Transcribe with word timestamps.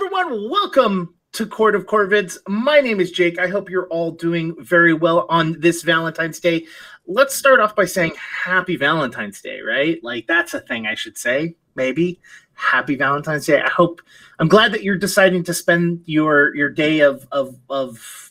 everyone. 0.00 0.48
Welcome 0.48 1.14
to 1.32 1.44
Court 1.44 1.74
of 1.74 1.86
Corvids. 1.86 2.38
My 2.46 2.78
name 2.80 3.00
is 3.00 3.10
Jake. 3.10 3.36
I 3.40 3.48
hope 3.48 3.68
you're 3.68 3.88
all 3.88 4.12
doing 4.12 4.54
very 4.62 4.94
well 4.94 5.26
on 5.28 5.58
this 5.58 5.82
Valentine's 5.82 6.38
Day. 6.38 6.66
Let's 7.08 7.34
start 7.34 7.58
off 7.58 7.74
by 7.74 7.84
saying 7.86 8.12
Happy 8.44 8.76
Valentine's 8.76 9.42
Day, 9.42 9.60
right? 9.60 9.98
Like, 10.04 10.28
that's 10.28 10.54
a 10.54 10.60
thing 10.60 10.86
I 10.86 10.94
should 10.94 11.18
say, 11.18 11.56
maybe. 11.74 12.20
Happy 12.54 12.94
Valentine's 12.94 13.46
Day. 13.46 13.60
I 13.60 13.68
hope 13.70 14.00
I'm 14.38 14.46
glad 14.46 14.70
that 14.70 14.84
you're 14.84 14.96
deciding 14.96 15.42
to 15.42 15.52
spend 15.52 16.04
your 16.06 16.54
your 16.54 16.70
day 16.70 17.00
of 17.00 17.26
of 17.32 17.56
of 17.68 18.30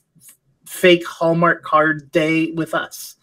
fake 0.65 1.05
Hallmark 1.05 1.63
card 1.63 2.09
day 2.11 2.51
with 2.51 2.73
us. 2.73 3.17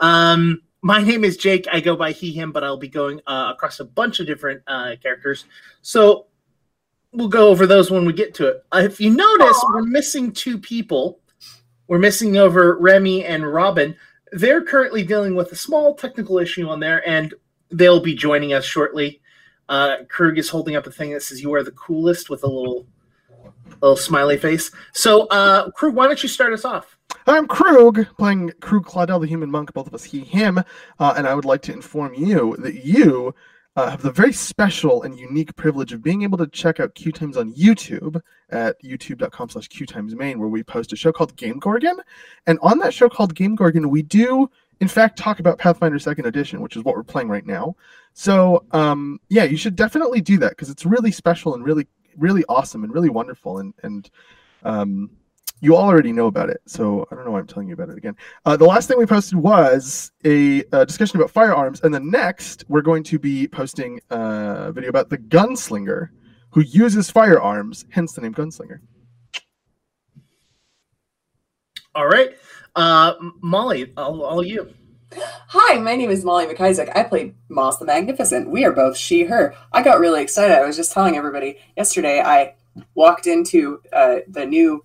Um, 0.00 0.62
my 0.80 1.02
name 1.02 1.22
is 1.22 1.36
Jake. 1.36 1.66
I 1.70 1.80
go 1.80 1.96
by 1.96 2.12
he, 2.12 2.32
him, 2.32 2.50
but 2.50 2.64
I'll 2.64 2.78
be 2.78 2.88
going 2.88 3.20
uh, 3.26 3.52
across 3.54 3.78
a 3.78 3.84
bunch 3.84 4.20
of 4.20 4.26
different 4.26 4.62
uh, 4.66 4.96
characters. 5.02 5.44
So 5.82 6.28
we'll 7.12 7.28
go 7.28 7.48
over 7.48 7.66
those 7.66 7.90
when 7.90 8.04
we 8.04 8.12
get 8.12 8.34
to 8.34 8.48
it. 8.48 8.64
Uh, 8.72 8.82
if 8.84 9.00
you 9.00 9.10
notice, 9.10 9.56
Aww. 9.58 9.74
we're 9.74 9.82
missing 9.82 10.32
two 10.32 10.58
people. 10.58 11.20
We're 11.88 11.98
missing 11.98 12.36
over 12.36 12.78
Remy 12.78 13.24
and 13.24 13.52
Robin. 13.52 13.96
They're 14.32 14.62
currently 14.62 15.02
dealing 15.02 15.34
with 15.34 15.50
a 15.52 15.56
small 15.56 15.94
technical 15.94 16.38
issue 16.38 16.68
on 16.68 16.78
there, 16.80 17.06
and 17.08 17.34
they'll 17.70 18.00
be 18.00 18.14
joining 18.14 18.52
us 18.52 18.64
shortly. 18.64 19.20
Uh, 19.68 19.98
Krug 20.08 20.38
is 20.38 20.48
holding 20.48 20.76
up 20.76 20.86
a 20.86 20.90
thing 20.90 21.10
that 21.12 21.22
says 21.22 21.42
"You 21.42 21.52
are 21.54 21.62
the 21.62 21.72
coolest" 21.72 22.30
with 22.30 22.44
a 22.44 22.46
little 22.46 22.86
little 23.80 23.96
smiley 23.96 24.36
face. 24.36 24.70
So, 24.92 25.26
uh, 25.28 25.70
Krug, 25.70 25.94
why 25.94 26.06
don't 26.06 26.22
you 26.22 26.28
start 26.28 26.52
us 26.52 26.64
off? 26.64 26.96
I'm 27.26 27.46
Krug, 27.46 28.06
playing 28.18 28.52
Krug 28.60 28.84
Claudel, 28.84 29.20
the 29.20 29.26
human 29.26 29.50
monk, 29.50 29.72
both 29.72 29.86
of 29.86 29.94
us 29.94 30.04
he, 30.04 30.20
him, 30.20 30.58
uh, 30.98 31.14
and 31.16 31.26
I 31.26 31.34
would 31.34 31.44
like 31.44 31.62
to 31.62 31.72
inform 31.72 32.14
you 32.14 32.56
that 32.58 32.84
you 32.84 33.34
uh, 33.76 33.90
have 33.90 34.02
the 34.02 34.10
very 34.10 34.32
special 34.32 35.02
and 35.02 35.18
unique 35.18 35.54
privilege 35.56 35.92
of 35.92 36.02
being 36.02 36.22
able 36.22 36.38
to 36.38 36.46
check 36.48 36.80
out 36.80 36.94
Q 36.94 37.12
Times 37.12 37.36
on 37.36 37.52
YouTube 37.54 38.20
at 38.50 38.82
youtube.com 38.82 39.48
slash 39.48 39.68
Q 39.68 39.86
Times 39.86 40.14
Main, 40.14 40.38
where 40.38 40.48
we 40.48 40.62
post 40.62 40.92
a 40.92 40.96
show 40.96 41.12
called 41.12 41.36
Game 41.36 41.58
Gorgon. 41.58 41.96
And 42.46 42.58
on 42.62 42.78
that 42.80 42.92
show 42.92 43.08
called 43.08 43.34
Game 43.34 43.54
Gorgon, 43.54 43.88
we 43.88 44.02
do, 44.02 44.50
in 44.80 44.88
fact, 44.88 45.16
talk 45.16 45.38
about 45.38 45.58
Pathfinder 45.58 45.98
Second 45.98 46.26
Edition, 46.26 46.60
which 46.60 46.76
is 46.76 46.82
what 46.82 46.96
we're 46.96 47.04
playing 47.04 47.28
right 47.28 47.46
now. 47.46 47.76
So, 48.12 48.64
um, 48.72 49.20
yeah, 49.28 49.44
you 49.44 49.56
should 49.56 49.76
definitely 49.76 50.20
do 50.20 50.36
that 50.38 50.50
because 50.50 50.68
it's 50.68 50.84
really 50.84 51.12
special 51.12 51.54
and 51.54 51.64
really, 51.64 51.86
really 52.18 52.44
awesome 52.48 52.82
and 52.82 52.92
really 52.92 53.10
wonderful. 53.10 53.58
And, 53.58 53.72
and, 53.84 54.10
um, 54.64 55.10
you 55.60 55.76
all 55.76 55.88
already 55.88 56.12
know 56.12 56.26
about 56.26 56.48
it, 56.48 56.60
so 56.66 57.06
I 57.10 57.14
don't 57.14 57.24
know 57.24 57.32
why 57.32 57.38
I'm 57.38 57.46
telling 57.46 57.68
you 57.68 57.74
about 57.74 57.90
it 57.90 57.98
again. 57.98 58.16
Uh, 58.44 58.56
the 58.56 58.64
last 58.64 58.88
thing 58.88 58.98
we 58.98 59.06
posted 59.06 59.38
was 59.38 60.10
a, 60.24 60.64
a, 60.72 60.86
discussion 60.86 61.18
about 61.18 61.30
firearms, 61.30 61.80
and 61.82 61.92
the 61.92 62.00
next 62.00 62.64
we're 62.68 62.80
going 62.80 63.02
to 63.04 63.18
be 63.18 63.46
posting 63.46 64.00
a 64.10 64.72
video 64.72 64.88
about 64.88 65.10
the 65.10 65.18
gunslinger 65.18 66.08
who 66.50 66.62
uses 66.62 67.10
firearms, 67.10 67.84
hence 67.90 68.12
the 68.12 68.22
name 68.22 68.34
gunslinger. 68.34 68.80
All 71.94 72.06
right, 72.06 72.36
uh, 72.76 73.14
Molly, 73.42 73.92
all, 73.96 74.22
all 74.22 74.44
you. 74.44 74.72
Hi, 75.48 75.78
my 75.78 75.96
name 75.96 76.10
is 76.10 76.24
Molly 76.24 76.46
McIsaac. 76.46 76.96
I 76.96 77.02
play 77.02 77.34
Moss 77.48 77.78
the 77.78 77.84
Magnificent. 77.84 78.48
We 78.48 78.64
are 78.64 78.72
both 78.72 78.96
she, 78.96 79.24
her. 79.24 79.54
I 79.72 79.82
got 79.82 79.98
really 79.98 80.22
excited. 80.22 80.56
I 80.56 80.64
was 80.64 80.76
just 80.76 80.92
telling 80.92 81.16
everybody 81.16 81.58
yesterday 81.76 82.20
I 82.20 82.54
walked 82.94 83.26
into 83.26 83.82
uh, 83.92 84.18
the 84.28 84.46
new 84.46 84.84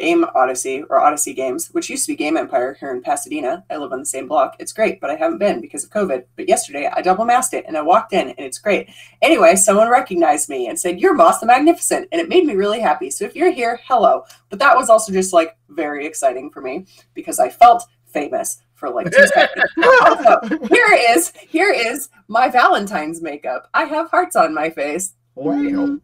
Game 0.00 0.26
Odyssey 0.34 0.82
or 0.90 1.00
Odyssey 1.00 1.32
Games, 1.32 1.68
which 1.68 1.88
used 1.88 2.04
to 2.06 2.12
be 2.12 2.16
Game 2.16 2.36
Empire 2.36 2.76
here 2.80 2.90
in 2.90 3.00
Pasadena. 3.00 3.64
I 3.70 3.76
live 3.76 3.92
on 3.92 4.00
the 4.00 4.04
same 4.04 4.26
block. 4.26 4.56
It's 4.58 4.72
great, 4.72 5.00
but 5.00 5.08
I 5.08 5.14
haven't 5.14 5.38
been 5.38 5.60
because 5.60 5.84
of 5.84 5.90
COVID. 5.90 6.24
But 6.34 6.48
yesterday 6.48 6.90
I 6.92 7.00
double 7.00 7.24
masked 7.24 7.54
it 7.54 7.64
and 7.68 7.76
I 7.76 7.82
walked 7.82 8.12
in 8.12 8.30
and 8.30 8.40
it's 8.40 8.58
great. 8.58 8.90
Anyway, 9.22 9.54
someone 9.54 9.88
recognized 9.88 10.48
me 10.48 10.66
and 10.66 10.80
said, 10.80 11.00
You're 11.00 11.14
Moss 11.14 11.38
the 11.38 11.46
Magnificent. 11.46 12.08
And 12.10 12.20
it 12.20 12.28
made 12.28 12.44
me 12.44 12.56
really 12.56 12.80
happy. 12.80 13.08
So 13.08 13.24
if 13.24 13.36
you're 13.36 13.52
here, 13.52 13.78
hello. 13.84 14.24
But 14.48 14.58
that 14.58 14.76
was 14.76 14.90
also 14.90 15.12
just 15.12 15.32
like 15.32 15.56
very 15.68 16.06
exciting 16.06 16.50
for 16.50 16.60
me 16.60 16.86
because 17.14 17.38
I 17.38 17.48
felt 17.48 17.86
famous 18.06 18.62
for 18.74 18.90
like 18.90 19.12
two 19.12 19.26
seconds. 19.28 19.70
also, 20.02 20.40
here 20.66 20.98
is 21.10 21.32
here 21.36 21.72
is 21.72 22.08
my 22.26 22.48
Valentine's 22.48 23.22
makeup. 23.22 23.70
I 23.72 23.84
have 23.84 24.10
hearts 24.10 24.34
on 24.34 24.52
my 24.54 24.70
face. 24.70 25.14
Wow. 25.36 26.00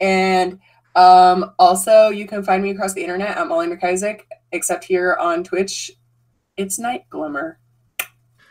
And 0.00 0.58
um, 0.94 1.52
also, 1.58 2.08
you 2.08 2.26
can 2.26 2.42
find 2.42 2.62
me 2.62 2.70
across 2.70 2.94
the 2.94 3.02
internet 3.02 3.36
at 3.36 3.46
Molly 3.46 3.66
McIsaac, 3.66 4.22
except 4.52 4.84
here 4.84 5.16
on 5.20 5.44
Twitch, 5.44 5.92
it's 6.56 6.78
Night 6.78 7.04
Glimmer. 7.10 7.58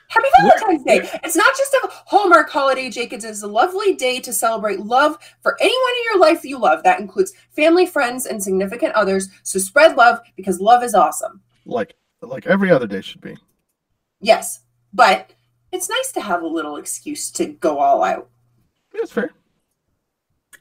Happy 0.09 0.27
Valentine's 0.39 0.83
Day. 0.83 1.19
It's 1.23 1.35
not 1.35 1.53
just 1.57 1.73
a 1.73 1.89
Hallmark 2.05 2.49
holiday, 2.49 2.89
Jake. 2.89 3.11
It 3.11 3.23
is 3.25 3.43
a 3.43 3.47
lovely 3.47 3.93
day 3.95 4.21
to 4.21 4.31
celebrate 4.31 4.79
love 4.79 5.17
for 5.41 5.57
anyone 5.59 5.91
in 5.97 6.03
your 6.05 6.19
life 6.19 6.45
you 6.45 6.57
love. 6.57 6.81
That 6.83 7.01
includes 7.01 7.33
family, 7.51 7.85
friends, 7.85 8.25
and 8.25 8.41
significant 8.41 8.93
others. 8.93 9.27
So 9.43 9.59
spread 9.59 9.97
love 9.97 10.21
because 10.37 10.61
love 10.61 10.83
is 10.83 10.95
awesome. 10.95 11.41
Like 11.65 11.95
like 12.21 12.47
every 12.47 12.71
other 12.71 12.87
day 12.87 13.01
should 13.01 13.21
be. 13.21 13.35
Yes. 14.21 14.61
But 14.93 15.31
it's 15.71 15.89
nice 15.89 16.11
to 16.13 16.21
have 16.21 16.41
a 16.41 16.47
little 16.47 16.77
excuse 16.77 17.29
to 17.31 17.45
go 17.45 17.79
all 17.79 18.03
out. 18.03 18.29
That's 18.93 19.11
fair. 19.11 19.31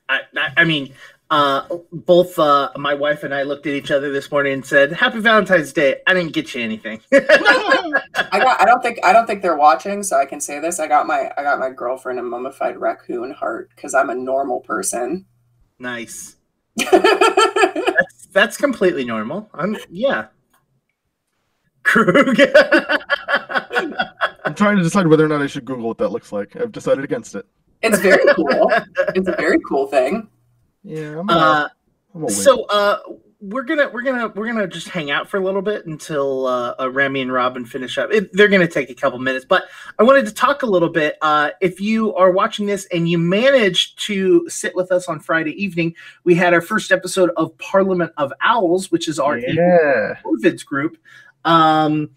I, 0.08 0.20
I, 0.36 0.52
I 0.58 0.64
mean, 0.64 0.92
uh, 1.30 1.66
both 1.92 2.38
uh, 2.38 2.70
my 2.76 2.94
wife 2.94 3.24
and 3.24 3.34
I 3.34 3.42
looked 3.42 3.66
at 3.66 3.72
each 3.72 3.90
other 3.90 4.12
this 4.12 4.30
morning 4.30 4.52
and 4.52 4.64
said, 4.64 4.92
"Happy 4.92 5.18
Valentine's 5.18 5.72
Day." 5.72 5.96
I 6.06 6.14
didn't 6.14 6.32
get 6.32 6.54
you 6.54 6.62
anything. 6.62 7.00
I 7.12 7.18
got. 8.32 8.60
I 8.60 8.64
don't 8.64 8.80
think. 8.80 9.00
I 9.04 9.12
don't 9.12 9.26
think 9.26 9.42
they're 9.42 9.56
watching, 9.56 10.02
so 10.02 10.16
I 10.16 10.24
can 10.24 10.40
say 10.40 10.60
this. 10.60 10.78
I 10.78 10.86
got 10.86 11.06
my. 11.06 11.32
I 11.36 11.42
got 11.42 11.58
my 11.58 11.70
girlfriend 11.70 12.20
a 12.20 12.22
mummified 12.22 12.76
raccoon 12.76 13.32
heart 13.32 13.70
because 13.74 13.92
I'm 13.92 14.10
a 14.10 14.14
normal 14.14 14.60
person. 14.60 15.26
Nice. 15.78 16.36
that's, 16.76 18.26
that's 18.32 18.56
completely 18.56 19.04
normal. 19.04 19.50
I'm. 19.52 19.76
Yeah. 19.90 20.26
Krug. 21.82 22.40
I'm 24.44 24.54
trying 24.54 24.76
to 24.76 24.82
decide 24.82 25.08
whether 25.08 25.24
or 25.24 25.28
not 25.28 25.42
I 25.42 25.48
should 25.48 25.64
Google 25.64 25.88
what 25.88 25.98
that 25.98 26.10
looks 26.10 26.30
like. 26.30 26.54
I've 26.54 26.70
decided 26.70 27.02
against 27.02 27.34
it. 27.34 27.46
It's 27.82 27.98
very 27.98 28.24
cool. 28.34 28.70
it's 29.14 29.28
a 29.28 29.34
very 29.36 29.58
cool 29.68 29.88
thing. 29.88 30.28
Yeah. 30.86 31.18
I'm 31.18 31.28
uh, 31.28 31.68
I'm 32.14 32.28
so 32.28 32.64
uh, 32.66 32.98
we're 33.40 33.64
gonna 33.64 33.90
we're 33.92 34.02
gonna 34.02 34.28
we're 34.28 34.46
gonna 34.46 34.68
just 34.68 34.88
hang 34.88 35.10
out 35.10 35.28
for 35.28 35.36
a 35.36 35.40
little 35.40 35.60
bit 35.60 35.84
until 35.86 36.46
uh, 36.46 36.74
uh 36.80 36.90
Remy 36.90 37.22
and 37.22 37.32
Robin 37.32 37.64
finish 37.64 37.98
up. 37.98 38.12
It, 38.12 38.32
they're 38.32 38.48
gonna 38.48 38.68
take 38.68 38.88
a 38.88 38.94
couple 38.94 39.18
minutes, 39.18 39.44
but 39.44 39.64
I 39.98 40.04
wanted 40.04 40.26
to 40.26 40.32
talk 40.32 40.62
a 40.62 40.66
little 40.66 40.88
bit. 40.88 41.16
Uh, 41.20 41.50
if 41.60 41.80
you 41.80 42.14
are 42.14 42.30
watching 42.30 42.66
this 42.66 42.86
and 42.92 43.08
you 43.08 43.18
managed 43.18 43.98
to 44.06 44.48
sit 44.48 44.76
with 44.76 44.92
us 44.92 45.08
on 45.08 45.18
Friday 45.18 45.60
evening, 45.62 45.94
we 46.22 46.36
had 46.36 46.54
our 46.54 46.60
first 46.62 46.92
episode 46.92 47.30
of 47.36 47.56
Parliament 47.58 48.12
of 48.16 48.32
Owls, 48.40 48.92
which 48.92 49.08
is 49.08 49.18
our 49.18 49.38
yeah. 49.38 50.14
COVID's 50.24 50.62
group. 50.62 50.98
Um, 51.44 52.10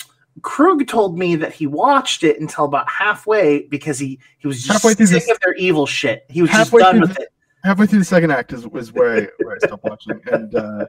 Krug 0.44 0.88
told 0.88 1.18
me 1.18 1.36
that 1.38 1.54
he 1.54 1.66
watched 1.66 2.24
it 2.24 2.40
until 2.40 2.66
about 2.66 2.88
halfway 2.88 3.64
because 3.64 3.98
he 3.98 4.20
he 4.38 4.48
was 4.48 4.62
just 4.62 4.84
halfway 4.84 4.94
sick 5.06 5.28
of 5.28 5.40
their 5.40 5.56
evil 5.56 5.88
shit. 5.88 6.26
He 6.30 6.44
was 6.44 6.52
just 6.52 6.72
done 6.72 7.02
with 7.02 7.20
it 7.20 7.30
halfway 7.64 7.86
through 7.86 8.00
the 8.00 8.06
second 8.06 8.32
act 8.32 8.54
is, 8.54 8.68
was 8.68 8.92
where 8.94 9.24
I, 9.24 9.28
where 9.44 9.56
I 9.56 9.68
stopped 9.68 9.84
watching, 9.84 10.22
and 10.32 10.56
uh, 10.56 10.86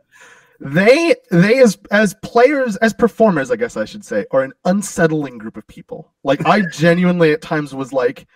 they 0.60 1.14
they 1.30 1.60
as 1.60 1.78
as 1.90 2.14
players 2.22 2.76
as 2.76 2.92
performers, 2.92 3.50
I 3.50 3.56
guess 3.56 3.76
I 3.76 3.84
should 3.84 4.04
say, 4.04 4.26
are 4.30 4.42
an 4.42 4.52
unsettling 4.64 5.38
group 5.38 5.56
of 5.56 5.66
people. 5.66 6.12
Like 6.22 6.44
I 6.46 6.62
genuinely 6.72 7.32
at 7.32 7.42
times 7.42 7.74
was 7.74 7.92
like, 7.92 8.26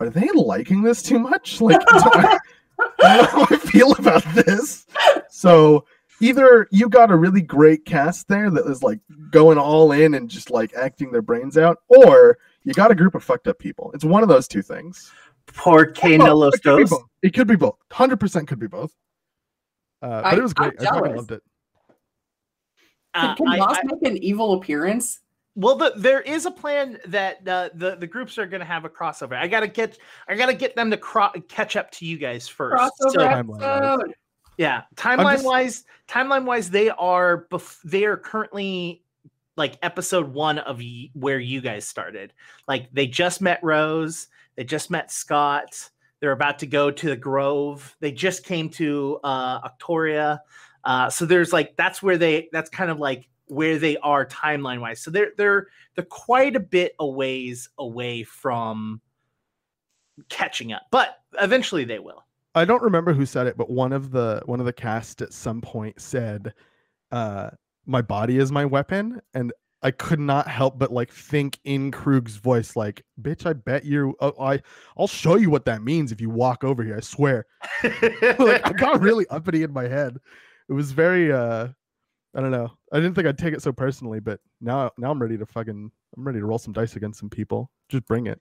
are 0.00 0.10
they 0.10 0.28
liking 0.34 0.82
this 0.82 1.02
too 1.02 1.18
much? 1.18 1.60
Like, 1.60 1.80
I, 1.88 2.38
I 3.02 3.16
don't 3.16 3.32
know 3.34 3.46
how 3.46 3.56
I 3.56 3.58
feel 3.58 3.92
about 3.92 4.24
this. 4.34 4.86
So 5.28 5.84
either 6.20 6.66
you 6.70 6.88
got 6.88 7.10
a 7.10 7.16
really 7.16 7.42
great 7.42 7.84
cast 7.84 8.28
there 8.28 8.50
that 8.50 8.66
is 8.66 8.82
like 8.82 9.00
going 9.30 9.58
all 9.58 9.92
in 9.92 10.14
and 10.14 10.28
just 10.28 10.50
like 10.50 10.74
acting 10.74 11.12
their 11.12 11.22
brains 11.22 11.56
out, 11.56 11.78
or 11.88 12.38
you 12.64 12.74
got 12.74 12.90
a 12.90 12.94
group 12.94 13.14
of 13.14 13.24
fucked 13.24 13.48
up 13.48 13.58
people. 13.58 13.90
It's 13.94 14.04
one 14.04 14.22
of 14.22 14.28
those 14.28 14.48
two 14.48 14.62
things. 14.62 15.10
Por 15.46 15.86
que 15.86 16.18
no 16.18 16.36
los 16.36 16.58
dos? 16.60 16.92
It 17.22 17.34
could 17.34 17.46
be 17.46 17.56
both. 17.56 17.76
Hundred 17.90 18.20
percent 18.20 18.48
could 18.48 18.58
be 18.58 18.66
both. 18.66 18.92
Uh, 20.02 20.22
but 20.22 20.34
I, 20.34 20.36
it 20.36 20.42
was 20.42 20.54
great. 20.54 20.74
I 20.80 20.84
fucking 20.84 21.16
loved 21.16 21.32
it. 21.32 21.42
Uh, 23.12 23.34
can 23.34 23.58
Moss 23.58 23.78
make 23.84 24.10
an 24.10 24.16
evil 24.22 24.54
appearance? 24.54 25.20
Well, 25.56 25.76
the, 25.76 25.92
there 25.96 26.20
is 26.20 26.46
a 26.46 26.50
plan 26.50 26.98
that 27.06 27.46
uh, 27.46 27.70
the 27.74 27.96
the 27.96 28.06
groups 28.06 28.38
are 28.38 28.46
going 28.46 28.60
to 28.60 28.66
have 28.66 28.84
a 28.84 28.88
crossover. 28.88 29.34
I 29.34 29.48
gotta 29.48 29.66
get 29.68 29.98
I 30.28 30.36
gotta 30.36 30.54
get 30.54 30.76
them 30.76 30.90
to 30.90 30.96
cro- 30.96 31.32
catch 31.48 31.76
up 31.76 31.90
to 31.92 32.06
you 32.06 32.18
guys 32.18 32.48
first. 32.48 32.80
Crossover 32.80 33.12
so, 33.12 33.20
episode. 33.20 34.14
Yeah, 34.56 34.82
timeline 34.94 35.34
just... 35.34 35.46
wise, 35.46 35.84
timeline 36.08 36.44
wise, 36.44 36.70
they 36.70 36.90
are 36.90 37.46
bef- 37.50 37.82
they 37.82 38.04
are 38.04 38.16
currently 38.16 39.02
like 39.56 39.76
episode 39.82 40.32
one 40.32 40.58
of 40.58 40.78
y- 40.78 41.10
where 41.14 41.38
you 41.38 41.60
guys 41.60 41.86
started. 41.86 42.32
Like 42.68 42.88
they 42.92 43.06
just 43.06 43.40
met 43.40 43.58
Rose, 43.62 44.28
they 44.56 44.64
just 44.64 44.90
met 44.90 45.10
Scott 45.10 45.90
they're 46.20 46.32
about 46.32 46.58
to 46.60 46.66
go 46.66 46.90
to 46.90 47.08
the 47.08 47.16
Grove. 47.16 47.96
They 48.00 48.12
just 48.12 48.44
came 48.44 48.68
to 48.70 49.18
uh, 49.24 49.60
Octoria. 49.64 50.40
Uh, 50.84 51.10
so 51.10 51.26
there's 51.26 51.52
like 51.52 51.76
that's 51.76 52.02
where 52.02 52.18
they 52.18 52.48
that's 52.52 52.70
kind 52.70 52.90
of 52.90 52.98
like 52.98 53.28
where 53.46 53.78
they 53.78 53.96
are 53.98 54.24
timeline 54.26 54.80
wise. 54.80 55.00
So 55.00 55.10
they're 55.10 55.32
they're 55.36 55.68
they're 55.94 56.04
quite 56.04 56.56
a 56.56 56.60
bit 56.60 56.94
a 56.98 57.06
ways 57.06 57.68
away 57.78 58.22
from 58.22 59.00
catching 60.28 60.72
up, 60.72 60.82
but 60.90 61.20
eventually 61.40 61.84
they 61.84 61.98
will. 61.98 62.24
I 62.54 62.64
don't 62.64 62.82
remember 62.82 63.12
who 63.12 63.26
said 63.26 63.46
it, 63.46 63.56
but 63.56 63.70
one 63.70 63.92
of 63.92 64.10
the 64.10 64.42
one 64.46 64.60
of 64.60 64.66
the 64.66 64.72
cast 64.72 65.22
at 65.22 65.32
some 65.32 65.60
point 65.60 66.00
said, 66.00 66.52
uh, 67.12 67.50
"My 67.86 68.02
body 68.02 68.38
is 68.38 68.50
my 68.50 68.64
weapon," 68.64 69.20
and 69.34 69.52
I 69.82 69.90
could 69.90 70.20
not 70.20 70.46
help 70.46 70.78
but 70.78 70.92
like 70.92 71.10
think 71.10 71.58
in 71.64 71.90
Krug's 71.90 72.36
voice, 72.36 72.76
like, 72.76 73.02
"Bitch, 73.20 73.46
I 73.46 73.54
bet 73.54 73.84
you, 73.84 74.14
uh, 74.20 74.32
I, 74.40 74.60
I'll 74.98 75.06
show 75.06 75.36
you 75.36 75.50
what 75.50 75.64
that 75.64 75.82
means 75.82 76.12
if 76.12 76.20
you 76.20 76.28
walk 76.30 76.64
over 76.64 76.82
here. 76.82 76.96
I 76.96 77.00
swear." 77.00 77.46
like, 77.82 78.66
I 78.66 78.72
got 78.72 79.00
really 79.00 79.26
uppity 79.28 79.62
in 79.62 79.72
my 79.72 79.88
head. 79.88 80.18
It 80.68 80.72
was 80.72 80.92
very, 80.92 81.32
uh, 81.32 81.68
I 82.34 82.40
don't 82.40 82.50
know. 82.50 82.70
I 82.92 82.96
didn't 82.96 83.14
think 83.14 83.26
I'd 83.26 83.38
take 83.38 83.54
it 83.54 83.62
so 83.62 83.72
personally, 83.72 84.20
but 84.20 84.38
now, 84.60 84.90
now 84.98 85.10
I'm 85.10 85.20
ready 85.20 85.36
to 85.38 85.46
fucking, 85.46 85.90
I'm 86.16 86.24
ready 86.24 86.38
to 86.38 86.46
roll 86.46 86.58
some 86.58 86.72
dice 86.72 86.94
against 86.96 87.18
some 87.18 87.30
people. 87.30 87.70
Just 87.88 88.06
bring 88.06 88.26
it. 88.26 88.40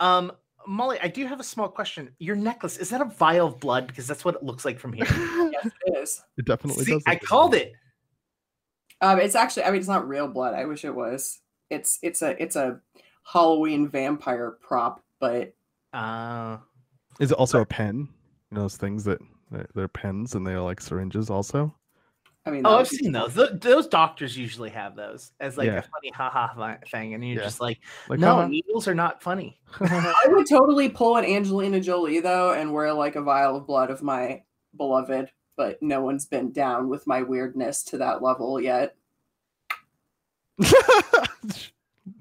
um, 0.00 0.32
Molly, 0.66 0.96
I 1.02 1.08
do 1.08 1.26
have 1.26 1.40
a 1.40 1.44
small 1.44 1.68
question. 1.68 2.10
Your 2.20 2.36
necklace 2.36 2.76
is 2.76 2.88
that 2.90 3.00
a 3.00 3.06
vial 3.06 3.48
of 3.48 3.58
blood? 3.58 3.88
Because 3.88 4.06
that's 4.06 4.24
what 4.24 4.36
it 4.36 4.44
looks 4.44 4.64
like 4.64 4.78
from 4.78 4.92
here. 4.92 5.06
Yes, 5.52 5.66
it 5.86 5.98
is. 5.98 6.22
It 6.38 6.44
definitely 6.46 6.84
See, 6.84 6.92
does. 6.92 7.02
I 7.06 7.16
called 7.16 7.52
different. 7.52 7.72
it. 7.72 7.78
Um, 9.02 9.18
it's 9.20 9.34
actually, 9.34 9.64
I 9.64 9.70
mean, 9.70 9.80
it's 9.80 9.88
not 9.88 10.08
real 10.08 10.28
blood. 10.28 10.54
I 10.54 10.64
wish 10.64 10.84
it 10.84 10.94
was. 10.94 11.40
It's 11.70 11.98
it's 12.02 12.22
a 12.22 12.40
it's 12.42 12.56
a 12.56 12.80
Halloween 13.24 13.88
vampire 13.88 14.52
prop, 14.62 15.02
but 15.20 15.52
Uh, 15.92 16.56
Is 17.20 17.30
it 17.32 17.38
also 17.38 17.60
a 17.60 17.66
pen? 17.66 18.08
You 18.50 18.54
know 18.56 18.62
those 18.62 18.76
things 18.76 19.04
that 19.04 19.18
they're, 19.50 19.66
they're 19.74 19.88
pens 19.88 20.34
and 20.34 20.46
they're 20.46 20.60
like 20.60 20.80
syringes 20.80 21.28
also. 21.30 21.74
I 22.44 22.50
mean, 22.50 22.62
oh, 22.66 22.70
I've 22.78 22.78
would 22.86 22.90
be- 22.90 22.96
seen 22.96 23.12
those. 23.12 23.34
Th- 23.34 23.50
those 23.60 23.86
doctors 23.86 24.36
usually 24.36 24.70
have 24.70 24.96
those 24.96 25.30
as 25.40 25.56
like 25.56 25.66
Yeah. 25.68 25.78
a 25.78 25.82
funny 25.82 26.10
haha 26.14 26.54
fi- 26.54 26.78
thing, 26.90 27.14
and 27.14 27.24
you're 27.24 27.38
Yeah. 27.38 27.44
just 27.44 27.60
like, 27.60 27.78
Like 28.08 28.18
no, 28.18 28.34
haha. 28.34 28.48
needles 28.48 28.88
are 28.88 28.94
not 28.94 29.22
funny. 29.22 29.60
I 29.80 30.24
would 30.28 30.48
totally 30.48 30.88
pull 30.88 31.16
an 31.16 31.24
Angelina 31.24 31.80
Jolie 31.80 32.20
though, 32.20 32.52
and 32.52 32.72
wear 32.72 32.92
like 32.92 33.14
a 33.16 33.22
vial 33.22 33.56
of 33.56 33.66
blood 33.66 33.90
of 33.90 34.02
my 34.02 34.42
beloved. 34.76 35.30
But 35.56 35.82
no 35.82 36.02
one's 36.02 36.24
been 36.24 36.52
down 36.52 36.88
with 36.88 37.06
my 37.06 37.22
weirdness 37.22 37.82
to 37.84 37.98
that 37.98 38.22
level 38.22 38.60
yet. 38.60 38.96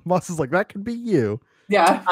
Moss 0.05 0.29
is 0.29 0.39
like 0.39 0.51
that 0.51 0.69
could 0.69 0.83
be 0.83 0.93
you. 0.93 1.39
Yeah, 1.69 2.03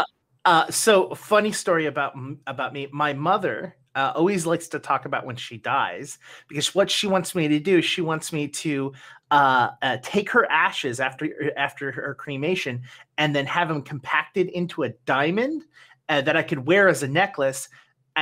Uh, 0.45 0.71
so 0.71 1.13
funny 1.15 1.51
story 1.51 1.85
about 1.85 2.13
about 2.47 2.73
me. 2.73 2.87
My 2.91 3.13
mother 3.13 3.75
uh, 3.95 4.13
always 4.15 4.45
likes 4.45 4.67
to 4.69 4.79
talk 4.79 5.05
about 5.05 5.25
when 5.25 5.35
she 5.35 5.57
dies 5.57 6.17
because 6.47 6.73
what 6.73 6.89
she 6.89 7.07
wants 7.07 7.35
me 7.35 7.47
to 7.47 7.59
do, 7.59 7.81
she 7.81 8.01
wants 8.01 8.31
me 8.31 8.47
to 8.47 8.93
uh, 9.31 9.69
uh, 9.81 9.97
take 10.01 10.29
her 10.31 10.49
ashes 10.49 10.99
after 10.99 11.51
after 11.57 11.91
her 11.91 12.15
cremation 12.15 12.81
and 13.17 13.35
then 13.35 13.45
have 13.45 13.67
them 13.67 13.81
compacted 13.81 14.47
into 14.49 14.83
a 14.83 14.89
diamond 15.05 15.65
uh, 16.07 16.21
that 16.21 16.37
I 16.37 16.43
could 16.43 16.65
wear 16.65 16.87
as 16.87 17.03
a 17.03 17.07
necklace. 17.07 17.67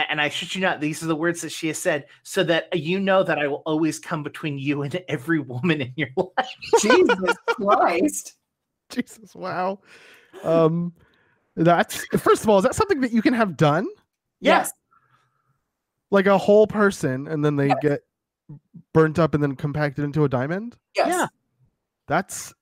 A- 0.02 0.12
And 0.12 0.22
I 0.22 0.30
should 0.30 0.54
you 0.54 0.62
not, 0.62 0.80
these 0.82 1.02
are 1.04 1.08
the 1.08 1.16
words 1.16 1.42
that 1.42 1.52
she 1.52 1.68
has 1.68 1.78
said, 1.78 2.06
so 2.24 2.44
that 2.44 2.76
you 2.78 3.00
know 3.00 3.24
that 3.24 3.40
I 3.40 3.48
will 3.48 3.64
always 3.66 4.00
come 4.00 4.24
between 4.24 4.58
you 4.58 4.82
and 4.84 4.96
every 5.08 5.40
woman 5.40 5.82
in 5.82 5.94
your 5.96 6.10
life. 6.18 6.48
Jesus 6.82 7.36
Christ. 7.48 8.36
Jesus, 8.90 9.36
wow. 9.36 9.80
Um, 10.44 10.94
that's 11.56 12.06
first 12.20 12.44
of 12.44 12.50
all, 12.50 12.58
is 12.60 12.64
that 12.64 12.76
something 12.76 13.02
that 13.02 13.12
you 13.12 13.22
can 13.22 13.34
have 13.34 13.58
done? 13.58 13.88
Yes. 14.40 14.72
Like 16.12 16.28
a 16.28 16.38
whole 16.38 16.68
person, 16.68 17.28
and 17.28 17.44
then 17.44 17.56
they 17.56 17.68
Yes. 17.68 17.78
get 17.82 18.02
burnt 18.94 19.20
up 19.20 19.34
and 19.34 19.44
then 19.44 19.56
compacted 19.56 20.06
into 20.06 20.24
a 20.24 20.30
diamond? 20.30 20.78
Yes. 20.96 21.08
Yeah. 21.10 21.28
That's 22.08 22.54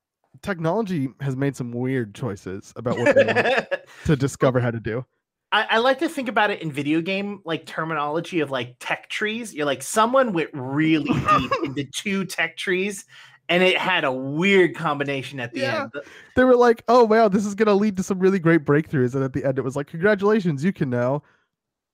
technology 0.42 1.10
has 1.22 1.36
made 1.36 1.56
some 1.56 1.72
weird 1.72 2.16
choices 2.16 2.74
about 2.76 2.98
what 2.98 3.16
they 3.16 3.26
want 3.26 3.66
to 4.06 4.16
discover 4.16 4.60
how 4.60 4.72
to 4.72 4.80
do. 4.80 5.06
I, 5.52 5.68
I 5.72 5.78
like 5.78 6.00
to 6.00 6.10
think 6.10 6.28
about 6.28 6.50
it 6.52 6.62
in 6.62 6.72
video 6.72 7.02
game 7.02 7.42
like 7.46 7.66
terminology 7.66 8.40
of 8.42 8.52
like 8.52 8.76
tech 8.80 9.10
trees. 9.10 9.54
You're 9.54 9.66
like 9.66 9.82
someone 9.84 10.34
went 10.34 10.50
really 10.54 11.10
deep 11.10 11.52
into 11.64 11.86
two 11.96 12.26
tech 12.26 12.58
trees, 12.58 13.06
and 13.48 13.64
it 13.64 13.78
had 13.78 14.04
a 14.04 14.12
weird 14.12 14.76
combination 14.76 15.40
at 15.40 15.54
the 15.54 15.62
Yeah. 15.62 15.84
end. 15.84 15.92
They 16.36 16.44
were 16.44 16.56
like, 16.56 16.84
"Oh 16.88 17.06
wow, 17.06 17.30
this 17.30 17.46
is 17.46 17.56
going 17.56 17.68
to 17.68 17.74
lead 17.74 17.96
to 17.98 18.04
some 18.04 18.20
really 18.20 18.40
great 18.40 18.66
breakthroughs," 18.66 19.16
and 19.16 19.24
at 19.24 19.34
the 19.34 19.46
end, 19.46 19.58
it 19.58 19.64
was 19.64 19.76
like, 19.76 19.88
"Congratulations, 19.88 20.64
you 20.64 20.74
can 20.74 20.90
now 20.90 21.24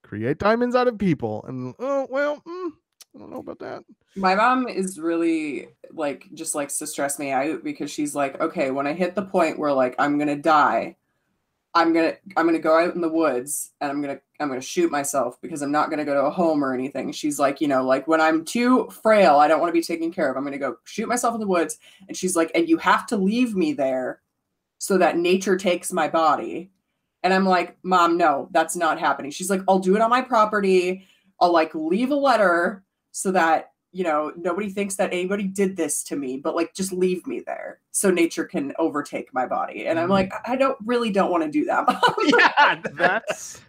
create 0.04 0.40
diamonds 0.40 0.76
out 0.76 0.88
of 0.88 0.98
people." 0.98 1.44
And 1.48 1.76
oh 1.78 2.08
well, 2.10 2.42
mm, 2.48 2.72
I 3.16 3.20
don't 3.20 3.30
know 3.32 3.40
about 3.40 3.60
that. 3.60 3.84
My 4.16 4.36
mom 4.36 4.68
is 4.68 5.00
really 5.00 5.70
like 5.92 6.28
just 6.34 6.56
likes 6.56 6.78
to 6.80 6.88
stress 6.88 7.20
me 7.20 7.32
out 7.32 7.64
because 7.64 7.92
she's 7.92 8.16
like, 8.16 8.40
okay, 8.42 8.72
when 8.72 8.88
I 8.88 8.94
hit 8.94 9.14
the 9.16 9.22
point 9.26 9.60
where 9.60 9.74
like 9.74 9.96
I'm 10.00 10.18
gonna 10.18 10.36
die, 10.36 10.96
I'm 11.74 11.94
gonna 11.94 12.16
I'm 12.36 12.46
gonna 12.46 12.60
go 12.60 12.78
out 12.78 12.96
in 12.96 13.02
the 13.02 13.10
woods 13.10 13.72
and 13.80 13.90
I'm 13.90 14.02
gonna 14.02 14.20
I'm 14.40 14.50
gonna 14.50 14.60
shoot 14.60 14.92
myself 14.92 15.40
because 15.42 15.62
I'm 15.62 15.72
not 15.72 15.90
gonna 15.90 16.04
go 16.04 16.14
to 16.14 16.26
a 16.26 16.30
home 16.30 16.64
or 16.64 16.74
anything. 16.74 17.12
She's 17.14 17.40
like, 17.40 17.62
you 17.62 17.68
know, 17.68 17.86
like 17.86 18.08
when 18.08 18.20
I'm 18.20 18.44
too 18.44 18.90
frail, 19.02 19.38
I 19.38 19.48
don't 19.48 19.62
want 19.62 19.70
to 19.70 19.80
be 19.80 19.84
taken 19.84 20.12
care 20.12 20.30
of. 20.30 20.36
I'm 20.36 20.44
gonna 20.44 20.58
go 20.58 20.76
shoot 20.84 21.08
myself 21.08 21.34
in 21.34 21.40
the 21.40 21.48
woods. 21.48 21.78
And 22.08 22.18
she's 22.18 22.36
like, 22.36 22.52
and 22.56 22.68
you 22.68 22.78
have 22.78 23.08
to 23.08 23.18
leave 23.18 23.56
me 23.56 23.72
there 23.72 24.22
so 24.80 24.98
that 24.98 25.18
nature 25.18 25.58
takes 25.58 25.94
my 25.94 26.10
body. 26.10 26.72
And 27.24 27.34
I'm 27.34 27.46
like, 27.46 27.78
Mom, 27.84 28.18
no, 28.18 28.50
that's 28.52 28.76
not 28.76 29.00
happening. 29.00 29.32
She's 29.32 29.50
like, 29.50 29.62
I'll 29.68 29.80
do 29.80 29.96
it 29.96 30.02
on 30.02 30.10
my 30.10 30.22
property. 30.22 31.08
I'll 31.40 31.54
like 31.54 31.74
leave 31.74 32.12
a 32.12 32.16
letter 32.16 32.84
so 33.12 33.32
that 33.32 33.71
you 33.92 34.04
know 34.04 34.32
nobody 34.38 34.70
thinks 34.70 34.96
that 34.96 35.12
anybody 35.12 35.44
did 35.44 35.76
this 35.76 36.04
to 36.04 36.16
me 36.16 36.38
but 36.38 36.56
like 36.56 36.74
just 36.74 36.92
leave 36.94 37.26
me 37.28 37.42
there 37.46 37.80
so 37.92 38.10
nature 38.10 38.46
can 38.46 38.74
overtake 38.80 39.34
my 39.34 39.46
body 39.46 39.88
and 39.88 40.00
i'm 40.00 40.10
like 40.10 40.32
i 40.46 40.56
don't 40.56 40.78
really 40.86 41.12
don't 41.12 41.32
want 41.32 41.44
to 41.44 41.50
do 41.50 41.66
that 41.66 41.86
yeah, 42.38 42.82
That's 42.94 43.62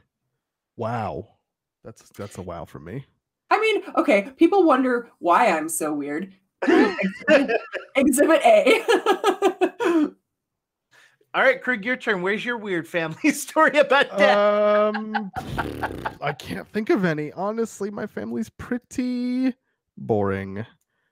wow. 0.76 1.26
That's 1.84 2.08
that's 2.10 2.38
a 2.38 2.42
wow 2.42 2.64
for 2.64 2.78
me. 2.78 3.04
i 3.50 3.60
mean 3.60 3.82
okay 3.96 4.30
people 4.36 4.62
wonder 4.62 5.10
why 5.18 5.48
i'm 5.48 5.68
so 5.68 5.92
weird 5.92 6.32
exhibit, 6.62 7.60
exhibit 7.96 8.40
a 8.44 10.10
All 11.34 11.42
right, 11.42 11.62
Krug, 11.62 11.82
your 11.82 11.96
turn. 11.96 12.20
Where's 12.20 12.44
your 12.44 12.58
weird 12.58 12.86
family 12.86 13.30
story 13.32 13.78
about 13.78 14.18
death? 14.18 14.36
Um, 14.36 15.32
I 16.20 16.34
can't 16.34 16.68
think 16.68 16.90
of 16.90 17.06
any. 17.06 17.32
Honestly, 17.32 17.90
my 17.90 18.06
family's 18.06 18.50
pretty 18.50 19.54
boring. 19.96 20.64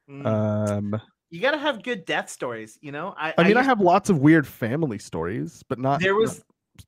Mm. 0.08 0.26
Um, 0.26 1.00
you 1.30 1.40
gotta 1.40 1.58
have 1.58 1.82
good 1.82 2.04
death 2.04 2.28
stories, 2.28 2.78
you 2.80 2.92
know. 2.92 3.14
I, 3.16 3.34
I 3.38 3.44
mean, 3.44 3.56
I 3.56 3.60
used- 3.60 3.68
have 3.68 3.80
lots 3.80 4.10
of 4.10 4.18
weird 4.18 4.46
family 4.46 4.99
stories, 4.99 5.62
but 5.68 5.78
not 5.78 6.00
there 6.00 6.12
not- 6.12 6.20
was 6.20 6.44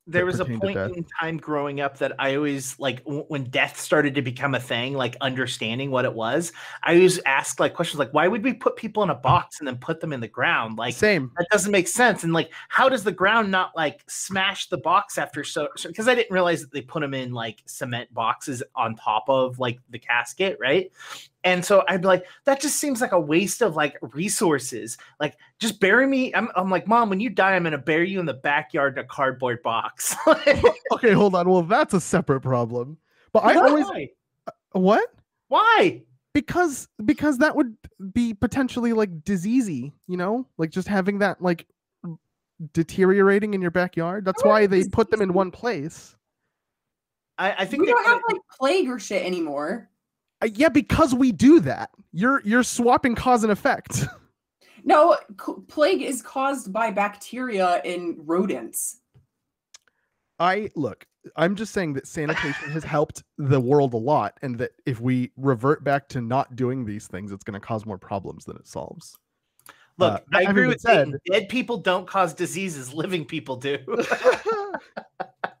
there 0.07 0.25
was 0.25 0.39
a 0.39 0.45
point 0.45 0.75
in 0.75 1.05
time 1.21 1.37
growing 1.37 1.79
up 1.79 1.99
that 1.99 2.13
I 2.17 2.35
always 2.35 2.77
like 2.79 3.03
w- 3.03 3.25
when 3.27 3.43
death 3.43 3.79
started 3.79 4.15
to 4.15 4.23
become 4.23 4.55
a 4.55 4.59
thing, 4.59 4.95
like 4.95 5.15
understanding 5.21 5.91
what 5.91 6.03
it 6.03 6.13
was. 6.15 6.51
I 6.81 6.95
always 6.95 7.19
asked 7.27 7.59
like 7.59 7.75
questions 7.75 7.99
like, 7.99 8.11
why 8.11 8.27
would 8.27 8.43
we 8.43 8.53
put 8.53 8.75
people 8.75 9.03
in 9.03 9.11
a 9.11 9.15
box 9.15 9.59
and 9.59 9.67
then 9.67 9.77
put 9.77 9.99
them 9.99 10.11
in 10.11 10.19
the 10.19 10.27
ground? 10.27 10.79
Like 10.79 10.95
same. 10.95 11.31
that 11.37 11.47
doesn't 11.51 11.71
make 11.71 11.87
sense. 11.87 12.23
And 12.23 12.33
like, 12.33 12.51
how 12.69 12.89
does 12.89 13.03
the 13.03 13.11
ground 13.11 13.51
not 13.51 13.75
like 13.75 14.03
smash 14.07 14.67
the 14.67 14.79
box 14.79 15.19
after 15.19 15.43
so? 15.43 15.67
Because 15.85 16.07
I 16.07 16.15
didn't 16.15 16.33
realize 16.33 16.61
that 16.61 16.71
they 16.71 16.81
put 16.81 17.01
them 17.01 17.13
in 17.13 17.31
like 17.31 17.61
cement 17.67 18.11
boxes 18.13 18.63
on 18.75 18.95
top 18.95 19.25
of 19.27 19.59
like 19.59 19.77
the 19.91 19.99
casket, 19.99 20.57
right? 20.59 20.91
And 21.43 21.63
so 21.63 21.83
I'd 21.87 22.01
be 22.01 22.07
like, 22.07 22.25
that 22.45 22.61
just 22.61 22.77
seems 22.77 23.01
like 23.01 23.11
a 23.11 23.19
waste 23.19 23.61
of 23.61 23.75
like 23.75 23.97
resources. 24.01 24.97
Like, 25.19 25.37
just 25.59 25.79
bury 25.79 26.07
me. 26.07 26.33
I'm, 26.33 26.49
I'm 26.55 26.69
like, 26.69 26.87
mom, 26.87 27.09
when 27.09 27.19
you 27.19 27.29
die, 27.29 27.55
I'm 27.55 27.63
gonna 27.63 27.77
bury 27.77 28.09
you 28.09 28.19
in 28.19 28.25
the 28.25 28.33
backyard 28.33 28.97
in 28.97 29.03
a 29.03 29.07
cardboard 29.07 29.61
box. 29.63 30.15
Okay, 30.91 31.11
hold 31.11 31.33
on. 31.35 31.49
Well, 31.49 31.63
that's 31.63 31.93
a 31.93 31.99
separate 31.99 32.41
problem. 32.41 32.97
But 33.31 33.43
I 33.43 33.55
always 33.55 33.85
Why? 33.85 34.09
Uh, 34.47 34.79
what? 34.79 35.09
Why? 35.47 36.03
Because 36.33 36.87
because 37.03 37.39
that 37.39 37.55
would 37.55 37.75
be 38.13 38.33
potentially 38.33 38.93
like 38.93 39.23
diseasey, 39.23 39.91
you 40.07 40.17
know, 40.17 40.47
like 40.57 40.69
just 40.69 40.87
having 40.87 41.19
that 41.19 41.41
like 41.41 41.67
deteriorating 42.73 43.53
in 43.53 43.61
your 43.61 43.71
backyard. 43.71 44.23
That's 44.23 44.43
why 44.43 44.67
they 44.67 44.83
put 44.85 45.09
them 45.09 45.21
in 45.21 45.33
one 45.33 45.51
place. 45.51 46.15
I, 47.37 47.51
I 47.51 47.65
think 47.65 47.81
we 47.81 47.87
they're 47.87 47.95
don't 47.95 48.05
have 48.05 48.21
like 48.31 48.41
plague 48.59 48.89
or 48.89 48.99
shit 48.99 49.25
anymore 49.25 49.89
Uh, 50.43 50.49
yeah, 50.53 50.69
because 50.69 51.15
we 51.15 51.31
do 51.31 51.59
that. 51.61 51.89
You're 52.11 52.41
you're 52.43 52.63
swapping 52.63 53.15
cause 53.15 53.43
and 53.43 53.51
effect. 53.51 54.05
no 54.83 55.17
c- 55.39 55.53
plague 55.69 56.01
is 56.01 56.21
caused 56.21 56.73
by 56.73 56.91
bacteria 56.91 57.81
in 57.85 58.17
rodents 58.19 58.97
I 60.39 60.69
look, 60.75 61.05
I'm 61.37 61.55
just 61.55 61.73
saying 61.73 61.93
that 61.93 62.07
sanitation 62.07 62.69
has 62.71 62.83
helped 62.83 63.23
the 63.37 63.59
world 63.59 63.93
a 63.93 63.97
lot, 63.97 64.37
and 64.41 64.57
that 64.57 64.71
if 64.85 64.99
we 64.99 65.31
revert 65.37 65.83
back 65.83 66.09
to 66.09 66.21
not 66.21 66.55
doing 66.55 66.85
these 66.85 67.07
things, 67.07 67.31
it's 67.31 67.43
going 67.43 67.59
to 67.59 67.65
cause 67.65 67.85
more 67.85 67.97
problems 67.97 68.45
than 68.45 68.57
it 68.57 68.67
solves. 68.67 69.17
look. 69.97 70.23
uh, 70.33 70.37
I 70.37 70.41
agree 70.41 70.67
with 70.67 70.83
been 70.83 71.13
Dayton. 71.13 71.19
Dead 71.31 71.49
people 71.49 71.77
don't 71.77 72.07
cause 72.07 72.33
diseases. 72.33 72.93
Living 72.93 73.23
people 73.25 73.55
do. 73.55 73.77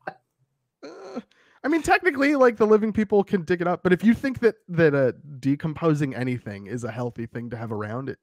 Uh, 1.63 1.67
I 1.67 1.69
mean, 1.69 1.81
technically, 1.81 2.35
like 2.35 2.57
the 2.57 2.67
living 2.67 2.91
people 2.93 3.23
can 3.23 3.43
dig 3.43 3.61
it 3.61 3.67
up, 3.67 3.83
but 3.83 3.93
if 3.93 4.03
you 4.03 4.13
think 4.13 4.39
that 4.39 4.55
that 4.69 4.93
uh, 4.93 5.13
decomposing 5.39 6.15
anything 6.15 6.67
is 6.67 6.83
a 6.83 6.91
healthy 6.91 7.25
thing 7.25 7.49
to 7.51 7.57
have 7.57 7.71
around, 7.71 8.09
it 8.09 8.19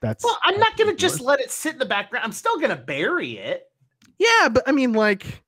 that's 0.00 0.24
well, 0.24 0.38
I'm 0.44 0.58
not 0.58 0.76
gonna 0.76 0.94
just 0.94 1.20
let 1.20 1.40
it 1.40 1.50
sit 1.50 1.74
in 1.74 1.78
the 1.78 1.84
background. 1.86 2.24
I'm 2.24 2.32
still 2.32 2.58
gonna 2.58 2.76
bury 2.76 3.38
it. 3.38 3.64
yeah, 4.18 4.48
but 4.48 4.62
I 4.66 4.72
mean, 4.72 4.92
like, 4.92 5.42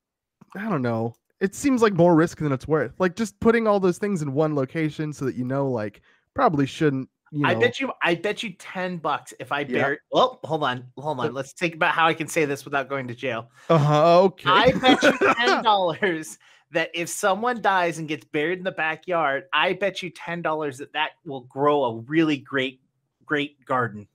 I 0.55 0.69
don't 0.69 0.81
know. 0.81 1.15
it 1.41 1.55
seems 1.55 1.81
like 1.81 1.93
more 1.93 2.15
risk 2.15 2.37
than 2.39 2.51
it's 2.51 2.67
worth. 2.67 2.93
Like 2.99 3.15
just 3.15 3.39
putting 3.39 3.67
all 3.67 3.79
those 3.79 3.97
things 3.97 4.21
in 4.21 4.33
one 4.33 4.55
location 4.55 5.11
so 5.11 5.25
that 5.25 5.35
you 5.35 5.43
know, 5.45 5.69
like, 5.69 6.01
probably 6.33 6.65
shouldn't. 6.65 7.09
You 7.31 7.39
know, 7.41 7.49
I 7.49 7.55
bet 7.55 7.79
you. 7.79 7.91
I 8.03 8.13
bet 8.13 8.43
you 8.43 8.53
ten 8.59 8.97
bucks 8.97 9.33
if 9.39 9.51
I 9.51 9.61
Yeah. 9.61 9.65
bury. 9.65 9.97
Well, 10.11 10.39
hold 10.43 10.63
on, 10.63 10.85
hold 10.99 11.19
on. 11.19 11.33
Let's 11.33 11.51
think 11.53 11.73
about 11.73 11.95
how 11.95 12.05
I 12.07 12.13
can 12.13 12.27
say 12.27 12.45
this 12.45 12.63
without 12.63 12.87
going 12.87 13.07
to 13.07 13.15
jail. 13.15 13.49
Uh-huh, 13.69 14.21
okay. 14.25 14.49
I 14.51 14.71
bet 14.73 15.01
you 15.01 15.17
ten 15.37 15.63
dollars 15.63 16.37
that 16.73 16.89
if 16.93 17.07
someone 17.09 17.61
dies 17.61 17.97
and 17.99 18.07
gets 18.07 18.25
buried 18.25 18.57
in 18.57 18.63
the 18.63 18.71
backyard, 18.71 19.45
I 19.53 19.73
bet 19.73 20.03
you 20.03 20.09
ten 20.09 20.41
dollars 20.41 20.77
that 20.79 20.93
that 20.93 21.11
will 21.25 21.41
grow 21.41 21.83
a 21.85 21.97
really 22.01 22.37
great, 22.37 22.81
great 23.25 23.63
garden. 23.65 24.07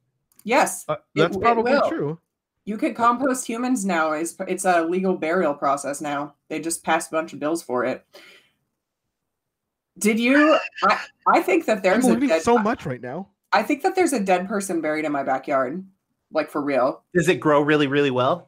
Yes, 0.44 0.84
Uh, 0.88 0.96
that's 1.14 1.36
it 1.36 1.40
probably 1.42 1.72
will. 1.72 1.88
true. 1.88 2.20
you 2.64 2.76
can 2.78 2.94
compost 2.94 3.46
humans 3.46 3.84
now. 3.84 4.12
It's, 4.12 4.34
it's 4.46 4.64
a 4.64 4.82
legal 4.84 5.16
burial 5.16 5.54
process 5.54 6.00
now. 6.00 6.34
They 6.48 6.60
just 6.60 6.84
passed 6.84 7.10
a 7.10 7.14
bunch 7.14 7.32
of 7.32 7.38
bills 7.40 7.62
for 7.62 7.84
it. 7.84 8.04
Did 9.98 10.20
you? 10.20 10.58
I, 10.84 11.00
I 11.26 11.42
think 11.42 11.66
that 11.66 11.78
I'm 11.78 11.82
there's 11.82 12.06
a 12.06 12.16
dead, 12.20 12.42
so 12.42 12.56
much 12.58 12.86
right 12.86 13.00
now. 13.00 13.28
I 13.52 13.62
think 13.62 13.82
that 13.82 13.94
there's 13.96 14.12
a 14.12 14.20
dead 14.20 14.46
person 14.48 14.80
buried 14.80 15.04
in 15.04 15.12
my 15.12 15.22
backyard, 15.24 15.84
like 16.30 16.50
for 16.50 16.62
real. 16.62 17.02
Does 17.14 17.28
it 17.28 17.40
grow 17.40 17.60
really, 17.62 17.88
really 17.88 18.10
well? 18.12 18.47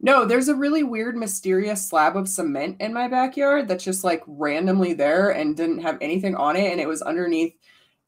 No, 0.00 0.24
there's 0.24 0.48
a 0.48 0.54
really 0.54 0.84
weird, 0.84 1.16
mysterious 1.16 1.88
slab 1.88 2.16
of 2.16 2.28
cement 2.28 2.76
in 2.80 2.92
my 2.92 3.08
backyard 3.08 3.66
that's 3.66 3.84
just 3.84 4.04
like 4.04 4.22
randomly 4.26 4.92
there 4.92 5.30
and 5.30 5.56
didn't 5.56 5.80
have 5.80 5.98
anything 6.00 6.36
on 6.36 6.54
it. 6.54 6.70
And 6.70 6.80
it 6.80 6.86
was 6.86 7.02
underneath 7.02 7.54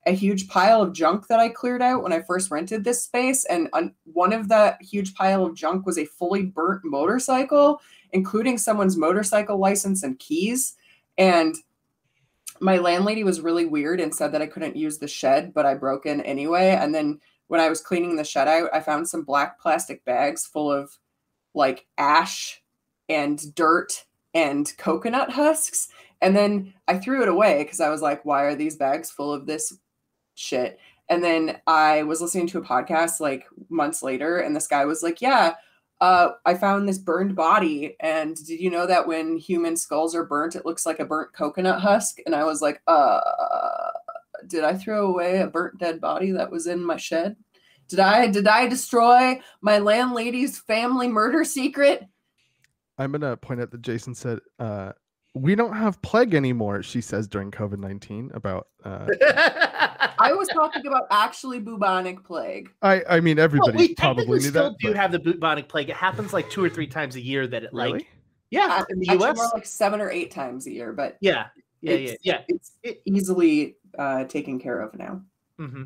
a 0.07 0.13
huge 0.13 0.49
pile 0.49 0.83
of 0.83 0.93
junk 0.93 1.27
that 1.27 1.41
I 1.41 1.49
cleared 1.49 1.83
out 1.83 2.03
when 2.03 2.13
I 2.13 2.23
first 2.23 2.51
rented 2.51 2.85
this 2.85 3.03
space. 3.03 3.45
And 3.47 3.69
on, 3.73 3.93
one 4.05 4.33
of 4.33 4.49
the 4.49 4.77
huge 4.81 5.15
pile 5.15 5.45
of 5.45 5.57
junk 5.57 5.85
was 5.85 5.99
a 5.99 6.07
fully 6.07 6.45
burnt 6.45 6.83
motorcycle, 6.85 7.81
including 8.13 8.57
someone's 8.57 8.97
motorcycle 8.97 9.59
license 9.59 10.05
and 10.05 10.19
keys. 10.19 10.77
And 11.19 11.57
my 12.61 12.79
landlady 12.79 13.25
was 13.25 13.41
really 13.41 13.67
weird 13.67 14.01
and 14.01 14.15
said 14.15 14.31
that 14.33 14.43
I 14.43 14.47
couldn't 14.47 14.77
use 14.77 14.99
the 14.99 15.09
shed, 15.09 15.53
but 15.53 15.67
I 15.67 15.75
broke 15.75 16.07
in 16.07 16.21
anyway. 16.21 16.79
And 16.81 16.95
then 16.95 17.21
when 17.49 17.61
I 17.61 17.69
was 17.69 17.81
cleaning 17.81 18.15
the 18.15 18.25
shed 18.25 18.47
out, 18.47 18.71
I 18.73 18.81
found 18.81 19.09
some 19.09 19.25
black 19.25 19.61
plastic 19.61 20.05
bags 20.05 20.47
full 20.47 20.71
of 20.71 20.97
like 21.55 21.87
ash 21.99 22.63
and 23.09 23.55
dirt 23.55 24.05
and 24.35 24.73
coconut 24.79 25.31
husks. 25.31 25.89
And 26.21 26.37
then 26.37 26.75
I 26.87 26.99
threw 26.99 27.23
it 27.23 27.29
away 27.29 27.63
because 27.63 27.81
I 27.81 27.89
was 27.89 28.03
like, 28.03 28.25
why 28.25 28.43
are 28.43 28.55
these 28.55 28.77
bags 28.77 29.11
full 29.11 29.33
of 29.33 29.47
this 29.47 29.73
shit? 30.35 30.79
And 31.09 31.25
then 31.25 31.61
I 31.67 32.05
was 32.05 32.21
listening 32.21 32.47
to 32.49 32.59
a 32.59 32.65
podcast 32.65 33.19
like 33.19 33.45
months 33.69 34.03
later, 34.03 34.39
and 34.39 34.55
this 34.55 34.69
guy 34.69 34.85
was 34.85 35.03
like, 35.03 35.21
yeah, 35.21 35.55
uh, 36.01 36.31
I 36.47 36.55
found 36.55 36.89
this 36.89 36.99
burned 36.99 37.35
body. 37.35 37.97
And 38.01 38.37
did 38.37 38.61
you 38.61 38.71
know 38.71 38.87
that 38.87 39.09
when 39.09 39.37
human 39.37 39.77
skulls 39.77 40.15
are 40.15 40.25
burnt, 40.25 40.55
it 40.55 40.65
looks 40.65 40.87
like 40.87 41.01
a 41.01 41.05
burnt 41.05 41.33
coconut 41.33 41.81
husk? 41.81 42.19
And 42.27 42.35
I 42.35 42.45
was 42.45 42.63
like, 42.63 42.81
uh, 42.87 43.21
did 44.47 44.63
I 44.63 44.75
throw 44.75 45.09
away 45.09 45.41
a 45.41 45.47
burnt 45.49 45.79
dead 45.79 46.01
body 46.01 46.31
that 46.31 46.51
was 46.51 46.67
in 46.67 46.85
my 46.85 46.97
shed? 46.97 47.37
Did 47.91 47.99
I 48.01 48.29
did 48.29 48.47
I 48.47 48.67
destroy 48.69 49.41
my 49.61 49.79
landlady's 49.79 50.59
family 50.59 51.09
murder 51.09 51.45
secret? 51.45 52.07
I'm 52.99 53.13
gonna 53.13 53.37
point 53.37 53.61
out 53.61 53.71
that 53.73 53.83
Jason 53.83 54.15
said, 54.15 54.39
uh, 54.59 54.93
"We 55.35 55.55
don't 55.55 55.75
have 55.75 56.01
plague 56.03 56.35
anymore." 56.35 56.83
She 56.83 57.01
says 57.01 57.27
during 57.27 57.51
COVID 57.51 57.79
nineteen 57.79 58.31
about. 58.33 58.69
Uh, 58.85 59.07
I 60.23 60.33
was 60.35 60.49
talking 60.49 60.87
about 60.87 61.07
actually 61.11 61.59
bubonic 61.61 62.23
plague. 62.25 62.71
I 62.83 63.03
I 63.09 63.21
mean 63.21 63.39
everybody 63.39 63.77
well, 63.77 63.87
we 63.89 63.95
probably 63.95 64.39
knew 64.39 64.51
still 64.51 64.71
that. 64.71 64.79
do 64.79 64.89
but- 64.89 64.97
have 64.97 65.13
the 65.13 65.19
bubonic 65.19 65.69
plague. 65.69 65.91
It 65.91 65.97
happens 65.97 66.33
like 66.33 66.49
two 66.51 66.63
or 66.63 66.69
three 66.69 66.87
times 66.87 67.17
a 67.17 67.21
year. 67.21 67.47
That 67.47 67.65
it 67.65 67.75
like 67.75 67.93
really? 67.95 68.09
yeah 68.51 68.85
in 68.91 69.01
the 69.01 69.07
U.S. 69.15 69.37
more 69.37 69.51
like 69.55 69.67
seven 69.67 70.01
or 70.01 70.11
eight 70.11 70.31
times 70.31 70.67
a 70.67 70.71
year, 70.71 70.93
but 70.93 71.17
Yeah, 71.21 71.47
yeah, 71.81 71.93
yeah, 71.95 72.11
it's, 72.11 72.25
yeah. 72.25 72.41
It's 72.49 72.73
easily 73.07 73.77
uh, 73.99 74.25
taken 74.25 74.61
care 74.61 74.81
of 74.81 74.95
now. 74.95 75.23
hmm 75.59 75.85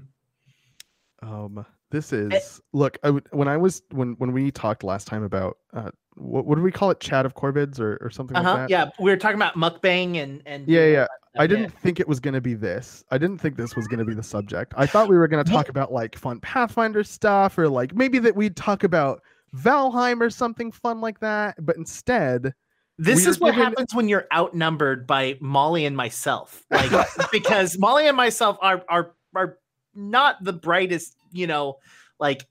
Um, 1.23 1.65
this 1.95 2.13
is 2.13 2.61
look. 2.73 2.99
I 3.03 3.11
would 3.11 3.27
when 3.31 3.49
I 3.49 3.57
was 3.57 3.83
when 3.91 4.15
when 4.19 4.33
we 4.33 4.51
talked 4.51 4.83
last 4.85 5.07
time 5.07 5.23
about 5.23 5.59
uh, 5.73 5.91
what 6.17 6.45
what 6.47 6.57
do 6.57 6.63
we 6.63 6.71
call 6.73 6.91
it? 6.91 7.01
Chat 7.01 7.25
of 7.25 7.35
Corvids 7.35 7.81
or 7.81 7.97
or 8.01 8.11
something 8.11 8.37
Uh 8.37 8.43
like 8.43 8.57
that. 8.57 8.71
Yeah, 8.71 8.91
we 9.01 9.11
were 9.11 9.17
talking 9.17 9.37
about 9.37 9.55
mukbang 9.55 10.17
and 10.23 10.43
and 10.47 10.69
Yeah, 10.69 10.87
yeah. 10.87 11.07
I 11.37 11.49
didn't 11.49 11.71
think 11.71 11.99
it 11.99 12.07
was 12.07 12.21
going 12.21 12.35
to 12.35 12.41
be 12.41 12.55
this. 12.55 13.03
I 13.11 13.19
didn't 13.19 13.39
think 13.39 13.57
this 13.57 13.75
was 13.75 13.89
going 13.89 13.99
to 13.99 14.05
be 14.05 14.15
the 14.15 14.23
subject. 14.23 14.73
I 14.77 14.87
thought 14.87 15.09
we 15.09 15.17
were 15.17 15.27
going 15.27 15.45
to 15.45 15.51
talk 15.51 15.69
about 15.69 15.93
like 15.93 16.17
fun 16.17 16.39
Pathfinder 16.39 17.03
stuff 17.03 17.59
or 17.59 17.69
like 17.69 17.93
maybe 17.95 18.21
that 18.21 18.37
we'd 18.37 18.55
talk 18.55 18.85
about 18.85 19.21
Valheim 19.57 20.21
or 20.21 20.31
something 20.31 20.71
fun 20.71 21.01
like 21.01 21.19
that. 21.21 21.57
But 21.59 21.77
instead, 21.77 22.55
This 22.99 23.27
is 23.27 23.41
what 23.41 23.57
given- 23.57 23.65
happens 23.65 23.93
when 23.97 24.07
you're 24.09 24.29
outnumbered 24.33 25.09
by 25.09 25.37
Molly 25.41 25.87
and 25.87 25.97
myself. 25.97 26.65
Like 26.71 26.93
because 27.33 27.79
Molly 27.79 28.07
and 28.07 28.17
myself 28.17 28.57
are 28.61 28.85
are 28.89 29.15
are 29.35 29.59
not 29.97 30.43
the 30.45 30.53
brightest, 30.53 31.17
you 31.35 31.47
know, 31.47 31.79
like 32.19 32.47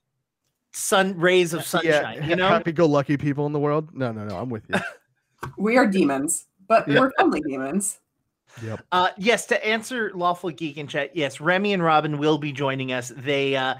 sun 0.72 1.18
rays 1.18 1.54
of 1.54 1.64
sunshine, 1.66 2.18
yeah, 2.22 2.28
you 2.28 2.36
know? 2.36 2.48
happy-go-lucky 2.50 3.18
people 3.18 3.46
in 3.46 3.54
the 3.54 3.60
world. 3.60 3.90
No, 3.94 4.12
no, 4.12 4.26
no. 4.26 4.38
I'm 4.38 4.50
with 4.50 4.64
you. 4.70 4.76
We 5.58 5.76
are 5.76 5.86
demons, 5.86 6.48
but 6.70 6.88
Yeah. 6.88 7.02
we're 7.02 7.12
friendly 7.18 7.42
demons. 7.42 8.00
yep. 8.64 8.82
Uh, 8.94 9.10
yes, 9.18 9.46
to 9.48 9.66
answer 9.66 10.10
lawful 10.16 10.52
geek 10.52 10.78
in 10.78 10.88
chat, 10.88 11.14
yes, 11.14 11.42
Remy 11.42 11.74
and 11.74 11.84
Robin 11.84 12.18
will 12.18 12.38
be 12.38 12.54
joining 12.54 12.94
us. 12.94 13.12
They 13.18 13.54
uh, 13.58 13.76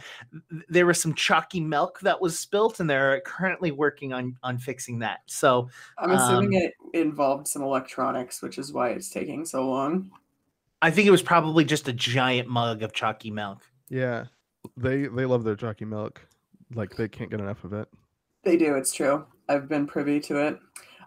there 0.68 0.86
was 0.86 1.00
some 1.00 1.14
chalky 1.14 1.62
milk 1.62 2.02
that 2.02 2.20
was 2.20 2.38
spilt, 2.38 2.82
and 2.82 2.90
they're 2.90 3.22
currently 3.22 3.72
working 3.72 4.12
on 4.12 4.36
on 4.44 4.58
fixing 4.58 5.00
that. 5.00 5.20
So 5.26 5.70
I'm 5.98 6.12
assuming 6.12 6.58
Um, 6.58 6.64
it 6.64 6.74
involved 7.00 7.48
some 7.48 7.62
electronics, 7.62 8.42
which 8.42 8.58
is 8.58 8.74
why 8.74 8.90
it's 8.90 9.10
taking 9.10 9.46
so 9.46 9.66
long. 9.70 10.12
I 10.82 10.92
think 10.92 11.08
it 11.08 11.12
was 11.12 11.22
probably 11.24 11.64
just 11.64 11.88
a 11.88 11.94
giant 11.94 12.50
mug 12.50 12.84
of 12.84 12.92
chalky 12.92 13.32
milk. 13.32 13.62
Yeah. 13.88 14.26
They 14.78 15.08
they 15.08 15.26
love 15.26 15.44
their 15.44 15.56
jockey 15.56 15.86
milk. 15.86 16.22
Like 16.74 16.96
they 16.96 17.08
can't 17.08 17.30
get 17.30 17.40
enough 17.40 17.64
of 17.64 17.74
it. 17.74 17.88
They 18.44 18.58
do. 18.58 18.76
It's 18.76 18.94
true. 18.94 19.26
I've 19.50 19.70
been 19.70 19.88
privy 19.88 20.20
to 20.22 20.38
it. 20.48 20.60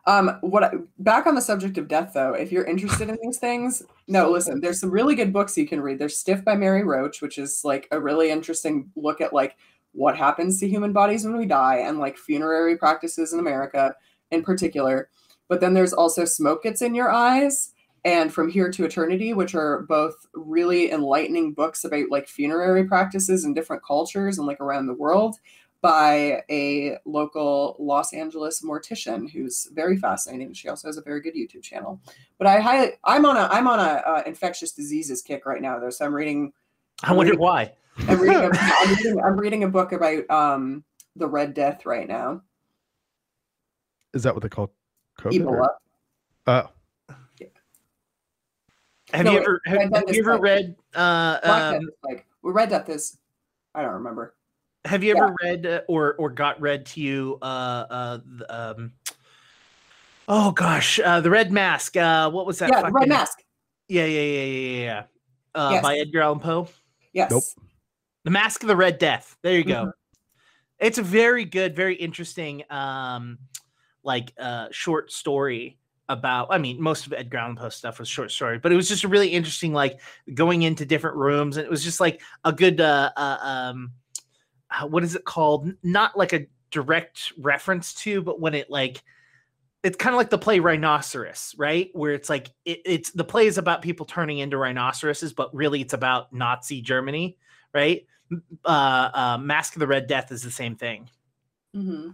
Um, 0.07 0.39
what 0.41 0.63
I, 0.63 0.71
back 1.01 1.27
on 1.27 1.35
the 1.35 1.41
subject 1.41 1.79
of 1.79 1.89
death, 1.89 2.13
though, 2.15 2.33
if 2.33 2.53
you're 2.53 2.65
interested 2.65 3.09
in 3.09 3.19
these 3.21 3.39
things, 3.39 3.83
no, 4.07 4.31
listen. 4.31 4.61
There's 4.61 4.79
some 4.79 4.91
really 4.91 5.17
good 5.17 5.33
books 5.33 5.57
you 5.59 5.67
can 5.67 5.81
read. 5.81 5.99
There's 5.99 6.17
Stiff 6.17 6.45
by 6.45 6.55
Mary 6.55 6.85
Roach, 6.85 7.21
which 7.21 7.39
is 7.39 7.63
like 7.65 7.89
a 7.91 8.01
really 8.01 8.31
interesting 8.31 8.91
look 8.95 9.21
at 9.21 9.33
like 9.33 9.57
what 9.93 10.17
happens 10.17 10.61
to 10.61 10.69
human 10.69 10.93
bodies 10.93 11.25
when 11.25 11.37
we 11.37 11.47
die 11.47 11.79
and 11.79 11.99
like 11.99 12.17
funerary 12.17 12.77
practices 12.77 13.33
in 13.33 13.41
America 13.41 13.95
in 14.31 14.43
particular. 14.43 15.09
But 15.49 15.61
then 15.61 15.75
there's 15.75 15.93
also 15.93 16.25
Smoke 16.25 16.63
Gets 16.63 16.83
in 16.83 16.95
Your 16.95 17.11
Eyes 17.11 17.73
and 18.07 18.33
From 18.33 18.49
Here 18.49 18.71
to 18.71 18.85
Eternity, 18.85 19.33
which 19.33 19.57
are 19.57 19.83
both 19.83 20.29
really 20.33 20.93
enlightening 20.93 21.53
books 21.53 21.83
about 21.83 22.09
like 22.09 22.29
funerary 22.29 22.85
practices 22.85 23.45
in 23.45 23.53
different 23.53 23.83
cultures 23.85 24.39
and 24.39 24.47
like 24.47 24.61
around 24.61 24.87
the 24.87 24.95
world 24.95 25.35
by 25.83 26.45
a 26.49 26.99
local 27.05 27.75
Los 27.81 28.13
Angeles 28.15 28.63
mortician 28.63 29.29
who's 29.29 29.69
very 29.73 29.97
fascinating. 29.97 30.53
She 30.53 30.69
also 30.69 30.87
has 30.87 30.99
a 30.99 31.03
very 31.03 31.21
good 31.21 31.35
YouTube 31.35 31.63
channel. 31.63 32.01
But 32.39 32.47
I 32.47 32.61
highly, 32.61 32.93
I'm 33.03 33.27
on 33.27 33.37
a 33.37 33.49
I'm 33.51 33.67
on 33.67 33.81
a 33.81 33.83
uh, 33.83 34.23
infectious 34.25 34.71
diseases 34.71 35.21
kick 35.21 35.45
right 35.45 35.61
now 35.61 35.81
though. 35.81 35.91
So 35.91 36.05
I'm 36.05 36.15
reading 36.15 36.53
I 37.03 37.13
wonder 37.13 37.37
why. 37.37 37.73
I'm 38.07 38.21
reading 38.21 38.37
a, 38.37 38.51
I'm 38.55 38.95
reading, 38.95 39.21
I'm 39.21 39.37
reading 39.37 39.65
a 39.65 39.69
book 39.69 39.91
about 39.91 40.31
um 40.31 40.85
the 41.17 41.27
Red 41.27 41.55
Death 41.55 41.85
right 41.85 42.07
now. 42.07 42.43
Is 44.15 44.23
that 44.23 44.33
what 44.33 44.45
they 44.45 44.49
call 44.49 44.73
COVID? 45.19 45.45
or- 45.45 45.57
Ebola. 45.57 45.69
Oh, 46.49 46.71
Have 49.13 49.25
No, 49.27 49.33
you 49.33 49.39
ever 49.39 49.61
have, 49.67 49.79
have 49.93 50.05
you 50.15 50.21
ever 50.21 50.33
like- 50.35 50.43
read 50.43 50.77
uh, 50.95 51.41
Black 51.41 51.75
um, 51.77 51.91
like 52.05 52.27
we 52.43 52.53
read 52.53 52.69
Death 52.71 52.87
this 52.87 53.17
I 53.75 53.83
don't 53.83 53.93
remember. 53.95 54.35
have 54.85 55.05
you 55.05 55.17
ever 55.17 55.35
read 55.43 55.67
uh, 55.67 55.81
or 55.89 56.15
or 56.15 56.31
got 56.31 56.61
read 56.61 56.87
to 56.87 57.01
you 57.01 57.39
uh 57.43 57.45
uh 57.45 58.19
the, 58.25 58.47
um 58.75 58.93
oh 60.29 60.51
gosh 60.53 60.99
uh 61.01 61.21
the 61.21 61.31
red 61.31 61.53
mask 61.53 61.97
uh 61.97 62.31
what 62.31 62.47
was 62.47 62.59
that 62.59 62.71
yeah, 62.71 62.83
the 62.83 62.91
Red 62.91 63.09
Mask. 63.09 63.39
yeah 63.89 64.05
yeah 64.05 64.21
yeah 64.21 64.45
yeah 64.45 64.45
yeah, 64.45 64.85
yeah. 64.85 65.03
Uh, 65.55 65.71
Yes. 65.73 65.83
by 65.83 65.97
Edgar 65.99 66.21
Allan 66.23 66.41
Poe 66.41 66.69
Yes. 67.13 67.31
Nope. 67.31 67.45
The 68.25 68.31
Mask 68.31 68.63
of 68.63 68.67
the 68.69 68.77
Red 68.77 68.99
Death. 68.99 69.37
There 69.43 69.55
you 69.57 69.65
go. 69.65 69.87
Mhm. 69.87 69.93
It's 70.79 70.99
a 70.99 71.03
very 71.03 71.47
good, 71.47 71.75
very 71.75 71.95
interesting, 71.95 72.63
um, 72.69 73.39
like 74.03 74.33
uh, 74.37 74.67
short 74.73 75.11
story 75.13 75.79
about. 76.09 76.49
I 76.51 76.59
mean, 76.59 76.81
most 76.81 77.07
of 77.07 77.13
Edgar 77.13 77.39
Allan 77.39 77.57
Poe 77.57 77.69
stuff 77.69 77.99
was 77.99 78.09
short 78.09 78.31
story, 78.31 78.59
but 78.59 78.73
it 78.73 78.77
was 78.77 78.89
just 78.89 79.05
a 79.05 79.09
really 79.09 79.29
interesting, 79.29 79.73
like 79.73 80.01
going 80.35 80.63
into 80.63 80.85
different 80.85 81.17
rooms, 81.17 81.57
and 81.57 81.65
it 81.65 81.71
was 81.71 81.85
just 81.85 82.01
like 82.01 82.21
a 82.45 82.53
good. 82.53 82.81
Uh, 82.81 83.11
uh, 83.17 83.39
um, 83.43 83.93
uh, 84.71 84.87
what 84.87 85.05
is 85.05 85.15
it 85.15 85.25
called? 85.25 85.73
Not 85.83 86.17
like 86.17 86.33
a 86.33 86.47
direct 86.71 87.33
reference 87.39 87.95
to, 87.95 88.23
but 88.23 88.41
when 88.41 88.55
it 88.55 88.71
like. 88.71 89.03
It's 89.83 89.97
kind 89.97 90.13
of 90.13 90.19
like 90.19 90.31
the 90.31 90.39
play 90.39 90.59
Rhinoceros, 90.59 91.55
right? 91.57 91.91
Where 91.93 92.13
it's 92.13 92.29
like 92.29 92.51
it, 92.65 92.81
it's 92.85 93.13
the 93.13 93.23
play 93.23 93.47
is 93.47 93.57
about 93.57 93.83
people 93.83 94.05
turning 94.05 94.39
into 94.39 94.57
rhinoceroses, 94.57 95.33
but 95.33 95.55
really 95.55 95.81
it's 95.81 95.93
about 95.93 96.33
Nazi 96.33 96.83
Germany, 96.83 97.39
right? 97.73 98.05
uh, 98.65 99.11
uh, 99.15 99.39
Mask 99.41 99.75
of 99.75 99.81
the 99.81 99.87
Red 99.87 100.07
Death 100.07 100.33
is 100.33 100.43
the 100.43 100.51
same 100.51 100.77
thing. 100.77 101.09
hmm 101.75 102.11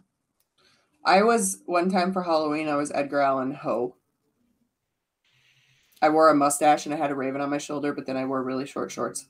I 1.04 1.22
was 1.22 1.62
one 1.66 1.90
time 1.90 2.12
for 2.12 2.22
Halloween. 2.22 2.68
I 2.68 2.76
was 2.76 2.92
Edgar 2.92 3.20
Allan 3.20 3.56
Poe. 3.56 3.96
I 6.00 6.08
wore 6.08 6.30
a 6.30 6.34
mustache 6.34 6.86
and 6.86 6.94
I 6.94 6.98
had 6.98 7.10
a 7.10 7.14
raven 7.14 7.40
on 7.40 7.50
my 7.50 7.58
shoulder, 7.58 7.92
but 7.92 8.06
then 8.06 8.16
I 8.16 8.24
wore 8.24 8.42
really 8.42 8.66
short 8.66 8.90
shorts. 8.90 9.26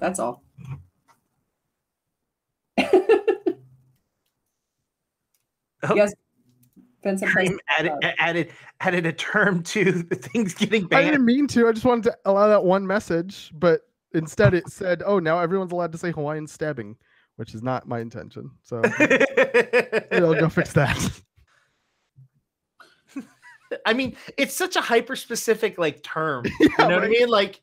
That's 0.00 0.18
all. 0.18 0.42
Oh. 5.82 5.94
Yes. 5.94 6.12
Vincent 7.02 7.30
Cream 7.30 7.58
added, 7.78 7.92
uh, 8.04 8.10
added 8.18 8.52
added 8.80 9.06
a 9.06 9.12
term 9.14 9.62
to 9.62 9.90
the 10.02 10.14
things 10.14 10.52
getting 10.52 10.86
banned. 10.86 11.06
I 11.06 11.10
didn't 11.10 11.24
mean 11.24 11.46
to. 11.48 11.66
I 11.68 11.72
just 11.72 11.86
wanted 11.86 12.04
to 12.04 12.18
allow 12.26 12.48
that 12.48 12.62
one 12.62 12.86
message, 12.86 13.50
but 13.54 13.80
instead 14.12 14.52
it 14.52 14.68
said, 14.68 15.02
"Oh, 15.06 15.18
now 15.18 15.38
everyone's 15.38 15.72
allowed 15.72 15.92
to 15.92 15.98
say 15.98 16.10
Hawaiian 16.10 16.46
stabbing," 16.46 16.96
which 17.40 17.54
is 17.54 17.62
not 17.62 17.88
my 17.88 18.00
intention. 18.00 18.50
So 18.64 18.82
I'll 20.12 20.34
go 20.34 20.50
fix 20.50 20.74
that. 20.74 21.22
I 23.86 23.94
mean, 23.94 24.14
it's 24.36 24.54
such 24.54 24.76
a 24.76 24.82
hyper 24.82 25.16
specific 25.16 25.78
like 25.78 26.02
term. 26.02 26.44
Yeah, 26.60 26.68
you 26.80 26.88
know 26.88 26.96
what 26.96 27.04
I 27.04 27.08
mean? 27.08 27.28
Like, 27.28 27.62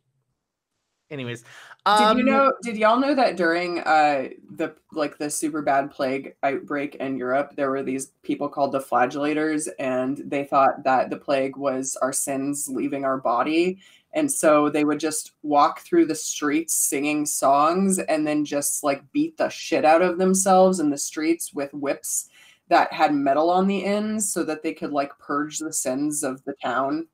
anyways, 1.11 1.41
Did 1.41 1.47
um, 1.85 2.17
you 2.17 2.23
know? 2.23 2.51
Did 2.63 2.75
y'all 2.75 2.99
know 2.99 3.13
that 3.13 3.37
during 3.37 3.81
uh 3.81 4.29
the 4.55 4.73
like 4.93 5.19
the 5.19 5.29
super 5.29 5.61
bad 5.61 5.91
plague 5.91 6.33
outbreak 6.41 6.95
in 6.95 7.15
Europe, 7.15 7.53
there 7.55 7.69
were 7.69 7.83
these 7.83 8.13
people 8.23 8.49
called 8.49 8.71
the 8.71 8.79
flagellators, 8.79 9.67
and 9.77 10.17
they 10.25 10.43
thought 10.43 10.83
that 10.85 11.11
the 11.11 11.17
plague 11.17 11.55
was 11.55 11.95
our 12.01 12.11
sins 12.11 12.67
leaving 12.67 13.05
our 13.05 13.19
body, 13.19 13.77
and 14.17 14.29
so 14.31 14.67
they 14.67 14.83
would 14.83 14.99
just 14.99 15.33
walk 15.43 15.81
through 15.81 16.07
the 16.07 16.15
streets 16.15 16.73
singing 16.73 17.23
songs, 17.25 17.99
and 17.99 18.25
then 18.25 18.43
just 18.43 18.83
like 18.83 19.03
beat 19.13 19.37
the 19.37 19.47
shit 19.47 19.85
out 19.85 20.01
of 20.01 20.17
themselves 20.17 20.79
in 20.79 20.89
the 20.89 20.97
streets 20.97 21.53
with 21.53 21.71
whips 21.73 22.27
that 22.67 22.91
had 22.91 23.13
metal 23.13 23.49
on 23.49 23.67
the 23.67 23.85
ends, 23.85 24.33
so 24.33 24.43
that 24.43 24.63
they 24.63 24.73
could 24.73 24.91
like 24.91 25.17
purge 25.19 25.59
the 25.59 25.71
sins 25.71 26.23
of 26.23 26.43
the 26.45 26.53
town 26.61 27.07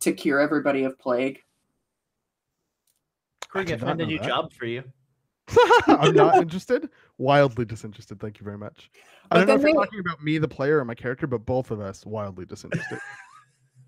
to 0.00 0.12
cure 0.12 0.40
everybody 0.40 0.82
of 0.84 0.98
plague. 0.98 1.40
Craig, 3.48 3.70
I 3.70 3.76
found 3.76 4.00
a 4.00 4.06
new 4.06 4.18
that. 4.18 4.26
job 4.26 4.52
for 4.52 4.66
you. 4.66 4.82
I'm 5.86 6.14
not 6.14 6.36
interested. 6.42 6.90
Wildly 7.18 7.64
disinterested. 7.64 8.18
Thank 8.18 8.40
you 8.40 8.44
very 8.44 8.58
much. 8.58 8.90
I 9.30 9.36
But 9.36 9.38
don't 9.38 9.46
know 9.46 9.54
if 9.54 9.60
you're 9.62 9.70
they- 9.70 9.74
talking 9.86 10.00
about 10.00 10.22
me, 10.22 10.38
the 10.38 10.48
player, 10.48 10.80
or 10.80 10.84
my 10.84 10.94
character, 10.96 11.26
but 11.28 11.46
both 11.46 11.70
of 11.70 11.80
us 11.80 12.04
wildly 12.04 12.44
disinterested. 12.44 12.98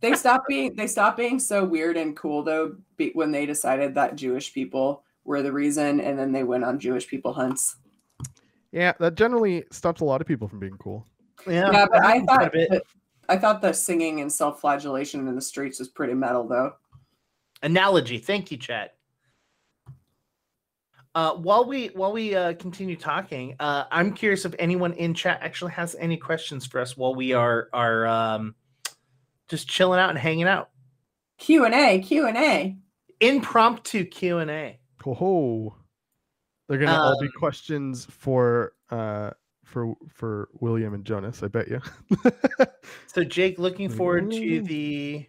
they 0.01 0.15
stopped 0.15 0.49
being 0.49 0.75
they 0.77 0.87
stopped 0.87 1.17
being 1.17 1.39
so 1.39 1.65
weird 1.65 1.97
and 1.97 2.17
cool 2.17 2.43
though 2.43 2.77
be, 2.97 3.11
when 3.15 3.31
they 3.33 3.47
decided 3.47 3.95
that 3.95 4.17
Jewish 4.17 4.53
people 4.53 5.03
were 5.25 5.43
the 5.43 5.53
reason, 5.53 6.01
and 6.01 6.19
then 6.19 6.33
they 6.33 6.45
went 6.45 6.65
on 6.65 6.79
Jewish 6.79 7.07
people 7.09 7.33
hunts. 7.33 7.77
yeah, 8.73 8.93
that 9.01 9.15
generally 9.17 9.65
stops 9.73 10.01
a 10.01 10.05
lot 10.05 10.21
of 10.21 10.27
people 10.27 10.47
from 10.49 10.61
being 10.61 10.77
cool. 10.79 11.05
Yeah, 11.47 11.71
Yeah, 11.73 11.87
but 11.91 12.05
I 12.05 12.25
thought 12.25 12.53
bit. 12.53 12.71
that, 12.71 12.83
I 13.29 13.37
thought 13.37 13.61
the 13.61 13.73
singing 13.73 14.21
and 14.21 14.33
self-flagellation 14.33 15.27
in 15.27 15.35
the 15.35 15.43
streets 15.43 15.79
was 15.79 15.89
pretty 15.89 16.15
metal 16.15 16.47
though. 16.47 16.75
analogy. 17.63 18.19
Thank 18.19 18.51
you, 18.51 18.57
Chad. 18.57 18.91
Uh, 21.15 21.33
while 21.35 21.65
we 21.65 21.87
while 21.89 22.13
we 22.13 22.35
uh, 22.35 22.53
continue 22.55 22.95
talking, 22.95 23.57
uh, 23.59 23.85
I'm 23.91 24.13
curious 24.13 24.45
if 24.45 24.55
anyone 24.59 24.93
in 24.93 25.15
chat 25.15 25.39
actually 25.41 25.73
has 25.73 25.97
any 25.99 26.19
questions 26.19 26.67
for 26.67 26.79
us 26.79 26.97
while 26.97 27.15
we 27.15 27.33
are 27.33 27.69
are 27.73 28.07
um, 28.07 28.55
just 29.49 29.69
chilling 29.69 30.01
out 30.01 30.11
and 30.11 30.19
hanging 30.19 30.49
out. 30.49 30.71
Q 31.39 31.65
and 31.65 31.75
A, 31.75 31.99
Q 32.01 32.27
and 32.27 32.37
A. 32.37 32.77
Impromptu 33.21 34.05
Q 34.05 34.39
and 34.39 34.51
A. 34.51 34.79
Ho 35.05 35.15
ho. 35.15 35.77
They're 36.69 36.79
gonna 36.79 37.01
all 37.01 37.21
be 37.21 37.27
Um, 37.27 37.33
questions 37.39 38.07
for 38.11 38.73
uh 38.91 39.31
for 39.65 39.95
for 40.09 40.49
William 40.61 40.95
and 40.95 41.05
Jonas, 41.05 41.43
I 41.43 41.49
bet 41.49 41.69
you. 41.69 41.81
So 43.09 43.25
Jake, 43.25 43.59
looking 43.59 43.89
forward 43.89 44.31
to 44.31 44.57
Ooh. 44.57 44.63
the. 44.63 45.27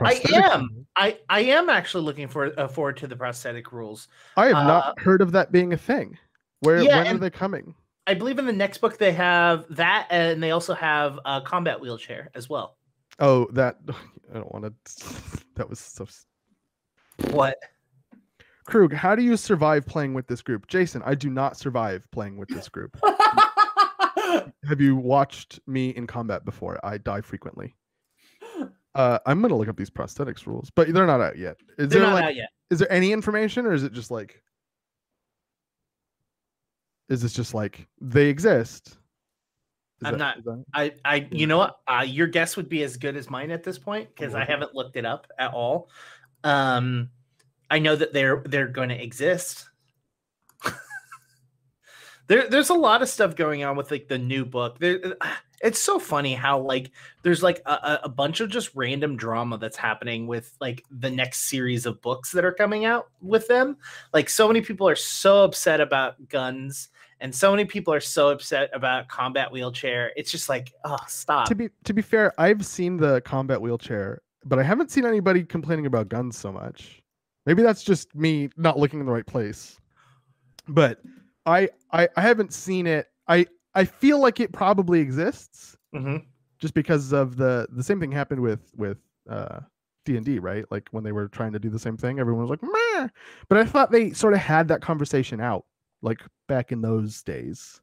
I 0.00 0.20
am. 0.32 0.86
I 0.96 1.18
I 1.28 1.40
am 1.40 1.68
actually 1.68 2.04
looking 2.04 2.26
for 2.26 2.58
uh, 2.58 2.68
forward 2.68 2.96
to 2.98 3.06
the 3.06 3.16
prosthetic 3.16 3.70
rules. 3.70 4.08
I 4.36 4.46
have 4.46 4.56
uh, 4.56 4.66
not 4.66 4.98
heard 4.98 5.20
of 5.20 5.32
that 5.32 5.52
being 5.52 5.72
a 5.72 5.76
thing. 5.76 6.18
Where 6.60 6.82
Yeah, 6.82 7.04
when 7.04 7.16
are 7.16 7.18
they 7.18 7.30
coming? 7.30 7.74
I 8.06 8.14
believe 8.14 8.38
in 8.38 8.46
the 8.46 8.52
next 8.52 8.78
book 8.78 8.98
they 8.98 9.12
have 9.12 9.64
that, 9.70 10.06
and 10.10 10.42
they 10.42 10.50
also 10.50 10.74
have 10.74 11.18
a 11.24 11.40
combat 11.40 11.80
wheelchair 11.80 12.30
as 12.34 12.48
well. 12.48 12.76
Oh, 13.18 13.46
that 13.52 13.78
I 14.30 14.34
don't 14.34 14.52
want 14.52 14.64
to. 14.84 15.04
That 15.56 15.70
was 15.70 15.78
so. 15.78 16.04
What? 17.30 17.56
Krug, 18.64 18.92
how 18.92 19.14
do 19.14 19.22
you 19.22 19.36
survive 19.36 19.86
playing 19.86 20.14
with 20.14 20.26
this 20.26 20.42
group? 20.42 20.66
Jason, 20.66 21.00
I 21.06 21.14
do 21.14 21.30
not 21.30 21.56
survive 21.56 22.08
playing 22.10 22.38
with 22.38 22.48
this 22.48 22.68
group. 22.68 22.98
Have 24.66 24.80
you 24.80 24.96
watched 24.96 25.60
me 25.68 25.90
in 25.90 26.08
combat 26.08 26.44
before? 26.44 26.80
I 26.84 26.98
die 26.98 27.20
frequently. 27.20 27.76
Uh, 28.96 29.18
I'm 29.26 29.40
gonna 29.40 29.56
look 29.56 29.68
up 29.68 29.76
these 29.76 29.90
prosthetics 29.90 30.44
rules, 30.44 30.70
but 30.70 30.92
they're 30.92 31.06
not 31.06 31.20
out 31.20 31.38
yet. 31.38 31.56
Is 31.78 31.88
They're 31.88 32.00
there 32.00 32.02
not 32.02 32.14
like, 32.14 32.24
out 32.24 32.34
yet. 32.36 32.48
is 32.70 32.80
there 32.80 32.90
any 32.90 33.12
information, 33.12 33.64
or 33.66 33.74
is 33.74 33.84
it 33.84 33.92
just 33.92 34.10
like, 34.10 34.42
is 37.08 37.22
this 37.22 37.32
just 37.32 37.54
like 37.54 37.86
they 38.00 38.26
exist? 38.28 38.88
Is 38.88 38.96
I'm 40.08 40.18
not- 40.18 40.42
that- 40.44 40.64
I, 40.74 40.92
I, 41.04 41.28
you 41.30 41.46
know 41.46 41.58
what? 41.58 41.78
Uh, 41.86 42.04
your 42.06 42.26
guess 42.26 42.56
would 42.56 42.68
be 42.68 42.82
as 42.82 42.96
good 42.96 43.16
as 43.16 43.30
mine 43.30 43.50
at 43.50 43.62
this 43.62 43.78
point 43.78 44.08
because 44.14 44.34
I 44.34 44.44
haven't 44.44 44.74
looked 44.74 44.96
it 44.96 45.04
up 45.06 45.26
at 45.38 45.52
all. 45.52 45.90
Um, 46.42 47.10
I 47.70 47.78
know 47.78 47.96
that 47.96 48.12
they're 48.12 48.42
they're 48.46 48.68
going 48.68 48.90
to 48.90 49.02
exist. 49.02 49.68
there, 52.26 52.48
there's 52.48 52.70
a 52.70 52.74
lot 52.74 53.02
of 53.02 53.08
stuff 53.08 53.36
going 53.36 53.64
on 53.64 53.76
with 53.76 53.90
like 53.90 54.08
the 54.08 54.18
new 54.18 54.44
book. 54.44 54.78
There, 54.78 55.16
it's 55.62 55.80
so 55.80 55.98
funny 55.98 56.34
how 56.34 56.58
like 56.58 56.90
there's 57.22 57.42
like 57.42 57.62
a- 57.64 58.00
a 58.04 58.08
bunch 58.08 58.40
of 58.40 58.50
just 58.50 58.74
random 58.74 59.16
drama 59.16 59.56
that's 59.58 59.76
happening 59.76 60.26
with 60.26 60.52
like 60.60 60.84
the 60.90 61.10
next 61.10 61.48
series 61.48 61.86
of 61.86 62.02
books 62.02 62.32
that 62.32 62.44
are 62.44 62.52
coming 62.52 62.84
out 62.84 63.08
with 63.22 63.46
them. 63.48 63.76
Like 64.12 64.28
so 64.28 64.46
many 64.46 64.60
people 64.60 64.88
are 64.88 64.96
so 64.96 65.44
upset 65.44 65.80
about 65.80 66.28
guns 66.28 66.88
and 67.20 67.34
so 67.34 67.50
many 67.50 67.64
people 67.64 67.92
are 67.94 68.00
so 68.00 68.28
upset 68.28 68.70
about 68.72 69.08
combat 69.08 69.50
wheelchair. 69.52 70.12
It's 70.16 70.30
just 70.30 70.48
like, 70.48 70.72
oh, 70.84 70.98
stop. 71.08 71.48
to 71.48 71.54
be 71.54 71.68
to 71.84 71.92
be 71.94 72.02
fair, 72.02 72.32
I've 72.40 72.64
seen 72.64 72.96
the 72.96 73.20
combat 73.22 73.60
wheelchair, 73.60 74.22
but 74.44 74.58
I 74.58 74.62
haven't 74.62 74.90
seen 74.90 75.06
anybody 75.06 75.44
complaining 75.44 75.86
about 75.86 76.08
guns 76.08 76.36
so 76.36 76.52
much. 76.52 77.02
Maybe 77.46 77.62
that's 77.62 77.82
just 77.82 78.14
me 78.14 78.48
not 78.56 78.78
looking 78.78 79.00
in 79.00 79.06
the 79.06 79.12
right 79.12 79.26
place. 79.26 79.78
But 80.68 81.00
I 81.46 81.68
I, 81.92 82.08
I 82.16 82.20
haven't 82.20 82.52
seen 82.52 82.86
it. 82.86 83.06
I 83.28 83.46
I 83.74 83.84
feel 83.84 84.18
like 84.20 84.40
it 84.40 84.52
probably 84.52 85.00
exists 85.00 85.76
Mhm. 85.94 86.24
just 86.58 86.74
because 86.74 87.12
of 87.12 87.36
the 87.36 87.66
the 87.72 87.82
same 87.82 88.00
thing 88.00 88.10
happened 88.12 88.40
with 88.40 88.70
with 88.76 88.98
uh 89.28 89.60
D&D, 90.06 90.38
right? 90.38 90.64
Like 90.70 90.88
when 90.90 91.02
they 91.02 91.12
were 91.12 91.28
trying 91.28 91.52
to 91.54 91.58
do 91.58 91.70
the 91.70 91.78
same 91.78 91.96
thing, 91.96 92.18
everyone 92.18 92.46
was 92.46 92.50
like, 92.50 92.62
Meh! 92.62 93.08
but 93.48 93.56
I 93.58 93.64
thought 93.64 93.90
they 93.90 94.10
sort 94.12 94.34
of 94.34 94.40
had 94.40 94.68
that 94.68 94.82
conversation 94.82 95.40
out 95.40 95.64
like 96.04 96.20
back 96.46 96.70
in 96.70 96.80
those 96.80 97.22
days. 97.22 97.80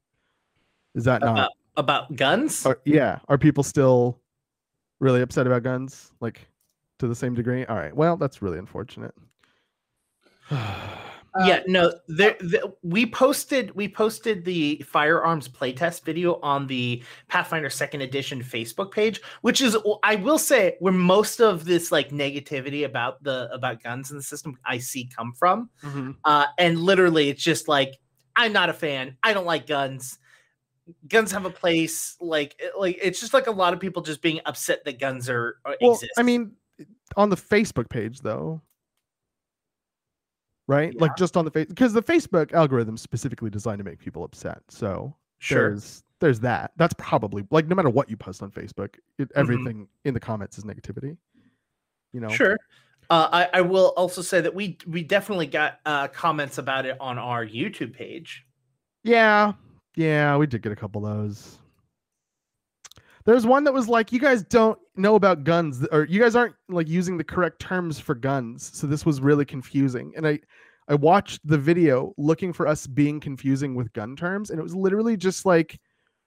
Is 0.96 1.04
that 1.06 1.22
not 1.22 1.32
About, 1.32 1.52
about 1.76 2.16
guns? 2.16 2.66
are, 2.66 2.80
yeah 2.86 3.20
are 3.28 3.38
people 3.38 3.64
still 3.64 4.20
really 5.00 5.22
upset 5.22 5.48
about 5.48 5.64
guns 5.64 6.12
like 6.22 6.48
to 7.00 7.08
the 7.08 7.16
same 7.16 7.34
degree 7.34 7.66
all 7.66 7.76
right 7.76 7.96
well 7.96 8.16
that's 8.18 8.42
really 8.42 8.60
unfortunate 8.60 9.16
yeah, 10.52 11.56
um, 11.56 11.62
no. 11.68 11.94
There, 12.10 12.32
uh 12.32 12.38
the, 12.40 12.74
we 12.84 13.06
posted 13.06 13.74
we 13.74 13.88
posted 13.88 14.44
the 14.44 14.84
firearms 14.86 15.48
playtest 15.48 16.04
video 16.04 16.40
on 16.42 16.68
the 16.68 17.04
Pathfinder 17.30 17.70
Second 17.70 18.02
Edition 18.02 18.44
Facebook 18.44 18.92
page, 18.92 19.22
which 19.42 19.62
is 19.62 19.78
I 20.04 20.16
will 20.16 20.38
say 20.38 20.76
where 20.80 20.92
most 20.92 21.40
of 21.40 21.64
this 21.64 21.92
like 21.92 22.10
negativity 22.10 22.84
about 22.84 23.24
the 23.24 23.50
about 23.54 23.82
guns 23.82 24.12
in 24.12 24.18
the 24.18 24.24
system 24.24 24.58
I 24.66 24.78
see 24.80 25.10
come 25.16 25.34
from. 25.34 25.70
Mm-hmm. 25.84 26.12
Uh, 26.26 26.48
and 26.58 26.80
literally, 26.80 27.30
it's 27.30 27.44
just 27.44 27.70
like 27.70 27.98
I'm 28.42 28.54
not 28.54 28.70
a 28.70 28.74
fan. 28.74 29.18
I 29.22 29.34
don't 29.34 29.46
like 29.46 29.68
guns. 29.68 30.18
Guns 31.08 31.32
have 31.32 31.46
a 31.46 31.50
place. 31.52 32.16
Like, 32.20 32.60
like 32.78 32.98
it's 33.02 33.20
just 33.20 33.34
like 33.34 33.48
a 33.48 33.52
lot 33.52 33.74
of 33.74 33.80
people 33.80 34.02
just 34.02 34.22
being 34.22 34.42
upset 34.46 34.84
that 34.86 35.00
guns 35.00 35.30
are, 35.30 35.58
are 35.64 35.76
well 35.80 35.94
exist. 35.94 36.12
i 36.18 36.24
mean 36.24 36.52
on 37.16 37.30
the 37.30 37.38
facebook 37.38 37.88
page 37.90 38.22
though 38.22 38.62
right 40.68 41.00
like 41.00 41.16
just 41.16 41.36
on 41.38 41.46
the 41.46 41.52
face 41.52 41.68
because 41.68 41.94
the 41.94 42.02
facebook 42.02 42.54
algorithm 42.54 42.96
is 42.96 43.02
specifically 43.02 43.50
designed 43.50 43.78
to 43.80 43.84
make 43.84 44.00
people 44.00 44.24
upset 44.24 44.62
so 44.70 45.14
sure. 45.40 45.70
there's 45.70 46.04
there's 46.20 46.40
that 46.40 46.72
that's 46.78 46.94
probably 46.98 47.46
like 47.52 47.68
no 47.68 47.76
matter 47.76 47.90
what 47.90 48.10
you 48.10 48.16
post 48.18 48.42
on 48.42 48.50
facebook 48.52 48.96
Mm-hmm. 49.20 49.40
everything 49.40 49.88
in 50.06 50.14
the 50.14 50.20
comments 50.20 50.58
is 50.58 50.64
negativity 50.64 51.16
you 52.14 52.20
know 52.22 52.30
Sure. 52.30 52.58
Uh, 53.12 53.28
I, 53.54 53.60
I 53.60 53.62
will 53.62 53.88
also 53.98 54.22
say 54.22 54.40
that 54.40 54.56
we 54.56 54.78
we 54.88 55.04
definitely 55.04 55.46
got 55.46 55.82
uh, 55.86 56.08
comments 56.08 56.58
about 56.58 56.86
it 56.86 56.96
on 57.02 57.18
our 57.18 57.46
YouTube 57.46 57.94
page. 57.94 58.46
Yeah, 59.04 59.52
yeah, 59.98 60.38
we 60.38 60.48
did 60.48 60.62
get 60.62 60.72
a 60.72 60.78
couple 60.78 61.06
of 61.06 61.18
those. 61.18 61.58
There's 63.26 63.46
one 63.46 63.66
that 63.66 63.74
was 63.74 63.90
like, 63.90 64.14
you 64.14 64.20
guys 64.20 64.44
don't 64.44 64.80
know 64.96 65.16
about 65.16 65.44
guns, 65.44 65.86
or 65.92 66.06
you 66.06 66.22
guys 66.22 66.38
aren't 66.38 66.56
like 66.70 66.88
using 66.88 67.18
the 67.18 67.24
correct 67.26 67.60
terms 67.60 68.00
for 68.00 68.16
guns. 68.16 68.72
So 68.74 68.88
this 68.88 69.06
was 69.06 69.20
really 69.20 69.44
confusing. 69.44 70.14
And 70.16 70.26
I, 70.26 70.40
I 70.88 70.96
watched 70.96 71.42
the 71.44 71.58
video 71.58 72.14
looking 72.18 72.54
for 72.54 72.66
us 72.66 72.88
being 72.88 73.20
confusing 73.20 73.76
with 73.76 73.92
gun 73.92 74.16
terms, 74.16 74.52
and 74.52 74.60
it 74.60 74.64
was 74.64 74.74
literally 74.74 75.18
just 75.18 75.46
like 75.46 75.78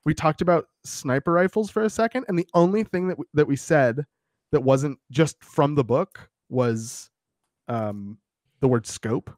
we 0.04 0.12
talked 0.12 0.42
about 0.42 0.66
sniper 0.84 1.32
rifles 1.32 1.70
for 1.70 1.84
a 1.84 1.90
second, 1.90 2.26
and 2.28 2.38
the 2.38 2.48
only 2.52 2.84
thing 2.84 3.08
that 3.08 3.16
that 3.32 3.46
we 3.46 3.56
said 3.56 4.04
that 4.52 4.60
wasn't 4.60 4.98
just 5.10 5.42
from 5.42 5.74
the 5.74 5.82
book 5.82 6.28
was 6.48 7.10
um, 7.68 8.18
the 8.60 8.68
word 8.68 8.86
scope. 8.86 9.30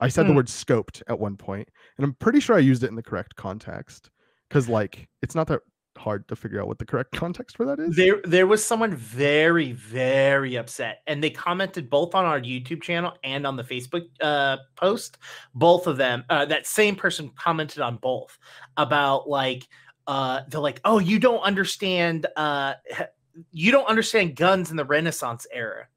I 0.00 0.08
said 0.08 0.26
the 0.26 0.30
Hmm. 0.30 0.36
word 0.36 0.46
scoped 0.46 1.02
at 1.08 1.18
one 1.18 1.36
point, 1.36 1.68
and 1.96 2.04
I'm 2.04 2.14
pretty 2.14 2.40
sure 2.40 2.54
I 2.56 2.60
used 2.60 2.84
it 2.84 2.88
in 2.88 2.94
the 2.94 3.02
correct 3.02 3.34
context 3.34 4.10
because, 4.48 4.68
like, 4.68 5.08
it's 5.22 5.34
not 5.34 5.48
that 5.48 5.60
hard 5.96 6.28
to 6.28 6.36
figure 6.36 6.60
out 6.60 6.68
what 6.68 6.78
the 6.78 6.86
correct 6.86 7.10
context 7.12 7.56
for 7.56 7.66
that 7.66 7.80
is. 7.80 7.96
There, 7.96 8.20
there 8.22 8.46
was 8.46 8.64
someone 8.64 8.94
very, 8.94 9.72
very 9.72 10.54
upset, 10.54 11.02
and 11.08 11.22
they 11.22 11.30
commented 11.30 11.90
both 11.90 12.14
on 12.14 12.24
our 12.24 12.40
YouTube 12.40 12.80
channel 12.80 13.14
and 13.24 13.44
on 13.44 13.56
the 13.56 13.64
Facebook 13.64 14.06
uh, 14.20 14.58
post. 14.76 15.18
Both 15.54 15.88
of 15.88 15.96
them, 15.96 16.24
uh, 16.30 16.44
that 16.44 16.68
same 16.68 16.94
person 16.94 17.32
commented 17.36 17.80
on 17.80 17.96
both 17.96 18.38
about 18.76 19.28
like, 19.28 19.66
uh, 20.06 20.42
they're 20.48 20.60
like, 20.60 20.80
"Oh, 20.84 21.00
you 21.00 21.18
don't 21.18 21.40
understand, 21.40 22.26
uh, 22.36 22.74
you 23.50 23.72
don't 23.72 23.88
understand 23.88 24.36
guns 24.36 24.70
in 24.70 24.76
the 24.76 24.84
Renaissance 24.84 25.44
era," 25.52 25.88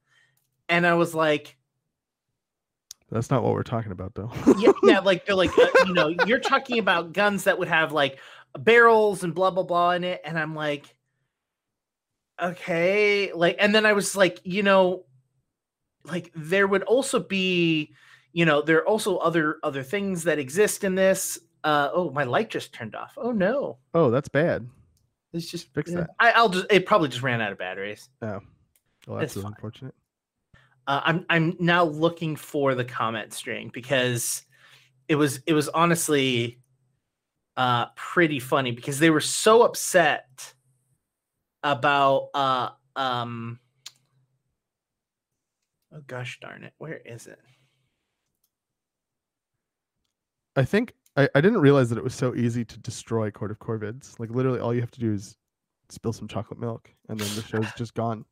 and 0.71 0.87
I 0.87 0.93
was 0.93 1.13
like, 1.13 1.57
That's 3.11 3.29
not 3.29 3.43
what 3.43 3.53
we're 3.53 3.61
talking 3.63 3.91
about, 3.91 4.15
though. 4.15 4.31
yeah, 4.57 4.71
yeah, 4.83 4.99
like 4.99 5.25
they're 5.25 5.35
like, 5.35 5.55
uh, 5.57 5.67
you 5.85 5.93
know, 5.93 6.07
you're 6.25 6.39
talking 6.39 6.79
about 6.79 7.13
guns 7.13 7.43
that 7.43 7.59
would 7.59 7.67
have 7.67 7.91
like 7.91 8.17
barrels 8.57 9.23
and 9.23 9.35
blah 9.35 9.51
blah 9.51 9.63
blah 9.63 9.91
in 9.91 10.05
it, 10.05 10.21
and 10.23 10.39
I'm 10.39 10.55
like, 10.55 10.95
okay, 12.41 13.33
like, 13.33 13.57
and 13.59 13.75
then 13.75 13.85
I 13.85 13.93
was 13.93 14.15
like, 14.15 14.39
you 14.43 14.63
know, 14.63 15.03
like 16.05 16.31
there 16.35 16.67
would 16.67 16.83
also 16.83 17.19
be, 17.19 17.93
you 18.31 18.45
know, 18.45 18.61
there 18.61 18.77
are 18.77 18.87
also 18.87 19.17
other 19.17 19.57
other 19.63 19.83
things 19.83 20.23
that 20.23 20.39
exist 20.39 20.85
in 20.85 20.95
this. 20.95 21.37
Uh, 21.65 21.89
oh, 21.93 22.09
my 22.11 22.23
light 22.23 22.49
just 22.49 22.73
turned 22.73 22.95
off. 22.95 23.13
Oh 23.17 23.33
no, 23.33 23.77
oh, 23.93 24.09
that's 24.09 24.29
bad. 24.29 24.67
it's 25.33 25.51
just 25.51 25.71
Fix 25.73 25.91
yeah. 25.91 25.97
that. 25.97 26.11
I, 26.17 26.31
I'll 26.31 26.49
just. 26.49 26.67
It 26.71 26.85
probably 26.85 27.09
just 27.09 27.21
ran 27.21 27.41
out 27.41 27.51
of 27.51 27.57
batteries. 27.57 28.09
Oh, 28.21 28.39
well, 29.05 29.19
that's 29.19 29.35
It's 29.35 29.45
unfortunate. 29.45 29.93
Uh, 30.87 31.01
I'm 31.03 31.25
I'm 31.29 31.55
now 31.59 31.83
looking 31.83 32.35
for 32.35 32.75
the 32.75 32.85
comment 32.85 33.33
string 33.33 33.69
because 33.73 34.43
it 35.07 35.15
was 35.15 35.41
it 35.45 35.53
was 35.53 35.69
honestly 35.69 36.59
uh 37.57 37.87
pretty 37.95 38.39
funny 38.39 38.71
because 38.71 38.99
they 38.99 39.09
were 39.09 39.19
so 39.19 39.63
upset 39.63 40.53
about 41.63 42.29
uh 42.33 42.69
um 42.95 43.59
oh 45.93 46.01
gosh 46.07 46.39
darn 46.39 46.63
it 46.63 46.73
where 46.77 46.95
is 47.05 47.27
it 47.27 47.39
I 50.55 50.65
think 50.65 50.93
I, 51.15 51.29
I 51.35 51.41
didn't 51.41 51.61
realize 51.61 51.89
that 51.89 51.97
it 51.97 52.03
was 52.03 52.15
so 52.15 52.35
easy 52.35 52.65
to 52.65 52.79
destroy 52.79 53.31
Court 53.31 53.51
of 53.51 53.59
Corvids. 53.59 54.19
Like 54.19 54.29
literally, 54.29 54.59
all 54.59 54.73
you 54.73 54.81
have 54.81 54.91
to 54.91 54.99
do 54.99 55.13
is 55.13 55.37
spill 55.89 56.13
some 56.13 56.27
chocolate 56.27 56.59
milk, 56.59 56.93
and 57.09 57.19
then 57.19 57.35
the 57.35 57.41
show's 57.41 57.71
just 57.77 57.93
gone. 57.93 58.25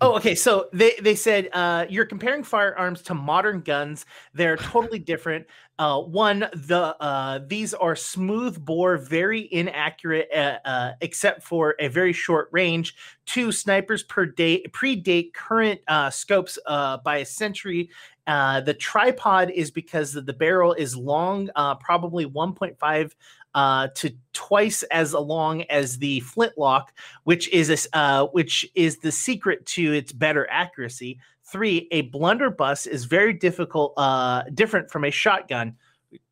Oh, 0.00 0.16
okay. 0.16 0.34
So 0.34 0.68
they 0.72 0.92
they 1.00 1.14
said 1.14 1.48
uh, 1.52 1.86
you're 1.88 2.04
comparing 2.04 2.42
firearms 2.42 3.02
to 3.02 3.14
modern 3.14 3.60
guns. 3.60 4.04
They're 4.34 4.56
totally 4.56 4.98
different. 4.98 5.46
Uh, 5.78 6.00
one, 6.00 6.40
the 6.52 6.96
uh, 7.00 7.40
these 7.46 7.74
are 7.74 7.96
smooth 7.96 8.64
bore, 8.64 8.98
very 8.98 9.48
inaccurate, 9.52 10.28
uh, 10.34 10.58
uh, 10.64 10.92
except 11.00 11.42
for 11.42 11.74
a 11.78 11.88
very 11.88 12.12
short 12.12 12.48
range. 12.52 12.94
Two, 13.26 13.50
snipers 13.50 14.02
per 14.02 14.26
day 14.26 14.62
predate 14.70 15.32
current 15.34 15.80
uh, 15.88 16.10
scopes 16.10 16.58
by 16.66 17.18
a 17.18 17.24
century. 17.24 17.90
The 18.26 18.76
tripod 18.78 19.50
is 19.50 19.70
because 19.70 20.12
the, 20.12 20.20
the 20.20 20.32
barrel 20.32 20.72
is 20.74 20.96
long, 20.96 21.50
probably 21.80 22.26
1.5 22.26 23.12
uh, 23.54 23.88
to 23.94 24.10
twice 24.32 24.82
as 24.84 25.12
long 25.12 25.62
as 25.64 25.98
the 25.98 26.20
flintlock 26.20 26.92
which 27.24 27.48
is 27.50 27.70
a 27.92 27.96
uh, 27.96 28.26
which 28.28 28.68
is 28.74 28.98
the 28.98 29.12
secret 29.12 29.64
to 29.66 29.92
its 29.92 30.12
better 30.12 30.48
accuracy. 30.50 31.18
Three, 31.44 31.86
a 31.90 32.02
blunderbuss 32.02 32.86
is 32.86 33.04
very 33.04 33.34
difficult, 33.34 33.92
uh, 33.98 34.44
different 34.54 34.90
from 34.90 35.04
a 35.04 35.10
shotgun. 35.10 35.76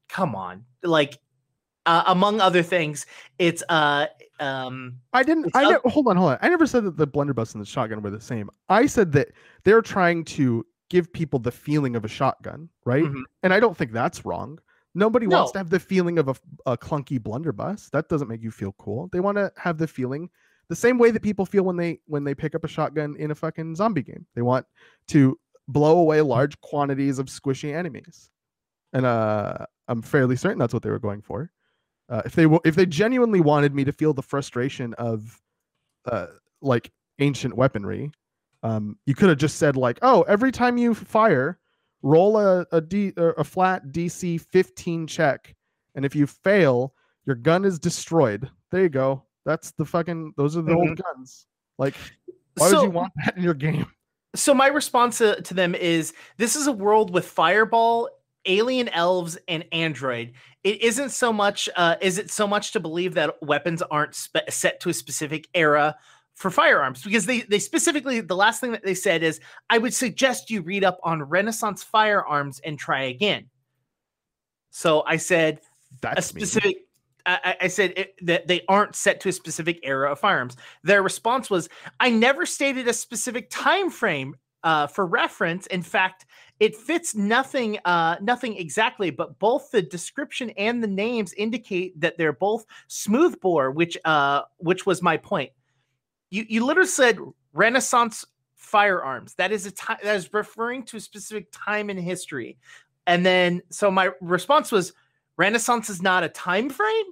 Come 0.08 0.34
on, 0.34 0.64
like 0.82 1.18
uh, 1.84 2.04
among 2.06 2.40
other 2.40 2.62
things, 2.62 3.04
it's 3.38 3.62
uh, 3.68 4.06
um, 4.38 4.96
I 5.12 5.22
didn't. 5.22 5.50
I 5.54 5.70
ne- 5.70 5.90
hold 5.90 6.08
on, 6.08 6.16
hold 6.16 6.32
on. 6.32 6.38
I 6.40 6.48
never 6.48 6.66
said 6.66 6.84
that 6.84 6.96
the 6.96 7.06
blunderbuss 7.06 7.52
and 7.52 7.60
the 7.60 7.66
shotgun 7.66 8.00
were 8.02 8.10
the 8.10 8.20
same. 8.20 8.50
I 8.68 8.86
said 8.86 9.12
that 9.12 9.28
they're 9.64 9.82
trying 9.82 10.24
to 10.26 10.64
give 10.88 11.12
people 11.12 11.38
the 11.38 11.52
feeling 11.52 11.96
of 11.96 12.04
a 12.04 12.08
shotgun, 12.08 12.68
right? 12.84 13.04
Mhm. 13.04 13.22
And 13.42 13.52
I 13.54 13.60
don't 13.60 13.76
think 13.76 13.92
that's 13.92 14.24
wrong. 14.24 14.58
Nobody 14.94 15.26
wants 15.26 15.52
to 15.52 15.58
have 15.58 15.70
the 15.70 15.78
feeling 15.80 16.18
of 16.18 16.40
a 16.66 16.76
clunky 16.76 17.22
blunderbuss. 17.22 17.90
That 17.90 18.08
doesn't 18.08 18.28
make 18.28 18.42
you 18.42 18.50
feel 18.50 18.72
cool. 18.78 19.08
They 19.12 19.20
want 19.20 19.36
to 19.38 19.52
have 19.56 19.78
the 19.78 19.86
feeling 19.86 20.28
the 20.68 20.76
same 20.76 20.98
way 20.98 21.10
that 21.10 21.22
people 21.22 21.46
feel 21.46 21.64
when 21.64 21.76
they 21.76 22.00
when 22.06 22.24
they 22.24 22.34
pick 22.34 22.54
up 22.54 22.64
a 22.64 22.68
shotgun 22.68 23.16
in 23.16 23.30
a 23.30 23.34
fucking 23.34 23.74
zombie 23.74 24.02
game. 24.02 24.26
They 24.34 24.42
want 24.42 24.66
to 25.08 25.38
blow 25.68 25.98
away 25.98 26.20
large 26.20 26.60
quantities 26.60 27.18
of 27.18 27.26
squishy 27.26 27.74
enemies. 27.74 28.30
And 28.92 29.06
uh 29.06 29.66
I'm 29.88 30.02
fairly 30.02 30.36
certain 30.36 30.58
that's 30.58 30.74
what 30.74 30.82
they 30.82 30.90
were 30.90 30.98
going 30.98 31.22
for. 31.22 31.50
Uh, 32.08 32.22
if 32.24 32.34
they 32.34 32.42
w- 32.44 32.60
if 32.64 32.74
they 32.74 32.86
genuinely 32.86 33.40
wanted 33.40 33.74
me 33.74 33.84
to 33.84 33.92
feel 33.92 34.12
the 34.12 34.22
frustration 34.22 34.94
of 34.94 35.40
uh 36.06 36.26
like 36.60 36.90
ancient 37.20 37.56
weaponry, 37.56 38.10
um 38.64 38.98
you 39.06 39.14
could 39.14 39.28
have 39.28 39.38
just 39.38 39.56
said 39.56 39.76
like, 39.76 39.98
"Oh, 40.02 40.22
every 40.22 40.50
time 40.52 40.78
you 40.78 40.94
fire, 40.94 41.58
roll 42.02 42.38
a 42.38 42.66
a, 42.72 42.80
D, 42.80 43.12
a 43.16 43.44
flat 43.44 43.88
DC 43.88 44.40
15 44.40 45.06
check, 45.06 45.54
and 45.94 46.04
if 46.04 46.14
you 46.14 46.26
fail, 46.26 46.94
your 47.26 47.36
gun 47.36 47.64
is 47.64 47.78
destroyed." 47.78 48.48
There 48.70 48.82
you 48.82 48.88
go. 48.88 49.24
That's 49.44 49.72
the 49.72 49.84
fucking 49.84 50.34
those 50.36 50.56
are 50.56 50.62
the 50.62 50.74
old 50.74 51.00
guns. 51.02 51.46
Like 51.78 51.94
why 52.56 52.70
so, 52.70 52.80
would 52.80 52.84
you 52.84 52.90
want 52.90 53.12
that 53.24 53.36
in 53.36 53.42
your 53.42 53.54
game? 53.54 53.86
so 54.34 54.54
my 54.54 54.68
response 54.68 55.18
to, 55.18 55.40
to 55.42 55.54
them 55.54 55.74
is 55.74 56.12
this 56.36 56.56
is 56.56 56.66
a 56.66 56.72
world 56.72 57.12
with 57.12 57.26
fireball 57.26 58.08
alien 58.46 58.88
elves 58.90 59.36
and 59.48 59.64
android 59.72 60.32
it 60.62 60.80
isn't 60.82 61.10
so 61.10 61.32
much 61.32 61.68
uh, 61.76 61.96
is 62.00 62.18
it 62.18 62.30
so 62.30 62.46
much 62.46 62.72
to 62.72 62.80
believe 62.80 63.14
that 63.14 63.34
weapons 63.42 63.82
aren't 63.82 64.14
spe- 64.14 64.48
set 64.48 64.80
to 64.80 64.88
a 64.88 64.94
specific 64.94 65.48
era 65.54 65.96
for 66.40 66.50
firearms 66.50 67.02
because 67.04 67.26
they 67.26 67.42
they 67.42 67.58
specifically 67.58 68.20
the 68.20 68.34
last 68.34 68.60
thing 68.60 68.72
that 68.72 68.82
they 68.82 68.94
said 68.94 69.22
is 69.22 69.40
i 69.68 69.76
would 69.76 69.92
suggest 69.92 70.50
you 70.50 70.62
read 70.62 70.82
up 70.82 70.98
on 71.02 71.22
renaissance 71.22 71.82
firearms 71.82 72.60
and 72.64 72.78
try 72.78 73.02
again 73.04 73.44
so 74.70 75.02
i 75.06 75.16
said 75.16 75.60
That's 76.00 76.18
a 76.26 76.28
specific 76.28 76.76
I, 77.26 77.38
I- 77.44 77.56
I 77.64 77.68
said 77.68 77.92
it, 77.96 78.14
that 78.22 78.46
they 78.48 78.62
aren't 78.68 78.96
set 78.96 79.20
to 79.20 79.28
a 79.28 79.32
specific 79.32 79.80
era 79.82 80.10
of 80.12 80.18
firearms. 80.18 80.56
Their 80.82 81.02
response 81.02 81.50
was, 81.50 81.68
"I 82.00 82.08
never 82.08 82.46
stated 82.46 82.88
a 82.88 82.94
specific 82.94 83.50
time 83.50 83.90
frame 83.90 84.36
uh, 84.62 84.86
for 84.86 85.04
reference. 85.04 85.66
In 85.66 85.82
fact, 85.82 86.24
it 86.60 86.74
fits 86.74 87.14
nothing, 87.14 87.78
uh, 87.84 88.16
nothing 88.22 88.56
exactly. 88.56 89.10
But 89.10 89.38
both 89.38 89.70
the 89.70 89.82
description 89.82 90.48
and 90.56 90.82
the 90.82 90.88
names 90.88 91.34
indicate 91.34 92.00
that 92.00 92.16
they're 92.16 92.32
both 92.32 92.64
smoothbore, 92.88 93.70
which, 93.70 93.98
uh, 94.06 94.42
which 94.56 94.86
was 94.86 95.02
my 95.02 95.18
point. 95.18 95.50
You, 96.30 96.46
you 96.48 96.64
literally 96.64 96.88
said 96.88 97.18
Renaissance 97.52 98.24
firearms. 98.56 99.34
That 99.34 99.52
is 99.52 99.66
a 99.66 99.70
time 99.70 99.98
that 100.02 100.16
is 100.16 100.32
referring 100.32 100.84
to 100.84 100.96
a 100.96 101.00
specific 101.00 101.48
time 101.52 101.90
in 101.90 101.98
history. 101.98 102.56
And 103.06 103.26
then, 103.26 103.62
so 103.70 103.90
my 103.90 104.10
response 104.20 104.72
was." 104.72 104.92
Renaissance 105.36 105.88
is 105.88 106.02
not 106.02 106.22
a 106.22 106.28
time 106.28 106.68
frame. 106.68 107.06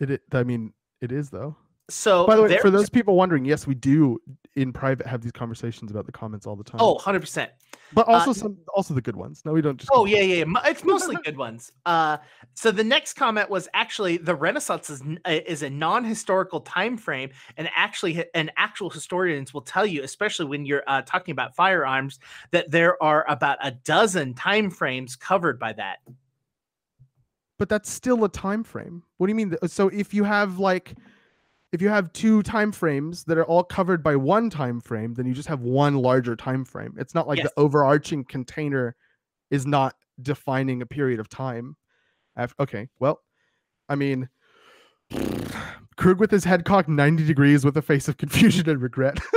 It, 0.00 0.22
I 0.32 0.42
mean 0.42 0.72
it 1.00 1.12
is 1.12 1.30
though. 1.30 1.54
So 1.88 2.26
By 2.26 2.36
the 2.36 2.42
way, 2.42 2.58
for 2.58 2.70
those 2.70 2.90
people 2.90 3.14
wondering, 3.14 3.44
yes, 3.44 3.66
we 3.66 3.74
do 3.74 4.20
in 4.56 4.72
private 4.72 5.06
have 5.06 5.20
these 5.20 5.32
conversations 5.32 5.90
about 5.90 6.06
the 6.06 6.12
comments 6.12 6.46
all 6.46 6.56
the 6.56 6.64
time. 6.64 6.80
oh, 6.80 6.96
100%. 6.96 7.48
but 7.92 8.08
also 8.08 8.30
uh, 8.30 8.34
some 8.34 8.56
also 8.74 8.92
the 8.92 9.00
good 9.00 9.14
ones. 9.14 9.42
No, 9.44 9.52
we 9.52 9.60
don't 9.60 9.78
just. 9.78 9.90
Oh 9.92 10.04
yeah, 10.04 10.20
yeah, 10.20 10.44
yeah. 10.44 10.60
It's 10.64 10.82
mostly 10.82 11.16
good 11.24 11.36
ones. 11.36 11.70
Uh, 11.84 12.16
so 12.54 12.72
the 12.72 12.82
next 12.82 13.12
comment 13.12 13.48
was 13.48 13.68
actually 13.72 14.16
the 14.16 14.34
Renaissance 14.34 14.90
is 14.90 15.02
uh, 15.26 15.38
is 15.46 15.62
a 15.62 15.70
non-historical 15.70 16.62
time 16.62 16.96
frame, 16.96 17.30
and 17.56 17.70
actually, 17.76 18.24
and 18.34 18.50
actual 18.56 18.90
historians 18.90 19.54
will 19.54 19.62
tell 19.62 19.86
you, 19.86 20.02
especially 20.02 20.46
when 20.46 20.66
you're 20.66 20.82
uh, 20.88 21.02
talking 21.02 21.32
about 21.32 21.54
firearms, 21.54 22.18
that 22.50 22.68
there 22.70 23.00
are 23.00 23.24
about 23.28 23.58
a 23.62 23.70
dozen 23.70 24.34
time 24.34 24.70
frames 24.70 25.14
covered 25.14 25.60
by 25.60 25.72
that. 25.74 25.98
But 27.58 27.68
that's 27.68 27.90
still 27.90 28.24
a 28.24 28.28
time 28.28 28.64
frame. 28.64 29.02
What 29.18 29.28
do 29.28 29.30
you 29.30 29.34
mean? 29.36 29.56
So 29.66 29.88
if 29.88 30.12
you 30.12 30.24
have 30.24 30.58
like, 30.58 30.94
if 31.76 31.82
you 31.82 31.90
have 31.90 32.10
two 32.14 32.42
time 32.42 32.72
frames 32.72 33.22
that 33.24 33.36
are 33.36 33.44
all 33.44 33.62
covered 33.62 34.02
by 34.02 34.16
one 34.16 34.48
time 34.48 34.80
frame, 34.80 35.12
then 35.12 35.26
you 35.26 35.34
just 35.34 35.46
have 35.46 35.60
one 35.60 35.94
larger 35.96 36.34
time 36.34 36.64
frame. 36.64 36.94
It's 36.98 37.14
not 37.14 37.28
like 37.28 37.36
Yes. 37.36 37.48
the 37.54 37.60
overarching 37.60 38.24
container 38.24 38.96
is 39.50 39.66
not 39.66 39.94
defining 40.22 40.80
a 40.80 40.86
period 40.86 41.20
of 41.20 41.28
time. 41.28 41.76
Af- 42.34 42.54
okay, 42.58 42.88
well, 42.98 43.20
I 43.90 43.94
mean, 43.94 44.26
Krug 45.96 46.18
with 46.18 46.30
his 46.30 46.44
head 46.44 46.64
cocked 46.64 46.88
90 46.88 47.26
degrees 47.26 47.62
with 47.62 47.76
a 47.76 47.82
face 47.82 48.08
of 48.08 48.16
confusion 48.16 48.68
and 48.70 48.80
regret. 48.80 49.18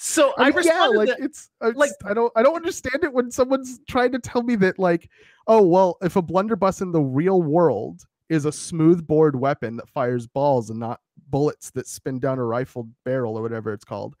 So 0.00 0.32
I, 0.38 0.44
I 0.44 0.50
mean, 0.52 0.64
yeah, 0.64 0.86
like 0.86 1.08
that- 1.08 1.18
it's, 1.20 1.50
it's 1.60 1.76
like- 1.76 1.90
I 2.06 2.14
don't 2.14 2.32
I 2.36 2.42
don't 2.44 2.54
understand 2.54 3.02
it 3.02 3.12
when 3.12 3.32
someone's 3.32 3.80
trying 3.88 4.12
to 4.12 4.20
tell 4.20 4.44
me 4.44 4.54
that 4.56 4.78
like 4.78 5.10
oh 5.48 5.60
well 5.66 5.98
if 6.02 6.14
a 6.14 6.22
blunderbuss 6.22 6.80
in 6.80 6.92
the 6.92 7.00
real 7.00 7.42
world 7.42 8.04
is 8.28 8.44
a 8.44 8.52
smooth 8.52 9.06
bored 9.06 9.36
weapon 9.36 9.76
that 9.76 9.88
fires 9.88 10.26
balls 10.26 10.70
and 10.70 10.78
not 10.78 11.00
bullets 11.30 11.70
that 11.70 11.86
spin 11.86 12.18
down 12.18 12.38
a 12.38 12.44
rifled 12.44 12.90
barrel 13.04 13.36
or 13.36 13.42
whatever 13.42 13.72
it's 13.72 13.84
called. 13.84 14.14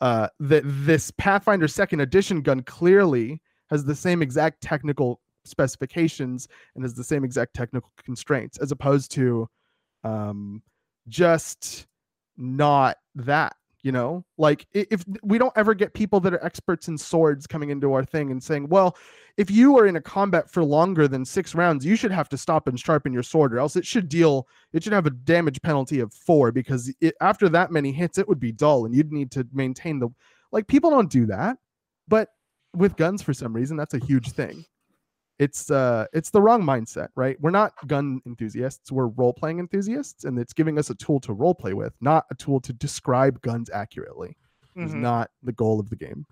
Uh 0.00 0.28
that 0.40 0.62
this 0.66 1.10
Pathfinder 1.12 1.68
second 1.68 2.00
edition 2.00 2.42
gun 2.42 2.62
clearly 2.62 3.40
has 3.70 3.84
the 3.84 3.94
same 3.94 4.22
exact 4.22 4.60
technical 4.60 5.20
specifications 5.44 6.48
and 6.74 6.84
has 6.84 6.94
the 6.94 7.04
same 7.04 7.24
exact 7.24 7.54
technical 7.54 7.90
constraints 8.04 8.58
as 8.58 8.72
opposed 8.72 9.10
to 9.12 9.48
um 10.04 10.62
just 11.08 11.86
not 12.36 12.96
that 13.14 13.56
you 13.86 13.92
know? 13.92 14.24
Like 14.36 14.66
if 14.74 15.04
we 15.22 15.38
don't 15.38 15.52
ever 15.56 15.72
get 15.72 15.94
people 15.94 16.18
that 16.20 16.34
are 16.34 16.44
experts 16.44 16.88
in 16.88 16.98
swords 16.98 17.46
coming 17.46 17.70
into 17.70 17.92
our 17.92 18.04
thing 18.04 18.32
and 18.32 18.42
saying 18.42 18.68
well 18.68 18.96
if 19.36 19.50
you 19.50 19.78
are 19.78 19.86
in 19.86 19.96
a 19.96 20.00
combat 20.00 20.50
for 20.50 20.64
longer 20.64 21.06
than 21.06 21.24
six 21.24 21.54
rounds 21.54 21.86
you 21.86 21.94
should 21.94 22.10
have 22.10 22.28
to 22.30 22.36
stop 22.36 22.66
and 22.66 22.80
sharpen 22.80 23.12
your 23.12 23.22
sword 23.22 23.54
or 23.54 23.58
else 23.58 23.76
it 23.76 23.86
should 23.86 24.08
deal 24.08 24.48
it 24.72 24.82
should 24.82 24.92
have 24.92 25.06
a 25.06 25.10
damage 25.10 25.62
penalty 25.62 26.00
of 26.00 26.12
four 26.12 26.50
because 26.50 26.92
it, 27.00 27.14
after 27.20 27.48
that 27.48 27.70
many 27.70 27.92
hits 27.92 28.18
it 28.18 28.28
would 28.28 28.40
be 28.40 28.50
dull 28.50 28.86
and 28.86 28.94
you'd 28.94 29.12
need 29.12 29.30
to 29.30 29.46
maintain 29.52 29.98
the 30.00 30.08
like 30.52 30.66
people 30.66 30.90
don't 30.90 31.10
do 31.10 31.26
that 31.26 31.56
but 32.08 32.30
with 32.74 32.96
guns 32.96 33.22
for 33.22 33.32
some 33.32 33.52
reason 33.52 33.76
that's 33.76 33.94
a 33.94 34.04
huge 34.04 34.32
thing 34.32 34.64
it's 35.38 35.70
uh 35.70 36.06
it's 36.12 36.30
the 36.30 36.40
wrong 36.40 36.62
mindset 36.62 37.08
right? 37.14 37.36
We're 37.40 37.50
not 37.50 37.72
gun 37.86 38.20
enthusiasts 38.26 38.90
we're 38.90 39.08
role-playing 39.08 39.58
enthusiasts 39.58 40.24
and 40.24 40.38
it's 40.38 40.52
giving 40.52 40.78
us 40.78 40.88
a 40.90 40.94
tool 40.94 41.20
to 41.20 41.32
role 41.34 41.54
play 41.54 41.74
with 41.74 41.92
not 42.00 42.24
a 42.30 42.34
tool 42.34 42.60
to 42.60 42.72
describe 42.72 43.40
guns 43.42 43.68
accurately 43.70 44.36
is 44.76 44.92
Mhm. 44.94 45.00
not 45.00 45.30
the 45.42 45.52
goal 45.52 45.80
of 45.80 45.88
the 45.90 45.96
game. 45.96 46.26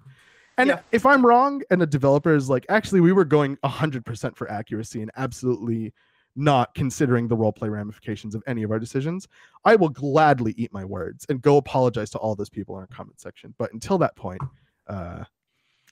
And 0.59 0.69
Yeah. 0.69 0.81
if 0.93 1.05
i'm 1.05 1.25
wrong 1.25 1.63
and 1.71 1.83
a 1.83 1.87
developer 1.87 2.35
is 2.35 2.49
like 2.49 2.65
actually 2.69 3.01
we 3.01 3.13
were 3.13 3.25
going 3.25 3.59
100% 3.65 4.37
for 4.37 4.51
accuracy 4.51 5.03
and 5.03 5.11
absolutely 5.17 5.93
not 6.37 6.75
considering 6.75 7.29
the 7.29 7.37
role 7.37 7.53
play 7.53 7.69
ramifications 7.69 8.35
of 8.35 8.43
any 8.47 8.63
of 8.65 8.71
our 8.71 8.79
decisions 8.79 9.29
i 9.65 9.77
will 9.77 9.89
gladly 9.89 10.53
eat 10.57 10.73
my 10.73 10.85
words 10.85 11.27
and 11.29 11.43
go 11.43 11.57
apologize 11.59 12.11
to 12.11 12.19
all 12.19 12.35
those 12.35 12.51
people 12.51 12.75
in 12.77 12.81
our 12.81 12.87
comment 12.89 13.21
section. 13.21 13.55
But 13.59 13.73
until 13.73 13.99
that 13.99 14.17
point 14.17 14.41
uh 14.87 15.25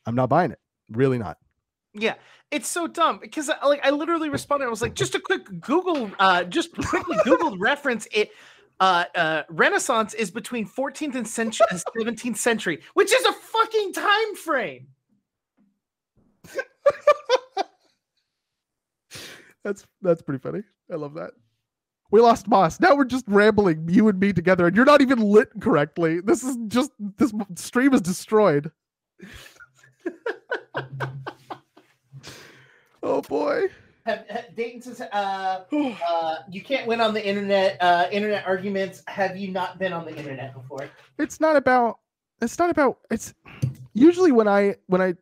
i'm 0.07 0.15
not 0.15 0.29
buying 0.31 0.51
it. 0.51 0.59
Really 0.91 1.19
not 1.19 1.39
Yeah, 1.95 2.15
it's 2.51 2.69
so 2.69 2.87
dumb 2.87 3.19
because 3.19 3.51
like 3.65 3.85
I 3.85 3.91
literally 3.91 4.31
responded. 4.31 4.67
I 4.67 4.71
was 4.71 4.83
like, 4.83 4.95
just 4.95 5.15
a 5.15 5.21
quick 5.21 5.61
Google, 5.61 6.11
uh, 6.19 6.45
just 6.45 6.75
quickly 6.75 7.17
Googled 7.19 7.59
reference. 7.61 8.09
It 8.13 8.31
uh, 8.81 9.05
uh, 9.15 9.43
Renaissance 9.51 10.15
is 10.15 10.31
between 10.31 10.67
14th 10.67 11.15
and 11.15 11.29
century, 11.29 11.67
17th 11.71 12.37
century, 12.37 12.81
which 12.95 13.13
is 13.13 13.25
a 13.27 13.33
fucking 13.33 13.93
time 13.93 14.35
frame. 14.37 14.87
That's 19.65 19.87
that's 20.01 20.23
pretty 20.23 20.43
funny. 20.43 20.63
I 20.91 20.97
love 20.97 21.15
that. 21.15 21.33
We 22.11 22.21
lost 22.21 22.49
Moss. 22.49 22.81
Now 22.81 22.97
we're 22.97 23.05
just 23.05 23.25
rambling, 23.29 23.89
you 23.89 24.09
and 24.09 24.19
me 24.19 24.33
together, 24.33 24.67
and 24.67 24.77
you're 24.77 24.85
not 24.85 25.01
even 25.01 25.21
lit 25.21 25.49
correctly. 25.61 26.21
This 26.21 26.43
is 26.43 26.57
just 26.69 26.91
this 27.17 27.33
stream 27.55 27.95
is 27.95 28.01
destroyed. 28.01 28.71
oh 33.03 33.23
boy. 33.23 33.69
Dayton 34.57 34.83
says, 34.83 35.01
uh, 35.01 35.65
uh, 35.73 36.37
"You 36.51 36.61
can't 36.63 36.89
win 36.89 37.01
on 37.01 37.15
the 37.15 37.25
internet. 37.25 37.81
Uh, 37.81 38.09
internet 38.11 38.45
arguments. 38.47 39.03
Have 39.07 39.37
you 39.37 39.53
not 39.53 39.79
been 39.79 39.93
on 39.93 40.05
the 40.05 40.17
internet 40.17 40.55
before?" 40.55 40.89
It's 41.19 41.39
not 41.39 41.57
about 41.57 42.01
it's 42.41 42.59
not 42.59 42.71
about 42.71 42.99
it's 43.11 43.33
usually 43.95 44.33
when 44.33 44.49
I 44.49 44.77
when 44.87 45.01
I 45.01 45.15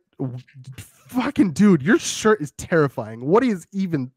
fucking 0.76 1.52
dude, 1.52 1.82
your 1.82 1.98
shirt 1.98 2.40
is 2.40 2.52
terrifying. 2.52 3.26
What 3.26 3.44
is 3.44 3.66
even 3.72 4.12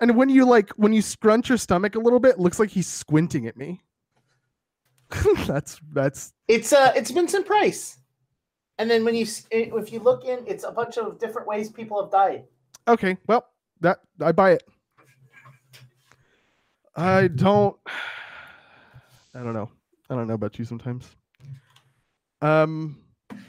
and 0.00 0.16
when 0.16 0.28
you 0.30 0.46
like 0.46 0.70
when 0.70 0.92
you 0.92 1.02
scrunch 1.02 1.48
your 1.48 1.58
stomach 1.58 1.94
a 1.94 2.00
little 2.00 2.20
bit, 2.20 2.32
it 2.32 2.40
looks 2.40 2.58
like 2.58 2.70
he's 2.70 2.86
squinting 2.86 3.46
at 3.46 3.56
me. 3.56 3.82
that's 5.46 5.80
that's 5.92 6.32
It's 6.48 6.72
uh, 6.72 6.92
it's 6.96 7.10
Vincent 7.10 7.46
Price. 7.46 7.98
And 8.80 8.90
then 8.90 9.04
when 9.04 9.14
you 9.14 9.26
if 9.50 9.92
you 9.92 10.00
look 10.00 10.24
in, 10.24 10.42
it's 10.46 10.64
a 10.64 10.72
bunch 10.72 10.96
of 10.96 11.18
different 11.18 11.46
ways 11.46 11.68
people 11.68 12.02
have 12.02 12.10
died. 12.10 12.44
Okay, 12.88 13.18
well, 13.26 13.44
that 13.82 13.98
I 14.22 14.32
buy 14.32 14.52
it. 14.52 14.62
I 16.96 17.28
don't 17.28 17.76
I 19.34 19.42
don't 19.42 19.52
know. 19.52 19.70
I 20.08 20.14
don't 20.14 20.26
know 20.26 20.34
about 20.34 20.58
you 20.58 20.64
sometimes. 20.64 21.14
Um 22.40 22.96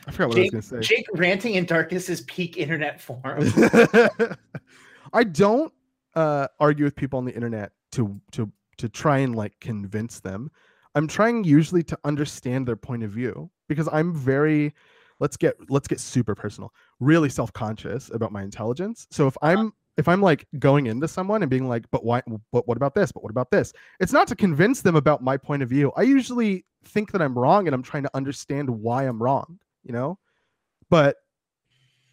I 0.06 0.12
forgot 0.12 0.28
what 0.28 0.36
Jake, 0.36 0.54
I 0.54 0.58
was 0.58 0.70
gonna 0.70 0.84
say. 0.84 0.96
Jake 0.96 1.06
ranting 1.14 1.56
in 1.56 1.64
darkness 1.64 2.10
is 2.10 2.22
peak 2.22 2.58
internet 2.58 3.00
form. 3.00 3.22
I 5.14 5.24
don't 5.24 5.72
uh 6.14 6.50
argue 6.60 6.84
with 6.84 6.96
people 6.98 7.20
on 7.20 7.24
the 7.24 7.34
internet 7.34 7.72
to 7.94 8.20
to 8.34 8.52
to 8.80 8.90
try 8.90 9.20
and 9.20 9.34
like 9.34 9.58
convince 9.62 10.20
them. 10.20 10.52
I'm 10.94 11.08
trying 11.08 11.46
usually 11.46 11.84
to 11.84 11.98
understand 12.04 12.68
their 12.68 12.76
point 12.76 13.04
of 13.04 13.12
view 13.12 13.50
because 13.70 13.88
I'm 13.94 14.14
very 14.14 14.74
let's 15.22 15.38
get 15.38 15.56
let's 15.70 15.88
get 15.88 16.02
super 16.02 16.36
personal. 16.36 16.74
Really 17.00 17.30
self-conscious 17.30 18.12
about 18.14 18.34
my 18.34 18.44
intelligence. 18.44 19.08
So 19.12 19.28
if 19.28 19.38
uh-huh. 19.42 19.60
I'm 19.60 19.74
if 19.98 20.08
I'm 20.08 20.22
like 20.22 20.48
going 20.60 20.88
into 20.88 21.08
someone 21.08 21.44
and 21.44 21.50
being 21.50 21.70
like, 21.70 21.86
but 21.92 22.04
why 22.04 22.22
but 22.52 22.68
what 22.68 22.76
about 22.76 22.96
this? 22.96 23.14
But 23.14 23.24
what 23.24 23.30
about 23.30 23.52
this? 23.52 23.72
It's 24.02 24.12
not 24.12 24.28
to 24.28 24.36
convince 24.36 24.82
them 24.82 24.98
about 24.98 25.24
my 25.24 25.38
point 25.38 25.64
of 25.64 25.70
view. 25.70 25.94
I 25.96 26.02
usually 26.02 26.66
think 26.84 27.12
that 27.12 27.22
I'm 27.22 27.38
wrong 27.38 27.68
and 27.68 27.74
I'm 27.74 27.84
trying 27.84 28.04
to 28.04 28.12
understand 28.14 28.70
why 28.70 29.04
I'm 29.04 29.22
wrong, 29.22 29.60
you 29.84 29.94
know? 29.94 30.18
But 30.90 31.18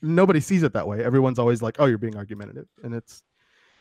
nobody 0.03 0.41
sees 0.41 0.63
it 0.63 0.75
that 0.75 0.87
way. 0.87 1.03
Everyone's 1.03 1.39
always 1.39 1.63
like, 1.63 1.77
"Oh, 1.79 1.87
you're 1.87 1.99
being 1.99 2.17
argumentative," 2.17 2.69
and 2.85 2.95
it's 2.95 3.23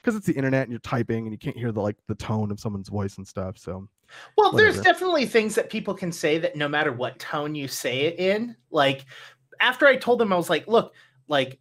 because 0.02 0.16
it's 0.16 0.26
the 0.26 0.34
internet 0.34 0.64
and 0.64 0.72
you're 0.72 0.80
typing 0.80 1.26
and 1.26 1.32
you 1.32 1.38
can't 1.38 1.58
hear 1.58 1.74
the 1.74 1.82
like 1.82 1.98
the 2.08 2.16
tone 2.16 2.50
of 2.50 2.60
someone's 2.60 2.90
voice 2.90 3.18
and 3.18 3.28
stuff. 3.28 3.58
So 3.58 3.90
Well, 4.38 4.52
there's 4.52 4.82
definitely 4.82 5.26
things 5.26 5.56
that 5.56 5.70
people 5.70 5.94
can 5.94 6.12
say 6.12 6.38
that 6.40 6.56
no 6.56 6.68
matter 6.68 6.92
what 6.92 7.20
tone 7.20 7.56
you 7.56 7.68
say 7.68 8.02
it 8.02 8.20
in, 8.20 8.56
like 8.72 9.06
after 9.60 9.88
I 9.88 9.96
told 9.96 10.20
them, 10.20 10.32
I 10.32 10.38
was 10.38 10.50
like, 10.50 10.68
look, 10.68 10.94
like 11.28 11.60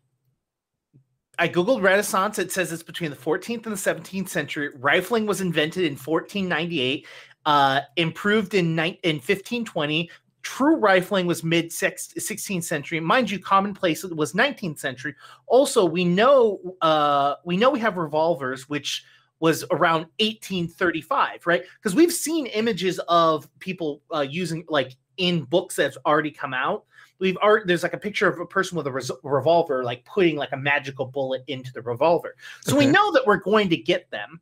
I 1.39 1.49
Googled 1.49 1.83
Renaissance. 1.83 2.39
It 2.39 2.53
says 2.53 2.73
it's 2.73 2.83
between 2.83 3.11
the 3.11 3.17
14th 3.17 3.67
and 3.67 3.77
the 3.77 4.11
17th 4.11 4.29
century. 4.29 4.71
Rifling 4.77 5.27
was 5.27 5.41
invented 5.41 5.85
in 5.85 5.93
1498, 5.93 7.07
uh, 7.45 7.81
improved 7.97 8.55
in, 8.55 8.75
ni- 8.75 9.01
in 9.03 9.17
1520. 9.17 10.11
True 10.43 10.77
rifling 10.77 11.27
was 11.27 11.43
mid 11.43 11.71
16th 11.71 12.63
century. 12.63 13.01
Mind 13.01 13.31
you, 13.31 13.41
commonplace 13.41 14.05
was 14.05 14.33
19th 14.33 14.79
century. 14.79 15.15
Also, 15.47 15.85
we 15.85 16.05
know 16.05 16.61
uh, 16.83 17.35
we 17.45 17.57
know 17.57 17.69
we 17.69 17.81
have 17.81 17.97
revolvers, 17.97 18.69
which 18.69 19.05
was 19.40 19.64
around 19.70 20.07
1835, 20.18 21.46
right? 21.46 21.62
Because 21.77 21.94
we've 21.94 22.12
seen 22.12 22.46
images 22.46 22.99
of 23.09 23.49
people 23.59 24.03
uh, 24.14 24.20
using 24.20 24.64
like 24.68 24.96
in 25.18 25.44
books 25.44 25.77
that's 25.77 25.99
already 26.07 26.31
come 26.31 26.55
out. 26.55 26.85
We've 27.18 27.38
art 27.40 27.66
there's 27.66 27.83
like 27.83 27.94
a 27.94 27.99
picture 27.99 28.29
of 28.29 28.40
a 28.40 28.46
person 28.46 28.77
with 28.77 28.87
a 28.87 28.92
res- 28.92 29.11
revolver, 29.22 29.85
like 29.85 30.05
putting 30.05 30.37
like 30.37 30.53
a 30.53 30.57
magical 30.57 31.07
bullet 31.07 31.42
into 31.46 31.72
the 31.72 31.83
revolver. 31.83 32.37
So 32.62 32.77
we 32.77 32.87
know 32.87 33.11
that 33.12 33.27
we're 33.27 33.37
going 33.37 33.70
to 33.70 33.77
get 33.77 34.11
them. 34.11 34.40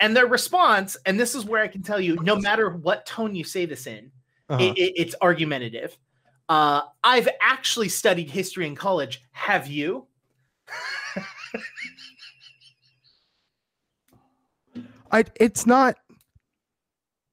And 0.00 0.16
their 0.16 0.26
response, 0.26 0.96
and 1.06 1.18
this 1.18 1.34
is 1.34 1.44
where 1.44 1.62
I 1.62 1.68
can 1.68 1.82
tell 1.82 2.00
you, 2.00 2.16
no 2.22 2.36
matter 2.36 2.70
what 2.70 3.06
tone 3.06 3.34
you 3.34 3.44
say 3.44 3.64
this 3.64 3.86
in, 3.86 4.10
uh-huh. 4.48 4.62
it, 4.62 4.78
it- 4.78 4.92
it's 4.96 5.14
argumentative. 5.22 5.96
Uh, 6.48 6.82
I've 7.02 7.28
actually 7.40 7.88
studied 7.88 8.30
history 8.30 8.66
in 8.66 8.74
college. 8.74 9.22
Have 9.32 9.66
you? 9.66 10.06
I 15.14 15.24
it's 15.38 15.64
not. 15.64 15.96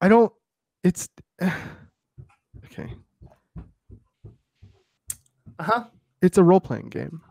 I 0.01 0.07
don't. 0.07 0.31
It's 0.83 1.09
okay. 1.41 2.93
Uh 5.57 5.63
huh. 5.63 5.83
It's 6.21 6.37
a 6.37 6.43
role 6.43 6.59
playing 6.59 6.89
game. 6.89 7.21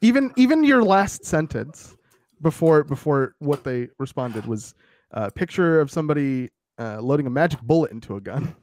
Even 0.00 0.32
even 0.36 0.62
your 0.62 0.84
last 0.84 1.24
sentence 1.24 1.96
before 2.40 2.84
before 2.84 3.34
what 3.40 3.64
they 3.64 3.88
responded 3.98 4.46
was 4.46 4.76
a 5.10 5.28
picture 5.28 5.80
of 5.80 5.90
somebody 5.90 6.50
uh, 6.78 7.00
loading 7.00 7.26
a 7.26 7.30
magic 7.30 7.60
bullet 7.62 7.90
into 7.90 8.14
a 8.14 8.20
gun. 8.20 8.54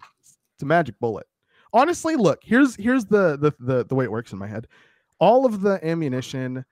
It's 0.56 0.64
a 0.64 0.66
magic 0.66 0.98
bullet. 1.02 1.28
Honestly, 1.74 2.16
look 2.16 2.40
here's 2.42 2.78
here's 2.78 3.04
the 3.04 3.38
the 3.38 3.52
the, 3.60 3.84
the 3.84 3.96
way 3.96 4.06
it 4.06 4.12
works 4.12 4.32
in 4.32 4.40
my 4.40 4.48
head. 4.48 4.66
All 5.20 5.46
of 5.46 5.60
the 5.60 5.86
ammunition 5.86 6.64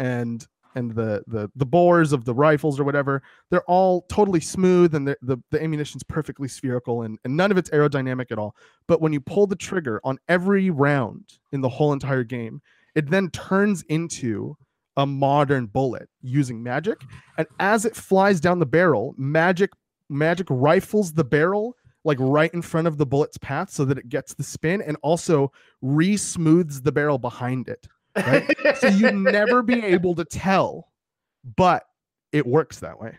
and 0.00 0.44
and 0.74 0.94
the 0.94 1.22
the 1.26 1.50
the 1.56 1.66
bores 1.66 2.12
of 2.12 2.24
the 2.24 2.34
rifles 2.34 2.78
or 2.78 2.84
whatever 2.84 3.22
they're 3.50 3.62
all 3.64 4.02
totally 4.02 4.40
smooth 4.40 4.94
and 4.94 5.06
the 5.06 5.16
the, 5.22 5.62
ammunition's 5.62 6.02
perfectly 6.02 6.48
spherical 6.48 7.02
and, 7.02 7.18
and 7.24 7.36
none 7.36 7.50
of 7.50 7.58
it's 7.58 7.70
aerodynamic 7.70 8.30
at 8.30 8.38
all 8.38 8.54
but 8.86 9.00
when 9.00 9.12
you 9.12 9.20
pull 9.20 9.46
the 9.46 9.56
trigger 9.56 10.00
on 10.04 10.18
every 10.28 10.70
round 10.70 11.24
in 11.52 11.60
the 11.60 11.68
whole 11.68 11.92
entire 11.92 12.24
game 12.24 12.60
it 12.94 13.08
then 13.10 13.30
turns 13.30 13.82
into 13.84 14.56
a 14.96 15.06
modern 15.06 15.66
bullet 15.66 16.08
using 16.22 16.62
magic 16.62 17.00
and 17.38 17.46
as 17.60 17.84
it 17.84 17.94
flies 17.94 18.40
down 18.40 18.58
the 18.58 18.66
barrel 18.66 19.14
magic 19.16 19.70
magic 20.08 20.46
rifles 20.50 21.12
the 21.12 21.24
barrel 21.24 21.76
like 22.04 22.18
right 22.20 22.52
in 22.54 22.62
front 22.62 22.86
of 22.86 22.96
the 22.96 23.06
bullet's 23.06 23.38
path 23.38 23.70
so 23.70 23.84
that 23.84 23.98
it 23.98 24.08
gets 24.08 24.34
the 24.34 24.42
spin 24.42 24.80
and 24.80 24.96
also 25.02 25.52
re-smooths 25.82 26.80
the 26.80 26.92
barrel 26.92 27.18
behind 27.18 27.68
it. 27.68 27.86
Right? 28.26 28.78
so 28.78 28.88
you'd 28.88 29.14
never 29.14 29.62
be 29.62 29.84
able 29.84 30.14
to 30.16 30.24
tell, 30.24 30.88
but 31.56 31.84
it 32.32 32.46
works 32.46 32.80
that 32.80 33.00
way. 33.00 33.16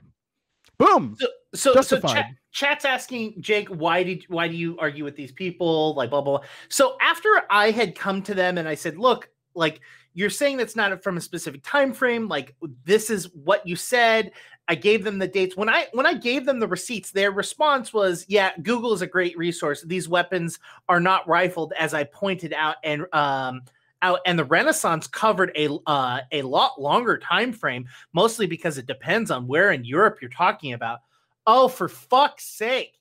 Boom. 0.78 1.16
So, 1.20 1.28
so, 1.28 1.72
so 1.72 1.74
Justified. 1.74 2.14
chat, 2.14 2.26
chat's 2.52 2.86
asking 2.86 3.42
Jake, 3.42 3.68
why 3.70 4.04
did 4.04 4.24
why 4.28 4.48
do 4.48 4.56
you 4.56 4.78
argue 4.80 5.04
with 5.04 5.16
these 5.16 5.32
people? 5.32 5.94
Like 5.96 6.10
blah 6.10 6.22
blah. 6.22 6.40
blah. 6.40 6.48
So 6.70 6.96
after 7.02 7.30
I 7.50 7.72
had 7.72 7.96
come 7.96 8.22
to 8.24 8.34
them 8.34 8.58
and 8.58 8.68
I 8.68 8.76
said, 8.76 8.98
look, 8.98 9.30
like 9.56 9.82
you're 10.14 10.30
saying 10.30 10.58
that's 10.58 10.76
not 10.76 11.04
from 11.04 11.18
a 11.18 11.22
specific 11.22 11.62
time 11.64 11.94
frame. 11.94 12.28
Like 12.28 12.56
this 12.86 13.10
is 13.10 13.34
what 13.34 13.66
you 13.68 13.76
said. 13.76 14.32
I 14.68 14.76
gave 14.76 15.04
them 15.04 15.18
the 15.18 15.28
dates. 15.28 15.58
When 15.58 15.70
I 15.70 15.88
when 15.94 16.06
I 16.06 16.14
gave 16.14 16.46
them 16.46 16.60
the 16.60 16.68
receipts, 16.68 17.12
their 17.12 17.32
response 17.32 17.92
was, 17.92 18.26
"Yeah, 18.28 18.52
Google 18.62 18.94
is 18.94 19.02
a 19.02 19.08
great 19.08 19.38
resource. 19.38 19.82
These 19.82 20.08
weapons 20.08 20.60
are 20.88 21.00
not 21.00 21.28
rifled, 21.28 21.74
as 21.78 21.94
I 21.94 22.04
pointed 22.04 22.54
out, 22.54 22.76
and 22.84 23.06
um, 23.14 23.62
out 24.02 24.20
and 24.26 24.38
the 24.40 24.46
Renaissance 24.46 25.08
covered 25.08 25.52
a 25.56 25.70
uh, 25.88 26.22
a 26.32 26.42
lot 26.42 26.80
longer 26.82 27.18
time 27.18 27.52
frame, 27.54 27.88
mostly 28.14 28.48
because 28.48 28.78
it 28.78 28.86
depends 28.88 29.32
on 29.32 29.48
where 29.48 29.72
in 29.72 29.84
Europe 29.84 30.20
you're 30.22 30.30
talking 30.30 30.74
about. 30.74 31.00
Oh, 31.48 31.68
for 31.68 31.88
fuck's 31.90 32.46
sake! 32.46 33.00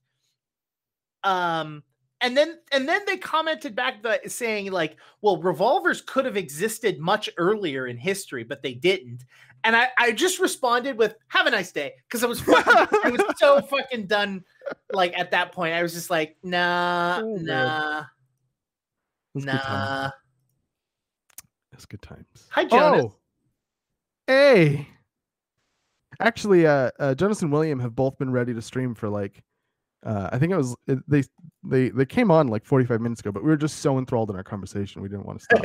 Um, 1.24 1.82
and 2.20 2.36
then 2.36 2.58
and 2.72 2.88
then 2.88 3.02
they 3.06 3.16
commented 3.16 3.74
back 3.76 4.02
that 4.02 4.30
saying 4.30 4.72
like, 4.72 4.96
well, 5.20 5.40
revolvers 5.40 6.00
could 6.02 6.24
have 6.24 6.36
existed 6.36 6.98
much 6.98 7.30
earlier 7.36 7.86
in 7.86 7.96
history, 7.96 8.44
but 8.44 8.62
they 8.62 8.74
didn't. 8.74 9.24
And 9.64 9.74
I, 9.74 9.88
I 9.98 10.12
just 10.12 10.38
responded 10.38 10.96
with 10.96 11.16
"Have 11.28 11.46
a 11.46 11.50
nice 11.50 11.72
day" 11.72 11.94
because 12.08 12.22
I 12.24 12.26
was 12.28 12.40
fucking, 12.40 12.98
I 13.04 13.10
was 13.10 13.22
so 13.38 13.60
fucking 13.70 14.06
done. 14.06 14.44
Like 14.92 15.18
at 15.18 15.30
that 15.32 15.52
point, 15.52 15.74
I 15.74 15.82
was 15.82 15.92
just 15.94 16.10
like, 16.10 16.36
nah, 16.42 17.20
Oh, 17.22 17.36
man. 17.38 17.44
nah, 17.44 18.04
That's 19.34 19.44
good 19.44 19.50
times. 19.62 19.90
nah. 19.90 20.10
That's 21.78 21.86
good 21.86 22.02
times. 22.02 22.48
Hi, 22.50 22.64
Jonas. 22.64 23.04
Oh, 23.04 23.14
hey. 24.26 24.88
Actually, 26.18 26.66
uh, 26.66 26.90
uh, 26.98 27.14
Jonas 27.14 27.40
and 27.42 27.52
William 27.52 27.78
have 27.78 27.94
both 27.94 28.18
been 28.18 28.32
ready 28.32 28.52
to 28.52 28.60
stream 28.60 28.96
for 28.96 29.08
like, 29.08 29.44
uh, 30.04 30.28
I 30.32 30.40
think 30.40 30.50
it 30.50 30.56
was 30.56 30.74
it, 30.88 30.98
they 31.06 31.22
they 31.62 31.90
they 31.90 32.04
came 32.04 32.32
on 32.32 32.48
like 32.48 32.64
45 32.64 33.00
minutes 33.00 33.20
ago, 33.20 33.30
but 33.30 33.44
we 33.44 33.48
were 33.48 33.56
just 33.56 33.78
so 33.78 33.96
enthralled 33.96 34.28
in 34.28 34.34
our 34.34 34.42
conversation 34.42 35.02
we 35.02 35.08
didn't 35.08 35.24
want 35.24 35.38
to 35.38 35.44
stop. 35.44 35.64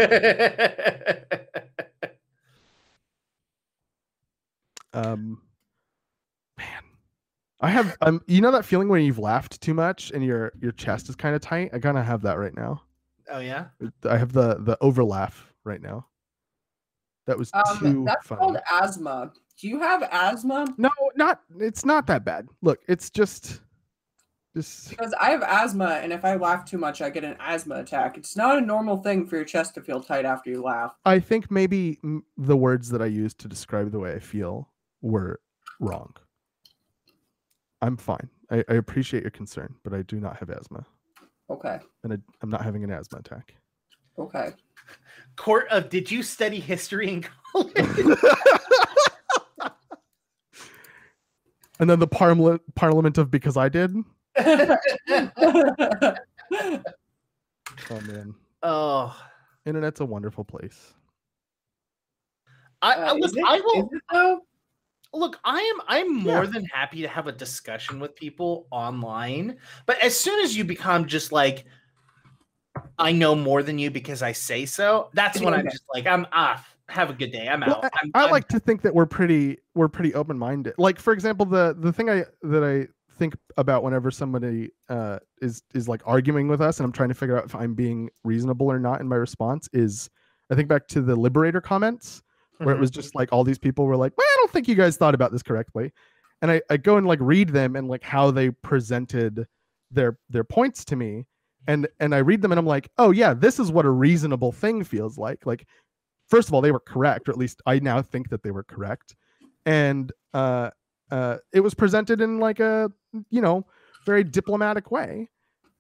um, 4.93 5.41
man, 6.59 6.83
I 7.59 7.71
have 7.71 7.97
um, 8.01 8.21
you 8.27 8.39
know 8.39 8.51
that 8.51 8.65
feeling 8.65 8.87
when 8.87 9.03
you've 9.03 9.17
laughed 9.17 9.59
too 9.61 9.73
much 9.73 10.11
and 10.11 10.23
your 10.23 10.51
your 10.61 10.73
chest 10.73 11.09
is 11.09 11.15
kind 11.15 11.33
of 11.33 11.41
tight. 11.41 11.71
I 11.73 11.79
kind 11.79 11.97
of 11.97 12.05
have 12.05 12.21
that 12.21 12.37
right 12.37 12.55
now. 12.55 12.83
oh 13.31 13.39
yeah. 13.39 13.69
I 14.07 14.19
have 14.19 14.31
the 14.31 14.57
the 14.59 14.77
overlaugh 14.79 15.31
right 15.63 15.81
now. 15.81 16.07
That 17.25 17.37
was 17.37 17.51
too 17.51 17.87
Um, 17.87 18.05
that's 18.05 18.27
funny. 18.27 18.39
called 18.39 18.57
asthma. 18.71 19.31
Do 19.59 19.67
you 19.67 19.79
have 19.79 20.03
asthma? 20.11 20.65
No, 20.77 20.89
not 21.15 21.41
it's 21.59 21.85
not 21.85 22.07
that 22.07 22.25
bad. 22.25 22.47
Look, 22.61 22.79
it's 22.87 23.09
just 23.09 23.61
just 24.55 24.89
Because 24.89 25.13
I 25.19 25.31
have 25.31 25.41
asthma, 25.41 25.99
and 26.03 26.11
if 26.13 26.23
I 26.25 26.35
laugh 26.35 26.65
too 26.65 26.77
much, 26.77 27.01
I 27.01 27.09
get 27.09 27.23
an 27.23 27.35
asthma 27.39 27.75
attack. 27.75 28.17
It's 28.17 28.35
not 28.35 28.57
a 28.57 28.61
normal 28.61 28.97
thing 29.01 29.25
for 29.25 29.35
your 29.37 29.45
chest 29.45 29.73
to 29.75 29.81
feel 29.81 29.99
tight 30.01 30.25
after 30.25 30.49
you 30.51 30.61
laugh. 30.61 30.95
I 31.05 31.19
think 31.19 31.49
maybe 31.49 31.99
the 32.37 32.57
words 32.57 32.89
that 32.89 33.01
I 33.01 33.05
used 33.07 33.39
to 33.39 33.47
describe 33.47 33.91
the 33.91 33.99
way 33.99 34.13
I 34.13 34.19
feel 34.19 34.69
were 35.01 35.39
wrong. 35.79 36.13
I'm 37.81 37.97
fine. 37.97 38.29
I, 38.51 38.63
I 38.69 38.73
appreciate 38.75 39.23
your 39.23 39.31
concern, 39.31 39.73
but 39.83 39.93
I 39.93 40.03
do 40.03 40.19
not 40.19 40.37
have 40.37 40.49
asthma, 40.49 40.85
Okay. 41.49 41.79
and 42.03 42.13
I, 42.13 42.17
I'm 42.41 42.49
not 42.49 42.63
having 42.63 42.83
an 42.83 42.91
asthma 42.91 43.19
attack. 43.19 43.55
Okay. 44.19 44.51
Court 45.35 45.67
of 45.69 45.89
Did 45.89 46.11
you 46.11 46.21
study 46.23 46.59
history 46.59 47.09
in 47.09 47.25
college? 47.53 47.73
and 51.79 51.89
then 51.89 51.99
the 51.99 52.07
parliament 52.07 52.61
parliament 52.75 53.17
of 53.17 53.31
because 53.31 53.57
I 53.57 53.69
did. 53.69 53.95
Oh 57.89 57.99
man, 58.01 58.35
oh, 58.61 59.15
internet's 59.65 59.99
a 59.99 60.05
wonderful 60.05 60.43
place. 60.43 60.93
I, 62.81 62.93
I, 62.93 63.09
Uh, 63.09 63.13
look, 63.15 63.31
it- 63.35 63.43
I 63.47 63.61
will 63.61 63.89
though? 64.11 64.39
look. 65.13 65.39
I 65.43 65.59
am. 65.59 65.81
I'm 65.87 66.13
more 66.15 66.43
Yeah. 66.43 66.51
than 66.51 66.65
happy 66.65 67.01
to 67.01 67.07
have 67.07 67.27
a 67.27 67.31
discussion 67.31 67.99
with 67.99 68.15
people 68.15 68.67
online. 68.71 69.57
But 69.85 69.99
as 70.03 70.19
soon 70.19 70.43
as 70.43 70.55
you 70.55 70.63
become 70.63 71.07
just 71.07 71.31
like, 71.31 71.65
I 72.99 73.11
know 73.11 73.35
more 73.35 73.63
than 73.63 73.77
you 73.79 73.89
because 73.91 74.21
I 74.21 74.31
say 74.31 74.65
so. 74.65 75.09
That's 75.13 75.39
when 75.41 75.53
I'm 75.53 75.65
just 75.65 75.83
like, 75.93 76.05
I'm 76.05 76.27
off. 76.31 76.75
Have 76.89 77.09
a 77.09 77.13
good 77.13 77.31
day. 77.31 77.47
I'm 77.47 77.61
Well, 77.61 77.77
out. 77.83 77.91
I'm, 78.01 78.11
I 78.13 78.21
I'm- 78.23 78.31
like 78.31 78.47
to 78.49 78.59
think 78.59 78.81
that 78.83 78.93
we're 78.93 79.05
pretty 79.05 79.57
we're 79.73 79.87
pretty 79.87 80.13
open 80.13 80.37
minded. 80.37 80.73
Like 80.77 80.99
for 80.99 81.13
example, 81.13 81.45
the 81.45 81.75
the 81.79 81.91
thing 81.93 82.09
I 82.09 82.25
that 82.43 82.63
I 82.63 82.87
think 83.17 83.35
about 83.57 83.83
whenever 83.83 84.11
somebody 84.11 84.69
uh, 84.89 85.19
is 85.41 85.63
is 85.73 85.87
like 85.87 86.01
arguing 86.05 86.47
with 86.49 86.61
us, 86.61 86.79
and 86.79 86.85
I'm 86.85 86.91
trying 86.91 87.09
to 87.09 87.15
figure 87.15 87.37
out 87.37 87.45
if 87.45 87.55
I'm 87.55 87.73
being 87.73 88.09
reasonable 88.23 88.71
or 88.71 88.79
not 88.79 89.01
in 89.01 89.07
my 89.07 89.15
response 89.15 89.69
is 89.73 90.09
I 90.51 90.55
think 90.55 90.67
back 90.67 90.87
to 90.89 91.01
the 91.01 91.15
Liberator 91.15 91.61
comments 91.61 92.21
where 92.59 92.75
it 92.75 92.77
Mhm. 92.77 92.81
was 92.81 92.91
just 92.91 93.15
like 93.15 93.29
all 93.31 93.43
these 93.43 93.57
people 93.57 93.85
were 93.85 93.97
like, 93.97 94.13
"Well, 94.17 94.27
I 94.27 94.35
don't 94.39 94.51
think 94.51 94.67
you 94.67 94.75
guys 94.75 94.97
thought 94.97 95.15
about 95.15 95.31
this 95.31 95.41
correctly," 95.41 95.91
and 96.41 96.51
I, 96.51 96.61
I 96.69 96.77
go 96.77 96.97
and 96.97 97.07
like 97.07 97.19
read 97.21 97.49
them 97.49 97.75
and 97.75 97.87
like 97.87 98.03
how 98.03 98.29
they 98.29 98.51
presented 98.51 99.47
their 99.89 100.17
their 100.29 100.43
points 100.43 100.83
to 100.85 100.95
me, 100.95 101.25
and 101.67 101.87
and 101.99 102.13
I 102.13 102.19
read 102.19 102.41
them 102.41 102.51
and 102.51 102.59
I'm 102.59 102.65
like, 102.65 102.89
"Oh 102.97 103.11
yeah, 103.11 103.33
this 103.33 103.59
is 103.59 103.71
what 103.71 103.85
a 103.85 103.89
reasonable 103.89 104.51
thing 104.51 104.83
feels 104.83 105.17
like." 105.17 105.45
Like, 105.45 105.67
first 106.29 106.47
of 106.47 106.53
all, 106.53 106.61
they 106.61 106.71
were 106.71 106.79
correct, 106.79 107.29
or 107.29 107.31
at 107.31 107.37
least 107.37 107.61
I 107.65 107.79
now 107.79 108.01
think 108.01 108.29
that 108.29 108.43
they 108.43 108.51
were 108.51 108.63
correct, 108.63 109.15
and 109.65 110.11
uh, 110.33 110.71
uh, 111.11 111.37
it 111.53 111.61
was 111.61 111.73
presented 111.73 112.21
in 112.21 112.39
like 112.39 112.59
a 112.59 112.91
you 113.29 113.41
know 113.41 113.65
very 114.05 114.23
diplomatic 114.23 114.91
way. 114.91 115.29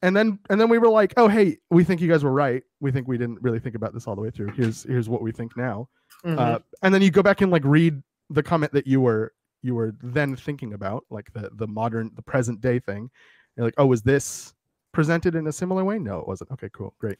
And 0.01 0.15
then 0.15 0.39
and 0.49 0.59
then 0.59 0.67
we 0.67 0.77
were 0.77 0.89
like, 0.89 1.13
oh 1.15 1.27
hey, 1.29 1.57
we 1.69 1.83
think 1.83 2.01
you 2.01 2.09
guys 2.09 2.23
were 2.23 2.31
right. 2.33 2.61
We 2.81 2.91
think 2.91 3.07
we 3.07 3.17
didn't 3.17 3.41
really 3.41 3.59
think 3.59 3.75
about 3.75 3.93
this 3.93 4.05
all 4.05 4.15
the 4.15 4.21
way 4.21 4.31
through. 4.31 4.49
Here's 4.49 4.83
here's 4.83 5.07
what 5.07 5.21
we 5.21 5.31
think 5.31 5.55
now. 5.55 5.87
Mhm. 6.25 6.37
Uh, 6.37 6.59
and 6.81 6.93
then 6.93 7.01
you 7.01 7.09
go 7.09 7.23
back 7.23 7.41
and 7.41 7.51
like 7.51 7.63
read 7.63 8.01
the 8.29 8.43
comment 8.43 8.73
that 8.73 8.85
you 8.85 8.99
were 8.99 9.33
you 9.61 9.75
were 9.75 9.95
then 10.03 10.35
thinking 10.35 10.73
about, 10.73 11.05
like 11.09 11.31
the 11.33 11.49
the 11.53 11.67
modern 11.67 12.11
the 12.15 12.21
present 12.21 12.59
day 12.59 12.79
thing. 12.79 13.09
You're 13.55 13.65
like, 13.65 13.75
oh, 13.77 13.85
was 13.85 14.01
this 14.01 14.53
presented 14.93 15.35
in 15.35 15.47
a 15.47 15.51
similar 15.51 15.83
way? 15.83 15.99
No, 15.99 16.19
it 16.19 16.27
wasn't. 16.27 16.51
Okay, 16.51 16.69
cool, 16.71 16.93
great. 16.99 17.17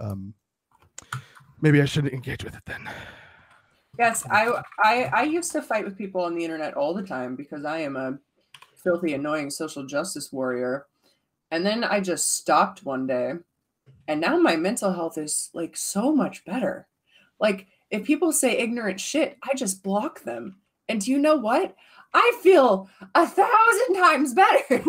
Um, 0.00 0.34
maybe 1.60 1.80
I 1.80 1.84
should 1.84 2.08
engage 2.08 2.42
with 2.42 2.56
it 2.56 2.64
then. 2.66 2.88
Yes, 3.98 4.24
I, 4.30 4.62
I 4.82 5.10
I 5.12 5.22
used 5.24 5.52
to 5.52 5.62
fight 5.62 5.84
with 5.84 5.98
people 5.98 6.22
on 6.22 6.34
the 6.34 6.44
internet 6.44 6.74
all 6.74 6.94
the 6.94 7.02
time 7.02 7.36
because 7.36 7.64
I 7.64 7.78
am 7.80 7.96
a 7.96 8.18
filthy, 8.82 9.12
annoying 9.12 9.50
social 9.50 9.86
justice 9.86 10.32
warrior. 10.32 10.86
And 11.50 11.64
then 11.64 11.84
I 11.84 12.00
just 12.00 12.34
stopped 12.34 12.84
one 12.84 13.06
day, 13.06 13.34
and 14.08 14.20
now 14.20 14.38
my 14.38 14.56
mental 14.56 14.92
health 14.92 15.18
is 15.18 15.50
like 15.52 15.76
so 15.76 16.14
much 16.14 16.44
better. 16.46 16.88
Like 17.38 17.66
if 17.90 18.04
people 18.04 18.32
say 18.32 18.56
ignorant 18.56 18.98
shit, 18.98 19.36
I 19.42 19.54
just 19.54 19.82
block 19.82 20.22
them. 20.22 20.56
And 20.88 21.00
do 21.00 21.10
you 21.10 21.18
know 21.18 21.36
what? 21.36 21.76
I 22.14 22.38
feel 22.42 22.90
a 23.14 23.26
thousand 23.26 23.94
times 23.96 24.34
better. 24.34 24.82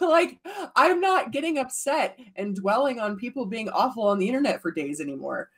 like 0.00 0.38
I'm 0.74 1.00
not 1.00 1.32
getting 1.32 1.58
upset 1.58 2.18
and 2.36 2.56
dwelling 2.56 2.98
on 2.98 3.16
people 3.18 3.46
being 3.46 3.68
awful 3.68 4.04
on 4.04 4.18
the 4.18 4.26
internet 4.26 4.62
for 4.62 4.70
days 4.70 5.00
anymore. 5.00 5.50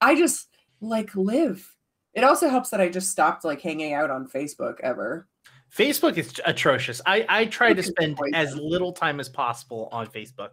I 0.00 0.16
just 0.16 0.48
like 0.80 1.14
live. 1.14 1.74
It 2.12 2.24
also 2.24 2.48
helps 2.48 2.70
that 2.70 2.80
I 2.80 2.88
just 2.88 3.10
stopped 3.10 3.44
like 3.44 3.60
hanging 3.60 3.94
out 3.94 4.10
on 4.10 4.28
Facebook 4.28 4.80
ever. 4.82 5.28
Facebook 5.74 6.18
is 6.18 6.40
atrocious. 6.44 7.00
I 7.06 7.24
I 7.28 7.44
try 7.46 7.72
to 7.72 7.82
spend 7.82 8.18
as 8.34 8.54
little 8.56 8.92
time 8.92 9.18
as 9.18 9.28
possible 9.28 9.88
on 9.90 10.06
Facebook. 10.06 10.50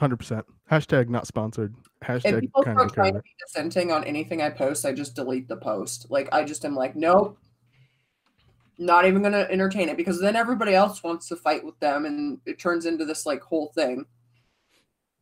Hundred 0.00 0.16
percent. 0.16 0.46
Hashtag 0.70 1.08
not 1.08 1.26
sponsored. 1.26 1.74
If 2.00 2.40
people 2.40 2.62
kind 2.62 2.76
start 2.76 2.86
of 2.90 2.94
trying 2.94 3.14
to 3.14 3.20
be 3.22 3.30
dissenting 3.44 3.90
on 3.92 4.04
anything 4.04 4.40
I 4.40 4.50
post, 4.50 4.86
I 4.86 4.92
just 4.92 5.14
delete 5.16 5.48
the 5.48 5.56
post. 5.56 6.06
Like 6.10 6.28
I 6.32 6.44
just 6.44 6.64
am 6.64 6.74
like, 6.74 6.94
nope. 6.96 7.38
Not 8.78 9.04
even 9.06 9.22
gonna 9.22 9.46
entertain 9.50 9.88
it 9.88 9.96
because 9.96 10.20
then 10.20 10.36
everybody 10.36 10.74
else 10.74 11.02
wants 11.02 11.26
to 11.28 11.36
fight 11.36 11.64
with 11.64 11.78
them 11.80 12.06
and 12.06 12.38
it 12.46 12.58
turns 12.60 12.86
into 12.86 13.04
this 13.04 13.26
like 13.26 13.42
whole 13.42 13.72
thing. 13.74 14.06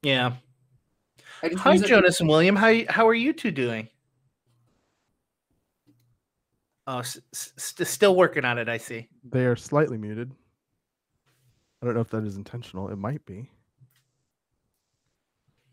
Yeah. 0.03 0.35
I 1.43 1.49
just 1.49 1.63
Hi, 1.63 1.73
use 1.73 1.83
it- 1.83 1.89
Jonas 1.89 2.21
and 2.21 2.29
William. 2.29 2.55
How 2.57 2.75
how 2.91 3.09
are 3.09 3.15
you 3.15 3.33
two 3.33 3.51
doing? 3.51 3.89
Oh, 6.87 6.99
s- 7.01 7.19
s- 7.33 7.53
st- 7.57 7.89
still 7.89 8.15
working 8.15 8.45
on 8.45 8.59
it. 8.59 8.69
I 8.69 8.77
see. 8.77 9.09
They 9.25 9.47
are 9.47 9.57
slightly 9.57 9.99
muted. 9.99 10.31
I 11.83 11.87
don't 11.87 11.95
know 11.95 12.01
if 12.01 12.11
that 12.11 12.25
is 12.25 12.37
intentional. 12.37 12.89
It 12.91 12.97
might 12.97 13.25
be. 13.27 13.51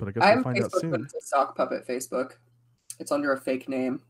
But 0.03 0.09
I 0.09 0.11
guess 0.11 0.23
I 0.23 0.27
we'll 0.27 0.35
have 0.35 0.43
find 0.43 0.57
Facebook, 0.57 0.85
out 0.85 0.91
but 0.91 1.01
it's 1.01 1.13
a 1.13 1.21
sock 1.21 1.55
puppet 1.55 1.87
Facebook. 1.87 2.33
It's 2.99 3.11
under 3.11 3.31
a 3.33 3.39
fake 3.39 3.69
name. 3.69 4.01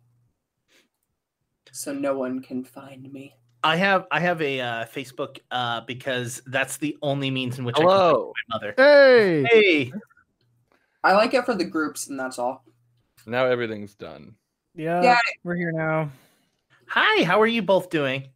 So 1.71 1.93
no 1.93 2.17
one 2.17 2.41
can 2.41 2.63
find 2.63 3.11
me. 3.11 3.35
I 3.63 3.75
have 3.77 4.05
I 4.11 4.19
have 4.19 4.41
a 4.41 4.59
uh, 4.59 4.85
Facebook 4.85 5.39
uh, 5.51 5.81
because 5.81 6.41
that's 6.47 6.77
the 6.77 6.97
only 7.01 7.31
means 7.31 7.59
in 7.59 7.65
which 7.65 7.75
I 7.77 7.81
Hello. 7.81 8.33
can 8.33 8.43
my 8.49 8.55
mother. 8.55 8.73
Hey, 8.77 9.43
Hey, 9.49 9.93
I 11.03 11.13
like 11.13 11.33
it 11.33 11.45
for 11.45 11.53
the 11.55 11.63
groups, 11.65 12.07
and 12.07 12.19
that's 12.19 12.37
all. 12.39 12.63
Now 13.25 13.45
everything's 13.45 13.95
done. 13.95 14.35
Yeah, 14.75 15.01
Yeah. 15.01 15.19
we're 15.43 15.55
here 15.55 15.71
now. 15.71 16.11
hi. 16.87 17.23
How 17.23 17.41
are 17.41 17.47
you 17.47 17.61
both 17.61 17.89
doing? 17.89 18.27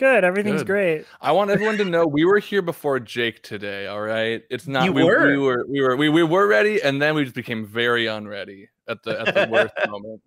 Good, 0.00 0.24
everything's 0.24 0.62
Good. 0.62 0.66
great. 0.66 1.06
I 1.20 1.32
want 1.32 1.50
everyone 1.50 1.76
to 1.76 1.84
know 1.84 2.06
we 2.06 2.24
were 2.24 2.38
here 2.38 2.62
before 2.62 2.98
Jake 3.00 3.42
today. 3.42 3.86
All 3.86 4.00
right, 4.00 4.42
it's 4.48 4.66
not 4.66 4.86
You 4.86 4.94
we, 4.94 5.04
were? 5.04 5.26
we 5.28 5.36
were 5.36 5.66
we 5.68 5.82
were 5.82 5.94
we, 5.94 6.08
we 6.08 6.22
were 6.22 6.46
ready, 6.46 6.82
and 6.82 7.02
then 7.02 7.14
we 7.14 7.24
just 7.24 7.36
became 7.36 7.66
very 7.66 8.06
unready 8.06 8.70
at 8.88 9.02
the 9.02 9.20
at 9.20 9.34
the 9.34 9.46
worst 9.52 9.74
moment. 9.90 10.22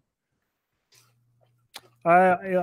I 2.06 2.12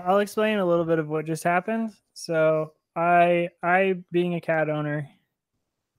I'll 0.07 0.21
explain 0.21 0.61
a 0.61 0.65
little 0.65 0.85
bit 0.85 1.01
of 1.01 1.09
what 1.09 1.25
just 1.25 1.43
happened. 1.43 1.95
So 2.15 2.75
I 2.95 3.49
I 3.61 3.97
being 4.13 4.37
a 4.37 4.41
cat 4.41 4.71
owner, 4.71 5.11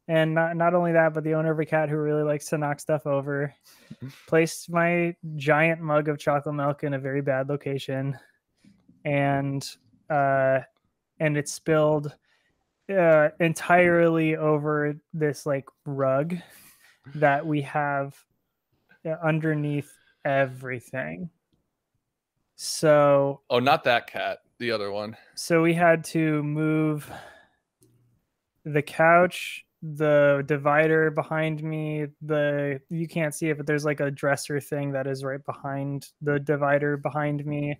and 0.08 0.34
not 0.34 0.56
not 0.56 0.74
only 0.74 0.94
that, 0.94 1.14
but 1.14 1.26
the 1.26 1.34
owner 1.34 1.52
of 1.52 1.60
a 1.60 1.66
cat 1.66 1.90
who 1.90 1.98
really 1.98 2.24
likes 2.24 2.46
to 2.46 2.58
knock 2.58 2.80
stuff 2.80 3.06
over, 3.06 3.54
placed 4.28 4.72
my 4.72 5.14
giant 5.36 5.82
mug 5.82 6.08
of 6.08 6.20
chocolate 6.20 6.56
milk 6.56 6.86
in 6.86 6.94
a 6.94 7.00
very 7.00 7.22
bad 7.22 7.50
location, 7.50 8.18
and 9.04 9.68
uh, 10.10 10.62
and 11.22 11.38
it 11.38 11.48
spilled 11.48 12.14
uh, 12.92 13.30
entirely 13.40 14.36
over 14.36 14.96
this 15.14 15.46
like 15.46 15.66
rug 15.86 16.36
that 17.16 17.46
we 17.46 17.62
have 17.62 18.18
uh, 19.06 19.16
underneath 19.24 19.90
everything. 20.26 21.30
So 22.56 23.42
Oh, 23.50 23.60
not 23.60 23.84
that 23.86 24.08
cat. 24.08 24.40
The 24.58 24.72
other 24.72 24.92
one. 24.92 25.16
so 25.36 25.62
we 25.62 25.74
had 25.74 26.04
to 26.06 26.44
move 26.44 27.10
the 28.66 28.82
couch, 28.82 29.66
the 29.82 30.44
divider 30.46 31.10
behind 31.10 31.64
me, 31.64 32.08
the 32.22 32.80
you 32.90 33.08
can't 33.08 33.34
see 33.34 33.50
it, 33.50 33.58
but 33.58 33.66
there's 33.66 33.86
like 33.86 34.00
a 34.00 34.12
dresser 34.12 34.60
thing 34.60 34.92
that 34.92 35.08
is 35.08 35.24
right 35.24 35.44
behind 35.46 36.10
the 36.22 36.40
divider 36.40 36.98
behind 36.98 37.44
me, 37.46 37.80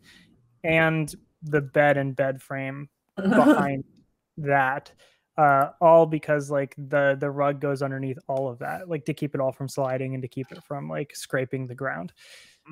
and 0.64 1.14
the 1.44 1.62
bed 1.62 1.98
and 1.98 2.16
bed 2.16 2.42
frame 2.42 2.90
behind 3.16 3.84
that. 4.38 4.92
Uh, 5.38 5.72
all 5.80 6.06
because 6.06 6.52
like 6.52 6.76
the 6.78 7.16
the 7.20 7.30
rug 7.32 7.62
goes 7.62 7.82
underneath 7.82 8.20
all 8.28 8.50
of 8.50 8.60
that, 8.60 8.90
like 8.90 9.06
to 9.06 9.14
keep 9.14 9.34
it 9.34 9.40
all 9.42 9.52
from 9.52 9.68
sliding 9.68 10.14
and 10.14 10.22
to 10.22 10.28
keep 10.28 10.52
it 10.52 10.62
from 10.66 10.90
like 10.90 11.16
scraping 11.16 11.66
the 11.66 11.74
ground. 11.74 12.12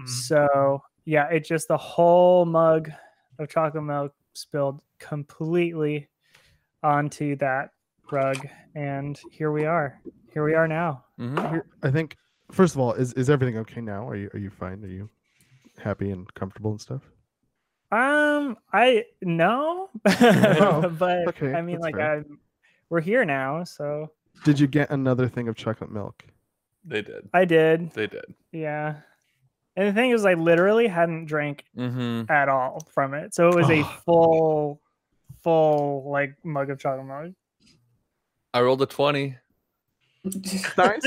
So 0.06 0.84
yeah, 1.06 1.28
it 1.30 1.46
just 1.46 1.68
the 1.70 1.78
whole 1.78 2.46
mug 2.46 2.92
of 3.40 3.50
chocolate 3.50 3.84
milk 3.84 4.14
spilled 4.34 4.82
completely 5.00 6.10
onto 6.84 7.36
that 7.38 7.72
rug, 8.12 8.38
and 8.76 9.20
here 9.32 9.52
we 9.52 9.66
are. 9.66 10.00
Here 10.32 10.44
we 10.44 10.54
are 10.54 10.68
now. 10.68 11.06
Mhm. 11.20 11.50
Here- 11.50 11.66
I 11.82 11.90
think 11.92 12.18
first 12.52 12.76
of 12.76 12.82
all, 12.82 12.92
is 12.94 13.14
is 13.14 13.30
everything 13.30 13.58
okay 13.60 13.82
now? 13.82 14.08
Are 14.08 14.16
you 14.16 14.30
are 14.34 14.40
you 14.40 14.50
fine? 14.50 14.84
Are 14.84 14.88
you 14.88 15.10
happy 15.78 16.12
and 16.12 16.32
comfortable 16.34 16.72
and 16.72 16.82
stuff? 16.82 17.10
Um, 17.92 18.58
I 18.72 19.06
no, 19.22 19.90
but 20.04 21.28
okay, 21.30 21.54
I 21.54 21.62
mean, 21.62 21.80
like, 21.80 21.96
fair. 21.96 22.18
I'm, 22.18 22.40
we're 22.90 23.02
here 23.02 23.26
now, 23.26 23.64
so 23.64 24.12
Did 24.44 24.60
you 24.60 24.68
get 24.68 24.90
another 24.92 25.28
thing 25.28 25.48
of 25.48 25.56
chocolate 25.56 25.92
milk? 25.92 26.24
They 26.86 27.02
did. 27.02 27.30
I 27.34 27.46
did, 27.46 27.92
They 27.94 28.08
did. 28.08 28.26
yeah. 28.52 28.96
And 29.76 29.88
the 29.88 29.94
thing 29.94 30.12
is, 30.12 30.26
I 30.26 30.34
literally 30.34 30.88
hadn't 30.88 31.26
drank 31.26 31.64
Mm-hmm. 31.78 32.32
at 32.32 32.50
all 32.50 32.86
from 32.94 33.14
it, 33.14 33.34
so 33.34 33.50
it 33.50 33.56
was 33.56 33.70
a 33.70 33.84
full, 34.06 34.82
full 35.44 36.10
like 36.12 36.36
mug 36.44 36.70
of 36.70 36.80
chocolate 36.80 37.06
milk. 37.08 37.34
I 38.54 38.62
rolled 38.62 38.82
a 38.82 38.86
twenty. 38.86 39.36
Nice. 40.78 41.02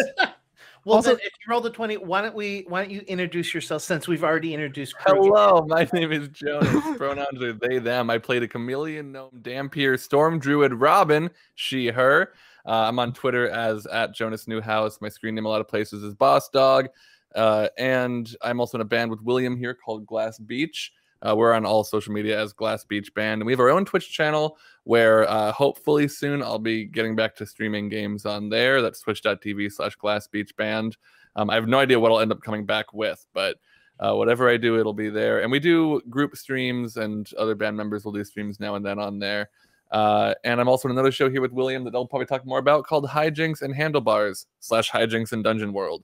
Well, 0.84 0.96
Also- 0.96 1.10
then, 1.10 1.20
if 1.24 1.32
you 1.46 1.50
rolled 1.50 1.64
the 1.64 1.70
twenty, 1.70 1.96
why 1.96 2.22
don't 2.22 2.34
we? 2.34 2.64
Why 2.68 2.82
don't 2.82 2.90
you 2.90 3.02
introduce 3.06 3.54
yourself 3.54 3.82
since 3.82 4.08
we've 4.08 4.24
already 4.24 4.52
introduced? 4.52 4.94
Hello, 4.98 5.64
my 5.68 5.88
name 5.92 6.10
is 6.12 6.28
Jonas. 6.28 6.96
Pronouns 6.96 7.40
are 7.42 7.52
they, 7.52 7.78
them. 7.78 8.10
I 8.10 8.18
played 8.18 8.42
a 8.42 8.48
chameleon 8.48 9.12
gnome, 9.12 9.30
Dhampir, 9.42 9.98
storm 9.98 10.38
druid, 10.38 10.74
Robin, 10.74 11.30
she, 11.54 11.88
her. 11.88 12.32
Uh, 12.66 12.86
I'm 12.88 12.98
on 12.98 13.12
Twitter 13.12 13.48
as 13.48 13.86
at 13.86 14.14
Jonas 14.14 14.48
Newhouse. 14.48 15.00
My 15.00 15.08
screen 15.08 15.34
name 15.34 15.46
a 15.46 15.48
lot 15.48 15.60
of 15.60 15.68
places 15.68 16.02
is 16.02 16.14
Boss 16.14 16.48
Dog. 16.48 16.88
Uh, 17.34 17.68
and 17.78 18.36
I'm 18.42 18.60
also 18.60 18.76
in 18.76 18.82
a 18.82 18.84
band 18.84 19.10
with 19.10 19.22
William 19.22 19.56
here 19.56 19.74
called 19.74 20.06
Glass 20.06 20.38
Beach. 20.38 20.92
Uh, 21.26 21.36
we're 21.36 21.52
on 21.52 21.64
all 21.64 21.84
social 21.84 22.12
media 22.12 22.40
as 22.40 22.52
Glass 22.52 22.84
Beach 22.84 23.12
Band. 23.14 23.40
And 23.40 23.46
we 23.46 23.52
have 23.52 23.60
our 23.60 23.70
own 23.70 23.84
Twitch 23.84 24.10
channel 24.10 24.58
where 24.84 25.28
uh, 25.30 25.52
hopefully 25.52 26.08
soon 26.08 26.42
I'll 26.42 26.58
be 26.58 26.84
getting 26.84 27.14
back 27.14 27.36
to 27.36 27.46
streaming 27.46 27.88
games 27.88 28.26
on 28.26 28.48
there. 28.48 28.82
That's 28.82 29.00
twitch.tv 29.00 29.72
slash 29.72 29.94
Glass 29.96 30.26
Beach 30.26 30.54
Band. 30.56 30.96
Um, 31.36 31.48
I 31.50 31.54
have 31.54 31.68
no 31.68 31.78
idea 31.78 31.98
what 31.98 32.12
I'll 32.12 32.20
end 32.20 32.32
up 32.32 32.42
coming 32.42 32.66
back 32.66 32.92
with, 32.92 33.24
but 33.32 33.56
uh, 34.00 34.14
whatever 34.14 34.48
I 34.48 34.56
do, 34.56 34.78
it'll 34.78 34.92
be 34.92 35.08
there. 35.08 35.42
And 35.42 35.50
we 35.50 35.60
do 35.60 36.02
group 36.10 36.36
streams, 36.36 36.96
and 36.96 37.30
other 37.38 37.54
band 37.54 37.76
members 37.76 38.04
will 38.04 38.12
do 38.12 38.24
streams 38.24 38.58
now 38.58 38.74
and 38.74 38.84
then 38.84 38.98
on 38.98 39.18
there. 39.18 39.50
Uh, 39.92 40.34
and 40.44 40.60
I'm 40.60 40.68
also 40.68 40.88
in 40.88 40.92
another 40.92 41.12
show 41.12 41.30
here 41.30 41.42
with 41.42 41.52
William 41.52 41.84
that 41.84 41.90
they'll 41.90 42.06
probably 42.06 42.26
talk 42.26 42.46
more 42.46 42.58
about 42.58 42.86
called 42.86 43.06
Hijinks 43.06 43.62
and 43.62 43.74
Handlebars 43.74 44.46
slash 44.58 44.90
Hijinks 44.90 45.32
and 45.32 45.44
Dungeon 45.44 45.72
World. 45.72 46.02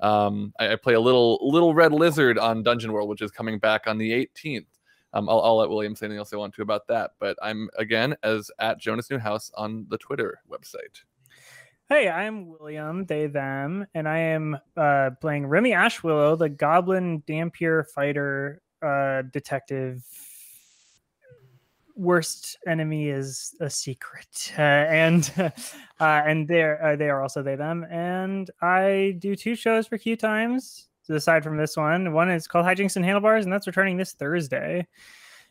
Um, 0.00 0.52
I, 0.58 0.72
I 0.72 0.76
play 0.76 0.94
a 0.94 1.00
little 1.00 1.38
little 1.42 1.74
red 1.74 1.92
lizard 1.92 2.38
on 2.38 2.62
Dungeon 2.62 2.92
World, 2.92 3.08
which 3.08 3.22
is 3.22 3.30
coming 3.30 3.58
back 3.58 3.86
on 3.86 3.98
the 3.98 4.10
18th. 4.10 4.66
Um, 5.14 5.28
I'll, 5.28 5.40
I'll 5.40 5.56
let 5.56 5.70
William 5.70 5.96
say 5.96 6.06
anything 6.06 6.18
else 6.18 6.30
they 6.30 6.36
want 6.36 6.54
to 6.54 6.62
about 6.62 6.86
that. 6.88 7.12
But 7.18 7.36
I'm 7.42 7.68
again 7.78 8.16
as 8.22 8.50
at 8.58 8.78
Jonas 8.78 9.10
Newhouse 9.10 9.50
on 9.54 9.86
the 9.88 9.98
Twitter 9.98 10.40
website. 10.50 11.02
Hey, 11.88 12.10
I'm 12.10 12.48
William, 12.48 13.06
they, 13.06 13.28
them, 13.28 13.86
and 13.94 14.06
I 14.06 14.18
am 14.18 14.58
uh, 14.76 15.08
playing 15.22 15.46
Remy 15.46 15.70
Ashwillow, 15.70 16.38
the 16.38 16.50
Goblin 16.50 17.22
Dhampir 17.22 17.86
fighter 17.88 18.60
uh, 18.82 19.22
detective. 19.32 20.04
Worst 21.98 22.56
enemy 22.66 23.08
is 23.08 23.54
a 23.60 23.68
secret, 23.68 24.52
uh, 24.56 24.62
and 24.62 25.30
uh, 25.38 25.52
and 26.00 26.46
they're 26.46 26.82
uh, 26.82 26.96
they 26.96 27.10
are 27.10 27.20
also 27.20 27.42
they 27.42 27.56
them, 27.56 27.84
and 27.90 28.50
I 28.62 29.16
do 29.18 29.34
two 29.34 29.54
shows 29.54 29.86
for 29.86 29.98
Q 29.98 30.16
Times. 30.16 30.86
Aside 31.10 31.42
from 31.42 31.56
this 31.56 31.76
one, 31.76 32.12
one 32.12 32.30
is 32.30 32.46
called 32.46 32.66
Hijinks 32.66 32.96
and 32.96 33.04
Handlebars, 33.04 33.44
and 33.44 33.52
that's 33.52 33.66
returning 33.66 33.96
this 33.96 34.12
Thursday, 34.12 34.86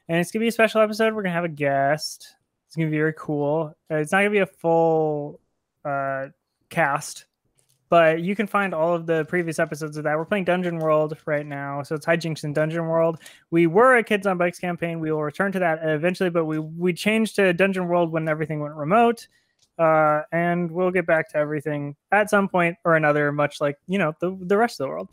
and 0.07 0.19
it's 0.19 0.31
gonna 0.31 0.43
be 0.43 0.47
a 0.47 0.51
special 0.51 0.81
episode. 0.81 1.13
We're 1.13 1.23
gonna 1.23 1.33
have 1.33 1.43
a 1.43 1.49
guest. 1.49 2.35
It's 2.65 2.75
gonna 2.75 2.89
be 2.89 2.97
very 2.97 3.13
cool. 3.17 3.75
Uh, 3.91 3.95
it's 3.95 4.11
not 4.11 4.19
gonna 4.19 4.29
be 4.29 4.39
a 4.39 4.45
full 4.45 5.39
uh, 5.83 6.27
cast, 6.69 7.25
but 7.89 8.21
you 8.21 8.35
can 8.35 8.47
find 8.47 8.73
all 8.73 8.93
of 8.93 9.05
the 9.05 9.25
previous 9.25 9.59
episodes 9.59 9.97
of 9.97 10.03
that. 10.03 10.17
We're 10.17 10.25
playing 10.25 10.45
Dungeon 10.45 10.79
World 10.79 11.17
right 11.25 11.45
now, 11.45 11.83
so 11.83 11.95
it's 11.95 12.05
Hijinks 12.05 12.43
in 12.43 12.53
Dungeon 12.53 12.87
World. 12.87 13.19
We 13.51 13.67
were 13.67 13.97
a 13.97 14.03
Kids 14.03 14.27
on 14.27 14.37
Bikes 14.37 14.59
campaign. 14.59 14.99
We 14.99 15.11
will 15.11 15.23
return 15.23 15.51
to 15.53 15.59
that 15.59 15.79
eventually, 15.83 16.29
but 16.29 16.45
we 16.45 16.59
we 16.59 16.93
changed 16.93 17.35
to 17.37 17.53
Dungeon 17.53 17.87
World 17.87 18.11
when 18.11 18.27
everything 18.27 18.59
went 18.59 18.75
remote, 18.75 19.27
uh, 19.79 20.21
and 20.31 20.71
we'll 20.71 20.91
get 20.91 21.05
back 21.05 21.29
to 21.31 21.37
everything 21.37 21.95
at 22.11 22.29
some 22.29 22.49
point 22.49 22.77
or 22.83 22.95
another, 22.95 23.31
much 23.31 23.61
like 23.61 23.77
you 23.87 23.97
know 23.97 24.13
the 24.19 24.37
the 24.41 24.57
rest 24.57 24.79
of 24.79 24.85
the 24.85 24.89
world. 24.89 25.09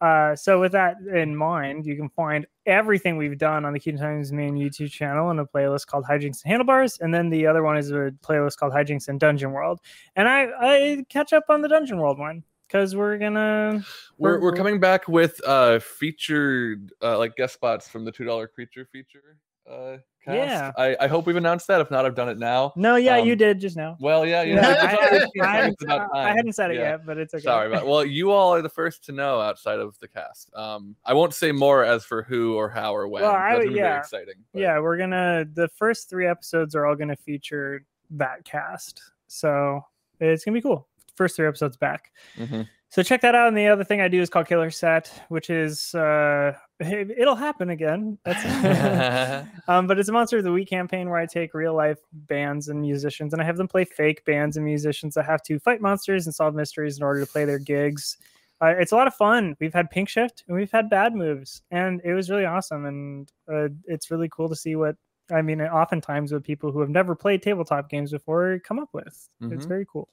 Uh, 0.00 0.36
so 0.36 0.60
with 0.60 0.72
that 0.72 0.96
in 1.12 1.34
mind, 1.34 1.84
you 1.86 1.96
can 1.96 2.08
find 2.10 2.46
everything 2.66 3.16
we've 3.16 3.38
done 3.38 3.64
on 3.64 3.72
the 3.72 3.80
Times 3.80 4.32
main 4.32 4.54
YouTube 4.54 4.90
channel 4.90 5.30
in 5.30 5.38
a 5.38 5.46
playlist 5.46 5.86
called 5.86 6.04
Hijinks 6.04 6.42
and 6.44 6.50
Handlebars, 6.52 6.98
and 7.00 7.12
then 7.12 7.30
the 7.30 7.46
other 7.46 7.62
one 7.62 7.76
is 7.76 7.90
a 7.90 8.12
playlist 8.22 8.56
called 8.58 8.72
Hijinks 8.72 9.08
and 9.08 9.18
Dungeon 9.18 9.52
World. 9.52 9.80
And 10.14 10.28
I 10.28 10.48
I 10.60 11.04
catch 11.08 11.32
up 11.32 11.44
on 11.48 11.62
the 11.62 11.68
Dungeon 11.68 11.98
World 11.98 12.18
one 12.18 12.44
because 12.68 12.94
we're 12.94 13.18
gonna 13.18 13.82
We're, 14.18 14.32
We're- 14.32 14.42
we're 14.42 14.52
coming 14.52 14.78
back 14.78 15.08
with 15.08 15.40
uh 15.46 15.78
featured 15.80 16.92
uh 17.02 17.18
like 17.18 17.34
guest 17.36 17.54
spots 17.54 17.88
from 17.88 18.04
the 18.04 18.12
two 18.12 18.24
dollar 18.24 18.46
creature 18.46 18.86
feature 18.92 19.38
uh 19.70 19.96
cast. 20.24 20.36
Yeah. 20.36 20.72
I, 20.76 20.96
I 21.00 21.06
hope 21.06 21.26
we've 21.26 21.36
announced 21.36 21.66
that. 21.68 21.80
If 21.80 21.90
not, 21.90 22.04
I've 22.04 22.14
done 22.14 22.28
it 22.28 22.38
now. 22.38 22.72
no 22.76 22.96
yeah 22.96 23.16
you 23.18 23.32
Um, 23.32 23.38
did 23.38 23.60
just 23.60 23.76
now. 23.76 23.96
Well, 24.00 24.26
yeah. 24.26 24.42
Yeah, 24.42 25.08
it's 25.12 25.32
I, 25.40 25.46
I 25.46 25.56
hadn't, 25.56 25.76
I 26.14 26.28
hadn't 26.28 26.52
said 26.54 26.70
it 26.70 26.74
Yeah. 26.76 26.90
yet, 26.92 27.06
but 27.06 27.18
it's 27.18 27.32
okay. 27.34 27.42
Sorry 27.44 27.66
about. 27.68 27.86
Well, 27.86 28.04
you 28.04 28.30
all 28.30 28.52
are 28.54 28.62
the 28.62 28.68
first 28.68 29.04
to 29.06 29.12
know 29.12 29.40
outside 29.40 29.78
of 29.78 29.98
the 30.00 30.08
cast. 30.08 30.50
Um, 30.54 30.96
I 31.04 31.14
won't 31.14 31.34
say 31.34 31.52
more 31.52 31.84
as 31.84 32.04
for 32.04 32.22
who 32.22 32.56
or 32.56 32.68
how 32.68 32.94
or 32.94 33.08
when. 33.08 33.22
Well, 33.22 33.32
I 33.32 33.54
it's 33.56 33.64
would- 33.64 33.74
be 33.74 33.78
yeah. 33.80 33.98
exciting. 33.98 34.34
but- 34.52 34.60
yeah, 34.60 34.78
we're 34.80 34.96
gonna 34.98 35.46
the 35.54 35.68
first 35.68 36.10
three 36.10 36.26
episodes 36.26 36.74
are 36.74 36.84
all 36.86 36.94
gonna 36.96 37.16
feature 37.16 37.84
that 38.10 38.44
cast, 38.44 39.02
so 39.28 39.82
it's 40.20 40.44
gonna 40.44 40.54
be 40.56 40.62
cool. 40.62 40.88
First 41.14 41.36
three 41.36 41.46
episodes 41.48 41.76
back. 41.76 42.12
Mhm. 42.36 42.68
So 42.90 43.02
check 43.02 43.20
that 43.20 43.34
out. 43.34 43.48
And 43.48 43.56
the 43.56 43.66
other 43.68 43.84
thing 43.84 44.00
I 44.00 44.08
do 44.08 44.20
is 44.20 44.30
called 44.30 44.46
Killer 44.48 44.70
Set, 44.70 45.12
which 45.28 45.50
is 45.50 45.94
uh, 45.94 46.54
it- 46.80 47.10
it'll 47.18 47.34
happen 47.36 47.68
again. 47.70 48.18
That's 48.24 48.42
um, 49.68 49.86
but 49.86 49.98
it's 49.98 50.08
a 50.08 50.12
Monster 50.12 50.38
of 50.38 50.44
the 50.44 50.52
Week 50.52 50.68
campaign 50.70 51.10
where 51.10 51.18
I 51.18 51.26
take 51.26 51.52
real 51.52 51.74
life 51.74 51.98
bands 52.12 52.68
and 52.68 52.80
musicians 52.80 53.32
and 53.34 53.42
I 53.42 53.44
have 53.44 53.58
them 53.58 53.68
play 53.68 53.84
fake 53.84 54.24
bands 54.24 54.56
and 54.56 54.64
musicians 54.64 55.14
that 55.14 55.26
have 55.26 55.42
to 55.44 55.58
fight 55.58 55.80
monsters 55.82 56.26
and 56.26 56.34
solve 56.34 56.54
mysteries 56.54 56.96
in 56.96 57.02
order 57.04 57.20
to 57.20 57.26
play 57.30 57.44
their 57.44 57.58
gigs. 57.58 58.16
Uh, 58.60 58.74
it's 58.78 58.90
a 58.92 58.96
lot 58.96 59.06
of 59.06 59.14
fun. 59.14 59.54
We've 59.60 59.72
had 59.74 59.90
Pink 59.90 60.08
Shift 60.08 60.42
and 60.48 60.56
we've 60.56 60.70
had 60.72 60.90
Bad 60.90 61.14
Moves, 61.14 61.62
and 61.70 62.00
it 62.04 62.12
was 62.14 62.28
really 62.30 62.44
awesome. 62.46 62.86
And 62.86 63.30
uh, 63.52 63.68
it's 63.84 64.10
really 64.10 64.28
cool 64.30 64.48
to 64.48 64.56
see 64.56 64.74
what 64.76 64.96
I 65.30 65.42
mean, 65.42 65.60
oftentimes 65.60 66.32
with 66.32 66.42
people 66.42 66.72
who 66.72 66.80
have 66.80 66.88
never 66.88 67.14
played 67.14 67.42
tabletop 67.42 67.90
games 67.90 68.12
before 68.12 68.58
come 68.64 68.78
up 68.78 68.88
with. 68.94 69.28
It's 69.42 69.66
Mhm. 69.66 69.68
very 69.68 69.86
cool. 69.92 70.08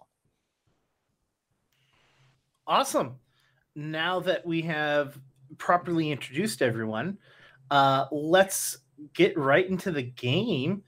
Awesome. 2.68 3.16
Now 3.76 4.20
that 4.22 4.46
we 4.46 4.62
have 4.64 5.18
properly 5.58 6.12
introduced 6.12 6.62
everyone, 6.62 7.18
uh, 7.72 8.06
let's 8.12 8.78
get 9.14 9.38
right 9.38 9.68
into 9.68 9.92
the 9.92 10.04
game. 10.04 10.84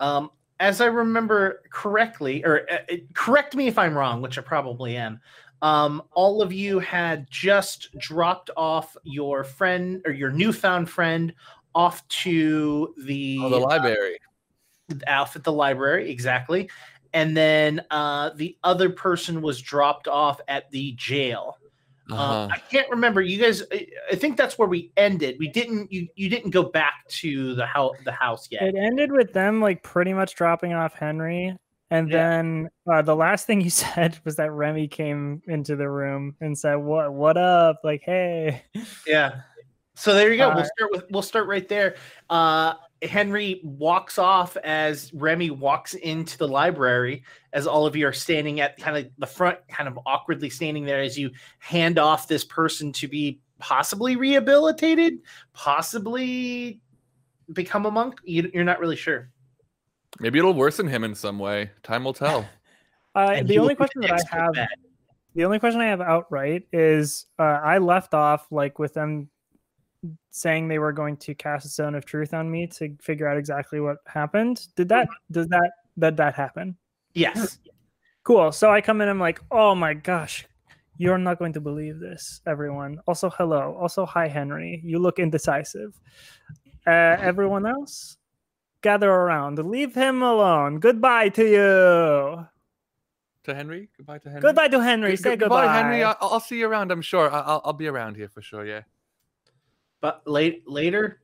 Um, 0.00 0.30
as 0.60 0.80
I 0.80 0.86
remember 0.86 1.62
correctly, 1.70 2.44
or 2.44 2.66
uh, 2.70 2.78
uh, 2.92 2.96
correct 3.14 3.54
me 3.54 3.66
if 3.68 3.78
I'm 3.78 3.96
wrong, 3.96 4.20
which 4.20 4.38
I 4.38 4.42
probably 4.42 4.96
am. 4.96 5.20
Um, 5.62 6.02
all 6.12 6.40
of 6.40 6.52
you 6.52 6.78
had 6.78 7.28
just 7.30 7.96
dropped 7.98 8.50
off 8.56 8.96
your 9.02 9.42
friend 9.42 10.00
or 10.04 10.12
your 10.12 10.30
newfound 10.30 10.88
friend 10.88 11.34
off 11.74 12.06
to 12.08 12.94
the, 13.04 13.38
Oh, 13.42 13.48
the 13.50 13.58
library. 13.58 14.18
off 15.08 15.36
at 15.36 15.44
the 15.44 15.52
library, 15.52 16.10
exactly. 16.10 16.70
And 17.12 17.36
then 17.36 17.84
uh, 17.90 18.30
the 18.36 18.56
other 18.64 18.90
person 18.90 19.40
was 19.42 19.60
dropped 19.60 20.08
off 20.08 20.40
at 20.48 20.70
the 20.70 20.92
jail. 20.92 21.56
Uh-huh. 22.10 22.22
Um, 22.44 22.50
I 22.52 22.58
can't 22.58 22.88
remember. 22.90 23.20
You 23.20 23.38
guys, 23.38 23.62
I, 23.72 23.86
I 24.12 24.14
think 24.16 24.36
that's 24.36 24.58
where 24.58 24.68
we 24.68 24.92
ended. 24.96 25.36
We 25.38 25.48
didn't. 25.48 25.92
You 25.92 26.08
you 26.16 26.28
didn't 26.30 26.50
go 26.50 26.62
back 26.62 27.06
to 27.08 27.54
the 27.54 27.66
house 27.66 27.96
the 28.04 28.12
house 28.12 28.48
yet. 28.50 28.62
It 28.62 28.74
ended 28.76 29.12
with 29.12 29.32
them 29.34 29.60
like 29.60 29.82
pretty 29.82 30.14
much 30.14 30.34
dropping 30.34 30.72
off 30.72 30.94
Henry. 30.94 31.54
And 31.90 32.10
Yeah. 32.10 32.16
then 32.18 32.68
uh, 32.90 33.02
the 33.02 33.16
last 33.16 33.46
thing 33.46 33.60
you 33.60 33.70
said 33.84 34.18
was 34.24 34.36
that 34.36 34.50
Remy 34.52 34.88
came 34.88 35.42
into 35.48 35.76
the 35.76 35.88
room 35.88 36.34
and 36.40 36.56
said, 36.56 36.76
"What? 36.76 37.12
What 37.12 37.36
up? 37.36 37.80
Like, 37.84 38.02
hey." 38.04 38.62
Yeah. 39.06 39.40
So 39.94 40.14
there 40.14 40.30
you 40.30 40.38
go. 40.38 40.48
we'll 40.50 40.60
Uh, 40.60 40.68
start 40.76 40.90
with. 40.92 41.04
We'll 41.10 41.22
start 41.22 41.46
right 41.46 41.68
there. 41.68 41.96
Uh, 42.30 42.74
Henry 43.02 43.60
walks 43.62 44.18
off 44.18 44.56
as 44.58 45.12
Remy 45.14 45.50
walks 45.50 45.94
into 45.94 46.36
the 46.36 46.48
library. 46.48 47.22
As 47.52 47.66
all 47.66 47.86
of 47.86 47.94
you 47.94 48.06
are 48.06 48.12
standing 48.12 48.60
at 48.60 48.76
kind 48.78 48.96
of 48.96 49.10
the 49.18 49.26
front, 49.26 49.58
kind 49.68 49.88
of 49.88 49.98
awkwardly 50.06 50.50
standing 50.50 50.84
there, 50.84 51.00
as 51.00 51.18
you 51.18 51.30
hand 51.58 51.98
off 51.98 52.28
this 52.28 52.44
person 52.44 52.92
to 52.94 53.08
be 53.08 53.40
possibly 53.58 54.16
rehabilitated, 54.16 55.18
possibly 55.52 56.80
become 57.52 57.86
a 57.86 57.90
monk. 57.90 58.20
You, 58.24 58.50
you're 58.52 58.64
not 58.64 58.80
really 58.80 58.96
sure. 58.96 59.30
Maybe 60.20 60.38
it'll 60.38 60.54
worsen 60.54 60.88
him 60.88 61.04
in 61.04 61.14
some 61.14 61.38
way. 61.38 61.70
Time 61.82 62.04
will 62.04 62.14
tell. 62.14 62.48
Uh, 63.14 63.42
the 63.42 63.58
only 63.58 63.74
question 63.74 64.00
that 64.02 64.12
I 64.12 64.36
have, 64.36 64.52
bad. 64.52 64.68
the 65.34 65.44
only 65.44 65.58
question 65.58 65.80
I 65.80 65.86
have 65.86 66.00
outright 66.00 66.68
is, 66.72 67.26
uh, 67.36 67.42
I 67.42 67.78
left 67.78 68.14
off 68.14 68.46
like 68.52 68.78
with 68.78 68.94
them 68.94 69.28
saying 70.30 70.68
they 70.68 70.78
were 70.78 70.92
going 70.92 71.16
to 71.16 71.34
cast 71.34 71.66
a 71.66 71.68
zone 71.68 71.94
of 71.94 72.04
truth 72.04 72.34
on 72.34 72.50
me 72.50 72.66
to 72.66 72.94
figure 73.00 73.26
out 73.26 73.36
exactly 73.38 73.80
what 73.80 73.98
happened. 74.06 74.66
Did 74.76 74.88
that? 74.90 75.08
Does 75.30 75.48
that? 75.48 75.70
Did 75.98 76.16
that 76.18 76.34
happen? 76.34 76.76
Yes. 77.14 77.58
Cool. 78.22 78.52
So 78.52 78.70
I 78.70 78.80
come 78.80 79.00
in, 79.00 79.08
I'm 79.08 79.18
like, 79.18 79.40
oh 79.50 79.74
my 79.74 79.94
gosh, 79.94 80.46
you're 80.98 81.16
not 81.18 81.38
going 81.38 81.54
to 81.54 81.60
believe 81.60 81.98
this, 81.98 82.40
everyone. 82.46 83.00
Also, 83.06 83.30
hello. 83.30 83.76
Also, 83.80 84.04
hi, 84.04 84.28
Henry. 84.28 84.82
You 84.84 84.98
look 84.98 85.18
indecisive. 85.18 85.98
Uh, 86.86 87.16
everyone 87.20 87.66
else, 87.66 88.16
gather 88.82 89.10
around. 89.10 89.58
Leave 89.58 89.94
him 89.94 90.22
alone. 90.22 90.78
Goodbye 90.78 91.30
to 91.30 91.44
you. 91.44 92.46
To 93.44 93.54
Henry. 93.54 93.88
Goodbye 93.96 94.18
to 94.18 94.28
Henry. 94.28 94.42
Goodbye 94.42 94.68
to 94.68 94.82
Henry. 94.82 95.16
Say 95.16 95.30
good- 95.30 95.40
goodbye. 95.40 95.72
Henry. 95.72 96.04
I'll, 96.04 96.16
I'll 96.20 96.40
see 96.40 96.58
you 96.58 96.68
around. 96.68 96.92
I'm 96.92 97.02
sure. 97.02 97.30
I'll, 97.30 97.62
I'll 97.64 97.72
be 97.72 97.86
around 97.86 98.16
here 98.16 98.28
for 98.28 98.42
sure. 98.42 98.66
Yeah. 98.66 98.82
But 100.00 100.22
late 100.26 100.68
later. 100.68 101.20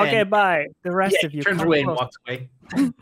okay, 0.00 0.22
bye. 0.22 0.66
The 0.84 0.92
rest 0.92 1.16
yeah, 1.20 1.26
of 1.26 1.34
you. 1.34 1.42
turns 1.42 1.58
come 1.58 1.66
away 1.66 1.80
and 1.80 1.88
walks 1.88 2.16
away. 2.26 2.48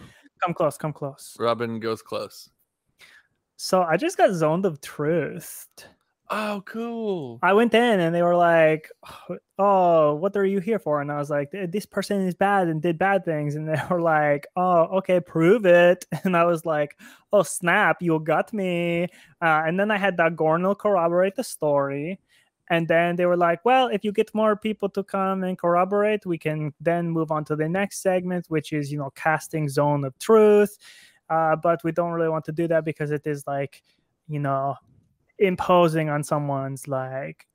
Come 0.43 0.55
close. 0.55 0.79
Come 0.79 0.95
close. 0.95 1.37
Robin 1.39 1.79
goes 1.81 2.01
close. 2.01 2.49
So 3.57 3.83
I 3.83 3.99
just 3.99 4.17
got 4.17 4.33
zoned 4.33 4.65
of 4.65 4.81
truth. 4.81 5.69
Oh, 6.33 6.63
cool. 6.65 7.41
I 7.43 7.53
went 7.53 7.75
in 7.75 7.99
and 7.99 8.15
they 8.15 8.23
were 8.23 8.37
like, 8.37 8.89
"Oh, 9.59 10.15
what 10.15 10.37
are 10.37 10.45
you 10.47 10.61
here 10.61 10.79
for?" 10.79 11.01
And 11.01 11.11
I 11.11 11.19
was 11.19 11.29
like, 11.29 11.51
"This 11.51 11.87
person 11.87 12.21
is 12.27 12.37
bad 12.37 12.69
and 12.69 12.81
did 12.81 12.99
bad 12.99 13.25
things." 13.25 13.57
And 13.57 13.69
they 13.69 13.81
were 13.91 14.01
like, 14.01 14.47
"Oh, 14.55 14.99
okay, 14.99 15.19
prove 15.21 15.67
it." 15.67 16.07
And 16.25 16.37
I 16.37 16.45
was 16.45 16.65
like, 16.65 16.97
"Oh, 17.33 17.43
snap, 17.43 18.01
you 18.01 18.19
got 18.21 18.53
me." 18.53 19.09
Uh, 19.43 19.63
and 19.67 19.79
then 19.79 19.91
I 19.91 19.99
had 19.99 20.17
that 20.19 20.37
Gornal 20.37 20.79
corroborate 20.79 21.35
the 21.35 21.45
story. 21.45 22.21
And 22.71 22.87
then 22.89 23.17
they 23.17 23.27
were 23.27 23.37
like, 23.37 23.65
"Well, 23.65 23.89
if 23.89 24.05
you 24.05 24.13
get 24.13 24.33
more 24.35 24.57
people 24.57 24.89
to 24.91 25.03
come 25.03 25.43
and 25.45 25.59
corroborate, 25.59 26.25
we 26.25 26.39
can 26.39 26.73
then 26.81 27.11
move 27.11 27.31
on 27.33 27.45
to 27.47 27.57
the 27.57 27.69
next 27.69 28.01
segment, 28.01 28.47
which 28.49 28.73
is 28.73 28.91
you 28.93 28.99
know 28.99 29.11
casting 29.17 29.69
zone 29.69 30.05
of 30.05 30.17
truth." 30.19 30.79
Uh, 31.29 31.57
but 31.57 31.83
we 31.85 31.93
don't 31.93 32.13
really 32.13 32.29
want 32.29 32.45
to 32.47 32.53
do 32.53 32.67
that 32.69 32.85
because 32.85 33.11
it 33.13 33.27
is 33.27 33.47
like, 33.47 33.83
you 34.29 34.41
know, 34.41 34.75
imposing 35.39 36.09
on 36.09 36.25
someone's 36.25 36.89
like 36.89 37.47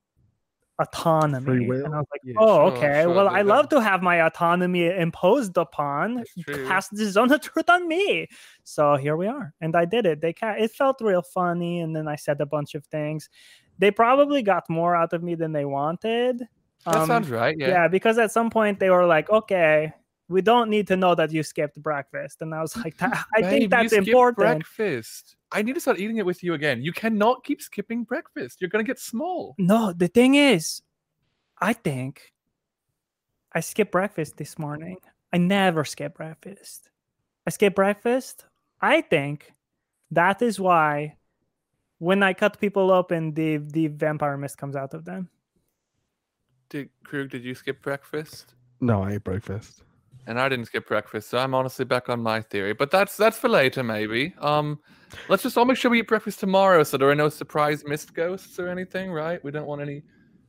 autonomy. 0.80 1.46
Free 1.46 1.68
will? 1.68 1.86
And 1.86 1.94
I 1.96 1.98
was 2.00 2.08
like, 2.12 2.22
Yeah, 2.24 2.34
oh, 2.38 2.70
sure, 2.70 2.78
okay. 2.78 3.02
sure, 3.04 3.14
Well, 3.14 3.30
they 3.30 3.36
I 3.40 3.42
love 3.42 3.70
don't- 3.70 3.82
to 3.82 3.90
have 3.90 4.02
my 4.02 4.22
autonomy 4.26 4.88
imposed 4.88 5.58
upon. 5.58 6.24
Cast 6.68 6.96
the 6.96 7.06
zone 7.06 7.32
of 7.32 7.42
truth 7.42 7.70
on 7.70 7.88
me. 7.88 8.28
So 8.64 8.96
here 8.96 9.16
we 9.16 9.28
are. 9.28 9.54
And 9.62 9.76
I 9.76 9.86
did 9.86 10.06
it. 10.06 10.22
They 10.22 10.34
ca- 10.34 10.56
it 10.58 10.72
felt 10.72 11.00
real 11.02 11.22
funny. 11.22 11.80
And 11.80 11.96
then 11.96 12.08
I 12.08 12.16
said 12.18 12.42
a 12.42 12.46
bunch 12.46 12.76
of 12.76 12.86
things. 12.86 13.30
They 13.78 13.92
probably 13.92 14.42
got 14.42 14.70
more 14.70 14.96
out 14.96 15.14
of 15.14 15.22
me 15.24 15.36
than 15.36 15.52
they 15.52 15.66
wanted. 15.66 16.48
That 16.86 16.96
Um, 16.96 17.08
sounds 17.08 17.30
right. 17.30 17.58
yeah. 17.58 17.68
Yeah. 17.70 17.88
because 17.88 18.18
at 18.18 18.32
some 18.32 18.50
point 18.50 18.80
they 18.80 18.90
were 18.90 19.06
like, 19.06 19.30
okay, 19.30 19.94
we 20.28 20.42
don't 20.42 20.70
need 20.70 20.88
to 20.88 20.96
know 20.98 21.14
that 21.16 21.32
you 21.32 21.44
skipped 21.44 21.82
breakfast. 21.82 22.42
And 22.42 22.54
I 22.54 22.62
was 22.62 22.76
like, 22.84 22.96
I 23.02 23.24
Babe, 23.42 23.50
think 23.50 23.72
that's 23.72 23.94
important. 23.94 24.64
Breakfast. 24.66 25.36
I 25.52 25.62
need 25.62 25.74
to 25.76 25.82
start 25.82 26.00
eating 26.00 26.18
it 26.18 26.26
with 26.26 26.44
you 26.44 26.54
again. 26.54 26.82
You 26.82 26.92
cannot 26.94 27.44
keep 27.44 27.62
skipping 27.62 28.04
breakfast. 28.04 28.60
You're 28.62 28.70
gonna 28.70 28.84
get 28.84 29.00
small. 29.00 29.56
No, 29.58 29.94
the 29.94 30.08
thing 30.08 30.36
is, 30.36 30.82
I 31.62 31.74
think 31.74 32.34
I 33.54 33.62
skipped 33.62 33.92
breakfast 33.92 34.38
this 34.38 34.60
morning. 34.60 34.98
I 35.32 35.38
never 35.38 35.86
skip 35.86 36.16
breakfast. 36.16 36.90
I 37.48 37.52
skip 37.52 37.76
breakfast. 37.76 38.46
I 38.82 39.02
think 39.02 39.52
that 40.12 40.42
is 40.42 40.60
why 40.60 41.18
when 42.00 42.24
I 42.24 42.34
cut 42.34 42.60
people 42.60 42.92
open, 42.92 43.34
the 43.34 43.58
the 43.58 43.88
vampire 43.88 44.38
mist 44.38 44.58
comes 44.58 44.76
out 44.76 44.94
of 44.94 45.06
them. 45.06 45.30
Did 46.70 46.90
Krug? 47.04 47.30
Did 47.30 47.44
you 47.44 47.56
skip 47.56 47.82
breakfast? 47.82 48.56
No, 48.82 49.04
I 49.04 49.14
ate 49.14 49.24
breakfast. 49.24 49.84
And 50.28 50.40
I 50.40 50.50
didn't 50.50 50.66
skip 50.66 50.88
breakfast, 50.88 51.30
so 51.30 51.38
I'm 51.38 51.54
honestly 51.54 51.86
back 51.86 52.10
on 52.10 52.20
my 52.20 52.42
theory. 52.42 52.74
But 52.74 52.90
that's 52.90 53.16
that's 53.16 53.38
for 53.38 53.48
later, 53.48 53.84
maybe. 53.84 54.34
Um, 54.40 54.80
let's 55.30 55.44
just 55.44 55.58
all 55.58 55.66
make 55.66 55.78
sure 55.78 55.92
we 55.92 56.00
eat 56.00 56.08
breakfast 56.08 56.40
tomorrow, 56.40 56.84
so 56.84 56.98
there 56.98 57.10
are 57.10 57.16
no 57.16 57.30
surprise 57.30 57.84
mist 57.86 58.14
ghosts 58.14 58.58
or 58.58 58.68
anything, 58.68 59.12
right? 59.12 59.44
We 59.44 59.52
don't 59.52 59.68
want 59.68 59.82
any 59.82 60.04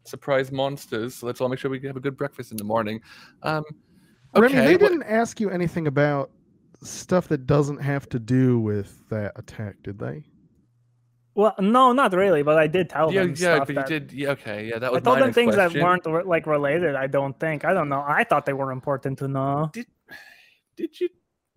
surprise 0.05 0.51
monsters. 0.51 1.17
So 1.17 1.27
let's 1.27 1.41
all 1.41 1.49
make 1.49 1.59
sure 1.59 1.71
we 1.71 1.81
have 1.81 1.97
a 1.97 2.01
good 2.01 2.17
breakfast 2.17 2.53
in 2.53 2.57
the 2.57 2.65
morning. 2.65 3.01
Um, 3.43 3.65
Remy, 4.35 4.55
they 4.55 4.75
okay, 4.75 4.79
didn't 4.79 5.03
ask 5.03 5.41
you 5.41 5.51
anything 5.51 5.87
about 5.87 6.31
stuff 6.83 7.29
that 7.29 7.47
doesn't 7.47 7.79
have 7.79 8.09
to 8.11 8.19
do 8.19 8.59
with 8.59 9.07
that 9.11 9.33
attack, 9.37 9.77
did 9.83 9.99
they? 9.99 10.25
Well, 11.37 11.55
no, 11.61 11.93
not 11.93 12.15
really, 12.15 12.43
but 12.43 12.57
I 12.59 12.67
did 12.67 12.89
tell 12.89 13.13
yeah, 13.13 13.21
them 13.21 13.31
yeah, 13.31 13.37
stuff 13.37 13.59
but 13.67 13.69
you 13.69 13.75
that- 13.75 13.87
did. 13.89 14.13
Yeah, 14.13 14.31
okay, 14.31 14.67
yeah, 14.69 14.79
that 14.79 14.91
was. 14.91 14.97
I 14.97 15.01
was 15.01 15.03
told 15.05 15.19
my 15.21 15.27
them 15.27 15.35
things 15.35 15.55
question. 15.55 15.81
that 15.81 15.85
weren't 15.87 16.07
re- 16.07 16.23
like 16.25 16.47
related. 16.47 16.95
I 16.97 17.07
don't 17.07 17.39
think. 17.39 17.67
I 17.67 17.75
don't 17.75 17.91
know. 17.91 18.03
I 18.07 18.25
thought 18.25 18.47
they 18.47 18.55
were 18.55 18.73
important 18.73 19.19
to 19.19 19.29
know. 19.29 19.69
Did 19.75 19.87
did 20.77 20.99
you? 20.99 21.09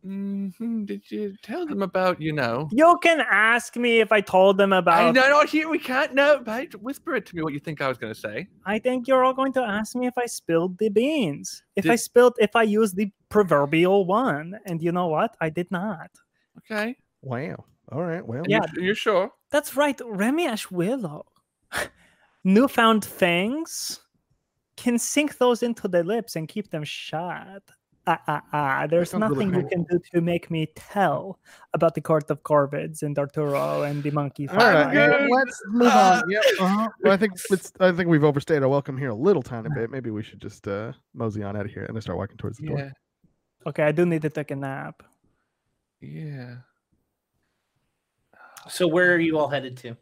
mhm, 0.05 0.85
Did 0.85 1.09
you 1.09 1.33
tell 1.41 1.65
them 1.65 1.81
about 1.81 2.21
you 2.21 2.33
know? 2.33 2.67
You 2.71 2.99
can 3.01 3.21
ask 3.21 3.75
me 3.77 3.99
if 4.01 4.11
I 4.11 4.19
told 4.21 4.57
them 4.57 4.73
about. 4.73 4.99
I 5.01 5.11
know, 5.11 5.29
not 5.29 5.47
here. 5.49 5.69
We 5.69 5.79
can't. 5.79 6.13
No, 6.13 6.41
mate. 6.45 6.75
Whisper 6.81 7.15
it 7.15 7.25
to 7.27 7.35
me. 7.37 7.41
What 7.41 7.53
you 7.53 7.59
think 7.59 7.81
I 7.81 7.87
was 7.87 7.97
going 7.97 8.13
to 8.13 8.19
say? 8.19 8.47
I 8.65 8.79
think 8.79 9.07
you're 9.07 9.23
all 9.23 9.33
going 9.33 9.53
to 9.53 9.61
ask 9.61 9.95
me 9.95 10.07
if 10.07 10.17
I 10.17 10.25
spilled 10.25 10.77
the 10.77 10.89
beans. 10.89 11.63
If 11.77 11.89
I 11.89 11.95
spilled, 11.95 12.33
if 12.39 12.55
I 12.55 12.63
used 12.63 12.95
the 12.97 13.11
proverbial 13.29 14.05
one. 14.05 14.59
And 14.65 14.81
you 14.83 14.91
know 14.91 15.07
what? 15.07 15.35
I 15.39 15.49
did 15.49 15.71
not. 15.71 16.11
Okay. 16.59 16.95
Wow. 17.21 17.63
All 17.91 18.03
right. 18.03 18.25
Well, 18.25 18.43
Yeah. 18.47 18.59
You're, 18.75 18.85
you're 18.85 18.95
sure? 18.95 19.31
That's 19.51 19.75
right. 19.75 19.99
Remy 20.05 20.47
Ash 20.47 20.69
Willow. 20.69 21.25
Newfound 22.43 23.05
fangs 23.05 23.99
can 24.77 24.97
sink 24.97 25.37
those 25.37 25.61
into 25.63 25.87
the 25.87 26.03
lips 26.03 26.35
and 26.35 26.47
keep 26.47 26.69
them 26.69 26.83
shut. 26.83 27.63
Ah, 28.07 28.21
ah, 28.27 28.41
ah. 28.53 28.87
There's 28.87 29.11
sounds 29.11 29.29
really 29.29 29.45
nothing 29.45 29.61
you 29.61 29.67
can 29.67 29.83
do 29.83 29.99
to 30.13 30.21
make 30.21 30.49
me 30.49 30.71
tell 30.75 31.37
about 31.73 31.93
the 31.93 32.01
court 32.01 32.31
of 32.31 32.41
Corvids 32.43 33.03
and 33.03 33.17
Arturo 33.19 33.83
and 33.83 34.01
the 34.01 34.09
monkey. 34.11 34.47
All 34.49 34.55
right, 34.55 34.85
family. 34.85 34.95
yeah, 34.95 35.27
let's 35.29 35.61
move 35.67 35.91
on. 35.91 36.23
Yep. 36.29 36.43
Uh-huh. 36.59 36.87
Well, 37.03 37.13
I 37.13 37.17
think 37.17 37.33
it's. 37.51 37.71
I 37.79 37.91
think 37.91 38.09
we've 38.09 38.23
overstayed 38.23 38.63
our 38.63 38.69
welcome 38.69 38.97
here 38.97 39.09
a 39.09 39.15
little 39.15 39.43
tiny 39.43 39.69
bit. 39.75 39.91
Maybe 39.91 40.09
we 40.09 40.23
should 40.23 40.41
just 40.41 40.67
uh, 40.67 40.93
mosey 41.13 41.43
on 41.43 41.55
out 41.55 41.65
of 41.65 41.71
here 41.71 41.83
and 41.83 41.95
then 41.95 42.01
start 42.01 42.17
walking 42.17 42.37
towards 42.37 42.57
the 42.57 42.67
door. 42.67 42.79
Yeah. 42.79 42.91
Okay, 43.67 43.83
I 43.83 43.91
do 43.91 44.05
need 44.05 44.21
to 44.23 44.29
take 44.29 44.49
a 44.51 44.55
nap. 44.55 45.03
Yeah. 46.01 46.55
So 48.67 48.87
where 48.87 49.13
are 49.13 49.19
you 49.19 49.37
all 49.37 49.47
headed 49.47 49.77
to? 49.77 49.95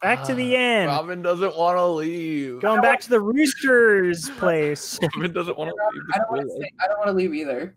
Back 0.00 0.24
to 0.24 0.34
the 0.34 0.56
uh, 0.56 0.58
end. 0.58 0.86
Robin 0.88 1.20
doesn't 1.20 1.56
want 1.56 1.76
to 1.76 1.86
leave. 1.86 2.60
Going 2.62 2.80
back 2.80 3.00
to 3.00 3.10
the 3.10 3.20
rooster's 3.20 4.30
place. 4.30 4.98
Robin 5.16 5.32
doesn't 5.32 5.58
want 5.58 5.68
to 5.70 5.74
leave. 5.92 6.02
I 6.14 6.18
don't 6.18 6.30
want 6.30 6.42
to 6.42 6.48
say, 6.48 6.70
I 6.82 6.86
don't 6.88 6.98
want 6.98 7.08
to 7.08 7.12
leave 7.12 7.34
either. 7.34 7.76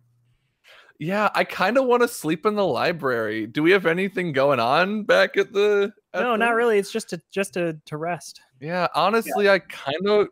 Yeah, 1.00 1.30
I 1.36 1.44
kind 1.44 1.78
of 1.78 1.86
want 1.86 2.02
to 2.04 2.08
sleep 2.08 2.46
in 2.46 2.56
the 2.56 2.66
library. 2.66 3.46
Do 3.46 3.62
we 3.62 3.72
have 3.72 3.86
anything 3.86 4.32
going 4.32 4.62
on 4.62 5.04
back 5.04 5.36
at 5.36 5.52
the? 5.52 5.92
at 6.14 6.22
No, 6.22 6.32
the- 6.32 6.38
not 6.38 6.52
really. 6.56 6.78
It's 6.78 6.92
just 6.92 7.10
to 7.10 7.22
just 7.30 7.56
to 7.56 7.78
to 7.88 7.98
rest. 7.98 8.40
Yeah, 8.62 8.88
honestly, 8.96 9.50
I 9.50 9.60
kind 9.60 10.08
of 10.08 10.28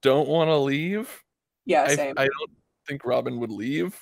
don't 0.00 0.28
want 0.28 0.48
to 0.48 0.56
leave. 0.58 1.10
Yeah, 1.64 1.84
I, 1.88 1.96
same. 1.96 2.14
I 2.16 2.24
don't 2.24 2.50
think 2.86 3.04
Robin 3.04 3.40
would 3.40 3.50
leave. 3.50 3.98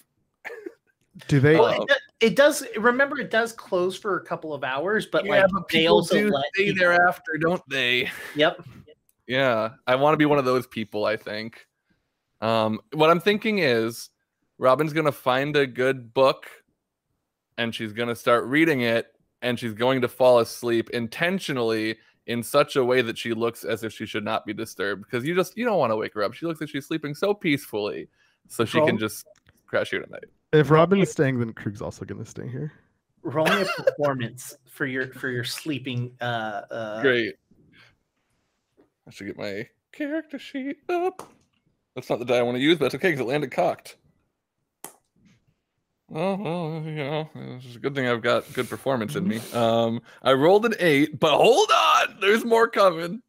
Do 1.29 1.41
they? 1.41 1.55
Well, 1.57 1.87
Oh. 1.89 1.95
It, 2.21 2.37
does. 2.37 2.65
Remember, 2.77 3.19
it 3.19 3.31
does 3.31 3.53
close 3.53 3.97
for 3.97 4.17
a 4.19 4.25
couple 4.25 4.53
of 4.53 4.65
hours, 4.65 5.07
but 5.07 5.25
yeah, 5.25 5.43
like 5.43 5.51
but 5.53 5.69
they 5.69 5.87
also 5.87 6.15
do 6.15 6.29
stay 6.29 6.65
people- 6.67 6.79
there 6.79 7.09
after, 7.09 7.39
don't 7.39 7.63
they? 7.69 8.11
Yep. 8.35 8.63
Yeah, 9.27 9.71
I 9.87 9.95
want 9.95 10.15
to 10.15 10.17
be 10.19 10.25
one 10.27 10.39
of 10.39 10.45
those 10.45 10.67
people. 10.67 11.05
I 11.05 11.17
think. 11.17 11.67
Um, 12.41 12.81
what 12.93 13.11
I'm 13.11 13.21
thinking 13.21 13.59
is, 13.59 14.11
Robin's 14.59 14.93
gonna 14.93 15.13
find 15.13 15.55
a 15.57 15.67
good 15.67 16.13
book, 16.15 16.47
and 17.59 17.75
she's 17.75 17.93
gonna 17.93 18.17
start 18.17 18.45
reading 18.45 18.81
it, 18.81 19.09
and 19.43 19.59
she's 19.59 19.73
going 19.75 20.01
to 20.01 20.09
fall 20.09 20.41
asleep 20.41 20.91
intentionally 20.91 21.97
in 22.27 22.43
such 22.43 22.77
a 22.77 22.85
way 22.85 23.03
that 23.03 23.19
she 23.19 23.33
looks 23.35 23.65
as 23.65 23.83
if 23.85 23.93
she 23.93 24.07
should 24.07 24.25
not 24.25 24.45
be 24.47 24.53
disturbed. 24.53 25.05
Because 25.05 25.25
you 25.25 25.35
just 25.35 25.57
you 25.57 25.65
don't 25.65 25.79
want 25.79 25.93
to 25.93 25.97
wake 25.97 26.15
her 26.15 26.23
up. 26.23 26.35
She 26.35 26.47
looks 26.47 26.61
like 26.61 26.71
she's 26.71 26.87
sleeping 26.87 27.15
so 27.15 27.33
peacefully, 27.35 28.09
so 28.49 28.65
she 28.65 28.79
Roll. 28.79 28.87
can 28.89 28.99
just 28.99 29.27
crash 29.67 29.91
here 29.91 30.03
tonight. 30.03 30.25
If 30.53 30.71
Robin 30.71 31.01
is 31.01 31.11
staying, 31.11 31.39
then 31.39 31.53
Krug's 31.53 31.81
also 31.81 32.05
going 32.05 32.23
to 32.23 32.29
stay 32.29 32.49
here. 32.49 32.73
Roll 33.23 33.47
me 33.47 33.63
a 33.63 33.83
performance 33.83 34.57
for 34.69 34.87
your 34.87 35.09
for 35.13 35.29
your 35.29 35.45
sleeping. 35.45 36.13
Uh, 36.21 36.63
uh, 36.71 37.03
Great. 37.03 37.35
I 39.07 39.11
should 39.11 39.27
get 39.27 39.39
my 39.39 39.69
character 39.93 40.39
sheet 40.39 40.79
up. 40.89 41.31
That's 41.95 42.09
not 42.09 42.19
the 42.19 42.25
die 42.25 42.39
I 42.39 42.43
want 42.43 42.57
to 42.57 42.63
use, 42.63 42.79
but 42.79 42.87
that's 42.87 42.95
okay 42.95 43.11
because 43.11 43.21
it 43.21 43.29
landed 43.29 43.51
cocked. 43.51 43.97
Oh 46.13 46.37
well, 46.37 46.83
you 46.85 46.95
know, 46.95 47.31
it's 47.35 47.77
a 47.77 47.79
good 47.79 47.95
thing 47.95 48.09
I've 48.09 48.23
got 48.23 48.53
good 48.53 48.69
performance 48.69 49.15
in 49.15 49.29
me. 49.29 49.41
Um, 49.55 50.01
I 50.23 50.33
rolled 50.33 50.65
an 50.65 50.75
eight, 50.81 51.21
but 51.21 51.37
hold 51.37 51.71
on, 51.71 52.17
there's 52.21 52.45
more 52.45 52.69
coming. 52.69 53.23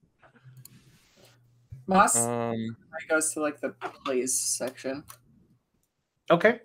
Moss 1.88 2.18
Um, 2.18 2.56
he 2.56 3.08
goes 3.08 3.34
to 3.34 3.42
like 3.42 3.60
the 3.60 3.70
plays 4.06 4.34
section. 4.34 5.04
Okay. 6.30 6.62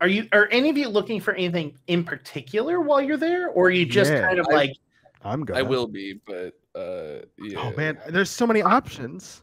Are 0.00 0.08
you 0.08 0.28
are 0.32 0.48
any 0.50 0.68
of 0.68 0.76
you 0.76 0.88
looking 0.88 1.20
for 1.20 1.34
anything 1.34 1.76
in 1.86 2.04
particular 2.04 2.80
while 2.80 3.00
you're 3.00 3.16
there, 3.16 3.48
or 3.48 3.66
are 3.68 3.70
you 3.70 3.86
just 3.86 4.10
Yeah, 4.10 4.26
kind 4.26 4.38
of 4.38 4.46
I- 4.50 4.54
like 4.54 4.76
I'm 5.24 5.44
going. 5.44 5.58
I 5.58 5.62
will 5.62 5.86
be, 5.86 6.20
but 6.26 6.54
uh, 6.74 7.24
yeah. 7.38 7.58
Oh 7.60 7.72
man, 7.76 7.98
there's 8.10 8.30
so 8.30 8.46
many 8.46 8.62
options. 8.62 9.42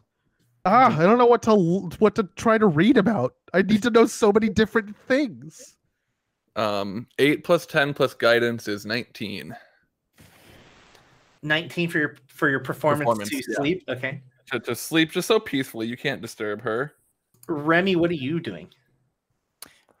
Ah, 0.64 0.96
I 0.98 1.02
don't 1.02 1.18
know 1.18 1.26
what 1.26 1.42
to 1.42 1.54
what 1.98 2.14
to 2.14 2.22
try 2.36 2.56
to 2.56 2.66
read 2.66 2.96
about. 2.96 3.34
I 3.52 3.62
need 3.62 3.82
to 3.82 3.90
know 3.90 4.06
so 4.06 4.32
many 4.32 4.48
different 4.48 4.96
things. 5.08 5.76
Um, 6.56 7.08
eight 7.18 7.42
plus 7.44 7.66
ten 7.66 7.92
plus 7.92 8.14
guidance 8.14 8.68
is 8.68 8.86
nineteen. 8.86 9.54
19 11.42 11.90
for 11.90 11.98
your 11.98 12.16
for 12.28 12.48
your 12.48 12.60
performance, 12.60 13.00
Performance, 13.00 13.28
to 13.28 13.36
yeah. 13.36 13.56
sleep? 13.56 13.84
Okay. 13.88 14.22
To, 14.52 14.60
to 14.60 14.74
sleep 14.74 15.10
just 15.10 15.28
so 15.28 15.38
peacefully, 15.38 15.86
you 15.86 15.96
can't 15.96 16.22
disturb 16.22 16.62
her. 16.62 16.94
Remy, 17.48 17.96
what 17.96 18.10
are 18.10 18.14
you 18.14 18.40
doing? 18.40 18.68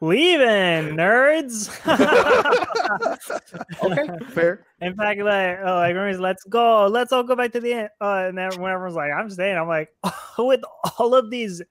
Leaving 0.00 0.96
nerds. 0.96 1.70
Okay. 3.82 4.06
Fair. 4.30 4.66
In 4.80 4.94
fact, 4.94 5.20
like, 5.20 5.58
oh, 5.64 5.74
like 5.76 5.94
Remy's, 5.94 6.18
let's 6.18 6.44
go, 6.44 6.86
let's 6.86 7.12
all 7.12 7.22
go 7.22 7.34
back 7.36 7.52
to 7.52 7.60
the 7.60 7.72
end. 7.72 7.88
Uh, 8.00 8.26
and 8.28 8.36
then 8.38 8.60
when 8.60 8.70
everyone's 8.72 8.96
like, 8.96 9.10
I'm 9.12 9.30
staying, 9.30 9.56
I'm 9.56 9.68
like, 9.68 9.88
with 10.38 10.60
all 10.98 11.14
of 11.14 11.30
these 11.30 11.62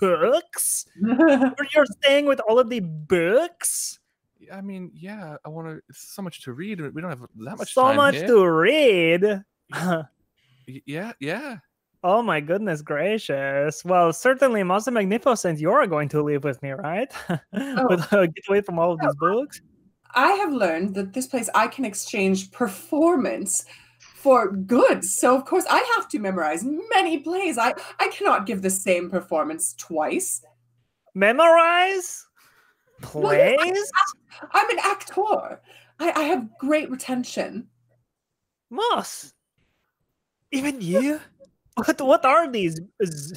books, 0.00 0.86
you're 1.00 1.86
staying 2.02 2.26
with 2.26 2.40
all 2.48 2.58
of 2.58 2.68
the 2.70 2.80
books. 2.80 3.98
Yeah, 4.38 4.56
I 4.56 4.60
mean, 4.60 4.90
yeah, 4.94 5.36
I 5.44 5.48
want 5.48 5.68
to. 5.68 5.80
It's 5.88 6.14
so 6.14 6.22
much 6.22 6.42
to 6.44 6.52
read. 6.52 6.80
We 6.80 7.00
don't 7.00 7.10
have 7.10 7.20
that 7.36 7.58
much. 7.58 7.74
so 7.74 7.82
time 7.82 7.96
much 7.96 8.14
here. 8.16 8.26
to 8.28 8.48
read. 8.50 9.42
Y- 9.72 10.82
Yeah, 10.86 11.12
yeah. 11.20 11.56
Oh 12.02 12.22
my 12.22 12.40
goodness 12.40 12.82
gracious! 12.82 13.84
Well, 13.84 14.12
certainly, 14.12 14.62
Monster 14.62 14.90
Magnificent, 14.90 15.58
you're 15.58 15.86
going 15.86 16.08
to 16.10 16.22
live 16.22 16.44
with 16.44 16.62
me, 16.62 16.70
right? 16.70 17.12
with, 17.52 18.12
uh, 18.12 18.26
get 18.26 18.44
away 18.48 18.60
from 18.60 18.78
all 18.78 18.92
of 18.92 19.00
these 19.00 19.14
books. 19.16 19.60
I 20.14 20.32
have 20.32 20.52
learned 20.52 20.94
that 20.94 21.12
this 21.12 21.26
place 21.26 21.48
I 21.54 21.68
can 21.68 21.84
exchange 21.84 22.50
performance 22.50 23.64
for 24.20 24.50
goods. 24.50 25.16
So 25.16 25.36
of 25.36 25.44
course 25.44 25.64
I 25.70 25.82
have 25.96 26.08
to 26.08 26.18
memorize 26.18 26.64
many 26.64 27.18
plays. 27.18 27.58
I 27.58 27.74
I 27.98 28.08
cannot 28.08 28.46
give 28.46 28.62
the 28.62 28.70
same 28.70 29.10
performance 29.10 29.74
twice. 29.78 30.42
Memorize 31.14 32.26
Well, 33.14 33.34
yeah, 33.34 33.56
plays. 33.56 33.90
I'm 34.52 34.70
an 34.70 34.78
actor. 34.82 35.60
I, 35.98 36.12
I 36.14 36.22
have 36.24 36.58
great 36.58 36.90
retention. 36.90 37.68
Moss, 38.70 39.32
even 40.52 40.80
you? 40.80 41.20
What 41.76 42.00
what 42.00 42.24
are 42.24 42.50
these? 42.50 42.80
Is, 42.98 43.34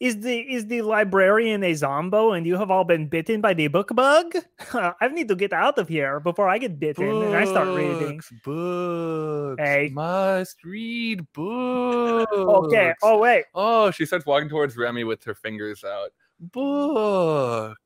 is 0.00 0.20
the 0.20 0.38
is 0.40 0.66
the 0.66 0.82
librarian 0.82 1.62
a 1.64 1.74
zombo 1.74 2.32
and 2.32 2.46
you 2.46 2.56
have 2.56 2.70
all 2.70 2.84
been 2.84 3.08
bitten 3.08 3.40
by 3.40 3.54
the 3.54 3.68
book 3.68 3.94
bug? 3.94 4.34
I 4.74 5.08
need 5.08 5.28
to 5.28 5.36
get 5.36 5.52
out 5.52 5.78
of 5.78 5.88
here 5.88 6.20
before 6.20 6.48
I 6.48 6.58
get 6.58 6.78
bitten 6.78 7.22
and 7.22 7.34
I 7.36 7.44
start 7.44 7.68
reading. 7.68 8.16
Books, 8.16 8.32
Books. 8.44 9.62
Hey. 9.62 9.90
Must 9.92 10.56
read 10.64 11.26
books. 11.32 12.32
Okay. 12.32 12.94
Oh 13.02 13.18
wait. 13.18 13.44
Oh, 13.54 13.90
she 13.90 14.04
starts 14.06 14.26
walking 14.26 14.48
towards 14.48 14.76
Remy 14.76 15.04
with 15.04 15.22
her 15.24 15.34
fingers 15.34 15.84
out. 15.84 16.10
Book. 16.40 17.76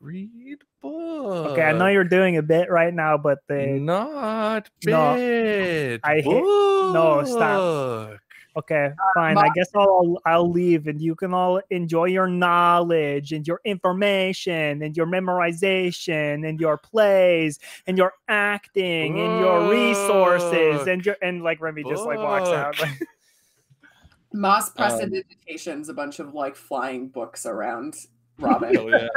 Read 0.00 0.58
book. 0.80 1.46
Okay, 1.52 1.62
I 1.62 1.72
know 1.72 1.88
you're 1.88 2.04
doing 2.04 2.36
a 2.36 2.42
bit 2.42 2.70
right 2.70 2.92
now, 2.92 3.16
but 3.18 3.38
the 3.48 3.78
not 3.80 4.68
No. 4.84 5.14
bit. 5.16 6.00
I 6.04 6.16
hate- 6.20 6.26
no, 6.26 7.22
stop. 7.26 8.18
Book. 8.56 8.64
okay, 8.64 8.94
fine. 9.14 9.38
I 9.38 9.50
guess 9.54 9.68
I'll 9.74 10.18
I'll 10.24 10.50
leave 10.50 10.86
and 10.86 11.00
you 11.00 11.14
can 11.14 11.34
all 11.34 11.60
enjoy 11.70 12.06
your 12.06 12.26
knowledge 12.26 13.32
and 13.32 13.46
your 13.46 13.60
information 13.64 14.82
and 14.82 14.96
your 14.96 15.06
memorization 15.06 16.48
and 16.48 16.58
your 16.58 16.78
plays 16.78 17.58
and 17.86 17.98
your 17.98 18.14
acting 18.28 19.18
and 19.18 19.40
your 19.40 19.70
resources 19.70 20.86
and 20.86 21.04
your 21.04 21.16
and 21.22 21.42
like 21.42 21.60
Remy 21.60 21.84
just 21.84 22.04
like 22.04 22.18
walks 22.18 22.48
out. 22.48 22.76
Book. 22.78 22.88
Moss 24.32 24.68
Um, 24.68 24.74
prestidigitations 24.76 25.88
a 25.88 25.94
bunch 25.94 26.18
of 26.18 26.34
like 26.34 26.56
flying 26.56 27.08
books 27.08 27.46
around 27.46 27.96
Robin. 28.38 28.74
Hell 28.74 28.90
yeah. 28.90 29.08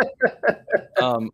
um, 1.02 1.32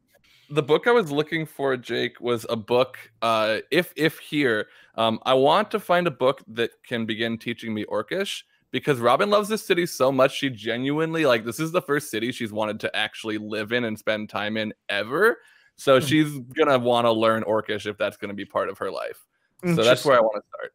the 0.50 0.64
book 0.64 0.88
I 0.88 0.91
was 0.91 1.12
looking 1.12 1.46
for, 1.46 1.76
Jake, 1.78 2.20
was 2.20 2.46
a 2.50 2.56
book. 2.56 2.98
Uh, 3.22 3.60
if 3.72 3.93
if 3.96 4.20
here, 4.20 4.68
um, 4.96 5.20
I 5.24 5.34
want 5.34 5.72
to 5.72 5.80
find 5.80 6.08
a 6.08 6.12
book 6.12 6.41
that 6.48 6.72
can 6.84 7.06
begin 7.06 7.38
teaching 7.38 7.74
me 7.74 7.86
Orcish 7.86 8.43
because 8.72 9.00
Robin 9.00 9.30
loves 9.30 9.50
this 9.50 9.66
city 9.66 9.86
so 9.86 10.12
much. 10.12 10.36
She 10.38 10.50
genuinely 10.50 11.26
like 11.26 11.46
this 11.46 11.60
is 11.60 11.72
the 11.72 11.82
first 11.82 12.12
city 12.12 12.32
she's 12.32 12.52
wanted 12.52 12.80
to 12.82 12.96
actually 12.96 13.38
live 13.38 13.72
in 13.72 13.86
and 13.86 13.98
spend 13.98 14.30
time 14.30 14.58
in 14.58 14.74
ever. 14.89 15.38
So 15.78 16.00
Hmm. 16.00 16.06
she's 16.06 16.39
gonna 16.56 16.80
want 16.80 17.06
to 17.06 17.12
learn 17.12 17.43
Orcish 17.43 17.86
if 17.86 17.98
that's 17.98 18.18
gonna 18.18 18.34
be 18.34 18.46
part 18.46 18.70
of 18.70 18.78
her 18.78 18.91
life. 18.91 19.26
So 19.64 19.84
that's 19.84 20.06
where 20.06 20.18
I 20.18 20.22
want 20.22 20.43
to 20.43 20.48
start. 20.50 20.74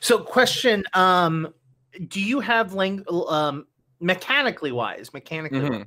So, 0.00 0.18
question: 0.18 0.84
um, 0.94 1.52
Do 2.08 2.20
you 2.20 2.38
have 2.40 2.74
lang- 2.74 3.04
um, 3.08 3.66
mechanically 3.98 4.72
wise, 4.72 5.12
mechanically, 5.12 5.60
Mhm. 5.60 5.78
wise, 5.78 5.86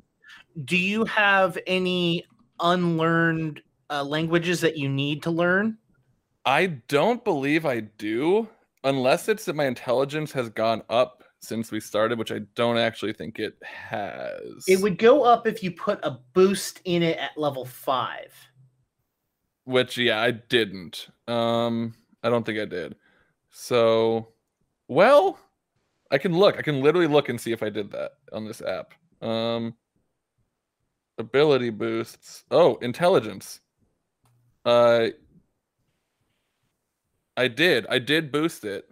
do 0.66 0.78
you 0.78 1.06
have 1.06 1.58
any 1.68 2.26
unlearned 2.64 3.62
uh, 3.92 4.04
languages 4.04 4.60
that 4.62 4.78
you 4.78 4.90
need 4.90 5.22
to 5.24 5.30
learn? 5.30 5.78
I 6.46 6.66
don't 6.88 7.24
believe 7.24 7.66
I 7.66 7.82
do, 7.82 8.50
unless 8.84 9.30
it's 9.30 9.46
that 9.46 9.56
my 9.56 9.66
intelligence 9.66 10.32
has 10.32 10.50
gone 10.50 10.82
up 10.90 11.24
since 11.40 11.72
we 11.72 11.80
started, 11.80 12.18
which 12.18 12.32
I 12.32 12.40
don't 12.56 12.78
actually 12.78 13.14
think 13.14 13.38
it 13.38 13.56
has. 13.64 14.64
It 14.68 14.82
would 14.82 14.98
go 14.98 15.24
up 15.24 15.46
if 15.46 15.62
you 15.62 15.72
put 15.72 16.00
a 16.04 16.18
boost 16.34 16.82
in 16.86 17.04
it 17.04 17.18
at 17.18 17.38
level 17.38 17.66
five. 17.66 18.34
which 19.66 19.98
yeah, 19.98 20.22
I 20.22 20.32
didn't. 20.32 21.08
Um, 21.28 21.94
I 22.24 22.30
don't 22.30 22.46
think 22.46 22.60
I 22.60 22.66
did. 22.66 22.96
So, 23.50 24.30
well, 24.88 25.40
I 26.12 26.18
can 26.18 26.38
look. 26.38 26.58
I 26.58 26.62
can 26.62 26.82
literally 26.82 27.08
look 27.08 27.30
and 27.30 27.40
see 27.40 27.52
if 27.52 27.64
I 27.64 27.70
did 27.70 27.92
that 27.92 28.12
on 28.32 28.46
this 28.46 28.62
app. 28.62 28.94
Um, 29.22 29.76
ability 31.18 31.70
boosts. 31.70 32.44
Oh, 32.52 32.76
intelligence. 32.78 33.60
Uh, 34.66 35.08
I 37.36 37.48
did. 37.48 37.86
I 37.90 38.00
did 38.00 38.32
boost 38.32 38.64
it 38.66 38.90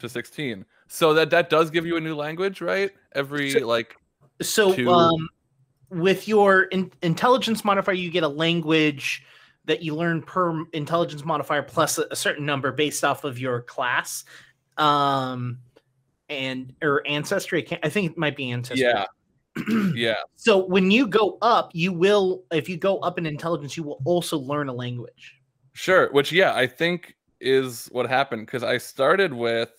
to 0.00 0.08
16. 0.08 0.64
So 0.88 1.14
that 1.14 1.30
that 1.30 1.50
does 1.50 1.70
give 1.70 1.86
you 1.86 1.96
a 1.96 2.00
new 2.00 2.14
language, 2.14 2.60
right? 2.60 2.90
Every 3.14 3.50
So- 3.50 3.66
like 3.66 3.96
So, 4.42 4.74
to- 4.74 4.90
um, 4.90 5.28
with 5.90 6.28
your 6.28 6.62
in- 6.64 6.92
intelligence 7.02 7.64
modifier, 7.64 7.94
you 7.94 8.10
get 8.10 8.22
a 8.22 8.28
language 8.28 9.24
that 9.64 9.82
you 9.82 9.94
learn 9.94 10.22
per 10.22 10.64
intelligence 10.72 11.24
modifier 11.24 11.62
plus 11.62 11.98
a, 11.98 12.06
a 12.10 12.16
certain 12.16 12.46
number 12.46 12.72
based 12.72 13.04
off 13.04 13.24
of 13.24 13.38
your 13.38 13.60
class, 13.62 14.24
um, 14.76 15.58
and 16.28 16.74
or 16.82 17.06
ancestry. 17.06 17.66
I, 17.70 17.78
I 17.84 17.88
think 17.90 18.12
it 18.12 18.18
might 18.18 18.36
be 18.36 18.50
ancestry. 18.50 18.86
yeah. 18.86 19.06
Yeah. 19.94 20.16
So 20.36 20.64
when 20.64 20.90
you 20.90 21.06
go 21.06 21.38
up, 21.42 21.70
you 21.74 21.92
will, 21.92 22.44
if 22.52 22.68
you 22.68 22.76
go 22.76 22.98
up 22.98 23.18
in 23.18 23.26
intelligence, 23.26 23.76
you 23.76 23.82
will 23.82 24.00
also 24.04 24.38
learn 24.38 24.68
a 24.68 24.72
language. 24.72 25.34
Sure. 25.72 26.10
Which 26.12 26.32
yeah, 26.32 26.54
I 26.54 26.66
think 26.66 27.16
is 27.40 27.88
what 27.92 28.08
happened 28.08 28.46
because 28.46 28.62
I 28.62 28.78
started 28.78 29.32
with 29.32 29.70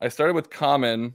I 0.00 0.08
started 0.08 0.34
with 0.34 0.50
common 0.50 1.14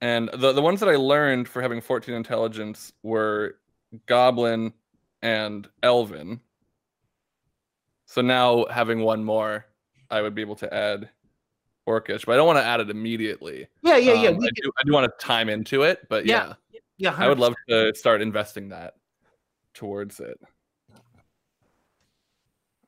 and 0.00 0.28
the 0.32 0.52
the 0.52 0.62
ones 0.62 0.80
that 0.80 0.88
I 0.88 0.96
learned 0.96 1.48
for 1.48 1.62
having 1.62 1.80
14 1.80 2.14
intelligence 2.14 2.92
were 3.02 3.56
goblin 4.06 4.72
and 5.22 5.68
elven. 5.82 6.40
So 8.06 8.20
now 8.20 8.66
having 8.66 9.00
one 9.00 9.24
more, 9.24 9.66
I 10.10 10.20
would 10.20 10.34
be 10.34 10.42
able 10.42 10.56
to 10.56 10.72
add 10.72 11.08
orcish, 11.88 12.26
but 12.26 12.32
I 12.32 12.36
don't 12.36 12.46
want 12.46 12.58
to 12.58 12.64
add 12.64 12.80
it 12.80 12.90
immediately. 12.90 13.66
Yeah, 13.82 13.96
yeah, 13.96 14.14
yeah. 14.14 14.28
Um, 14.30 14.36
I, 14.36 14.48
do, 14.54 14.72
I 14.78 14.82
do 14.84 14.92
want 14.92 15.10
to 15.10 15.26
time 15.26 15.48
into 15.48 15.82
it, 15.82 16.06
but 16.08 16.26
Yeah, 16.26 16.46
yeah, 16.48 16.54
yeah, 16.96 17.14
I 17.16 17.28
would 17.28 17.38
love 17.38 17.54
to 17.68 17.94
start 17.94 18.22
investing 18.22 18.68
that 18.70 18.94
towards 19.72 20.20
it. 20.20 20.38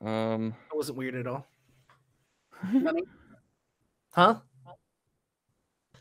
Um, 0.01 0.55
That 0.69 0.75
wasn't 0.75 0.97
weird 0.97 1.15
at 1.15 1.27
all. 1.27 1.47
Huh? 4.11 4.39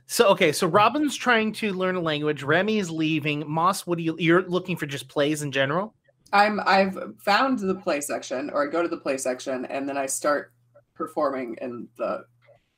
So 0.06 0.28
okay, 0.28 0.52
so 0.52 0.66
Robin's 0.66 1.16
trying 1.16 1.52
to 1.54 1.74
learn 1.74 1.96
a 1.96 2.00
language. 2.00 2.42
Remy 2.42 2.78
is 2.78 2.90
leaving. 2.90 3.44
Moss, 3.46 3.86
what 3.86 3.98
do 3.98 4.04
you? 4.04 4.16
You're 4.18 4.48
looking 4.48 4.74
for 4.74 4.86
just 4.86 5.06
plays 5.06 5.42
in 5.42 5.52
general. 5.52 5.94
I'm 6.32 6.60
I've 6.64 6.98
found 7.18 7.58
the 7.58 7.74
play 7.74 8.00
section, 8.00 8.48
or 8.48 8.66
I 8.66 8.70
go 8.70 8.82
to 8.82 8.88
the 8.88 8.96
play 8.96 9.18
section, 9.18 9.66
and 9.66 9.86
then 9.86 9.98
I 9.98 10.06
start 10.06 10.54
performing 10.94 11.58
in 11.60 11.88
the 11.98 12.24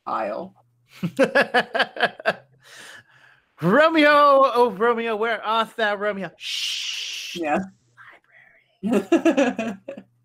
aisle. 0.06 0.56
Romeo, 3.62 4.08
oh 4.10 4.74
Romeo, 4.76 5.16
where 5.16 5.44
art 5.44 5.74
thou, 5.76 5.96
Romeo? 5.96 6.30
Shh. 6.36 7.36
Yeah. 7.36 7.58
Library. 8.82 9.78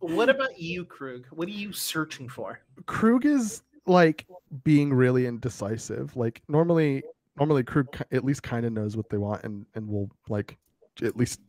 What 0.04 0.28
about 0.28 0.60
you, 0.60 0.84
Krug? 0.84 1.26
What 1.32 1.48
are 1.48 1.52
you 1.52 1.72
searching 1.72 2.28
for? 2.28 2.60
Krug 2.88 3.26
is 3.26 3.62
like 3.86 4.28
being 4.66 4.94
really 4.94 5.28
indecisive. 5.28 6.14
Like 6.18 6.42
normally, 6.50 7.04
normally 7.38 7.64
Krug 7.64 7.88
at 8.12 8.26
least 8.26 8.44
kind 8.44 8.66
of 8.66 8.74
knows 8.74 8.98
what 8.98 9.10
they 9.10 9.18
want 9.18 9.46
and 9.46 9.66
and 9.76 9.88
will 9.88 10.10
like 10.28 10.58
at 11.02 11.16
least 11.16 11.40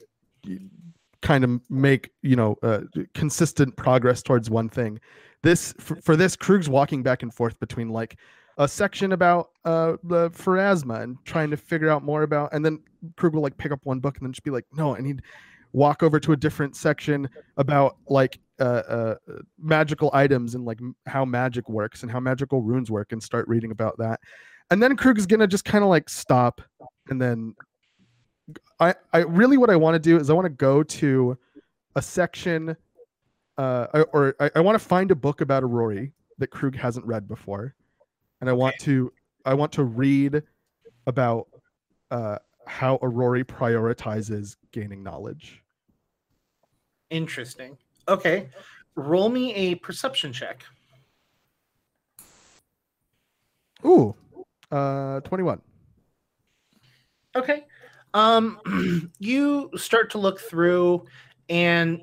kind 1.21 1.43
of 1.43 1.61
make 1.69 2.11
you 2.23 2.37
know 2.37 2.57
uh, 2.63 2.83
consistent 3.15 3.75
progress 3.75 4.23
towards 4.23 4.49
one 4.51 4.69
thing. 4.69 5.01
This 5.43 5.75
for, 5.81 5.97
for 5.97 6.15
this 6.15 6.37
Krug's 6.37 6.69
walking 6.69 7.03
back 7.03 7.25
and 7.25 7.35
forth 7.35 7.59
between 7.59 7.89
like 7.89 8.19
a 8.59 8.69
section 8.69 9.13
about 9.13 9.51
uh 9.65 9.97
the 10.05 10.31
pharasma 10.31 11.03
and 11.03 11.17
trying 11.25 11.51
to 11.51 11.57
figure 11.57 11.89
out 11.89 12.05
more 12.05 12.23
about 12.23 12.53
and 12.53 12.65
then 12.65 12.81
Krug 13.17 13.35
will 13.35 13.43
like 13.43 13.57
pick 13.57 13.73
up 13.73 13.81
one 13.85 14.01
book 14.01 14.17
and 14.17 14.27
then 14.27 14.33
just 14.33 14.45
be 14.45 14.51
like 14.51 14.65
no 14.73 14.97
I 14.97 15.01
need 15.01 15.23
walk 15.73 16.03
over 16.03 16.21
to 16.21 16.33
a 16.33 16.37
different 16.37 16.77
section 16.77 17.29
about 17.57 17.97
like 18.09 18.39
uh, 18.61 18.63
uh 18.63 19.15
magical 19.59 20.09
items 20.13 20.55
and 20.55 20.65
like 20.65 20.79
how 21.07 21.25
magic 21.25 21.69
works 21.69 22.03
and 22.03 22.11
how 22.11 22.21
magical 22.21 22.63
runes 22.63 22.91
work 22.91 23.11
and 23.13 23.21
start 23.21 23.47
reading 23.49 23.73
about 23.73 23.99
that. 23.99 24.21
And 24.71 24.81
then 24.81 24.97
Krug 24.97 25.19
is 25.19 25.27
gonna 25.27 25.49
just 25.49 25.65
kind 25.65 25.83
of 25.83 25.91
like 25.91 26.09
stop 26.09 26.63
and 27.11 27.21
then 27.21 27.55
I 28.79 28.95
I 29.13 29.19
really 29.19 29.57
what 29.57 29.69
I 29.69 29.77
want 29.77 29.95
to 29.95 29.99
do 29.99 30.17
is 30.17 30.31
I 30.31 30.33
want 30.33 30.47
to 30.47 30.51
go 30.51 30.83
to 30.85 31.37
a 31.97 32.03
section 32.03 32.77
uh 33.59 34.05
or 34.13 34.37
I, 34.39 34.51
I 34.55 34.61
want 34.61 34.79
to 34.79 34.85
find 34.85 35.11
a 35.11 35.17
book 35.17 35.41
about 35.41 35.65
Aurori 35.65 36.13
that 36.39 36.49
Krug 36.49 36.77
hasn't 36.77 37.05
read 37.05 37.27
before 37.27 37.75
and 38.45 38.51
I 38.51 38.53
want 38.53 38.77
to 38.81 39.11
I 39.47 39.55
want 39.55 39.73
to 39.73 39.85
read 39.85 40.43
about 41.07 41.49
uh 42.11 42.37
how 42.67 42.99
Aurori 42.99 43.43
prioritizes 43.43 44.57
gaining 44.71 45.03
knowledge. 45.03 45.63
Interesting. 47.09 47.79
Okay, 48.07 48.51
roll 48.97 49.31
me 49.31 49.55
a 49.55 49.77
perception 49.77 50.31
check. 50.31 50.63
Ooh, 53.87 54.15
uh, 54.71 55.21
21. 55.21 55.63
Okay. 57.35 57.65
Um, 58.13 59.11
you 59.19 59.71
start 59.77 60.11
to 60.11 60.19
look 60.19 60.39
through, 60.39 61.07
and 61.49 62.03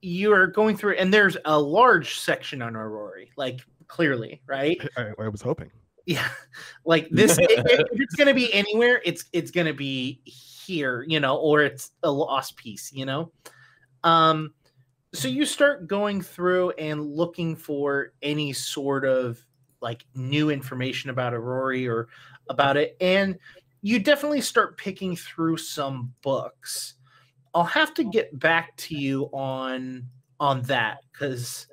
you 0.00 0.32
are 0.32 0.46
going 0.46 0.76
through, 0.76 0.94
and 0.94 1.12
there's 1.12 1.36
a 1.44 1.58
large 1.58 2.20
section 2.20 2.62
on 2.62 2.74
Aurori, 2.74 3.30
like 3.36 3.62
clearly, 3.88 4.42
right? 4.46 4.78
I, 4.96 5.12
I 5.18 5.28
was 5.28 5.42
hoping. 5.42 5.70
Yeah, 6.06 6.28
like 6.84 7.08
this. 7.10 7.38
i- 7.38 7.42
i- 7.42 7.46
if 7.48 8.00
it's 8.00 8.14
gonna 8.14 8.34
be 8.34 8.52
anywhere, 8.52 9.00
it's 9.04 9.24
it's 9.32 9.50
gonna 9.50 9.74
be 9.74 10.20
here, 10.24 11.04
you 11.08 11.20
know, 11.20 11.36
or 11.36 11.62
it's 11.62 11.92
a 12.02 12.10
lost 12.10 12.56
piece, 12.56 12.92
you 12.92 13.04
know. 13.06 13.32
Um, 14.04 14.52
so 15.12 15.28
you 15.28 15.44
start 15.46 15.86
going 15.86 16.20
through 16.20 16.70
and 16.72 17.04
looking 17.06 17.56
for 17.56 18.12
any 18.22 18.52
sort 18.52 19.04
of 19.04 19.44
like 19.80 20.04
new 20.14 20.50
information 20.50 21.10
about 21.10 21.32
Aurori 21.32 21.88
or 21.88 22.08
about 22.48 22.76
it, 22.76 22.96
and 23.00 23.38
you 23.82 23.98
definitely 23.98 24.40
start 24.40 24.76
picking 24.76 25.14
through 25.16 25.56
some 25.56 26.12
books. 26.22 26.94
I'll 27.54 27.64
have 27.64 27.94
to 27.94 28.04
get 28.04 28.38
back 28.38 28.76
to 28.78 28.96
you 28.96 29.24
on 29.32 30.06
on 30.38 30.60
that 30.62 30.98
because 31.12 31.66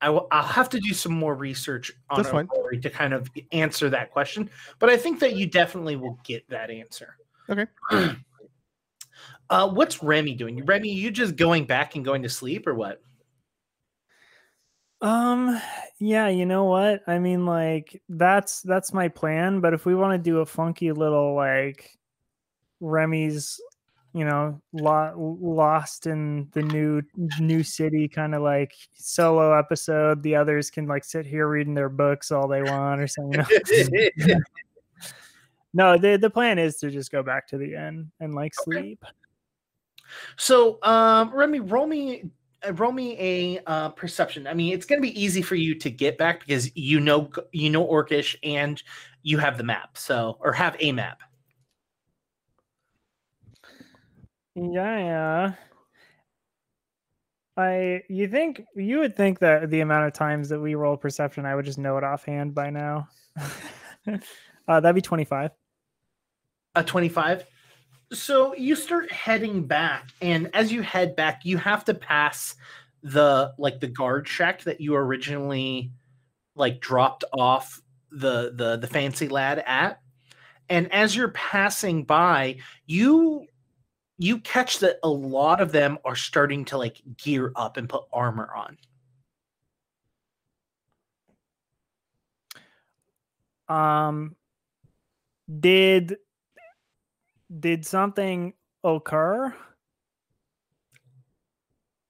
I 0.00 0.06
w- 0.06 0.26
I'll 0.30 0.42
have 0.42 0.68
to 0.70 0.80
do 0.80 0.94
some 0.94 1.12
more 1.12 1.34
research 1.34 1.92
on 2.10 2.22
That's 2.22 2.30
fine. 2.30 2.48
To 2.80 2.90
kind 2.90 3.12
of 3.12 3.28
answer 3.52 3.90
that 3.90 4.12
question. 4.12 4.50
But 4.78 4.90
I 4.90 4.96
think 4.96 5.20
that 5.20 5.34
you 5.34 5.46
definitely 5.46 5.96
will 5.96 6.18
get 6.24 6.48
that 6.50 6.70
answer. 6.70 7.16
Okay. 7.50 7.66
uh, 9.50 9.68
what's 9.68 10.02
Remy 10.02 10.34
doing? 10.34 10.64
Remy, 10.64 10.90
you 10.90 11.10
just 11.10 11.36
going 11.36 11.64
back 11.64 11.96
and 11.96 12.04
going 12.04 12.22
to 12.22 12.28
sleep 12.28 12.66
or 12.66 12.74
what? 12.74 13.02
Um 15.00 15.60
yeah, 16.00 16.26
you 16.28 16.44
know 16.44 16.64
what? 16.64 17.02
I 17.06 17.20
mean 17.20 17.46
like 17.46 18.02
that's 18.08 18.62
that's 18.62 18.92
my 18.92 19.06
plan, 19.06 19.60
but 19.60 19.72
if 19.72 19.86
we 19.86 19.94
want 19.94 20.12
to 20.12 20.30
do 20.30 20.40
a 20.40 20.46
funky 20.46 20.90
little 20.90 21.34
like 21.36 21.96
Remy's 22.80 23.60
you 24.18 24.24
know, 24.24 24.60
lo- 24.72 25.38
lost 25.40 26.08
in 26.08 26.48
the 26.52 26.62
new 26.62 27.00
new 27.38 27.62
city 27.62 28.08
kind 28.08 28.34
of 28.34 28.42
like 28.42 28.74
solo 28.94 29.56
episode, 29.56 30.24
the 30.24 30.34
others 30.34 30.70
can 30.70 30.88
like 30.88 31.04
sit 31.04 31.24
here 31.24 31.46
reading 31.46 31.74
their 31.74 31.88
books 31.88 32.32
all 32.32 32.48
they 32.48 32.62
want 32.64 33.00
or 33.00 33.06
something. 33.06 33.44
no, 35.72 35.96
the 35.96 36.16
the 36.16 36.30
plan 36.30 36.58
is 36.58 36.78
to 36.78 36.90
just 36.90 37.12
go 37.12 37.22
back 37.22 37.46
to 37.46 37.58
the 37.58 37.76
inn 37.76 38.10
and 38.18 38.34
like 38.34 38.52
Okay. 38.58 38.80
sleep. 38.80 39.04
So, 40.36 40.82
um, 40.82 41.30
Remy, 41.32 41.60
roll 41.60 41.86
me, 41.86 42.24
uh, 42.66 42.72
roll 42.72 42.90
me 42.90 43.16
a 43.20 43.60
uh, 43.68 43.90
perception. 43.90 44.48
I 44.48 44.54
mean, 44.54 44.74
it's 44.74 44.84
going 44.84 45.00
to 45.00 45.08
be 45.08 45.22
easy 45.22 45.42
for 45.42 45.54
you 45.54 45.76
to 45.76 45.90
get 45.90 46.18
back 46.18 46.40
because 46.40 46.74
you 46.76 46.98
know 46.98 47.30
you 47.52 47.70
know 47.70 47.86
Orcish 47.86 48.34
and 48.42 48.82
you 49.22 49.38
have 49.38 49.58
the 49.58 49.64
map. 49.64 49.96
So, 49.96 50.38
or 50.40 50.52
have 50.54 50.76
a 50.80 50.90
map. 50.90 51.22
Yeah. 54.58 55.54
I 57.56 58.02
you 58.08 58.28
think 58.28 58.62
you 58.76 59.00
would 59.00 59.16
think 59.16 59.40
that 59.40 59.70
the 59.70 59.80
amount 59.80 60.06
of 60.06 60.12
times 60.12 60.48
that 60.48 60.60
we 60.60 60.74
roll 60.74 60.96
perception, 60.96 61.44
I 61.44 61.54
would 61.54 61.64
just 61.64 61.78
know 61.78 61.96
it 61.98 62.04
offhand 62.04 62.54
by 62.54 62.70
now. 62.70 63.08
uh, 64.06 64.80
that'd 64.80 64.94
be 64.94 65.00
twenty 65.00 65.24
five. 65.24 65.50
A 66.76 66.84
twenty-five. 66.84 67.44
So 68.12 68.54
you 68.54 68.76
start 68.76 69.10
heading 69.10 69.66
back, 69.66 70.10
and 70.22 70.50
as 70.54 70.72
you 70.72 70.82
head 70.82 71.16
back, 71.16 71.44
you 71.44 71.58
have 71.58 71.84
to 71.86 71.94
pass 71.94 72.54
the 73.02 73.52
like 73.58 73.80
the 73.80 73.88
guard 73.88 74.28
shack 74.28 74.62
that 74.62 74.80
you 74.80 74.94
originally 74.94 75.90
like 76.54 76.80
dropped 76.80 77.24
off 77.36 77.80
the 78.12 78.52
the 78.54 78.76
the 78.76 78.86
fancy 78.86 79.28
lad 79.28 79.62
at. 79.66 80.00
And 80.70 80.92
as 80.92 81.16
you're 81.16 81.30
passing 81.30 82.04
by, 82.04 82.58
you 82.86 83.46
you 84.18 84.38
catch 84.38 84.80
that 84.80 84.98
a 85.04 85.08
lot 85.08 85.60
of 85.60 85.70
them 85.72 85.98
are 86.04 86.16
starting 86.16 86.64
to 86.66 86.76
like 86.76 87.00
gear 87.16 87.52
up 87.54 87.76
and 87.76 87.88
put 87.88 88.04
armor 88.12 88.50
on. 88.54 88.76
Um, 93.68 94.36
did 95.60 96.16
did 97.60 97.86
something 97.86 98.54
occur? 98.82 99.54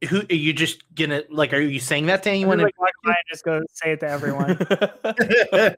Who 0.09 0.20
are 0.30 0.34
you 0.34 0.52
just 0.52 0.82
gonna 0.94 1.24
like? 1.28 1.52
Are 1.52 1.61
you 1.61 1.80
saying 1.80 2.06
that 2.06 2.22
to 2.22 2.30
anyone? 2.30 2.59
Like, 2.59 2.74
I 3.04 3.14
just 3.28 3.44
go 3.44 3.61
say 3.72 3.92
it 3.92 4.00
to 4.00 4.09
everyone? 4.09 4.56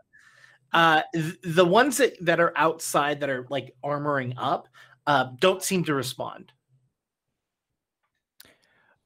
uh, 0.72 1.02
th- 1.12 1.38
the 1.42 1.64
ones 1.64 1.96
that, 1.96 2.22
that 2.24 2.38
are 2.38 2.52
outside 2.54 3.20
that 3.20 3.30
are 3.30 3.46
like 3.48 3.74
armoring 3.82 4.34
up 4.36 4.68
uh, 5.10 5.24
don't 5.40 5.60
seem 5.60 5.82
to 5.82 5.92
respond. 5.92 6.52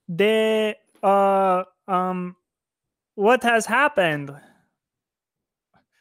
they 0.06 0.74
uh 1.02 1.64
um, 1.88 2.36
what 3.14 3.42
has 3.42 3.64
happened? 3.64 4.30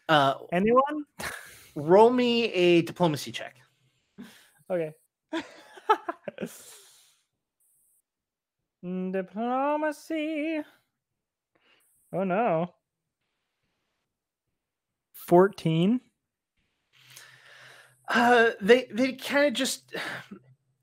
Uh, 0.09 0.33
Anyone? 0.51 1.05
roll 1.75 2.09
me 2.11 2.51
a 2.51 2.81
diplomacy 2.81 3.31
check. 3.31 3.55
Okay. 4.69 4.91
Diplomacy. 8.83 10.61
Oh 12.11 12.25
no. 12.25 12.73
14. 15.13 16.01
Uh, 18.13 18.51
they 18.61 18.87
they 18.91 19.13
kind 19.13 19.47
of 19.47 19.53
just 19.53 19.95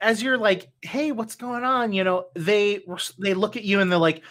as 0.00 0.22
you're 0.22 0.38
like, 0.38 0.68
hey, 0.82 1.12
what's 1.12 1.36
going 1.36 1.64
on? 1.64 1.92
You 1.92 2.04
know, 2.04 2.26
they 2.34 2.84
they 3.18 3.34
look 3.34 3.56
at 3.56 3.64
you 3.64 3.80
and 3.80 3.90
they're 3.90 3.98
like, 3.98 4.22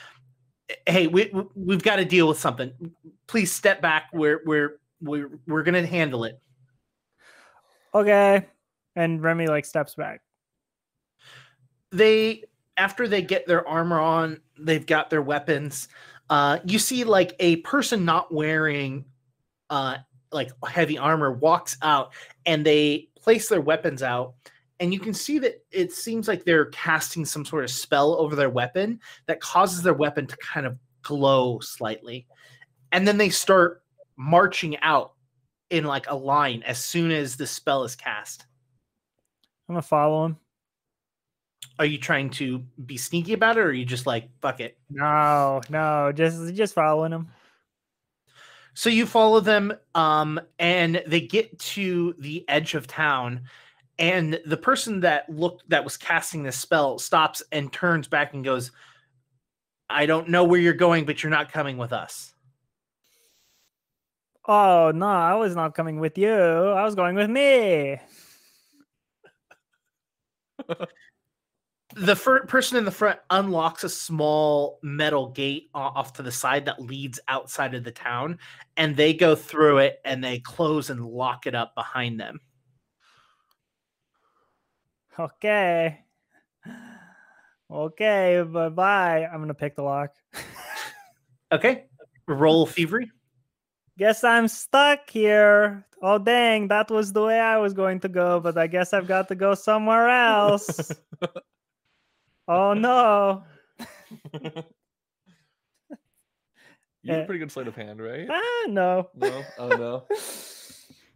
hey, 0.85 1.07
we 1.07 1.31
we've 1.55 1.83
got 1.83 1.97
to 1.97 2.05
deal 2.05 2.27
with 2.27 2.39
something. 2.39 2.71
Please 3.27 3.51
step 3.51 3.81
back. 3.81 4.09
We're 4.13 4.41
we're 4.45 4.79
we're 5.01 5.29
we're 5.47 5.63
gonna 5.63 5.85
handle 5.85 6.25
it. 6.25 6.39
Okay. 7.93 8.45
And 8.95 9.23
Remy 9.23 9.47
like 9.47 9.65
steps 9.65 9.95
back. 9.95 10.21
They 11.91 12.43
after 12.77 13.07
they 13.07 13.21
get 13.21 13.47
their 13.47 13.67
armor 13.67 13.99
on, 13.99 14.41
they've 14.59 14.85
got 14.85 15.09
their 15.09 15.21
weapons. 15.21 15.87
Uh, 16.29 16.59
you 16.65 16.79
see 16.79 17.03
like 17.03 17.35
a 17.39 17.57
person 17.57 18.05
not 18.05 18.33
wearing 18.33 19.05
uh 19.69 19.97
like 20.31 20.51
heavy 20.67 20.97
armor 20.97 21.31
walks 21.31 21.77
out 21.81 22.11
and 22.45 22.65
they 22.65 23.07
place 23.17 23.49
their 23.49 23.61
weapons 23.61 24.03
out 24.03 24.33
and 24.79 24.93
you 24.93 24.99
can 24.99 25.13
see 25.13 25.39
that 25.39 25.61
it 25.71 25.91
seems 25.91 26.27
like 26.27 26.45
they're 26.45 26.67
casting 26.67 27.25
some 27.25 27.43
sort 27.43 27.63
of 27.63 27.69
spell 27.69 28.13
over 28.15 28.35
their 28.35 28.49
weapon 28.49 28.99
that 29.25 29.41
causes 29.41 29.81
their 29.81 29.93
weapon 29.93 30.25
to 30.25 30.37
kind 30.37 30.65
of 30.65 30.77
glow 31.01 31.59
slightly 31.59 32.27
and 32.91 33.07
then 33.07 33.17
they 33.17 33.29
start 33.29 33.83
marching 34.17 34.77
out 34.81 35.13
in 35.69 35.83
like 35.83 36.09
a 36.09 36.15
line 36.15 36.63
as 36.65 36.77
soon 36.83 37.11
as 37.11 37.35
the 37.35 37.47
spell 37.47 37.83
is 37.83 37.95
cast 37.95 38.45
I'm 39.67 39.75
gonna 39.75 39.81
follow 39.81 40.25
him. 40.25 40.37
are 41.77 41.85
you 41.85 41.97
trying 41.97 42.29
to 42.31 42.59
be 42.85 42.97
sneaky 42.97 43.33
about 43.33 43.57
it 43.57 43.61
or 43.61 43.67
are 43.67 43.73
you 43.73 43.85
just 43.85 44.05
like 44.05 44.29
fuck 44.41 44.59
it 44.59 44.77
No, 44.89 45.61
no, 45.69 46.11
just 46.13 46.53
just 46.55 46.73
following 46.73 47.11
him. 47.11 47.29
So 48.79 48.89
you 48.89 49.05
follow 49.05 49.41
them, 49.41 49.73
um, 49.93 50.39
and 50.57 51.03
they 51.05 51.19
get 51.19 51.59
to 51.59 52.15
the 52.17 52.47
edge 52.47 52.75
of 52.75 52.87
town, 52.87 53.41
and 53.97 54.39
the 54.45 54.55
person 54.55 55.01
that 55.01 55.29
looked 55.29 55.69
that 55.69 55.83
was 55.83 55.97
casting 55.97 56.43
this 56.43 56.57
spell 56.57 56.97
stops 56.97 57.43
and 57.51 57.73
turns 57.73 58.07
back 58.07 58.33
and 58.33 58.41
goes, 58.41 58.71
"I 59.89 60.05
don't 60.05 60.29
know 60.29 60.45
where 60.45 60.61
you're 60.61 60.71
going, 60.71 61.03
but 61.03 61.21
you're 61.21 61.29
not 61.29 61.51
coming 61.51 61.77
with 61.77 61.91
us." 61.91 62.33
Oh 64.47 64.93
no, 64.95 65.07
I 65.07 65.35
was 65.35 65.57
not 65.57 65.75
coming 65.75 65.99
with 65.99 66.17
you. 66.17 66.31
I 66.31 66.85
was 66.85 66.95
going 66.95 67.15
with 67.15 67.29
me. 67.29 67.97
The 71.95 72.15
fir- 72.15 72.45
person 72.45 72.77
in 72.77 72.85
the 72.85 72.91
front 72.91 73.19
unlocks 73.29 73.83
a 73.83 73.89
small 73.89 74.79
metal 74.83 75.29
gate 75.31 75.69
off 75.73 76.13
to 76.13 76.23
the 76.23 76.31
side 76.31 76.65
that 76.65 76.81
leads 76.81 77.19
outside 77.27 77.73
of 77.73 77.83
the 77.83 77.91
town, 77.91 78.37
and 78.77 78.95
they 78.95 79.13
go 79.13 79.35
through 79.35 79.79
it 79.79 79.99
and 80.05 80.23
they 80.23 80.39
close 80.39 80.89
and 80.89 81.03
lock 81.05 81.47
it 81.47 81.55
up 81.55 81.73
behind 81.75 82.19
them. 82.19 82.39
Okay. 85.19 85.99
Okay, 87.71 88.43
bye 88.47 88.69
bye. 88.69 89.25
I'm 89.25 89.39
gonna 89.39 89.53
pick 89.53 89.75
the 89.75 89.83
lock. 89.83 90.11
Okay, 91.51 91.85
roll 92.27 92.67
thievery. 92.67 93.11
Guess 93.97 94.23
I'm 94.23 94.47
stuck 94.47 95.09
here. 95.09 95.83
Oh 95.99 96.19
dang, 96.19 96.67
that 96.67 96.91
was 96.91 97.11
the 97.11 97.23
way 97.23 97.39
I 97.39 97.57
was 97.57 97.73
going 97.73 97.99
to 98.01 98.07
go, 98.07 98.39
but 98.39 98.55
I 98.55 98.67
guess 98.67 98.93
I've 98.93 99.07
got 99.07 99.27
to 99.29 99.35
go 99.35 99.55
somewhere 99.55 100.09
else. 100.09 100.91
oh 102.49 102.73
no. 102.73 103.43
You 107.01 107.13
have 107.13 107.19
Eh. 107.21 107.23
a 107.23 107.25
pretty 107.25 107.39
good 107.39 107.51
sleight 107.51 107.67
of 107.67 107.75
hand, 107.75 108.01
right? 108.01 108.27
Ah 108.29 108.65
no. 108.67 109.09
No, 109.15 109.43
oh 109.57 109.67
no. 109.69 110.05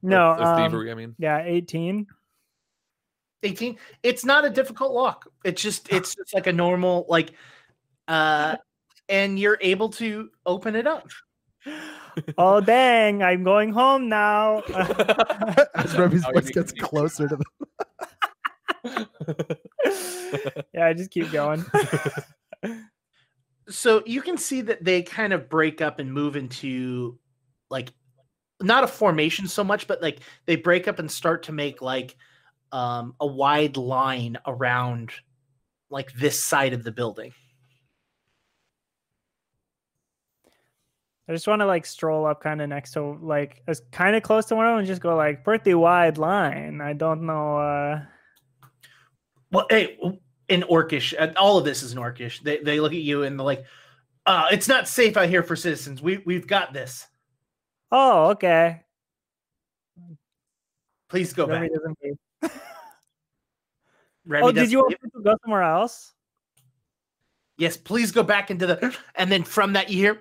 No, 0.05 0.31
That's- 0.31 0.39
that's 0.39 0.59
um, 0.59 0.71
thievery. 0.71 0.91
I 0.91 0.95
mean, 0.95 1.15
yeah, 1.17 1.43
18. 1.45 2.07
18 3.45 3.77
it's 4.03 4.23
not 4.23 4.45
a 4.45 4.49
difficult 4.49 4.93
lock 4.93 5.27
it's 5.43 5.61
just 5.61 5.89
it's 5.91 6.15
just 6.15 6.33
like 6.33 6.47
a 6.47 6.53
normal 6.53 7.05
like 7.09 7.33
uh 8.07 8.55
and 9.09 9.37
you're 9.37 9.57
able 9.59 9.89
to 9.89 10.29
open 10.45 10.77
it 10.77 10.87
up 10.87 11.09
Oh 12.37 12.61
dang, 12.61 13.23
I'm 13.23 13.43
going 13.43 13.71
home 13.73 14.07
now. 14.07 14.59
As 15.73 15.97
Remy's 15.97 16.23
voice 16.25 16.51
gets 16.51 16.71
closer 16.71 17.27
to 17.27 17.35
the 17.37 17.45
yeah, 20.73 20.85
I 20.85 20.93
just 20.93 21.11
keep 21.11 21.31
going. 21.31 21.65
so 23.69 24.03
you 24.05 24.21
can 24.21 24.37
see 24.37 24.61
that 24.61 24.83
they 24.83 25.01
kind 25.01 25.33
of 25.33 25.49
break 25.49 25.81
up 25.81 25.99
and 25.99 26.11
move 26.11 26.35
into 26.35 27.17
like 27.69 27.89
not 28.61 28.83
a 28.83 28.87
formation 28.87 29.47
so 29.47 29.63
much 29.63 29.87
but 29.87 30.01
like 30.01 30.19
they 30.45 30.55
break 30.55 30.87
up 30.87 30.99
and 30.99 31.09
start 31.09 31.43
to 31.43 31.51
make 31.51 31.81
like 31.81 32.15
um 32.71 33.15
a 33.19 33.27
wide 33.27 33.77
line 33.77 34.37
around 34.45 35.11
like 35.89 36.11
this 36.13 36.43
side 36.43 36.73
of 36.73 36.83
the 36.83 36.91
building 36.91 37.31
I 41.27 41.31
just 41.31 41.47
want 41.47 41.61
to 41.61 41.65
like 41.65 41.85
stroll 41.85 42.25
up 42.25 42.41
kind 42.41 42.61
of 42.61 42.67
next 42.67 42.91
to 42.93 43.17
like 43.21 43.61
as 43.67 43.81
kind 43.91 44.15
of 44.15 44.23
close 44.23 44.45
to 44.47 44.55
one 44.55 44.65
of 44.65 44.71
them 44.71 44.79
and 44.79 44.87
just 44.87 45.01
go 45.01 45.15
like 45.15 45.45
pretty 45.45 45.73
wide 45.73 46.17
line. 46.17 46.81
I 46.81 46.91
don't 46.91 47.25
know. 47.25 47.59
uh 47.59 48.01
well 49.53 49.65
hey 49.69 49.97
in 50.49 50.61
orcish 50.63 51.13
uh, 51.17 51.31
all 51.37 51.57
of 51.57 51.63
this 51.63 51.81
is 51.83 51.93
in 51.93 51.97
orcish 51.97 52.41
they, 52.41 52.57
they 52.57 52.81
look 52.81 52.91
at 52.91 52.99
you 52.99 53.23
and 53.23 53.39
they're 53.39 53.45
like 53.45 53.63
uh 54.25 54.47
it's 54.51 54.67
not 54.67 54.87
safe 54.89 55.15
out 55.15 55.29
here 55.29 55.43
for 55.43 55.55
citizens 55.55 56.01
we 56.01 56.21
we've 56.25 56.47
got 56.47 56.73
this 56.73 57.07
Oh, 57.95 58.31
okay. 58.31 58.81
please 61.07 61.31
go 61.31 61.45
Remy 61.45 61.69
back. 62.41 62.51
Remy 64.25 64.47
oh, 64.47 64.51
did 64.51 64.71
you 64.71 64.79
want 64.79 64.95
to 64.99 65.21
go 65.21 65.35
somewhere 65.43 65.61
else? 65.61 66.11
Yes, 67.59 67.77
please 67.77 68.11
go 68.11 68.23
back 68.23 68.49
into 68.49 68.65
the. 68.65 68.97
And 69.13 69.31
then 69.31 69.43
from 69.43 69.73
that, 69.73 69.91
you 69.91 69.97
hear. 69.97 70.19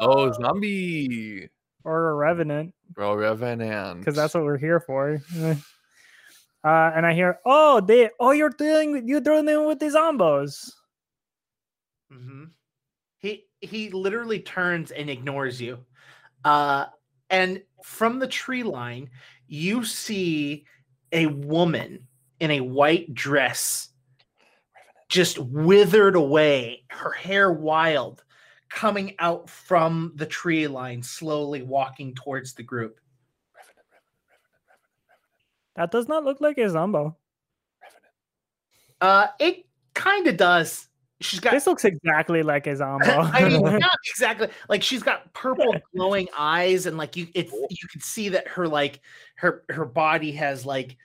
oh, 0.00 0.32
zombie, 0.40 1.50
Or 1.88 2.10
a 2.10 2.14
revenant? 2.14 2.74
bro, 2.92 3.14
revenant. 3.14 4.00
Because 4.00 4.14
that's 4.14 4.34
what 4.34 4.44
we're 4.44 4.58
here 4.58 4.80
for. 4.80 5.22
Uh, 6.64 6.90
and 6.94 7.06
I 7.06 7.14
hear, 7.14 7.38
oh, 7.46 7.80
they, 7.80 8.10
oh, 8.18 8.32
you're 8.32 8.50
dealing, 8.50 9.06
you're 9.06 9.20
dealing 9.20 9.64
with 9.64 9.78
the 9.78 9.86
zombos. 9.86 10.72
hmm 12.12 12.46
He 13.18 13.44
he 13.60 13.90
literally 13.90 14.40
turns 14.40 14.90
and 14.90 15.08
ignores 15.08 15.60
you, 15.60 15.78
uh, 16.44 16.86
and 17.30 17.62
from 17.84 18.18
the 18.18 18.26
tree 18.26 18.64
line, 18.64 19.08
you 19.46 19.84
see 19.84 20.64
a 21.12 21.26
woman 21.26 22.08
in 22.40 22.50
a 22.50 22.60
white 22.60 23.14
dress, 23.14 23.90
just 25.08 25.38
withered 25.38 26.16
away, 26.16 26.82
her 26.90 27.12
hair 27.12 27.52
wild, 27.52 28.24
coming 28.70 29.14
out 29.18 29.48
from 29.48 30.12
the 30.16 30.26
tree 30.26 30.66
line, 30.66 31.02
slowly 31.02 31.62
walking 31.62 32.14
towards 32.14 32.54
the 32.54 32.62
group. 32.62 33.00
That 35.76 35.90
does 35.90 36.08
not 36.08 36.24
look 36.24 36.40
like 36.40 36.58
a 36.58 36.68
zombo. 36.68 37.16
Uh, 39.00 39.28
it 39.38 39.64
kind 39.94 40.26
of 40.26 40.36
does. 40.36 40.88
She's 41.20 41.40
got 41.40 41.52
This 41.52 41.66
looks 41.66 41.84
exactly 41.84 42.42
like 42.42 42.66
a 42.66 42.76
zombo. 42.76 43.06
I 43.10 43.48
mean, 43.48 43.62
not 43.78 43.98
exactly. 44.08 44.48
Like 44.68 44.82
she's 44.82 45.02
got 45.02 45.32
purple 45.34 45.74
glowing 45.94 46.28
eyes, 46.36 46.86
and 46.86 46.96
like 46.96 47.16
you, 47.16 47.28
it 47.34 47.50
you 47.70 47.88
can 47.90 48.00
see 48.00 48.28
that 48.30 48.48
her 48.48 48.68
like 48.68 49.00
her 49.36 49.64
her 49.68 49.84
body 49.84 50.32
has 50.32 50.66
like 50.66 50.96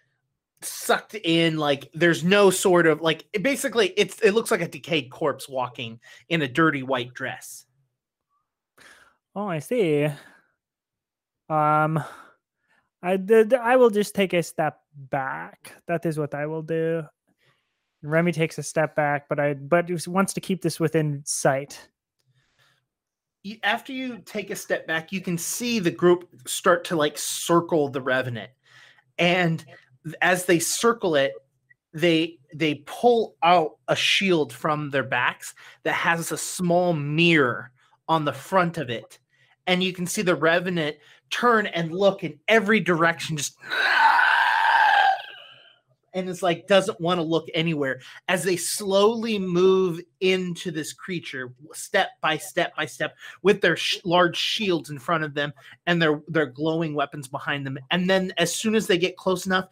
sucked 0.63 1.15
in. 1.15 1.57
Like 1.57 1.89
there's 1.93 2.23
no 2.23 2.49
sort 2.49 2.87
of 2.87 3.01
like 3.01 3.25
it 3.33 3.43
basically 3.43 3.93
it's 3.97 4.19
it 4.21 4.31
looks 4.31 4.51
like 4.51 4.61
a 4.61 4.67
decayed 4.67 5.09
corpse 5.11 5.47
walking 5.47 5.99
in 6.29 6.41
a 6.41 6.47
dirty 6.47 6.83
white 6.83 7.13
dress. 7.13 7.65
Oh, 9.35 9.47
I 9.47 9.59
see. 9.59 10.07
Um, 11.49 12.03
I 13.01 13.17
did. 13.17 13.53
I 13.53 13.75
will 13.75 13.89
just 13.89 14.15
take 14.15 14.33
a 14.33 14.43
step 14.43 14.79
back. 14.95 15.73
That 15.87 16.05
is 16.05 16.17
what 16.17 16.33
I 16.33 16.45
will 16.45 16.61
do. 16.61 17.03
Remy 18.03 18.31
takes 18.31 18.57
a 18.57 18.63
step 18.63 18.95
back, 18.95 19.27
but 19.29 19.39
I 19.39 19.53
but 19.55 19.89
wants 20.07 20.33
to 20.33 20.41
keep 20.41 20.61
this 20.61 20.79
within 20.79 21.21
sight. 21.25 21.89
After 23.63 23.91
you 23.91 24.19
take 24.19 24.51
a 24.51 24.55
step 24.55 24.87
back, 24.87 25.11
you 25.11 25.19
can 25.19 25.37
see 25.37 25.79
the 25.79 25.91
group 25.91 26.29
start 26.47 26.85
to 26.85 26.95
like 26.95 27.17
circle 27.17 27.89
the 27.89 28.01
revenant, 28.01 28.51
and 29.17 29.65
as 30.21 30.45
they 30.45 30.59
circle 30.59 31.15
it, 31.15 31.33
they 31.93 32.37
they 32.53 32.83
pull 32.85 33.35
out 33.43 33.77
a 33.87 33.95
shield 33.95 34.51
from 34.51 34.89
their 34.89 35.03
backs 35.03 35.53
that 35.83 35.93
has 35.93 36.31
a 36.31 36.37
small 36.37 36.93
mirror 36.93 37.71
on 38.07 38.25
the 38.25 38.33
front 38.33 38.77
of 38.77 38.89
it. 38.89 39.19
And 39.67 39.83
you 39.83 39.93
can 39.93 40.07
see 40.07 40.21
the 40.21 40.35
revenant 40.35 40.97
turn 41.29 41.67
and 41.67 41.93
look 41.93 42.23
in 42.23 42.39
every 42.47 42.79
direction, 42.79 43.37
just 43.37 43.55
and 46.13 46.29
it's 46.29 46.43
like 46.43 46.67
doesn't 46.67 46.99
want 47.01 47.17
to 47.17 47.23
look 47.23 47.47
anywhere. 47.53 47.99
As 48.27 48.43
they 48.43 48.55
slowly 48.55 49.39
move 49.39 49.99
into 50.21 50.71
this 50.71 50.93
creature 50.93 51.53
step 51.73 52.09
by 52.21 52.37
step 52.37 52.75
by 52.75 52.85
step 52.85 53.15
with 53.41 53.61
their 53.61 53.75
sh- 53.75 53.99
large 54.05 54.37
shields 54.37 54.89
in 54.89 54.99
front 54.99 55.23
of 55.23 55.33
them 55.33 55.53
and 55.85 56.01
their 56.01 56.21
their 56.27 56.45
glowing 56.45 56.93
weapons 56.93 57.27
behind 57.27 57.65
them 57.65 57.77
and 57.91 58.09
then 58.09 58.31
as 58.37 58.55
soon 58.55 58.75
as 58.75 58.87
they 58.87 58.97
get 58.97 59.17
close 59.17 59.45
enough 59.45 59.67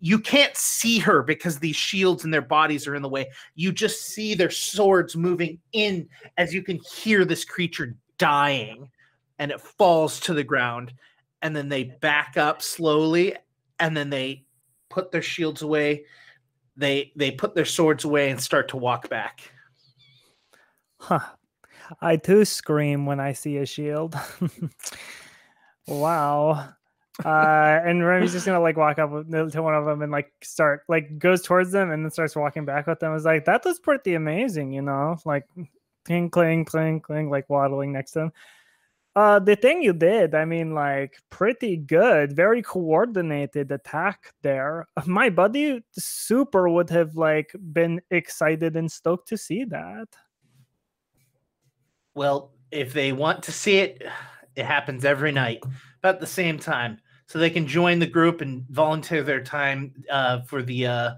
you 0.00 0.18
can't 0.18 0.56
see 0.56 0.98
her 0.98 1.22
because 1.22 1.58
these 1.58 1.76
shields 1.76 2.24
and 2.24 2.32
their 2.32 2.40
bodies 2.40 2.86
are 2.86 2.94
in 2.94 3.02
the 3.02 3.08
way. 3.08 3.28
You 3.54 3.72
just 3.72 4.06
see 4.06 4.34
their 4.34 4.50
swords 4.50 5.16
moving 5.16 5.58
in 5.72 6.08
as 6.38 6.54
you 6.54 6.62
can 6.62 6.78
hear 6.78 7.24
this 7.24 7.44
creature 7.44 7.94
dying 8.18 8.90
and 9.38 9.50
it 9.50 9.60
falls 9.60 10.18
to 10.20 10.34
the 10.34 10.44
ground 10.44 10.94
and 11.42 11.54
then 11.54 11.68
they 11.68 11.84
back 11.84 12.38
up 12.38 12.62
slowly 12.62 13.36
and 13.78 13.94
then 13.94 14.08
they 14.08 14.45
put 14.88 15.12
their 15.12 15.22
shields 15.22 15.62
away 15.62 16.04
they 16.76 17.12
they 17.16 17.30
put 17.30 17.54
their 17.54 17.64
swords 17.64 18.04
away 18.04 18.30
and 18.30 18.40
start 18.40 18.68
to 18.68 18.76
walk 18.76 19.08
back 19.08 19.50
Huh. 20.98 21.20
I 22.00 22.16
too 22.16 22.44
scream 22.44 23.06
when 23.06 23.20
I 23.20 23.32
see 23.32 23.58
a 23.58 23.66
shield. 23.66 24.16
wow. 25.86 26.68
Uh, 27.24 27.80
and 27.84 28.04
Remy's 28.04 28.32
just 28.32 28.44
gonna 28.44 28.60
like 28.60 28.76
walk 28.76 28.98
up 28.98 29.10
to 29.10 29.62
one 29.62 29.74
of 29.74 29.84
them 29.84 30.02
and 30.02 30.12
like 30.12 30.32
start 30.42 30.82
like 30.88 31.18
goes 31.18 31.42
towards 31.42 31.72
them 31.72 31.90
and 31.90 32.04
then 32.04 32.10
starts 32.10 32.36
walking 32.36 32.64
back 32.64 32.86
with 32.86 33.00
them. 33.00 33.14
Is 33.14 33.24
like 33.24 33.44
that 33.46 33.64
was 33.64 33.78
pretty 33.78 34.14
amazing, 34.14 34.72
you 34.72 34.82
know, 34.82 35.16
like 35.24 35.46
cling, 36.04 36.28
cling, 36.30 36.64
cling, 36.64 37.00
cling, 37.00 37.30
like 37.30 37.48
waddling 37.48 37.92
next 37.92 38.12
to 38.12 38.18
them. 38.18 38.32
Uh, 39.16 39.38
the 39.40 39.56
thing 39.56 39.82
you 39.82 39.94
did, 39.94 40.34
I 40.34 40.44
mean, 40.44 40.74
like 40.74 41.16
pretty 41.30 41.78
good, 41.78 42.36
very 42.36 42.62
coordinated 42.62 43.72
attack 43.72 44.34
there. 44.42 44.86
My 45.06 45.30
buddy 45.30 45.82
Super 45.92 46.68
would 46.68 46.90
have 46.90 47.16
like 47.16 47.52
been 47.72 48.02
excited 48.10 48.76
and 48.76 48.92
stoked 48.92 49.28
to 49.28 49.38
see 49.38 49.64
that. 49.64 50.08
well 52.16 52.52
if 52.72 52.92
they 52.92 53.12
want 53.12 53.44
to 53.44 53.52
see 53.52 53.78
it 53.78 54.02
it 54.56 54.64
happens 54.64 55.04
every 55.04 55.30
night 55.30 55.62
about 56.00 56.18
the 56.18 56.26
same 56.26 56.58
time 56.58 56.98
so 57.28 57.38
they 57.38 57.50
can 57.50 57.66
join 57.66 57.98
the 58.00 58.06
group 58.06 58.40
and 58.40 58.64
volunteer 58.70 59.22
their 59.22 59.42
time 59.42 59.92
uh, 60.10 60.40
for 60.42 60.62
the 60.62 60.86
uh, 60.86 61.10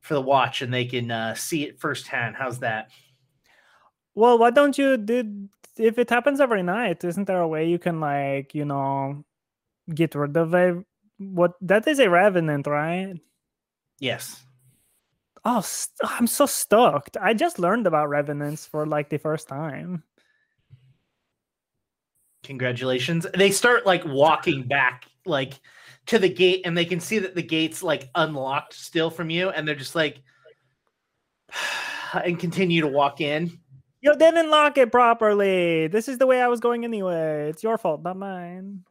for 0.00 0.14
the 0.14 0.20
watch 0.20 0.62
and 0.62 0.72
they 0.72 0.84
can 0.84 1.10
uh, 1.10 1.34
see 1.34 1.64
it 1.64 1.80
firsthand 1.80 2.36
how's 2.36 2.60
that 2.60 2.90
Well, 4.14 4.38
why 4.38 4.50
don't 4.50 4.78
you 4.78 4.96
do 4.96 5.48
if 5.78 5.98
it 5.98 6.10
happens 6.10 6.40
every 6.40 6.62
night? 6.62 7.04
Isn't 7.04 7.26
there 7.26 7.40
a 7.40 7.48
way 7.48 7.68
you 7.68 7.78
can 7.78 8.00
like 8.00 8.54
you 8.54 8.64
know 8.64 9.24
get 9.94 10.14
rid 10.14 10.36
of 10.36 10.54
a 10.54 10.84
what 11.18 11.54
that 11.62 11.86
is 11.88 11.98
a 11.98 12.10
revenant, 12.10 12.66
right? 12.66 13.14
yes 14.00 14.42
Oh, 15.48 15.60
st- 15.60 16.10
I'm 16.18 16.26
so 16.26 16.44
stoked! 16.46 17.16
I 17.16 17.32
just 17.32 17.58
learned 17.60 17.86
about 17.86 18.08
revenants 18.08 18.66
for 18.66 18.84
like 18.84 19.10
the 19.10 19.18
first 19.18 19.48
time. 19.48 20.02
congratulations 22.46 23.26
they 23.36 23.50
start 23.50 23.84
like 23.84 24.04
walking 24.04 24.62
back 24.62 25.06
like 25.24 25.54
to 26.06 26.16
the 26.16 26.28
gate 26.28 26.62
and 26.64 26.78
they 26.78 26.84
can 26.84 27.00
see 27.00 27.18
that 27.18 27.34
the 27.34 27.42
gate's 27.42 27.82
like 27.82 28.08
unlocked 28.14 28.72
still 28.72 29.10
from 29.10 29.28
you 29.30 29.50
and 29.50 29.66
they're 29.66 29.74
just 29.74 29.96
like 29.96 30.22
and 32.24 32.38
continue 32.38 32.80
to 32.80 32.86
walk 32.86 33.20
in 33.20 33.58
You 34.06 34.14
didn't 34.16 34.50
lock 34.50 34.78
it 34.78 34.92
properly. 34.92 35.88
This 35.88 36.06
is 36.06 36.18
the 36.18 36.28
way 36.28 36.40
I 36.40 36.46
was 36.46 36.60
going 36.60 36.84
anyway. 36.84 37.48
It's 37.50 37.64
your 37.64 37.76
fault, 37.76 38.04
not 38.04 38.16
mine. 38.16 38.84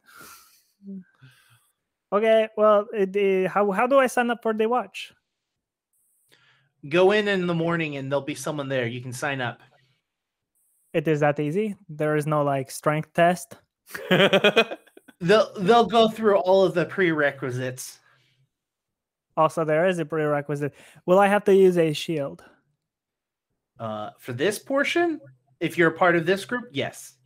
Okay, 2.12 2.48
well, 2.54 2.86
it, 2.92 3.16
it- 3.16 3.48
how 3.48 3.70
how 3.72 3.86
do 3.86 3.98
I 3.98 4.08
sign 4.08 4.30
up 4.30 4.42
for 4.42 4.52
the 4.52 4.68
watch? 4.68 5.12
go 6.90 7.10
in 7.12 7.26
in 7.26 7.46
the 7.48 7.54
morning 7.54 7.96
and 7.96 8.12
there'll 8.12 8.24
be 8.24 8.34
someone 8.34 8.68
there 8.68 8.86
you 8.86 9.00
can 9.00 9.12
sign 9.12 9.40
up 9.40 9.58
It 10.92 11.08
is 11.08 11.18
that 11.20 11.40
easy. 11.40 11.74
There 11.88 12.14
is 12.14 12.26
no 12.28 12.44
like 12.44 12.70
strength 12.70 13.12
test. 13.14 13.56
they'll 14.10 15.50
they'll 15.58 15.86
go 15.98 16.08
through 16.08 16.36
all 16.36 16.62
of 16.64 16.74
the 16.74 16.84
prerequisites 16.84 17.98
Also, 19.36 19.64
there 19.64 19.86
is 19.88 19.98
a 19.98 20.04
prerequisite. 20.04 20.74
Will 21.06 21.18
I 21.18 21.26
have 21.28 21.44
to 21.44 21.54
use 21.56 21.76
a 21.78 21.92
shield? 21.94 22.44
Uh, 23.80 24.10
for 24.18 24.32
this 24.32 24.58
portion 24.58 25.20
if 25.60 25.76
you're 25.78 25.88
a 25.88 25.96
part 25.96 26.16
of 26.16 26.26
this 26.26 26.44
group 26.44 26.64
yes 26.72 27.16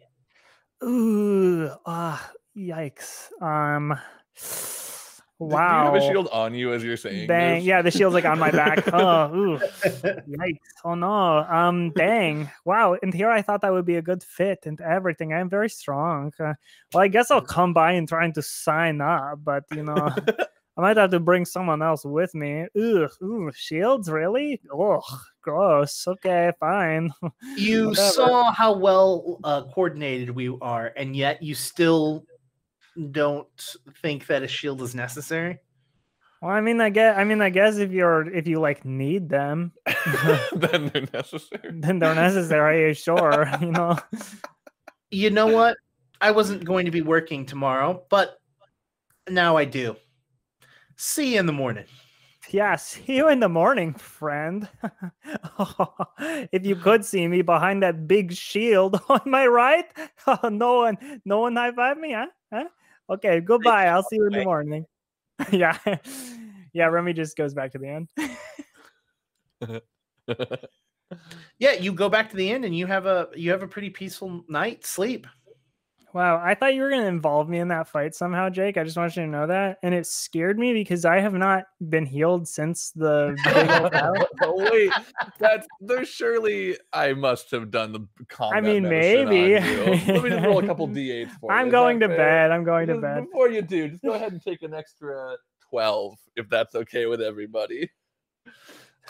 Ooh, 0.82 1.70
ah, 1.84 2.30
yikes. 2.56 3.30
Um, 3.42 3.98
wow. 5.38 5.90
Do 5.92 5.98
you 5.98 6.02
have 6.02 6.02
a 6.02 6.12
shield 6.12 6.28
on 6.32 6.54
you 6.54 6.72
as 6.72 6.82
you're 6.82 6.96
saying 6.96 7.26
Dang, 7.26 7.56
this? 7.56 7.64
yeah, 7.66 7.82
the 7.82 7.90
shield's 7.90 8.14
like 8.14 8.24
on 8.24 8.38
my 8.38 8.50
back. 8.50 8.86
Oh, 8.92 9.34
ooh, 9.34 9.58
yikes. 9.58 10.56
Oh 10.82 10.94
no. 10.94 11.44
Um, 11.44 11.92
dang. 11.94 12.50
Wow. 12.64 12.96
And 13.02 13.12
here 13.12 13.30
I 13.30 13.42
thought 13.42 13.60
that 13.60 13.72
would 13.72 13.84
be 13.84 13.96
a 13.96 14.02
good 14.02 14.22
fit 14.22 14.60
and 14.64 14.80
everything. 14.80 15.34
I'm 15.34 15.50
very 15.50 15.68
strong. 15.68 16.32
Uh, 16.40 16.54
well, 16.94 17.04
I 17.04 17.08
guess 17.08 17.30
I'll 17.30 17.42
come 17.42 17.74
by 17.74 17.92
and 17.92 18.08
trying 18.08 18.32
to 18.34 18.42
sign 18.42 19.02
up, 19.02 19.40
but 19.44 19.64
you 19.72 19.82
know, 19.82 20.14
I 20.80 20.82
might 20.82 20.96
have 20.96 21.10
to 21.10 21.20
bring 21.20 21.44
someone 21.44 21.82
else 21.82 22.06
with 22.06 22.34
me. 22.34 22.62
Ugh, 22.74 23.10
ooh, 23.22 23.52
shields, 23.54 24.10
really? 24.10 24.62
Ugh, 24.72 25.02
gross. 25.42 26.08
Okay, 26.08 26.52
fine. 26.58 27.12
you 27.58 27.94
saw 27.94 28.50
how 28.50 28.72
well 28.72 29.38
uh, 29.44 29.64
coordinated 29.64 30.30
we 30.30 30.56
are 30.62 30.90
and 30.96 31.14
yet 31.14 31.42
you 31.42 31.54
still 31.54 32.24
don't 33.10 33.46
think 34.00 34.26
that 34.28 34.42
a 34.42 34.48
shield 34.48 34.80
is 34.80 34.94
necessary 34.94 35.58
Well, 36.40 36.50
I 36.52 36.62
mean, 36.62 36.80
I 36.80 36.88
guess. 36.88 37.18
I 37.18 37.24
mean, 37.24 37.42
I 37.42 37.50
guess 37.50 37.76
if 37.76 37.92
you're 37.92 38.32
if 38.32 38.46
you 38.46 38.58
like 38.58 38.82
need 38.86 39.28
them, 39.28 39.72
then 40.54 40.88
they're 40.88 41.08
necessary. 41.12 41.72
then 41.74 41.98
they're 41.98 42.14
necessary. 42.14 42.94
Sure, 42.94 43.50
you 43.60 43.70
know. 43.70 43.98
you 45.10 45.28
know 45.28 45.46
what 45.46 45.76
i 46.22 46.30
wasn't 46.30 46.64
going 46.64 46.84
to 46.84 46.90
be 46.90 47.02
working 47.02 47.44
tomorrow 47.44 48.02
but 48.10 48.38
now 49.28 49.56
i 49.56 49.64
do 49.64 49.96
see 51.00 51.32
you 51.34 51.40
in 51.40 51.46
the 51.46 51.52
morning 51.52 51.86
Yeah, 52.50 52.76
see 52.76 53.16
you 53.16 53.28
in 53.28 53.40
the 53.40 53.48
morning, 53.48 53.94
friend. 53.94 54.68
if 56.52 56.64
you 56.66 56.76
could 56.76 57.04
see 57.04 57.28
me 57.28 57.42
behind 57.42 57.82
that 57.82 58.08
big 58.08 58.32
shield 58.32 59.00
on 59.08 59.20
my 59.24 59.46
right, 59.46 59.86
no 60.50 60.74
one, 60.80 61.20
no 61.24 61.40
one 61.40 61.56
high 61.56 61.72
five 61.72 61.96
me, 61.98 62.12
huh? 62.12 62.26
huh? 62.52 62.64
Okay, 63.08 63.40
goodbye. 63.40 63.86
I'll 63.86 64.02
see 64.02 64.16
you 64.16 64.26
in 64.26 64.32
the 64.32 64.44
morning. 64.44 64.84
yeah, 65.52 65.78
yeah. 66.72 66.86
Remy 66.86 67.12
just 67.12 67.36
goes 67.36 67.54
back 67.54 67.72
to 67.72 67.78
the 67.78 67.88
end. 67.88 68.08
yeah 71.58 71.72
you 71.72 71.92
go 71.92 72.08
back 72.08 72.30
to 72.30 72.36
the 72.36 72.50
end, 72.50 72.64
and 72.64 72.76
you 72.76 72.86
have 72.86 73.06
a 73.06 73.28
you 73.34 73.50
have 73.52 73.62
a 73.62 73.68
pretty 73.68 73.90
peaceful 73.90 74.44
night 74.48 74.84
sleep 74.84 75.26
Wow, 76.12 76.40
I 76.44 76.54
thought 76.54 76.74
you 76.74 76.82
were 76.82 76.90
gonna 76.90 77.06
involve 77.06 77.48
me 77.48 77.58
in 77.60 77.68
that 77.68 77.88
fight 77.88 78.14
somehow, 78.14 78.48
Jake. 78.50 78.76
I 78.76 78.84
just 78.84 78.96
want 78.96 79.14
you 79.16 79.22
to 79.22 79.28
know 79.28 79.46
that, 79.46 79.78
and 79.82 79.94
it 79.94 80.06
scared 80.06 80.58
me 80.58 80.72
because 80.72 81.04
I 81.04 81.20
have 81.20 81.34
not 81.34 81.64
been 81.88 82.04
healed 82.04 82.48
since 82.48 82.90
the. 82.90 83.36
big 83.44 83.70
old 83.70 83.92
battle. 83.92 84.26
oh 84.42 84.70
wait, 84.72 84.92
that's 85.38 85.66
there's 85.80 86.08
surely 86.08 86.76
I 86.92 87.12
must 87.12 87.50
have 87.52 87.70
done 87.70 87.92
the 87.92 88.06
combat. 88.28 88.58
I 88.58 88.60
mean, 88.60 88.82
maybe. 88.82 89.36
you. 89.36 89.58
Let 90.14 90.22
me 90.24 90.30
just 90.30 90.44
roll 90.44 90.62
a 90.62 90.66
couple 90.66 90.88
d8s 90.88 91.30
for 91.40 91.52
you. 91.52 91.58
I'm 91.58 91.68
Is 91.68 91.72
going 91.72 92.00
to 92.00 92.08
fair? 92.08 92.16
bed. 92.16 92.50
I'm 92.50 92.64
going 92.64 92.88
to 92.88 92.98
bed. 92.98 93.24
Before 93.26 93.48
you 93.48 93.62
do, 93.62 93.88
just 93.88 94.02
go 94.02 94.14
ahead 94.14 94.32
and 94.32 94.42
take 94.42 94.62
an 94.62 94.74
extra 94.74 95.36
twelve 95.70 96.16
if 96.36 96.48
that's 96.48 96.74
okay 96.74 97.06
with 97.06 97.20
everybody. 97.22 97.88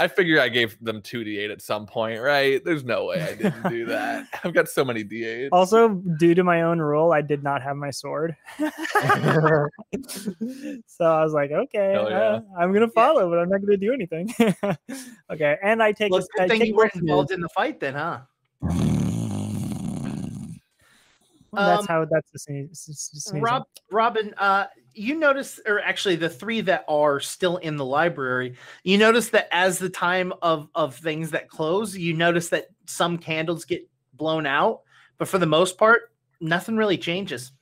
I 0.01 0.09
figure 0.09 0.41
I 0.41 0.49
gave 0.49 0.83
them 0.83 1.03
two 1.03 1.25
d8 1.25 1.53
at 1.53 1.61
some 1.61 1.85
point, 1.87 2.23
right? 2.23 2.65
There's 2.65 2.85
no 2.85 3.05
way 3.05 3.21
I 3.21 3.35
didn't 3.35 3.69
do 3.69 3.85
that. 3.87 4.27
I've 4.45 4.55
got 4.55 4.69
so 4.69 4.83
many 4.83 5.05
d8s. 5.05 5.51
Also, 5.53 5.91
due 5.91 6.35
to 6.35 6.43
my 6.43 6.63
own 6.63 6.79
rule, 6.79 7.13
I 7.13 7.21
did 7.21 7.43
not 7.43 7.63
have 7.63 7.77
my 7.77 7.91
sword. 7.91 8.35
so 8.59 8.65
I 11.05 11.23
was 11.23 11.35
like, 11.35 11.51
okay, 11.51 11.93
yeah. 11.93 11.99
uh, 12.01 12.41
I'm 12.59 12.73
gonna 12.73 12.89
follow, 12.89 13.29
but 13.29 13.39
I'm 13.39 13.51
not 13.51 13.61
gonna 13.61 13.77
do 13.77 13.93
anything. 13.93 14.35
okay, 15.31 15.59
and 15.63 15.83
I 15.83 15.93
take. 15.93 16.11
well, 16.13 16.23
a- 16.23 16.39
good 16.39 16.45
I 16.45 16.49
thing 16.49 16.61
take 16.61 16.69
you 16.69 16.77
weren't 16.77 16.95
involved 16.95 17.31
in 17.31 17.41
the 17.41 17.51
fight 17.51 17.79
then 17.79 17.95
huh 17.95 18.21
Well, 21.53 21.67
that's 21.67 21.83
Um, 21.83 21.87
how 21.89 22.05
that's 22.05 22.31
the 22.31 22.39
same. 22.39 22.69
s- 22.71 22.89
s- 22.89 23.31
Rob, 23.35 23.65
Robin, 23.91 24.35
uh, 24.39 24.67
you 24.95 25.17
notice, 25.17 25.61
or 25.67 25.81
actually, 25.81 26.17
the 26.17 26.29
three 26.29 26.61
that 26.63 26.85
are 26.89 27.21
still 27.21 27.57
in 27.59 27.77
the 27.77 27.85
library, 27.85 28.57
you 28.85 28.99
notice 28.99 29.31
that 29.31 29.49
as 29.51 29.79
the 29.79 29.91
time 29.91 30.33
of 30.43 30.69
of 30.75 30.95
things 30.97 31.31
that 31.33 31.49
close, 31.49 31.97
you 31.97 32.15
notice 32.15 32.49
that 32.51 32.67
some 32.87 33.19
candles 33.19 33.65
get 33.65 33.89
blown 34.15 34.47
out, 34.47 34.83
but 35.19 35.29
for 35.29 35.39
the 35.39 35.47
most 35.47 35.77
part, 35.79 36.13
nothing 36.41 36.77
really 36.77 36.99
changes. 36.99 37.53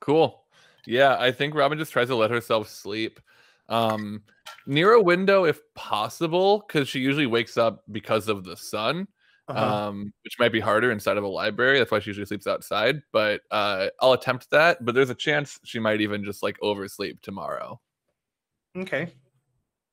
Cool. 0.00 0.44
Yeah, 0.86 1.16
I 1.18 1.32
think 1.32 1.54
Robin 1.54 1.78
just 1.78 1.92
tries 1.92 2.08
to 2.08 2.16
let 2.16 2.30
herself 2.30 2.68
sleep. 2.68 3.20
Um, 3.68 4.22
near 4.66 4.92
a 4.92 5.00
window 5.02 5.44
if 5.44 5.60
possible, 5.74 6.64
because 6.66 6.88
she 6.88 7.00
usually 7.00 7.26
wakes 7.26 7.56
up 7.56 7.84
because 7.90 8.28
of 8.28 8.44
the 8.44 8.56
sun. 8.56 9.08
Uh-huh. 9.46 9.88
um, 9.88 10.12
which 10.24 10.38
might 10.38 10.52
be 10.52 10.60
harder 10.60 10.90
inside 10.90 11.18
of 11.18 11.24
a 11.24 11.28
library. 11.28 11.78
That's 11.78 11.90
why 11.90 11.98
she 11.98 12.08
usually 12.10 12.24
sleeps 12.26 12.46
outside. 12.46 13.02
But 13.12 13.42
uh, 13.50 13.88
I'll 14.00 14.12
attempt 14.14 14.48
that. 14.50 14.82
But 14.84 14.94
there's 14.94 15.10
a 15.10 15.14
chance 15.14 15.60
she 15.64 15.78
might 15.78 16.00
even 16.00 16.24
just 16.24 16.42
like 16.42 16.56
oversleep 16.62 17.20
tomorrow. 17.20 17.80
okay. 18.76 19.12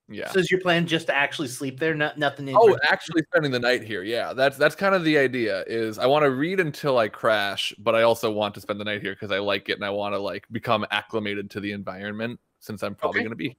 Yeah. 0.10 0.30
So 0.32 0.40
is 0.40 0.52
your 0.52 0.60
plan 0.60 0.88
just 0.88 1.08
to 1.08 1.16
actually 1.16 1.48
sleep 1.48 1.80
there? 1.80 1.94
Not 1.96 2.18
nothing. 2.18 2.48
in 2.50 2.56
Oh, 2.56 2.60
particular? 2.60 2.80
actually 2.92 3.24
spending 3.24 3.52
the 3.52 3.60
night 3.60 3.82
here. 3.84 4.04
Yeah, 4.04 4.34
that's 4.34 4.58
that's 4.58 4.76
kind 4.76 4.94
of 4.94 5.06
the 5.06 5.18
idea. 5.18 5.64
Is 5.68 5.98
I 6.00 6.06
want 6.06 6.24
to 6.24 6.32
read 6.32 6.60
until 6.60 6.98
I 6.98 7.08
crash, 7.08 7.74
but 7.80 7.96
I 7.96 8.02
also 8.02 8.30
want 8.30 8.54
to 8.56 8.62
spend 8.62 8.78
the 8.80 8.84
night 8.84 9.02
here 9.02 9.14
because 9.14 9.32
I 9.32 9.40
like 9.40 9.70
it 9.70 9.74
and 9.74 9.86
I 9.86 9.90
want 9.90 10.14
to 10.14 10.20
like 10.20 10.46
become 10.52 10.86
acclimated 10.92 11.50
to 11.52 11.62
the 11.62 11.72
environment 11.72 12.42
since 12.60 12.84
I'm 12.84 12.94
probably 12.96 13.20
Okay. 13.20 13.24
going 13.26 13.32
to 13.32 13.36
be. 13.38 13.48
here 13.50 13.56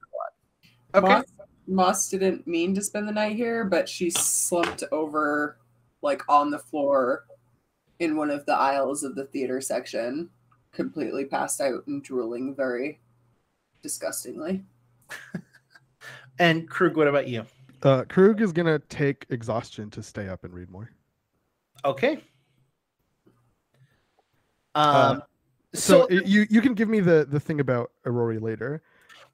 a 0.94 0.98
lot. 0.98 1.04
okay. 1.04 1.14
Moss, 1.14 1.46
Moss 1.66 2.08
didn't 2.10 2.46
mean 2.46 2.74
to 2.74 2.82
spend 2.82 3.08
the 3.08 3.12
night 3.12 3.36
here, 3.36 3.64
but 3.64 3.88
she 3.88 4.10
slumped 4.10 4.84
over, 4.92 5.56
like 6.02 6.22
on 6.28 6.50
the 6.50 6.58
floor, 6.58 7.24
in 7.98 8.16
one 8.16 8.30
of 8.30 8.44
the 8.46 8.54
aisles 8.54 9.02
of 9.02 9.14
the 9.14 9.26
theater 9.26 9.60
section, 9.60 10.28
completely 10.72 11.24
passed 11.24 11.60
out 11.60 11.86
and 11.86 12.02
drooling 12.02 12.54
very 12.54 13.00
disgustingly. 13.82 14.64
And 16.38 16.68
Krug, 16.68 16.96
what 16.96 17.08
about 17.08 17.28
you? 17.28 17.44
Uh, 17.82 18.04
Krug 18.04 18.40
is 18.40 18.52
gonna 18.52 18.78
take 18.78 19.26
exhaustion 19.28 19.90
to 19.90 20.02
stay 20.02 20.28
up 20.28 20.44
and 20.44 20.52
read 20.52 20.70
more. 20.70 20.90
Okay. 21.84 22.22
Uh, 24.74 25.16
Um. 25.16 25.22
So, 25.74 26.06
so 26.08 26.10
you 26.10 26.46
you 26.50 26.60
can 26.60 26.74
give 26.74 26.88
me 26.88 27.00
the 27.00 27.26
the 27.30 27.40
thing 27.40 27.60
about 27.60 27.92
Irori 28.04 28.40
later. 28.40 28.82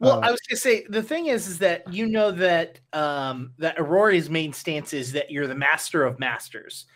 Well, 0.00 0.18
Uh, 0.18 0.28
I 0.28 0.30
was 0.30 0.40
gonna 0.48 0.58
say 0.58 0.84
the 0.88 1.02
thing 1.02 1.26
is, 1.26 1.48
is 1.48 1.58
that 1.58 1.92
you 1.92 2.06
know 2.06 2.30
that 2.30 2.80
um, 2.92 3.52
that 3.58 3.78
Irori's 3.78 4.30
main 4.30 4.52
stance 4.52 4.92
is 4.92 5.12
that 5.12 5.30
you're 5.30 5.46
the 5.48 5.54
master 5.54 6.04
of 6.04 6.18
masters, 6.20 6.86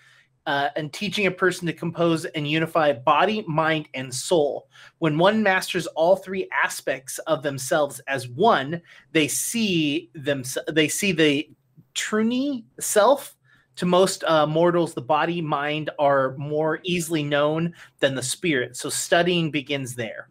uh, 0.46 0.68
and 0.76 0.92
teaching 0.92 1.26
a 1.26 1.30
person 1.30 1.66
to 1.66 1.72
compose 1.72 2.24
and 2.24 2.48
unify 2.48 2.92
body, 2.92 3.44
mind, 3.48 3.88
and 3.94 4.14
soul. 4.14 4.68
When 4.98 5.18
one 5.18 5.42
masters 5.42 5.86
all 5.88 6.16
three 6.16 6.48
aspects 6.62 7.18
of 7.20 7.42
themselves 7.42 8.00
as 8.06 8.28
one, 8.28 8.80
they 9.12 9.28
see 9.28 10.10
them. 10.14 10.44
They 10.70 10.88
see 10.88 11.12
the 11.12 11.50
truni 11.94 12.64
self. 12.80 13.36
To 13.76 13.86
most 13.86 14.22
uh, 14.24 14.46
mortals, 14.46 14.92
the 14.92 15.00
body, 15.00 15.40
mind 15.40 15.88
are 15.98 16.36
more 16.36 16.80
easily 16.84 17.22
known 17.22 17.72
than 18.00 18.14
the 18.14 18.22
spirit. 18.22 18.76
So 18.76 18.90
studying 18.90 19.50
begins 19.50 19.94
there. 19.94 20.28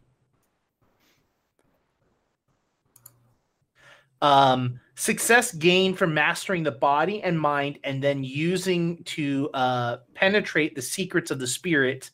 Um, 4.21 4.79
success 4.95 5.53
gained 5.53 5.97
from 5.97 6.13
mastering 6.13 6.63
the 6.63 6.71
body 6.71 7.23
and 7.23 7.39
mind 7.39 7.79
and 7.83 8.03
then 8.03 8.23
using 8.23 9.03
to 9.03 9.49
uh, 9.53 9.97
penetrate 10.13 10.75
the 10.75 10.81
secrets 10.81 11.31
of 11.31 11.39
the 11.39 11.47
spirit 11.47 12.11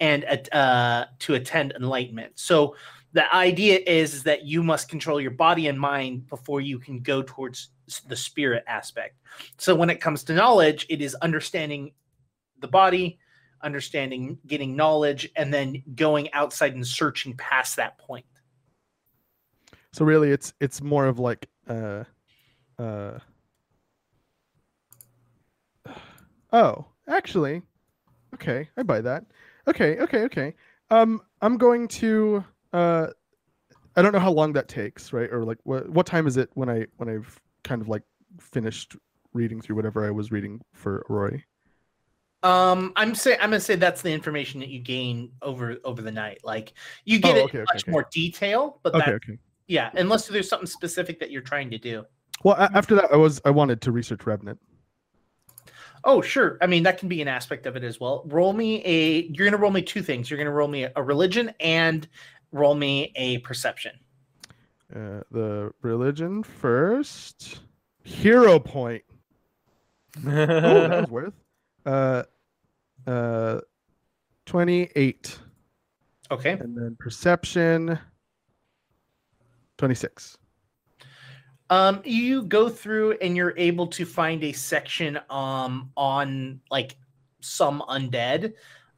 and 0.00 0.24
uh, 0.52 1.06
to 1.18 1.34
attend 1.34 1.72
enlightenment. 1.72 2.32
So 2.36 2.76
the 3.12 3.34
idea 3.34 3.80
is, 3.86 4.14
is 4.14 4.22
that 4.24 4.44
you 4.44 4.62
must 4.62 4.88
control 4.88 5.20
your 5.20 5.32
body 5.32 5.66
and 5.66 5.78
mind 5.78 6.28
before 6.28 6.60
you 6.60 6.78
can 6.78 7.00
go 7.00 7.22
towards 7.22 7.70
the 8.06 8.16
spirit 8.16 8.62
aspect. 8.68 9.16
So 9.56 9.74
when 9.74 9.90
it 9.90 10.00
comes 10.00 10.22
to 10.24 10.34
knowledge 10.34 10.86
it 10.88 11.00
is 11.00 11.14
understanding 11.16 11.92
the 12.60 12.68
body 12.68 13.18
understanding 13.62 14.38
getting 14.46 14.76
knowledge 14.76 15.28
and 15.34 15.52
then 15.52 15.82
going 15.94 16.32
outside 16.32 16.74
and 16.74 16.86
searching 16.86 17.36
past 17.36 17.76
that 17.76 17.98
point 17.98 18.24
So 19.98 20.04
really, 20.04 20.30
it's 20.30 20.52
it's 20.60 20.80
more 20.80 21.06
of 21.06 21.18
like 21.18 21.48
uh, 21.68 22.04
uh. 22.78 23.18
Oh, 26.52 26.86
actually, 27.08 27.62
okay, 28.34 28.68
I 28.76 28.84
buy 28.84 29.00
that. 29.00 29.24
Okay, 29.66 29.98
okay, 29.98 30.20
okay. 30.22 30.54
Um, 30.92 31.20
I'm 31.42 31.58
going 31.58 31.88
to 31.88 32.44
uh, 32.72 33.08
I 33.96 34.02
don't 34.02 34.12
know 34.12 34.20
how 34.20 34.30
long 34.30 34.52
that 34.52 34.68
takes, 34.68 35.12
right? 35.12 35.28
Or 35.32 35.44
like 35.44 35.58
what 35.64 35.88
what 35.90 36.06
time 36.06 36.28
is 36.28 36.36
it 36.36 36.48
when 36.54 36.68
I 36.68 36.86
when 36.98 37.08
I've 37.08 37.40
kind 37.64 37.82
of 37.82 37.88
like 37.88 38.04
finished 38.38 38.94
reading 39.34 39.60
through 39.60 39.74
whatever 39.74 40.06
I 40.06 40.12
was 40.12 40.30
reading 40.30 40.60
for 40.74 41.04
Roy. 41.08 41.42
Um, 42.44 42.92
I'm 42.94 43.16
say 43.16 43.32
I'm 43.34 43.50
gonna 43.50 43.58
say 43.58 43.74
that's 43.74 44.02
the 44.02 44.12
information 44.12 44.60
that 44.60 44.68
you 44.68 44.78
gain 44.78 45.32
over 45.42 45.78
over 45.82 46.02
the 46.02 46.12
night. 46.12 46.38
Like 46.44 46.74
you 47.04 47.18
get 47.18 47.36
Oh, 47.36 47.40
it 47.40 47.44
okay, 47.46 47.58
in 47.58 47.62
okay, 47.64 47.72
much 47.74 47.82
okay. 47.82 47.90
more 47.90 48.06
detail, 48.12 48.78
but 48.84 48.92
that 48.92 49.08
okay. 49.08 49.38
Yeah, 49.68 49.90
unless 49.94 50.26
there's 50.26 50.48
something 50.48 50.66
specific 50.66 51.20
that 51.20 51.30
you're 51.30 51.42
trying 51.42 51.70
to 51.70 51.78
do. 51.78 52.04
Well, 52.42 52.56
after 52.56 52.94
that, 52.96 53.12
I 53.12 53.16
was 53.16 53.40
I 53.44 53.50
wanted 53.50 53.80
to 53.82 53.92
research 53.92 54.26
Revenant. 54.26 54.58
Oh, 56.04 56.20
sure. 56.22 56.58
I 56.62 56.66
mean 56.66 56.82
that 56.84 56.98
can 56.98 57.08
be 57.08 57.20
an 57.22 57.28
aspect 57.28 57.66
of 57.66 57.76
it 57.76 57.84
as 57.84 58.00
well. 58.00 58.22
Roll 58.26 58.52
me 58.52 58.82
a. 58.84 59.22
You're 59.24 59.46
gonna 59.46 59.60
roll 59.60 59.70
me 59.70 59.82
two 59.82 60.02
things. 60.02 60.30
You're 60.30 60.38
gonna 60.38 60.50
roll 60.52 60.68
me 60.68 60.86
a 60.94 61.02
religion 61.02 61.52
and 61.60 62.08
roll 62.52 62.74
me 62.74 63.12
a 63.16 63.38
perception. 63.38 63.92
Uh, 64.94 65.20
the 65.30 65.70
religion 65.82 66.42
first. 66.42 67.60
Hero 68.04 68.58
point. 68.58 69.04
Oh, 70.26 70.30
that 70.30 71.00
was 71.02 71.10
worth. 71.10 71.34
Uh, 71.84 72.22
uh, 73.06 73.60
twenty-eight, 74.46 75.38
Okay. 76.30 76.52
and 76.52 76.76
then 76.76 76.96
perception. 76.98 77.98
Twenty-six. 79.78 80.36
Um, 81.70 82.02
you 82.04 82.42
go 82.42 82.68
through 82.68 83.12
and 83.20 83.36
you're 83.36 83.54
able 83.56 83.86
to 83.88 84.04
find 84.04 84.42
a 84.44 84.52
section 84.52 85.18
um 85.30 85.90
on 85.96 86.60
like 86.70 86.96
some 87.40 87.82
undead. 87.88 88.54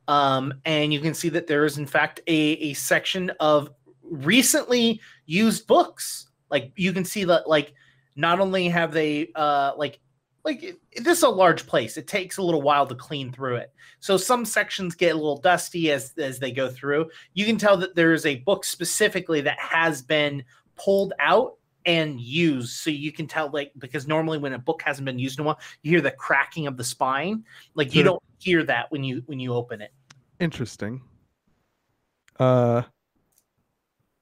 Um, 0.09 0.55
and 0.65 0.93
you 0.93 1.01
can 1.01 1.15
see 1.15 1.29
that 1.29 1.47
there 1.47 1.65
is 1.65 1.79
in 1.79 1.87
fact 1.87 2.21
a, 2.27 2.33
a 2.33 2.73
section 2.73 3.31
of 3.39 3.71
recently 4.03 5.01
used 5.27 5.67
books. 5.67 6.29
Like 6.51 6.73
you 6.75 6.93
can 6.93 7.05
see 7.05 7.25
that 7.25 7.49
like 7.49 7.75
not 8.17 8.41
only 8.41 8.69
have 8.69 8.93
they 8.93 9.31
uh 9.35 9.73
like 9.77 10.01
like 10.43 10.63
it, 10.63 10.81
this 10.97 11.19
is 11.19 11.25
a 11.25 11.29
large 11.29 11.67
place. 11.67 11.97
It 11.97 12.07
takes 12.07 12.39
a 12.39 12.43
little 12.43 12.63
while 12.63 12.87
to 12.87 12.95
clean 12.95 13.31
through 13.31 13.57
it. 13.57 13.73
So 14.01 14.17
some 14.17 14.45
sections 14.45 14.95
get 14.95 15.13
a 15.13 15.19
little 15.19 15.37
dusty 15.37 15.93
as 15.93 16.13
as 16.19 16.39
they 16.39 16.51
go 16.51 16.69
through. 16.71 17.11
You 17.35 17.45
can 17.45 17.59
tell 17.59 17.77
that 17.77 17.95
there 17.95 18.15
is 18.15 18.27
a 18.27 18.37
book 18.37 18.65
specifically 18.65 19.43
that 19.43 19.59
has 19.59 20.03
been 20.03 20.43
pulled 20.83 21.13
out 21.19 21.57
and 21.87 22.21
used 22.21 22.77
so 22.77 22.91
you 22.91 23.11
can 23.11 23.27
tell 23.27 23.51
like 23.51 23.73
because 23.79 24.07
normally 24.07 24.37
when 24.37 24.53
a 24.53 24.59
book 24.59 24.83
hasn't 24.83 25.07
been 25.07 25.19
used 25.19 25.39
in 25.39 25.45
a 25.45 25.47
while 25.47 25.59
you 25.83 25.91
hear 25.91 26.03
the 26.03 26.11
cracking 26.11 26.67
of 26.67 26.77
the 26.77 26.85
spine 26.85 27.43
like 27.75 27.95
you 27.95 28.03
don't 28.03 28.23
hear 28.39 28.63
that 28.63 28.91
when 28.93 29.03
you 29.03 29.23
when 29.27 29.41
you 29.41 29.55
open 29.55 29.81
it 29.81 29.93
Interesting. 30.41 31.03
Uh, 32.39 32.83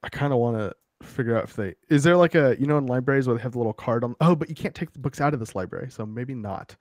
I 0.02 0.09
kind 0.09 0.32
of 0.32 0.40
want 0.40 0.59
to 0.59 0.74
figure 1.06 1.39
out 1.39 1.44
if 1.44 1.55
they 1.55 1.76
is 1.89 2.02
there 2.02 2.16
like 2.16 2.35
a 2.35 2.56
you 2.59 2.66
know 2.66 2.76
in 2.76 2.86
libraries 2.86 3.28
where 3.28 3.36
they 3.36 3.43
have 3.43 3.52
the 3.52 3.59
little 3.59 3.72
card 3.72 4.02
on. 4.02 4.16
Oh, 4.20 4.35
but 4.35 4.48
you 4.48 4.56
can't 4.56 4.74
take 4.74 4.93
the 4.93 4.98
books 4.98 5.20
out 5.20 5.32
of 5.32 5.40
this 5.40 5.55
library, 5.55 5.90
so 5.90 6.05
maybe 6.05 6.35
not. 6.35 6.74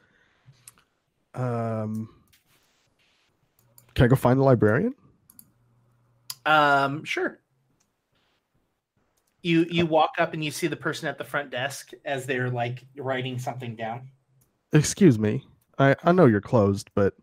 Um, 1.35 2.09
can 3.93 4.05
I 4.05 4.07
go 4.07 4.15
find 4.15 4.39
the 4.39 4.43
librarian? 4.43 4.93
um 6.45 7.03
sure 7.03 7.39
you 9.43 9.65
you 9.69 9.85
walk 9.85 10.11
up 10.19 10.33
and 10.33 10.43
you 10.43 10.51
see 10.51 10.67
the 10.67 10.75
person 10.75 11.07
at 11.07 11.17
the 11.17 11.23
front 11.23 11.49
desk 11.51 11.91
as 12.05 12.25
they're 12.25 12.49
like 12.49 12.83
writing 12.97 13.37
something 13.39 13.75
down 13.75 14.09
Excuse 14.73 15.17
me. 15.17 15.45
I 15.79 15.95
I 16.03 16.11
know 16.11 16.25
you're 16.25 16.41
closed, 16.41 16.89
but 16.93 17.13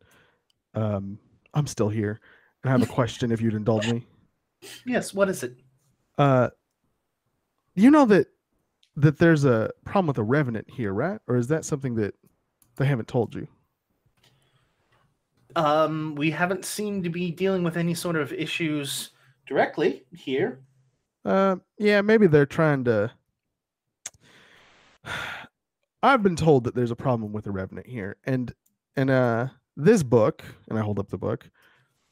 um, 0.74 1.18
I'm 1.52 1.66
still 1.66 1.90
here, 1.90 2.18
and 2.62 2.70
I 2.70 2.72
have 2.72 2.82
a 2.82 2.86
question. 2.92 3.30
if 3.30 3.40
you'd 3.42 3.54
indulge 3.54 3.90
me. 3.90 4.06
yes 4.86 5.12
what 5.12 5.28
is 5.28 5.42
it 5.42 5.56
Uh, 6.16 6.48
you 7.74 7.90
know 7.90 8.06
that 8.06 8.28
that 8.96 9.18
there's 9.18 9.44
a 9.44 9.70
problem 9.84 10.06
with 10.06 10.18
a 10.18 10.22
revenant 10.22 10.70
here, 10.70 10.92
right? 10.92 11.20
Or 11.26 11.36
is 11.36 11.48
that 11.48 11.64
something 11.64 11.96
that 11.96 12.14
they 12.76 12.86
haven't 12.86 13.08
told 13.08 13.34
you? 13.34 13.46
um 15.56 16.14
we 16.16 16.30
haven't 16.30 16.64
seemed 16.64 17.04
to 17.04 17.10
be 17.10 17.30
dealing 17.30 17.62
with 17.62 17.76
any 17.76 17.94
sort 17.94 18.16
of 18.16 18.32
issues 18.32 19.10
directly 19.46 20.04
here 20.12 20.58
Uh, 21.24 21.56
yeah, 21.78 22.02
maybe 22.02 22.26
they're 22.26 22.46
trying 22.46 22.84
to. 22.84 23.10
I've 26.02 26.22
been 26.22 26.36
told 26.36 26.64
that 26.64 26.74
there's 26.74 26.90
a 26.90 26.96
problem 26.96 27.32
with 27.32 27.44
the 27.44 27.50
revenant 27.50 27.86
here, 27.86 28.16
and 28.24 28.52
and 28.96 29.10
uh, 29.10 29.48
this 29.76 30.02
book, 30.02 30.44
and 30.68 30.78
I 30.78 30.82
hold 30.82 30.98
up 30.98 31.08
the 31.08 31.18
book, 31.18 31.48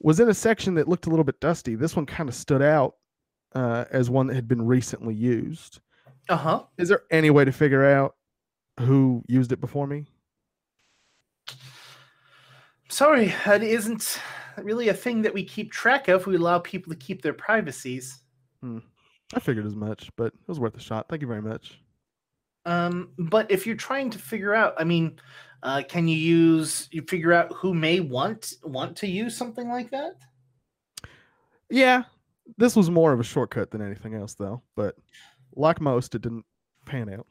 was 0.01 0.19
in 0.19 0.29
a 0.29 0.35
section 0.35 0.75
that 0.75 0.89
looked 0.89 1.07
a 1.07 1.11
little 1.11 1.25
bit 1.25 1.41
dusty. 1.41 1.75
This 1.75 1.95
one 1.95 2.07
kind 2.07 2.29
of 2.29 2.35
stood 2.35 2.63
out 2.63 2.97
uh, 3.55 3.85
as 3.91 4.11
one 4.11 4.27
that 4.29 4.35
had 4.35 4.49
been 4.49 4.67
recently 4.67 5.15
used. 5.15 5.81
uh-huh 6.29 6.65
Is 6.79 6.89
there 6.89 7.03
any 7.11 7.31
way 7.31 7.45
to 7.45 7.53
figure 7.53 7.85
out 7.85 8.17
who 8.81 9.23
used 9.29 9.53
it 9.53 9.61
before 9.61 9.87
me? 9.87 10.07
sorry 12.89 13.35
that 13.47 13.63
isn't 13.63 14.21
really 14.59 14.89
a 14.89 14.95
thing 14.95 15.23
that 15.23 15.33
we 15.33 15.43
keep 15.43 15.73
track 15.73 16.09
of 16.09 16.27
we 16.27 16.37
allow 16.37 16.59
people 16.59 16.93
to 16.93 16.99
keep 16.99 17.23
their 17.23 17.33
privacies 17.33 18.21
I 19.35 19.41
figured 19.41 19.67
as 19.67 19.75
much, 19.75 20.11
but 20.17 20.27
it 20.27 20.49
was 20.49 20.61
worth 20.61 20.77
a 20.77 20.81
shot. 20.81 21.07
Thank 21.09 21.23
you 21.23 21.29
very 21.29 21.43
much. 21.43 21.81
Um, 22.65 23.11
but 23.19 23.51
if 23.51 23.67
you're 23.67 23.77
trying 23.77 24.11
to 24.11 24.19
figure 24.19 24.55
out, 24.55 24.75
I 24.79 24.85
mean, 24.85 25.19
uh, 25.63 25.83
can 25.89 26.09
you 26.09 26.17
use 26.17 26.89
you 26.91 27.03
figure 27.03 27.33
out 27.33 27.53
who 27.53 27.75
may 27.75 28.01
want 28.01 28.55
want 28.65 28.97
to 28.99 29.07
use 29.07 29.37
something 29.37 29.69
like 29.69 29.91
that? 29.91 30.17
Yeah, 31.71 32.05
this 32.59 32.77
was 32.77 32.91
more 32.91 33.13
of 33.13 33.21
a 33.21 33.25
shortcut 33.25 33.71
than 33.71 33.83
anything 33.83 34.15
else, 34.15 34.35
though. 34.35 34.63
But 34.77 34.97
like 35.55 35.81
most, 35.81 36.15
it 36.15 36.23
didn't 36.23 36.45
pan 36.85 37.13
out. 37.13 37.27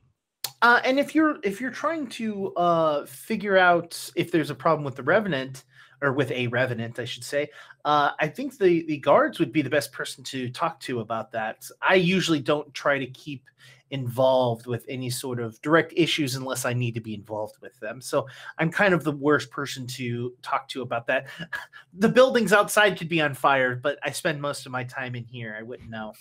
Uh, 0.61 0.79
and 0.83 0.99
if 0.99 1.15
you're 1.15 1.37
if 1.43 1.59
you're 1.59 1.71
trying 1.71 2.07
to 2.07 2.53
uh, 2.55 3.05
figure 3.05 3.57
out 3.57 4.11
if 4.15 4.31
there's 4.31 4.49
a 4.49 4.55
problem 4.55 4.83
with 4.83 4.95
the 4.95 5.03
revenant 5.03 5.63
or 6.01 6.13
with 6.13 6.31
a 6.31 6.47
revenant, 6.47 6.99
I 6.99 7.05
should 7.05 7.23
say, 7.23 7.49
uh, 7.85 8.11
I 8.19 8.27
think 8.27 8.57
the 8.57 8.83
the 8.85 8.97
guards 8.97 9.39
would 9.39 9.51
be 9.51 9.61
the 9.61 9.69
best 9.69 9.91
person 9.91 10.23
to 10.25 10.49
talk 10.49 10.79
to 10.81 10.99
about 10.99 11.31
that. 11.31 11.65
I 11.81 11.95
usually 11.95 12.39
don't 12.39 12.73
try 12.73 12.97
to 12.97 13.07
keep 13.07 13.43
involved 13.91 14.67
with 14.67 14.85
any 14.87 15.09
sort 15.09 15.39
of 15.39 15.61
direct 15.61 15.93
issues 15.95 16.35
unless 16.35 16.65
I 16.65 16.73
need 16.73 16.95
to 16.95 17.01
be 17.01 17.13
involved 17.13 17.57
with 17.61 17.77
them. 17.79 18.01
So 18.01 18.25
I'm 18.57 18.71
kind 18.71 18.93
of 18.93 19.03
the 19.03 19.11
worst 19.11 19.51
person 19.51 19.85
to 19.87 20.33
talk 20.41 20.67
to 20.69 20.81
about 20.81 21.07
that. 21.07 21.27
The 21.93 22.09
buildings 22.09 22.53
outside 22.53 22.97
could 22.97 23.09
be 23.09 23.21
on 23.21 23.33
fire, 23.33 23.75
but 23.75 23.99
I 24.01 24.11
spend 24.11 24.41
most 24.41 24.65
of 24.65 24.71
my 24.71 24.85
time 24.85 25.13
in 25.13 25.25
here. 25.25 25.55
I 25.59 25.61
wouldn't 25.61 25.89
know. 25.89 26.13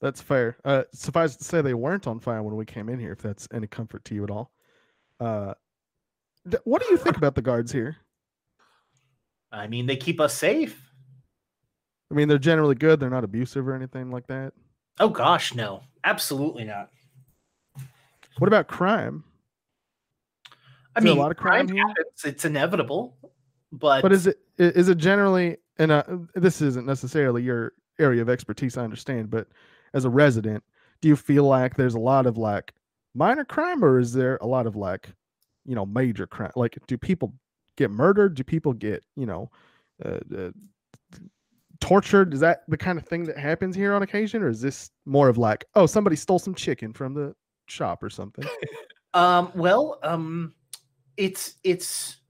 That's 0.00 0.20
fair. 0.20 0.56
Uh, 0.64 0.84
suffice 0.92 1.34
to 1.36 1.44
say, 1.44 1.60
they 1.60 1.74
weren't 1.74 2.06
on 2.06 2.20
fire 2.20 2.42
when 2.42 2.54
we 2.54 2.64
came 2.64 2.88
in 2.88 3.00
here. 3.00 3.12
If 3.12 3.18
that's 3.18 3.48
any 3.52 3.66
comfort 3.66 4.04
to 4.06 4.14
you 4.14 4.22
at 4.22 4.30
all. 4.30 4.52
Uh, 5.18 5.54
th- 6.48 6.62
what 6.64 6.82
do 6.82 6.88
you 6.90 6.96
think 6.96 7.16
about 7.16 7.34
the 7.34 7.42
guards 7.42 7.72
here? 7.72 7.96
I 9.52 9.66
mean, 9.66 9.86
they 9.86 9.96
keep 9.96 10.20
us 10.20 10.34
safe. 10.34 10.90
I 12.10 12.14
mean, 12.14 12.28
they're 12.28 12.38
generally 12.38 12.74
good. 12.74 13.00
They're 13.00 13.10
not 13.10 13.24
abusive 13.24 13.68
or 13.68 13.74
anything 13.74 14.10
like 14.10 14.26
that. 14.26 14.52
Oh 14.98 15.08
gosh, 15.08 15.54
no, 15.54 15.82
absolutely 16.04 16.64
not. 16.64 16.90
What 18.38 18.48
about 18.48 18.66
crime? 18.66 19.24
I 20.94 20.98
Is 20.98 21.04
there 21.04 21.12
a 21.14 21.16
lot 21.16 21.30
of 21.30 21.36
crime 21.36 21.68
here? 21.68 21.86
happens. 21.86 22.24
It's 22.24 22.44
inevitable, 22.44 23.16
but 23.70 24.02
But 24.02 24.12
is 24.12 24.26
it 24.26 24.38
is 24.58 24.88
it 24.88 24.98
generally 24.98 25.56
and 25.78 25.90
uh, 25.90 26.02
this 26.34 26.60
isn't 26.60 26.86
necessarily 26.86 27.42
your 27.42 27.72
area 27.98 28.22
of 28.22 28.28
expertise, 28.28 28.76
I 28.76 28.84
understand, 28.84 29.30
but 29.30 29.48
as 29.94 30.04
a 30.04 30.10
resident, 30.10 30.62
do 31.00 31.08
you 31.08 31.16
feel 31.16 31.44
like 31.44 31.76
there's 31.76 31.94
a 31.94 32.00
lot 32.00 32.26
of 32.26 32.36
like 32.36 32.74
minor 33.14 33.44
crime, 33.44 33.84
or 33.84 33.98
is 33.98 34.12
there 34.12 34.38
a 34.40 34.46
lot 34.46 34.66
of 34.66 34.76
like, 34.76 35.08
you 35.64 35.74
know, 35.74 35.86
major 35.86 36.26
crime? 36.26 36.52
Like, 36.56 36.78
do 36.86 36.96
people 36.96 37.34
get 37.76 37.90
murdered? 37.90 38.34
Do 38.34 38.44
people 38.44 38.72
get 38.72 39.04
you 39.16 39.26
know, 39.26 39.50
uh, 40.04 40.18
uh, 40.36 40.50
tortured? 41.80 42.34
Is 42.34 42.40
that 42.40 42.62
the 42.68 42.76
kind 42.76 42.98
of 42.98 43.06
thing 43.06 43.24
that 43.24 43.38
happens 43.38 43.76
here 43.76 43.94
on 43.94 44.02
occasion, 44.02 44.42
or 44.42 44.48
is 44.48 44.60
this 44.60 44.90
more 45.04 45.28
of 45.28 45.38
like, 45.38 45.64
oh, 45.74 45.86
somebody 45.86 46.16
stole 46.16 46.38
some 46.38 46.54
chicken 46.54 46.92
from 46.92 47.14
the 47.14 47.34
shop 47.66 48.02
or 48.02 48.10
something? 48.10 48.44
Um, 49.14 49.52
well, 49.54 49.98
um, 50.02 50.54
it's 51.18 51.56
it's 51.64 52.21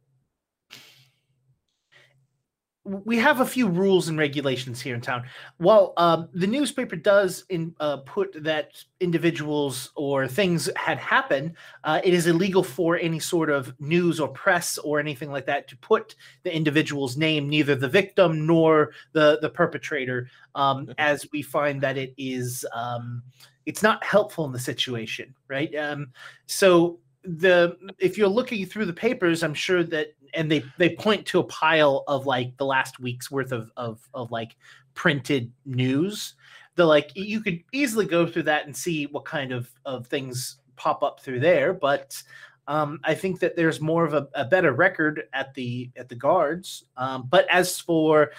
we 2.85 3.17
have 3.19 3.41
a 3.41 3.47
few 3.47 3.69
rules 3.69 4.09
and 4.09 4.19
regulations 4.19 4.81
here 4.81 4.95
in 4.95 5.01
town. 5.01 5.23
While 5.59 5.93
um, 5.97 6.29
the 6.33 6.49
newspaper 6.49 6.97
does 6.97 7.45
in, 7.49 7.75
uh, 7.79 7.99
put 7.99 8.43
that 8.43 8.83
individuals 8.99 9.91
or 9.95 10.27
things 10.27 10.69
had 10.75 10.99
happened, 10.99 11.53
uh, 11.85 12.01
it 12.03 12.13
is 12.13 12.27
illegal 12.27 12.65
for 12.65 12.97
any 12.99 13.21
sort 13.21 13.51
of 13.51 13.73
news 13.79 14.19
or 14.19 14.29
press 14.29 14.79
or 14.79 14.99
anything 14.99 15.31
like 15.31 15.47
that 15.47 15.69
to 15.69 15.77
put 15.77 16.17
the 16.43 16.55
individual's 16.55 17.17
name, 17.17 17.49
neither 17.49 17.77
the 17.77 17.89
victim 17.89 18.47
nor 18.47 18.91
the 19.13 19.39
the 19.41 19.51
perpetrator, 19.51 20.29
um, 20.57 20.93
as 20.99 21.27
we 21.33 21.41
find 21.41 21.81
that 21.81 21.97
it 21.97 22.13
is 22.19 22.67
um, 22.75 23.23
it's 23.65 23.83
not 23.83 24.03
helpful 24.03 24.45
in 24.45 24.53
the 24.53 24.59
situation, 24.59 25.33
right? 25.47 25.73
Um, 25.77 26.09
so 26.47 26.99
the 27.25 27.77
if 28.01 28.19
you're 28.19 28.29
looking 28.29 28.67
through 28.67 28.87
the 28.87 28.93
papers, 28.93 29.45
I'm 29.45 29.55
sure 29.55 29.85
that 29.85 30.09
and 30.35 30.51
they 30.51 30.65
they 30.79 30.95
point 30.95 31.27
to 31.27 31.41
a 31.41 31.45
pile 31.45 32.05
of 32.09 32.27
like 32.27 32.57
the 32.57 32.67
last 32.67 33.01
week's 33.01 33.31
worth 33.31 33.53
of 33.53 33.71
of 33.77 34.01
of 34.15 34.31
like 34.31 34.57
printed 34.95 35.53
news. 35.65 36.35
The 36.75 36.87
like 36.87 37.11
you 37.15 37.41
could 37.41 37.63
easily 37.73 38.07
go 38.07 38.27
through 38.27 38.45
that 38.45 38.67
and 38.67 38.77
see 38.77 39.07
what 39.07 39.25
kind 39.25 39.53
of 39.53 39.71
of 39.85 40.07
things 40.07 40.59
pop 40.77 41.03
up 41.03 41.21
through 41.21 41.41
there, 41.41 41.73
but 41.73 42.23
um, 42.69 43.01
I 43.03 43.15
think 43.15 43.41
that 43.41 43.57
there's 43.57 43.81
more 43.81 44.05
of 44.05 44.15
a, 44.15 44.29
a 44.35 44.45
better 44.45 44.73
record 44.73 45.25
at 45.33 45.53
the 45.55 45.91
at 45.97 46.09
the 46.09 46.15
guards. 46.15 46.85
Um, 46.97 47.27
but 47.29 47.47
as 47.51 47.79
for 47.79 48.31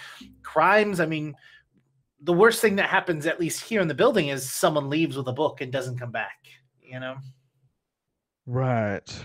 crimes, 0.42 1.00
I 1.00 1.06
mean, 1.06 1.34
the 2.22 2.32
worst 2.32 2.60
thing 2.60 2.76
that 2.76 2.88
happens, 2.88 3.26
at 3.26 3.38
least 3.38 3.62
here 3.62 3.80
in 3.80 3.88
the 3.88 3.94
building, 3.94 4.28
is 4.28 4.50
someone 4.50 4.88
leaves 4.88 5.16
with 5.16 5.28
a 5.28 5.32
book 5.32 5.60
and 5.60 5.70
doesn't 5.70 5.98
come 5.98 6.10
back. 6.10 6.38
You 6.82 7.00
know. 7.00 7.16
Right. 8.46 9.24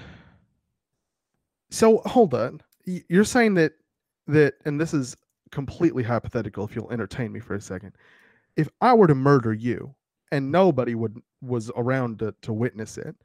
So 1.71 1.99
hold 2.05 2.33
on. 2.33 2.61
You're 2.85 3.23
saying 3.23 3.53
that 3.55 3.73
that 4.27 4.55
and 4.65 4.79
this 4.79 4.93
is 4.93 5.15
completely 5.51 6.03
hypothetical 6.03 6.65
if 6.65 6.75
you'll 6.75 6.91
entertain 6.91 7.31
me 7.31 7.39
for 7.39 7.55
a 7.55 7.61
second. 7.61 7.93
If 8.55 8.69
I 8.81 8.93
were 8.93 9.07
to 9.07 9.15
murder 9.15 9.53
you 9.53 9.95
and 10.31 10.51
nobody 10.51 10.95
would 10.95 11.19
was 11.41 11.71
around 11.75 12.19
to, 12.19 12.33
to 12.41 12.53
witness 12.53 12.97
it, 12.97 13.15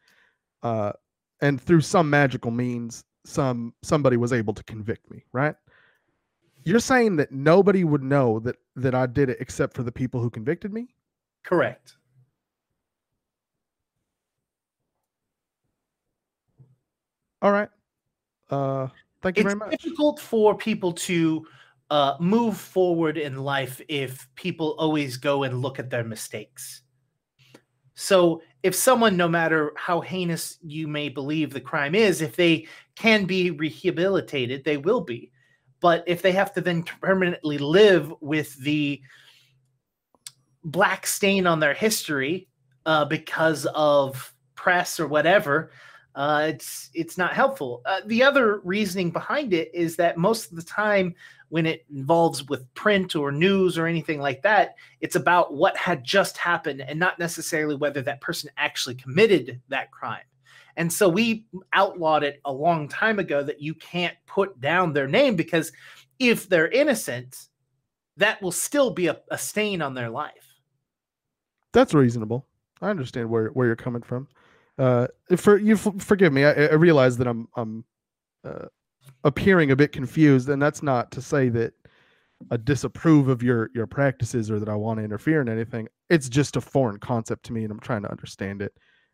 uh 0.62 0.92
and 1.40 1.60
through 1.60 1.80
some 1.82 2.08
magical 2.10 2.50
means 2.50 3.04
some 3.24 3.74
somebody 3.82 4.16
was 4.16 4.32
able 4.32 4.54
to 4.54 4.62
convict 4.64 5.10
me, 5.10 5.24
right? 5.32 5.56
You're 6.64 6.80
saying 6.80 7.16
that 7.16 7.32
nobody 7.32 7.84
would 7.84 8.02
know 8.02 8.40
that 8.40 8.56
that 8.76 8.94
I 8.94 9.06
did 9.06 9.30
it 9.30 9.38
except 9.40 9.74
for 9.74 9.82
the 9.82 9.92
people 9.92 10.20
who 10.20 10.30
convicted 10.30 10.72
me? 10.72 10.88
Correct. 11.42 11.96
All 17.42 17.52
right. 17.52 17.68
Uh 18.50 18.88
thank 19.22 19.36
you 19.36 19.42
it's 19.42 19.52
very 19.52 19.56
much. 19.56 19.74
It's 19.74 19.84
difficult 19.84 20.20
for 20.20 20.56
people 20.56 20.92
to 20.92 21.46
uh, 21.90 22.16
move 22.18 22.56
forward 22.56 23.18
in 23.18 23.36
life 23.36 23.80
if 23.88 24.28
people 24.34 24.74
always 24.78 25.16
go 25.16 25.42
and 25.42 25.60
look 25.60 25.78
at 25.78 25.90
their 25.90 26.04
mistakes. 26.04 26.82
So, 27.94 28.42
if 28.62 28.74
someone, 28.74 29.16
no 29.16 29.28
matter 29.28 29.72
how 29.76 30.00
heinous 30.00 30.58
you 30.62 30.88
may 30.88 31.08
believe 31.08 31.52
the 31.52 31.60
crime 31.60 31.94
is, 31.94 32.20
if 32.20 32.34
they 32.34 32.66
can 32.96 33.26
be 33.26 33.50
rehabilitated, 33.50 34.64
they 34.64 34.78
will 34.78 35.02
be. 35.02 35.30
But 35.80 36.02
if 36.06 36.22
they 36.22 36.32
have 36.32 36.52
to 36.54 36.60
then 36.60 36.82
permanently 36.82 37.58
live 37.58 38.12
with 38.20 38.56
the 38.56 39.00
black 40.64 41.06
stain 41.06 41.46
on 41.46 41.60
their 41.60 41.74
history 41.74 42.48
uh, 42.86 43.04
because 43.04 43.66
of 43.74 44.34
press 44.54 44.98
or 44.98 45.06
whatever, 45.06 45.70
uh, 46.14 46.46
it's 46.48 46.90
it's 46.94 47.18
not 47.18 47.32
helpful. 47.32 47.82
Uh, 47.84 48.00
the 48.06 48.22
other 48.22 48.60
reasoning 48.60 49.10
behind 49.10 49.52
it 49.52 49.70
is 49.74 49.96
that 49.96 50.16
most 50.16 50.50
of 50.50 50.56
the 50.56 50.62
time, 50.62 51.14
when 51.48 51.66
it 51.66 51.84
involves 51.92 52.48
with 52.48 52.72
print 52.74 53.16
or 53.16 53.32
news 53.32 53.76
or 53.76 53.86
anything 53.86 54.20
like 54.20 54.42
that, 54.42 54.76
it's 55.00 55.16
about 55.16 55.54
what 55.54 55.76
had 55.76 56.04
just 56.04 56.36
happened 56.36 56.80
and 56.82 56.98
not 56.98 57.18
necessarily 57.18 57.74
whether 57.74 58.00
that 58.02 58.20
person 58.20 58.48
actually 58.56 58.94
committed 58.94 59.60
that 59.68 59.90
crime. 59.90 60.22
And 60.76 60.92
so 60.92 61.08
we 61.08 61.46
outlawed 61.72 62.24
it 62.24 62.40
a 62.44 62.52
long 62.52 62.88
time 62.88 63.18
ago 63.18 63.42
that 63.42 63.60
you 63.60 63.74
can't 63.74 64.16
put 64.26 64.60
down 64.60 64.92
their 64.92 65.06
name 65.08 65.36
because 65.36 65.72
if 66.18 66.48
they're 66.48 66.70
innocent, 66.70 67.48
that 68.16 68.40
will 68.40 68.52
still 68.52 68.90
be 68.90 69.08
a, 69.08 69.20
a 69.30 69.38
stain 69.38 69.82
on 69.82 69.94
their 69.94 70.10
life. 70.10 70.54
That's 71.72 71.94
reasonable. 71.94 72.46
I 72.80 72.90
understand 72.90 73.28
where 73.30 73.48
where 73.48 73.66
you're 73.66 73.76
coming 73.76 74.02
from. 74.02 74.28
Uh, 74.78 75.06
for 75.36 75.58
you, 75.58 75.74
f- 75.74 75.94
forgive 75.98 76.32
me. 76.32 76.44
I, 76.44 76.52
I 76.66 76.74
realize 76.74 77.16
that 77.18 77.26
I'm 77.28 77.48
I'm 77.56 77.84
uh, 78.44 78.66
appearing 79.22 79.70
a 79.70 79.76
bit 79.76 79.92
confused, 79.92 80.48
and 80.48 80.60
that's 80.60 80.82
not 80.82 81.10
to 81.12 81.22
say 81.22 81.48
that 81.50 81.72
I 82.50 82.56
disapprove 82.56 83.28
of 83.28 83.42
your 83.42 83.70
your 83.74 83.86
practices 83.86 84.50
or 84.50 84.58
that 84.58 84.68
I 84.68 84.74
want 84.74 84.98
to 84.98 85.04
interfere 85.04 85.40
in 85.40 85.48
anything. 85.48 85.88
It's 86.10 86.28
just 86.28 86.56
a 86.56 86.60
foreign 86.60 86.98
concept 86.98 87.44
to 87.46 87.52
me, 87.52 87.62
and 87.62 87.70
I'm 87.72 87.80
trying 87.80 88.02
to 88.02 88.10
understand 88.10 88.62
it. 88.62 88.72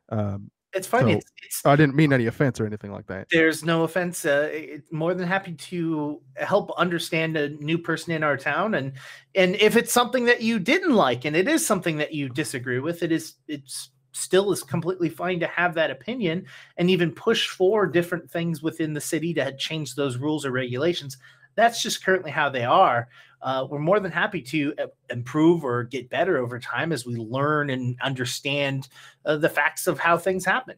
Um, 0.08 0.50
It's 0.72 0.86
fine. 0.86 1.02
So- 1.02 1.08
it's, 1.10 1.26
it's 1.42 1.66
I 1.66 1.76
didn't 1.76 1.94
mean 1.94 2.12
any 2.12 2.26
offense 2.26 2.58
or 2.60 2.66
anything 2.66 2.90
like 2.92 3.06
that. 3.08 3.26
there's 3.30 3.62
no 3.62 3.82
offense. 3.84 4.24
Uh, 4.24 4.48
it, 4.52 4.84
more 4.90 5.12
than 5.14 5.28
happy 5.28 5.52
to 5.52 6.22
help 6.36 6.72
understand 6.78 7.36
a 7.36 7.50
new 7.50 7.76
person 7.78 8.12
in 8.12 8.22
our 8.24 8.36
town, 8.38 8.74
and 8.74 8.94
and 9.34 9.56
if 9.56 9.76
it's 9.76 9.92
something 9.92 10.24
that 10.24 10.40
you 10.40 10.58
didn't 10.58 10.94
like, 10.94 11.26
and 11.26 11.36
it 11.36 11.48
is 11.48 11.66
something 11.66 11.98
that 11.98 12.14
you 12.14 12.28
disagree 12.30 12.78
with, 12.78 13.02
it 13.02 13.12
is 13.12 13.34
it's 13.46 13.90
still 14.12 14.52
is 14.52 14.62
completely 14.62 15.08
fine 15.08 15.40
to 15.40 15.46
have 15.46 15.74
that 15.74 15.90
opinion 15.90 16.46
and 16.76 16.90
even 16.90 17.12
push 17.12 17.48
for 17.48 17.86
different 17.86 18.30
things 18.30 18.62
within 18.62 18.92
the 18.92 19.00
city 19.00 19.32
to 19.34 19.56
change 19.56 19.94
those 19.94 20.16
rules 20.16 20.44
or 20.44 20.50
regulations. 20.50 21.16
That's 21.54 21.82
just 21.82 22.04
currently 22.04 22.30
how 22.30 22.48
they 22.48 22.64
are. 22.64 23.08
Uh, 23.42 23.66
we're 23.70 23.78
more 23.78 24.00
than 24.00 24.12
happy 24.12 24.42
to 24.42 24.74
uh, 24.78 24.86
improve 25.10 25.64
or 25.64 25.84
get 25.84 26.10
better 26.10 26.38
over 26.38 26.58
time 26.58 26.92
as 26.92 27.06
we 27.06 27.16
learn 27.16 27.70
and 27.70 27.96
understand 28.02 28.88
uh, 29.24 29.36
the 29.36 29.48
facts 29.48 29.86
of 29.86 29.98
how 29.98 30.18
things 30.18 30.44
happen. 30.44 30.76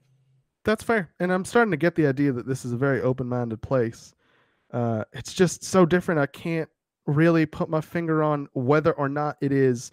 That's 0.65 0.85
fair, 0.85 1.11
and 1.19 1.33
I'm 1.33 1.45
starting 1.45 1.73
to 1.73 1.77
get 1.77 1.97
the 1.97 2.07
idea 2.07 2.31
that 2.33 2.47
this 2.47 2.65
is 2.65 2.73
a 2.73 2.77
very 2.77 3.01
open-minded 3.01 3.61
place. 3.63 4.15
Uh, 4.73 5.05
it's 5.13 5.35
just 5.35 5.65
so 5.65 5.85
different. 5.85 6.21
I 6.21 6.27
can't 6.27 6.69
really 7.07 7.47
put 7.47 7.69
my 7.69 7.81
finger 7.81 8.23
on 8.23 8.49
whether 8.53 8.93
or 8.93 9.09
not 9.09 9.37
it 9.41 9.51
is 9.51 9.91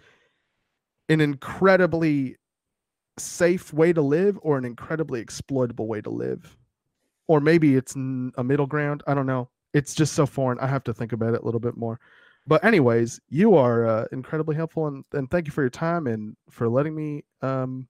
an 1.09 1.21
incredibly 1.21 2.37
safe 3.19 3.73
way 3.73 3.93
to 3.93 4.01
live 4.01 4.39
or 4.41 4.57
an 4.57 4.65
incredibly 4.65 5.19
exploitable 5.21 5.87
way 5.87 6.01
to 6.01 6.09
live? 6.09 6.57
Or 7.27 7.39
maybe 7.39 7.75
it's 7.75 7.95
n- 7.95 8.31
a 8.37 8.43
middle 8.43 8.65
ground? 8.65 9.03
I 9.07 9.13
don't 9.13 9.27
know. 9.27 9.49
It's 9.73 9.93
just 9.93 10.13
so 10.13 10.25
foreign. 10.25 10.59
I 10.59 10.67
have 10.67 10.83
to 10.85 10.93
think 10.93 11.13
about 11.13 11.35
it 11.35 11.41
a 11.41 11.45
little 11.45 11.59
bit 11.59 11.77
more. 11.77 11.99
But 12.47 12.63
anyways 12.63 13.19
you 13.29 13.55
are 13.55 13.85
uh, 13.85 14.05
incredibly 14.11 14.55
helpful 14.55 14.87
and, 14.87 15.03
and 15.13 15.29
thank 15.29 15.45
you 15.45 15.51
for 15.51 15.61
your 15.61 15.69
time 15.69 16.07
and 16.07 16.35
for 16.49 16.67
letting 16.67 16.95
me 16.95 17.23
um, 17.41 17.87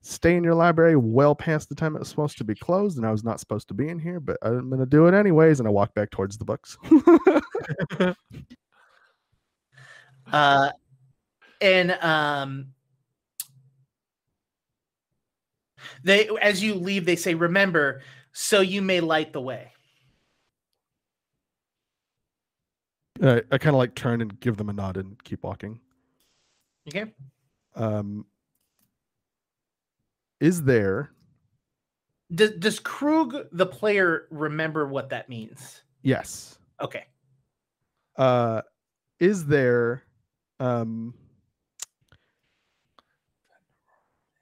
stay 0.00 0.36
in 0.36 0.42
your 0.42 0.54
library 0.54 0.96
well 0.96 1.34
past 1.34 1.68
the 1.68 1.74
time 1.74 1.94
it 1.94 1.98
was 1.98 2.08
supposed 2.08 2.38
to 2.38 2.44
be 2.44 2.56
closed 2.56 2.96
and 2.96 3.06
i 3.06 3.10
was 3.12 3.22
not 3.22 3.38
supposed 3.38 3.68
to 3.68 3.74
be 3.74 3.88
in 3.88 4.00
here 4.00 4.18
but 4.18 4.36
i'm 4.42 4.68
going 4.68 4.80
to 4.80 4.86
do 4.86 5.06
it 5.06 5.14
anyways 5.14 5.60
and 5.60 5.68
i 5.68 5.70
walk 5.70 5.94
back 5.94 6.10
towards 6.10 6.36
the 6.36 6.44
books. 6.44 6.76
Uh, 10.32 10.70
and 11.60 11.92
um, 12.00 12.68
they 16.04 16.28
as 16.40 16.62
you 16.62 16.74
leave, 16.74 17.04
they 17.04 17.16
say, 17.16 17.34
"Remember, 17.34 18.02
so 18.32 18.60
you 18.60 18.82
may 18.82 19.00
light 19.00 19.32
the 19.32 19.40
way." 19.40 19.72
uh, 23.22 23.40
i 23.50 23.58
kind 23.58 23.74
of 23.74 23.78
like 23.78 23.94
turn 23.94 24.20
and 24.20 24.40
give 24.40 24.56
them 24.56 24.68
a 24.68 24.72
nod 24.72 24.96
and 24.96 25.22
keep 25.22 25.42
walking 25.42 25.78
Okay. 26.88 27.12
um, 27.76 28.24
is 30.40 30.62
there 30.64 31.10
Does, 32.34 32.52
does 32.52 32.78
Krug, 32.80 33.36
the 33.52 33.66
player, 33.66 34.26
remember 34.30 34.86
what 34.88 35.10
that 35.10 35.28
means? 35.28 35.82
yes 36.02 36.58
Okay. 36.80 37.04
uh 38.16 38.62
is 39.20 39.46
there 39.46 40.02
um 40.58 41.14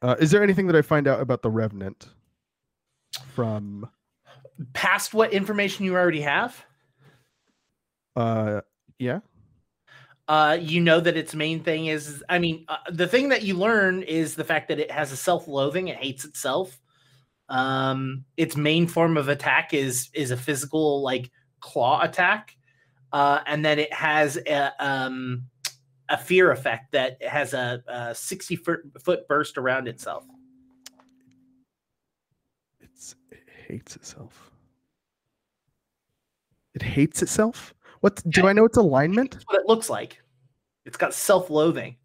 uh, 0.02 0.16
is 0.20 0.30
there 0.30 0.42
anything 0.42 0.66
that 0.66 0.76
i 0.76 0.82
find 0.82 1.06
out 1.06 1.20
about 1.20 1.42
the 1.42 1.50
revenant 1.50 2.08
from 3.34 3.88
Past 4.74 5.14
what 5.14 5.32
information 5.32 5.86
you 5.86 5.94
already 5.96 6.20
have, 6.20 6.64
uh 8.16 8.60
yeah 8.98 9.20
uh, 10.30 10.56
you 10.60 10.80
know 10.80 11.00
that 11.00 11.16
its 11.16 11.34
main 11.34 11.60
thing 11.60 11.86
is. 11.86 12.22
I 12.28 12.38
mean, 12.38 12.64
uh, 12.68 12.76
the 12.92 13.08
thing 13.08 13.30
that 13.30 13.42
you 13.42 13.54
learn 13.56 14.04
is 14.04 14.36
the 14.36 14.44
fact 14.44 14.68
that 14.68 14.78
it 14.78 14.88
has 14.88 15.10
a 15.10 15.16
self-loathing. 15.16 15.88
It 15.88 15.96
hates 15.96 16.24
itself. 16.24 16.80
Um, 17.48 18.24
its 18.36 18.56
main 18.56 18.86
form 18.86 19.16
of 19.16 19.28
attack 19.28 19.74
is 19.74 20.08
is 20.14 20.30
a 20.30 20.36
physical 20.36 21.02
like 21.02 21.32
claw 21.58 22.02
attack, 22.02 22.54
uh, 23.12 23.40
and 23.44 23.64
then 23.64 23.80
it 23.80 23.92
has 23.92 24.36
a, 24.36 24.72
um, 24.78 25.46
a 26.10 26.18
fear 26.18 26.50
effect 26.50 26.92
that 26.92 27.22
has 27.22 27.54
a, 27.54 27.82
a 27.88 28.14
sixty 28.14 28.56
foot, 28.56 28.80
foot 29.02 29.26
burst 29.28 29.56
around 29.56 29.88
itself. 29.88 30.26
it's 32.80 33.14
it 33.30 33.38
hates 33.68 33.96
itself 33.96 34.50
it 36.74 36.82
hates 36.82 37.22
itself 37.22 37.74
what 38.00 38.22
do 38.30 38.46
i 38.48 38.52
know 38.52 38.64
its 38.64 38.76
alignment 38.76 39.32
That's 39.32 39.44
what 39.44 39.60
it 39.60 39.66
looks 39.68 39.88
like. 39.90 40.20
It's 40.86 40.96
got 40.96 41.14
self-loathing. 41.14 41.96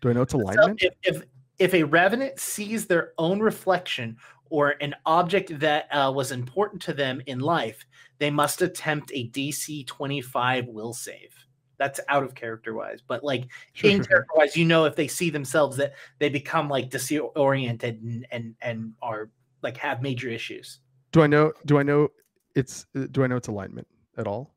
do 0.00 0.10
i 0.10 0.12
know 0.12 0.22
its 0.22 0.32
So 0.32 0.38
alignment 0.40 0.82
if, 0.82 0.94
if 1.02 1.22
if 1.58 1.74
a 1.74 1.82
revenant 1.84 2.40
sees 2.40 2.86
their 2.86 3.12
own 3.18 3.38
reflection 3.40 4.16
or 4.48 4.70
an 4.80 4.94
object 5.06 5.58
that 5.60 5.86
uh, 5.94 6.10
was 6.10 6.32
important 6.32 6.80
to 6.82 6.92
them 6.94 7.20
in 7.26 7.38
life, 7.38 7.86
they 8.18 8.30
must 8.30 8.62
attempt 8.62 9.12
a 9.14 9.28
DC 9.30 9.86
25 9.86 10.66
will 10.66 10.92
save. 10.94 11.32
That's 11.80 11.98
out 12.08 12.22
of 12.22 12.34
character 12.34 12.74
wise, 12.74 13.00
but 13.04 13.24
like 13.24 13.48
Sure, 13.72 13.90
in 13.90 13.96
sure, 13.96 14.04
character 14.04 14.32
wise, 14.36 14.54
you 14.54 14.66
know 14.66 14.84
if 14.84 14.94
they 14.94 15.08
see 15.08 15.30
themselves 15.30 15.78
that 15.78 15.94
they 16.18 16.28
become 16.28 16.68
like 16.68 16.90
disoriented 16.90 18.02
and 18.02 18.26
and 18.30 18.54
and 18.60 18.92
are 19.00 19.30
like 19.62 19.78
have 19.78 20.02
major 20.02 20.28
issues. 20.28 20.80
do 21.10 21.22
i 21.22 21.26
know 21.26 21.52
do 21.64 21.78
i 21.78 21.82
know 21.82 22.08
its 22.54 22.84
do 23.12 23.24
i 23.24 23.26
know 23.26 23.36
its 23.36 23.48
alignment 23.48 23.88
at 24.18 24.26
all 24.26 24.54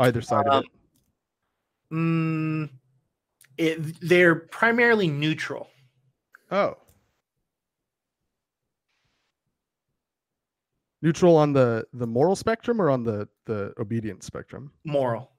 either 0.00 0.20
side 0.20 0.46
of 0.48 0.52
Um, 0.52 0.64
it 0.64 0.70
Mm, 1.92 2.70
it, 3.56 4.00
they're 4.00 4.34
primarily 4.34 5.06
neutral. 5.06 5.70
Oh. 6.50 6.76
Neutral 11.02 11.36
on 11.36 11.52
the 11.52 11.86
the 11.92 12.06
moral 12.06 12.34
spectrum 12.34 12.80
or 12.80 12.90
on 12.90 13.04
the 13.04 13.28
the 13.44 13.74
obedience 13.78 14.26
spectrum? 14.26 14.72
Moral. 14.84 15.30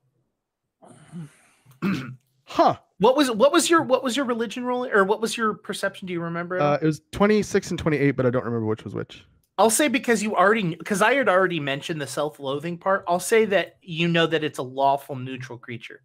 Huh. 2.47 2.75
What 2.99 3.17
was 3.17 3.31
what 3.31 3.51
was 3.51 3.69
your 3.69 3.81
what 3.81 4.03
was 4.03 4.15
your 4.15 4.25
religion 4.25 4.65
role 4.65 4.85
or 4.85 5.03
what 5.03 5.19
was 5.19 5.35
your 5.35 5.55
perception? 5.55 6.05
Do 6.07 6.13
you 6.13 6.21
remember? 6.21 6.59
Uh, 6.59 6.77
it 6.81 6.85
was 6.85 7.01
26 7.11 7.71
and 7.71 7.79
28, 7.79 8.11
but 8.11 8.25
I 8.25 8.29
don't 8.29 8.45
remember 8.45 8.67
which 8.67 8.83
was 8.83 8.93
which. 8.93 9.25
I'll 9.57 9.69
say 9.69 9.87
because 9.87 10.21
you 10.21 10.35
already 10.35 10.75
because 10.75 11.01
I 11.01 11.15
had 11.15 11.27
already 11.27 11.59
mentioned 11.59 11.99
the 11.99 12.07
self-loathing 12.07 12.77
part. 12.77 13.03
I'll 13.07 13.19
say 13.19 13.45
that 13.45 13.77
you 13.81 14.07
know 14.07 14.27
that 14.27 14.43
it's 14.43 14.59
a 14.59 14.63
lawful 14.63 15.15
neutral 15.15 15.57
creature. 15.57 16.01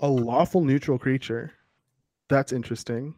A 0.00 0.08
lawful 0.08 0.64
neutral 0.64 0.98
creature. 0.98 1.52
That's 2.28 2.52
interesting. 2.52 3.14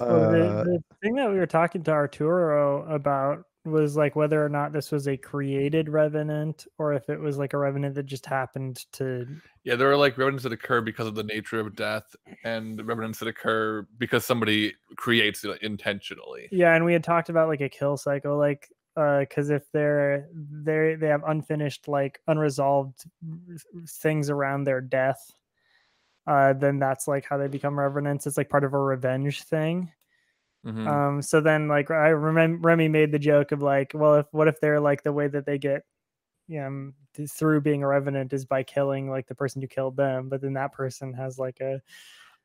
Well, 0.00 0.30
the, 0.30 0.46
Uh, 0.46 0.64
the 0.64 0.82
thing 1.02 1.14
that 1.14 1.30
we 1.30 1.36
were 1.38 1.46
talking 1.46 1.82
to 1.84 1.90
Arturo 1.90 2.84
about 2.92 3.44
was 3.64 3.96
like 3.96 4.16
whether 4.16 4.42
or 4.44 4.48
not 4.48 4.72
this 4.72 4.90
was 4.90 5.08
a 5.08 5.16
created 5.16 5.88
revenant 5.88 6.66
or 6.78 6.94
if 6.94 7.08
it 7.10 7.20
was 7.20 7.36
like 7.38 7.52
a 7.52 7.58
revenant 7.58 7.94
that 7.94 8.06
just 8.06 8.24
happened 8.24 8.84
to 8.92 9.26
Yeah, 9.64 9.74
there 9.76 9.90
are 9.90 9.96
like 9.96 10.16
revenants 10.16 10.44
that 10.44 10.52
occur 10.52 10.80
because 10.80 11.06
of 11.06 11.14
the 11.14 11.24
nature 11.24 11.60
of 11.60 11.74
death, 11.76 12.14
and 12.44 12.86
revenants 12.86 13.18
that 13.18 13.28
occur 13.28 13.86
because 13.98 14.24
somebody 14.24 14.74
creates 14.96 15.44
it 15.44 15.60
intentionally. 15.62 16.48
yeah 16.52 16.74
and 16.74 16.84
we 16.84 16.92
had 16.92 17.04
talked 17.04 17.28
about 17.28 17.48
like 17.48 17.60
a 17.60 17.68
kill 17.68 17.96
cycle 17.96 18.38
like 18.38 18.70
uh 18.96 19.20
because 19.20 19.50
if 19.50 19.64
they're 19.72 20.28
they 20.34 20.94
they 20.94 21.08
have 21.08 21.22
unfinished 21.26 21.88
like 21.88 22.20
unresolved 22.26 23.04
things 23.86 24.30
around 24.30 24.64
their 24.64 24.80
death 24.80 25.30
uh 26.26 26.52
then 26.54 26.78
that's 26.78 27.06
like 27.06 27.24
how 27.24 27.36
they 27.36 27.48
become 27.48 27.78
revenants 27.78 28.26
it's 28.26 28.36
like 28.36 28.48
part 28.48 28.64
of 28.64 28.72
a 28.72 28.78
revenge 28.78 29.42
thing 29.42 29.92
Mhm. 30.68 30.86
Um, 30.86 31.22
so 31.22 31.40
then 31.40 31.66
like 31.66 31.90
I 31.90 32.08
remember 32.08 32.68
Remy 32.68 32.88
made 32.88 33.12
the 33.12 33.18
joke 33.18 33.52
of 33.52 33.62
like, 33.62 33.92
well, 33.94 34.16
if 34.16 34.26
what 34.32 34.48
if 34.48 34.60
they're 34.60 34.80
like 34.80 35.02
the 35.02 35.12
way 35.12 35.26
that 35.28 35.46
they 35.46 35.58
get 35.58 35.82
you 36.48 36.60
know, 36.60 37.26
through 37.28 37.60
being 37.60 37.82
a 37.82 37.86
revenant 37.86 38.32
is 38.32 38.46
by 38.46 38.62
killing 38.62 39.10
like 39.10 39.26
the 39.26 39.34
person 39.34 39.60
who 39.60 39.68
killed 39.68 39.96
them, 39.96 40.28
but 40.28 40.40
then 40.40 40.54
that 40.54 40.72
person 40.72 41.12
has 41.12 41.38
like 41.38 41.60
a 41.60 41.80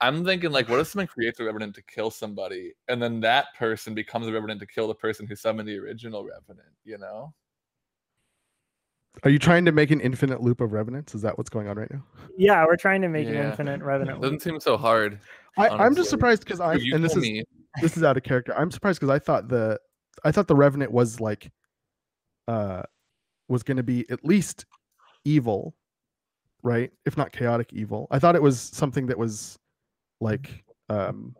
I'm 0.02 0.26
thinking 0.26 0.52
like, 0.52 0.68
what 0.68 0.80
if 0.80 0.88
someone 0.88 1.08
creates 1.08 1.40
a 1.40 1.46
revenant 1.46 1.76
to 1.76 1.82
kill 1.84 2.12
somebody, 2.12 2.74
and 2.90 3.02
then 3.02 3.22
that 3.22 3.48
person 3.58 3.94
becomes 3.94 4.28
a 4.28 4.34
revenant 4.34 4.60
to 4.60 4.66
kill 4.66 4.88
the 4.88 4.96
person 4.96 5.26
who 5.26 5.36
summoned 5.36 5.70
the 5.70 5.78
original 5.78 6.26
revenant? 6.26 6.68
You 6.84 6.98
know? 6.98 7.34
are 9.24 9.30
you 9.30 9.40
trying 9.40 9.64
to 9.64 9.72
make 9.72 9.92
an 9.92 10.02
infinite 10.02 10.42
loop 10.42 10.60
of 10.60 10.74
revenants? 10.74 11.14
Is 11.14 11.22
that 11.22 11.38
what's 11.38 11.50
going 11.50 11.68
on 11.68 11.78
right 11.78 11.92
now? 11.92 12.04
yeah, 12.38 12.66
we're 12.66 12.76
trying 12.76 13.02
to 13.04 13.08
make 13.08 13.28
an 13.28 13.36
infinite 13.36 13.82
revenant. 13.82 14.22
Doesn't 14.22 14.34
loop. 14.34 14.42
seem 14.42 14.60
so 14.60 14.76
hard. 14.76 15.20
I, 15.58 15.70
I'm 15.70 15.96
just 15.96 16.10
surprised 16.10 16.44
because 16.44 16.60
I 16.60 16.74
and 16.74 17.04
this 17.04 17.14
tell 17.14 17.22
is 17.22 17.30
me. 17.30 17.44
This 17.82 17.98
is 17.98 18.04
out 18.04 18.18
of 18.18 18.24
character. 18.24 18.56
I'm 18.58 18.72
surprised 18.72 19.00
because 19.00 19.14
I 19.14 19.20
thought 19.20 19.48
the 19.48 19.80
I 20.24 20.32
thought 20.32 20.48
the 20.48 20.56
Revenant 20.56 20.92
was 20.92 21.20
like 21.20 21.52
uh 22.48 22.84
was 23.48 23.64
gonna 23.64 23.84
be 23.84 24.10
at 24.10 24.24
least 24.26 24.66
evil, 25.26 25.76
right? 26.62 26.92
If 27.06 27.18
not 27.18 27.32
chaotic 27.32 27.74
evil. 27.74 28.08
I 28.12 28.20
thought 28.20 28.36
it 28.36 28.42
was 28.42 28.60
something 28.60 29.08
that 29.08 29.18
was 29.18 29.58
like 30.22 30.64
um 30.90 31.36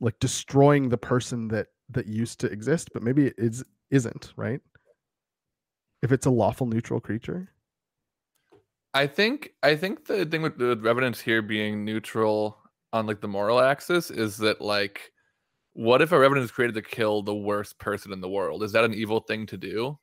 like 0.00 0.18
destroying 0.20 0.88
the 0.88 0.98
person 0.98 1.48
that 1.48 1.68
that 1.90 2.06
used 2.06 2.40
to 2.40 2.48
exist, 2.48 2.90
but 2.92 3.02
maybe 3.02 3.26
it 3.26 3.34
is 3.38 3.64
isn't, 3.90 4.32
right? 4.36 4.60
If 6.02 6.12
it's 6.12 6.26
a 6.26 6.30
lawful 6.30 6.66
neutral 6.66 7.00
creature. 7.00 7.48
I 8.92 9.06
think 9.06 9.50
I 9.62 9.76
think 9.76 10.06
the 10.06 10.24
thing 10.24 10.42
with 10.42 10.58
the 10.58 10.76
revenants 10.76 11.20
here 11.20 11.42
being 11.42 11.84
neutral 11.84 12.58
on 12.92 13.06
like 13.06 13.20
the 13.20 13.28
moral 13.28 13.60
axis 13.60 14.10
is 14.10 14.36
that 14.38 14.60
like 14.60 15.12
what 15.72 16.00
if 16.00 16.12
a 16.12 16.18
revenant 16.18 16.44
is 16.44 16.50
created 16.50 16.74
to 16.74 16.82
kill 16.82 17.22
the 17.22 17.34
worst 17.34 17.78
person 17.78 18.10
in 18.10 18.22
the 18.22 18.28
world? 18.28 18.62
Is 18.62 18.72
that 18.72 18.84
an 18.84 18.94
evil 18.94 19.20
thing 19.20 19.44
to 19.46 19.58
do? 19.58 19.98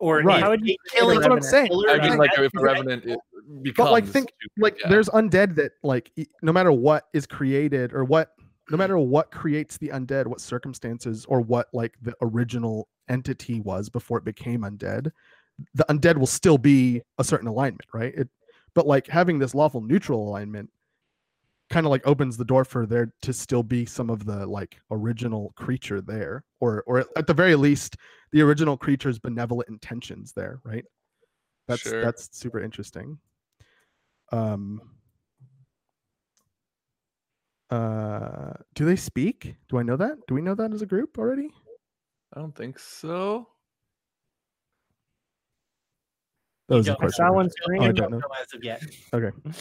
Or 0.00 0.18
Right. 0.22 0.42
How 0.42 0.50
would 0.50 0.66
you 0.66 0.74
it 0.74 0.78
create 0.90 0.98
a 0.98 1.00
killing 1.00 1.20
That's 1.20 1.28
what 1.28 1.36
I'm 1.36 1.42
saying. 1.42 1.70
I 1.88 2.08
mean, 2.08 2.18
like 2.18 2.36
if 2.36 2.50
a 2.56 2.60
revenant 2.60 3.04
it 3.04 3.18
becomes 3.62 3.86
But 3.88 3.92
like 3.92 4.06
think 4.06 4.30
stupid, 4.40 4.62
like 4.62 4.76
yeah. 4.80 4.88
there's 4.88 5.08
undead 5.10 5.54
that 5.56 5.72
like 5.82 6.10
no 6.42 6.52
matter 6.52 6.72
what 6.72 7.04
is 7.12 7.26
created 7.26 7.92
or 7.92 8.04
what 8.04 8.32
no 8.70 8.76
matter 8.76 8.98
what 8.98 9.30
creates 9.30 9.76
the 9.76 9.88
undead 9.88 10.26
what 10.26 10.40
circumstances 10.40 11.24
or 11.26 11.40
what 11.40 11.68
like 11.72 11.94
the 12.02 12.14
original 12.22 12.88
entity 13.08 13.60
was 13.60 13.88
before 13.88 14.18
it 14.18 14.24
became 14.24 14.62
undead 14.62 15.10
the 15.74 15.84
undead 15.88 16.16
will 16.16 16.26
still 16.26 16.58
be 16.58 17.02
a 17.18 17.24
certain 17.24 17.46
alignment 17.46 17.86
right 17.92 18.14
it 18.14 18.28
but 18.74 18.86
like 18.86 19.06
having 19.06 19.38
this 19.38 19.54
lawful 19.54 19.80
neutral 19.80 20.28
alignment 20.28 20.70
kind 21.70 21.86
of 21.86 21.90
like 21.90 22.06
opens 22.06 22.36
the 22.36 22.44
door 22.44 22.64
for 22.64 22.86
there 22.86 23.12
to 23.22 23.32
still 23.32 23.62
be 23.62 23.86
some 23.86 24.10
of 24.10 24.26
the 24.26 24.46
like 24.46 24.80
original 24.90 25.52
creature 25.56 26.00
there 26.00 26.44
or 26.60 26.82
or 26.86 27.06
at 27.16 27.26
the 27.26 27.34
very 27.34 27.56
least 27.56 27.96
the 28.32 28.42
original 28.42 28.76
creature's 28.76 29.18
benevolent 29.18 29.68
intentions 29.68 30.32
there 30.32 30.60
right 30.64 30.84
that's 31.66 31.82
Sure. 31.82 32.02
that's 32.02 32.28
super 32.36 32.60
interesting 32.60 33.18
um 34.32 34.80
Uh, 37.70 38.52
do 38.74 38.84
they 38.84 38.94
speak? 38.94 39.56
Do 39.68 39.78
I 39.78 39.82
know 39.82 39.96
that? 39.96 40.18
Do 40.28 40.34
we 40.34 40.42
know 40.42 40.54
that 40.54 40.72
as 40.72 40.82
a 40.82 40.86
group 40.86 41.18
already? 41.18 41.48
I 42.32 42.38
don't 42.38 42.54
think 42.54 42.78
so. 42.78 43.48
That 46.68 46.76
was 46.76 46.86
a 46.88 46.90
don't. 46.90 46.96
I 46.96 46.98
question. 47.06 47.26
saw 47.26 47.32
one 47.32 47.50
Oh, 47.68 47.82
I 47.82 47.92
don't 47.92 48.10
know. 48.10 48.20
as 48.40 48.54
of 48.54 48.64
yet. 48.64 48.82
Okay. 49.12 49.30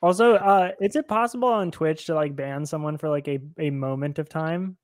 Also, 0.00 0.34
uh, 0.34 0.70
is 0.80 0.94
it 0.94 1.08
possible 1.08 1.48
on 1.48 1.72
Twitch 1.72 2.06
to 2.06 2.14
like 2.14 2.36
ban 2.36 2.64
someone 2.64 2.98
for 2.98 3.08
like 3.08 3.26
a, 3.26 3.40
a 3.58 3.70
moment 3.70 4.20
of 4.20 4.28
time? 4.28 4.76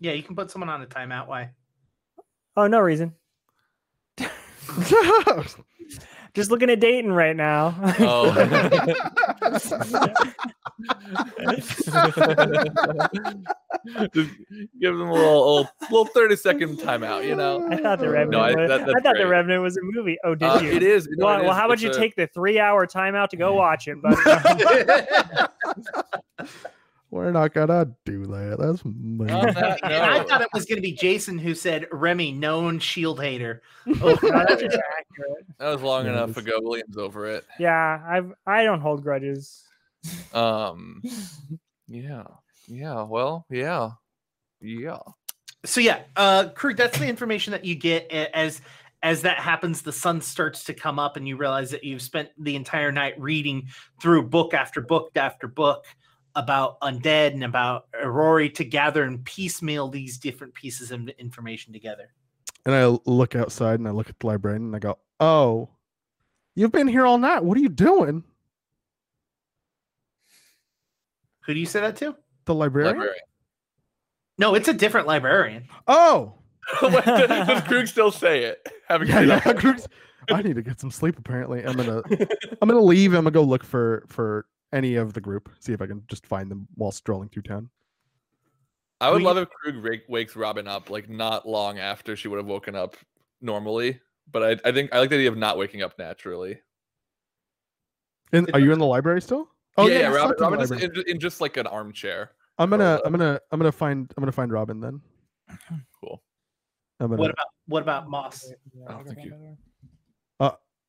Yeah, 0.00 0.12
you 0.12 0.22
can 0.22 0.34
put 0.34 0.50
someone 0.50 0.70
on 0.70 0.80
a 0.80 0.86
timeout. 0.86 1.26
Why? 1.28 1.50
Oh, 2.56 2.66
no 2.66 2.80
reason. 2.80 3.14
Just 6.34 6.50
looking 6.50 6.68
at 6.68 6.80
Dayton 6.80 7.12
right 7.12 7.34
now. 7.34 7.74
Oh. 7.98 8.30
Just 14.12 14.30
give 14.80 14.96
them 14.96 15.08
a 15.08 15.12
little, 15.12 15.54
little, 15.56 15.68
little 15.90 16.04
30 16.06 16.36
second 16.36 16.78
timeout, 16.78 17.26
you 17.26 17.34
know? 17.36 17.66
I 17.70 17.76
thought 17.76 17.98
the 18.00 18.06
No, 18.06 18.12
Revenant. 18.12 18.34
I- 18.42 18.48
was, 18.54 18.68
that- 18.68 18.80
I 18.80 18.84
that's 18.84 18.92
thought 19.02 19.02
the 19.02 19.10
great. 19.14 19.24
Revenant 19.26 19.62
was 19.62 19.76
a 19.76 19.80
movie. 19.82 20.18
Oh, 20.24 20.34
did 20.34 20.46
Uh, 20.48 20.58
you? 20.60 20.70
it 20.72 20.82
is. 20.82 21.08
no, 21.12 21.26
Well, 21.26 21.38
it 21.38 21.42
well, 21.42 21.52
is. 21.52 21.56
how 21.56 21.64
about 21.66 21.74
It's 21.74 21.82
you 21.84 21.90
a- 21.90 21.94
take 21.94 22.16
the 22.16 22.26
three-hour 22.28 22.86
timeout 22.86 23.28
to 23.28 23.36
go 23.36 23.54
watch 23.62 23.88
it? 23.88 23.98
But 24.02 24.18
We're 27.10 27.30
not 27.30 27.54
gonna 27.54 27.88
do 28.04 28.26
that. 28.26 28.56
That's 28.58 28.84
mean. 28.84 29.30
On 29.30 29.46
that 29.54 29.80
And 29.84 29.94
I 29.94 30.24
thought 30.24 30.42
it 30.42 30.48
was 30.52 30.64
going 30.64 30.76
to 30.76 30.82
be 30.82 30.92
Jason 30.92 31.38
who 31.38 31.54
said 31.54 31.86
Remy, 31.92 32.32
known 32.32 32.78
shield 32.80 33.20
hater. 33.22 33.62
oh, 33.86 33.92
no, 34.22 34.44
that's 34.46 34.62
that 35.58 35.68
was 35.68 35.82
long 35.82 36.04
Yeah, 36.06 36.12
enough 36.12 36.30
it's- 36.30 36.44
ago. 36.44 36.58
William's 36.60 36.96
over 36.96 37.26
it. 37.30 37.44
Yeah, 37.58 38.02
I've 38.06 38.32
I 38.46 38.64
don't 38.64 38.80
hold 38.80 39.02
grudges. 39.02 39.62
Um, 40.34 41.02
yeah, 41.88 42.24
yeah. 42.68 43.02
Well, 43.02 43.46
yeah, 43.50 43.90
yeah. 44.60 44.98
So 45.64 45.80
yeah, 45.80 46.02
uh, 46.16 46.48
Krug, 46.54 46.76
that's 46.76 46.98
the 46.98 47.08
information 47.08 47.52
that 47.52 47.64
you 47.64 47.74
get 47.76 48.10
as 48.10 48.60
as 49.02 49.22
that 49.22 49.38
happens. 49.38 49.82
The 49.82 49.92
sun 49.92 50.20
starts 50.20 50.64
to 50.64 50.74
come 50.74 50.98
up, 50.98 51.16
and 51.16 51.26
you 51.26 51.36
realize 51.36 51.70
that 51.70 51.84
you've 51.84 52.02
spent 52.02 52.30
the 52.38 52.56
entire 52.56 52.90
night 52.92 53.18
reading 53.20 53.68
through 54.02 54.24
book 54.28 54.54
after 54.54 54.80
book 54.80 55.10
after 55.16 55.46
book 55.48 55.84
about 56.36 56.78
undead 56.82 57.32
and 57.32 57.42
about 57.42 57.90
Irori 57.92 58.54
to 58.54 58.64
gather 58.64 59.02
and 59.02 59.24
piecemeal 59.24 59.88
these 59.88 60.18
different 60.18 60.54
pieces 60.54 60.92
of 60.92 61.08
information 61.18 61.72
together. 61.72 62.12
And 62.64 62.74
I 62.74 62.86
look 63.06 63.34
outside 63.34 63.80
and 63.80 63.88
I 63.88 63.90
look 63.90 64.08
at 64.08 64.18
the 64.20 64.26
librarian 64.26 64.62
and 64.64 64.76
I 64.76 64.78
go, 64.78 64.98
"Oh, 65.18 65.70
you've 66.54 66.72
been 66.72 66.88
here 66.88 67.06
all 67.06 67.18
night. 67.18 67.42
What 67.42 67.56
are 67.56 67.62
you 67.62 67.68
doing?" 67.68 68.22
Who 71.46 71.54
do 71.54 71.60
you 71.60 71.66
say 71.66 71.80
that 71.80 71.96
to? 71.96 72.16
The 72.44 72.54
librarian. 72.54 72.96
Librarian. 72.96 73.24
No, 74.38 74.54
it's 74.54 74.68
a 74.68 74.74
different 74.74 75.06
librarian. 75.06 75.68
Oh, 75.86 76.34
Does 76.80 77.62
Krug 77.62 77.86
still 77.86 78.10
say 78.10 78.42
it? 78.44 78.68
Having 78.88 79.08
yeah, 79.08 79.20
yeah. 79.20 79.42
up? 79.44 79.56
Krug's- 79.56 79.86
I 80.28 80.42
need 80.42 80.56
to 80.56 80.62
get 80.62 80.80
some 80.80 80.90
sleep. 80.90 81.18
Apparently, 81.18 81.64
I'm 81.64 81.76
gonna 81.76 82.02
I'm 82.60 82.68
gonna 82.68 82.80
leave. 82.80 83.12
I'm 83.12 83.22
gonna 83.22 83.30
go 83.30 83.42
look 83.42 83.62
for 83.62 84.04
for 84.08 84.46
any 84.76 84.96
of 84.96 85.14
the 85.14 85.20
group. 85.20 85.50
See 85.58 85.72
if 85.72 85.80
I 85.80 85.86
can 85.86 86.02
just 86.08 86.26
find 86.26 86.50
them 86.50 86.68
while 86.74 86.92
strolling 86.92 87.28
through 87.30 87.42
town. 87.42 87.70
I 89.00 89.10
would 89.10 89.18
We- 89.18 89.24
love 89.24 89.38
if 89.38 89.48
Krug 89.50 89.82
wake, 89.82 90.04
wakes 90.08 90.36
Robin 90.36 90.68
up 90.68 90.90
like 90.90 91.08
not 91.08 91.48
long 91.48 91.78
after 91.78 92.16
she 92.16 92.28
would 92.28 92.36
have 92.36 92.46
woken 92.46 92.74
up 92.74 92.96
normally. 93.40 94.00
But 94.30 94.42
I, 94.42 94.68
I 94.68 94.72
think 94.72 94.92
I 94.92 94.98
like 94.98 95.10
the 95.10 95.16
idea 95.16 95.30
of 95.30 95.36
not 95.36 95.56
waking 95.56 95.82
up 95.82 95.98
naturally. 95.98 96.60
And 98.32 98.50
are 98.54 98.60
you 98.60 98.72
in 98.72 98.78
the 98.78 98.86
library 98.86 99.22
still? 99.22 99.48
Oh 99.76 99.86
yeah, 99.86 99.94
you 99.94 100.00
yeah. 100.00 100.08
Robin, 100.08 100.36
in 100.36 100.42
Robin 100.42 100.60
is 100.60 100.70
in, 100.72 100.92
in 101.06 101.20
just 101.20 101.40
like 101.40 101.56
an 101.56 101.66
armchair. 101.66 102.32
I'm 102.58 102.70
gonna 102.70 102.84
uh, 102.84 103.00
I'm 103.04 103.12
gonna 103.12 103.40
I'm 103.52 103.60
gonna 103.60 103.70
find 103.70 104.12
I'm 104.16 104.22
gonna 104.22 104.32
find 104.32 104.52
Robin 104.52 104.80
then. 104.80 105.00
Cool. 106.00 106.22
Gonna. 107.00 107.16
What 107.16 107.30
about 107.30 107.46
what 107.66 107.82
about 107.82 108.08
Moss? 108.08 108.52
Oh, 108.88 109.02
thank 109.06 109.24
you. 109.24 109.56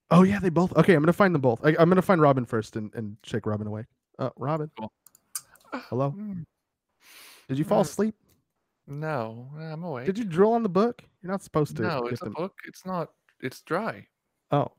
Oh 0.09 0.23
yeah, 0.23 0.39
they 0.39 0.49
both. 0.49 0.75
Okay, 0.77 0.93
I'm 0.93 1.01
gonna 1.01 1.13
find 1.13 1.33
them 1.35 1.41
both. 1.41 1.59
I, 1.65 1.75
I'm 1.79 1.89
gonna 1.89 2.01
find 2.01 2.21
Robin 2.21 2.45
first 2.45 2.75
and, 2.75 2.93
and 2.95 3.17
shake 3.23 3.45
Robin 3.45 3.67
awake. 3.67 3.87
Uh, 4.17 4.29
Robin. 4.37 4.69
Cool. 4.79 4.91
Hello. 5.73 6.11
Mm, 6.17 6.45
Did 7.49 7.57
you 7.59 7.65
fall 7.65 7.81
asleep? 7.81 8.15
No, 8.87 9.49
I'm 9.59 9.83
awake. 9.83 10.05
Did 10.05 10.17
you 10.17 10.23
drill 10.25 10.53
on 10.53 10.63
the 10.63 10.69
book? 10.69 11.03
You're 11.21 11.31
not 11.31 11.43
supposed 11.43 11.75
to. 11.77 11.81
No, 11.83 11.97
You 12.03 12.07
it's 12.09 12.21
a 12.21 12.25
have 12.25 12.33
book. 12.33 12.53
It's 12.65 12.85
not. 12.85 13.09
It's 13.41 13.61
dry. 13.61 14.07
Oh, 14.51 14.71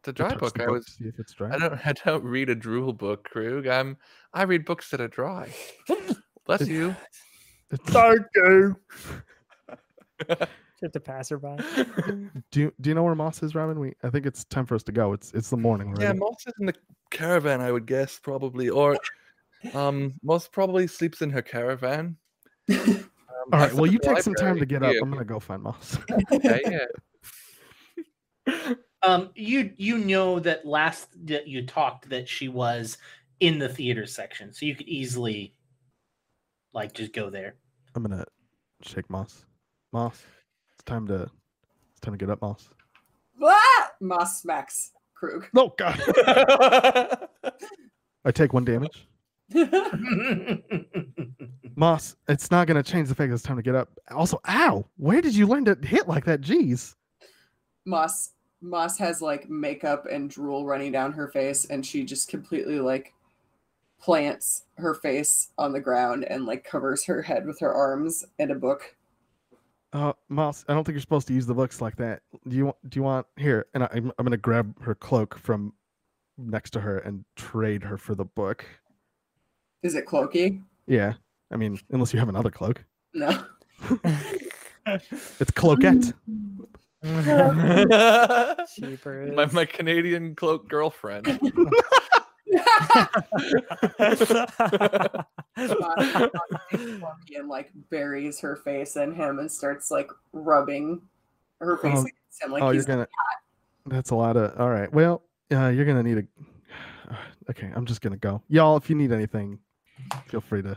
It's 0.00 0.08
a 0.08 0.12
dry 0.12 0.30
touch 0.30 0.38
book. 0.40 0.60
I 0.60 0.70
was. 0.70 0.86
see 0.86 1.04
if 1.04 1.18
it's 1.18 1.34
dry. 1.34 1.54
I 1.54 1.58
don't. 1.58 1.74
I 1.86 1.92
don't 2.04 2.24
read 2.24 2.48
a 2.50 2.54
drool 2.54 2.92
book, 2.94 3.24
Krug. 3.24 3.66
I'm. 3.66 3.98
I 4.32 4.42
read 4.44 4.64
books 4.64 4.90
that 4.90 5.00
are 5.02 5.08
dry. 5.08 5.50
Bless 6.46 6.66
you. 6.66 6.96
It's- 7.70 7.80
Thank 7.92 8.20
you. 8.34 8.76
Just 10.80 10.96
a 10.96 11.00
passerby. 11.00 11.56
do 12.50 12.60
you 12.60 12.72
do 12.80 12.90
you 12.90 12.94
know 12.94 13.02
where 13.02 13.14
Moss 13.14 13.42
is, 13.42 13.54
Robin? 13.54 13.80
We 13.80 13.94
I 14.02 14.10
think 14.10 14.26
it's 14.26 14.44
time 14.44 14.66
for 14.66 14.74
us 14.74 14.82
to 14.84 14.92
go. 14.92 15.12
It's 15.12 15.32
it's 15.32 15.50
the 15.50 15.56
morning 15.56 15.92
right? 15.92 16.02
Yeah. 16.02 16.12
Moss 16.12 16.46
is 16.46 16.52
in 16.60 16.66
the 16.66 16.74
caravan, 17.10 17.60
I 17.60 17.72
would 17.72 17.86
guess, 17.86 18.18
probably, 18.18 18.68
or 18.68 18.98
um, 19.74 20.14
Moss 20.22 20.48
probably 20.48 20.86
sleeps 20.86 21.22
in 21.22 21.30
her 21.30 21.42
caravan. 21.42 22.16
Um, 22.70 23.10
All 23.52 23.60
I 23.60 23.66
right. 23.66 23.74
Well, 23.74 23.86
you 23.86 23.98
in 24.02 24.08
the 24.08 24.14
take 24.14 24.22
some 24.22 24.34
time 24.34 24.58
to 24.58 24.66
get 24.66 24.82
up. 24.82 24.92
Yeah, 24.92 25.00
I'm 25.02 25.10
gonna 25.10 25.24
go 25.24 25.40
find 25.40 25.62
Moss. 25.62 25.98
yeah, 26.42 26.58
yeah. 28.46 28.74
Um, 29.02 29.30
you 29.34 29.72
you 29.76 29.98
know 29.98 30.40
that 30.40 30.66
last 30.66 31.08
that 31.26 31.46
you 31.46 31.64
talked 31.64 32.08
that 32.08 32.28
she 32.28 32.48
was 32.48 32.98
in 33.40 33.58
the 33.58 33.68
theater 33.68 34.04
section, 34.04 34.52
so 34.52 34.66
you 34.66 34.74
could 34.74 34.88
easily 34.88 35.54
like 36.72 36.92
just 36.92 37.12
go 37.12 37.30
there. 37.30 37.54
I'm 37.94 38.02
gonna 38.02 38.24
shake 38.82 39.08
Moss. 39.08 39.44
Moss, 39.92 40.14
it's 40.14 40.45
time 40.86 41.06
to 41.08 41.30
it's 41.92 42.00
time 42.00 42.14
to 42.14 42.18
get 42.18 42.30
up, 42.30 42.40
Moss. 42.40 42.70
Ah! 43.42 43.90
Moss 44.00 44.40
smacks 44.42 44.92
Krug. 45.14 45.46
No, 45.52 45.74
God. 45.76 46.00
I 48.24 48.30
take 48.32 48.52
one 48.52 48.64
damage. 48.64 49.06
Moss, 51.76 52.16
it's 52.28 52.50
not 52.50 52.66
gonna 52.66 52.82
change 52.82 53.08
the 53.08 53.14
fact 53.14 53.30
that 53.30 53.34
it's 53.34 53.42
time 53.42 53.56
to 53.56 53.62
get 53.62 53.74
up. 53.74 53.90
Also, 54.10 54.40
ow! 54.48 54.86
Where 54.96 55.20
did 55.20 55.34
you 55.34 55.46
learn 55.46 55.64
to 55.66 55.76
hit 55.82 56.08
like 56.08 56.24
that? 56.24 56.40
Jeez. 56.40 56.94
Moss 57.84 58.30
Moss 58.60 58.98
has 58.98 59.22
like 59.22 59.48
makeup 59.48 60.06
and 60.10 60.30
drool 60.30 60.66
running 60.66 60.92
down 60.92 61.12
her 61.12 61.28
face, 61.28 61.66
and 61.66 61.84
she 61.84 62.04
just 62.04 62.28
completely 62.28 62.80
like 62.80 63.12
plants 64.00 64.64
her 64.76 64.94
face 64.94 65.50
on 65.58 65.72
the 65.72 65.80
ground 65.80 66.24
and 66.24 66.46
like 66.46 66.64
covers 66.64 67.04
her 67.04 67.22
head 67.22 67.46
with 67.46 67.58
her 67.60 67.72
arms 67.72 68.24
and 68.38 68.50
a 68.50 68.54
book. 68.54 68.94
Uh, 69.96 70.12
Moss, 70.28 70.62
I 70.68 70.74
don't 70.74 70.84
think 70.84 70.92
you're 70.92 71.00
supposed 71.00 71.26
to 71.28 71.32
use 71.32 71.46
the 71.46 71.54
books 71.54 71.80
like 71.80 71.96
that. 71.96 72.20
Do 72.46 72.54
you 72.54 72.66
want? 72.66 72.76
Do 72.90 72.98
you 72.98 73.02
want 73.02 73.26
here? 73.36 73.64
And 73.72 73.82
I, 73.82 73.88
I'm, 73.92 74.12
I'm 74.18 74.26
gonna 74.26 74.36
grab 74.36 74.74
her 74.82 74.94
cloak 74.94 75.38
from 75.38 75.72
next 76.36 76.72
to 76.72 76.80
her 76.80 76.98
and 76.98 77.24
trade 77.34 77.82
her 77.82 77.96
for 77.96 78.14
the 78.14 78.26
book. 78.26 78.66
Is 79.82 79.94
it 79.94 80.04
cloaky? 80.04 80.62
Yeah, 80.86 81.14
I 81.50 81.56
mean, 81.56 81.80
unless 81.90 82.12
you 82.12 82.18
have 82.18 82.28
another 82.28 82.50
cloak, 82.50 82.84
No. 83.14 83.42
it's 84.86 85.50
cloakette. 85.52 86.12
Cheaper. 88.76 89.26
my 89.34 89.46
my 89.46 89.64
Canadian 89.64 90.34
cloak 90.34 90.68
girlfriend. 90.68 91.26
Moss 95.58 96.30
and 97.34 97.48
like 97.48 97.70
buries 97.90 98.38
her 98.40 98.56
face 98.56 98.96
in 98.96 99.14
him 99.14 99.38
and 99.38 99.50
starts 99.50 99.90
like 99.90 100.10
rubbing 100.32 101.00
her 101.60 101.76
face 101.78 101.92
Oh. 101.96 102.00
against 102.00 102.42
him 102.42 102.52
like 102.52 102.62
oh, 102.62 102.66
you're 102.66 102.74
he's 102.74 102.86
gonna. 102.86 103.06
That's 103.86 104.10
a 104.10 104.14
lot 104.14 104.36
of. 104.36 104.58
All 104.60 104.68
right. 104.70 104.92
Well, 104.92 105.22
uh, 105.52 105.68
you're 105.68 105.84
gonna 105.86 106.02
need 106.02 106.18
a. 106.18 106.22
Okay, 107.48 107.70
I'm 107.76 107.86
just 107.86 108.00
gonna 108.00 108.16
go. 108.16 108.42
Y'all, 108.48 108.76
if 108.76 108.90
you 108.90 108.96
need 108.96 109.12
anything, 109.12 109.60
feel 110.26 110.40
free 110.40 110.62
to 110.62 110.76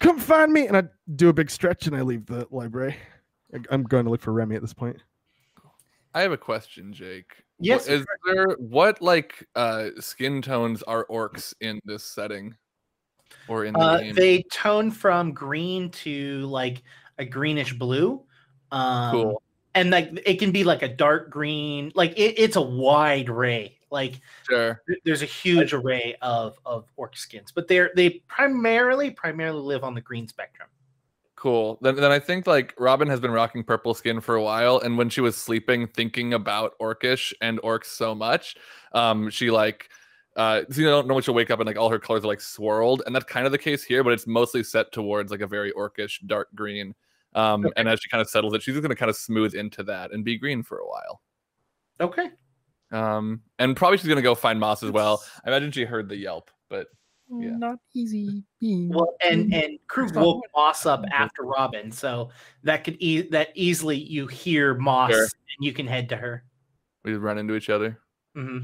come 0.00 0.18
find 0.18 0.52
me. 0.52 0.66
And 0.66 0.76
I 0.76 0.82
do 1.14 1.28
a 1.28 1.32
big 1.32 1.48
stretch 1.48 1.86
and 1.86 1.94
I 1.94 2.02
leave 2.02 2.26
the 2.26 2.48
library. 2.50 2.96
I- 3.54 3.60
I'm 3.70 3.84
going 3.84 4.04
to 4.04 4.10
look 4.10 4.20
for 4.20 4.32
Remy 4.32 4.56
at 4.56 4.62
this 4.62 4.72
point. 4.74 4.96
I 6.12 6.22
have 6.22 6.32
a 6.32 6.36
question, 6.36 6.92
Jake. 6.92 7.44
Yes, 7.60 7.86
Wh- 7.86 7.90
Is 7.90 8.06
there 8.26 8.48
what 8.58 9.00
like 9.00 9.46
uh 9.54 9.90
skin 10.00 10.42
tones 10.42 10.82
are 10.82 11.06
orcs 11.06 11.54
in 11.60 11.78
this 11.84 12.02
setting? 12.02 12.56
Or 13.48 13.64
in 13.64 13.74
the 13.74 13.78
uh, 13.78 13.98
game? 13.98 14.14
they 14.14 14.42
tone 14.44 14.90
from 14.90 15.32
green 15.32 15.90
to 15.90 16.40
like 16.46 16.82
a 17.18 17.24
greenish 17.24 17.72
blue. 17.74 18.22
Um, 18.70 19.10
cool. 19.12 19.42
And 19.74 19.90
like 19.90 20.10
it 20.24 20.38
can 20.38 20.52
be 20.52 20.64
like 20.64 20.82
a 20.82 20.88
dark 20.88 21.30
green. 21.30 21.92
Like 21.94 22.12
it, 22.12 22.34
it's 22.38 22.56
a 22.56 22.62
wide 22.62 23.28
array. 23.28 23.78
Like 23.90 24.20
Sure. 24.48 24.82
th- 24.88 25.00
there's 25.04 25.22
a 25.22 25.26
huge 25.26 25.72
array 25.72 26.16
of 26.22 26.58
of 26.64 26.90
orc 26.96 27.16
skins, 27.16 27.52
but 27.52 27.68
they're 27.68 27.90
they 27.94 28.22
primarily 28.28 29.10
primarily 29.10 29.60
live 29.60 29.84
on 29.84 29.94
the 29.94 30.00
green 30.00 30.26
spectrum. 30.28 30.68
Cool. 31.36 31.78
Then, 31.82 31.96
then 31.96 32.10
I 32.10 32.18
think 32.18 32.46
like 32.46 32.74
Robin 32.78 33.06
has 33.08 33.20
been 33.20 33.30
rocking 33.30 33.62
purple 33.64 33.92
skin 33.92 34.20
for 34.20 34.34
a 34.34 34.42
while, 34.42 34.78
and 34.78 34.96
when 34.96 35.10
she 35.10 35.20
was 35.20 35.36
sleeping, 35.36 35.86
thinking 35.86 36.32
about 36.32 36.72
Orcish 36.80 37.34
and 37.42 37.60
orcs 37.60 37.84
so 37.84 38.14
much, 38.14 38.56
um, 38.92 39.28
she 39.28 39.50
like 39.50 39.90
uh, 40.36 40.62
so 40.70 40.80
you 40.80 40.86
don't 40.88 41.06
know 41.06 41.14
when 41.14 41.22
she'll 41.22 41.34
wake 41.34 41.50
up 41.50 41.60
and 41.60 41.66
like 41.66 41.76
all 41.78 41.90
her 41.90 41.98
colors 41.98 42.24
are 42.24 42.28
like 42.28 42.40
swirled, 42.40 43.02
and 43.06 43.14
that's 43.14 43.24
kind 43.24 43.46
of 43.46 43.52
the 43.52 43.58
case 43.58 43.84
here, 43.84 44.02
but 44.04 44.12
it's 44.12 44.26
mostly 44.26 44.62
set 44.62 44.90
towards 44.92 45.30
like 45.30 45.40
a 45.40 45.46
very 45.46 45.72
orcish 45.72 46.18
dark 46.26 46.48
green. 46.54 46.94
Um, 47.34 47.66
and 47.76 47.88
as 47.88 48.00
she 48.00 48.08
kind 48.08 48.20
of 48.22 48.28
settles 48.28 48.54
it, 48.54 48.62
she's 48.62 48.74
just 48.74 48.82
gonna 48.82 48.94
kind 48.96 49.10
of 49.10 49.16
smooth 49.16 49.54
into 49.54 49.82
that 49.84 50.12
and 50.12 50.24
be 50.24 50.36
green 50.38 50.62
for 50.62 50.78
a 50.78 50.86
while. 50.88 51.20
Okay. 52.00 52.30
Um, 52.92 53.40
and 53.58 53.76
probably 53.76 53.98
she's 53.98 54.08
gonna 54.08 54.22
go 54.22 54.34
find 54.34 54.60
Moss 54.60 54.82
as 54.82 54.90
well. 54.90 55.22
I 55.44 55.48
imagine 55.50 55.72
she 55.72 55.84
heard 55.84 56.08
the 56.08 56.16
yelp, 56.16 56.50
but 56.68 56.86
Yeah. 57.28 57.56
Not 57.56 57.78
easy 57.94 58.44
being. 58.60 58.88
Well, 58.90 59.16
and 59.28 59.52
and 59.54 59.78
Krug 59.88 60.14
woke 60.14 60.42
Moss 60.54 60.84
up 60.86 61.04
after 61.12 61.42
Robin, 61.42 61.90
so 61.90 62.30
that 62.62 62.84
could 62.84 62.96
e- 63.00 63.28
that 63.30 63.48
easily 63.54 63.96
you 63.96 64.26
hear 64.26 64.74
Moss 64.74 65.10
Sure. 65.10 65.22
and 65.24 65.64
you 65.66 65.72
can 65.72 65.86
head 65.86 66.08
to 66.10 66.16
her. 66.16 66.44
we 67.04 67.14
run 67.14 67.38
into 67.38 67.54
each 67.54 67.68
other. 67.70 67.98
hmm 68.34 68.58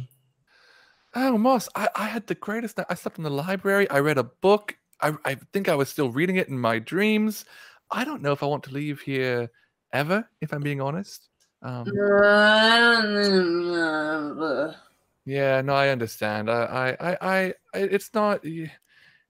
Oh, 1.15 1.37
Moss, 1.37 1.69
I, 1.74 1.89
I 1.97 2.07
had 2.07 2.27
the 2.27 2.35
greatest 2.37 2.78
night. 2.78 2.87
I 2.89 2.95
slept 2.95 3.19
in 3.19 3.24
the 3.24 3.31
library. 3.31 3.91
I 3.91 3.99
read 3.99 4.19
a 4.19 4.24
book. 4.24 4.77
I, 5.01 5.15
I 5.24 5.35
think 5.53 5.69
I 5.69 5.74
was 5.74 5.89
still 5.89 6.11
reading 6.11 6.37
it 6.37 6.49
in 6.49 6.59
my 6.59 6.78
dreams. 6.78 7.45
I 7.91 8.05
don't 8.05 8.23
know 8.23 8.32
if 8.32 8.43
I 8.43 8.47
want 8.47 8.62
to 8.65 8.73
leave 8.73 9.01
here 9.01 9.51
ever, 9.93 10.28
if 10.41 10.53
I'm 10.53 10.62
being 10.62 10.81
honest. 10.81 11.28
Um, 11.62 11.87
yeah, 15.24 15.61
no, 15.62 15.74
I 15.74 15.89
understand. 15.89 16.49
I, 16.51 16.97
I, 17.01 17.07
I, 17.11 17.16
I 17.20 17.55
it's 17.74 18.15
not, 18.15 18.45
it, 18.45 18.70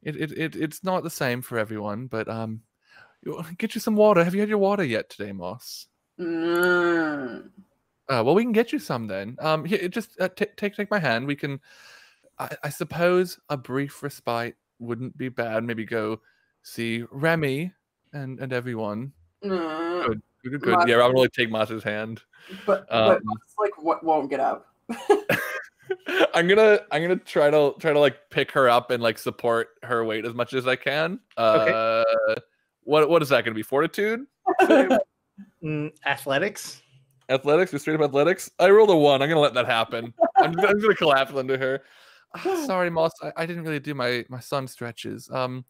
it, 0.02 0.32
it, 0.32 0.57
it's 0.57 0.85
not 0.85 1.02
the 1.02 1.11
same 1.11 1.40
for 1.40 1.59
everyone. 1.59 2.09
But 2.09 2.28
um, 2.28 2.61
get 3.57 3.74
you 3.74 3.81
some 3.81 3.97
water. 3.97 4.23
Have 4.23 4.35
you 4.35 4.40
had 4.40 4.51
your 4.51 4.59
water 4.59 4.85
yet 4.85 5.09
today, 5.09 5.32
Moss? 5.32 5.86
Mm. 6.20 7.48
Uh, 8.11 8.23
well, 8.24 8.35
we 8.35 8.43
can 8.43 8.53
get 8.53 8.73
you 8.73 8.78
some 8.81 9.07
then. 9.07 9.37
Um, 9.39 9.65
here, 9.65 9.89
just 9.89 10.20
uh, 10.20 10.28
take 10.35 10.57
take 10.57 10.74
take 10.74 10.91
my 10.91 10.99
hand. 10.99 11.27
We 11.27 11.37
can. 11.37 11.61
I, 12.39 12.49
I 12.65 12.69
suppose 12.70 13.39
a 13.49 13.57
brief 13.57 14.03
respite 14.03 14.57
wouldn't 14.81 15.16
be 15.16 15.28
bad. 15.28 15.62
Maybe 15.62 15.85
go 15.85 16.20
see 16.62 17.05
Remy 17.12 17.73
and 18.12 18.41
and 18.41 18.53
everyone. 18.53 19.12
Mm. 19.45 20.07
Good, 20.07 20.23
good, 20.43 20.61
good. 20.62 20.73
Moss- 20.73 20.89
Yeah, 20.89 21.03
I'm 21.03 21.15
gonna 21.15 21.28
take 21.28 21.51
Moss's 21.51 21.85
hand. 21.85 22.20
But, 22.66 22.89
but 22.89 23.16
Um, 23.16 23.20
Moss, 23.23 23.39
like 23.59 23.81
what 23.82 24.03
won't 24.03 24.28
get 24.28 24.41
up. 24.41 24.66
I'm 26.35 26.49
gonna 26.49 26.81
I'm 26.91 27.03
gonna 27.03 27.16
try 27.16 27.51
to 27.51 27.74
try 27.78 27.93
to 27.93 27.99
like 27.99 28.31
pick 28.31 28.51
her 28.53 28.69
up 28.69 28.91
and 28.91 29.03
like 29.03 29.19
support 29.19 29.69
her 29.82 30.05
weight 30.05 30.24
as 30.24 30.35
much 30.35 30.53
as 30.53 30.66
I 30.66 30.77
can. 30.77 31.20
Uh, 31.37 32.03
what 32.85 33.09
what 33.09 33.23
is 33.23 33.28
that 33.28 33.45
gonna 33.45 33.55
be? 33.55 33.62
Fortitude, 33.62 34.27
Mm, 35.62 35.91
athletics. 36.07 36.82
Athletics, 37.31 37.70
just 37.70 37.85
straight 37.85 37.94
up 37.94 38.02
athletics. 38.02 38.51
I 38.59 38.70
rolled 38.70 38.90
a 38.90 38.97
one. 38.97 39.23
I'm 39.23 39.28
gonna 39.28 39.40
let 39.40 39.55
that 39.55 39.66
happen. 39.66 40.12
I'm, 40.36 40.59
I'm 40.61 40.81
gonna 40.81 40.94
collapse 40.94 41.32
under 41.35 41.59
her. 41.59 41.82
Ah, 42.32 42.65
sorry, 42.65 42.90
Moss. 42.90 43.11
I, 43.20 43.32
I 43.39 43.44
didn't 43.44 43.65
really 43.65 43.81
do 43.81 43.93
my 43.93 44.24
my 44.28 44.39
sun 44.39 44.69
stretches. 44.69 45.28
Um. 45.32 45.65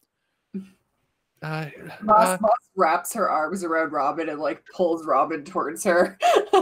Uh, 1.41 1.65
Moss, 2.03 2.27
uh, 2.27 2.37
Moss 2.39 2.69
wraps 2.75 3.13
her 3.15 3.31
arms 3.31 3.63
around 3.63 3.91
Robin 3.91 4.29
and 4.29 4.39
like 4.39 4.63
pulls 4.71 5.03
Robin 5.07 5.43
towards 5.43 5.83
her. 5.85 6.19
you 6.53 6.59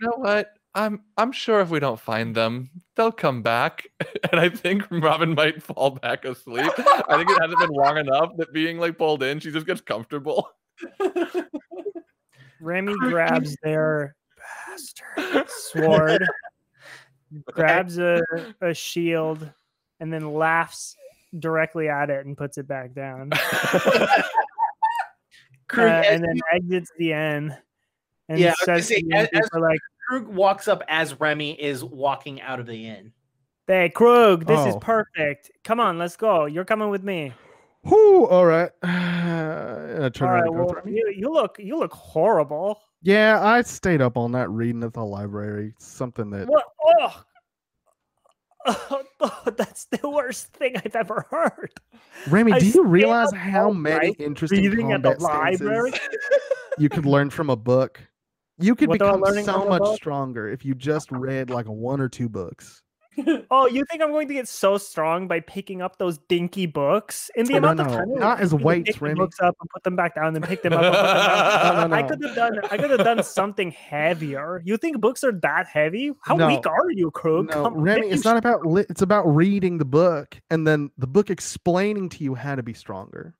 know 0.00 0.14
what? 0.18 0.52
I'm 0.74 1.00
I'm 1.16 1.32
sure 1.32 1.60
if 1.60 1.70
we 1.70 1.80
don't 1.80 1.98
find 1.98 2.34
them, 2.34 2.70
they'll 2.96 3.12
come 3.12 3.42
back. 3.42 3.86
And 4.30 4.38
I 4.40 4.48
think 4.48 4.84
Robin 4.92 5.34
might 5.34 5.60
fall 5.60 5.90
back 5.90 6.24
asleep. 6.24 6.70
I 6.78 7.16
think 7.16 7.30
it 7.30 7.40
hasn't 7.40 7.58
been 7.58 7.70
long 7.70 7.96
enough 7.96 8.36
that 8.36 8.52
being 8.52 8.78
like 8.78 8.96
pulled 8.96 9.24
in, 9.24 9.40
she 9.40 9.50
just 9.50 9.66
gets 9.66 9.80
comfortable. 9.80 10.48
Remy 12.60 12.94
grabs 13.00 13.56
their 13.62 14.14
bastard 14.66 15.48
sword, 15.50 16.26
grabs 17.46 17.98
a, 17.98 18.20
a 18.60 18.74
shield, 18.74 19.50
and 20.00 20.12
then 20.12 20.32
laughs 20.32 20.96
directly 21.38 21.88
at 21.88 22.10
it 22.10 22.26
and 22.26 22.36
puts 22.36 22.58
it 22.58 22.66
back 22.68 22.94
down. 22.94 23.30
Uh, 25.72 25.76
Krug, 25.76 26.04
as 26.04 26.14
and 26.16 26.24
then 26.24 26.40
exits 26.52 26.90
the 26.98 27.12
inn. 27.12 27.56
And 28.28 28.40
Yeah, 28.40 28.48
I 28.48 28.50
was 28.50 28.56
gonna 28.66 28.78
says 28.82 28.88
say, 28.88 29.00
to 29.02 29.06
the 29.08 29.16
as- 29.16 29.28
inn 29.54 29.60
like, 29.60 29.78
Krug 30.08 30.26
walks 30.26 30.66
up 30.66 30.82
as 30.88 31.20
Remy 31.20 31.52
is 31.62 31.84
walking 31.84 32.40
out 32.40 32.58
of 32.58 32.66
the 32.66 32.88
inn. 32.88 33.12
Hey, 33.68 33.88
Krug, 33.88 34.46
this 34.46 34.58
is 34.66 34.74
Oh. 34.74 34.80
perfect. 34.80 35.48
Come 35.62 35.78
on, 35.78 35.96
let's 35.96 36.16
go. 36.16 36.46
You're 36.46 36.64
coming 36.64 36.90
with 36.90 37.04
me. 37.04 37.32
Whoo, 37.84 38.26
all 38.26 38.46
right. 38.46 38.70
I 38.82 40.08
turn 40.12 40.28
All 40.28 40.34
right. 40.34 40.52
Well, 40.52 40.76
you, 40.86 41.12
you 41.16 41.32
look 41.32 41.56
you 41.58 41.78
look 41.78 41.92
horrible. 41.92 42.80
Yeah, 43.02 43.42
I 43.42 43.62
stayed 43.62 44.02
up 44.02 44.16
all 44.16 44.28
night 44.28 44.50
reading 44.50 44.82
at 44.84 44.92
the 44.92 45.04
library. 45.04 45.74
Something 45.78 46.30
that 46.30 46.48
What? 46.48 46.66
Oh. 46.84 47.24
Oh, 48.66 49.02
that's 49.56 49.86
the 49.86 50.08
worst 50.08 50.48
thing 50.48 50.76
I've 50.76 50.96
ever 50.96 51.26
heard. 51.30 51.72
Remy, 52.28 52.52
I 52.52 52.58
do 52.58 52.66
you 52.66 52.84
realize 52.84 53.32
how 53.32 53.70
many 53.70 54.10
interesting 54.18 54.64
reading 54.64 54.92
at 54.92 55.02
the 55.02 55.16
library. 55.18 55.92
you 56.78 56.88
could 56.88 57.06
learn 57.06 57.30
from 57.30 57.50
a 57.50 57.56
book? 57.56 58.00
You 58.58 58.74
could 58.74 58.90
What 58.90 58.98
become 58.98 59.24
so 59.44 59.64
much 59.64 59.96
stronger 59.96 60.48
if 60.48 60.64
you 60.64 60.74
just 60.74 61.10
read 61.10 61.48
like 61.48 61.66
one 61.66 62.00
or 62.00 62.08
two 62.08 62.28
books. 62.28 62.82
Oh, 63.50 63.66
you 63.66 63.84
think 63.90 64.02
I'm 64.02 64.10
going 64.10 64.28
to 64.28 64.34
get 64.34 64.48
so 64.48 64.78
strong 64.78 65.28
by 65.28 65.40
picking 65.40 65.82
up 65.82 65.98
those 65.98 66.18
dinky 66.18 66.66
books? 66.66 67.30
In 67.34 67.46
the 67.46 67.54
oh, 67.56 67.58
No, 67.58 67.68
amount 67.70 67.78
no, 67.78 67.84
of 67.84 67.90
time 67.90 68.10
it 68.10 68.18
not 68.18 68.40
as 68.40 68.52
me 68.52 68.58
to 68.58 68.64
weights, 68.64 68.98
pick 68.98 69.16
books 69.16 69.38
up 69.40 69.56
and 69.60 69.70
put 69.70 69.82
them 69.82 69.96
back 69.96 70.14
down, 70.14 70.34
and 70.36 70.44
pick 70.44 70.62
them 70.62 70.72
up. 70.72 70.82
And 70.82 70.94
them 70.94 71.04
down. 71.04 71.76
No, 71.76 71.86
no, 71.88 71.96
I 71.96 72.02
could 72.02 72.22
have 72.24 72.34
done. 72.34 72.60
I 72.70 72.76
could 72.78 72.90
have 72.90 73.00
done 73.04 73.22
something 73.22 73.70
heavier. 73.70 74.62
You 74.64 74.76
think 74.76 75.00
books 75.00 75.24
are 75.24 75.32
that 75.32 75.66
heavy? 75.66 76.12
How 76.22 76.36
No. 76.36 76.46
weak 76.46 76.66
are 76.66 76.90
you, 76.90 77.10
Krug? 77.10 77.50
No, 77.50 77.64
Come- 77.64 77.74
Remy, 77.80 78.08
it's 78.08 78.24
not 78.24 78.36
about 78.36 78.66
li- 78.66 78.86
it's 78.88 79.02
about 79.02 79.24
reading 79.24 79.78
the 79.78 79.84
book 79.84 80.40
and 80.50 80.66
then 80.66 80.90
the 80.98 81.06
book 81.06 81.30
explaining 81.30 82.08
to 82.10 82.24
you 82.24 82.34
how 82.34 82.54
to 82.54 82.62
be 82.62 82.74
stronger. 82.74 83.34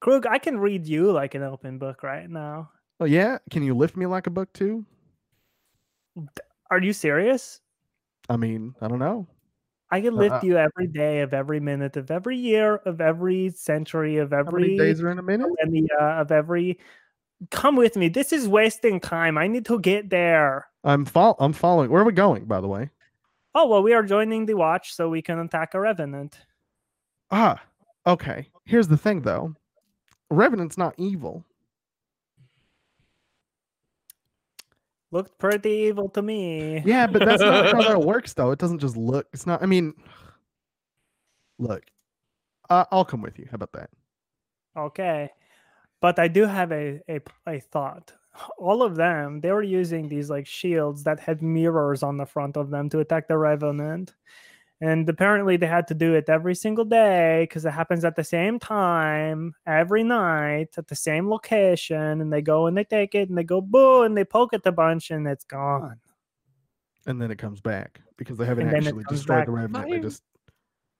Krug, 0.00 0.26
I 0.26 0.38
can 0.38 0.58
read 0.58 0.86
you 0.86 1.12
like 1.12 1.34
an 1.34 1.42
open 1.42 1.78
book 1.78 2.02
right 2.02 2.28
now. 2.28 2.70
Oh 3.00 3.04
yeah, 3.04 3.38
can 3.50 3.62
you 3.62 3.74
lift 3.74 3.96
me 3.96 4.06
like 4.06 4.26
a 4.26 4.30
book 4.30 4.52
too? 4.52 4.84
Are 6.70 6.80
you 6.80 6.92
serious? 6.92 7.60
I 8.28 8.36
mean, 8.36 8.74
I 8.80 8.88
don't 8.88 8.98
know. 8.98 9.26
I 9.90 10.00
can 10.00 10.14
Uh, 10.14 10.18
lift 10.18 10.34
uh, 10.36 10.40
you 10.42 10.56
every 10.56 10.86
day 10.86 11.20
of 11.20 11.34
every 11.34 11.60
minute 11.60 11.96
of 11.96 12.10
every 12.10 12.36
year 12.38 12.76
of 12.86 13.00
every 13.00 13.50
century 13.50 14.16
of 14.16 14.32
every 14.32 14.76
days 14.78 15.02
are 15.02 15.10
in 15.10 15.18
a 15.18 15.22
minute? 15.22 15.48
millennia 15.60 15.98
of 15.98 16.32
every. 16.32 16.78
Come 17.50 17.76
with 17.76 17.96
me. 17.96 18.08
This 18.08 18.32
is 18.32 18.48
wasting 18.48 19.00
time. 19.00 19.36
I 19.36 19.48
need 19.48 19.66
to 19.66 19.78
get 19.80 20.08
there. 20.08 20.66
I'm 20.84 21.04
fol- 21.04 21.36
I'm 21.40 21.52
following. 21.52 21.90
Where 21.90 22.00
are 22.00 22.06
we 22.06 22.12
going, 22.12 22.46
by 22.46 22.60
the 22.60 22.68
way? 22.68 22.90
Oh 23.54 23.66
well, 23.66 23.82
we 23.82 23.92
are 23.92 24.02
joining 24.02 24.46
the 24.46 24.54
watch 24.54 24.94
so 24.94 25.10
we 25.10 25.20
can 25.20 25.38
attack 25.38 25.74
a 25.74 25.80
revenant. 25.80 26.38
Ah, 27.30 27.60
okay. 28.06 28.48
Here's 28.64 28.88
the 28.88 28.96
thing, 28.96 29.22
though. 29.22 29.54
Revenant's 30.30 30.78
not 30.78 30.94
evil. 30.96 31.44
Looked 35.12 35.38
pretty 35.38 35.68
evil 35.70 36.08
to 36.08 36.22
me. 36.22 36.82
Yeah, 36.86 37.06
but 37.06 37.24
that's 37.24 37.42
not 37.42 37.66
how 37.70 37.82
that 37.82 38.00
works, 38.04 38.32
though. 38.32 38.50
It 38.50 38.58
doesn't 38.58 38.78
just 38.78 38.96
look. 38.96 39.28
It's 39.34 39.46
not. 39.46 39.62
I 39.62 39.66
mean, 39.66 39.92
look, 41.58 41.84
uh, 42.70 42.86
I'll 42.90 43.04
come 43.04 43.20
with 43.20 43.38
you. 43.38 43.46
How 43.50 43.56
about 43.56 43.72
that? 43.74 43.90
Okay. 44.76 45.30
But 46.00 46.18
I 46.18 46.28
do 46.28 46.46
have 46.46 46.72
a, 46.72 47.00
a 47.08 47.20
a 47.46 47.60
thought. 47.60 48.14
All 48.58 48.82
of 48.82 48.96
them, 48.96 49.42
they 49.42 49.52
were 49.52 49.62
using 49.62 50.08
these 50.08 50.30
like 50.30 50.46
shields 50.46 51.04
that 51.04 51.20
had 51.20 51.42
mirrors 51.42 52.02
on 52.02 52.16
the 52.16 52.24
front 52.24 52.56
of 52.56 52.70
them 52.70 52.88
to 52.88 53.00
attack 53.00 53.28
the 53.28 53.36
revenant. 53.36 54.14
And 54.82 55.08
apparently 55.08 55.56
they 55.56 55.68
had 55.68 55.86
to 55.88 55.94
do 55.94 56.14
it 56.14 56.28
every 56.28 56.56
single 56.56 56.84
day 56.84 57.44
because 57.44 57.64
it 57.64 57.70
happens 57.70 58.04
at 58.04 58.16
the 58.16 58.24
same 58.24 58.58
time, 58.58 59.54
every 59.64 60.02
night, 60.02 60.70
at 60.76 60.88
the 60.88 60.96
same 60.96 61.30
location. 61.30 62.20
And 62.20 62.32
they 62.32 62.42
go 62.42 62.66
and 62.66 62.76
they 62.76 62.82
take 62.82 63.14
it 63.14 63.28
and 63.28 63.38
they 63.38 63.44
go 63.44 63.60
boo 63.60 64.02
and 64.02 64.16
they 64.16 64.24
poke 64.24 64.54
it 64.54 64.62
a 64.64 64.72
bunch 64.72 65.12
and 65.12 65.24
it's 65.28 65.44
gone. 65.44 66.00
And 67.06 67.22
then 67.22 67.30
it 67.30 67.38
comes 67.38 67.60
back 67.60 68.00
because 68.16 68.36
they 68.36 68.44
haven't 68.44 68.64
And 68.64 68.72
then 68.72 68.82
it 68.82 68.86
actually 68.88 69.04
comes 69.04 69.20
destroyed 69.20 69.46
the. 69.46 69.52
Revenant. 69.52 69.88
They 69.88 70.00
just, 70.00 70.22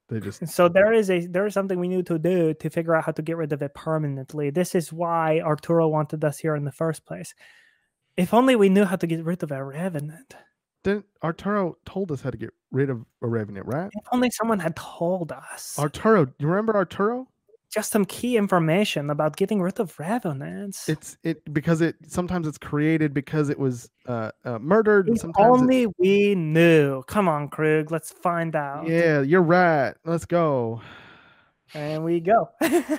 they 0.09 0.21
just. 0.21 0.47
So 0.47 0.69
there 0.69 0.93
is 0.93 1.11
a 1.11 1.27
there 1.27 1.47
is 1.47 1.53
something 1.53 1.81
we 1.81 1.89
need 1.89 2.07
to 2.07 2.21
do 2.21 2.55
to 2.55 2.71
figure 2.71 2.95
out 2.95 3.03
how 3.03 3.13
to 3.13 3.23
get 3.23 3.37
rid 3.37 3.53
of 3.53 3.63
it 3.63 3.75
permanently. 3.75 4.51
This 4.51 4.77
is 4.77 4.93
why 4.93 5.41
Arturo 5.41 5.89
wanted 5.89 6.25
us 6.25 6.39
here 6.39 6.55
in 6.55 6.65
the 6.65 6.71
first 6.71 7.05
place. 7.05 7.35
If 8.17 8.33
only 8.33 8.55
we 8.55 8.69
knew 8.69 8.85
how 8.85 8.95
to 8.95 9.09
get 9.09 9.25
rid 9.25 9.43
of 9.43 9.51
a 9.51 9.65
revenant. 9.65 10.37
Didn't 10.85 11.07
Arturo 11.21 11.79
told 11.85 12.13
us 12.13 12.21
how 12.21 12.31
to 12.31 12.37
get 12.37 12.55
rid 12.73 12.91
of 12.91 13.05
a 13.23 13.29
Revenant, 13.29 13.67
right? 13.67 13.91
If 13.93 14.05
only 14.13 14.31
someone 14.31 14.59
had 14.59 14.75
told 14.77 15.33
us 15.33 15.79
Arturo, 15.79 16.27
you 16.39 16.47
remember 16.49 16.75
Arturo? 16.75 17.29
just 17.73 17.91
some 17.91 18.05
key 18.05 18.37
information 18.37 19.09
about 19.09 19.37
getting 19.37 19.63
rid 19.63 19.81
of 19.81 19.99
revenants. 19.99 20.89
It's 20.89 21.17
it 21.23 21.43
because 21.55 21.81
it 21.81 21.97
sometimes 22.07 22.47
it's 22.47 22.59
created 22.59 23.15
because 23.15 23.49
it 23.49 23.59
was 23.59 23.91
uh, 24.07 24.31
uh 24.45 24.59
murdered. 24.59 25.09
If 25.09 25.21
sometimes 25.21 25.47
it- 25.47 25.63
only 25.63 25.87
we 25.99 26.35
knew. 26.35 27.03
Come 27.05 27.29
on, 27.29 27.49
Krug, 27.49 27.91
let's 27.91 28.13
find 28.13 28.55
out. 28.55 28.87
yeah, 28.87 29.23
you're 29.23 29.43
right. 29.43 29.95
Let's 30.05 30.27
go. 30.27 30.83
And 31.75 32.05
we 32.05 32.21
go. 32.21 32.51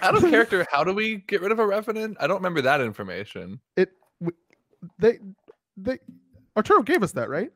Out 0.01 0.15
of 0.15 0.21
character, 0.31 0.65
how 0.71 0.83
do 0.83 0.93
we 0.93 1.17
get 1.17 1.41
rid 1.41 1.51
of 1.51 1.59
a 1.59 1.67
revenant? 1.67 2.17
I 2.19 2.25
don't 2.25 2.37
remember 2.37 2.61
that 2.61 2.81
information. 2.81 3.59
It 3.77 3.91
they 4.97 5.19
they 5.77 5.99
Arturo 6.57 6.81
gave 6.81 7.03
us 7.03 7.11
that 7.11 7.29
right? 7.29 7.51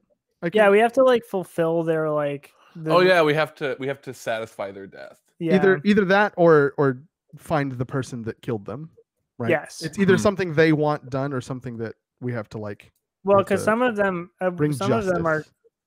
Like 0.47 0.55
yeah, 0.55 0.69
we 0.69 0.79
have 0.79 0.93
to 0.93 1.03
like 1.03 1.25
fulfill 1.25 1.83
their 1.83 2.09
like 2.09 2.53
The- 2.75 2.91
oh 2.93 2.99
yeah, 3.01 3.21
we 3.21 3.33
have 3.33 3.53
to 3.55 3.75
we 3.79 3.87
have 3.87 4.01
to 4.03 4.13
satisfy 4.13 4.71
their 4.71 4.87
death. 4.87 5.19
yeah. 5.39 5.55
Either 5.55 5.81
either 5.83 6.05
that 6.05 6.33
or 6.37 6.73
or 6.77 6.99
find 7.37 7.73
the 7.73 7.85
person 7.85 8.23
that 8.23 8.41
killed 8.41 8.65
them. 8.65 8.89
Right. 9.37 9.49
Yes. 9.51 9.81
It's 9.83 9.99
either 9.99 10.15
Mhm. 10.15 10.19
something 10.21 10.53
they 10.53 10.71
want 10.73 11.09
done 11.09 11.33
or 11.33 11.41
something 11.41 11.77
that 11.77 11.95
we 12.21 12.31
have 12.33 12.47
to 12.49 12.57
like 12.57 12.91
well, 13.23 13.39
because 13.39 13.61
some 13.63 13.81
of 13.81 13.95
them, 13.97 14.31
uh, 14.39 14.49
bring 14.49 14.71
some 14.71 14.87
justice. 14.89 15.09
of 15.11 15.17
them 15.17 15.25
are 15.27 15.43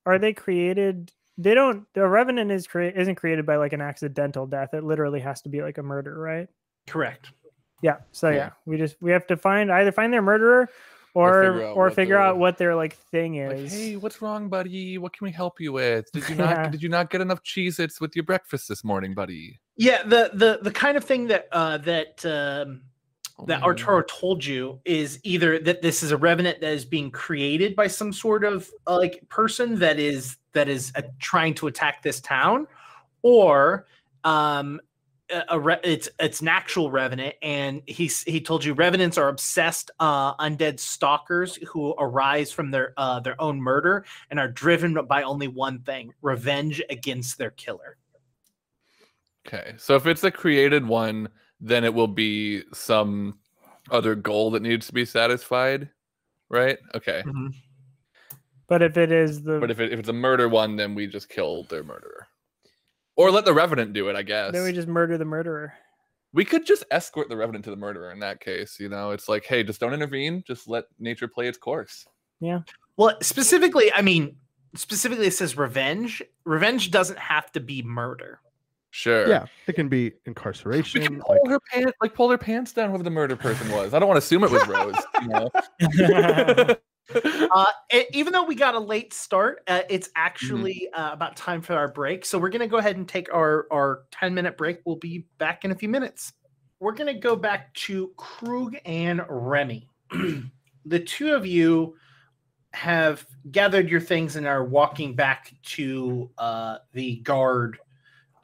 are 0.06 0.18
they 0.18 0.32
created? 0.34 1.10
They 1.38 1.54
don't. 1.54 1.86
The 1.94 2.06
revenant 2.06 2.50
is 2.50 2.66
create 2.66 2.96
isn't 2.98 3.14
created 3.14 3.46
by 3.46 3.56
like 3.56 3.72
an 3.72 3.80
accidental 3.80 4.46
death. 4.46 4.74
It 4.74 4.84
literally 4.84 5.20
has 5.20 5.40
to 5.42 5.48
be 5.48 5.62
like 5.62 5.78
a 5.78 5.82
murder, 5.82 6.18
right? 6.18 6.48
Correct. 6.86 7.32
Yeah. 7.82 7.96
So 8.12 8.28
yeah, 8.28 8.36
Yeah. 8.36 8.50
we 8.66 8.76
just 8.76 9.00
we 9.00 9.10
have 9.10 9.26
to 9.28 9.36
find 9.38 9.72
either 9.72 9.90
find 9.90 10.12
their 10.12 10.20
murderer 10.22 10.68
or 11.14 11.42
figure 11.42 11.64
out 11.66 11.76
or 11.76 11.84
what 11.86 11.94
figure 11.94 12.16
out 12.18 12.38
what 12.38 12.58
their 12.58 12.74
like 12.74 12.96
thing 12.96 13.44
Like, 13.46 13.56
is. 13.58 13.72
hey, 13.72 13.96
what's 13.96 14.20
wrong, 14.22 14.48
buddy? 14.48 14.98
What 14.98 15.12
can 15.12 15.24
we 15.24 15.32
help 15.32 15.60
you 15.60 15.72
with? 15.72 16.10
Did 16.12 16.28
you 16.28 16.34
not 16.36 16.50
Yeah. 16.50 16.68
did 16.68 16.82
you 16.82 16.88
not 16.88 17.10
get 17.10 17.20
enough 17.20 17.42
Cheez-Its 17.42 18.00
with 18.00 18.14
your 18.14 18.24
breakfast 18.24 18.68
this 18.68 18.84
morning, 18.84 19.14
buddy? 19.14 19.58
Yeah, 19.76 20.02
the 20.02 20.30
the 20.34 20.58
the 20.62 20.70
kind 20.70 20.96
of 20.96 21.04
thing 21.04 21.26
that 21.28 21.48
uh 21.52 21.78
that 21.78 22.24
um 22.24 22.82
Oh, 23.42 23.46
that. 23.46 23.62
Arturo 23.62 24.02
told 24.02 24.44
you 24.44 24.80
is 24.84 25.18
either 25.24 25.58
that 25.60 25.80
this 25.80 26.02
is 26.02 26.10
a 26.10 26.16
revenant 26.18 26.60
that 26.60 26.74
is 26.74 26.84
being 26.84 27.10
created 27.10 27.74
by 27.74 27.86
some 27.86 28.12
sort 28.12 28.44
of 28.44 28.68
uh, 28.86 28.98
like 28.98 29.26
person 29.30 29.78
that 29.78 29.98
is 29.98 30.36
that 30.52 30.68
is 30.68 30.92
uh, 30.94 31.00
trying 31.20 31.54
to 31.54 31.66
attack 31.66 32.02
this 32.02 32.20
town, 32.20 32.66
or 33.22 33.86
um, 34.24 34.78
a, 35.32 35.44
a 35.50 35.60
re- 35.60 35.80
it's 35.82 36.08
it's 36.18 36.40
an 36.40 36.48
actual 36.48 36.90
revenant, 36.90 37.34
and 37.42 37.82
he's 37.86 38.22
he 38.22 38.40
told 38.40 38.64
you 38.64 38.74
revenants 38.74 39.18
are 39.18 39.28
obsessed 39.28 39.90
uh, 40.00 40.34
undead 40.36 40.80
stalkers 40.80 41.56
who 41.68 41.94
arise 41.98 42.52
from 42.52 42.70
their 42.70 42.92
uh, 42.96 43.20
their 43.20 43.40
own 43.40 43.60
murder 43.60 44.04
and 44.30 44.38
are 44.38 44.48
driven 44.48 44.94
by 45.06 45.22
only 45.22 45.48
one 45.48 45.80
thing: 45.80 46.12
revenge 46.22 46.82
against 46.90 47.38
their 47.38 47.50
killer. 47.50 47.96
Okay, 49.46 49.74
so 49.78 49.94
if 49.94 50.06
it's 50.06 50.24
a 50.24 50.30
created 50.30 50.86
one, 50.86 51.28
then 51.60 51.84
it 51.84 51.92
will 51.94 52.08
be 52.08 52.62
some 52.72 53.38
other 53.90 54.14
goal 54.14 54.50
that 54.52 54.62
needs 54.62 54.86
to 54.86 54.92
be 54.92 55.04
satisfied, 55.04 55.88
right? 56.48 56.78
Okay, 56.94 57.22
But 58.68 58.82
if 58.82 58.96
it 58.96 59.10
is 59.10 59.42
the 59.42 59.58
but 59.58 59.70
if, 59.70 59.80
it, 59.80 59.92
if 59.92 59.98
it's 59.98 60.08
a 60.08 60.12
murder 60.12 60.48
one, 60.48 60.76
then 60.76 60.94
we 60.94 61.08
just 61.08 61.28
kill 61.28 61.64
their 61.64 61.82
murderer, 61.82 62.28
or 63.20 63.30
let 63.30 63.44
the 63.44 63.52
revenant 63.52 63.92
do 63.92 64.08
it. 64.08 64.16
I 64.16 64.22
guess 64.22 64.52
then 64.52 64.64
we 64.64 64.72
just 64.72 64.88
murder 64.88 65.18
the 65.18 65.24
murderer. 65.24 65.72
we 66.32 66.44
could 66.44 66.64
just 66.64 66.84
escort 66.90 67.28
the 67.28 67.36
revenant 67.36 67.64
to 67.64 67.70
the 67.70 67.76
murderer. 67.76 68.10
In 68.12 68.20
that 68.20 68.40
case, 68.40 68.78
you 68.80 68.88
know, 68.88 69.10
it's 69.10 69.28
like, 69.28 69.44
hey, 69.44 69.62
just 69.62 69.80
don't 69.80 69.92
intervene. 69.92 70.42
Just 70.46 70.68
let 70.68 70.84
nature 70.98 71.28
play 71.28 71.46
its 71.48 71.58
course. 71.58 72.06
Yeah. 72.40 72.60
Well, 72.96 73.16
specifically, 73.20 73.92
I 73.92 74.02
mean, 74.02 74.36
specifically, 74.74 75.26
it 75.26 75.34
says 75.34 75.56
revenge. 75.56 76.22
Revenge 76.44 76.90
doesn't 76.90 77.18
have 77.18 77.52
to 77.52 77.60
be 77.60 77.82
murder. 77.82 78.40
Sure. 78.92 79.28
Yeah, 79.28 79.46
it 79.68 79.74
can 79.74 79.88
be 79.88 80.10
We 80.10 80.14
incarceration. 80.26 81.02
can 81.02 81.20
pull 81.20 81.38
like- 81.44 81.50
her 81.50 81.60
pants, 81.72 81.92
like 82.02 82.14
pull 82.14 82.28
her 82.30 82.38
pants 82.38 82.72
down, 82.72 82.88
whoever 82.88 83.04
the 83.04 83.10
murder 83.10 83.36
person 83.36 83.70
was. 83.70 83.94
I 83.94 83.98
don't 84.00 84.08
want 84.08 84.16
to 84.20 84.24
assume 84.24 84.42
it 84.44 84.50
was 84.50 84.66
Rose. 84.66 84.94
You 85.22 85.28
know. 85.28 86.74
Uh, 87.52 87.64
even 88.12 88.32
though 88.32 88.44
we 88.44 88.54
got 88.54 88.74
a 88.76 88.78
late 88.78 89.12
start, 89.12 89.62
uh, 89.66 89.82
it's 89.88 90.08
actually 90.14 90.88
uh, 90.92 91.10
about 91.12 91.36
time 91.36 91.60
for 91.60 91.74
our 91.74 91.88
break. 91.88 92.24
So 92.24 92.38
we're 92.38 92.50
going 92.50 92.60
to 92.60 92.68
go 92.68 92.76
ahead 92.76 92.96
and 92.96 93.08
take 93.08 93.32
our, 93.34 93.66
our 93.72 94.02
10 94.12 94.32
minute 94.32 94.56
break. 94.56 94.80
We'll 94.84 94.96
be 94.96 95.26
back 95.38 95.64
in 95.64 95.72
a 95.72 95.74
few 95.74 95.88
minutes. 95.88 96.32
We're 96.78 96.92
going 96.92 97.12
to 97.12 97.20
go 97.20 97.34
back 97.34 97.74
to 97.74 98.12
Krug 98.16 98.76
and 98.84 99.22
Remy. 99.28 99.88
the 100.84 101.00
two 101.00 101.34
of 101.34 101.46
you 101.46 101.96
have 102.72 103.26
gathered 103.50 103.90
your 103.90 104.00
things 104.00 104.36
and 104.36 104.46
are 104.46 104.64
walking 104.64 105.14
back 105.14 105.52
to 105.62 106.30
uh, 106.38 106.78
the 106.92 107.16
guard 107.16 107.78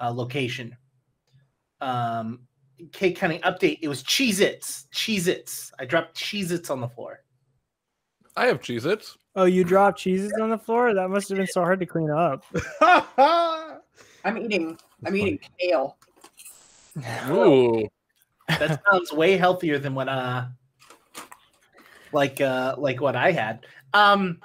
uh, 0.00 0.10
location. 0.10 0.76
Um, 1.80 2.40
K 2.92 3.12
County 3.12 3.38
update. 3.38 3.78
It 3.82 3.88
was 3.88 4.02
Cheez 4.02 4.40
Its. 4.40 4.86
Cheez 4.92 5.28
Its. 5.28 5.72
I 5.78 5.84
dropped 5.84 6.16
Cheez 6.16 6.50
Its 6.50 6.70
on 6.70 6.80
the 6.80 6.88
floor. 6.88 7.20
I 8.36 8.46
have 8.46 8.60
Cheez-Its. 8.60 9.16
oh, 9.34 9.44
you 9.44 9.64
dropped 9.64 9.98
cheeses 9.98 10.32
on 10.40 10.50
the 10.50 10.58
floor? 10.58 10.94
That 10.94 11.08
must 11.08 11.28
have 11.30 11.38
been 11.38 11.46
so 11.46 11.62
hard 11.62 11.80
to 11.80 11.86
clean 11.86 12.10
up. 12.10 12.44
I'm 14.24 14.38
eating. 14.38 14.78
I'm 15.04 15.16
eating 15.16 15.38
kale. 15.58 15.96
Ooh. 17.28 17.88
that 18.48 18.80
sounds 18.90 19.12
way 19.12 19.36
healthier 19.36 19.78
than 19.78 19.94
what 19.94 20.08
uh 20.08 20.46
like 22.12 22.40
uh 22.40 22.74
like 22.78 23.00
what 23.00 23.16
I 23.16 23.32
had. 23.32 23.66
Um 23.92 24.40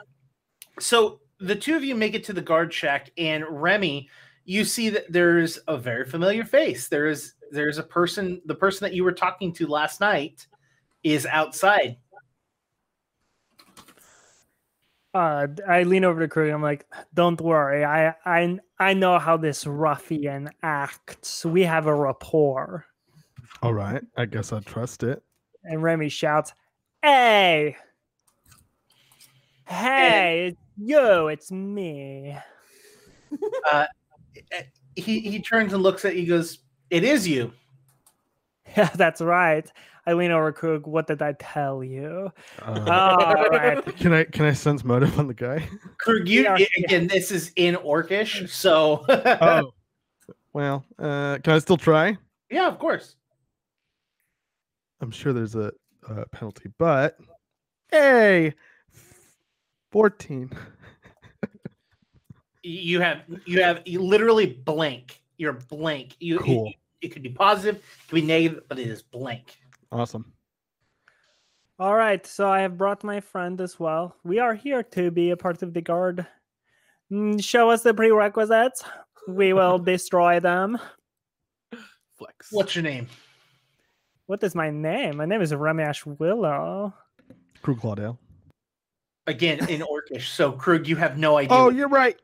so 0.80 1.19
the 1.39 1.55
two 1.55 1.76
of 1.76 1.84
you 1.84 1.95
make 1.95 2.13
it 2.13 2.23
to 2.26 2.34
the 2.34 2.41
guard 2.41 2.73
shack 2.73 3.11
and 3.18 3.45
Remy 3.49 4.09
you 4.45 4.65
see 4.65 4.89
that 4.89 5.11
there's 5.11 5.59
a 5.68 5.77
very 5.77 6.05
familiar 6.05 6.43
face. 6.43 6.88
There 6.88 7.07
is 7.07 7.34
there's 7.51 7.77
a 7.77 7.84
person 7.84 8.41
the 8.45 8.55
person 8.55 8.85
that 8.85 8.93
you 8.93 9.03
were 9.03 9.11
talking 9.11 9.53
to 9.53 9.68
last 9.68 10.01
night 10.01 10.47
is 11.03 11.26
outside. 11.26 11.97
Uh, 15.13 15.47
I 15.67 15.83
lean 15.83 16.05
over 16.05 16.21
to 16.21 16.27
Krug. 16.27 16.49
I'm 16.49 16.61
like, 16.61 16.85
"Don't 17.13 17.39
worry. 17.41 17.83
I 17.83 18.15
I 18.25 18.59
I 18.79 18.93
know 18.93 19.19
how 19.19 19.35
this 19.35 19.67
ruffian 19.67 20.49
acts. 20.63 21.45
We 21.45 21.63
have 21.63 21.85
a 21.88 21.95
rapport." 21.95 22.85
All 23.61 23.73
right, 23.73 24.01
I 24.15 24.25
guess 24.25 24.53
I 24.53 24.61
trust 24.61 25.03
it. 25.03 25.21
And 25.65 25.83
Remy 25.83 26.07
shouts, 26.09 26.53
"Hey, 27.01 27.75
hey, 29.67 30.47
it's 30.47 30.61
you! 30.77 31.27
It's 31.27 31.51
me." 31.51 32.38
He 34.97 35.21
he 35.21 35.39
turns 35.39 35.71
and 35.71 35.81
looks 35.81 36.03
at 36.03 36.17
you 36.17 36.27
goes, 36.27 36.59
"It 36.89 37.05
is 37.05 37.25
you." 37.25 37.53
Yeah, 38.75 38.89
that's 38.95 39.21
right. 39.21 39.71
I 40.07 40.13
lean 40.13 40.31
over 40.31 40.51
Krug. 40.51 40.87
What 40.87 41.07
did 41.07 41.21
I 41.21 41.33
tell 41.39 41.83
you? 41.83 42.31
Uh, 42.61 42.85
All 42.89 43.45
right. 43.49 43.83
can 43.97 44.13
I 44.13 44.23
can 44.23 44.45
I 44.45 44.53
sense 44.53 44.83
motive 44.83 45.17
on 45.19 45.27
the 45.27 45.33
guy? 45.33 45.67
Krug, 45.97 46.27
you 46.27 46.43
Yeah. 46.43 46.57
again 46.77 47.07
this 47.07 47.31
is 47.31 47.51
in 47.55 47.75
orcish, 47.75 48.49
so 48.49 49.05
oh, 49.09 49.71
well, 50.53 50.83
uh, 50.97 51.37
can 51.43 51.53
I 51.53 51.59
still 51.59 51.77
try? 51.77 52.17
yeah, 52.49 52.67
of 52.67 52.79
course. 52.79 53.15
I'm 55.01 55.11
sure 55.11 55.33
there's 55.33 55.55
a, 55.55 55.71
uh 56.09 56.25
penalty, 56.31 56.69
but 56.79 57.17
hey, 57.91 58.53
fourteen. 59.91 60.51
you 62.63 63.01
have 63.01 63.21
you 63.45 63.61
have 63.61 63.81
you 63.85 64.01
literally 64.01 64.47
blank. 64.47 65.21
You're 65.37 65.53
blank. 65.53 66.15
You 66.19 66.37
it- 66.39 66.43
Cool. 66.43 66.73
It, 67.01 67.09
could 67.11 67.23
be 67.23 67.29
positive, 67.29 67.77
it 67.77 68.07
could 68.09 68.15
be 68.15 68.21
negative, 68.21 68.63
but 68.69 68.77
it 68.77 68.85
is 68.87 69.01
blank. 69.01 69.57
Awesome. 69.91 70.31
All 71.80 71.95
right, 71.95 72.26
so 72.26 72.49
I 72.49 72.61
have 72.61 72.77
brought 72.77 73.03
my 73.03 73.19
friend 73.19 73.59
as 73.59 73.80
well. 73.80 74.15
We 74.23 74.39
are 74.39 74.53
here 74.53 74.84
to 74.84 75.09
be 75.11 75.31
a 75.31 75.38
part 75.38 75.63
of 75.63 75.73
the 75.73 75.81
guard. 75.81 76.26
Mm, 77.11 77.43
Show 77.43 77.72
us 77.72 77.81
the 77.81 77.93
prerequisites. 77.93 78.84
We 79.27 79.53
will 79.53 79.80
destroy 79.93 80.39
them. 80.39 80.77
Flex. 82.18 82.49
What's 82.51 82.76
your 82.76 82.84
name? 82.84 83.07
What 84.27 84.43
is 84.43 84.55
my 84.55 84.69
name? 84.69 85.18
My 85.18 85.26
name 85.26 85.41
is 85.41 85.53
Remy 85.53 85.84
Ashwillow. 85.84 86.93
Krug 87.61 87.81
Claudel. 87.81 88.18
Again 89.27 89.68
in 89.69 89.81
orcish. 89.81 90.27
So 90.27 90.51
Krug, 90.51 90.88
you 90.88 90.95
have 90.95 91.18
no 91.18 91.38
idea. 91.38 91.57
Oh, 91.57 91.69
you're 91.69 91.89
right. 91.89 92.18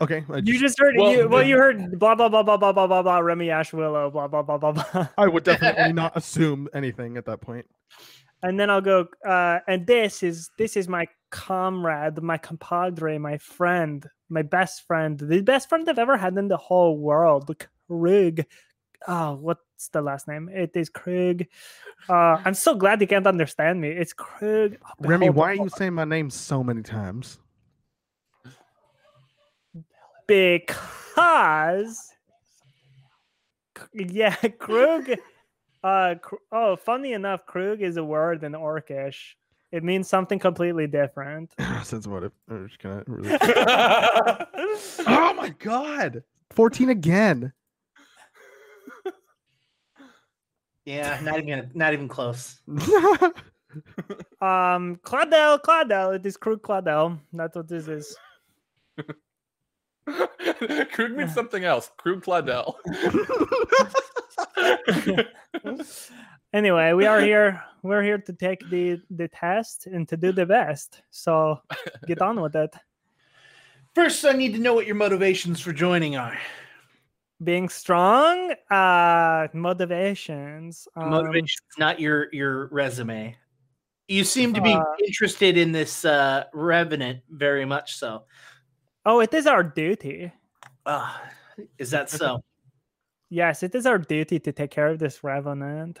Okay, 0.00 0.24
I, 0.28 0.36
You 0.38 0.42
just, 0.42 0.60
just 0.60 0.78
heard 0.78 0.94
Well, 0.96 1.12
you 1.12 1.28
well 1.28 1.42
you 1.42 1.56
heard 1.56 1.98
blah 1.98 2.14
blah 2.14 2.28
blah 2.28 2.42
blah 2.42 2.56
blah 2.56 2.72
blah 2.72 2.86
blah 2.86 3.02
blah 3.02 3.18
Remy 3.18 3.50
Ash 3.50 3.72
Willow 3.72 4.10
blah 4.10 4.26
blah 4.26 4.42
blah 4.42 4.58
blah 4.58 4.72
blah. 4.72 5.08
I 5.18 5.28
would 5.28 5.44
definitely 5.44 5.92
not 5.92 6.16
assume 6.16 6.68
anything 6.74 7.16
at 7.16 7.26
that 7.26 7.40
point. 7.40 7.66
And 8.42 8.58
then 8.58 8.70
I'll 8.70 8.80
go 8.80 9.06
uh 9.26 9.58
and 9.68 9.86
this 9.86 10.22
is 10.22 10.50
this 10.56 10.76
is 10.76 10.88
my 10.88 11.06
comrade, 11.30 12.22
my 12.22 12.38
compadre, 12.38 13.18
my 13.18 13.38
friend, 13.38 14.08
my 14.28 14.42
best 14.42 14.86
friend, 14.86 15.18
the 15.18 15.42
best 15.42 15.68
friend 15.68 15.88
I've 15.88 15.98
ever 15.98 16.16
had 16.16 16.36
in 16.36 16.48
the 16.48 16.56
whole 16.56 16.96
world, 16.98 17.54
Krug. 17.88 18.44
Oh, 19.06 19.34
what's 19.34 19.88
the 19.92 20.00
last 20.00 20.26
name? 20.26 20.48
It 20.48 20.70
is 20.74 20.88
Krug. 20.88 21.44
Uh, 22.08 22.40
I'm 22.44 22.54
so 22.54 22.74
glad 22.74 23.00
you 23.00 23.06
can't 23.06 23.26
understand 23.26 23.80
me. 23.80 23.88
It's 23.88 24.12
Krug. 24.12 24.76
Oh, 24.84 24.90
Remy, 25.00 25.30
why 25.30 25.52
are 25.52 25.54
you 25.54 25.68
saying 25.68 25.94
my 25.94 26.04
name 26.04 26.30
so 26.30 26.62
many 26.62 26.82
times? 26.82 27.38
Because 30.26 32.12
yeah 33.94 34.36
krug 34.58 35.10
uh 35.84 36.14
oh 36.50 36.76
funny 36.76 37.12
enough 37.12 37.44
krug 37.46 37.82
is 37.82 37.96
a 37.96 38.04
word 38.04 38.44
in 38.44 38.52
orcish 38.52 39.34
it 39.72 39.82
means 39.82 40.08
something 40.08 40.38
completely 40.38 40.86
different 40.86 41.52
Sense 41.82 42.06
motive. 42.06 42.32
I'm 42.48 42.68
just 42.68 42.80
gonna 42.80 43.02
really... 43.06 43.36
oh 43.40 45.34
my 45.34 45.52
god, 45.58 46.22
fourteen 46.50 46.90
again. 46.90 47.52
yeah, 50.84 51.18
not 51.22 51.38
even 51.38 51.70
not 51.74 51.92
even 51.92 52.08
close. 52.08 52.60
um 54.42 55.00
claudel 55.02 55.58
claudel 55.62 56.14
it 56.14 56.26
is 56.26 56.36
krug 56.36 56.60
claudel 56.60 57.18
that's 57.32 57.56
what 57.56 57.66
this 57.66 57.88
is 57.88 58.14
Krug 60.92 61.12
means 61.12 61.34
something 61.34 61.64
else. 61.64 61.90
Krug 61.96 62.24
Claudel. 62.24 62.74
anyway, 66.52 66.92
we 66.92 67.06
are 67.06 67.20
here. 67.20 67.62
We're 67.82 68.02
here 68.02 68.18
to 68.18 68.32
take 68.32 68.68
the 68.68 69.00
the 69.10 69.28
test 69.28 69.86
and 69.86 70.08
to 70.08 70.16
do 70.16 70.32
the 70.32 70.46
best. 70.46 71.02
So 71.10 71.60
get 72.06 72.20
on 72.20 72.40
with 72.40 72.56
it. 72.56 72.74
First, 73.94 74.24
I 74.24 74.32
need 74.32 74.54
to 74.54 74.58
know 74.58 74.74
what 74.74 74.86
your 74.86 74.94
motivations 74.94 75.60
for 75.60 75.72
joining 75.72 76.16
are. 76.16 76.38
Being 77.44 77.68
strong, 77.68 78.54
uh, 78.70 79.48
motivations. 79.52 80.88
Um, 80.96 81.10
Motivations, 81.10 81.62
not 81.78 82.00
your 82.00 82.28
your 82.32 82.66
resume. 82.68 83.36
You 84.08 84.24
seem 84.24 84.52
to 84.54 84.60
be 84.60 84.72
Uh, 84.72 84.82
interested 85.06 85.56
in 85.56 85.72
this 85.72 86.04
uh, 86.04 86.44
revenant 86.52 87.22
very 87.30 87.64
much 87.64 87.96
so. 87.96 88.24
Oh, 89.04 89.20
it 89.20 89.34
is 89.34 89.46
our 89.46 89.62
duty. 89.62 90.32
Ah, 90.86 91.22
is 91.78 91.90
that 91.90 92.10
so? 92.10 92.42
Yes, 93.34 93.62
it 93.62 93.74
is 93.74 93.86
our 93.86 93.96
duty 93.96 94.38
to 94.40 94.52
take 94.52 94.70
care 94.70 94.88
of 94.88 94.98
this 94.98 95.24
revenant. 95.24 95.98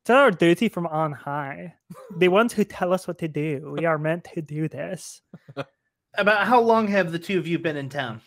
It's 0.00 0.08
our 0.08 0.30
duty 0.30 0.70
from 0.70 0.86
on 0.86 1.12
high. 1.12 1.74
the 2.16 2.28
ones 2.28 2.54
who 2.54 2.64
tell 2.64 2.94
us 2.94 3.06
what 3.06 3.18
to 3.18 3.28
do. 3.28 3.74
We 3.78 3.84
are 3.84 3.98
meant 3.98 4.24
to 4.32 4.40
do 4.40 4.66
this. 4.66 5.20
About 6.16 6.46
how 6.46 6.60
long 6.60 6.88
have 6.88 7.12
the 7.12 7.18
two 7.18 7.38
of 7.38 7.46
you 7.46 7.58
been 7.58 7.76
in 7.76 7.90
town? 7.90 8.22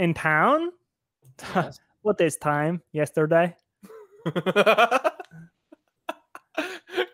In 0.00 0.12
town? 0.12 0.72
Yes. 1.54 1.78
what 2.02 2.20
is 2.20 2.36
time? 2.36 2.82
Yesterday? 2.92 3.54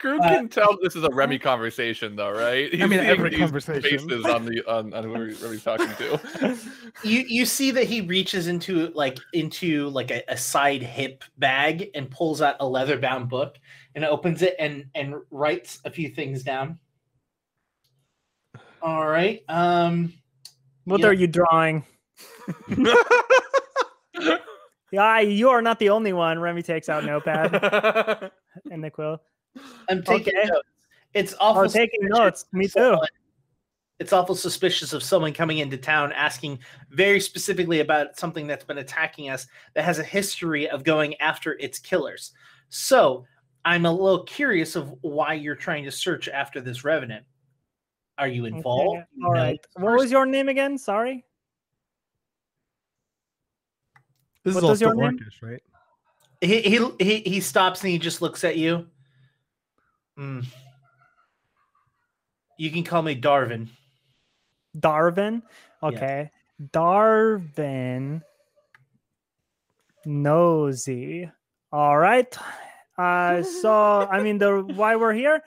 Krug 0.01 0.21
can 0.23 0.49
tell 0.49 0.79
this 0.83 0.97
is 0.97 1.05
a 1.05 1.11
Remy 1.11 1.39
conversation, 1.51 2.17
though, 2.17 2.33
right? 2.33 2.71
I 2.83 2.87
mean, 2.87 3.01
every 3.01 3.31
these 3.31 3.39
conversation. 3.39 3.83
Faces 4.09 4.25
on 4.27 4.47
the 4.47 4.63
on, 4.67 4.95
on 4.95 5.05
who 5.05 5.13
Remy's 5.13 5.63
talking 5.63 5.95
to. 5.97 6.57
You 7.05 7.21
you 7.21 7.47
see 7.47 7.71
that 7.71 7.85
he 7.85 8.01
reaches 8.03 8.49
into 8.49 8.89
like 8.89 9.19
into 9.33 9.89
like 9.91 10.11
a, 10.11 10.23
a 10.29 10.37
side 10.37 10.83
hip 10.83 11.23
bag 11.39 11.89
and 11.95 12.11
pulls 12.11 12.43
out 12.43 12.57
a 12.61 12.67
leather 12.67 12.99
bound 12.99 13.29
book 13.31 13.59
and 13.95 14.05
opens 14.05 14.43
it 14.43 14.55
and 14.59 14.87
and 14.95 15.15
writes 15.31 15.81
a 15.85 15.91
few 15.91 16.09
things 16.11 16.43
down. 16.43 16.79
All 18.83 19.07
right. 19.07 19.43
Um 19.49 20.13
What 20.85 21.01
Yeah. 21.01 21.07
are 21.07 21.13
you 21.13 21.27
drawing? 21.27 21.85
Yeah, 24.93 25.21
you 25.21 25.51
are 25.51 25.63
not 25.63 25.79
the 25.79 25.91
only 25.91 26.13
one. 26.13 26.41
Remy 26.41 26.63
takes 26.63 26.89
out 26.89 27.05
notepad 27.05 28.33
and 28.73 28.83
the 28.83 28.91
quill. 28.91 29.23
I'm 29.89 30.03
taking 30.03 30.37
Okay. 30.37 30.49
notes. 30.49 30.69
It's 31.15 31.35
awful. 31.41 31.63
Oh, 31.63 31.67
taking 31.67 32.01
suspicious 32.03 32.19
notes. 32.19 32.45
Me 32.53 32.65
of 32.67 32.73
too. 32.73 32.81
someone- 32.81 33.09
It's 33.99 34.13
awful 34.15 34.35
suspicious 34.35 34.93
of 34.95 35.03
someone 35.03 35.35
coming 35.35 35.59
into 35.59 35.77
town 35.77 36.13
asking 36.13 36.61
very 36.89 37.21
specifically 37.21 37.81
about 37.81 38.19
something 38.19 38.47
that's 38.47 38.65
been 38.65 38.79
attacking 38.79 39.29
us 39.29 39.47
that 39.75 39.85
has 39.85 39.99
a 39.99 40.03
history 40.05 40.69
of 40.71 40.85
going 40.85 41.21
after 41.21 41.59
its 41.59 41.79
killers. 41.79 42.33
So 42.71 43.27
I'm 43.67 43.85
a 43.85 43.93
little 43.93 44.23
curious 44.25 44.75
of 44.75 44.95
why 45.03 45.35
you're 45.35 45.55
trying 45.55 45.85
to 45.85 45.91
search 45.91 46.29
after 46.29 46.63
this 46.63 46.83
revenant. 46.83 47.27
Are 48.17 48.29
you 48.29 48.47
involved? 48.47 49.01
Okay, 49.01 49.05
All 49.25 49.35
know 49.35 49.41
right. 49.41 49.67
What 49.75 49.99
was 49.99 50.11
your 50.11 50.25
name 50.25 50.49
again? 50.49 50.79
Sorry. 50.79 51.25
This 54.45 54.55
What 54.55 54.65
is 54.65 54.69
was 54.71 54.83
also 54.83 54.85
your 54.87 55.11
name? 55.11 55.19
Orcish, 55.19 55.43
right? 55.43 55.63
He, 56.41 56.63
he 56.63 56.91
he 56.99 57.21
he 57.21 57.41
stops 57.41 57.83
and 57.83 57.91
he 57.91 57.99
just 57.99 58.23
looks 58.23 58.45
at 58.45 58.57
you. 58.57 58.89
Hmm. 60.17 60.41
You 62.59 62.71
can 62.71 62.85
call 62.85 63.03
me 63.03 63.19
Darvin. 63.19 63.69
Darwin. 64.79 65.43
Okay. 65.83 66.31
Darwin 66.73 68.23
Nosy. 70.05 71.31
All 71.73 71.97
right. 71.97 72.37
Uh 72.99 73.43
so 73.63 74.07
I 74.11 74.23
mean 74.23 74.39
the 74.39 74.61
why 74.61 74.97
we're 74.97 75.15
here. 75.15 75.43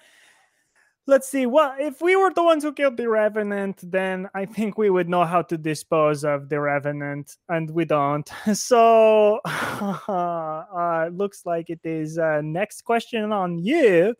Let's 1.05 1.27
see. 1.27 1.45
Well, 1.45 1.75
if 1.77 2.01
we 2.01 2.15
were 2.15 2.31
the 2.33 2.43
ones 2.43 2.63
who 2.63 2.71
killed 2.71 2.95
the 2.95 3.09
revenant, 3.09 3.81
then 3.83 4.29
I 4.33 4.45
think 4.45 4.77
we 4.77 4.89
would 4.89 5.09
know 5.09 5.25
how 5.25 5.41
to 5.41 5.57
dispose 5.57 6.23
of 6.23 6.47
the 6.47 6.61
revenant, 6.61 7.35
and 7.49 7.69
we 7.69 7.83
don't. 7.83 8.29
So, 8.53 9.41
uh, 9.45 11.09
looks 11.11 11.45
like 11.45 11.69
it 11.69 11.81
is 11.83 12.17
uh, 12.17 12.39
next 12.41 12.83
question 12.83 13.33
on 13.33 13.59
you. 13.59 14.15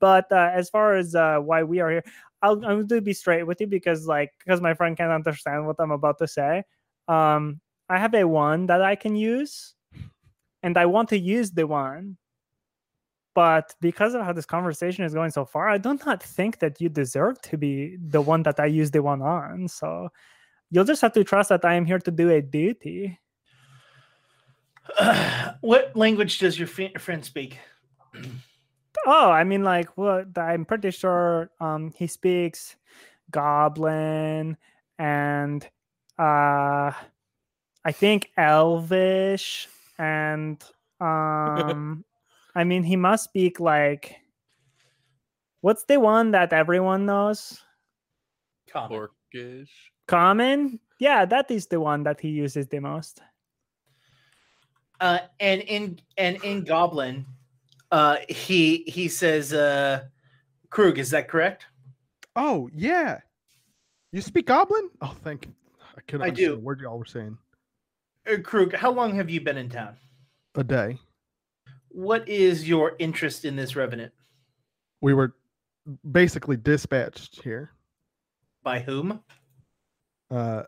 But 0.00 0.30
uh, 0.30 0.50
as 0.52 0.70
far 0.70 0.94
as 0.94 1.14
uh, 1.14 1.38
why 1.38 1.62
we 1.62 1.80
are 1.80 1.90
here, 1.90 2.04
I'll, 2.42 2.54
I'm 2.64 2.86
going 2.86 2.88
to 2.88 3.00
be 3.00 3.12
straight 3.12 3.44
with 3.44 3.60
you 3.60 3.66
because, 3.66 4.06
like, 4.06 4.32
because 4.38 4.60
my 4.60 4.74
friend 4.74 4.96
can't 4.96 5.10
understand 5.12 5.66
what 5.66 5.76
I'm 5.78 5.90
about 5.90 6.18
to 6.18 6.28
say. 6.28 6.62
Um, 7.08 7.60
I 7.88 7.98
have 7.98 8.14
a 8.14 8.24
one 8.24 8.66
that 8.66 8.82
I 8.82 8.94
can 8.94 9.16
use, 9.16 9.74
and 10.62 10.76
I 10.76 10.86
want 10.86 11.08
to 11.10 11.18
use 11.18 11.50
the 11.50 11.66
one. 11.66 12.16
But 13.34 13.74
because 13.80 14.14
of 14.14 14.22
how 14.22 14.32
this 14.32 14.46
conversation 14.46 15.04
is 15.04 15.14
going 15.14 15.30
so 15.30 15.44
far, 15.44 15.68
I 15.68 15.78
do 15.78 15.98
not 16.04 16.22
think 16.22 16.58
that 16.58 16.80
you 16.80 16.88
deserve 16.88 17.40
to 17.42 17.56
be 17.56 17.96
the 17.96 18.20
one 18.20 18.42
that 18.42 18.58
I 18.58 18.66
use 18.66 18.90
the 18.90 19.02
one 19.02 19.22
on. 19.22 19.68
So 19.68 20.08
you'll 20.70 20.84
just 20.84 21.02
have 21.02 21.12
to 21.12 21.24
trust 21.24 21.48
that 21.50 21.64
I 21.64 21.74
am 21.74 21.86
here 21.86 22.00
to 22.00 22.10
do 22.10 22.30
a 22.30 22.42
duty. 22.42 23.18
what 25.60 25.94
language 25.94 26.38
does 26.38 26.58
your 26.58 26.68
friend 26.68 27.24
speak? 27.24 27.58
Oh, 29.10 29.30
I 29.30 29.42
mean, 29.42 29.64
like, 29.64 29.96
what? 29.96 30.36
I'm 30.36 30.66
pretty 30.66 30.90
sure 30.90 31.50
um, 31.60 31.94
he 31.96 32.06
speaks 32.06 32.76
Goblin 33.30 34.58
and 34.98 35.64
uh, 36.18 36.92
I 37.84 37.92
think 37.92 38.30
Elvish, 38.36 39.66
and 39.98 40.62
um, 41.00 42.04
I 42.54 42.64
mean, 42.64 42.82
he 42.82 42.96
must 42.96 43.24
speak 43.24 43.58
like 43.60 44.16
what's 45.62 45.84
the 45.84 45.98
one 45.98 46.32
that 46.32 46.52
everyone 46.52 47.06
knows? 47.06 47.62
Common. 48.70 49.08
Orcish. 49.34 49.70
Common. 50.06 50.80
Yeah, 50.98 51.24
that 51.24 51.50
is 51.50 51.68
the 51.68 51.80
one 51.80 52.02
that 52.02 52.20
he 52.20 52.28
uses 52.28 52.66
the 52.66 52.80
most. 52.80 53.22
Uh, 55.00 55.20
and 55.40 55.62
in 55.62 55.98
and 56.18 56.44
in 56.44 56.64
Goblin, 56.64 57.24
uh, 57.90 58.16
he 58.28 58.84
he 58.86 59.08
says, 59.08 59.52
uh, 59.52 60.04
"Krug, 60.70 60.98
is 60.98 61.10
that 61.10 61.28
correct?" 61.28 61.66
Oh 62.36 62.68
yeah, 62.74 63.20
you 64.12 64.20
speak 64.20 64.46
Goblin? 64.46 64.90
Oh, 65.00 65.16
thank 65.22 65.46
you. 65.46 65.54
I 65.96 66.00
couldn't 66.06 66.26
I 66.26 66.30
do. 66.30 66.58
What 66.58 66.78
y'all 66.78 66.98
were 66.98 67.04
saying. 67.04 67.36
Uh, 68.30 68.36
Krug, 68.42 68.74
how 68.74 68.90
long 68.90 69.14
have 69.14 69.30
you 69.30 69.40
been 69.40 69.56
in 69.56 69.68
town? 69.68 69.96
A 70.54 70.64
day. 70.64 70.98
What 71.88 72.28
is 72.28 72.68
your 72.68 72.94
interest 72.98 73.44
in 73.44 73.56
this 73.56 73.74
revenant? 73.74 74.12
We 75.00 75.14
were 75.14 75.34
basically 76.10 76.56
dispatched 76.56 77.42
here. 77.42 77.70
By 78.62 78.80
whom? 78.80 79.20
Uh, 80.30 80.64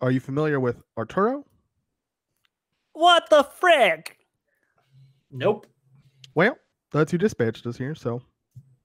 are 0.00 0.10
you 0.10 0.20
familiar 0.20 0.60
with 0.60 0.82
Arturo? 0.96 1.44
What 2.92 3.28
the 3.30 3.42
frick? 3.42 4.18
Nope. 5.30 5.66
Well, 6.38 6.56
that's 6.92 7.10
who 7.10 7.18
dispatched 7.18 7.66
us 7.66 7.76
here. 7.76 7.96
So 7.96 8.22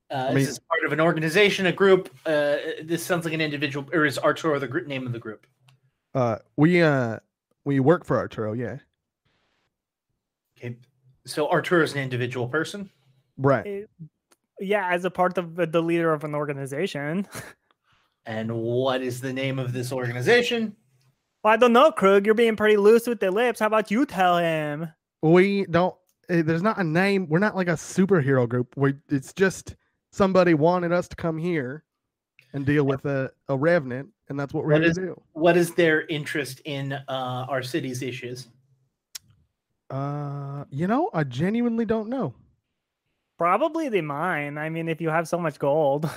Uh, 0.09 0.29
mean- 0.33 0.37
is 0.39 0.57
part 0.57 0.83
of 0.85 0.91
an 0.91 0.99
organization, 0.99 1.67
a 1.67 1.71
group? 1.71 2.09
Uh, 2.25 2.57
this 2.81 3.03
sounds 3.05 3.25
like 3.25 3.33
an 3.35 3.41
individual, 3.41 3.87
or 3.93 4.05
is 4.05 4.17
Arturo 4.17 4.57
the 4.57 4.67
gr- 4.67 4.79
name 4.79 5.05
of 5.05 5.13
the 5.13 5.19
group? 5.19 5.45
uh, 6.15 6.37
we 6.57 6.81
uh 6.81 7.19
we 7.63 7.79
work 7.79 8.05
for 8.05 8.17
Arturo. 8.17 8.53
Yeah, 8.53 8.77
Okay, 10.57 10.77
so 11.25 11.47
Arturo 11.49 11.83
is 11.83 11.93
an 11.93 11.99
individual 11.99 12.47
person. 12.47 12.89
right. 13.37 13.65
Eh, 13.67 13.85
yeah, 14.59 14.89
as 14.91 15.05
a 15.05 15.11
part 15.11 15.37
of 15.37 15.55
the 15.55 15.81
leader 15.81 16.11
of 16.11 16.23
an 16.23 16.33
organization. 16.35 17.27
And 18.25 18.49
what 18.55 19.01
is 19.01 19.19
the 19.21 19.33
name 19.33 19.59
of 19.59 19.73
this 19.73 19.91
organization? 19.91 20.75
Well, 21.43 21.53
I 21.53 21.57
don't 21.57 21.73
know, 21.73 21.91
Krug. 21.91 22.25
You're 22.25 22.35
being 22.35 22.55
pretty 22.55 22.77
loose 22.77 23.05
with 23.05 23.19
the 23.19 23.29
lips. 23.31 23.59
How 23.59 23.67
about 23.67 23.91
you 23.91 24.05
tell 24.05 24.37
him? 24.37 24.87
We 25.21 25.65
don't. 25.65 25.93
Eh, 26.29 26.41
There's 26.41 26.63
not 26.63 26.77
a 26.79 26.83
name. 26.83 27.27
We're 27.29 27.39
not 27.39 27.55
like 27.55 27.67
a 27.67 27.73
superhero 27.73 28.47
group. 28.47 28.75
We 28.77 28.93
it's 29.09 29.33
just 29.33 29.75
somebody 30.11 30.53
wanted 30.53 30.91
us 30.91 31.07
to 31.09 31.15
come 31.15 31.37
here 31.37 31.83
and 32.53 32.65
deal 32.65 32.83
with 32.85 33.05
a, 33.05 33.31
a 33.49 33.57
revenant, 33.57 34.09
and 34.29 34.39
that's 34.39 34.53
what 34.53 34.63
we're 34.65 34.73
What 34.73 34.81
here 34.81 34.89
is- 34.91 34.97
to 34.97 35.01
do. 35.01 35.21
What 35.33 35.57
is 35.57 35.73
their 35.73 36.05
interest 36.07 36.61
in 36.65 36.93
uh, 36.93 37.01
our 37.07 37.63
city's 37.63 38.01
issues? 38.01 38.47
Uh, 39.89 40.65
you 40.71 40.87
know, 40.87 41.09
I 41.13 41.23
genuinely 41.23 41.85
don't 41.85 42.09
know. 42.09 42.33
Probably 43.37 43.89
the 43.89 44.01
mine. 44.01 44.57
I 44.57 44.69
mean, 44.69 44.87
if 44.87 45.01
you 45.01 45.09
have 45.09 45.27
so 45.27 45.37
much 45.37 45.59
gold. 45.59 46.09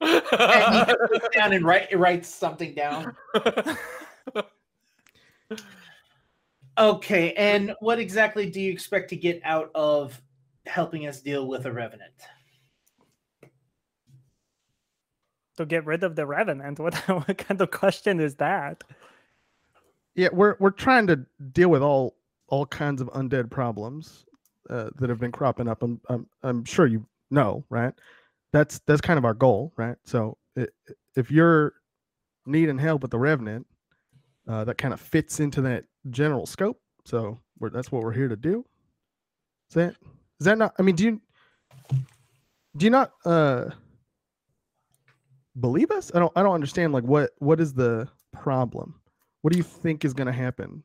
and 0.00 0.22
he 1.12 1.38
down 1.38 1.52
and 1.52 1.64
write, 1.64 1.96
writes 1.98 2.28
something 2.28 2.74
down. 2.74 3.16
Okay, 6.80 7.34
and 7.34 7.74
what 7.80 7.98
exactly 7.98 8.50
do 8.50 8.60
you 8.60 8.72
expect 8.72 9.10
to 9.10 9.16
get 9.16 9.40
out 9.44 9.70
of 9.74 10.20
helping 10.66 11.06
us 11.06 11.20
deal 11.20 11.46
with 11.46 11.66
a 11.66 11.72
revenant? 11.72 12.14
to 15.60 15.66
get 15.66 15.84
rid 15.84 16.02
of 16.02 16.16
the 16.16 16.26
revenant. 16.26 16.78
What 16.80 16.94
what 17.08 17.38
kind 17.38 17.60
of 17.60 17.70
question 17.70 18.18
is 18.18 18.36
that? 18.36 18.82
Yeah, 20.14 20.28
we're 20.32 20.56
we're 20.58 20.70
trying 20.70 21.06
to 21.08 21.24
deal 21.52 21.68
with 21.68 21.82
all 21.82 22.16
all 22.48 22.66
kinds 22.66 23.00
of 23.00 23.08
undead 23.12 23.50
problems 23.50 24.24
uh, 24.70 24.90
that 24.96 25.08
have 25.08 25.20
been 25.20 25.32
cropping 25.32 25.68
up. 25.68 25.82
I'm, 25.82 26.00
I'm 26.08 26.26
I'm 26.42 26.64
sure 26.64 26.86
you 26.86 27.06
know, 27.30 27.64
right? 27.68 27.92
That's 28.52 28.80
that's 28.86 29.00
kind 29.00 29.18
of 29.18 29.24
our 29.24 29.34
goal, 29.34 29.72
right? 29.76 29.96
So 30.04 30.36
i 30.56 30.66
if 31.16 31.30
you're 31.30 31.74
needing 32.46 32.78
help 32.78 33.02
with 33.02 33.10
the 33.10 33.18
revenant, 33.18 33.66
uh, 34.48 34.64
that 34.64 34.78
kind 34.78 34.94
of 34.94 35.00
fits 35.00 35.40
into 35.40 35.60
that 35.62 35.84
general 36.10 36.46
scope. 36.46 36.80
So 37.04 37.40
we're, 37.58 37.70
that's 37.70 37.92
what 37.92 38.02
we're 38.02 38.12
here 38.12 38.28
to 38.28 38.36
do. 38.36 38.64
Is 39.68 39.74
that 39.74 39.94
is 40.40 40.46
that 40.46 40.58
not? 40.58 40.74
I 40.78 40.82
mean, 40.82 40.96
do 40.96 41.04
you 41.04 41.20
do 42.76 42.86
you 42.86 42.90
not 42.90 43.12
uh 43.24 43.66
believe 45.58 45.90
us? 45.90 46.10
I 46.14 46.18
don't 46.18 46.32
I 46.36 46.42
don't 46.42 46.54
understand. 46.54 46.92
Like, 46.92 47.04
what 47.04 47.30
what 47.38 47.60
is 47.60 47.72
the 47.72 48.08
problem? 48.32 49.00
What 49.42 49.52
do 49.52 49.58
you 49.58 49.64
think 49.64 50.04
is 50.04 50.12
going 50.12 50.26
to 50.26 50.32
happen? 50.32 50.82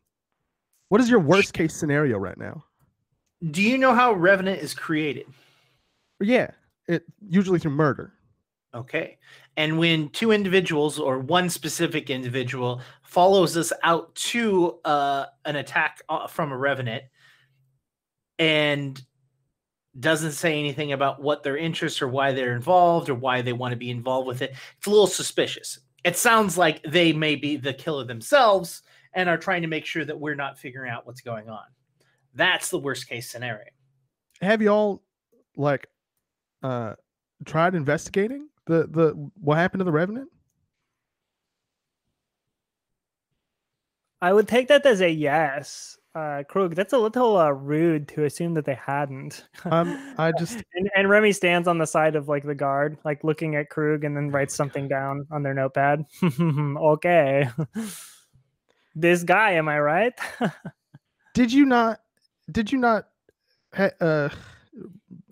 What 0.89 1.01
is 1.01 1.09
your 1.09 1.19
worst 1.19 1.53
case 1.53 1.75
scenario 1.75 2.17
right 2.17 2.37
now? 2.37 2.63
Do 3.51 3.61
you 3.61 3.77
know 3.77 3.93
how 3.93 4.13
Revenant 4.13 4.61
is 4.61 4.73
created? 4.73 5.25
Yeah, 6.21 6.51
it 6.87 7.03
usually 7.27 7.59
through 7.59 7.71
murder. 7.71 8.13
Okay. 8.75 9.17
And 9.55 9.79
when 9.79 10.09
two 10.09 10.31
individuals 10.31 10.99
or 10.99 11.19
one 11.19 11.49
specific 11.49 12.09
individual 12.09 12.81
follows 13.03 13.55
us 13.55 13.71
out 13.83 14.13
to 14.15 14.79
uh, 14.83 15.27
an 15.45 15.55
attack 15.55 16.01
uh, 16.09 16.27
from 16.27 16.51
a 16.51 16.57
revenant 16.57 17.03
and 18.37 19.01
doesn't 19.97 20.33
say 20.33 20.59
anything 20.59 20.91
about 20.91 21.21
what 21.21 21.41
their 21.41 21.55
interests 21.55 22.01
or 22.01 22.09
why 22.09 22.33
they're 22.33 22.53
involved 22.53 23.07
or 23.07 23.15
why 23.15 23.41
they 23.41 23.53
want 23.53 23.71
to 23.71 23.77
be 23.77 23.89
involved 23.89 24.27
with 24.27 24.41
it, 24.41 24.53
it's 24.77 24.87
a 24.87 24.89
little 24.89 25.07
suspicious. 25.07 25.79
It 26.03 26.17
sounds 26.17 26.57
like 26.57 26.83
they 26.83 27.13
may 27.13 27.37
be 27.37 27.55
the 27.55 27.73
killer 27.73 28.03
themselves 28.03 28.81
and 29.13 29.29
are 29.29 29.37
trying 29.37 29.61
to 29.61 29.69
make 29.69 29.85
sure 29.85 30.03
that 30.03 30.19
we're 30.19 30.35
not 30.35 30.59
figuring 30.59 30.91
out 30.91 31.07
what's 31.07 31.21
going 31.21 31.49
on. 31.49 31.63
That's 32.33 32.69
the 32.69 32.77
worst 32.77 33.07
case 33.07 33.31
scenario. 33.31 33.69
Have 34.41 34.61
you 34.61 34.67
all 34.67 35.01
like 35.55 35.87
uh 36.61 36.95
tried 37.45 37.75
investigating 37.75 38.49
the 38.65 38.87
the 38.87 39.29
what 39.39 39.57
happened 39.57 39.79
to 39.79 39.85
the 39.85 39.91
revenant? 39.91 40.29
I 44.21 44.33
would 44.33 44.47
take 44.47 44.67
that 44.69 44.85
as 44.85 45.01
a 45.01 45.09
yes. 45.09 45.97
Uh, 46.15 46.43
Krug, 46.47 46.75
that's 46.75 46.93
a 46.93 46.97
little 46.97 47.35
uh, 47.35 47.49
rude 47.49 48.07
to 48.07 48.23
assume 48.23 48.53
that 48.53 48.63
they 48.63 48.75
hadn't. 48.75 49.45
Um, 49.65 50.15
I 50.17 50.31
just 50.39 50.63
and, 50.73 50.89
and 50.95 51.09
Remy 51.09 51.33
stands 51.33 51.67
on 51.67 51.77
the 51.77 51.85
side 51.85 52.15
of 52.15 52.29
like 52.29 52.43
the 52.43 52.55
guard, 52.55 52.97
like 53.03 53.23
looking 53.25 53.55
at 53.55 53.69
Krug, 53.69 54.05
and 54.05 54.15
then 54.15 54.31
writes 54.31 54.55
something 54.55 54.87
down 54.87 55.27
on 55.29 55.43
their 55.43 55.53
notepad. 55.53 56.05
okay, 56.39 57.49
this 58.95 59.23
guy, 59.23 59.51
am 59.51 59.67
I 59.67 59.79
right? 59.79 60.13
did 61.33 61.51
you 61.51 61.65
not 61.65 61.99
did 62.49 62.71
you 62.71 62.77
not 62.77 63.09
uh 63.99 64.29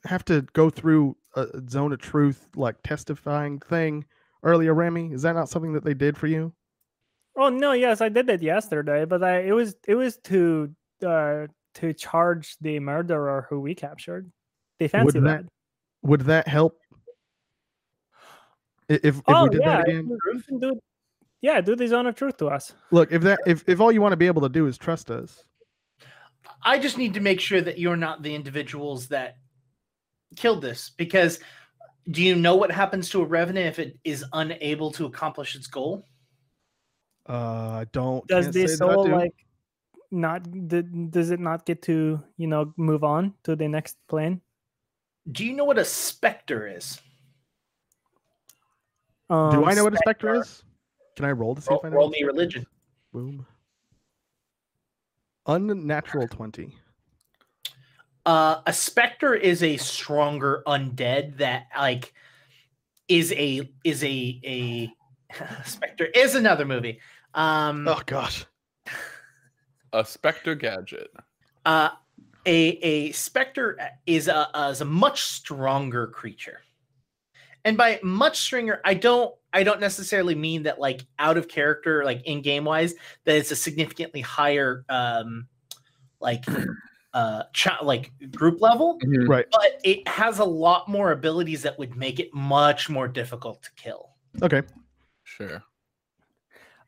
have 0.05 0.23
to 0.25 0.41
go 0.53 0.69
through 0.69 1.15
a 1.35 1.47
zone 1.69 1.93
of 1.93 1.99
truth 1.99 2.47
like 2.55 2.75
testifying 2.83 3.59
thing 3.59 4.05
earlier, 4.43 4.73
Remy? 4.73 5.11
Is 5.13 5.21
that 5.23 5.33
not 5.33 5.49
something 5.49 5.73
that 5.73 5.83
they 5.83 5.93
did 5.93 6.17
for 6.17 6.27
you? 6.27 6.53
Oh 7.35 7.49
no, 7.49 7.71
yes, 7.71 8.01
I 8.01 8.09
did 8.09 8.29
it 8.29 8.41
yesterday, 8.41 9.05
but 9.05 9.23
I, 9.23 9.39
it 9.39 9.53
was 9.53 9.75
it 9.87 9.95
was 9.95 10.17
to 10.25 10.69
uh 11.05 11.47
to 11.75 11.93
charge 11.93 12.55
the 12.61 12.79
murderer 12.79 13.47
who 13.49 13.59
we 13.59 13.73
captured. 13.73 14.31
They 14.79 14.87
fancy 14.87 15.19
would 15.19 15.25
that. 15.25 15.43
that 15.43 15.45
would 16.03 16.21
that 16.21 16.47
help? 16.47 16.77
If, 18.89 19.03
if 19.03 19.21
oh 19.27 19.45
we 19.45 19.49
did 19.49 19.61
yeah, 19.61 19.77
that 19.77 19.87
again, 19.87 20.07
you 20.07 20.19
can- 20.23 20.37
you 20.37 20.43
can 20.43 20.59
do, 20.59 20.79
yeah, 21.41 21.61
do 21.61 21.75
the 21.75 21.87
zone 21.87 22.05
of 22.05 22.15
truth 22.15 22.37
to 22.37 22.47
us. 22.47 22.73
look 22.91 23.11
if 23.11 23.21
that 23.23 23.39
if, 23.47 23.63
if 23.67 23.79
all 23.79 23.91
you 23.91 24.01
want 24.01 24.11
to 24.11 24.17
be 24.17 24.27
able 24.27 24.41
to 24.41 24.49
do 24.49 24.67
is 24.67 24.77
trust 24.77 25.09
us, 25.09 25.43
I 26.61 26.79
just 26.79 26.97
need 26.97 27.13
to 27.15 27.19
make 27.19 27.39
sure 27.39 27.61
that 27.61 27.79
you're 27.79 27.97
not 27.97 28.21
the 28.23 28.33
individuals 28.35 29.07
that 29.09 29.37
killed 30.35 30.61
this 30.61 30.91
because 30.97 31.39
do 32.09 32.21
you 32.21 32.35
know 32.35 32.55
what 32.55 32.71
happens 32.71 33.09
to 33.11 33.21
a 33.21 33.25
revenant 33.25 33.67
if 33.67 33.79
it 33.79 33.97
is 34.03 34.25
unable 34.33 34.91
to 34.91 35.05
accomplish 35.05 35.55
its 35.55 35.67
goal? 35.67 36.05
uh, 37.27 37.85
don't. 37.91 38.25
Does 38.27 38.45
can't 38.45 38.53
the 38.53 38.67
say 38.67 38.75
that 38.75 38.89
I 38.89 38.93
soul 38.93 39.03
do. 39.05 39.11
like 39.11 39.33
not 40.11 40.67
d- 40.67 40.83
does 41.09 41.31
it 41.31 41.39
not 41.39 41.65
get 41.65 41.81
to 41.83 42.21
you 42.37 42.47
know 42.47 42.73
move 42.77 43.03
on 43.03 43.33
to 43.43 43.55
the 43.55 43.67
next 43.67 43.97
plane? 44.07 44.41
Do 45.31 45.45
you 45.45 45.53
know 45.53 45.63
what 45.63 45.79
a 45.79 45.85
specter 45.85 46.67
is? 46.67 46.99
Um, 49.29 49.51
Do 49.51 49.65
I 49.65 49.73
know 49.73 49.85
what 49.85 49.93
a 49.93 49.97
specter 49.97 50.35
is? 50.35 50.63
Can 51.15 51.25
I 51.25 51.31
roll 51.31 51.55
to 51.55 51.61
see 51.61 51.69
Roll, 51.69 51.79
if 51.79 51.85
I 51.85 51.89
know? 51.89 51.95
roll 51.95 52.09
me 52.09 52.23
religion. 52.23 52.65
Boom. 53.13 53.45
Unnatural 55.45 56.27
20. 56.27 56.75
Uh, 58.25 58.61
a 58.65 58.71
specter 58.73 59.33
is 59.33 59.61
a 59.63 59.75
stronger 59.77 60.63
undead 60.65 61.37
that 61.37 61.67
like 61.77 62.13
is 63.09 63.33
a 63.33 63.69
is 63.83 64.01
a 64.03 64.39
a 64.45 64.93
specter 65.65 66.05
is 66.15 66.35
another 66.35 66.65
movie. 66.65 66.99
Um, 67.33 67.87
Oh 67.87 68.01
gosh. 68.05 68.45
A 69.91 70.05
Spectre 70.05 70.55
gadget. 70.55 71.09
uh, 71.65 71.89
a 72.45 72.57
a 72.67 73.11
specter 73.11 73.77
is 74.05 74.27
a 74.27 74.49
is 74.71 74.81
a 74.81 74.85
much 74.85 75.21
stronger 75.23 76.07
creature, 76.07 76.61
and 77.65 77.77
by 77.77 77.99
much 78.01 78.39
stronger, 78.39 78.81
I 78.85 78.93
don't 78.95 79.35
I 79.53 79.63
don't 79.63 79.79
necessarily 79.79 80.35
mean 80.35 80.63
that 80.63 80.79
like 80.79 81.05
out 81.19 81.37
of 81.37 81.47
character, 81.47 82.03
like 82.03 82.23
in 82.25 82.41
game 82.41 82.65
wise, 82.65 82.95
that 83.25 83.35
it's 83.37 83.51
a 83.51 83.55
significantly 83.55 84.21
higher 84.21 84.83
um 84.89 85.47
like 86.19 86.43
uh 87.13 87.43
cha- 87.53 87.79
like 87.83 88.11
group 88.31 88.59
level, 88.61 88.99
Right. 89.27 89.45
but 89.51 89.79
it 89.83 90.07
has 90.07 90.39
a 90.39 90.43
lot 90.45 90.89
more 90.89 91.11
abilities 91.11 91.61
that 91.61 91.77
would 91.77 91.95
make 91.95 92.19
it 92.19 92.33
much 92.33 92.89
more 92.89 93.07
difficult 93.07 93.61
to 93.63 93.69
kill. 93.75 94.09
Okay. 94.41 94.63
Sure. 95.23 95.61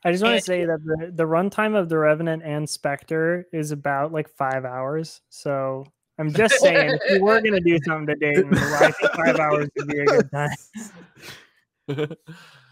I 0.03 0.11
just 0.11 0.23
want 0.23 0.35
And- 0.35 0.41
to 0.41 0.45
say 0.45 0.65
that 0.65 0.83
the, 0.83 1.11
the 1.13 1.23
runtime 1.23 1.75
of 1.77 1.89
the 1.89 1.97
Revenant 1.97 2.43
and 2.43 2.67
Spectre 2.69 3.47
is 3.53 3.71
about 3.71 4.11
like 4.11 4.27
five 4.29 4.65
hours. 4.65 5.21
So 5.29 5.85
I'm 6.17 6.31
just 6.31 6.59
saying, 6.59 6.97
if 7.03 7.17
you 7.19 7.23
were 7.23 7.41
gonna 7.41 7.59
do 7.59 7.77
something 7.85 8.07
to 8.07 8.15
Dayton, 8.15 8.53
I 8.57 8.91
think 8.91 9.11
five 9.13 9.37
hours 9.39 9.67
would 9.75 9.87
be 9.87 9.99
a 9.99 10.05
good 10.05 10.31
time. 10.31 10.49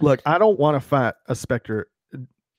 Look, 0.02 0.22
I 0.26 0.38
don't 0.38 0.60
want 0.60 0.76
to 0.76 0.80
fight 0.80 1.14
a 1.28 1.36
specter 1.36 1.88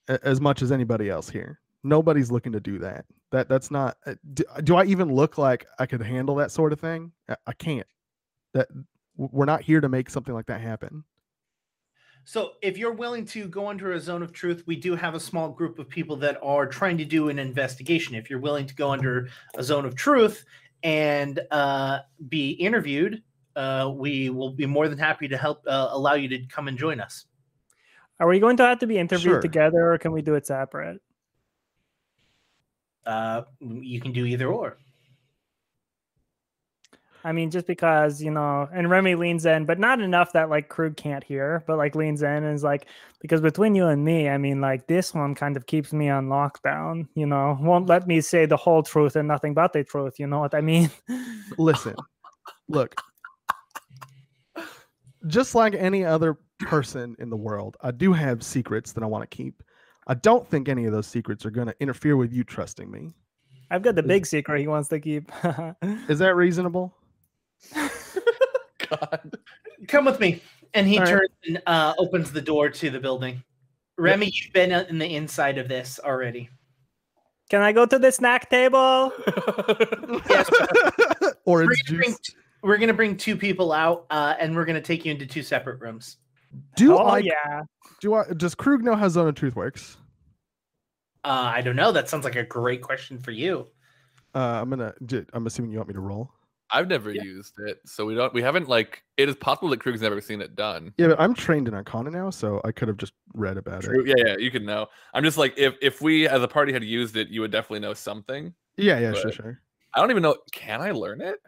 as 0.07 0.39
much 0.39 0.61
as 0.61 0.71
anybody 0.71 1.09
else 1.09 1.29
here. 1.29 1.59
Nobody's 1.83 2.31
looking 2.31 2.51
to 2.51 2.59
do 2.59 2.79
that. 2.79 3.05
That 3.31 3.49
that's 3.49 3.71
not. 3.71 3.97
uh, 4.05 4.15
Do, 4.33 4.43
do 4.63 4.75
I 4.75 4.85
even 4.85 5.13
look 5.13 5.37
like 5.37 5.65
I 5.79 5.85
could 5.85 6.01
handle 6.01 6.35
that 6.35 6.51
sort 6.51 6.73
of 6.73 6.79
thing? 6.79 7.11
I, 7.29 7.35
I 7.47 7.53
can't. 7.53 7.87
That 8.53 8.67
we're 9.17 9.45
not 9.45 9.61
here 9.61 9.81
to 9.81 9.89
make 9.89 10.09
something 10.09 10.33
like 10.33 10.45
that 10.47 10.61
happen. 10.61 11.03
So, 12.27 12.53
if 12.63 12.77
you're 12.77 12.93
willing 12.93 13.25
to 13.27 13.47
go 13.47 13.67
under 13.67 13.93
a 13.93 13.99
zone 13.99 14.23
of 14.23 14.33
truth, 14.33 14.63
we 14.65 14.75
do 14.75 14.95
have 14.95 15.13
a 15.13 15.19
small 15.19 15.49
group 15.49 15.77
of 15.77 15.87
people 15.87 16.15
that 16.17 16.39
are 16.41 16.65
trying 16.65 16.97
to 16.97 17.05
do 17.05 17.29
an 17.29 17.37
investigation. 17.37 18.15
If 18.15 18.29
you're 18.31 18.39
willing 18.39 18.65
to 18.65 18.75
go 18.75 18.89
under 18.91 19.29
a 19.55 19.63
zone 19.63 19.85
of 19.85 19.95
truth 19.95 20.43
and 20.81 21.39
uh, 21.51 21.99
be 22.29 22.51
interviewed, 22.51 23.21
uh, 23.55 23.91
we 23.93 24.29
will 24.29 24.51
be 24.51 24.65
more 24.65 24.87
than 24.87 24.97
happy 24.97 25.27
to 25.27 25.37
help 25.37 25.63
uh, 25.67 25.89
allow 25.91 26.13
you 26.13 26.27
to 26.29 26.45
come 26.47 26.67
and 26.67 26.77
join 26.77 26.99
us. 26.99 27.25
Are 28.19 28.27
we 28.27 28.39
going 28.39 28.57
to 28.57 28.63
have 28.63 28.79
to 28.79 28.87
be 28.87 28.97
interviewed 28.97 29.33
Sure. 29.35 29.41
together, 29.41 29.93
or 29.93 29.97
can 29.97 30.11
we 30.11 30.21
do 30.21 30.35
it 30.35 30.47
separate? 30.47 31.01
Uh, 33.05 33.43
you 33.59 34.01
can 34.01 34.11
do 34.11 34.25
either 34.25 34.47
or. 34.47 34.77
I 37.25 37.31
mean, 37.31 37.49
just 37.49 37.65
because 37.65 38.21
you 38.21 38.29
know, 38.29 38.69
and 38.71 38.87
Remy 38.87 39.15
leans 39.15 39.47
in, 39.47 39.65
but 39.65 39.79
not 39.79 39.99
enough 39.99 40.31
that 40.33 40.49
like 40.49 40.69
Krug 40.69 40.95
can't 40.95 41.23
hear, 41.23 41.63
but 41.65 41.77
like 41.77 41.95
leans 41.95 42.21
in 42.21 42.43
and 42.43 42.53
is 42.53 42.63
like, 42.63 42.85
because 43.19 43.41
between 43.41 43.73
you 43.73 43.87
and 43.87 44.05
me, 44.05 44.29
I 44.29 44.37
mean, 44.37 44.61
like 44.61 44.85
this 44.85 45.11
one 45.11 45.33
kind 45.33 45.57
of 45.57 45.65
keeps 45.65 45.91
me 45.91 46.07
on 46.07 46.27
lockdown. 46.27 47.07
You 47.15 47.25
know, 47.25 47.57
won't 47.59 47.87
let 47.87 48.05
me 48.05 48.21
say 48.21 48.45
the 48.45 48.55
whole 48.57 48.83
truth 48.83 49.15
and 49.15 49.27
nothing 49.27 49.55
but 49.55 49.73
the 49.73 49.83
truth. 49.83 50.19
You 50.19 50.27
know 50.27 50.39
what 50.39 50.53
I 50.53 50.61
mean? 50.61 50.91
Listen, 51.57 51.95
look. 52.69 52.93
Just 55.27 55.55
like 55.55 55.73
any 55.73 56.05
other 56.05 56.37
person 56.59 57.15
in 57.19 57.29
the 57.29 57.37
world, 57.37 57.77
I 57.81 57.91
do 57.91 58.13
have 58.13 58.43
secrets 58.43 58.91
that 58.93 59.03
I 59.03 59.07
want 59.07 59.29
to 59.29 59.35
keep. 59.35 59.63
I 60.07 60.13
don't 60.13 60.47
think 60.47 60.69
any 60.69 60.85
of 60.85 60.91
those 60.91 61.07
secrets 61.07 61.45
are 61.45 61.51
going 61.51 61.67
to 61.67 61.75
interfere 61.79 62.15
with 62.15 62.31
you 62.31 62.43
trusting 62.43 62.89
me. 62.91 63.15
I've 63.71 63.81
got 63.81 63.95
the 63.95 64.03
big 64.03 64.25
secret 64.27 64.59
he 64.59 64.67
wants 64.67 64.89
to 64.89 64.99
keep. 64.99 65.31
Is 66.07 66.19
that 66.19 66.35
reasonable? 66.35 66.95
God. 68.89 69.37
Come 69.87 70.05
with 70.05 70.19
me. 70.19 70.41
And 70.75 70.87
he 70.87 70.97
All 70.97 71.05
right. 71.05 71.09
turns 71.09 71.31
and 71.47 71.61
uh, 71.65 71.93
opens 71.97 72.31
the 72.31 72.41
door 72.41 72.69
to 72.69 72.89
the 72.89 72.99
building. 72.99 73.41
Remy, 73.97 74.29
you've 74.31 74.53
been 74.53 74.71
in 74.71 74.99
the 74.99 75.15
inside 75.15 75.57
of 75.57 75.67
this 75.67 75.99
already. 76.03 76.49
Can 77.49 77.61
I 77.61 77.71
go 77.71 77.85
to 77.85 77.97
the 77.97 78.11
snack 78.11 78.49
table? 78.49 79.11
Yes, 80.29 80.49
Orange 81.45 81.69
we're 81.89 81.97
gonna, 81.97 82.03
juice. 82.03 82.19
We're 82.65 82.77
gonna 82.77 82.93
bring 82.93 83.15
two 83.15 83.37
people 83.37 83.71
out, 83.71 84.07
uh, 84.09 84.35
and 84.39 84.55
we're 84.55 84.65
gonna 84.65 84.81
take 84.81 85.05
you 85.05 85.11
into 85.11 85.25
two 85.25 85.43
separate 85.43 85.79
rooms. 85.79 86.17
Do 86.75 86.97
oh 86.97 87.05
I? 87.05 87.19
yeah. 87.19 87.61
Do 88.01 88.15
I? 88.15 88.23
Does 88.35 88.55
Krug 88.55 88.83
know 88.83 88.95
how 88.95 89.07
Zone 89.07 89.27
of 89.27 89.35
Truth 89.35 89.55
works? 89.55 89.97
Uh, 91.23 91.51
I 91.55 91.61
don't 91.61 91.75
know. 91.75 91.91
That 91.91 92.09
sounds 92.09 92.25
like 92.25 92.35
a 92.35 92.43
great 92.43 92.81
question 92.81 93.19
for 93.19 93.31
you. 93.31 93.67
Uh, 94.33 94.61
I'm 94.61 94.69
gonna. 94.69 94.93
I'm 95.33 95.45
assuming 95.45 95.71
you 95.71 95.77
want 95.77 95.89
me 95.89 95.93
to 95.93 95.99
roll. 95.99 96.31
I've 96.71 96.87
never 96.87 97.11
used 97.11 97.53
it, 97.59 97.79
so 97.85 98.05
we 98.05 98.15
don't. 98.15 98.33
We 98.33 98.41
haven't 98.41 98.67
like. 98.67 99.03
It 99.17 99.29
is 99.29 99.35
possible 99.35 99.69
that 99.69 99.79
Krug's 99.79 100.01
never 100.01 100.19
seen 100.19 100.41
it 100.41 100.55
done. 100.55 100.91
Yeah, 100.97 101.09
but 101.09 101.19
I'm 101.19 101.35
trained 101.35 101.67
in 101.67 101.75
Arcana 101.75 102.09
now, 102.09 102.31
so 102.31 102.61
I 102.65 102.71
could 102.71 102.87
have 102.87 102.97
just 102.97 103.13
read 103.35 103.57
about 103.57 103.83
True. 103.83 104.01
it. 104.01 104.07
Yeah, 104.07 104.25
yeah. 104.25 104.37
You 104.39 104.49
can 104.49 104.65
know. 104.65 104.87
I'm 105.13 105.23
just 105.23 105.37
like, 105.37 105.53
if 105.57 105.75
if 105.81 106.01
we 106.01 106.27
as 106.27 106.41
a 106.41 106.47
party 106.47 106.73
had 106.73 106.83
used 106.83 107.15
it, 107.15 107.27
you 107.27 107.41
would 107.41 107.51
definitely 107.51 107.81
know 107.81 107.93
something. 107.93 108.53
Yeah, 108.77 108.99
yeah, 108.99 109.13
sure, 109.13 109.31
sure. 109.31 109.61
I 109.93 110.01
don't 110.01 110.09
even 110.09 110.23
know. 110.23 110.37
Can 110.51 110.81
I 110.81 110.91
learn 110.91 111.21
it? 111.21 111.39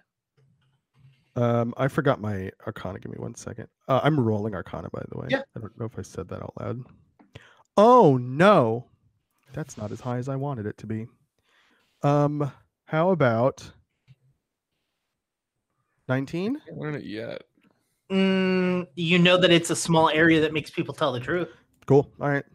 Um, 1.38 1.76
I 1.78 1.88
forgot 1.88 2.20
my 2.20 2.52
Arcana. 2.66 3.00
Give 3.00 3.12
me 3.12 3.20
one 3.20 3.36
second. 3.36 3.68
Uh, 3.88 4.02
I'm 4.04 4.20
rolling 4.20 4.56
Arcana, 4.56 4.90
by 4.92 5.04
the 5.10 5.20
way. 5.20 5.28
Yeah. 5.30 5.44
I 5.56 5.60
don't 5.60 5.80
know 5.80 5.86
if 5.86 5.98
I 5.98 6.02
said 6.02 6.28
that 6.30 6.42
out 6.42 6.54
loud. 6.60 6.84
Oh 7.78 8.18
no, 8.18 8.88
that's 9.54 9.78
not 9.78 9.92
as 9.92 10.02
high 10.02 10.18
as 10.18 10.30
I 10.30 10.36
wanted 10.36 10.66
it 10.66 10.80
to 10.80 10.88
be. 10.88 11.06
Um, 12.02 12.52
how 12.86 13.12
about 13.12 13.70
nineteen? 16.10 16.60
Can't 16.66 16.80
learn 16.80 16.96
it 16.96 17.04
yet. 17.04 17.44
Mm, 18.12 18.88
you 18.96 19.20
know 19.20 19.38
that 19.38 19.52
it's 19.52 19.70
a 19.70 19.76
small 19.76 20.10
area 20.10 20.42
that 20.42 20.54
makes 20.54 20.72
people 20.72 20.96
tell 20.96 21.12
the 21.12 21.20
truth. 21.20 21.50
Cool. 21.86 22.10
All 22.20 22.30
right. 22.30 22.46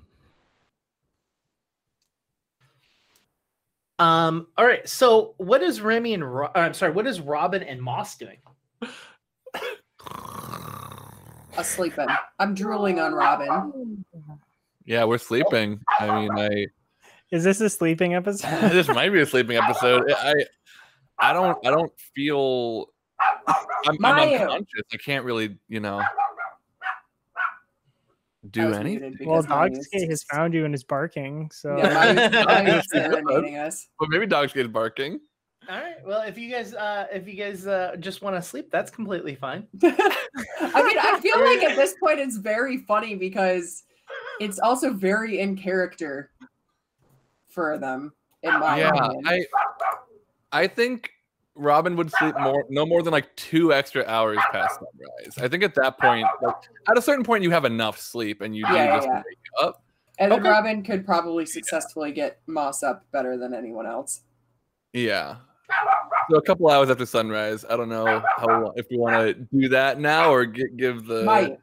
Um, 4.00 4.48
all 4.58 4.66
right. 4.66 4.88
So, 4.88 5.34
what 5.36 5.62
is 5.62 5.80
Remy 5.80 6.14
and 6.14 6.34
Ro- 6.34 6.46
uh, 6.46 6.58
I'm 6.58 6.74
sorry, 6.74 6.90
what 6.90 7.06
is 7.06 7.20
Robin 7.20 7.62
and 7.62 7.80
Moss 7.80 8.16
doing? 8.16 8.38
Asleeping. 11.56 12.08
I'm 12.38 12.54
drooling 12.54 12.98
on 12.98 13.12
Robin. 13.12 14.04
Yeah, 14.84 15.04
we're 15.04 15.18
sleeping. 15.18 15.80
I 16.00 16.20
mean, 16.20 16.30
I 16.38 16.66
Is 17.30 17.44
this 17.44 17.60
a 17.60 17.70
sleeping 17.70 18.14
episode? 18.14 18.48
this 18.72 18.88
might 18.88 19.10
be 19.10 19.20
a 19.20 19.26
sleeping 19.26 19.56
episode. 19.56 20.10
I 20.10 20.34
I 21.18 21.32
don't 21.32 21.58
I 21.66 21.70
don't 21.70 21.92
feel 22.14 22.86
I'm, 23.86 24.04
I'm 24.04 24.32
unconscious. 24.32 24.82
I 24.92 24.96
can't 24.96 25.24
really, 25.24 25.58
you 25.68 25.80
know, 25.80 26.02
do 28.50 28.68
was 28.68 28.76
anything. 28.76 29.16
well, 29.24 29.42
because 29.42 29.48
Maya's 29.48 29.88
Dogscape 29.92 30.10
has 30.10 30.22
found 30.24 30.54
you 30.54 30.64
and 30.64 30.74
is 30.74 30.84
barking. 30.84 31.50
So 31.52 31.76
Yeah, 31.76 31.94
Maya's, 31.94 32.32
Maya's 32.32 32.86
Yes, 32.92 33.14
it 33.14 33.54
us. 33.56 33.88
But 33.98 34.08
maybe 34.08 34.26
dogs 34.26 34.52
get 34.52 34.72
barking. 34.72 35.20
All 35.68 35.78
right. 35.78 36.04
Well, 36.04 36.22
if 36.22 36.36
you 36.36 36.50
guys 36.50 36.74
uh 36.74 37.06
if 37.12 37.26
you 37.28 37.34
guys 37.34 37.66
uh 37.66 37.96
just 38.00 38.20
want 38.22 38.36
to 38.36 38.42
sleep, 38.42 38.70
that's 38.70 38.90
completely 38.90 39.34
fine. 39.34 39.66
I 39.82 39.88
mean, 40.82 40.98
I 40.98 41.18
feel 41.20 41.40
like 41.40 41.62
at 41.62 41.76
this 41.76 41.94
point 42.02 42.18
it's 42.18 42.36
very 42.36 42.78
funny 42.78 43.14
because 43.14 43.84
it's 44.40 44.58
also 44.58 44.92
very 44.92 45.38
in 45.40 45.56
character 45.56 46.30
for 47.48 47.78
them, 47.78 48.12
in 48.42 48.58
my 48.58 48.78
yeah, 48.78 48.88
opinion. 48.88 49.22
I 49.26 49.44
I 50.52 50.66
think 50.66 51.10
Robin 51.54 51.96
would 51.96 52.10
sleep 52.10 52.34
more 52.40 52.64
no 52.68 52.84
more 52.84 53.02
than 53.02 53.12
like 53.12 53.34
two 53.36 53.72
extra 53.72 54.04
hours 54.06 54.38
past 54.50 54.80
sunrise. 54.80 55.38
I 55.38 55.48
think 55.48 55.62
at 55.62 55.74
that 55.76 55.98
point, 55.98 56.26
like 56.42 56.56
at 56.90 56.98
a 56.98 57.02
certain 57.02 57.24
point 57.24 57.44
you 57.44 57.50
have 57.50 57.64
enough 57.64 57.98
sleep 58.00 58.40
and 58.40 58.56
you 58.56 58.66
do 58.66 58.72
Yeah, 58.74 58.84
yeah, 58.84 58.96
just 58.96 59.06
yeah. 59.08 59.22
wake 59.24 59.38
up. 59.68 59.82
and 60.18 60.32
then. 60.32 60.42
Robin 60.42 60.82
could 60.82 61.06
probably 61.06 61.46
successfully 61.46 62.10
get 62.10 62.40
Moss 62.46 62.82
up 62.82 63.04
better 63.12 63.36
than 63.36 63.54
anyone 63.54 63.86
else. 63.86 64.22
Yeah. 64.92 65.36
So 66.30 66.36
a 66.36 66.42
couple 66.42 66.70
hours 66.70 66.88
after 66.90 67.04
sunrise. 67.06 67.64
I 67.68 67.76
don't 67.76 67.88
know 67.88 68.22
how 68.36 68.46
long, 68.46 68.72
if 68.76 68.86
we 68.90 68.96
want 68.96 69.14
to 69.16 69.34
do 69.34 69.68
that 69.70 69.98
now 70.00 70.30
or 70.30 70.46
gi- 70.46 70.70
give 70.76 71.06
the 71.06 71.24
Might. 71.24 71.58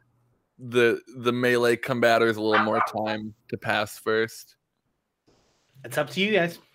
the 0.58 1.00
the 1.18 1.32
melee 1.32 1.76
combaters 1.76 2.36
a 2.36 2.42
little 2.42 2.64
more 2.64 2.80
time 2.80 3.34
to 3.48 3.56
pass 3.56 3.98
first. 3.98 4.56
It's 5.84 5.96
up 5.98 6.10
to 6.10 6.20
you 6.20 6.32
guys. 6.32 6.58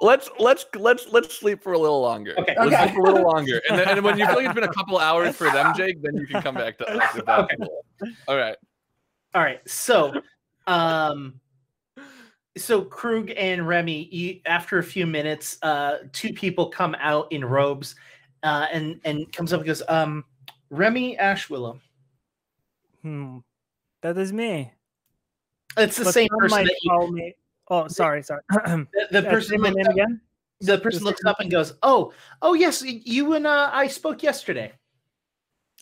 Let's 0.00 0.28
let's 0.38 0.66
let's 0.76 1.06
let's 1.10 1.34
sleep 1.34 1.62
for 1.62 1.72
a 1.72 1.78
little 1.78 2.00
longer. 2.00 2.34
Okay. 2.38 2.54
Let's 2.58 2.74
Okay. 2.74 2.84
sleep 2.84 2.96
a 2.96 3.00
little 3.02 3.22
longer, 3.22 3.60
and 3.68 3.78
then 3.78 3.88
and 3.88 4.04
when 4.04 4.18
you 4.18 4.26
feel 4.26 4.36
like 4.36 4.44
it's 4.44 4.54
been 4.54 4.64
a 4.64 4.72
couple 4.74 4.98
hours 4.98 5.34
for 5.36 5.50
them, 5.50 5.72
Jake, 5.76 6.02
then 6.02 6.16
you 6.16 6.26
can 6.26 6.42
come 6.42 6.54
back 6.54 6.76
to 6.78 6.88
us. 6.88 7.14
If 7.14 7.24
that's 7.24 7.40
Okay. 7.44 7.56
cool. 7.56 7.84
All 8.28 8.36
right. 8.36 8.56
All 9.34 9.42
right. 9.42 9.60
So, 9.68 10.12
um, 10.66 11.40
so 12.56 12.82
Krug 12.82 13.30
and 13.36 13.66
Remy, 13.66 14.42
after 14.46 14.78
a 14.78 14.82
few 14.82 15.06
minutes, 15.06 15.58
uh, 15.62 15.98
two 16.12 16.32
people 16.32 16.68
come 16.68 16.94
out 17.00 17.30
in 17.32 17.44
robes, 17.44 17.94
uh, 18.42 18.66
and 18.72 19.00
and 19.04 19.30
comes 19.32 19.52
up 19.52 19.60
and 19.60 19.66
goes, 19.66 19.82
um, 19.88 20.24
Remy 20.70 21.16
Ashwillow. 21.16 21.80
hmm, 23.02 23.38
that 24.02 24.16
is 24.18 24.32
me. 24.32 24.72
It's 25.76 25.96
the 25.96 26.04
But 26.04 26.14
same 26.14 26.28
person 26.38 26.64
that 26.64 26.76
you. 26.82 27.32
Oh, 27.68 27.88
sorry, 27.88 28.22
sorry. 28.22 28.42
the, 28.50 28.86
the 29.10 29.22
person 29.30 29.60
my 29.60 29.70
name 29.70 29.86
up, 29.86 29.92
again. 29.92 30.20
the 30.60 30.78
person 30.78 30.92
Just- 30.92 31.04
looks 31.04 31.24
up 31.24 31.40
and 31.40 31.50
goes, 31.50 31.74
oh, 31.82 32.12
oh 32.42 32.54
yes, 32.54 32.82
you 32.84 33.34
and 33.34 33.46
uh, 33.46 33.70
I 33.72 33.88
spoke 33.88 34.22
yesterday. 34.22 34.72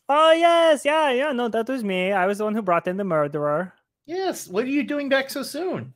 Oh 0.09 0.32
yes, 0.32 0.85
yeah, 0.85 1.11
yeah. 1.12 1.32
No, 1.32 1.49
that 1.49 1.69
was 1.69 1.85
me. 1.85 2.12
I 2.12 2.27
was 2.27 2.39
the 2.39 2.44
one 2.44 2.55
who 2.55 2.62
brought 2.62 2.86
in 2.89 2.97
the 2.97 3.05
murderer. 3.05 3.73
Yes. 4.07 4.49
What 4.49 4.65
are 4.65 4.69
you 4.69 4.82
doing 4.82 5.09
back 5.09 5.31
so 5.31 5.43
soon? 5.43 5.94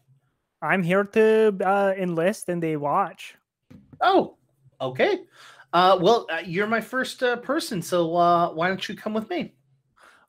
I'm 0.66 0.82
here 0.82 1.04
to 1.04 1.56
uh, 1.64 1.94
enlist 1.96 2.48
and 2.48 2.62
they 2.62 2.76
watch. 2.76 3.36
Oh, 4.00 4.36
okay. 4.80 5.20
Uh, 5.72 5.98
well, 6.00 6.26
uh, 6.30 6.42
you're 6.44 6.66
my 6.66 6.80
first 6.80 7.22
uh, 7.22 7.36
person, 7.36 7.82
so 7.82 8.16
uh, 8.16 8.50
why 8.52 8.68
don't 8.68 8.88
you 8.88 8.96
come 8.96 9.14
with 9.14 9.28
me? 9.28 9.54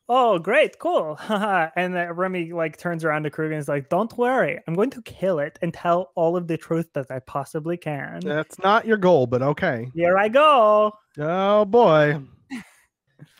Oh, 0.10 0.40
great, 0.40 0.80
cool. 0.80 1.20
and 1.30 1.98
uh, 1.98 2.14
Remy 2.14 2.54
like 2.54 2.78
turns 2.78 3.04
around 3.04 3.24
to 3.24 3.30
Krug 3.30 3.52
and 3.52 3.60
is 3.60 3.68
like, 3.68 3.90
"Don't 3.90 4.18
worry, 4.18 4.60
I'm 4.66 4.74
going 4.74 4.90
to 4.92 5.02
kill 5.02 5.40
it 5.40 5.60
and 5.62 5.74
tell 5.74 6.12
all 6.16 6.38
of 6.38 6.48
the 6.48 6.58
truth 6.58 6.88
that 6.94 7.12
I 7.12 7.20
possibly 7.20 7.76
can." 7.76 8.22
That's 8.22 8.58
not 8.60 8.86
your 8.86 8.98
goal, 8.98 9.28
but 9.28 9.42
okay. 9.42 9.90
Here 9.94 10.18
I 10.18 10.30
go. 10.30 10.94
Oh 11.18 11.66
boy. 11.66 12.22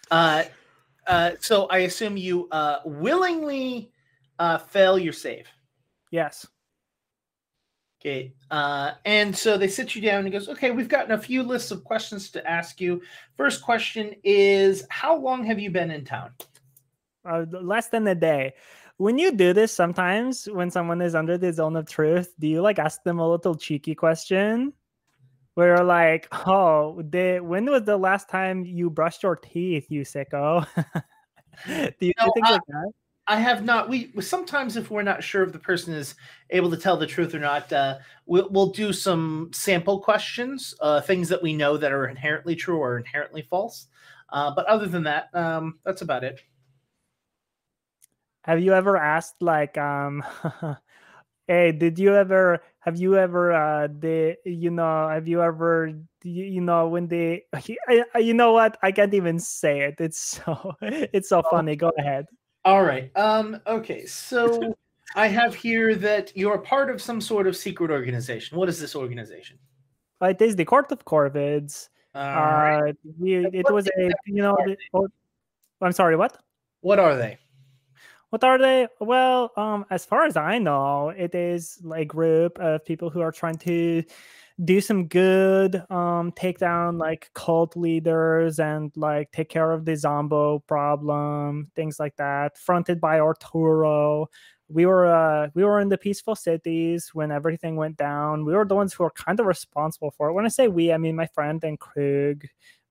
Uh, 0.10 0.44
uh, 1.06 1.32
so 1.42 1.66
I 1.66 1.80
assume 1.80 2.16
you 2.16 2.48
uh, 2.52 2.80
willingly 2.86 3.92
uh, 4.40 4.58
fail 4.58 4.98
your 4.98 5.12
save. 5.12 5.48
Yes. 6.12 6.48
Okay. 8.08 8.32
Uh, 8.52 8.92
and 9.04 9.36
so 9.36 9.58
they 9.58 9.68
sit 9.68 9.94
you 9.94 10.02
down 10.02 10.20
and 10.20 10.28
he 10.28 10.32
goes, 10.32 10.48
okay, 10.48 10.72
we've 10.72 10.88
gotten 10.88 11.12
a 11.12 11.18
few 11.18 11.44
lists 11.44 11.72
of 11.72 11.84
questions 11.84 12.30
to 12.32 12.50
ask 12.50 12.80
you. 12.80 13.02
First 13.36 13.62
question 13.62 14.16
is 14.24 14.86
How 14.90 15.18
long 15.18 15.44
have 15.44 15.60
you 15.60 15.70
been 15.70 15.92
in 15.92 16.06
town? 16.06 16.32
uh, 17.26 17.44
less 17.52 17.90
than 17.90 18.08
a 18.08 18.16
day. 18.16 18.54
When 18.96 19.20
you 19.20 19.32
do 19.34 19.52
this, 19.52 19.74
sometimes 19.74 20.46
when 20.46 20.72
someone 20.72 21.02
is 21.02 21.16
under 21.16 21.38
the 21.38 21.52
zone 21.52 21.76
of 21.76 21.90
truth, 21.90 22.34
do 22.40 22.48
you 22.48 22.62
like 22.62 22.80
ask 22.80 23.04
them 23.04 23.20
a 23.20 23.30
little 23.30 23.56
cheeky 23.56 23.94
question? 23.94 24.72
Where 25.56 25.76
you're 25.76 25.84
like, 25.84 26.30
oh, 26.48 27.02
they, 27.04 27.42
when 27.42 27.66
was 27.66 27.84
the 27.84 27.98
last 27.98 28.30
time 28.30 28.64
you 28.64 28.90
brushed 28.90 29.22
your 29.24 29.36
teeth, 29.36 29.88
you 29.90 30.04
sicko? 30.04 30.66
do 31.68 32.06
you 32.06 32.14
No, 32.18 32.32
uh, 32.42 32.52
like 32.54 32.62
that? 32.68 32.92
I 33.28 33.38
have 33.40 33.66
not. 33.66 33.90
We 33.90 34.12
sometimes, 34.22 34.78
if 34.78 34.90
we're 34.90 35.02
not 35.02 35.22
sure 35.22 35.44
if 35.44 35.52
the 35.52 35.60
person 35.60 35.94
is 35.94 36.16
able 36.50 36.70
to 36.72 36.78
tell 36.78 36.96
the 36.96 37.06
truth 37.06 37.36
or 37.36 37.40
not, 37.40 37.72
uh, 37.74 37.98
we'll, 38.26 38.48
we'll 38.50 38.72
do 38.72 38.94
some 38.94 39.50
sample 39.54 40.00
questions, 40.00 40.74
uh, 40.80 41.02
things 41.02 41.28
that 41.30 41.44
we 41.44 41.54
know 41.54 41.76
that 41.78 41.92
are 41.92 42.08
inherently 42.08 42.56
true 42.56 42.78
or 42.78 42.98
inherently 42.98 43.42
false. 43.42 43.88
Uh, 44.30 44.54
but 44.56 44.66
other 44.68 44.86
than 44.86 45.04
that, 45.04 45.28
um, 45.34 45.80
that's 45.86 46.02
about 46.02 46.24
it. 46.24 46.40
Have 48.44 48.62
you 48.62 48.74
ever 48.74 48.96
asked 48.96 49.42
like, 49.42 49.78
um, 49.78 50.24
hey, 51.48 51.74
did 51.74 52.00
you 52.00 52.16
ever, 52.16 52.62
have 52.80 52.98
you 52.98 53.18
ever, 53.18 53.52
uh, 53.52 53.88
the, 53.88 54.38
you 54.46 54.70
know, 54.72 55.10
have 55.10 55.28
you 55.28 55.42
ever, 55.42 55.92
you, 56.24 56.46
you 56.46 56.62
know, 56.62 56.88
when 56.88 57.10
they, 57.10 57.44
you 58.18 58.34
know 58.34 58.54
what? 58.54 58.78
I 58.82 58.94
can't 58.94 59.14
even 59.14 59.38
say 59.40 59.82
it. 59.82 59.96
It's 60.00 60.18
so, 60.18 60.76
it's 60.82 61.28
so 61.28 61.44
funny. 61.52 61.76
Go 61.76 61.92
ahead. 61.98 62.28
All 62.68 62.84
right. 62.84 63.10
Um, 63.16 63.62
okay. 63.66 64.06
So 64.06 64.76
I 65.16 65.28
have 65.28 65.56
here 65.56 65.96
that 65.96 66.36
you're 66.36 66.58
part 66.58 66.90
of 66.90 67.02
some 67.02 67.22
sort 67.22 67.48
of 67.48 67.56
secret 67.56 67.90
organization. 67.90 68.58
What 68.58 68.68
is 68.68 68.78
this 68.78 68.94
organization? 68.94 69.58
Uh, 70.22 70.28
It 70.28 70.42
is 70.42 70.58
the 70.58 70.66
Court 70.66 70.92
of 70.92 71.06
Corvids. 71.06 71.88
All 72.14 72.22
right. 72.22 72.90
Uh, 72.90 73.12
we, 73.18 73.46
it 73.46 73.72
was 73.72 73.88
a, 73.88 74.12
you 74.26 74.42
know, 74.42 74.58
the, 74.66 74.76
oh, 74.94 75.08
I'm 75.80 75.94
sorry, 75.94 76.18
what? 76.18 76.38
What 76.82 77.00
are 77.00 77.16
they? 77.16 77.38
What 78.32 78.44
are 78.44 78.58
they? 78.58 78.90
Well, 79.00 79.54
um, 79.56 79.86
as 79.90 80.04
far 80.04 80.26
as 80.26 80.36
I 80.36 80.58
know, 80.58 81.10
it 81.10 81.34
is 81.34 81.80
a 81.96 82.04
group 82.04 82.60
of 82.60 82.84
people 82.84 83.10
who 83.10 83.22
are 83.22 83.32
trying 83.32 83.60
to 83.60 84.04
do 84.64 84.82
some 84.82 85.08
good, 85.08 85.84
um, 85.92 86.32
take 86.36 86.58
down 86.58 86.98
like 86.98 87.30
cult 87.34 87.78
leaders 87.78 88.60
and 88.60 88.92
like 88.96 89.32
take 89.32 89.50
care 89.50 89.72
of 89.72 89.86
the 89.86 89.96
Zombo 89.96 90.60
problem, 90.68 91.72
things 91.76 92.00
like 92.00 92.16
that. 92.18 92.58
Fronted 92.58 93.00
by 93.00 93.20
Arturo. 93.20 94.28
We 94.70 94.86
were 94.86 95.08
uh, 95.08 95.50
we 95.54 95.64
were 95.64 95.80
in 95.80 95.90
the 95.90 95.98
peaceful 95.98 96.36
cities 96.36 97.12
when 97.14 97.32
everything 97.32 97.76
went 97.78 97.98
down. 97.98 98.46
We 98.46 98.54
were 98.54 98.66
the 98.66 98.76
ones 98.76 98.94
who 98.94 99.04
were 99.04 99.12
kind 99.12 99.40
of 99.40 99.46
responsible 99.46 100.12
for 100.12 100.30
it. 100.30 100.34
When 100.34 100.46
I 100.46 100.50
say 100.50 100.68
we, 100.68 100.92
I 100.92 100.98
mean 100.98 101.16
my 101.16 101.28
friend 101.28 101.64
and 101.64 101.80
Krug 101.80 102.44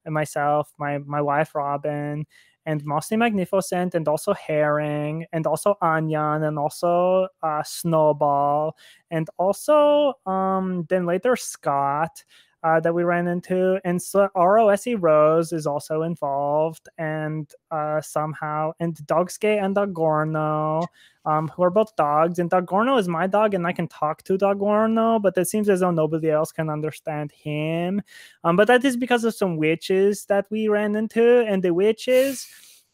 and 0.05 0.15
myself, 0.15 0.73
my 0.79 0.99
my 0.99 1.21
wife 1.21 1.55
Robin, 1.55 2.27
and 2.67 2.85
mostly 2.85 3.17
Magnificent, 3.17 3.95
and 3.95 4.07
also 4.09 4.35
Herring, 4.35 5.25
and 5.33 5.47
also 5.47 5.77
Anyan, 5.83 6.47
and 6.47 6.59
also 6.59 7.29
uh, 7.43 7.63
Snowball, 7.65 8.77
and 9.11 9.29
also 9.39 10.15
um, 10.27 10.85
then 10.91 11.07
later 11.07 11.37
Scott. 11.37 12.25
Uh, 12.63 12.81
that 12.81 12.93
we 12.93 13.05
ran 13.05 13.29
into, 13.29 13.79
and 13.85 14.03
so 14.03 14.29
ROSE 14.35 14.97
Rose 14.99 15.53
is 15.53 15.67
also 15.69 16.03
involved, 16.03 16.89
and 16.99 17.53
uh, 17.71 18.01
somehow, 18.01 18.73
and 18.81 18.97
Dogske 19.07 19.63
and 19.63 19.77
Dogorno, 19.77 20.83
um, 21.27 21.47
who 21.49 21.63
are 21.63 21.71
both 21.71 21.95
dogs, 21.95 22.41
and 22.41 22.51
Dogorno 22.51 22.97
is 22.97 23.07
my 23.07 23.29
dog, 23.29 23.55
and 23.55 23.67
I 23.67 23.73
can 23.73 23.87
talk 23.87 24.25
to 24.25 24.37
Dogorno, 24.37 25.21
but 25.21 25.39
it 25.39 25.47
seems 25.47 25.69
as 25.69 25.79
though 25.81 25.93
nobody 25.93 26.31
else 26.31 26.51
can 26.51 26.69
understand 26.69 27.31
him. 27.31 28.03
Um, 28.43 28.57
but 28.57 28.67
that 28.67 28.85
is 28.85 28.97
because 28.97 29.23
of 29.25 29.35
some 29.35 29.59
witches 29.59 30.25
that 30.25 30.47
we 30.51 30.67
ran 30.67 30.97
into, 30.97 31.45
and 31.47 31.63
the 31.63 31.73
witches 31.73 32.49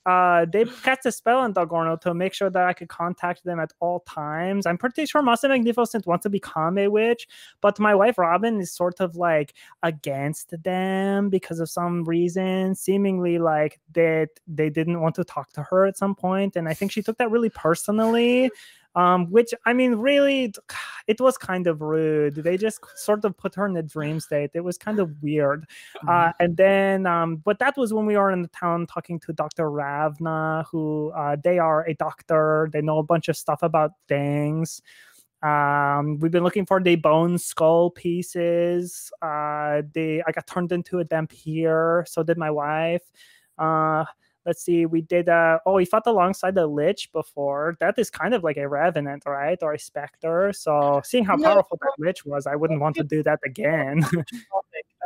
uh, 0.04 0.46
they 0.52 0.64
cast 0.64 1.06
a 1.06 1.12
spell 1.12 1.38
on 1.38 1.52
Dogorno 1.52 1.96
to 1.98 2.12
make 2.14 2.34
sure 2.34 2.50
that 2.50 2.66
I 2.66 2.72
could 2.72 2.88
contact 2.88 3.44
them 3.44 3.60
at 3.60 3.72
all 3.80 4.00
times. 4.00 4.66
I'm 4.66 4.78
pretty 4.78 5.06
sure 5.06 5.22
Mossy 5.22 5.48
Magnificent 5.48 6.06
wants 6.06 6.24
to 6.24 6.30
become 6.30 6.78
a 6.78 6.88
witch, 6.88 7.28
but 7.60 7.78
my 7.78 7.94
wife 7.94 8.18
Robin 8.18 8.60
is 8.60 8.72
sort 8.72 9.00
of 9.00 9.16
like 9.16 9.54
against 9.82 10.54
them 10.62 11.30
because 11.30 11.60
of 11.60 11.70
some 11.70 12.04
reason, 12.04 12.74
seemingly 12.74 13.38
like 13.38 13.80
that 13.94 14.30
they 14.46 14.70
didn't 14.70 15.00
want 15.00 15.14
to 15.16 15.24
talk 15.24 15.52
to 15.52 15.62
her 15.62 15.86
at 15.86 15.96
some 15.96 16.14
point, 16.14 16.56
and 16.56 16.68
I 16.68 16.74
think 16.74 16.92
she 16.92 17.02
took 17.02 17.18
that 17.18 17.30
really 17.30 17.50
personally 17.50 18.50
um, 18.94 19.30
which 19.30 19.54
I 19.66 19.72
mean, 19.72 19.94
really, 19.96 20.52
it 21.06 21.20
was 21.20 21.36
kind 21.38 21.66
of 21.66 21.80
rude. 21.80 22.34
They 22.36 22.56
just 22.56 22.80
sort 22.96 23.24
of 23.24 23.36
put 23.36 23.54
her 23.56 23.66
in 23.66 23.76
a 23.76 23.82
dream 23.82 24.20
state. 24.28 24.50
It 24.54 24.60
was 24.60 24.78
kind 24.78 24.98
of 24.98 25.22
weird. 25.22 25.66
Uh, 26.06 26.32
Mm-hmm. 26.32 26.44
and 26.44 26.56
then, 26.56 27.06
um, 27.06 27.36
but 27.36 27.58
that 27.58 27.76
was 27.76 27.92
when 27.92 28.06
we 28.06 28.16
were 28.16 28.30
in 28.30 28.42
the 28.42 28.48
town 28.48 28.86
talking 28.86 29.18
to 29.20 29.32
Dr. 29.32 29.70
Ravna, 29.70 30.64
who 30.70 31.10
uh, 31.16 31.36
they 31.42 31.58
are 31.58 31.86
a 31.86 31.94
doctor. 31.94 32.68
They 32.72 32.82
know 32.82 32.98
a 32.98 33.02
bunch 33.02 33.28
of 33.28 33.36
stuff 33.36 33.62
about 33.62 33.92
things. 34.08 34.82
Um, 35.42 36.18
we've 36.20 36.30
been 36.30 36.44
looking 36.44 36.66
for 36.66 36.80
the 36.80 36.94
bone 36.96 37.36
skull 37.38 37.90
pieces. 37.90 39.10
Uh, 39.20 39.82
they 39.92 40.22
I 40.24 40.30
got 40.32 40.46
turned 40.46 40.70
into 40.70 41.00
a 41.00 41.04
Dhampir. 41.04 42.06
So 42.06 42.22
did 42.22 42.38
my 42.38 42.50
wife. 42.50 43.02
Uh, 43.58 44.04
let's 44.46 44.62
see, 44.62 44.86
we 44.86 45.00
did 45.00 45.28
uh 45.28 45.58
oh 45.66 45.74
we 45.74 45.84
fought 45.84 46.06
alongside 46.06 46.54
the 46.54 46.66
Lich 46.66 47.10
before. 47.12 47.76
That 47.80 47.98
is 47.98 48.10
kind 48.10 48.34
of 48.34 48.42
like 48.42 48.56
a 48.56 48.68
revenant, 48.68 49.24
right? 49.26 49.58
Or 49.62 49.72
a 49.74 49.78
specter. 49.78 50.52
So 50.52 51.00
seeing 51.04 51.24
how 51.24 51.36
No. 51.36 51.48
powerful 51.48 51.78
that 51.80 51.92
Lich 51.98 52.24
was, 52.24 52.46
I 52.46 52.56
wouldn't 52.56 52.80
want 52.80 52.96
to 52.96 53.04
do 53.04 53.22
that 53.22 53.40
again. 53.44 54.04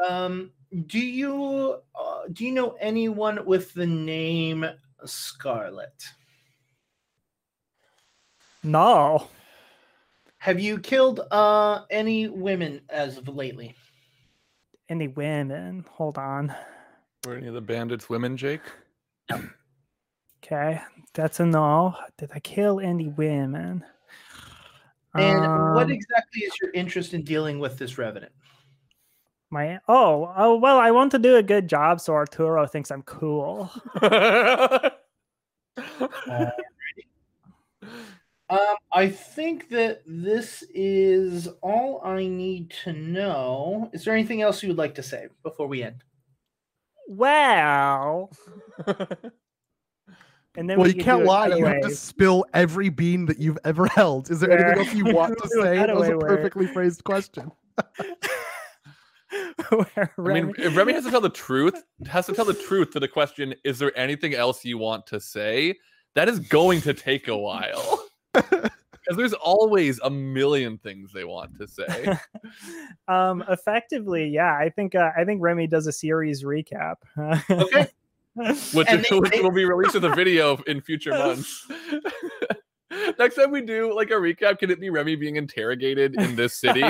Um, 0.06 0.52
do 0.86 0.98
you 0.98 1.80
uh, 1.98 2.22
do 2.30 2.44
you 2.44 2.52
know 2.52 2.76
anyone 2.80 3.46
with 3.46 3.72
the 3.72 3.86
name 3.86 4.66
Scarlet? 5.06 6.04
no. 8.62 9.28
Have 10.38 10.60
you 10.60 10.78
killed 10.78 11.20
uh 11.30 11.84
any 11.90 12.28
women 12.28 12.82
as 12.90 13.16
of 13.16 13.26
lately? 13.28 13.74
Any 14.88 15.08
women? 15.08 15.84
Hold 15.92 16.18
on. 16.18 16.54
Were 17.26 17.34
any 17.34 17.48
of 17.48 17.54
the 17.54 17.60
bandits 17.60 18.08
women, 18.08 18.36
Jake? 18.36 18.60
Okay. 19.31 20.81
That's 21.15 21.40
a 21.40 21.47
no. 21.47 21.94
Did 22.19 22.31
I 22.35 22.40
kill 22.40 22.81
any 22.81 23.09
women? 23.09 23.85
And 25.15 25.74
what 25.74 25.85
Um, 25.86 25.90
exactly 25.90 26.43
is 26.43 26.53
your 26.61 26.70
interest 26.73 27.15
in 27.15 27.23
dealing 27.23 27.59
with 27.59 27.78
this 27.78 27.98
revenant? 27.98 28.32
my 29.48 29.78
oh 29.86 30.32
oh 30.36 30.57
well 30.57 30.77
I 30.78 30.90
want 30.90 31.12
to 31.12 31.20
do 31.20 31.36
a 31.36 31.43
good 31.43 31.69
job 31.69 32.01
so 32.01 32.12
Arturo 32.15 32.66
thinks 32.66 32.90
I'm 32.90 33.03
cool. 33.05 33.70
Um, 38.48 38.77
I 38.93 39.09
think 39.09 39.70
that 39.70 40.03
this 40.07 40.62
is 40.73 41.48
all 41.62 42.01
I 42.05 42.28
need 42.28 42.70
to 42.85 42.93
know. 42.93 43.90
Is 43.93 44.05
there 44.05 44.15
anything 44.15 44.40
else 44.40 44.62
you 44.62 44.69
would 44.69 44.78
like 44.78 44.94
to 44.97 45.03
say 45.03 45.27
before 45.43 45.66
we 45.66 45.82
end? 45.82 46.05
Well, 47.08 48.30
and 48.86 50.68
then 50.68 50.78
well, 50.78 50.88
we 50.88 50.94
you 50.94 51.02
can't 51.02 51.24
lie. 51.24 51.48
You 51.48 51.64
have 51.66 51.82
to 51.82 51.90
spill 51.90 52.44
every 52.54 52.88
bean 52.88 53.26
that 53.26 53.38
you've 53.38 53.58
ever 53.64 53.86
held. 53.94 54.30
Is 54.30 54.40
there 54.40 54.50
Yeah. 54.50 54.66
anything 54.72 54.86
else 54.86 54.94
you 54.94 55.14
want 55.14 55.38
to 55.42 55.48
say? 55.48 55.76
That 55.76 55.94
was 55.94 56.08
a 56.08 56.16
perfectly 56.18 56.66
phrased 56.66 57.04
question. 57.04 57.50
Where 59.68 60.10
I 60.18 60.32
mean, 60.32 60.54
if 60.56 60.76
Remy 60.76 60.94
has 60.94 61.04
to 61.04 61.10
tell 61.10 61.20
the 61.20 61.28
truth, 61.28 61.82
has 62.06 62.26
to 62.26 62.32
tell 62.32 62.44
the 62.44 62.54
truth 62.54 62.90
to 62.92 63.00
the 63.00 63.08
question, 63.08 63.54
is 63.64 63.78
there 63.78 63.96
anything 63.98 64.34
else 64.34 64.64
you 64.64 64.78
want 64.78 65.06
to 65.08 65.20
say? 65.20 65.74
That 66.14 66.28
is 66.28 66.38
going 66.40 66.80
to 66.82 66.94
take 66.94 67.28
a 67.28 67.36
while. 67.36 68.04
Because 69.06 69.18
there's 69.18 69.32
always 69.34 70.00
a 70.02 70.10
million 70.10 70.78
things 70.78 71.12
they 71.12 71.24
want 71.24 71.56
to 71.58 71.68
say. 71.68 72.18
um, 73.08 73.44
effectively, 73.48 74.26
yeah. 74.28 74.56
I 74.58 74.68
think 74.70 74.94
uh, 74.94 75.10
I 75.16 75.24
think 75.24 75.40
Remy 75.42 75.68
does 75.68 75.86
a 75.86 75.92
series 75.92 76.42
recap. 76.42 76.96
Okay. 77.48 77.86
which, 78.74 78.86
they- 78.88 79.16
which 79.18 79.30
they- 79.30 79.40
will 79.40 79.50
be 79.52 79.64
released 79.64 79.94
as 79.94 80.02
a 80.04 80.10
video 80.14 80.56
in 80.66 80.80
future 80.80 81.12
months. 81.12 81.66
Next 83.18 83.34
time 83.34 83.50
we 83.50 83.60
do 83.62 83.94
like 83.94 84.10
a 84.10 84.14
recap, 84.14 84.58
can 84.58 84.70
it 84.70 84.80
be 84.80 84.90
Remy 84.90 85.16
being 85.16 85.36
interrogated 85.36 86.14
in 86.20 86.34
this 86.36 86.54
city? 86.54 86.82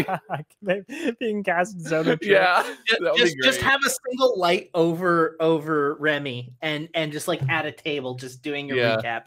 being 1.19 1.43
cast 1.43 1.81
zone 1.81 2.09
of 2.09 2.21
truth. 2.21 2.31
yeah, 2.33 2.63
Ju- 2.87 2.97
that 3.01 3.13
would 3.13 3.19
just 3.21 3.37
just 3.43 3.61
have 3.61 3.81
a 3.85 3.91
single 3.91 4.39
light 4.39 4.71
over 4.75 5.37
over 5.41 5.95
Remy 5.97 6.53
and 6.63 6.89
and 6.95 7.13
just 7.13 7.29
like 7.29 7.43
at 7.49 7.67
a 7.67 7.73
table 7.73 8.15
just 8.15 8.43
doing 8.43 8.69
your 8.69 8.77
Yeah. 8.79 8.97
recap. 8.97 9.23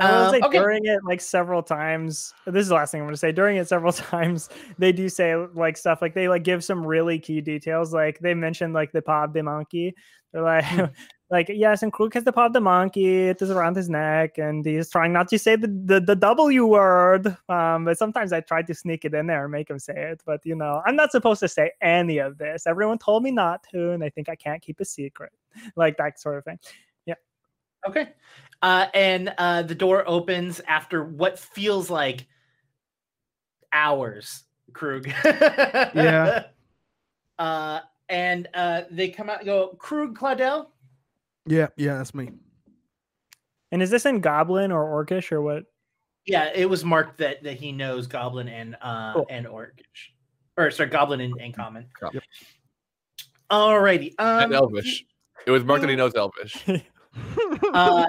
I 0.00 0.10
will 0.18 0.24
Um, 0.26 0.30
say 0.32 0.40
okay. 0.42 0.58
during 0.58 0.84
it, 0.84 1.00
like 1.04 1.20
several 1.20 1.62
times. 1.62 2.32
This 2.46 2.62
is 2.62 2.68
the 2.68 2.74
last 2.74 2.90
thing 2.92 3.00
I'm 3.00 3.06
going 3.06 3.14
to 3.14 3.18
say. 3.18 3.32
During 3.32 3.56
it, 3.56 3.68
several 3.68 3.92
times 4.14 4.48
they 4.78 4.92
do 4.92 5.08
say 5.08 5.34
like 5.36 5.76
stuff 5.76 6.00
like 6.02 6.14
they 6.14 6.28
like 6.28 6.42
give 6.44 6.64
some 6.64 6.86
really 6.86 7.18
key 7.18 7.40
details. 7.40 7.92
Like 7.92 8.18
they 8.20 8.34
mentioned 8.34 8.74
like 8.74 8.92
the 8.92 9.02
paw 9.02 9.24
of 9.24 9.32
the 9.32 9.42
monkey. 9.42 9.94
They're 10.32 10.42
like, 10.42 10.64
Hmm. 10.64 10.84
like 11.30 11.48
yes, 11.48 11.82
and 11.82 11.92
Krug 11.92 12.14
has 12.14 12.24
the 12.24 12.32
paw 12.32 12.46
of 12.46 12.52
the 12.52 12.60
monkey. 12.60 13.28
It 13.28 13.40
is 13.42 13.50
around 13.50 13.76
his 13.76 13.88
neck, 13.88 14.38
and 14.38 14.64
he's 14.64 14.90
trying 14.90 15.12
not 15.12 15.28
to 15.28 15.38
say 15.38 15.56
the, 15.56 15.66
the 15.68 16.00
the 16.00 16.14
W 16.16 16.66
word. 16.66 17.36
Um, 17.48 17.84
but 17.84 17.98
sometimes 17.98 18.32
I 18.32 18.40
try 18.40 18.62
to 18.62 18.74
sneak 18.74 19.04
it 19.04 19.14
in 19.14 19.26
there 19.26 19.44
and 19.44 19.52
make 19.52 19.70
him 19.70 19.78
say 19.78 19.94
it. 19.96 20.22
But 20.26 20.40
you 20.44 20.54
know, 20.56 20.82
I'm 20.86 20.96
not 20.96 21.10
supposed 21.12 21.40
to 21.40 21.48
say 21.48 21.72
any 21.82 22.18
of 22.18 22.38
this. 22.38 22.66
Everyone 22.66 22.98
told 22.98 23.22
me 23.24 23.30
not 23.32 23.64
to, 23.72 23.90
and 23.92 24.02
they 24.02 24.10
think 24.10 24.28
I 24.28 24.36
can't 24.36 24.62
keep 24.62 24.80
a 24.80 24.84
secret, 24.84 25.32
like 25.76 25.96
that 25.98 26.20
sort 26.20 26.38
of 26.38 26.44
thing. 26.44 26.58
Yeah. 27.06 27.14
Okay. 27.88 28.08
Uh, 28.62 28.86
and 28.94 29.32
uh, 29.38 29.62
the 29.62 29.74
door 29.74 30.04
opens 30.06 30.60
after 30.66 31.02
what 31.04 31.38
feels 31.38 31.88
like 31.90 32.26
hours, 33.72 34.44
Krug. 34.72 35.06
Yeah. 35.06 36.44
Uh, 37.38 37.80
and 38.10 38.48
uh, 38.52 38.82
they 38.90 39.08
come 39.08 39.30
out 39.30 39.38
and 39.38 39.46
go, 39.46 39.68
Krug 39.78 40.14
Claudel? 40.14 40.66
Yeah, 41.46 41.68
yeah, 41.78 41.96
that's 41.96 42.14
me. 42.14 42.28
And 43.72 43.82
is 43.82 43.88
this 43.88 44.04
in 44.04 44.20
Goblin 44.20 44.70
or 44.70 44.84
Orcish 44.84 45.32
or 45.32 45.40
what? 45.40 45.64
Yeah, 46.26 46.50
it 46.54 46.68
was 46.68 46.84
marked 46.84 47.18
that 47.18 47.42
that 47.42 47.54
he 47.54 47.72
knows 47.72 48.06
Goblin 48.06 48.48
and 48.48 48.76
uh 48.82 49.14
Cool. 49.14 49.26
and 49.30 49.46
Orcish. 49.46 50.10
Or 50.56 50.70
sorry, 50.70 50.90
Goblin 50.90 51.20
and, 51.20 51.34
and 51.40 51.54
Common. 51.54 51.86
Yep. 52.12 52.22
Alrighty. 53.50 54.14
Um, 54.18 54.44
and 54.44 54.52
Elvish. 54.52 55.04
It 55.46 55.50
was 55.50 55.64
marked 55.64 55.80
that 55.80 55.90
he 55.90 55.96
knows 55.96 56.14
Elvish. 56.14 56.62
uh, 57.72 58.06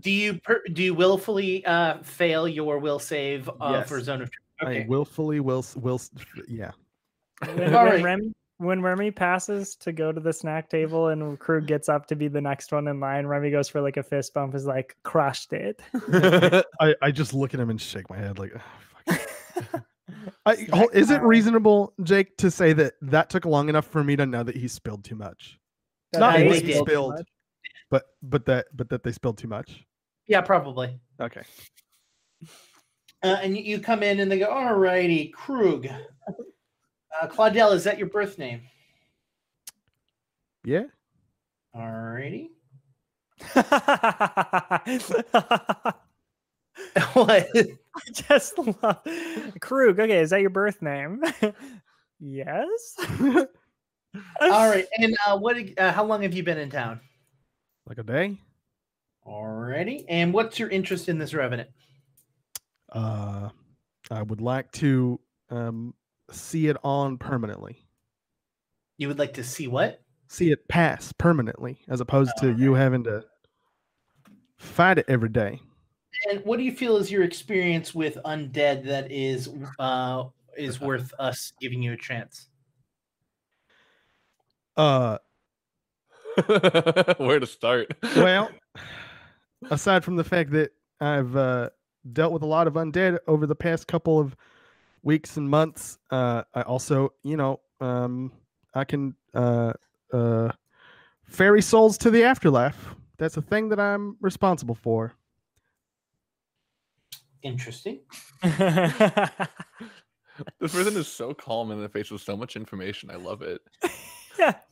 do 0.00 0.10
you 0.10 0.34
per, 0.40 0.62
do 0.72 0.82
you 0.82 0.94
willfully 0.94 1.64
uh, 1.66 1.98
fail 2.02 2.48
your 2.48 2.78
will 2.78 2.98
save 2.98 3.48
uh, 3.48 3.52
Yes. 3.72 3.88
for 3.88 4.00
zone 4.00 4.22
of 4.22 4.30
truth? 4.30 4.44
I 4.60 4.86
willfully 4.88 5.40
will 5.40 5.64
will 5.76 6.00
yeah. 6.48 6.72
when, 7.44 7.74
All 7.74 7.84
when 7.84 7.92
right. 7.94 8.02
Remy 8.02 8.32
when 8.58 8.82
Remy 8.82 9.12
passes 9.12 9.76
to 9.76 9.92
go 9.92 10.10
to 10.10 10.20
the 10.20 10.32
snack 10.32 10.68
table 10.68 11.08
and 11.08 11.38
Krug 11.38 11.66
gets 11.66 11.88
up 11.88 12.06
to 12.06 12.16
be 12.16 12.26
the 12.26 12.40
next 12.40 12.72
one 12.72 12.88
in 12.88 12.98
line, 12.98 13.24
Remy 13.24 13.52
goes 13.52 13.68
for 13.68 13.80
like 13.80 13.96
a 13.96 14.02
fist 14.02 14.34
bump, 14.34 14.54
is 14.54 14.66
like 14.66 14.96
crushed 15.04 15.52
it. 15.52 15.80
I, 16.80 16.94
I 17.00 17.10
just 17.12 17.32
look 17.34 17.54
at 17.54 17.60
him 17.60 17.70
and 17.70 17.80
shake 17.80 18.10
my 18.10 18.16
head 18.16 18.38
like 18.38 18.52
"Oh, 19.08 19.12
fuck." 19.54 19.84
I, 20.44 20.52
is 20.92 21.10
it 21.10 21.22
reasonable, 21.22 21.92
Jake, 22.02 22.36
to 22.38 22.50
say 22.50 22.72
that 22.72 22.94
that 23.02 23.30
took 23.30 23.44
long 23.44 23.68
enough 23.68 23.86
for 23.86 24.02
me 24.02 24.16
to 24.16 24.26
know 24.26 24.42
that 24.42 24.56
he 24.56 24.66
spilled 24.66 25.04
too 25.04 25.14
much, 25.14 25.58
That 26.12 26.18
Not 26.18 26.36
they 26.38 26.48
what 26.48 26.56
spilled 26.56 26.88
too 26.88 27.18
much. 27.18 27.28
But 27.90 28.04
but 28.22 28.46
that 28.46 28.66
but 28.74 28.88
that 28.90 29.02
they 29.02 29.12
spilled 29.12 29.38
too 29.38 29.48
much? 29.48 29.84
Yeah, 30.26 30.40
probably. 30.40 30.98
Okay. 31.20 31.42
Uh, 33.22 33.38
and 33.42 33.56
you, 33.56 33.62
you 33.64 33.80
come 33.80 34.02
in 34.02 34.20
and 34.20 34.30
they 34.30 34.38
go, 34.38 34.46
"All 34.46 34.74
righty, 34.74 35.28
Krug." 35.28 35.86
Uh, 35.86 37.26
Claudel, 37.26 37.72
is 37.72 37.84
that 37.84 37.98
your 37.98 38.08
birth 38.08 38.38
name? 38.38 38.62
Yeah. 40.64 40.84
All 41.74 41.90
righty. 41.90 42.50
what? 47.12 47.48
I 47.96 48.10
Just 48.12 48.58
love 48.58 49.00
Krug. 49.60 49.98
Okay, 50.00 50.20
is 50.20 50.30
that 50.30 50.40
your 50.40 50.50
birth 50.50 50.82
name? 50.82 51.22
yes. 52.20 52.96
All 54.40 54.68
right. 54.70 54.86
And 54.98 55.16
uh, 55.26 55.38
what? 55.38 55.56
Uh, 55.78 55.92
how 55.92 56.04
long 56.04 56.22
have 56.22 56.34
you 56.34 56.42
been 56.42 56.58
in 56.58 56.70
town? 56.70 57.00
Like 57.88 57.98
a 57.98 58.02
day. 58.02 58.38
Alrighty. 59.26 60.04
And 60.08 60.32
what's 60.32 60.58
your 60.58 60.68
interest 60.68 61.08
in 61.08 61.18
this 61.18 61.34
revenant? 61.34 61.70
Uh, 62.92 63.48
I 64.10 64.22
would 64.22 64.40
like 64.40 64.70
to 64.72 65.20
um, 65.50 65.94
see 66.30 66.68
it 66.68 66.76
on 66.82 67.18
permanently. 67.18 67.86
You 68.96 69.08
would 69.08 69.18
like 69.18 69.34
to 69.34 69.44
see 69.44 69.68
what? 69.68 70.00
See 70.28 70.50
it 70.50 70.68
pass 70.68 71.12
permanently, 71.12 71.78
as 71.88 72.00
opposed 72.00 72.32
to 72.38 72.52
you 72.52 72.74
having 72.74 73.04
to 73.04 73.24
fight 74.58 74.98
it 74.98 75.06
every 75.08 75.28
day. 75.28 75.60
And 76.30 76.44
what 76.44 76.58
do 76.58 76.64
you 76.64 76.72
feel 76.72 76.96
is 76.96 77.10
your 77.10 77.22
experience 77.22 77.94
with 77.94 78.18
undead 78.24 78.84
that 78.86 79.10
is 79.10 79.48
uh 79.78 80.24
is 80.56 80.80
worth 80.82 81.14
us 81.18 81.52
giving 81.60 81.82
you 81.82 81.92
a 81.92 81.96
chance? 81.96 82.48
Uh, 84.76 85.18
Where 87.18 87.40
to 87.40 87.46
start? 87.46 87.92
well, 88.16 88.50
aside 89.70 90.04
from 90.04 90.16
the 90.16 90.24
fact 90.24 90.50
that 90.52 90.70
I've 91.00 91.36
uh, 91.36 91.70
dealt 92.12 92.32
with 92.32 92.42
a 92.42 92.46
lot 92.46 92.66
of 92.66 92.74
undead 92.74 93.18
over 93.26 93.46
the 93.46 93.54
past 93.54 93.86
couple 93.86 94.18
of 94.18 94.36
weeks 95.02 95.36
and 95.36 95.48
months, 95.48 95.98
uh, 96.10 96.42
I 96.54 96.62
also, 96.62 97.12
you 97.22 97.36
know, 97.36 97.60
um, 97.80 98.32
I 98.74 98.84
can 98.84 99.14
uh, 99.34 99.72
uh, 100.12 100.50
ferry 101.24 101.62
souls 101.62 101.98
to 101.98 102.10
the 102.10 102.24
afterlife. 102.24 102.94
That's 103.18 103.36
a 103.36 103.42
thing 103.42 103.68
that 103.70 103.80
I'm 103.80 104.16
responsible 104.20 104.76
for. 104.76 105.14
Interesting. 107.42 108.00
This 110.60 110.72
person 110.72 110.96
is 110.96 111.08
so 111.08 111.34
calm 111.34 111.70
in 111.70 111.80
the 111.80 111.88
face 111.88 112.10
with 112.10 112.22
so 112.22 112.36
much 112.36 112.56
information. 112.56 113.10
I 113.10 113.16
love 113.16 113.42
it. 113.42 113.60
yeah. 114.38 114.54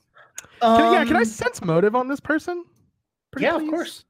Can, 0.60 0.92
yeah, 0.92 1.04
can 1.04 1.16
I 1.16 1.20
Um, 1.20 1.24
sense 1.24 1.62
motive 1.62 1.94
on 1.94 2.08
this 2.08 2.20
person? 2.20 2.64
Pretty 3.30 3.44
Yeah, 3.44 3.56
of 3.56 3.68
course. 3.68 4.04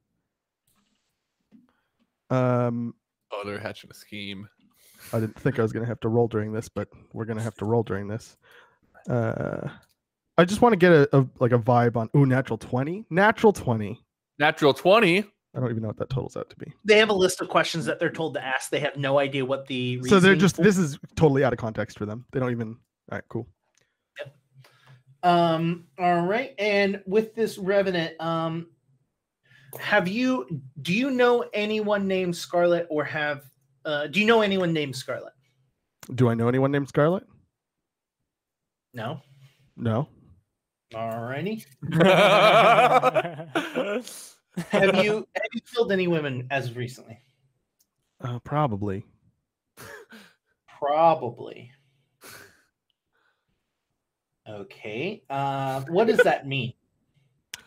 Um, 2.30 2.94
Oh, 3.32 3.42
they're 3.44 3.58
hatching 3.58 3.90
a 3.90 3.94
scheme. 3.94 4.48
I 5.12 5.20
didn't 5.20 5.38
think 5.38 5.58
I 5.58 5.62
was 5.62 5.72
going 5.72 5.84
to 5.84 5.88
have 5.88 6.00
to 6.00 6.08
roll 6.08 6.28
during 6.28 6.52
this, 6.52 6.68
but 6.68 6.88
we're 7.12 7.24
going 7.24 7.36
to 7.36 7.42
have 7.42 7.56
to 7.56 7.64
roll 7.64 7.82
during 7.82 8.08
this. 8.08 8.36
Uh, 9.08 9.68
I 10.38 10.44
just 10.44 10.60
want 10.62 10.72
to 10.72 10.76
get 10.76 10.92
a, 10.92 11.08
a 11.16 11.26
like 11.38 11.52
a 11.52 11.58
vibe 11.58 11.96
on. 11.96 12.08
Ooh, 12.16 12.26
natural 12.26 12.58
twenty, 12.58 13.04
natural 13.10 13.52
twenty. 13.52 14.02
Natural 14.38 14.74
20. 14.74 15.18
I 15.20 15.60
don't 15.60 15.70
even 15.70 15.82
know 15.82 15.88
what 15.88 15.96
that 15.96 16.10
totals 16.10 16.36
out 16.36 16.50
to 16.50 16.56
be. 16.56 16.70
They 16.84 16.98
have 16.98 17.08
a 17.08 17.14
list 17.14 17.40
of 17.40 17.48
questions 17.48 17.86
that 17.86 17.98
they're 17.98 18.10
told 18.10 18.34
to 18.34 18.44
ask. 18.44 18.68
They 18.68 18.80
have 18.80 18.96
no 18.98 19.18
idea 19.18 19.46
what 19.46 19.66
the 19.66 20.02
So 20.04 20.20
they're 20.20 20.36
just 20.36 20.56
for- 20.56 20.62
this 20.62 20.76
is 20.76 20.98
totally 21.14 21.42
out 21.42 21.54
of 21.54 21.58
context 21.58 21.96
for 21.98 22.04
them. 22.04 22.26
They 22.32 22.40
don't 22.40 22.50
even. 22.50 22.68
All 22.68 22.76
right, 23.18 23.24
cool. 23.28 23.48
Um, 25.26 25.86
all 25.98 26.24
right. 26.24 26.54
And 26.56 27.02
with 27.04 27.34
this 27.34 27.58
revenant, 27.58 28.20
um, 28.20 28.68
have 29.80 30.06
you 30.06 30.62
do 30.82 30.94
you 30.94 31.10
know 31.10 31.44
anyone 31.52 32.06
named 32.06 32.36
Scarlet 32.36 32.86
or 32.88 33.02
have 33.04 33.42
uh 33.84 34.06
do 34.06 34.20
you 34.20 34.26
know 34.26 34.40
anyone 34.40 34.72
named 34.72 34.94
Scarlet? 34.94 35.32
Do 36.14 36.28
I 36.28 36.34
know 36.34 36.46
anyone 36.46 36.70
named 36.70 36.88
Scarlet? 36.88 37.24
No. 38.94 39.20
No. 39.76 40.08
All 40.94 41.20
righty. 41.20 41.64
Have 41.92 43.50
Have 44.70 45.04
you 45.04 45.26
have 45.34 45.50
you 45.52 45.60
killed 45.74 45.90
any 45.90 46.06
women 46.06 46.46
as 46.52 46.76
recently? 46.76 47.18
Uh, 48.20 48.38
probably. 48.38 49.04
Probably. 50.78 51.72
Okay. 54.48 55.22
Uh, 55.28 55.82
what 55.88 56.06
does 56.06 56.18
that 56.18 56.46
mean? 56.46 56.72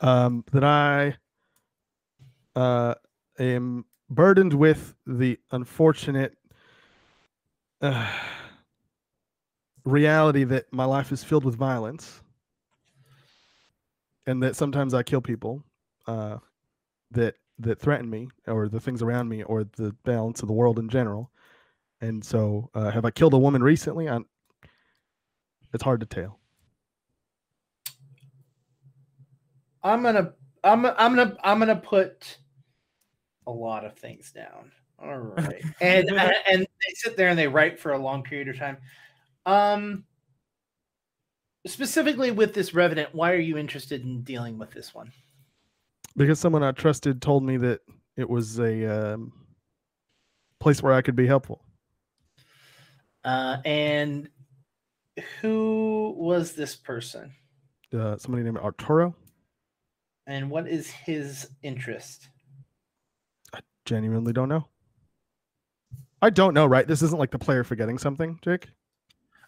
Um, 0.02 0.46
that 0.54 0.64
I 0.64 1.18
uh, 2.56 2.96
am 3.38 3.84
burdened 4.10 4.54
with 4.54 4.96
the 5.06 5.38
unfortunate 5.52 6.38
uh, 7.82 8.10
reality 9.84 10.46
that 10.46 10.72
my 10.72 10.86
life 10.86 11.12
is 11.12 11.22
filled 11.22 11.44
with 11.44 11.56
violence, 11.56 12.22
and 14.26 14.42
that 14.42 14.56
sometimes 14.56 14.94
I 14.94 15.04
kill 15.04 15.20
people 15.20 15.66
uh, 16.08 16.38
that 17.12 17.36
that 17.58 17.80
threaten 17.80 18.10
me, 18.10 18.30
or 18.48 18.70
the 18.70 18.80
things 18.80 19.02
around 19.02 19.28
me, 19.28 19.44
or 19.44 19.66
the 19.66 19.94
balance 20.06 20.42
of 20.42 20.48
the 20.48 20.54
world 20.54 20.80
in 20.80 20.88
general. 20.88 21.30
And 22.00 22.24
so, 22.24 22.70
uh, 22.74 22.90
have 22.90 23.04
I 23.04 23.12
killed 23.12 23.34
a 23.34 23.38
woman 23.38 23.62
recently? 23.62 24.08
i 24.08 24.20
it's 25.74 25.84
hard 25.84 26.00
to 26.00 26.06
tell. 26.06 26.39
I'm 29.84 30.04
gonna 30.04 30.34
I'm 30.64 30.86
I'm 30.86 31.16
gonna 31.16 31.38
I'm 31.44 31.60
gonna 31.60 31.76
put 31.76 32.38
a 33.48 33.52
lot 33.52 33.86
of 33.86 33.98
things 33.98 34.32
down. 34.32 34.72
All 35.02 35.18
right, 35.18 35.64
and 35.82 36.10
and 36.10 36.62
they 36.62 36.94
sit 36.96 37.18
there 37.18 37.30
and 37.30 37.40
they 37.40 37.48
write 37.48 37.80
for 37.80 37.94
a 37.94 37.98
long 37.98 38.24
period 38.24 38.50
of 38.50 38.58
time. 38.58 38.78
Um, 39.46 40.04
specifically 41.66 42.32
with 42.32 42.54
this 42.54 42.74
revenant, 42.74 43.16
why 43.16 43.32
are 43.32 43.40
you 43.40 43.58
interested 43.58 44.04
in 44.04 44.24
dealing 44.24 44.58
with 44.58 44.72
this 44.72 44.94
one? 44.94 45.12
because 46.20 46.40
someone 46.40 46.64
I 46.64 46.72
trusted 46.74 47.22
told 47.22 47.44
me 47.44 47.58
that 47.58 47.80
it 48.18 48.30
was 48.30 48.60
a 48.60 49.14
um, 49.14 49.32
place 50.60 50.84
where 50.84 50.94
I 50.94 51.02
could 51.02 51.16
be 51.16 51.26
helpful. 51.26 51.64
Uh, 53.24 53.58
and 53.64 54.30
who 55.42 56.14
was 56.18 56.54
this 56.54 56.76
person? 56.76 57.34
Uh, 57.98 58.18
somebody 58.18 58.44
named 58.44 58.58
Arturo. 58.58 59.16
And 60.30 60.52
what 60.52 60.68
is 60.68 60.92
his 60.92 61.50
interest? 61.64 62.30
I 63.52 63.62
genuinely 63.84 64.32
don't 64.32 64.48
know. 64.48 64.68
I 66.22 66.30
don't 66.30 66.54
know, 66.54 66.68
right? 66.68 66.88
This 66.88 67.02
isn't 67.02 67.18
like 67.18 67.32
the 67.32 67.40
player 67.40 67.64
forgetting 67.64 67.98
something, 67.98 68.38
Jake. 68.44 68.68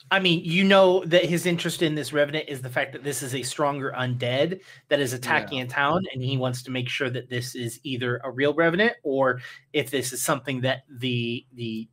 I 0.10 0.20
mean, 0.20 0.42
you 0.44 0.64
know 0.64 1.06
that 1.06 1.26
his 1.26 1.46
interest 1.46 1.84
in 1.84 1.94
this 1.94 2.12
revenant 2.12 2.50
is 2.50 2.64
the 2.64 2.70
fact 2.70 2.94
that 2.94 3.04
this 3.04 3.22
is 3.22 3.36
a 3.36 3.44
stronger 3.44 3.94
undead 3.96 4.62
that 4.90 5.00
is 5.00 5.14
attacking 5.14 5.62
a 5.62 5.68
town, 5.68 6.02
and 6.14 6.24
he 6.24 6.36
wants 6.36 6.64
to 6.64 6.72
make 6.72 6.90
sure 6.90 7.12
that 7.12 7.30
this 7.30 7.54
is 7.54 7.80
either 7.84 8.20
a 8.24 8.32
real 8.32 8.56
revenant 8.56 8.94
or 9.04 9.40
if 9.74 9.92
this 9.92 10.12
is 10.12 10.24
something 10.24 10.62
that 10.62 10.82
the 10.90 11.46
the 11.54 11.88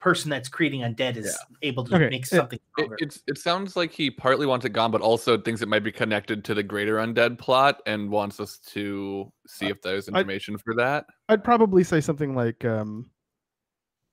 person 0.00 0.30
that's 0.30 0.48
creating 0.48 0.82
undead 0.82 1.16
is 1.16 1.36
able 1.62 1.84
to 1.84 1.96
Okay, 1.96 2.08
make 2.08 2.24
something 2.26 2.58
It, 2.76 2.82
stronger. 2.82 2.96
it's 3.00 3.22
it 3.26 3.38
sounds 3.38 3.76
like 3.76 3.90
he 3.90 4.10
partly 4.10 4.46
wants 4.46 4.64
it 4.64 4.70
gone, 4.70 4.90
but 4.90 5.00
also 5.00 5.36
thinks 5.36 5.60
it 5.62 5.68
might 5.68 5.82
be 5.82 5.92
connected 5.92 6.44
to 6.44 6.54
the 6.54 6.62
greater 6.62 6.96
undead 6.96 7.38
plot 7.38 7.82
and 7.86 8.10
wants 8.10 8.38
us 8.40 8.58
to 8.58 9.32
see 9.46 9.66
if 9.66 9.82
there's 9.82 10.08
information 10.08 10.56
for 10.58 10.74
that. 10.76 11.06
I'd 11.28 11.42
probably 11.42 11.82
say 11.82 12.00
something 12.00 12.34
like 12.34 12.64
um, 12.64 13.10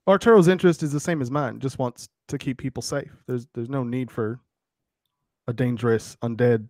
Arturo's 0.07 0.47
interest 0.47 0.83
is 0.83 0.91
the 0.91 0.99
same 0.99 1.21
as 1.21 1.29
mine. 1.29 1.59
Just 1.59 1.77
wants 1.79 2.09
to 2.27 2.37
keep 2.37 2.57
people 2.57 2.81
safe. 2.81 3.11
There's 3.27 3.47
there's 3.53 3.69
no 3.69 3.83
need 3.83 4.09
for 4.09 4.39
a 5.47 5.53
dangerous 5.53 6.17
undead 6.23 6.67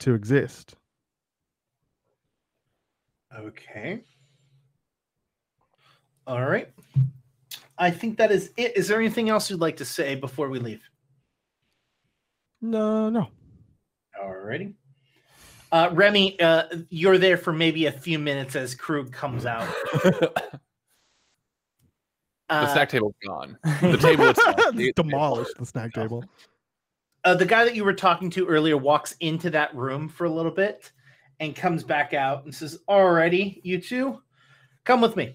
to 0.00 0.14
exist. 0.14 0.74
Okay. 3.36 4.02
All 6.26 6.44
right. 6.44 6.68
I 7.78 7.90
think 7.90 8.16
that 8.18 8.30
is 8.32 8.50
it. 8.56 8.76
Is 8.76 8.88
there 8.88 8.98
anything 8.98 9.28
else 9.28 9.50
you'd 9.50 9.60
like 9.60 9.76
to 9.78 9.84
say 9.84 10.14
before 10.14 10.48
we 10.48 10.58
leave? 10.58 10.82
No, 12.62 13.10
no. 13.10 13.28
Alrighty. 14.20 14.74
Uh, 15.72 15.90
Remy, 15.92 16.40
uh, 16.40 16.64
you're 16.90 17.18
there 17.18 17.36
for 17.36 17.52
maybe 17.52 17.86
a 17.86 17.92
few 17.92 18.18
minutes 18.18 18.56
as 18.56 18.74
Krug 18.74 19.12
comes 19.12 19.44
out. 19.44 19.68
the 22.48 22.72
snack 22.72 22.88
table's 22.88 23.14
gone. 23.26 23.58
The 23.82 23.98
table 24.00 24.28
itself. 24.30 24.56
the- 24.74 24.92
Demolished 24.96 25.58
the 25.58 25.66
snack 25.66 25.92
table. 25.92 26.24
uh, 27.24 27.34
the 27.34 27.44
guy 27.44 27.64
that 27.64 27.74
you 27.74 27.84
were 27.84 27.92
talking 27.92 28.30
to 28.30 28.46
earlier 28.46 28.76
walks 28.76 29.16
into 29.20 29.50
that 29.50 29.74
room 29.74 30.08
for 30.08 30.24
a 30.24 30.30
little 30.30 30.52
bit 30.52 30.92
and 31.40 31.54
comes 31.54 31.82
back 31.82 32.14
out 32.14 32.44
and 32.44 32.54
says, 32.54 32.78
Alrighty, 32.88 33.60
you 33.64 33.80
two, 33.80 34.22
come 34.84 35.00
with 35.00 35.16
me. 35.16 35.34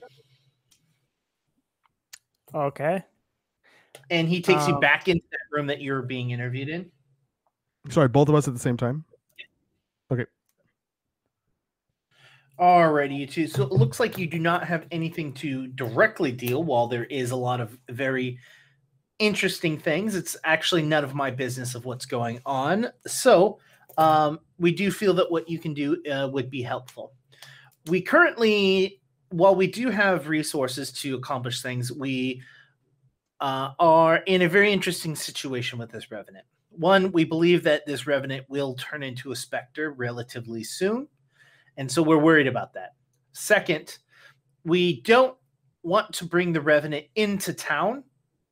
Okay. 2.54 3.04
And 4.10 4.28
he 4.28 4.42
takes 4.42 4.68
you 4.68 4.76
Um, 4.76 4.80
back 4.80 5.08
into 5.08 5.26
that 5.32 5.56
room 5.56 5.68
that 5.68 5.82
you're 5.82 6.02
being 6.02 6.32
interviewed 6.32 6.70
in. 6.70 6.92
Sorry, 7.90 8.08
both 8.08 8.30
of 8.30 8.36
us 8.36 8.48
at 8.48 8.54
the 8.54 8.60
same 8.60 8.78
time. 8.78 9.04
Okay. 10.12 10.26
Alrighty, 12.60 13.18
you 13.18 13.28
two. 13.28 13.48
So 13.48 13.64
it 13.64 13.72
looks 13.72 14.00
like 14.00 14.18
you 14.18 14.28
do 14.28 14.40
not 14.40 14.66
have 14.66 14.86
anything 14.92 15.34
to 15.34 15.68
directly 15.68 16.32
deal 16.32 16.64
while 16.64 16.88
there 16.88 17.06
is 17.06 17.32
a 17.32 17.36
lot 17.36 17.60
of 17.60 17.78
very 17.90 18.38
interesting 19.20 19.78
things. 19.78 20.16
It's 20.16 20.38
actually 20.44 20.84
none 20.84 21.04
of 21.04 21.16
my 21.16 21.32
business 21.32 21.76
of 21.76 21.86
what's 21.86 22.06
going 22.06 22.40
on. 22.46 22.88
So 23.08 23.60
um, 23.98 24.40
we 24.60 24.72
do 24.72 24.92
feel 24.92 25.14
that 25.16 25.32
what 25.32 25.50
you 25.50 25.60
can 25.60 25.74
do 25.74 26.02
uh, 26.06 26.30
would 26.32 26.50
be 26.50 26.62
helpful. 26.62 27.14
We 27.88 28.02
currently, 28.02 29.01
while 29.32 29.56
we 29.56 29.68
do 29.68 29.90
have 29.90 30.28
resources 30.28 30.92
to 30.92 31.16
accomplish 31.16 31.62
things, 31.62 31.92
we 31.92 32.42
uh, 33.40 33.72
are 33.80 34.18
in 34.18 34.44
a 34.44 34.50
very 34.50 34.72
interesting 34.72 35.16
situation 35.16 35.80
with 35.80 35.90
this 35.90 36.12
revenant. 36.12 36.46
One, 36.70 37.12
we 37.12 37.24
believe 37.24 37.64
that 37.64 37.86
this 37.86 38.08
revenant 38.08 38.46
will 38.50 38.76
turn 38.76 39.04
into 39.04 39.32
a 39.32 39.36
specter 39.36 39.92
relatively 39.92 40.64
soon. 40.64 41.08
And 41.78 41.92
so 41.92 42.04
we're 42.04 42.18
worried 42.18 42.48
about 42.48 42.74
that. 42.74 42.94
Second, 43.34 43.98
we 44.64 45.02
don't 45.02 45.36
want 45.84 46.14
to 46.14 46.26
bring 46.26 46.54
the 46.54 46.62
revenant 46.62 47.06
into 47.16 47.54
town 47.54 48.04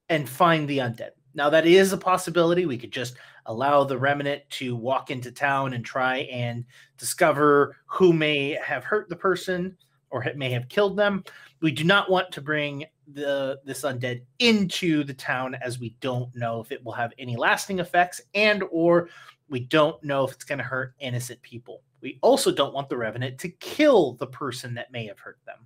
and 0.10 0.28
find 0.28 0.68
the 0.68 0.80
undead. 0.80 1.12
Now 1.36 1.50
that 1.50 1.68
is 1.68 1.94
a 1.94 1.98
possibility. 1.98 2.66
We 2.66 2.78
could 2.78 2.92
just 2.92 3.16
allow 3.46 3.84
the 3.84 3.98
revenant 3.98 4.44
to 4.50 4.76
walk 4.76 5.12
into 5.12 5.32
town 5.32 5.74
and 5.74 5.86
try 5.86 6.20
and 6.32 6.66
discover 6.98 7.78
who 7.86 8.12
may 8.12 8.58
have 8.64 8.84
hurt 8.84 9.10
the 9.10 9.16
person 9.16 9.78
or 10.12 10.26
may 10.36 10.50
have 10.50 10.70
killed 10.70 10.98
them. 10.98 11.24
We 11.62 11.72
do 11.72 11.84
not 11.84 12.10
want 12.10 12.32
to 12.32 12.42
bring 12.42 12.86
the 13.14 13.60
this 13.66 13.82
undead 13.82 14.22
into 14.40 15.04
the 15.04 15.14
town 15.14 15.56
as 15.56 15.80
we 15.80 15.96
don't 16.00 16.34
know 16.36 16.62
if 16.62 16.72
it 16.72 16.84
will 16.84 16.94
have 16.94 17.14
any 17.18 17.36
lasting 17.36 17.80
effects 17.80 18.22
and 18.34 18.64
or 18.72 19.10
we 19.50 19.62
don't 19.62 20.02
know 20.04 20.24
if 20.26 20.32
it's 20.32 20.44
going 20.44 20.60
to 20.60 20.64
hurt 20.64 20.94
innocent 21.00 21.42
people. 21.42 21.82
We 22.02 22.20
also 22.22 22.52
don't 22.52 22.74
want 22.74 22.88
the 22.88 22.98
revenant 22.98 23.40
to 23.40 23.50
kill 23.50 24.14
the 24.14 24.28
person 24.28 24.74
that 24.76 24.92
may 24.92 25.06
have 25.08 25.20
hurt 25.20 25.40
them. 25.46 25.66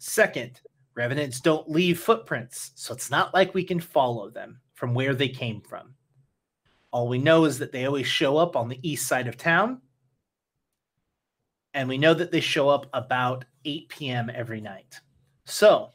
Second, 0.00 0.60
revenants 0.94 1.40
don't 1.40 1.70
leave 1.70 2.00
footprints, 2.00 2.72
so 2.74 2.94
it's 2.94 3.10
not 3.10 3.34
like 3.34 3.54
we 3.54 3.62
can 3.62 3.78
follow 3.78 4.30
them 4.30 4.60
from 4.74 4.94
where 4.94 5.14
they 5.14 5.28
came 5.28 5.60
from. 5.60 5.94
All 6.90 7.06
we 7.06 7.18
know 7.18 7.44
is 7.44 7.58
that 7.58 7.70
they 7.70 7.84
always 7.84 8.06
show 8.06 8.36
up 8.36 8.56
on 8.56 8.68
the 8.68 8.80
east 8.82 9.06
side 9.06 9.28
of 9.28 9.36
town. 9.36 9.80
And 11.74 11.88
we 11.88 11.98
know 11.98 12.14
that 12.14 12.32
they 12.32 12.40
show 12.40 12.68
up 12.68 12.86
about 12.92 13.44
8 13.64 13.88
p.m. 13.88 14.30
every 14.34 14.60
night. 14.60 15.00
So, 15.44 15.90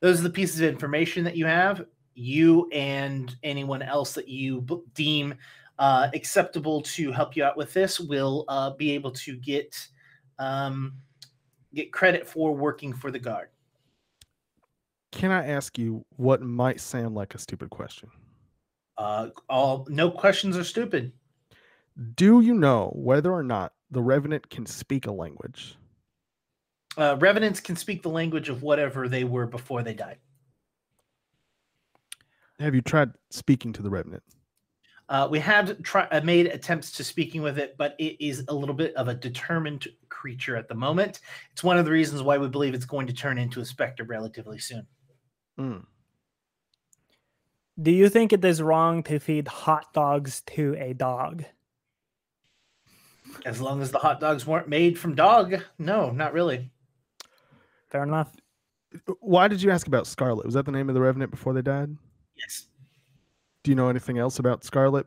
those 0.00 0.20
are 0.20 0.24
the 0.24 0.30
pieces 0.30 0.60
of 0.60 0.68
information 0.68 1.24
that 1.24 1.36
you 1.36 1.46
have. 1.46 1.86
You 2.14 2.68
and 2.72 3.34
anyone 3.42 3.82
else 3.82 4.12
that 4.14 4.28
you 4.28 4.66
deem 4.94 5.34
uh, 5.78 6.08
acceptable 6.14 6.82
to 6.82 7.12
help 7.12 7.36
you 7.36 7.44
out 7.44 7.56
with 7.56 7.72
this 7.72 8.00
will 8.00 8.44
uh, 8.48 8.70
be 8.70 8.92
able 8.92 9.10
to 9.12 9.36
get 9.36 9.76
um, 10.38 10.94
get 11.74 11.92
credit 11.92 12.26
for 12.26 12.54
working 12.54 12.92
for 12.92 13.10
the 13.10 13.18
guard. 13.18 13.48
Can 15.12 15.30
I 15.30 15.46
ask 15.46 15.78
you 15.78 16.04
what 16.16 16.42
might 16.42 16.80
sound 16.80 17.14
like 17.14 17.34
a 17.34 17.38
stupid 17.38 17.70
question? 17.70 18.10
Uh, 18.98 19.28
all 19.48 19.86
no 19.90 20.10
questions 20.10 20.56
are 20.56 20.64
stupid. 20.64 21.12
Do 22.14 22.40
you 22.40 22.54
know 22.54 22.92
whether 22.94 23.32
or 23.32 23.42
not 23.42 23.72
the 23.90 24.02
revenant 24.02 24.48
can 24.50 24.66
speak 24.66 25.06
a 25.06 25.12
language? 25.12 25.76
Uh, 26.96 27.16
revenants 27.18 27.60
can 27.60 27.76
speak 27.76 28.02
the 28.02 28.08
language 28.08 28.48
of 28.48 28.62
whatever 28.62 29.08
they 29.08 29.24
were 29.24 29.46
before 29.46 29.82
they 29.82 29.94
died. 29.94 30.18
Have 32.58 32.74
you 32.74 32.80
tried 32.80 33.12
speaking 33.30 33.72
to 33.74 33.82
the 33.82 33.90
revenant? 33.90 34.22
Uh, 35.08 35.28
we 35.30 35.38
have 35.38 35.80
try, 35.82 36.04
uh, 36.10 36.20
made 36.22 36.46
attempts 36.46 36.90
to 36.90 37.04
speaking 37.04 37.42
with 37.42 37.58
it, 37.58 37.76
but 37.78 37.94
it 37.98 38.16
is 38.24 38.44
a 38.48 38.54
little 38.54 38.74
bit 38.74 38.94
of 38.96 39.06
a 39.06 39.14
determined 39.14 39.86
creature 40.08 40.56
at 40.56 40.68
the 40.68 40.74
moment. 40.74 41.20
It's 41.52 41.62
one 41.62 41.78
of 41.78 41.84
the 41.84 41.92
reasons 41.92 42.22
why 42.22 42.38
we 42.38 42.48
believe 42.48 42.74
it's 42.74 42.86
going 42.86 43.06
to 43.06 43.12
turn 43.12 43.38
into 43.38 43.60
a 43.60 43.64
specter 43.64 44.02
relatively 44.04 44.58
soon. 44.58 44.86
Mm. 45.60 45.84
Do 47.80 47.90
you 47.90 48.08
think 48.08 48.32
it 48.32 48.44
is 48.44 48.62
wrong 48.62 49.02
to 49.04 49.20
feed 49.20 49.46
hot 49.46 49.92
dogs 49.92 50.40
to 50.46 50.74
a 50.78 50.92
dog? 50.94 51.44
As 53.44 53.60
long 53.60 53.82
as 53.82 53.90
the 53.90 53.98
hot 53.98 54.20
dogs 54.20 54.46
weren't 54.46 54.68
made 54.68 54.98
from 54.98 55.14
dog, 55.14 55.56
no, 55.78 56.10
not 56.10 56.32
really. 56.32 56.70
Fair 57.88 58.02
enough. 58.02 58.34
Why 59.20 59.48
did 59.48 59.62
you 59.62 59.70
ask 59.70 59.86
about 59.86 60.06
Scarlet? 60.06 60.46
Was 60.46 60.54
that 60.54 60.64
the 60.64 60.72
name 60.72 60.88
of 60.88 60.94
the 60.94 61.00
revenant 61.00 61.30
before 61.30 61.52
they 61.52 61.62
died? 61.62 61.94
Yes. 62.36 62.66
Do 63.62 63.70
you 63.70 63.74
know 63.74 63.88
anything 63.88 64.18
else 64.18 64.38
about 64.38 64.64
Scarlet? 64.64 65.06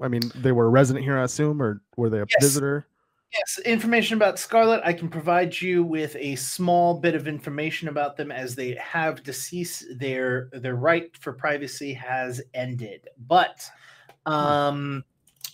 I 0.00 0.08
mean, 0.08 0.22
they 0.36 0.52
were 0.52 0.66
a 0.66 0.70
resident 0.70 1.04
here, 1.04 1.18
I 1.18 1.24
assume, 1.24 1.60
or 1.60 1.82
were 1.96 2.08
they 2.08 2.20
a 2.20 2.26
Yes. 2.28 2.40
visitor? 2.40 2.86
Yes, 3.32 3.60
information 3.64 4.16
about 4.16 4.40
Scarlet. 4.40 4.80
I 4.84 4.92
can 4.92 5.08
provide 5.08 5.60
you 5.60 5.84
with 5.84 6.16
a 6.16 6.34
small 6.34 6.98
bit 6.98 7.14
of 7.14 7.28
information 7.28 7.86
about 7.86 8.16
them 8.16 8.32
as 8.32 8.56
they 8.56 8.74
have 8.74 9.22
deceased. 9.22 9.84
Their 9.98 10.48
their 10.52 10.74
right 10.74 11.16
for 11.16 11.32
privacy 11.32 11.92
has 11.92 12.42
ended, 12.54 13.08
but 13.28 13.70
um, 14.26 15.04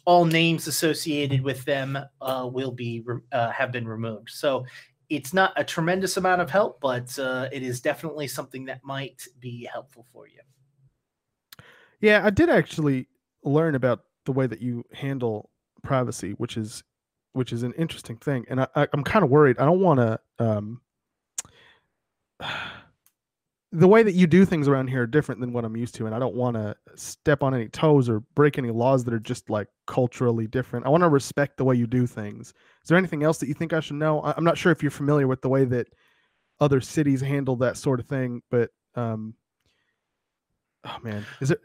all 0.07 0.25
names 0.25 0.69
associated 0.69 1.43
with 1.43 1.65
them 1.65 1.99
uh, 2.23 2.49
will 2.51 2.71
be 2.71 3.05
uh, 3.33 3.51
have 3.51 3.73
been 3.73 3.87
removed. 3.87 4.31
So 4.31 4.65
it's 5.11 5.35
not 5.35 5.53
a 5.57 5.65
tremendous 5.65 6.17
amount 6.17 6.41
of 6.41 6.49
help, 6.49 6.81
but 6.81 7.17
uh, 7.19 7.49
it 7.53 7.63
is 7.63 7.81
definitely 7.81 8.29
something 8.29 8.65
that 8.67 8.83
might 8.83 9.23
be 9.41 9.69
helpful 9.71 10.07
for 10.13 10.27
you. 10.27 10.41
Yeah, 12.01 12.25
I 12.25 12.31
did 12.31 12.49
actually 12.49 13.09
learn 13.43 13.75
about 13.75 14.05
the 14.25 14.33
way 14.33 14.47
that 14.47 14.61
you 14.61 14.85
handle 14.93 15.51
privacy, 15.83 16.33
which 16.33 16.57
is 16.57 16.83
which 17.33 17.53
is 17.53 17.63
an 17.65 17.75
interesting 17.75 18.17
thing, 18.17 18.47
and 18.49 18.61
I, 18.63 18.69
I, 18.75 18.89
I'm 18.93 19.05
kind 19.05 19.25
of 19.25 19.31
worried. 19.31 19.59
I 19.59 19.67
don't 19.67 19.81
want 19.81 20.01
to. 20.01 20.21
Um, 20.39 20.81
the 23.77 23.87
way 23.87 24.03
that 24.03 24.13
you 24.13 24.27
do 24.27 24.47
things 24.47 24.69
around 24.69 24.89
here 24.89 25.03
are 25.03 25.07
different 25.07 25.39
than 25.41 25.53
what 25.53 25.65
I'm 25.65 25.77
used 25.77 25.95
to, 25.97 26.07
and 26.07 26.15
I 26.15 26.19
don't 26.19 26.35
want 26.35 26.57
to 26.57 26.75
step 26.95 27.43
on 27.43 27.55
any 27.55 27.69
toes 27.69 28.09
or 28.09 28.21
break 28.35 28.57
any 28.57 28.71
laws 28.71 29.05
that 29.05 29.13
are 29.13 29.19
just 29.19 29.51
like 29.51 29.69
culturally 29.87 30.47
different. 30.47 30.87
I 30.87 30.89
want 30.89 31.03
to 31.03 31.11
respect 31.11 31.59
the 31.59 31.65
way 31.65 31.75
you 31.75 31.87
do 31.87 32.07
things. 32.07 32.49
Is 32.49 32.89
there 32.89 32.97
anything 32.97 33.23
else 33.23 33.37
that 33.39 33.49
you 33.49 33.55
think 33.55 33.75
I 33.75 33.81
should 33.81 33.97
know? 33.97 34.23
I'm 34.23 34.45
not 34.45 34.57
sure 34.57 34.73
if 34.73 34.83
you're 34.83 34.91
familiar 34.91 35.27
with 35.27 35.43
the 35.43 35.51
way 35.51 35.67
that 35.67 35.89
other 36.59 36.81
cities 36.81 37.21
handle 37.21 37.57
that 37.57 37.77
sort 37.77 38.01
of 38.01 38.07
thing, 38.07 38.41
but 38.51 38.71
um, 38.95 39.35
oh 40.85 40.97
man, 41.03 41.27
is 41.43 41.51
it? 41.51 41.61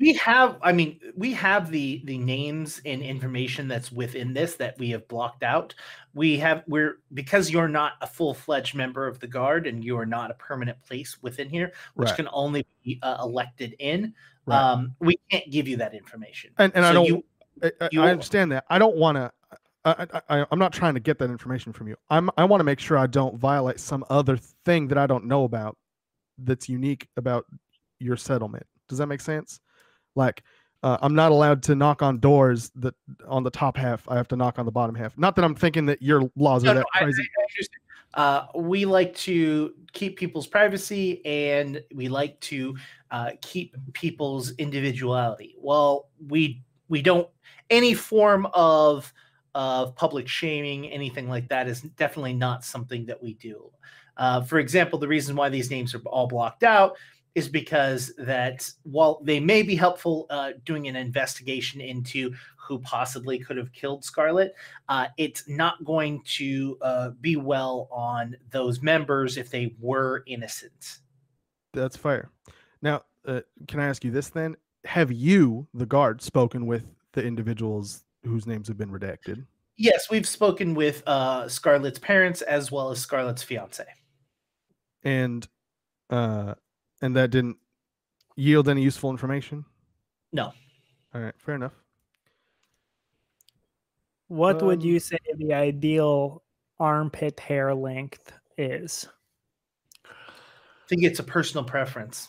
We 0.00 0.12
have 0.14 0.56
i 0.62 0.72
mean 0.72 0.98
we 1.16 1.32
have 1.32 1.70
the 1.70 2.00
the 2.04 2.18
names 2.18 2.80
and 2.84 3.02
information 3.02 3.66
that's 3.68 3.90
within 3.90 4.32
this 4.32 4.54
that 4.56 4.78
we 4.78 4.90
have 4.90 5.06
blocked 5.08 5.42
out 5.42 5.74
we 6.14 6.38
have 6.38 6.62
we're 6.68 6.98
because 7.14 7.50
you're 7.50 7.68
not 7.68 7.92
a 8.00 8.06
full-fledged 8.06 8.74
member 8.74 9.06
of 9.06 9.18
the 9.20 9.26
guard 9.26 9.66
and 9.66 9.84
you 9.84 9.98
are 9.98 10.06
not 10.06 10.30
a 10.30 10.34
permanent 10.34 10.80
place 10.82 11.18
within 11.22 11.48
here 11.48 11.72
which 11.94 12.08
Right. 12.10 12.16
can 12.16 12.28
only 12.32 12.64
be 12.84 12.98
uh, 13.02 13.16
elected 13.20 13.74
in 13.78 14.14
Right. 14.46 14.58
um 14.60 14.94
we 15.00 15.18
can't 15.30 15.50
give 15.50 15.66
you 15.68 15.76
that 15.78 15.94
information 15.94 16.52
And 16.58 16.72
and 16.74 16.84
I 16.84 16.92
don't. 16.92 17.06
you- 17.06 17.24
I, 17.60 17.72
you- 17.90 18.02
I 18.02 18.10
understand 18.10 18.52
that. 18.52 18.64
I 18.70 18.78
don't 18.78 18.96
want 18.96 19.16
to. 19.16 19.32
I, 19.84 20.06
I, 20.14 20.20
I, 20.42 20.46
I'm 20.52 20.60
not 20.60 20.72
trying 20.72 20.94
to 20.94 21.00
get 21.00 21.18
that 21.18 21.28
information 21.28 21.72
from 21.72 21.88
you. 21.88 21.96
I'm. 22.08 22.30
I 22.36 22.44
want 22.44 22.60
to 22.60 22.64
make 22.64 22.78
sure 22.78 22.96
I 22.96 23.08
don't 23.08 23.36
violate 23.36 23.80
some 23.80 24.04
other 24.10 24.36
thing 24.64 24.86
that 24.88 24.96
I 24.98 25.08
don't 25.08 25.24
know 25.24 25.42
about 25.42 25.76
that's 26.38 26.68
unique 26.68 27.08
about 27.16 27.46
your 27.98 28.16
settlement. 28.16 28.64
Does 28.88 28.98
that 28.98 29.08
make 29.08 29.20
sense? 29.20 29.58
Like, 30.18 30.42
uh, 30.82 30.98
I'm 31.00 31.14
not 31.14 31.32
allowed 31.32 31.62
to 31.64 31.74
knock 31.74 32.02
on 32.02 32.18
doors 32.18 32.70
that 32.76 32.94
on 33.26 33.42
the 33.42 33.50
top 33.50 33.76
half. 33.76 34.06
I 34.08 34.16
have 34.16 34.28
to 34.28 34.36
knock 34.36 34.58
on 34.58 34.66
the 34.66 34.72
bottom 34.72 34.94
half. 34.94 35.16
Not 35.16 35.34
that 35.36 35.44
I'm 35.44 35.54
thinking 35.54 35.86
that 35.86 36.02
your 36.02 36.30
laws 36.36 36.62
No, 36.64 36.72
are 36.72 36.74
that 36.74 36.86
I- 36.94 36.98
crazy. 37.04 37.22
I 37.22 37.42
understand. 37.42 37.82
Uh, 38.14 38.46
we 38.54 38.84
like 38.84 39.14
to 39.14 39.74
keep 39.92 40.16
people's 40.18 40.46
privacy 40.46 41.24
and 41.26 41.82
we 41.94 42.08
like 42.08 42.40
to 42.40 42.76
uh, 43.10 43.30
keep 43.42 43.76
people's 43.92 44.52
individuality. 44.52 45.54
Well, 45.58 46.08
we 46.26 46.62
we 46.88 47.02
don't 47.02 47.28
any 47.70 47.92
form 47.94 48.46
of 48.54 49.12
of 49.54 49.94
public 49.94 50.26
shaming, 50.26 50.86
anything 50.90 51.28
like 51.28 51.48
that, 51.48 51.68
is 51.68 51.82
definitely 51.82 52.32
not 52.32 52.64
something 52.64 53.04
that 53.06 53.22
we 53.22 53.34
do. 53.34 53.70
Uh, 54.16 54.40
for 54.40 54.58
example, 54.58 54.98
the 54.98 55.06
reason 55.08 55.36
why 55.36 55.48
these 55.48 55.70
names 55.70 55.94
are 55.94 56.00
all 56.06 56.26
blocked 56.26 56.62
out 56.64 56.96
is 57.38 57.48
because 57.48 58.12
that 58.18 58.70
while 58.82 59.20
they 59.22 59.40
may 59.40 59.62
be 59.62 59.76
helpful 59.76 60.26
uh, 60.30 60.52
doing 60.64 60.88
an 60.88 60.96
investigation 60.96 61.80
into 61.80 62.34
who 62.56 62.78
possibly 62.80 63.38
could 63.38 63.56
have 63.56 63.72
killed 63.72 64.04
Scarlet, 64.04 64.54
uh, 64.88 65.06
it's 65.16 65.48
not 65.48 65.82
going 65.84 66.20
to 66.36 66.76
uh, 66.82 67.10
be 67.20 67.36
well 67.36 67.88
on 67.90 68.36
those 68.50 68.82
members 68.82 69.36
if 69.36 69.50
they 69.50 69.74
were 69.80 70.22
innocent. 70.26 70.98
That's 71.72 71.96
fair. 71.96 72.30
Now, 72.82 73.02
uh, 73.26 73.40
can 73.66 73.80
I 73.80 73.86
ask 73.86 74.04
you 74.04 74.10
this 74.10 74.28
then? 74.28 74.56
Have 74.84 75.10
you, 75.12 75.66
the 75.74 75.86
guard, 75.86 76.20
spoken 76.20 76.66
with 76.66 76.84
the 77.12 77.22
individuals 77.22 78.04
whose 78.24 78.46
names 78.46 78.68
have 78.68 78.76
been 78.76 78.90
redacted? 78.90 79.44
Yes, 79.76 80.10
we've 80.10 80.26
spoken 80.26 80.74
with 80.74 81.02
uh, 81.06 81.48
Scarlett's 81.48 81.98
parents 81.98 82.42
as 82.42 82.70
well 82.72 82.90
as 82.90 82.98
Scarlett's 83.00 83.42
fiance. 83.42 83.84
and 85.04 85.46
uh 86.10 86.54
and 87.02 87.14
that 87.16 87.30
didn't 87.30 87.56
yield 88.36 88.68
any 88.68 88.82
useful 88.82 89.10
information 89.10 89.64
No. 90.32 90.52
all 91.14 91.20
right 91.20 91.34
fair 91.38 91.54
enough 91.54 91.72
What 94.28 94.62
would 94.62 94.80
Um, 94.82 94.86
you 94.86 95.00
say 95.00 95.18
the 95.36 95.54
ideal 95.54 96.42
armpit 96.78 97.40
hair 97.40 97.74
length 97.74 98.30
is? 98.58 99.08
I 100.04 100.84
think 100.88 101.02
it's 101.04 101.18
a 101.18 101.22
personal 101.24 101.64
preference. 101.64 102.28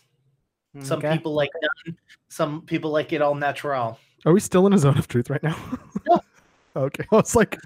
Some 0.81 1.01
people 1.01 1.33
like 1.33 1.49
none. 1.61 1.97
Some 2.29 2.61
people 2.61 2.91
like 2.91 3.11
it 3.11 3.21
all 3.21 3.35
natural. 3.35 3.99
are 4.25 4.31
we 4.33 4.39
still 4.39 4.65
in 4.67 4.73
a 4.73 4.77
zone 4.77 4.97
of 4.97 5.07
truth 5.07 5.29
right 5.29 5.43
now 5.43 5.57
No. 6.07 6.19
okay 6.87 7.05
i 7.11 7.15
was 7.15 7.35
like 7.35 7.57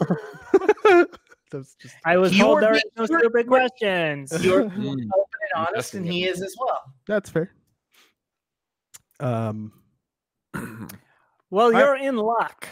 that's 1.50 1.74
just 1.80 1.94
I 2.04 2.16
was 2.16 2.32
You 2.32 2.42
told 2.44 2.62
there 2.62 2.72
were 2.72 2.80
no 2.96 3.06
stupid 3.06 3.46
questions. 3.46 4.32
You're 4.44 4.62
Mm. 4.64 4.66
open 4.72 4.88
and 4.88 5.12
honest, 5.56 5.94
and 5.94 6.06
he 6.06 6.24
is 6.24 6.42
as 6.42 6.54
well. 6.58 6.80
that's 7.06 7.30
fair 7.30 7.52
um 9.20 9.72
Well, 11.50 11.72
you're 11.72 11.96
in 11.96 12.16
luck. 12.16 12.66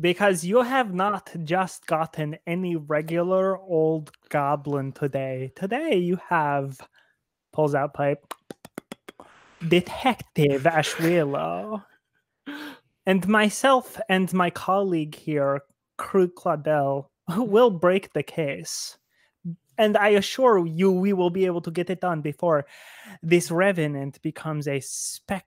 because 0.00 0.44
you 0.44 0.62
have 0.62 0.94
not 0.94 1.30
just 1.42 1.86
gotten 1.86 2.36
any 2.46 2.76
regular 2.76 3.58
old 3.58 4.12
goblin 4.28 4.92
today. 4.92 5.50
Today 5.56 5.96
you 5.96 6.18
have 6.28 6.78
pulls 7.52 7.74
out 7.74 7.94
pipe 7.94 8.32
Detective 9.66 10.62
Ashwillow. 10.64 11.82
And 13.06 13.26
myself 13.26 14.00
and 14.08 14.32
my 14.32 14.50
colleague 14.50 15.14
here, 15.16 15.62
Krug 15.98 16.34
Claudel, 16.34 17.06
will 17.36 17.70
break 17.70 18.12
the 18.12 18.22
case. 18.22 18.98
And 19.78 19.96
I 19.96 20.10
assure 20.10 20.66
you, 20.66 20.92
we 20.92 21.12
will 21.12 21.30
be 21.30 21.46
able 21.46 21.60
to 21.62 21.70
get 21.70 21.90
it 21.90 22.00
done 22.00 22.20
before 22.20 22.66
this 23.22 23.50
revenant 23.50 24.20
becomes 24.22 24.68
a 24.68 24.80
specter. 24.80 25.46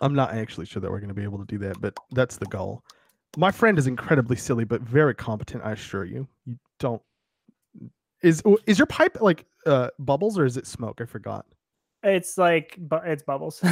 I'm 0.00 0.14
not 0.14 0.34
actually 0.34 0.66
sure 0.66 0.80
that 0.80 0.90
we're 0.90 0.98
going 0.98 1.08
to 1.08 1.14
be 1.14 1.22
able 1.22 1.38
to 1.38 1.44
do 1.44 1.58
that, 1.58 1.80
but 1.80 1.96
that's 2.10 2.36
the 2.36 2.46
goal. 2.46 2.82
My 3.36 3.50
friend 3.50 3.78
is 3.78 3.86
incredibly 3.86 4.36
silly, 4.36 4.64
but 4.64 4.82
very 4.82 5.14
competent. 5.14 5.64
I 5.64 5.72
assure 5.72 6.04
you. 6.04 6.26
You 6.44 6.58
don't. 6.78 7.00
Is 8.22 8.42
is 8.66 8.78
your 8.78 8.86
pipe 8.86 9.18
like 9.20 9.46
uh, 9.66 9.88
bubbles 9.98 10.38
or 10.38 10.44
is 10.44 10.56
it 10.56 10.66
smoke? 10.66 11.00
I 11.00 11.06
forgot. 11.06 11.46
It's 12.02 12.36
like, 12.36 12.76
but 12.78 13.06
it's 13.06 13.22
bubbles. 13.22 13.62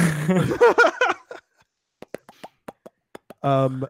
um, 3.43 3.85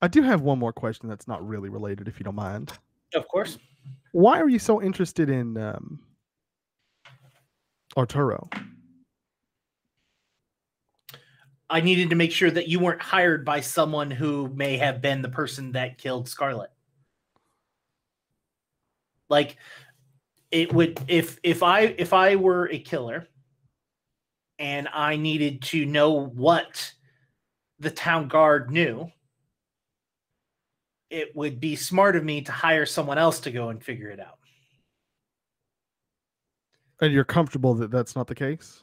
I 0.00 0.08
do 0.08 0.22
have 0.22 0.42
one 0.42 0.58
more 0.58 0.72
question 0.72 1.08
that's 1.08 1.26
not 1.26 1.46
really 1.46 1.68
related, 1.68 2.08
if 2.08 2.20
you 2.20 2.24
don't 2.24 2.36
mind. 2.36 2.72
Of 3.14 3.28
course. 3.28 3.58
Why 4.12 4.40
are 4.40 4.48
you 4.48 4.58
so 4.58 4.82
interested 4.82 5.28
in 5.28 5.56
um, 5.56 6.00
Arturo? 7.96 8.48
I 11.68 11.80
needed 11.80 12.10
to 12.10 12.16
make 12.16 12.32
sure 12.32 12.50
that 12.50 12.68
you 12.68 12.78
weren't 12.78 13.02
hired 13.02 13.44
by 13.44 13.60
someone 13.60 14.10
who 14.10 14.48
may 14.54 14.76
have 14.76 15.02
been 15.02 15.20
the 15.20 15.28
person 15.28 15.72
that 15.72 15.98
killed 15.98 16.28
Scarlet. 16.28 16.70
Like 19.28 19.56
it 20.52 20.72
would 20.72 21.00
if 21.08 21.38
if 21.42 21.62
I 21.62 21.80
if 21.80 22.12
I 22.12 22.36
were 22.36 22.70
a 22.70 22.78
killer 22.78 23.26
and 24.58 24.88
I 24.92 25.16
needed 25.16 25.62
to 25.62 25.84
know 25.84 26.12
what 26.12 26.92
the 27.80 27.90
town 27.90 28.28
guard 28.28 28.70
knew, 28.70 29.10
it 31.10 31.34
would 31.34 31.60
be 31.60 31.76
smart 31.76 32.16
of 32.16 32.24
me 32.24 32.42
to 32.42 32.52
hire 32.52 32.86
someone 32.86 33.18
else 33.18 33.40
to 33.40 33.50
go 33.50 33.68
and 33.68 33.82
figure 33.82 34.10
it 34.10 34.20
out. 34.20 34.38
And 37.00 37.12
you're 37.12 37.24
comfortable 37.24 37.74
that 37.74 37.90
that's 37.90 38.16
not 38.16 38.26
the 38.26 38.34
case? 38.34 38.82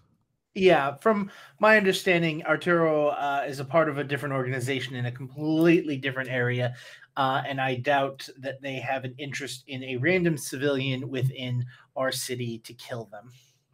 Yeah, 0.56 0.96
from 0.98 1.32
my 1.60 1.78
understanding, 1.78 2.46
Arturo 2.46 3.08
uh, 3.08 3.44
is 3.48 3.60
a 3.60 3.66
part 3.66 3.90
of 3.90 3.98
a 3.98 4.04
different 4.04 4.36
organization 4.36 4.96
in 4.96 5.08
a 5.08 5.12
completely 5.12 5.98
different 5.98 6.30
area, 6.30 6.76
uh, 7.18 7.42
and 7.48 7.60
I 7.60 7.78
doubt 7.78 8.30
that 8.38 8.62
they 8.62 8.76
have 8.76 9.04
an 9.04 9.16
interest 9.18 9.64
in 9.66 9.84
a 9.84 9.98
random 9.98 10.38
civilian 10.38 11.10
within 11.10 11.66
our 11.96 12.12
city 12.12 12.60
to 12.60 12.74
kill 12.74 13.06
them. 13.06 13.32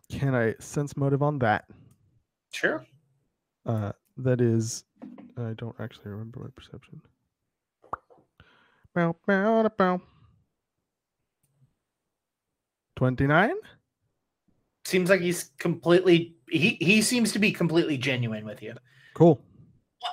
Can 0.09 0.33
I 0.33 0.55
sense 0.59 0.95
motive 0.95 1.21
on 1.21 1.37
that? 1.39 1.65
Sure. 2.53 2.85
Uh, 3.65 3.91
that 4.15 4.39
is, 4.39 4.85
I 5.37 5.53
don't 5.57 5.75
actually 5.79 6.11
remember 6.11 6.39
my 6.39 6.49
perception. 6.55 7.01
29? 12.95 13.53
Seems 14.85 15.09
like 15.09 15.21
he's 15.21 15.51
completely 15.57 16.35
he 16.49 16.77
he 16.81 17.01
seems 17.01 17.31
to 17.31 17.39
be 17.39 17.51
completely 17.51 17.97
genuine 17.97 18.45
with 18.45 18.61
you. 18.61 18.73
Cool. 19.13 19.41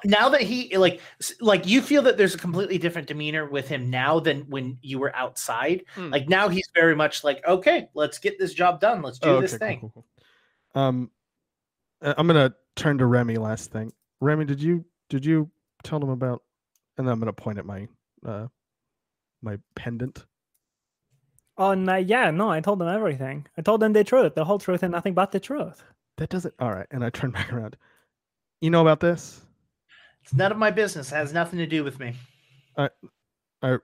Now 0.05 0.29
that 0.29 0.43
he 0.43 0.77
like 0.77 1.01
like 1.41 1.67
you 1.67 1.81
feel 1.81 2.03
that 2.03 2.17
there's 2.17 2.35
a 2.35 2.39
completely 2.39 2.77
different 2.77 3.09
demeanor 3.09 3.49
with 3.49 3.69
him 3.69 3.89
now 3.89 4.21
than 4.21 4.43
when 4.43 4.79
you 4.83 4.99
were 4.99 5.15
outside. 5.17 5.85
Hmm. 5.95 6.11
Like 6.11 6.29
now 6.29 6.49
he's 6.49 6.69
very 6.75 6.95
much 6.95 7.25
like, 7.25 7.47
okay, 7.47 7.89
let's 7.95 8.19
get 8.19 8.39
this 8.39 8.53
job 8.53 8.81
done. 8.81 9.03
Let's 9.03 9.19
do 9.19 9.31
Oh, 9.31 9.41
this 9.41 9.55
okay, 9.55 9.59
cool, 9.59 9.69
thing. 9.69 9.81
cool, 9.81 10.07
cool. 10.75 10.83
Um, 10.83 11.11
uh, 12.03 12.15
I'm 12.19 12.27
gonna 12.27 12.55
turn 12.75 12.99
to 12.99 13.07
Remy. 13.07 13.37
Last 13.39 13.73
thing, 13.73 13.93
Remy, 14.21 14.45
did 14.45 14.61
you 14.63 14.85
did 15.09 15.25
you 15.25 15.51
tell 15.83 16.01
them 16.01 16.11
about? 16.11 16.43
And 16.99 17.07
then 17.07 17.13
I'm 17.13 17.19
gonna 17.19 17.33
point 17.33 17.59
at 17.59 17.65
my 17.67 17.87
uh 18.25 18.49
my 19.47 19.59
pendant. 19.75 20.27
oh, 21.57 21.73
no, 21.73 21.97
yeah, 21.97 22.31
no, 22.31 22.51
I 22.51 22.61
told 22.61 22.81
them 22.81 22.89
everything. 22.89 23.47
I 23.57 23.63
told 23.63 23.81
them 23.81 23.95
the 23.95 24.05
truth, 24.05 24.35
the 24.35 24.45
whole 24.45 24.59
truth, 24.59 24.83
and 24.83 24.93
nothing 24.93 25.15
but 25.15 25.33
the 25.33 25.41
truth. 25.41 25.83
That 26.19 26.29
doesn't. 26.29 26.55
All 26.59 26.71
right, 26.73 26.87
and 26.91 27.03
I 27.05 27.11
turn 27.11 27.31
back 27.39 27.53
around. 27.53 27.77
You 28.61 28.71
know 28.71 28.83
about 28.83 29.01
this? 29.01 29.41
It's 30.23 30.35
none 30.35 30.53
of 30.53 30.59
my 30.59 30.71
business. 30.71 31.13
It 31.13 31.15
has 31.15 31.33
nothing 31.33 31.59
to 31.61 31.67
do 31.67 31.83
with 31.85 31.99
me. 32.01 32.15
I 32.77 32.91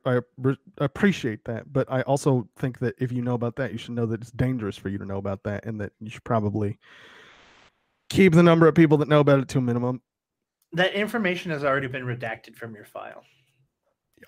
I 0.05 0.21
re- 0.37 0.57
appreciate 0.79 1.45
that, 1.47 1.73
but 1.73 1.91
I 1.91 2.03
also 2.03 2.47
think 2.59 2.79
that 2.81 2.95
if 2.99 3.11
you 3.11 3.23
know 3.23 3.35
about 3.35 3.57
that, 3.57 3.73
you 3.73 3.79
should 3.79 3.95
know 3.95 4.07
that 4.07 4.21
it's 4.21 4.31
dangerous 4.31 4.77
for 4.77 4.89
you 4.91 4.99
to 4.99 5.07
know 5.07 5.17
about 5.17 5.43
that, 5.45 5.65
and 5.65 5.81
that 5.81 5.93
you 6.01 6.11
should 6.11 6.25
probably 6.25 6.79
keep 8.11 8.35
the 8.35 8.43
number 8.43 8.69
of 8.69 8.75
people 8.75 8.99
that 8.99 9.09
know 9.09 9.21
about 9.21 9.39
it 9.41 9.49
to 9.49 9.59
a 9.59 9.63
minimum. 9.63 10.03
That 10.75 10.93
information 10.95 11.51
has 11.53 11.65
already 11.65 11.87
been 11.87 12.05
redacted 12.05 12.55
from 12.57 12.75
your 12.75 12.85
file. 12.85 13.25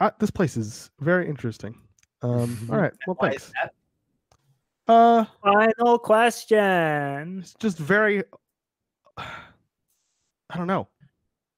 I, 0.01 0.11
this 0.19 0.31
place 0.31 0.57
is 0.57 0.91
very 1.01 1.29
interesting. 1.29 1.79
Um, 2.23 2.57
all 2.71 2.79
right, 2.79 2.93
well, 3.07 3.17
Why 3.19 3.31
thanks. 3.31 3.47
is 3.47 3.53
that? 3.63 3.73
Uh, 4.87 5.25
Final 5.43 5.99
question. 5.99 7.39
it's 7.41 7.55
just 7.55 7.79
very. 7.79 8.23
I 9.17 10.57
don't 10.57 10.67
know. 10.67 10.89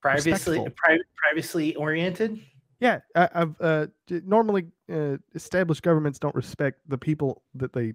Privacy, 0.00 0.30
Respectful. 0.30 0.68
pri- 0.76 1.00
privacy 1.16 1.74
oriented. 1.76 2.40
Yeah, 2.78 3.00
I, 3.14 3.28
I've 3.34 3.60
uh, 3.60 3.86
normally 4.24 4.66
uh, 4.92 5.16
established 5.34 5.82
governments 5.82 6.18
don't 6.18 6.34
respect 6.34 6.80
the 6.86 6.98
people 6.98 7.42
that 7.54 7.72
they 7.72 7.94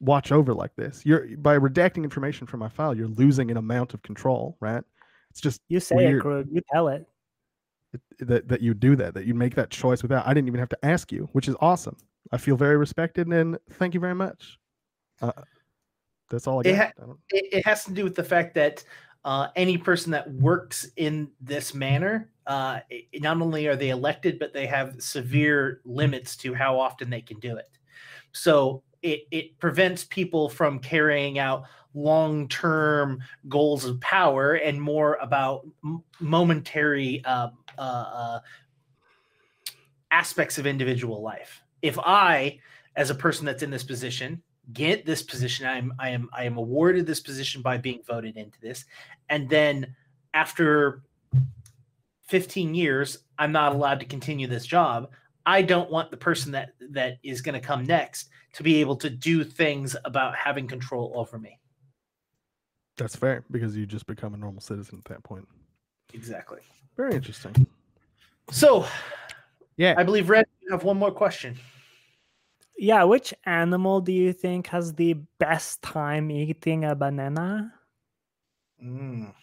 watch 0.00 0.32
over 0.32 0.52
like 0.52 0.74
this. 0.76 1.02
You're 1.06 1.36
by 1.38 1.58
redacting 1.58 2.04
information 2.04 2.46
from 2.46 2.60
my 2.60 2.68
file, 2.68 2.94
you're 2.94 3.06
losing 3.08 3.50
an 3.50 3.56
amount 3.56 3.94
of 3.94 4.02
control, 4.02 4.56
right? 4.60 4.82
It's 5.30 5.40
just 5.40 5.60
You 5.68 5.80
say 5.80 5.96
Weird. 5.96 6.18
it, 6.18 6.20
Krug. 6.20 6.46
You 6.50 6.60
tell 6.72 6.88
it. 6.88 7.06
That 8.20 8.48
that 8.48 8.60
you 8.60 8.74
do 8.74 8.96
that, 8.96 9.14
that 9.14 9.26
you 9.26 9.34
make 9.34 9.54
that 9.54 9.70
choice 9.70 10.02
without. 10.02 10.26
I 10.26 10.34
didn't 10.34 10.48
even 10.48 10.60
have 10.60 10.68
to 10.70 10.78
ask 10.84 11.12
you, 11.12 11.28
which 11.32 11.48
is 11.48 11.56
awesome. 11.60 11.96
I 12.32 12.38
feel 12.38 12.56
very 12.56 12.76
respected, 12.76 13.28
and 13.28 13.58
thank 13.72 13.94
you 13.94 14.00
very 14.00 14.14
much. 14.14 14.58
Uh, 15.22 15.32
that's 16.30 16.46
all 16.46 16.58
I 16.58 16.68
It 16.68 16.76
got. 16.76 16.86
ha- 16.86 16.92
I 17.02 17.06
don't- 17.06 17.20
it, 17.30 17.44
it 17.58 17.66
has 17.66 17.84
to 17.84 17.92
do 17.92 18.04
with 18.04 18.14
the 18.16 18.24
fact 18.24 18.54
that 18.54 18.84
uh, 19.24 19.48
any 19.56 19.76
person 19.76 20.12
that 20.12 20.30
works 20.30 20.88
in 20.96 21.30
this 21.40 21.74
manner, 21.74 22.30
uh, 22.46 22.80
i- 22.92 23.06
not 23.14 23.40
only 23.40 23.66
are 23.66 23.74
they 23.76 23.90
elected, 23.90 24.38
but 24.38 24.52
they 24.52 24.66
have 24.66 25.00
severe 25.02 25.80
limits 25.84 26.36
to 26.36 26.54
how 26.54 26.78
often 26.78 27.10
they 27.10 27.20
can 27.22 27.38
do 27.40 27.56
it. 27.56 27.68
So 28.32 28.82
it, 29.02 29.22
it 29.30 29.58
prevents 29.58 30.04
people 30.04 30.48
from 30.48 30.78
carrying 30.78 31.38
out 31.38 31.64
long 31.96 32.46
term 32.48 33.20
goals 33.48 33.84
of 33.84 34.00
power 34.00 34.54
and 34.54 34.80
more 34.80 35.14
about 35.20 35.66
momentary 36.20 37.24
uh, 37.24 37.48
uh, 37.78 37.80
uh, 37.80 38.40
aspects 40.10 40.58
of 40.58 40.66
individual 40.66 41.22
life. 41.22 41.62
If 41.82 41.98
I, 41.98 42.60
as 42.94 43.10
a 43.10 43.14
person 43.14 43.46
that's 43.46 43.62
in 43.62 43.70
this 43.70 43.82
position, 43.82 44.42
get 44.72 45.06
this 45.06 45.22
position, 45.22 45.66
I'm 45.66 45.92
I 45.98 46.10
am 46.10 46.28
I 46.32 46.44
am 46.44 46.58
awarded 46.58 47.06
this 47.06 47.20
position 47.20 47.62
by 47.62 47.78
being 47.78 48.02
voted 48.06 48.36
into 48.36 48.60
this, 48.60 48.84
and 49.28 49.48
then 49.48 49.96
after 50.34 51.02
15 52.28 52.74
years, 52.74 53.18
I'm 53.38 53.52
not 53.52 53.72
allowed 53.72 54.00
to 54.00 54.06
continue 54.06 54.46
this 54.46 54.66
job. 54.66 55.10
I 55.46 55.62
don't 55.62 55.90
want 55.90 56.10
the 56.10 56.16
person 56.16 56.52
that 56.52 56.70
that 56.90 57.18
is 57.22 57.40
going 57.40 57.54
to 57.54 57.60
come 57.60 57.86
next 57.86 58.28
to 58.54 58.62
be 58.62 58.80
able 58.80 58.96
to 58.96 59.08
do 59.08 59.44
things 59.44 59.96
about 60.04 60.34
having 60.34 60.66
control 60.66 61.12
over 61.14 61.38
me. 61.38 61.58
That's 62.96 63.14
fair 63.16 63.44
because 63.50 63.76
you 63.76 63.86
just 63.86 64.06
become 64.06 64.34
a 64.34 64.36
normal 64.36 64.60
citizen 64.60 64.98
at 64.98 65.04
that 65.10 65.22
point. 65.22 65.46
Exactly. 66.14 66.60
Very 66.96 67.14
interesting. 67.14 67.66
So, 68.50 68.86
Yeah. 69.76 69.94
I 69.98 70.02
believe 70.02 70.30
Red, 70.30 70.46
you 70.62 70.70
have 70.70 70.84
one 70.84 70.96
more 70.96 71.10
question. 71.10 71.58
Yeah, 72.78 73.04
which 73.04 73.34
animal 73.44 74.00
do 74.00 74.12
you 74.12 74.32
think 74.32 74.66
has 74.68 74.94
the 74.94 75.14
best 75.38 75.82
time 75.82 76.30
eating 76.30 76.84
a 76.84 76.94
banana? 76.94 77.72
Mm. 78.82 79.20
You'd 79.26 79.34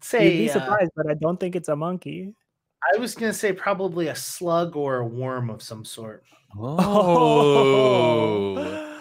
Say, 0.00 0.38
be 0.38 0.50
uh, 0.50 0.52
surprised, 0.52 0.90
but 0.96 1.08
I 1.08 1.14
don't 1.14 1.38
think 1.38 1.54
it's 1.56 1.68
a 1.68 1.76
monkey. 1.76 2.34
I 2.94 2.98
was 2.98 3.14
going 3.14 3.30
to 3.30 3.38
say 3.38 3.52
probably 3.52 4.08
a 4.08 4.14
slug 4.16 4.74
or 4.76 4.98
a 4.98 5.06
worm 5.06 5.50
of 5.50 5.62
some 5.62 5.84
sort. 5.84 6.24
Oh. 6.58 7.68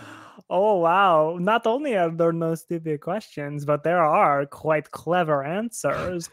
oh 0.49 0.77
wow! 0.79 1.37
Not 1.39 1.67
only 1.67 1.95
are 1.97 2.09
there 2.09 2.31
no 2.33 2.55
stupid 2.55 3.01
questions, 3.01 3.65
but 3.65 3.83
there 3.83 4.03
are 4.03 4.45
quite 4.45 4.89
clever 4.91 5.43
answers. 5.43 6.29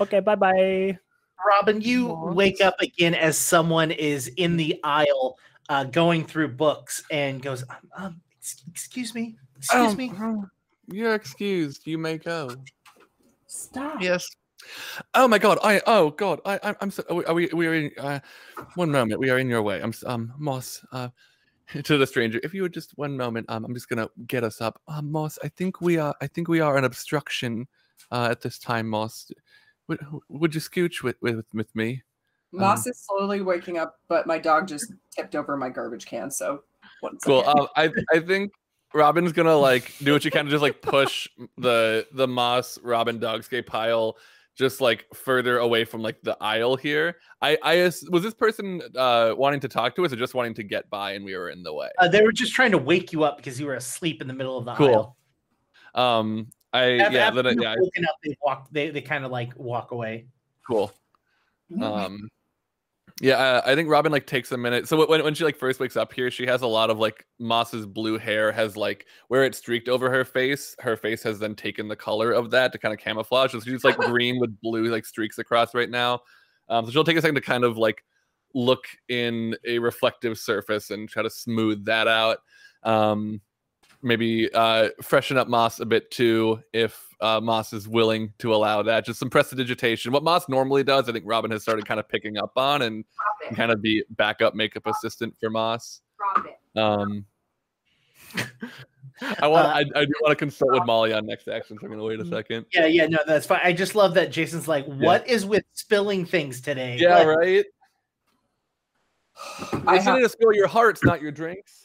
Okay, 0.00 0.20
bye 0.20 0.34
bye. 0.34 0.98
Robin, 1.46 1.80
you 1.80 2.06
What? 2.08 2.34
wake 2.34 2.60
up 2.60 2.74
again 2.80 3.14
as 3.14 3.36
someone 3.36 3.90
is 3.90 4.28
in 4.36 4.56
the 4.56 4.80
aisle 4.82 5.38
uh, 5.68 5.84
going 5.84 6.24
through 6.24 6.48
books 6.48 7.02
and 7.10 7.42
goes, 7.42 7.62
um, 7.68 7.76
um, 7.96 8.20
Excuse 8.68 9.14
me. 9.14 9.36
Excuse 9.56 9.92
Oh, 9.92 9.94
me. 9.94 10.12
oh, 10.20 10.44
You're 10.88 11.14
excused. 11.14 11.86
You 11.86 11.96
may 11.98 12.18
go. 12.18 12.50
Stop. 13.46 14.00
Yes, 14.02 14.26
Oh 15.14 15.28
my 15.28 15.38
god! 15.38 15.58
I 15.62 15.80
oh 15.86 16.10
god! 16.10 16.40
I 16.46 16.58
I'm, 16.62 16.76
I'm 16.80 16.90
so 16.90 17.02
are 17.26 17.34
we 17.34 17.48
we 17.52 17.66
are 17.66 17.74
in 17.74 17.90
uh, 17.98 18.20
one 18.76 18.90
moment. 18.90 19.20
We 19.20 19.28
are 19.30 19.38
in 19.38 19.48
your 19.48 19.62
way. 19.62 19.82
I'm 19.82 19.92
um 20.06 20.32
Moss. 20.38 20.82
Uh, 20.92 21.08
to 21.84 21.98
the 21.98 22.06
stranger, 22.06 22.40
if 22.42 22.54
you 22.54 22.62
would 22.62 22.74
just 22.74 22.92
one 22.96 23.16
moment, 23.16 23.46
um, 23.48 23.64
I'm 23.64 23.74
just 23.74 23.88
gonna 23.88 24.08
get 24.26 24.44
us 24.44 24.60
up. 24.60 24.80
Uh, 24.88 25.02
Moss, 25.02 25.38
I 25.42 25.48
think 25.48 25.80
we 25.80 25.98
are. 25.98 26.14
I 26.20 26.26
think 26.26 26.48
we 26.48 26.60
are 26.60 26.76
an 26.76 26.84
obstruction. 26.84 27.66
Uh, 28.10 28.28
at 28.30 28.40
this 28.40 28.58
time, 28.58 28.88
Moss, 28.88 29.30
would 29.88 30.00
would 30.28 30.54
you 30.54 30.60
scooch 30.60 31.02
with 31.02 31.16
with 31.20 31.44
with 31.52 31.74
me? 31.74 32.02
Moss 32.52 32.86
is 32.86 33.04
slowly 33.04 33.40
waking 33.40 33.78
up, 33.78 33.98
but 34.08 34.26
my 34.26 34.38
dog 34.38 34.68
just 34.68 34.92
tipped 35.10 35.34
over 35.34 35.56
my 35.56 35.68
garbage 35.68 36.06
can. 36.06 36.30
So 36.30 36.62
one 37.00 37.18
Cool. 37.24 37.42
Um, 37.46 37.66
I 37.76 37.90
I 38.12 38.20
think 38.20 38.52
Robin's 38.92 39.32
gonna 39.32 39.56
like 39.56 39.92
do 40.02 40.12
what 40.12 40.24
you 40.24 40.30
can 40.30 40.46
of 40.46 40.50
just 40.50 40.62
like 40.62 40.82
push 40.82 41.28
the 41.58 42.06
the 42.12 42.28
Moss 42.28 42.78
Robin 42.82 43.18
Dogscape 43.18 43.66
pile 43.66 44.16
just 44.56 44.80
like 44.80 45.06
further 45.14 45.58
away 45.58 45.84
from 45.84 46.00
like 46.02 46.20
the 46.22 46.36
aisle 46.40 46.76
here. 46.76 47.16
I 47.42 47.58
I 47.62 47.76
was 48.10 48.22
this 48.22 48.34
person 48.34 48.80
uh 48.96 49.34
wanting 49.36 49.60
to 49.60 49.68
talk 49.68 49.94
to 49.96 50.04
us 50.04 50.12
or 50.12 50.16
just 50.16 50.34
wanting 50.34 50.54
to 50.54 50.62
get 50.62 50.88
by 50.90 51.12
and 51.12 51.24
we 51.24 51.36
were 51.36 51.50
in 51.50 51.62
the 51.62 51.72
way. 51.74 51.88
Uh, 51.98 52.08
they 52.08 52.22
were 52.22 52.32
just 52.32 52.52
trying 52.54 52.70
to 52.72 52.78
wake 52.78 53.12
you 53.12 53.24
up 53.24 53.36
because 53.36 53.58
you 53.58 53.66
were 53.66 53.74
asleep 53.74 54.20
in 54.22 54.28
the 54.28 54.34
middle 54.34 54.56
of 54.56 54.64
the 54.64 54.74
Cool. 54.74 55.16
aisle. 55.94 56.18
Um, 56.20 56.48
I 56.72 56.98
After, 56.98 57.16
yeah, 57.16 57.26
after 57.28 57.42
then 57.42 57.46
I- 57.46 57.50
you're 57.52 57.62
yeah, 57.62 57.72
I- 57.72 57.76
woken 57.80 58.04
up, 58.04 58.16
they 58.24 58.36
walk. 58.42 58.68
They, 58.72 58.90
they 58.90 59.00
kind 59.00 59.24
of 59.24 59.30
like 59.30 59.52
walk 59.56 59.90
away. 59.92 60.26
cool. 60.66 60.92
Um, 61.80 62.28
yeah, 63.20 63.36
uh, 63.36 63.62
I 63.64 63.76
think 63.76 63.88
Robin 63.88 64.10
like 64.10 64.26
takes 64.26 64.50
a 64.50 64.56
minute. 64.56 64.88
So 64.88 65.06
when 65.06 65.22
when 65.22 65.34
she 65.34 65.44
like 65.44 65.56
first 65.56 65.78
wakes 65.78 65.96
up 65.96 66.12
here, 66.12 66.32
she 66.32 66.46
has 66.46 66.62
a 66.62 66.66
lot 66.66 66.90
of 66.90 66.98
like 66.98 67.24
Moss's 67.38 67.86
blue 67.86 68.18
hair 68.18 68.50
has 68.50 68.76
like 68.76 69.06
where 69.28 69.44
it 69.44 69.54
streaked 69.54 69.88
over 69.88 70.10
her 70.10 70.24
face. 70.24 70.74
Her 70.80 70.96
face 70.96 71.22
has 71.22 71.38
then 71.38 71.54
taken 71.54 71.86
the 71.86 71.94
color 71.94 72.32
of 72.32 72.50
that 72.50 72.72
to 72.72 72.78
kind 72.78 72.92
of 72.92 72.98
camouflage. 72.98 73.52
So 73.52 73.60
she's 73.60 73.84
like 73.84 73.96
green 73.96 74.40
with 74.40 74.60
blue 74.60 74.86
like 74.86 75.06
streaks 75.06 75.38
across 75.38 75.74
right 75.74 75.90
now. 75.90 76.20
Um, 76.68 76.86
so 76.86 76.90
she'll 76.92 77.04
take 77.04 77.16
a 77.16 77.22
second 77.22 77.36
to 77.36 77.40
kind 77.40 77.62
of 77.62 77.76
like 77.76 78.02
look 78.52 78.84
in 79.08 79.56
a 79.64 79.78
reflective 79.78 80.36
surface 80.36 80.90
and 80.90 81.08
try 81.08 81.22
to 81.22 81.30
smooth 81.30 81.84
that 81.84 82.08
out. 82.08 82.38
Um, 82.82 83.40
maybe 84.04 84.52
uh, 84.52 84.90
freshen 85.02 85.36
up 85.36 85.48
Moss 85.48 85.80
a 85.80 85.86
bit 85.86 86.10
too, 86.10 86.60
if 86.72 87.08
uh, 87.20 87.40
Moss 87.40 87.72
is 87.72 87.88
willing 87.88 88.32
to 88.38 88.54
allow 88.54 88.82
that. 88.82 89.04
Just 89.06 89.18
some 89.18 89.30
prestidigitation. 89.30 90.12
What 90.12 90.22
Moss 90.22 90.48
normally 90.48 90.84
does, 90.84 91.08
I 91.08 91.12
think 91.12 91.24
Robin 91.26 91.50
has 91.50 91.62
started 91.62 91.86
kind 91.86 91.98
of 91.98 92.08
picking 92.08 92.36
up 92.38 92.52
on 92.56 92.82
and 92.82 93.04
kind 93.54 93.72
of 93.72 93.82
be 93.82 94.04
backup 94.10 94.54
makeup 94.54 94.86
assistant 94.86 95.34
for 95.40 95.50
Moss. 95.50 96.00
Um, 96.76 97.24
I 99.40 99.46
want. 99.46 99.66
Uh, 99.66 99.70
I, 99.70 99.78
I 99.80 100.04
do 100.04 100.12
want 100.20 100.30
to 100.30 100.36
consult 100.36 100.72
with 100.72 100.84
Molly 100.86 101.12
on 101.12 101.24
next 101.26 101.48
action, 101.48 101.78
so 101.80 101.86
I'm 101.86 101.92
gonna 101.92 102.04
wait 102.04 102.20
a 102.20 102.26
second. 102.26 102.66
Yeah, 102.72 102.86
yeah, 102.86 103.06
no, 103.06 103.18
that's 103.26 103.46
fine. 103.46 103.60
I 103.62 103.72
just 103.72 103.94
love 103.94 104.14
that 104.14 104.32
Jason's 104.32 104.66
like, 104.66 104.86
"What 104.86 105.28
is 105.28 105.46
with 105.46 105.64
spilling 105.72 106.26
things 106.26 106.60
today?" 106.60 106.96
Yeah, 106.98 107.18
Like, 107.18 107.26
right. 107.26 107.64
I 109.86 109.96
I 109.96 110.00
have, 110.00 110.16
need 110.16 110.22
to 110.22 110.28
spill 110.28 110.52
your 110.52 110.66
hearts, 110.66 111.04
not 111.04 111.22
your 111.22 111.30
drinks. 111.30 111.83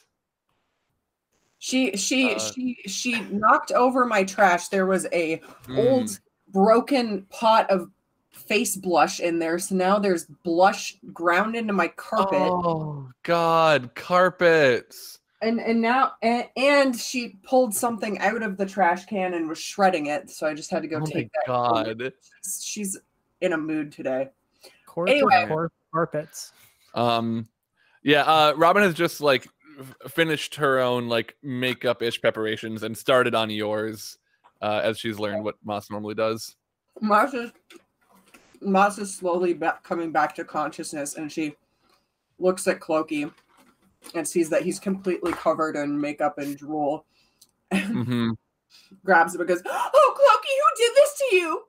She 1.59 1.95
she 1.97 2.35
Uh, 2.35 2.39
she 2.39 2.77
she 2.87 3.21
knocked 3.31 3.71
over 3.71 4.05
my 4.05 4.23
trash. 4.23 4.69
There 4.69 4.85
was 4.85 5.05
a 5.11 5.41
Mm. 5.67 5.77
old 5.77 6.19
broken 6.51 7.23
pot 7.29 7.69
of 7.69 7.91
face 8.31 8.75
blush 8.75 9.19
in 9.19 9.37
there. 9.39 9.59
So 9.59 9.75
now 9.75 9.99
there's 9.99 10.25
blush 10.25 10.97
ground 11.13 11.55
into 11.55 11.73
my 11.73 11.89
carpet. 11.89 12.39
Oh 12.39 13.09
God, 13.23 13.93
carpets. 13.95 15.19
And 15.41 15.59
and 15.61 15.79
now 15.81 16.13
and, 16.21 16.47
and 16.57 16.95
she 16.97 17.37
pulled 17.43 17.73
something 17.73 18.19
out 18.19 18.41
of 18.41 18.57
the 18.57 18.65
trash 18.65 19.05
can 19.05 19.33
and 19.35 19.47
was 19.47 19.57
shredding 19.59 20.07
it. 20.07 20.29
So 20.29 20.47
I 20.47 20.53
just 20.53 20.69
had 20.71 20.81
to 20.81 20.87
go 20.87 20.97
Oh 20.97 20.99
my 21.01 21.05
take 21.05 21.31
that. 21.33 21.43
God. 21.45 22.13
She's 22.61 22.97
in 23.41 23.53
a 23.53 23.57
mood 23.57 23.91
today. 23.91 24.29
Court 24.85 25.09
Anyway. 25.09 25.43
of 25.43 25.47
cor- 25.49 25.71
carpets. 25.93 26.51
Um, 26.93 27.47
yeah. 28.03 28.23
Uh, 28.23 28.53
Robin 28.57 28.83
has 28.83 28.93
just 28.95 29.21
like 29.21 29.45
f- 29.45 29.53
finished 30.07 30.55
her 30.55 30.79
own 30.79 31.07
like 31.07 31.35
makeup 31.43 32.01
ish 32.01 32.19
preparations 32.21 32.83
and 32.83 32.97
started 32.97 33.35
on 33.35 33.49
yours, 33.49 34.17
uh, 34.61 34.81
as 34.83 34.99
she's 34.99 35.19
learned 35.19 35.43
what 35.43 35.55
Moss 35.63 35.89
normally 35.89 36.15
does. 36.15 36.55
Moss 37.01 37.33
is 37.33 37.51
Moss 38.61 38.97
is 38.97 39.13
slowly 39.13 39.53
back, 39.53 39.83
coming 39.83 40.11
back 40.11 40.35
to 40.35 40.43
consciousness, 40.43 41.15
and 41.15 41.31
she 41.31 41.55
looks 42.39 42.67
at 42.67 42.79
Clokey 42.79 43.31
and 44.15 44.27
sees 44.27 44.49
that 44.49 44.63
he's 44.63 44.79
completely 44.79 45.31
covered 45.33 45.75
in 45.75 45.99
makeup 45.99 46.37
and 46.37 46.57
drool. 46.57 47.05
hmm 47.73 48.31
Grabs 49.03 49.33
him 49.33 49.41
and 49.41 49.47
goes, 49.47 49.61
"Oh, 49.65 50.15
Clokey, 50.15 50.55
who 50.59 50.85
did 50.85 50.95
this 50.95 51.17
to 51.17 51.35
you?" 51.35 51.63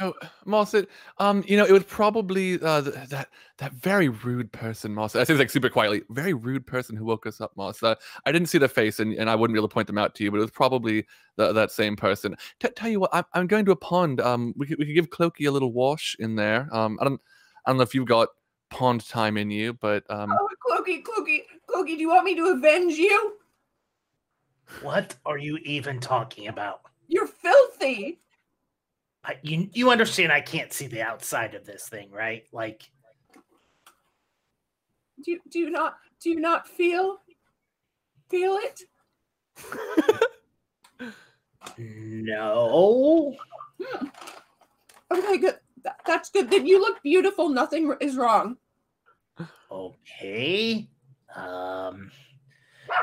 Oh, 0.00 0.14
Moss, 0.44 0.76
um, 1.18 1.42
you 1.48 1.56
know, 1.56 1.64
it 1.64 1.72
was 1.72 1.82
probably 1.82 2.60
uh, 2.62 2.82
th- 2.82 3.08
that 3.08 3.30
that 3.56 3.72
very 3.72 4.08
rude 4.08 4.52
person, 4.52 4.94
Moss. 4.94 5.16
I 5.16 5.24
say 5.24 5.32
this 5.32 5.40
like 5.40 5.50
super 5.50 5.68
quietly. 5.68 6.02
Very 6.10 6.34
rude 6.34 6.64
person 6.64 6.96
who 6.96 7.04
woke 7.04 7.26
us 7.26 7.40
up, 7.40 7.56
Moss. 7.56 7.82
Uh, 7.82 7.96
I 8.24 8.30
didn't 8.30 8.46
see 8.48 8.58
the 8.58 8.68
face, 8.68 9.00
and, 9.00 9.12
and 9.14 9.28
I 9.28 9.34
wouldn't 9.34 9.54
be 9.54 9.58
able 9.58 9.68
to 9.68 9.74
point 9.74 9.88
them 9.88 9.98
out 9.98 10.14
to 10.14 10.24
you, 10.24 10.30
but 10.30 10.36
it 10.36 10.42
was 10.42 10.52
probably 10.52 11.04
the, 11.34 11.52
that 11.52 11.72
same 11.72 11.96
person. 11.96 12.36
T- 12.60 12.68
tell 12.76 12.88
you 12.88 13.00
what, 13.00 13.10
I'm, 13.12 13.24
I'm 13.32 13.46
going 13.48 13.64
to 13.64 13.72
a 13.72 13.76
pond. 13.76 14.20
Um, 14.20 14.54
we 14.56 14.66
could, 14.66 14.78
we 14.78 14.86
could 14.86 14.94
give 14.94 15.10
Clokey 15.10 15.48
a 15.48 15.50
little 15.50 15.72
wash 15.72 16.14
in 16.20 16.36
there. 16.36 16.68
Um, 16.72 16.96
I 17.00 17.04
don't 17.04 17.20
I 17.66 17.70
don't 17.70 17.78
know 17.78 17.82
if 17.82 17.94
you've 17.94 18.06
got 18.06 18.28
pond 18.70 19.04
time 19.08 19.36
in 19.36 19.50
you, 19.50 19.72
but 19.72 20.04
um, 20.10 20.32
Oh, 20.32 20.48
Clokey, 20.70 21.02
Clokey, 21.02 21.42
Clokey, 21.68 21.96
do 21.96 21.96
you 21.96 22.08
want 22.10 22.24
me 22.24 22.36
to 22.36 22.46
avenge 22.50 22.94
you? 22.94 23.34
What 24.82 25.16
are 25.26 25.38
you 25.38 25.56
even 25.64 25.98
talking 25.98 26.46
about? 26.48 26.82
You're 27.08 27.26
filthy. 27.26 28.20
I, 29.24 29.36
you 29.42 29.68
you 29.72 29.90
understand? 29.90 30.32
I 30.32 30.40
can't 30.40 30.72
see 30.72 30.86
the 30.86 31.02
outside 31.02 31.54
of 31.54 31.66
this 31.66 31.88
thing, 31.88 32.10
right? 32.10 32.44
Like, 32.52 32.90
Do 35.22 35.32
you, 35.32 35.40
do 35.50 35.58
you 35.58 35.70
not 35.70 35.96
do 36.22 36.30
you 36.30 36.40
not 36.40 36.66
feel 36.68 37.20
feel 38.30 38.58
it? 38.62 38.80
no. 41.78 43.34
Okay, 45.10 45.38
good. 45.38 45.58
Th- 45.82 45.94
that's 46.06 46.30
good. 46.30 46.50
Then 46.50 46.66
you 46.66 46.80
look 46.80 47.02
beautiful. 47.02 47.48
Nothing 47.48 47.94
is 48.00 48.16
wrong. 48.16 48.56
Okay. 49.70 50.88
Um, 51.34 52.10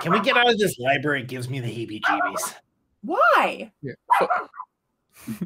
can 0.02 0.12
we 0.12 0.20
get 0.20 0.38
out 0.38 0.50
of 0.50 0.58
this 0.58 0.78
library? 0.80 1.22
It 1.22 1.28
gives 1.28 1.50
me 1.50 1.60
the 1.60 1.68
heebie-jeebies. 1.68 2.56
Why? 3.02 3.72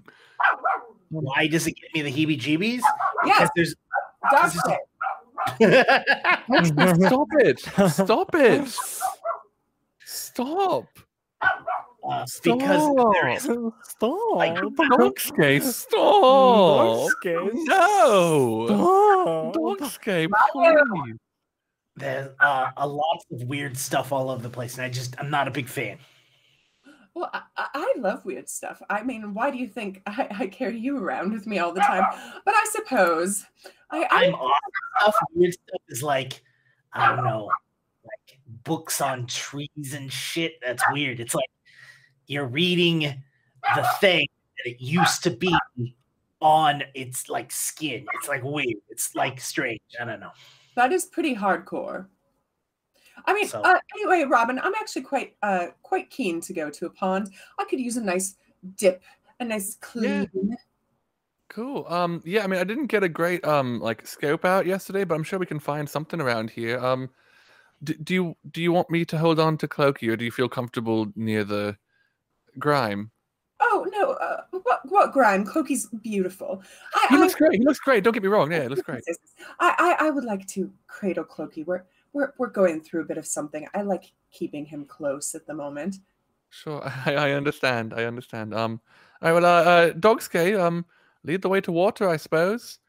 Why 1.09 1.47
does 1.47 1.67
it 1.67 1.73
give 1.73 1.93
me 1.93 2.01
the 2.01 2.11
heebie-jeebies? 2.11 2.81
Yes, 3.25 3.49
Because 3.55 3.75
dog 4.31 4.51
there's. 4.55 5.15
stop 7.05 7.27
it! 7.39 7.59
Stop 7.89 8.35
it! 8.35 8.77
Stop! 10.05 10.85
Uh, 12.09 12.25
because 12.43 12.95
there 13.13 13.29
is 13.29 13.43
Stop. 13.43 14.35
Like, 14.35 14.55
Dogscape, 14.55 15.63
stop! 15.63 17.09
Dogscape. 17.23 17.51
No! 17.53 18.67
Stop. 18.67 19.53
Dogscape, 19.55 20.29
please. 20.53 21.15
there's 21.95 22.29
uh, 22.39 22.71
a 22.77 22.87
lot 22.87 23.23
of 23.31 23.43
weird 23.43 23.77
stuff 23.77 24.11
all 24.11 24.29
over 24.29 24.41
the 24.41 24.49
place, 24.49 24.75
and 24.75 24.83
I 24.85 24.89
just 24.89 25.15
I'm 25.19 25.29
not 25.29 25.47
a 25.47 25.51
big 25.51 25.67
fan. 25.67 25.97
Well, 27.19 27.29
I, 27.33 27.41
I 27.57 27.93
love 27.97 28.23
weird 28.23 28.47
stuff. 28.47 28.81
I 28.89 29.03
mean, 29.03 29.33
why 29.33 29.51
do 29.51 29.57
you 29.57 29.67
think 29.67 30.01
I, 30.07 30.27
I 30.31 30.47
carry 30.47 30.77
you 30.79 30.97
around 30.97 31.33
with 31.33 31.45
me 31.45 31.59
all 31.59 31.73
the 31.73 31.81
time? 31.81 32.05
But 32.45 32.55
I 32.55 32.65
suppose 32.71 33.45
I, 33.91 34.07
I'm 34.09 34.35
I 34.35 34.37
off 34.37 34.57
stuff. 35.01 35.15
Weird 35.33 35.53
stuff 35.53 35.81
is 35.89 36.01
like 36.01 36.41
I 36.93 37.13
don't 37.13 37.25
know, 37.25 37.49
like 38.05 38.39
books 38.63 39.01
on 39.01 39.27
trees 39.27 39.93
and 39.93 40.11
shit. 40.11 40.53
That's 40.65 40.83
weird. 40.91 41.19
It's 41.19 41.35
like 41.35 41.49
you're 42.27 42.47
reading 42.47 43.01
the 43.75 43.89
thing 43.99 44.25
that 44.57 44.71
it 44.71 44.79
used 44.79 45.21
to 45.23 45.31
be 45.31 45.53
on 46.39 46.83
its 46.93 47.27
like 47.27 47.51
skin. 47.51 48.05
It's 48.13 48.29
like 48.29 48.43
weird. 48.43 48.77
It's 48.87 49.13
like 49.13 49.41
strange. 49.41 49.81
I 49.99 50.05
don't 50.05 50.21
know. 50.21 50.31
that 50.75 50.93
is 50.93 51.03
pretty 51.03 51.35
hardcore. 51.35 52.07
I 53.25 53.33
mean, 53.33 53.47
So- 53.47 53.61
uh, 53.61 53.79
anyway, 53.95 54.23
Robin, 54.27 54.59
I'm 54.59 54.73
actually 54.75 55.03
quite 55.03 55.35
uh 55.41 55.67
quite 55.83 56.09
keen 56.09 56.41
to 56.41 56.53
go 56.53 56.69
to 56.69 56.85
a 56.85 56.89
pond. 56.89 57.31
I 57.57 57.65
could 57.65 57.79
use 57.79 57.97
a 57.97 58.03
nice 58.03 58.35
dip, 58.77 59.01
a 59.39 59.45
nice 59.45 59.75
clean. 59.81 60.29
Yeah. 60.33 60.55
Cool. 61.49 61.85
Um, 61.89 62.21
yeah, 62.25 62.43
I 62.43 62.47
mean, 62.47 62.59
I 62.59 62.63
didn't 62.63 62.87
get 62.87 63.03
a 63.03 63.09
great 63.09 63.43
um 63.45 63.79
like 63.79 64.05
scope 64.05 64.45
out 64.45 64.65
yesterday, 64.65 65.03
but 65.03 65.15
I'm 65.15 65.23
sure 65.23 65.39
we 65.39 65.45
can 65.45 65.59
find 65.59 65.89
something 65.89 66.21
around 66.21 66.49
here. 66.51 66.77
Um, 66.79 67.09
d- 67.83 67.97
do 68.03 68.13
you 68.13 68.35
do 68.51 68.61
you 68.61 68.71
want 68.71 68.89
me 68.91 69.03
to 69.05 69.17
hold 69.17 69.39
on 69.39 69.57
to 69.57 69.67
Clokey, 69.67 70.09
or 70.11 70.15
do 70.15 70.25
you 70.25 70.31
feel 70.31 70.47
comfortable 70.49 71.07
near 71.15 71.43
the 71.43 71.75
grime? 72.59 73.09
Oh 73.61 73.85
no, 73.91 74.11
uh, 74.11 74.41
what 74.63 74.81
what 74.85 75.11
grime? 75.11 75.43
Clokey's 75.43 75.87
beautiful. 76.03 76.61
I, 76.93 77.07
He 77.09 77.15
I- 77.15 77.19
looks 77.19 77.35
great. 77.35 77.53
He 77.59 77.65
looks 77.65 77.79
great. 77.79 78.03
Don't 78.03 78.13
get 78.13 78.21
me 78.23 78.29
wrong. 78.29 78.51
Yeah, 78.51 78.59
it 78.59 78.69
looks 78.69 78.83
great. 78.83 79.03
I, 79.59 79.95
I, 79.99 80.07
I 80.07 80.09
would 80.11 80.23
like 80.25 80.45
to 80.49 80.71
cradle 80.87 81.25
Clokey. 81.25 81.65
We're, 81.65 81.83
we're, 82.13 82.33
we're 82.37 82.49
going 82.49 82.81
through 82.81 83.01
a 83.01 83.05
bit 83.05 83.17
of 83.17 83.25
something. 83.25 83.67
I 83.73 83.81
like 83.81 84.11
keeping 84.31 84.65
him 84.65 84.85
close 84.85 85.35
at 85.35 85.45
the 85.45 85.53
moment. 85.53 85.97
Sure, 86.49 86.81
I, 87.05 87.15
I 87.15 87.31
understand. 87.31 87.93
I 87.93 88.05
understand. 88.05 88.53
Um, 88.53 88.81
all 89.21 89.31
right. 89.31 89.41
Well, 89.41 89.45
uh, 89.45 89.63
uh 89.63 89.91
Dogscape, 89.93 90.59
um, 90.59 90.85
lead 91.23 91.41
the 91.41 91.49
way 91.49 91.61
to 91.61 91.71
water, 91.71 92.07
I 92.07 92.17
suppose. 92.17 92.79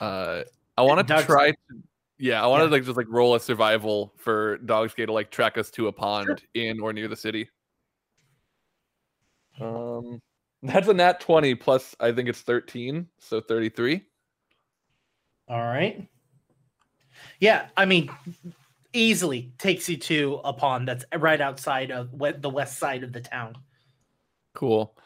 Uh, 0.00 0.42
I 0.76 0.82
want 0.82 1.06
to 1.06 1.22
try. 1.22 1.50
To, 1.50 1.56
yeah, 2.18 2.42
I 2.42 2.46
want 2.46 2.62
to 2.62 2.68
like 2.68 2.84
just 2.84 2.96
like 2.96 3.06
roll 3.08 3.34
a 3.34 3.40
survival 3.40 4.12
for 4.16 4.58
Dogscape 4.58 5.06
to 5.06 5.12
like 5.12 5.30
track 5.30 5.58
us 5.58 5.70
to 5.72 5.88
a 5.88 5.92
pond 5.92 6.42
in 6.54 6.80
or 6.80 6.92
near 6.92 7.08
the 7.08 7.16
city. 7.16 7.48
Um, 9.60 10.20
that's 10.62 10.88
a 10.88 10.94
nat 10.94 11.20
twenty 11.20 11.54
plus. 11.54 11.96
I 12.00 12.12
think 12.12 12.28
it's 12.28 12.40
thirteen, 12.40 13.08
so 13.18 13.40
thirty-three. 13.40 14.04
All 15.48 15.62
right. 15.62 16.08
Yeah, 17.40 17.66
I 17.76 17.84
mean, 17.84 18.10
easily 18.92 19.52
takes 19.58 19.88
you 19.88 19.96
to 19.96 20.40
a 20.44 20.52
pond 20.52 20.88
that's 20.88 21.04
right 21.16 21.40
outside 21.40 21.90
of 21.90 22.10
the 22.18 22.50
west 22.50 22.78
side 22.78 23.02
of 23.02 23.12
the 23.12 23.20
town. 23.20 23.56
Cool. 24.54 24.96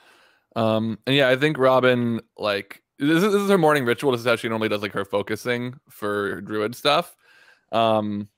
Um, 0.57 0.99
and 1.07 1.17
yeah, 1.17 1.29
I 1.29 1.37
think 1.37 1.59
Robin 1.59 2.21
like 2.37 2.83
this 2.99 3.23
is, 3.23 3.33
this 3.33 3.43
is 3.43 3.51
her 3.51 3.59
morning 3.59 3.85
ritual. 3.85 4.13
This 4.13 4.21
is 4.21 4.27
how 4.27 4.37
she 4.37 4.49
normally 4.49 4.69
does 4.69 4.83
like 4.83 4.93
her 4.93 5.05
focusing 5.05 5.75
for 5.89 6.41
druid 6.43 6.75
stuff. 6.75 7.17
Um, 7.71 8.29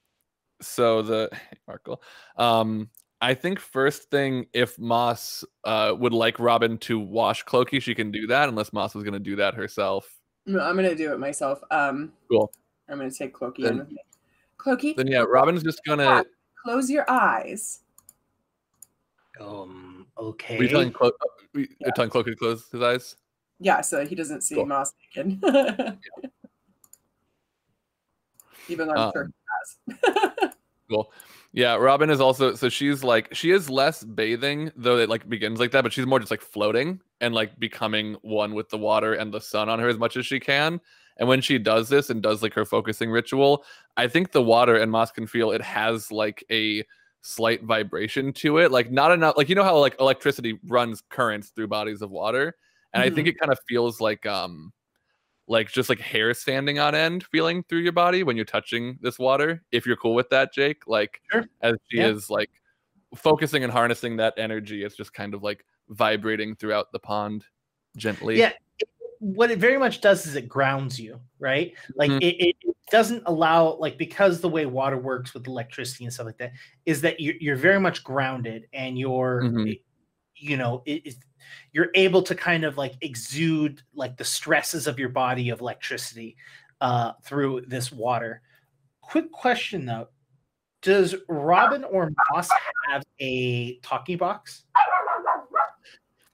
so 0.60 1.02
the 1.02 1.30
Markle. 1.68 2.02
Um, 2.36 2.90
I 3.20 3.34
think 3.34 3.58
first 3.58 4.10
thing, 4.10 4.46
if 4.52 4.78
Moss 4.78 5.44
uh 5.64 5.94
would 5.98 6.12
like 6.12 6.38
Robin 6.38 6.78
to 6.78 6.98
wash 6.98 7.44
Clokey, 7.44 7.80
she 7.82 7.94
can 7.94 8.10
do 8.10 8.26
that. 8.28 8.48
Unless 8.48 8.72
Moss 8.72 8.94
was 8.94 9.04
gonna 9.04 9.18
do 9.18 9.36
that 9.36 9.54
herself. 9.54 10.08
No, 10.46 10.60
I'm 10.60 10.76
gonna 10.76 10.94
do 10.94 11.12
it 11.12 11.18
myself. 11.18 11.60
Um, 11.70 12.12
Cool. 12.30 12.52
I'm 12.88 12.98
gonna 12.98 13.10
take 13.10 13.34
Clokey 13.34 13.62
Then- 13.62 13.72
in 13.72 13.78
with 13.78 13.90
me. 13.90 13.98
Clokey, 14.58 14.96
Then 14.96 15.06
yeah, 15.08 15.24
Robin's 15.28 15.62
just 15.62 15.80
gonna. 15.84 16.24
close 16.62 16.88
your 16.90 17.08
eyes. 17.10 17.80
Um. 19.40 20.06
Okay. 20.16 20.58
Are 20.58 20.62
you 20.62 20.68
telling 20.68 20.92
Clo- 20.92 21.08
uh, 21.08 21.26
were 21.54 21.60
you 21.60 21.68
telling 21.94 22.10
Clokey 22.10 22.26
to 22.26 22.36
close 22.36 22.68
his 22.70 22.80
eyes? 22.82 23.16
Yeah, 23.60 23.80
so 23.80 24.06
he 24.06 24.14
doesn't 24.14 24.42
see 24.42 24.54
Cool. 24.54 24.66
Moss 24.66 24.92
naked. 25.16 25.42
Even 28.68 28.88
though 28.88 28.94
I'm 28.94 28.98
Um, 29.08 29.12
sure 29.12 29.26
he 29.86 29.94
has. 30.02 30.50
Cool. 30.90 31.10
Yeah, 31.52 31.76
Robin 31.76 32.10
is 32.10 32.20
also 32.20 32.54
so 32.54 32.68
she's 32.68 33.02
like 33.02 33.32
she 33.34 33.50
is 33.52 33.70
less 33.70 34.04
bathing 34.04 34.70
though 34.76 34.98
it 34.98 35.08
like 35.08 35.26
begins 35.28 35.58
like 35.58 35.70
that, 35.72 35.82
but 35.82 35.92
she's 35.94 36.04
more 36.06 36.18
just 36.18 36.30
like 36.30 36.42
floating 36.42 37.00
and 37.22 37.34
like 37.34 37.58
becoming 37.58 38.14
one 38.20 38.52
with 38.54 38.68
the 38.68 38.76
water 38.76 39.14
and 39.14 39.32
the 39.32 39.40
sun 39.40 39.68
on 39.70 39.78
her 39.78 39.88
as 39.88 39.96
much 39.98 40.16
as 40.18 40.26
she 40.26 40.38
can. 40.38 40.78
And 41.16 41.28
when 41.28 41.40
she 41.40 41.58
does 41.58 41.88
this 41.88 42.10
and 42.10 42.22
does 42.22 42.42
like 42.42 42.54
her 42.54 42.64
focusing 42.64 43.10
ritual, 43.10 43.64
I 43.96 44.08
think 44.08 44.32
the 44.32 44.42
water 44.42 44.76
and 44.76 44.90
Moss 44.90 45.12
can 45.12 45.26
feel 45.26 45.52
it 45.52 45.62
has 45.62 46.10
like 46.10 46.44
a 46.50 46.84
slight 47.22 47.62
vibration 47.62 48.32
to 48.34 48.58
it, 48.58 48.70
like 48.72 48.90
not 48.90 49.12
enough. 49.12 49.36
Like 49.36 49.48
you 49.48 49.54
know 49.54 49.62
how 49.64 49.78
like 49.78 49.96
electricity 50.00 50.58
runs 50.66 51.02
currents 51.10 51.50
through 51.50 51.68
bodies 51.68 52.02
of 52.02 52.10
water, 52.10 52.56
and 52.92 53.02
I 53.02 53.10
think 53.10 53.28
it 53.28 53.38
kind 53.38 53.52
of 53.52 53.58
feels 53.68 54.00
like 54.00 54.26
um 54.26 54.72
like 55.46 55.70
just 55.70 55.88
like 55.88 56.00
hair 56.00 56.32
standing 56.34 56.78
on 56.78 56.94
end 56.94 57.24
feeling 57.24 57.62
through 57.68 57.80
your 57.80 57.92
body 57.92 58.22
when 58.22 58.34
you're 58.34 58.44
touching 58.46 58.98
this 59.02 59.18
water. 59.18 59.62
If 59.72 59.86
you're 59.86 59.96
cool 59.96 60.14
with 60.14 60.30
that, 60.30 60.52
Jake, 60.54 60.86
like 60.86 61.20
Sure. 61.30 61.44
as 61.60 61.76
she 61.90 61.98
Yeah. 61.98 62.08
is 62.08 62.30
like 62.30 62.50
focusing 63.14 63.62
and 63.62 63.72
harnessing 63.72 64.16
that 64.16 64.34
energy, 64.38 64.82
it's 64.82 64.96
just 64.96 65.12
kind 65.12 65.34
of 65.34 65.42
like 65.42 65.64
vibrating 65.90 66.56
throughout 66.56 66.92
the 66.92 66.98
pond 66.98 67.44
gently. 67.96 68.38
Yeah. 68.38 68.52
What 69.24 69.50
it 69.50 69.58
very 69.58 69.78
much 69.78 70.02
does 70.02 70.26
is 70.26 70.36
it 70.36 70.48
grounds 70.48 71.00
you, 71.00 71.18
right? 71.38 71.72
Like 71.96 72.10
Mhm. 72.10 72.22
it, 72.22 72.36
it, 72.48 72.56
doesn't 72.90 73.22
allow, 73.24 73.72
like, 73.76 73.96
because 73.96 74.40
the 74.40 74.48
way 74.48 74.66
water 74.66 74.98
works 74.98 75.32
with 75.32 75.46
electricity 75.46 76.04
and 76.04 76.12
stuff 76.12 76.26
like 76.26 76.36
that 76.36 76.52
is 76.84 77.00
that 77.00 77.18
you're, 77.18 77.34
you're 77.40 77.56
very 77.56 77.80
much 77.80 78.04
grounded 78.04 78.68
and 78.74 78.98
you're, 78.98 79.40
Mhm. 79.42 79.80
you 80.36 80.56
know, 80.58 80.82
it, 80.84 81.06
it, 81.06 81.14
you're 81.72 81.90
able 81.94 82.22
to 82.22 82.34
kind 82.34 82.62
of 82.62 82.76
like 82.76 82.94
exude 83.00 83.82
like 83.94 84.18
the 84.18 84.24
stresses 84.24 84.86
of 84.86 84.98
your 84.98 85.08
body 85.08 85.48
of 85.48 85.60
electricity 85.60 86.36
uh, 86.82 87.12
through 87.24 87.62
this 87.66 87.90
water. 87.90 88.42
Quick 89.00 89.32
question 89.32 89.86
though 89.86 90.08
Does 90.82 91.14
Robin 91.28 91.82
or 91.84 92.12
Moss 92.30 92.50
have 92.90 93.02
a 93.18 93.78
talkie 93.78 94.16
box? 94.16 94.64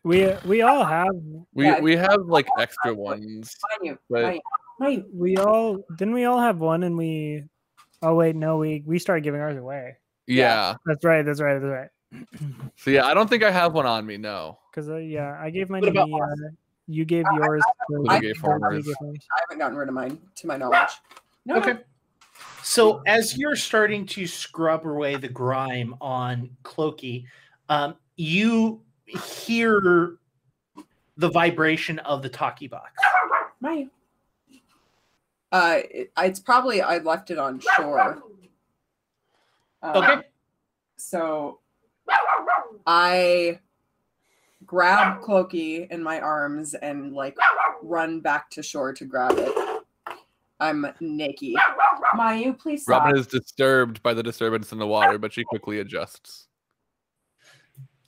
We 0.02 0.32
we 0.46 0.62
all 0.62 0.84
have 0.84 1.08
We 1.54 1.66
Yeah. 1.66 1.80
we 1.80 1.96
have 1.96 2.22
like 2.24 2.48
extra 2.58 2.94
ones. 2.94 3.56
Mind 3.80 3.80
you, 3.92 3.98
But- 4.08 4.22
mind 4.22 4.34
you, 4.34 4.40
mind 4.86 4.92
you. 4.94 5.04
we 5.12 5.36
all 5.36 5.78
didn't 5.96 6.14
we 6.14 6.24
all 6.24 6.40
have 6.40 6.58
one 6.58 6.82
and 6.84 6.96
we 6.96 7.44
oh 8.02 8.14
wait 8.14 8.34
no 8.36 8.56
we 8.56 8.82
we 8.86 8.98
started 8.98 9.22
giving 9.24 9.40
ours 9.40 9.56
away. 9.58 9.96
Yeah. 10.26 10.74
That's 10.86 11.04
right. 11.04 11.22
That's 11.24 11.40
right. 11.40 11.58
That's 11.58 11.64
right. 11.70 11.88
So 12.76 12.90
yeah, 12.90 13.04
I 13.06 13.14
don't 13.14 13.28
think 13.28 13.42
I 13.42 13.50
have 13.50 13.74
one 13.74 13.86
on 13.86 14.06
me. 14.06 14.16
No. 14.16 14.58
Because 14.70 14.88
uh, 14.88 14.96
yeah, 14.96 15.36
I 15.40 15.50
gave 15.50 15.68
mine 15.70 15.82
to 15.82 15.90
me. 15.92 15.98
Uh, 15.98 16.48
you 16.86 17.04
gave 17.04 17.24
yours. 17.34 17.62
to- 17.90 18.06
I 18.08 18.14
I 18.16 18.20
gave 18.20 18.32
think 18.32 18.38
farmers. 18.44 18.84
gave 18.86 18.94
yours. 19.00 19.18
I 19.36 19.40
haven't 19.42 19.58
gotten 19.58 19.76
rid 19.76 19.88
of 19.88 19.94
mine 19.94 20.18
to 20.36 20.46
my 20.46 20.56
knowledge. 20.56 20.90
No, 21.44 21.54
no. 21.56 21.60
Okay. 21.60 21.78
So 22.62 23.02
as 23.06 23.36
you're 23.36 23.56
starting 23.56 24.06
to 24.06 24.26
scrub 24.26 24.86
away 24.86 25.16
the 25.16 25.28
grime 25.28 25.94
on 26.00 26.50
Clokey, 26.64 27.24
um, 27.68 27.96
you 28.16 28.82
hear 29.18 30.16
the 31.16 31.28
vibration 31.28 31.98
of 32.00 32.22
the 32.22 32.28
talkie 32.28 32.68
box. 32.68 32.92
My, 33.60 33.88
uh, 35.52 35.80
it, 35.90 36.12
it's 36.18 36.40
probably 36.40 36.80
I 36.82 36.98
left 36.98 37.30
it 37.30 37.38
on 37.38 37.60
shore. 37.76 38.22
Um, 39.82 39.96
Okay. 39.96 40.22
So 40.96 41.60
I 42.86 43.58
grab 44.66 45.22
Clokey 45.22 45.90
in 45.90 46.02
my 46.02 46.20
arms 46.20 46.74
and 46.74 47.12
like 47.12 47.36
run 47.82 48.20
back 48.20 48.50
to 48.50 48.62
shore 48.62 48.92
to 48.92 49.04
grab 49.04 49.32
it. 49.36 49.52
I'm 50.60 50.86
naked. 51.00 51.54
Mayu, 52.14 52.58
please 52.58 52.82
stop. 52.82 53.04
Robin 53.04 53.18
is 53.18 53.26
disturbed 53.26 54.02
by 54.02 54.12
the 54.12 54.22
disturbance 54.22 54.72
in 54.72 54.78
the 54.78 54.86
water, 54.86 55.16
but 55.18 55.32
she 55.32 55.42
quickly 55.42 55.78
adjusts. 55.80 56.48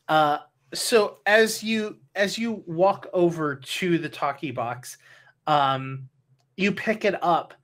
Uh, 0.08 0.38
so 0.74 1.18
as 1.26 1.62
you 1.62 1.98
as 2.14 2.36
you 2.38 2.62
walk 2.66 3.06
over 3.12 3.56
to 3.56 3.98
the 3.98 4.08
talkie 4.08 4.50
box, 4.50 4.98
um, 5.46 6.08
you 6.56 6.72
pick 6.72 7.04
it 7.04 7.22
up, 7.22 7.54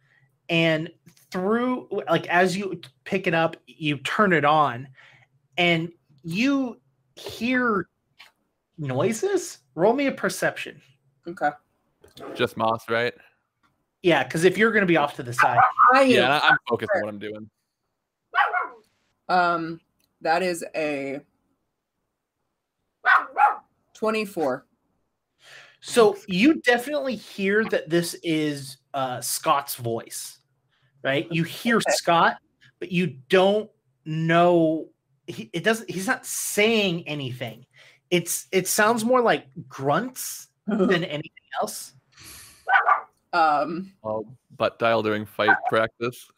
and 0.48 0.90
through 1.30 1.88
like 2.08 2.26
as 2.28 2.56
you 2.56 2.80
pick 3.04 3.26
it 3.26 3.34
up, 3.34 3.56
you 3.66 3.98
turn 3.98 4.32
it 4.32 4.44
on, 4.44 4.88
and 5.56 5.90
you 6.22 6.80
hear 7.16 7.88
noises. 8.78 9.58
Roll 9.74 9.92
me 9.92 10.06
a 10.06 10.12
perception. 10.12 10.80
Okay. 11.26 11.50
Just 12.34 12.56
Moss, 12.56 12.88
right? 12.88 13.14
Yeah, 14.02 14.24
because 14.24 14.44
if 14.44 14.56
you're 14.56 14.72
going 14.72 14.82
to 14.82 14.86
be 14.86 14.96
off 14.96 15.14
to 15.16 15.22
the 15.22 15.32
side, 15.32 15.58
Mayu, 15.92 16.08
Yeah, 16.14 16.38
I- 16.38 16.48
I'm 16.50 16.56
focused 16.68 16.90
on 16.96 17.02
what 17.02 17.08
I'm 17.08 17.18
doing. 17.18 17.50
um, 19.28 19.80
that 20.20 20.42
is 20.42 20.64
a 20.74 21.20
twenty-four. 23.98 24.66
so 25.80 26.16
you 26.26 26.60
definitely 26.62 27.16
hear 27.16 27.64
that 27.64 27.88
this 27.88 28.14
is 28.22 28.78
uh, 28.94 29.20
Scott's 29.20 29.74
voice, 29.76 30.38
right? 31.02 31.26
You 31.30 31.42
hear 31.44 31.80
Scott, 31.80 32.36
but 32.80 32.90
you 32.92 33.18
don't 33.28 33.70
know. 34.04 34.88
He, 35.26 35.50
it 35.52 35.64
doesn't. 35.64 35.90
He's 35.90 36.06
not 36.06 36.24
saying 36.26 37.06
anything. 37.06 37.66
It's. 38.10 38.46
It 38.52 38.66
sounds 38.68 39.04
more 39.04 39.20
like 39.20 39.46
grunts 39.68 40.48
than 40.66 41.04
anything 41.04 41.32
else. 41.60 41.92
um, 43.32 43.92
I'll 44.04 44.24
butt 44.56 44.78
dial 44.78 45.02
during 45.02 45.26
fight 45.26 45.56
practice. 45.68 46.30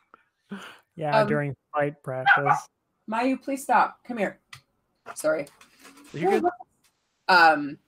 Yeah, 0.97 1.21
Um, 1.21 1.29
during 1.29 1.57
fight 1.73 2.03
practice. 2.03 2.69
Mayu, 3.11 3.41
please 3.41 3.63
stop. 3.63 3.99
Come 4.05 4.19
here. 4.19 4.41
Sorry. 5.15 5.47
You're 6.13 6.41
good. 6.41 6.51
Um, 7.31 7.79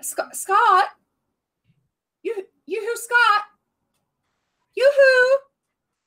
Scott, 0.00 0.34
Scott, 0.34 0.86
you, 2.24 2.34
you 2.66 2.80
who, 2.80 2.96
Scott, 2.96 3.44
you 4.74 4.92
who, 4.96 5.38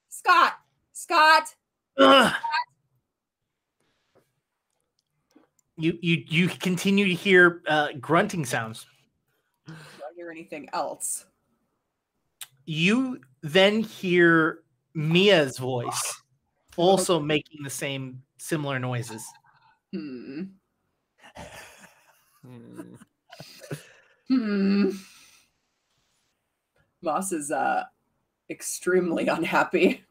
Scott, 0.10 0.54
Scott. 0.92 1.44
Ugh. 1.98 2.34
You 5.78 5.98
you 6.02 6.26
you 6.28 6.48
continue 6.50 7.08
to 7.08 7.14
hear 7.14 7.62
uh, 7.70 7.94
grunting 8.02 8.46
sounds. 8.46 8.86
Do 9.66 9.74
I 9.74 10.14
hear 10.18 10.30
anything 10.30 10.68
else? 10.74 11.26
You 12.66 13.22
then 13.44 13.80
hear 13.80 14.60
Mia's 14.94 15.58
voice, 15.58 16.22
also 16.76 17.18
making 17.18 17.64
the 17.64 17.70
same 17.70 18.24
similar 18.38 18.78
noises. 18.78 19.26
Hmm. 19.94 20.44
Hmm. 22.46 22.96
Hmm. 24.28 24.90
Moss 27.02 27.32
is 27.32 27.52
uh 27.52 27.84
extremely 28.50 29.28
unhappy. 29.28 30.04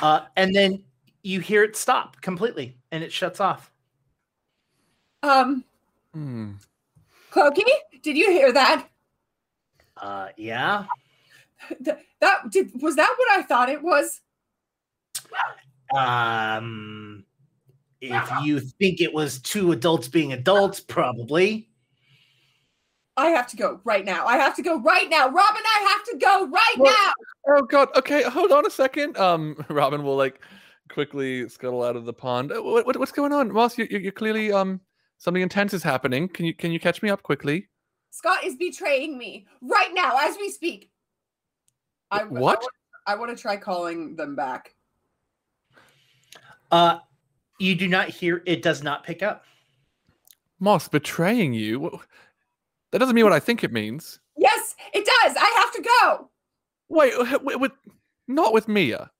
Uh, 0.00 0.26
and 0.36 0.54
then 0.54 0.82
you 1.22 1.40
hear 1.40 1.62
it 1.62 1.76
stop 1.76 2.20
completely 2.20 2.76
and 2.90 3.04
it 3.04 3.12
shuts 3.12 3.40
off. 3.40 3.70
Um. 5.22 5.64
Clokey, 7.30 7.62
did 8.02 8.16
you 8.16 8.30
hear 8.30 8.52
that? 8.52 8.88
Uh, 9.96 10.28
yeah. 10.36 10.84
Th- 11.84 11.96
that 12.20 12.50
did 12.50 12.70
was 12.82 12.96
that 12.96 13.14
what 13.16 13.38
I 13.38 13.42
thought 13.42 13.68
it 13.68 13.82
was? 13.82 14.20
Um, 15.96 17.24
if 18.02 18.44
you 18.44 18.60
think 18.60 19.00
it 19.00 19.12
was 19.12 19.38
two 19.40 19.72
adults 19.72 20.08
being 20.08 20.32
adults, 20.32 20.80
probably. 20.80 21.68
I 23.16 23.28
have 23.28 23.46
to 23.48 23.56
go 23.56 23.80
right 23.84 24.04
now. 24.04 24.26
I 24.26 24.38
have 24.38 24.56
to 24.56 24.62
go 24.62 24.80
right 24.80 25.08
now. 25.08 25.26
Robin, 25.28 25.62
I 25.64 25.94
have 25.94 26.04
to 26.06 26.16
go 26.18 26.46
right 26.48 26.74
Well- 26.78 26.92
now. 26.92 27.12
Oh 27.48 27.62
god. 27.62 27.88
Okay, 27.96 28.22
hold 28.22 28.52
on 28.52 28.66
a 28.66 28.70
second. 28.70 29.16
Um, 29.18 29.56
Robin 29.68 30.02
will 30.02 30.16
like 30.16 30.40
quickly 30.88 31.48
scuttle 31.48 31.82
out 31.82 31.96
of 31.96 32.04
the 32.04 32.12
pond. 32.12 32.52
Uh, 32.52 32.62
What, 32.62 32.86
what 32.86 32.96
what's 32.98 33.12
going 33.12 33.32
on, 33.32 33.52
Moss? 33.52 33.76
You, 33.78 33.86
you 33.90 33.98
you're 33.98 34.12
clearly 34.12 34.52
um 34.52 34.80
something 35.18 35.42
intense 35.42 35.74
is 35.74 35.82
happening. 35.82 36.28
Can 36.28 36.44
you 36.46 36.54
can 36.54 36.72
you 36.72 36.80
catch 36.80 37.02
me 37.02 37.10
up 37.10 37.22
quickly? 37.22 37.68
Scott 38.10 38.44
is 38.44 38.56
betraying 38.56 39.16
me 39.16 39.46
right 39.60 39.90
now 39.92 40.16
as 40.20 40.36
we 40.36 40.50
speak. 40.50 40.90
I, 42.10 42.24
What? 42.24 42.62
I, 43.06 43.14
want 43.14 43.34
to 43.34 43.40
try 43.40 43.56
calling 43.56 44.16
them 44.16 44.36
back. 44.36 44.74
Uh, 46.70 46.98
you 47.62 47.74
do 47.74 47.88
not 47.88 48.08
hear. 48.08 48.42
It 48.46 48.62
does 48.62 48.82
not 48.82 49.04
pick 49.04 49.22
up. 49.22 49.44
Moss 50.60 50.88
betraying 50.88 51.54
you? 51.54 52.00
That 52.90 52.98
doesn't 52.98 53.14
mean 53.14 53.24
what 53.24 53.32
I 53.32 53.40
think 53.40 53.64
it 53.64 53.72
means. 53.72 54.20
Yes, 54.36 54.74
it 54.92 55.04
does. 55.04 55.36
I 55.36 55.52
have 55.60 55.72
to 55.72 55.82
go 55.82 56.30
Wait, 56.88 57.14
with, 57.42 57.60
with 57.60 57.72
not 58.28 58.52
with 58.52 58.68
Mia. 58.68 59.10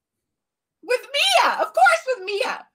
with 0.82 1.00
Mia. 1.00 1.52
Of 1.54 1.72
course, 1.72 2.04
with 2.06 2.24
Mia. 2.24 2.66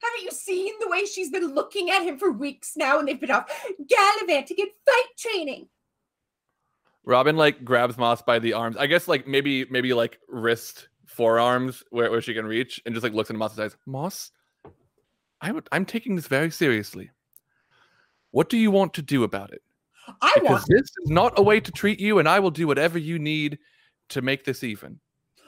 Haven't 0.00 0.22
you 0.22 0.30
seen 0.30 0.72
the 0.80 0.88
way 0.88 1.04
she's 1.04 1.30
been 1.30 1.52
looking 1.54 1.90
at 1.90 2.02
him 2.04 2.18
for 2.18 2.30
weeks 2.30 2.74
now, 2.76 2.98
and 2.98 3.08
they've 3.08 3.20
been 3.20 3.32
off 3.32 3.50
gallivanting 3.88 4.56
and 4.60 4.70
fight 4.86 5.04
training? 5.18 5.68
Robin 7.04 7.36
like 7.36 7.64
grabs 7.64 7.98
Moss 7.98 8.22
by 8.22 8.38
the 8.38 8.52
arms. 8.52 8.76
I 8.76 8.86
guess 8.86 9.08
like 9.08 9.26
maybe 9.26 9.64
maybe 9.70 9.94
like 9.94 10.20
wrist 10.28 10.88
forearms 11.06 11.82
where, 11.90 12.10
where 12.10 12.20
she 12.20 12.34
can 12.34 12.46
reach 12.46 12.80
and 12.86 12.94
just 12.94 13.02
like 13.02 13.14
looks 13.14 13.30
into 13.30 13.38
Moss's 13.38 13.58
eyes. 13.58 13.76
Moss, 13.86 14.30
I 15.40 15.52
would 15.52 15.68
I'm 15.72 15.84
taking 15.84 16.16
this 16.16 16.26
very 16.26 16.50
seriously. 16.50 17.10
What 18.30 18.48
do 18.48 18.56
you 18.58 18.70
want 18.70 18.94
to 18.94 19.02
do 19.02 19.24
about 19.24 19.52
it? 19.52 19.62
I 20.22 20.32
Because 20.36 20.50
want. 20.50 20.64
this 20.68 20.82
is 20.82 21.10
not 21.10 21.38
a 21.38 21.42
way 21.42 21.60
to 21.60 21.70
treat 21.72 22.00
you, 22.00 22.18
and 22.18 22.28
I 22.28 22.40
will 22.40 22.50
do 22.50 22.66
whatever 22.66 22.98
you 22.98 23.18
need 23.18 23.58
to 24.10 24.22
make 24.22 24.44
this 24.44 24.64
even. 24.64 25.00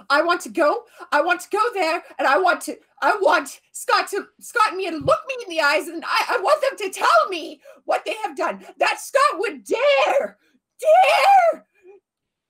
I 0.08 0.22
want 0.22 0.40
to 0.42 0.48
go. 0.48 0.84
I 1.12 1.20
want 1.20 1.40
to 1.42 1.48
go 1.50 1.62
there, 1.74 2.02
and 2.18 2.26
I 2.26 2.38
want 2.38 2.60
to. 2.62 2.76
I 3.02 3.16
want 3.20 3.60
Scott 3.72 4.08
to 4.08 4.26
Scott 4.40 4.68
and 4.68 4.76
Mia 4.76 4.90
to 4.92 4.96
look 4.98 5.20
me 5.28 5.36
in 5.44 5.50
the 5.50 5.60
eyes, 5.60 5.88
and 5.88 6.02
I, 6.06 6.36
I 6.36 6.40
want 6.40 6.60
them 6.62 6.90
to 6.90 6.98
tell 6.98 7.28
me 7.28 7.60
what 7.84 8.04
they 8.04 8.14
have 8.22 8.36
done. 8.36 8.64
That 8.78 9.00
Scott 9.00 9.38
would 9.38 9.64
dare, 9.64 10.38
dare 10.80 11.66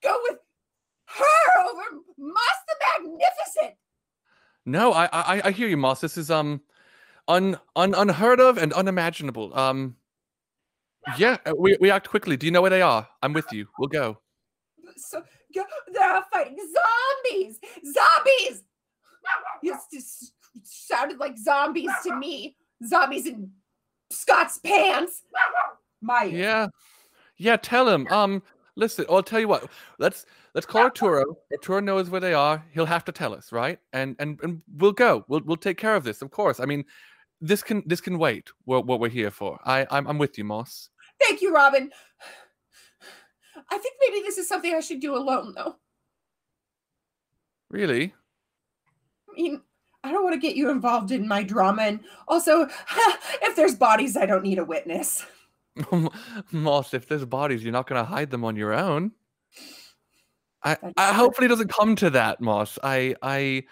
go 0.02 0.18
with 0.28 0.38
her 1.06 1.60
over 1.68 1.82
Moss 2.18 2.56
the 2.68 3.04
Magnificent. 3.04 3.76
No, 4.66 4.92
I 4.92 5.06
I, 5.12 5.42
I 5.46 5.50
hear 5.50 5.68
you, 5.68 5.76
Moss. 5.76 6.00
This 6.00 6.16
is 6.16 6.30
um 6.30 6.60
un, 7.28 7.58
un 7.76 7.94
unheard 7.94 8.40
of 8.40 8.58
and 8.58 8.72
unimaginable. 8.72 9.56
Um 9.58 9.96
yeah, 11.16 11.38
uh, 11.46 11.54
we, 11.56 11.76
we 11.80 11.90
act 11.90 12.08
quickly. 12.08 12.36
Do 12.36 12.46
you 12.46 12.52
know 12.52 12.60
where 12.60 12.70
they 12.70 12.82
are? 12.82 13.08
I'm 13.22 13.32
with 13.32 13.50
you. 13.52 13.66
We'll 13.78 13.88
go. 13.88 14.18
So 14.96 15.22
they're 15.54 16.22
fighting 16.32 16.58
zombies. 16.58 17.58
Zombies. 17.84 18.62
Yes, 19.62 19.86
this 19.92 20.32
sounded 20.62 21.18
like 21.18 21.38
zombies 21.38 21.90
to 22.04 22.16
me. 22.16 22.56
Zombies 22.86 23.26
in 23.26 23.50
Scott's 24.10 24.58
pants. 24.58 25.22
My 26.00 26.24
Yeah. 26.24 26.68
Yeah, 27.36 27.56
tell 27.56 27.88
him. 27.88 28.06
Um 28.10 28.42
listen, 28.76 29.04
I'll 29.08 29.22
tell 29.22 29.40
you 29.40 29.48
what. 29.48 29.68
Let's 29.98 30.26
let's 30.54 30.66
call 30.66 30.82
Arturo. 30.82 31.36
Arturo 31.52 31.80
knows 31.80 32.10
where 32.10 32.20
they 32.20 32.34
are. 32.34 32.64
He'll 32.72 32.86
have 32.86 33.04
to 33.06 33.12
tell 33.12 33.34
us, 33.34 33.52
right? 33.52 33.78
And 33.92 34.16
and 34.18 34.40
and 34.42 34.62
we'll 34.76 34.92
go. 34.92 35.24
We'll 35.28 35.42
we'll 35.44 35.56
take 35.56 35.78
care 35.78 35.96
of 35.96 36.04
this, 36.04 36.22
of 36.22 36.30
course. 36.30 36.60
I 36.60 36.66
mean, 36.66 36.84
this 37.40 37.62
can 37.62 37.82
this 37.86 38.00
can 38.00 38.18
wait. 38.18 38.50
What 38.64 38.86
what 38.86 39.00
we're 39.00 39.08
here 39.08 39.30
for. 39.30 39.58
I 39.64 39.86
I'm, 39.90 40.06
I'm 40.06 40.18
with 40.18 40.38
you, 40.38 40.44
Moss. 40.44 40.90
Thank 41.20 41.42
you, 41.42 41.54
Robin. 41.54 41.90
I 43.70 43.78
think 43.78 43.94
maybe 44.00 44.22
this 44.22 44.38
is 44.38 44.48
something 44.48 44.74
I 44.74 44.80
should 44.80 45.00
do 45.00 45.16
alone, 45.16 45.52
though. 45.54 45.76
Really? 47.68 48.14
I 49.28 49.40
mean, 49.40 49.62
I 50.02 50.10
don't 50.10 50.24
want 50.24 50.34
to 50.34 50.40
get 50.40 50.56
you 50.56 50.70
involved 50.70 51.12
in 51.12 51.28
my 51.28 51.42
drama, 51.42 51.82
and 51.82 52.00
also, 52.26 52.68
if 53.42 53.56
there's 53.56 53.74
bodies, 53.74 54.16
I 54.16 54.26
don't 54.26 54.42
need 54.42 54.58
a 54.58 54.64
witness. 54.64 55.24
Moss, 56.52 56.94
if 56.94 57.06
there's 57.06 57.24
bodies, 57.24 57.62
you're 57.62 57.72
not 57.72 57.86
gonna 57.86 58.04
hide 58.04 58.30
them 58.30 58.44
on 58.44 58.56
your 58.56 58.72
own. 58.72 59.12
I, 60.62 60.76
I 60.96 61.12
hopefully 61.14 61.46
it 61.46 61.50
doesn't 61.50 61.72
come 61.72 61.96
to 61.96 62.10
that, 62.10 62.40
Moss. 62.40 62.78
I 62.82 63.14
I 63.22 63.64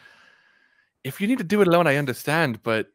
if 1.04 1.20
you 1.20 1.26
need 1.26 1.38
to 1.38 1.44
do 1.44 1.60
it 1.60 1.68
alone, 1.68 1.86
I 1.86 1.96
understand, 1.96 2.62
but 2.62 2.88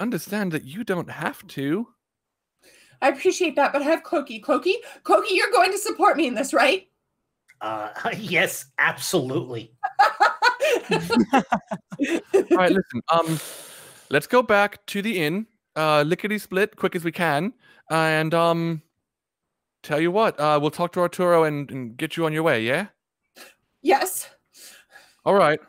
understand 0.00 0.52
that 0.52 0.64
you 0.64 0.82
don't 0.82 1.10
have 1.10 1.46
to. 1.48 1.88
I 3.02 3.08
appreciate 3.08 3.56
that, 3.56 3.72
but 3.72 3.82
I 3.82 3.84
have 3.86 4.02
Clokey. 4.02 4.42
Clokey, 4.42 4.74
Clokey, 5.04 5.30
you're 5.30 5.50
going 5.50 5.70
to 5.72 5.78
support 5.78 6.16
me 6.16 6.26
in 6.26 6.34
this, 6.34 6.52
right? 6.52 6.86
Uh, 7.60 7.90
yes, 8.16 8.66
absolutely. 8.78 9.72
All 10.90 11.42
right, 12.50 12.72
listen. 12.72 13.02
Um, 13.12 13.40
let's 14.10 14.26
go 14.26 14.42
back 14.42 14.84
to 14.86 15.02
the 15.02 15.18
inn. 15.18 15.46
Uh, 15.76 16.02
lickety 16.02 16.38
split, 16.38 16.76
quick 16.76 16.96
as 16.96 17.04
we 17.04 17.12
can, 17.12 17.52
and 17.90 18.34
um, 18.34 18.82
tell 19.82 20.00
you 20.00 20.10
what. 20.10 20.38
Uh, 20.38 20.58
we'll 20.60 20.70
talk 20.70 20.92
to 20.92 21.00
Arturo 21.00 21.44
and, 21.44 21.70
and 21.70 21.96
get 21.96 22.16
you 22.16 22.26
on 22.26 22.32
your 22.32 22.42
way. 22.42 22.62
Yeah. 22.62 22.88
yes. 23.80 24.28
All 25.24 25.34
right, 25.34 25.60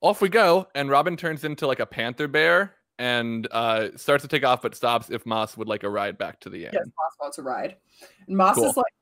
off 0.00 0.20
we 0.20 0.28
go. 0.28 0.66
And 0.74 0.90
Robin 0.90 1.16
turns 1.16 1.44
into 1.44 1.66
like 1.66 1.80
a 1.80 1.86
panther 1.86 2.26
bear 2.26 2.75
and 2.98 3.46
uh 3.50 3.96
starts 3.96 4.22
to 4.22 4.28
take 4.28 4.44
off, 4.44 4.62
but 4.62 4.74
stops 4.74 5.10
if 5.10 5.26
Moss 5.26 5.56
would 5.56 5.68
like 5.68 5.82
a 5.82 5.90
ride 5.90 6.16
back 6.18 6.40
to 6.40 6.50
the 6.50 6.64
inn. 6.64 6.70
Yes, 6.72 6.84
Moss 6.86 7.12
wants 7.20 7.38
a 7.38 7.42
ride. 7.42 7.76
And 8.26 8.36
Moss 8.36 8.54
Cool. 8.56 8.70
is 8.70 8.76
like 8.76 8.92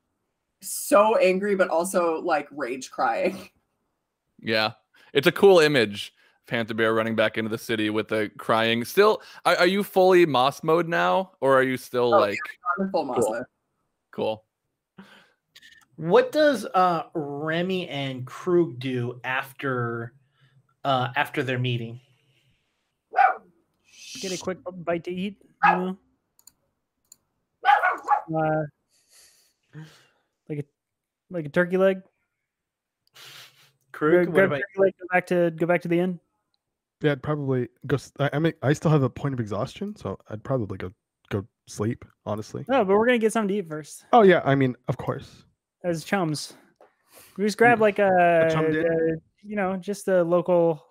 so 0.62 1.16
angry, 1.16 1.54
but 1.56 1.68
also 1.68 2.20
like 2.20 2.48
rage 2.50 2.90
crying. 2.90 3.48
Yeah, 4.40 4.72
it's 5.14 5.26
a 5.26 5.32
cool 5.32 5.60
image. 5.60 6.12
Panther 6.46 6.74
bear 6.74 6.92
running 6.92 7.16
back 7.16 7.38
into 7.38 7.48
the 7.48 7.56
city 7.56 7.88
with 7.88 8.08
the 8.08 8.30
crying. 8.36 8.84
Still, 8.84 9.22
are, 9.46 9.56
are 9.56 9.66
you 9.66 9.82
fully 9.82 10.26
Moss 10.26 10.62
mode 10.62 10.86
now, 10.86 11.30
or 11.40 11.58
are 11.58 11.62
you 11.62 11.78
still 11.78 12.12
Oh, 12.12 12.18
like 12.18 12.38
I'm 12.78 12.90
full 12.90 13.04
Moss 13.06 13.24
Cool. 13.24 13.32
mode. 13.32 13.44
cool? 14.10 14.44
What 15.96 16.30
does 16.32 16.66
uh 16.66 17.04
Remy 17.14 17.88
and 17.88 18.26
Krug 18.26 18.78
do 18.80 19.18
after 19.24 20.12
uh 20.84 21.08
after 21.16 21.42
their 21.42 21.58
meeting? 21.58 22.00
Get 24.20 24.32
a 24.32 24.38
quick 24.38 24.58
bite 24.84 25.04
to 25.04 25.10
eat. 25.10 25.36
You 25.64 25.70
know? 25.70 25.96
Uh, 28.34 28.62
like 30.48 30.58
a 30.58 30.64
like 31.30 31.46
a 31.46 31.48
turkey 31.48 31.76
leg. 31.76 32.02
Krug, 33.92 34.12
Grab- 34.12 34.26
what 34.26 34.34
grab 34.34 34.52
about 34.52 34.62
leg, 34.76 34.92
go 34.98 35.06
back 35.12 35.26
to 35.26 35.50
go 35.50 35.66
back 35.66 35.82
to 35.82 35.88
the 35.88 35.98
inn. 36.00 36.20
Yeah, 37.00 37.12
I'd 37.12 37.22
probably 37.22 37.68
go. 37.86 37.98
I 38.18 38.38
mean, 38.38 38.54
I 38.62 38.72
still 38.72 38.90
have 38.90 39.02
a 39.02 39.10
point 39.10 39.34
of 39.34 39.40
exhaustion, 39.40 39.94
so 39.96 40.18
I'd 40.28 40.42
probably 40.42 40.78
go 40.78 40.90
go 41.30 41.46
sleep. 41.66 42.04
Honestly. 42.26 42.64
No, 42.68 42.84
but 42.84 42.94
we're 42.94 43.06
gonna 43.06 43.18
get 43.18 43.32
something 43.32 43.48
to 43.48 43.54
eat 43.54 43.68
first 43.68 44.06
Oh 44.12 44.22
yeah, 44.22 44.40
I 44.44 44.54
mean, 44.54 44.76
of 44.88 44.96
course. 44.96 45.44
as 45.82 46.04
chums. 46.04 46.54
We 47.36 47.44
just 47.44 47.58
grab 47.58 47.80
like 47.80 47.98
a, 47.98 48.48
chum 48.50 48.72
dinner? 48.72 49.16
uh, 49.16 49.20
you 49.42 49.56
know, 49.56 49.76
just 49.76 50.08
a 50.08 50.22
local. 50.22 50.84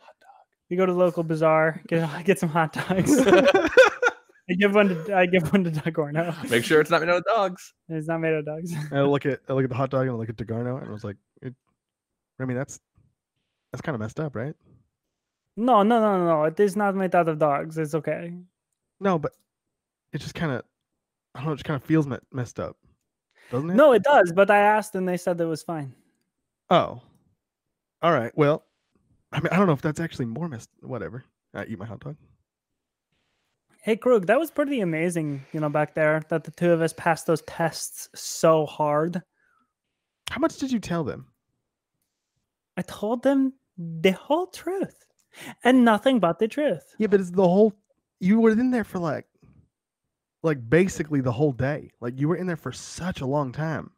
We 0.74 0.78
go 0.78 0.88
to 0.88 0.92
the 0.92 0.98
local 0.98 1.22
bazaar, 1.22 1.84
get 1.88 2.26
get 2.26 2.40
some 2.40 2.50
hot 2.50 2.74
dogs. 2.74 3.16
I 3.28 4.54
give 4.58 4.74
one 4.74 4.90
to 4.90 5.16
I 5.16 5.28
give 5.28 5.54
one 5.54 5.64
to 5.66 5.70
Dagorno. 5.70 6.50
Make 6.50 6.64
sure 6.64 6.82
it's 6.82 6.90
not 6.90 7.02
made 7.02 7.12
out 7.12 7.18
of 7.18 7.26
dogs. 7.26 7.76
It's 7.90 8.08
not 8.08 8.22
made 8.22 8.30
out 8.30 8.40
of 8.40 8.46
dogs. 8.48 8.74
And 8.74 8.98
I 8.98 9.04
look 9.04 9.28
at 9.28 9.42
I 9.48 9.54
look 9.54 9.66
at 9.66 9.70
the 9.70 9.76
hot 9.76 9.92
dog 9.92 10.08
and 10.08 10.10
I 10.10 10.14
look 10.16 10.30
at 10.30 10.36
Degarno 10.36 10.82
and 10.82 10.90
I 10.90 10.92
was 10.92 11.04
like, 11.04 11.18
it, 11.44 11.54
I 12.40 12.46
mean, 12.46 12.58
that's 12.58 12.80
that's 13.72 13.84
kind 13.84 13.94
of 13.94 14.00
messed 14.00 14.20
up, 14.20 14.36
right? 14.36 14.56
No, 15.58 15.84
no, 15.84 16.02
no, 16.02 16.18
no, 16.18 16.26
no. 16.26 16.44
It 16.46 16.60
is 16.60 16.76
not 16.76 16.96
made 16.96 17.14
out 17.14 17.30
of 17.30 17.38
dogs. 17.38 17.78
It's 17.78 17.94
okay. 17.94 18.34
No, 19.00 19.20
but 19.20 19.34
it 20.12 20.22
just 20.22 20.34
kind 20.34 20.54
of 20.54 20.64
I 21.36 21.42
don't 21.42 21.50
know. 21.50 21.54
It 21.54 21.58
just 21.58 21.66
kind 21.66 21.80
of 21.80 21.84
feels 21.84 22.08
me- 22.08 22.18
messed 22.32 22.60
up, 22.60 22.78
doesn't 23.52 23.70
it? 23.70 23.76
No, 23.76 23.94
it 23.94 24.02
does. 24.02 24.34
But 24.36 24.50
I 24.50 24.58
asked 24.58 24.96
and 24.96 25.08
they 25.08 25.18
said 25.18 25.38
that 25.38 25.44
it 25.44 25.48
was 25.48 25.62
fine. 25.62 25.94
Oh. 26.72 27.00
All 28.02 28.12
right. 28.12 28.36
Well, 28.36 28.66
I 29.34 29.40
mean, 29.40 29.50
I 29.52 29.58
don't 29.58 29.68
know 29.68 29.74
if 29.74 29.82
that's 29.82 30.00
actually 30.00 30.26
more 30.26 30.48
messed. 30.48 30.70
Whatever. 30.82 31.26
I 31.54 31.66
eat 31.66 31.80
my 31.80 31.86
hot 31.86 32.00
dog. 32.00 32.16
Hey 33.82 33.98
Krug, 33.98 34.28
that 34.28 34.40
was 34.40 34.50
pretty 34.50 34.80
amazing, 34.80 35.46
you 35.52 35.60
know, 35.60 35.68
back 35.68 35.94
there 35.94 36.22
that 36.30 36.46
the 36.46 36.52
two 36.52 36.72
of 36.72 36.82
us 36.82 36.94
passed 36.94 37.28
those 37.28 37.42
tests 37.42 38.08
so 38.16 38.66
hard. 38.66 39.22
How 40.30 40.40
much 40.40 40.58
did 40.58 40.72
you 40.72 40.80
tell 40.80 41.04
them? 41.04 41.28
I 42.78 42.82
told 42.84 43.24
them 43.24 43.54
the 43.78 44.12
whole 44.12 44.48
truth 44.48 44.96
and 45.64 45.84
nothing 45.84 46.20
but 46.20 46.40
the 46.40 46.48
truth. 46.48 46.96
Yeah, 46.98 47.08
but 47.08 47.20
it's 47.20 47.32
the 47.32 47.44
whole. 47.44 47.74
You 48.20 48.40
were 48.40 48.52
in 48.52 48.72
there 48.72 48.86
for 48.86 49.00
like 49.00 49.26
like 50.44 50.70
basically 50.70 51.22
the 51.22 51.32
whole 51.32 51.52
day. 51.52 51.90
Like 52.00 52.20
you 52.20 52.28
were 52.28 52.36
in 52.36 52.48
there 52.48 52.56
for 52.56 52.72
such 52.72 53.22
a 53.22 53.26
long 53.26 53.52
time. 53.52 53.92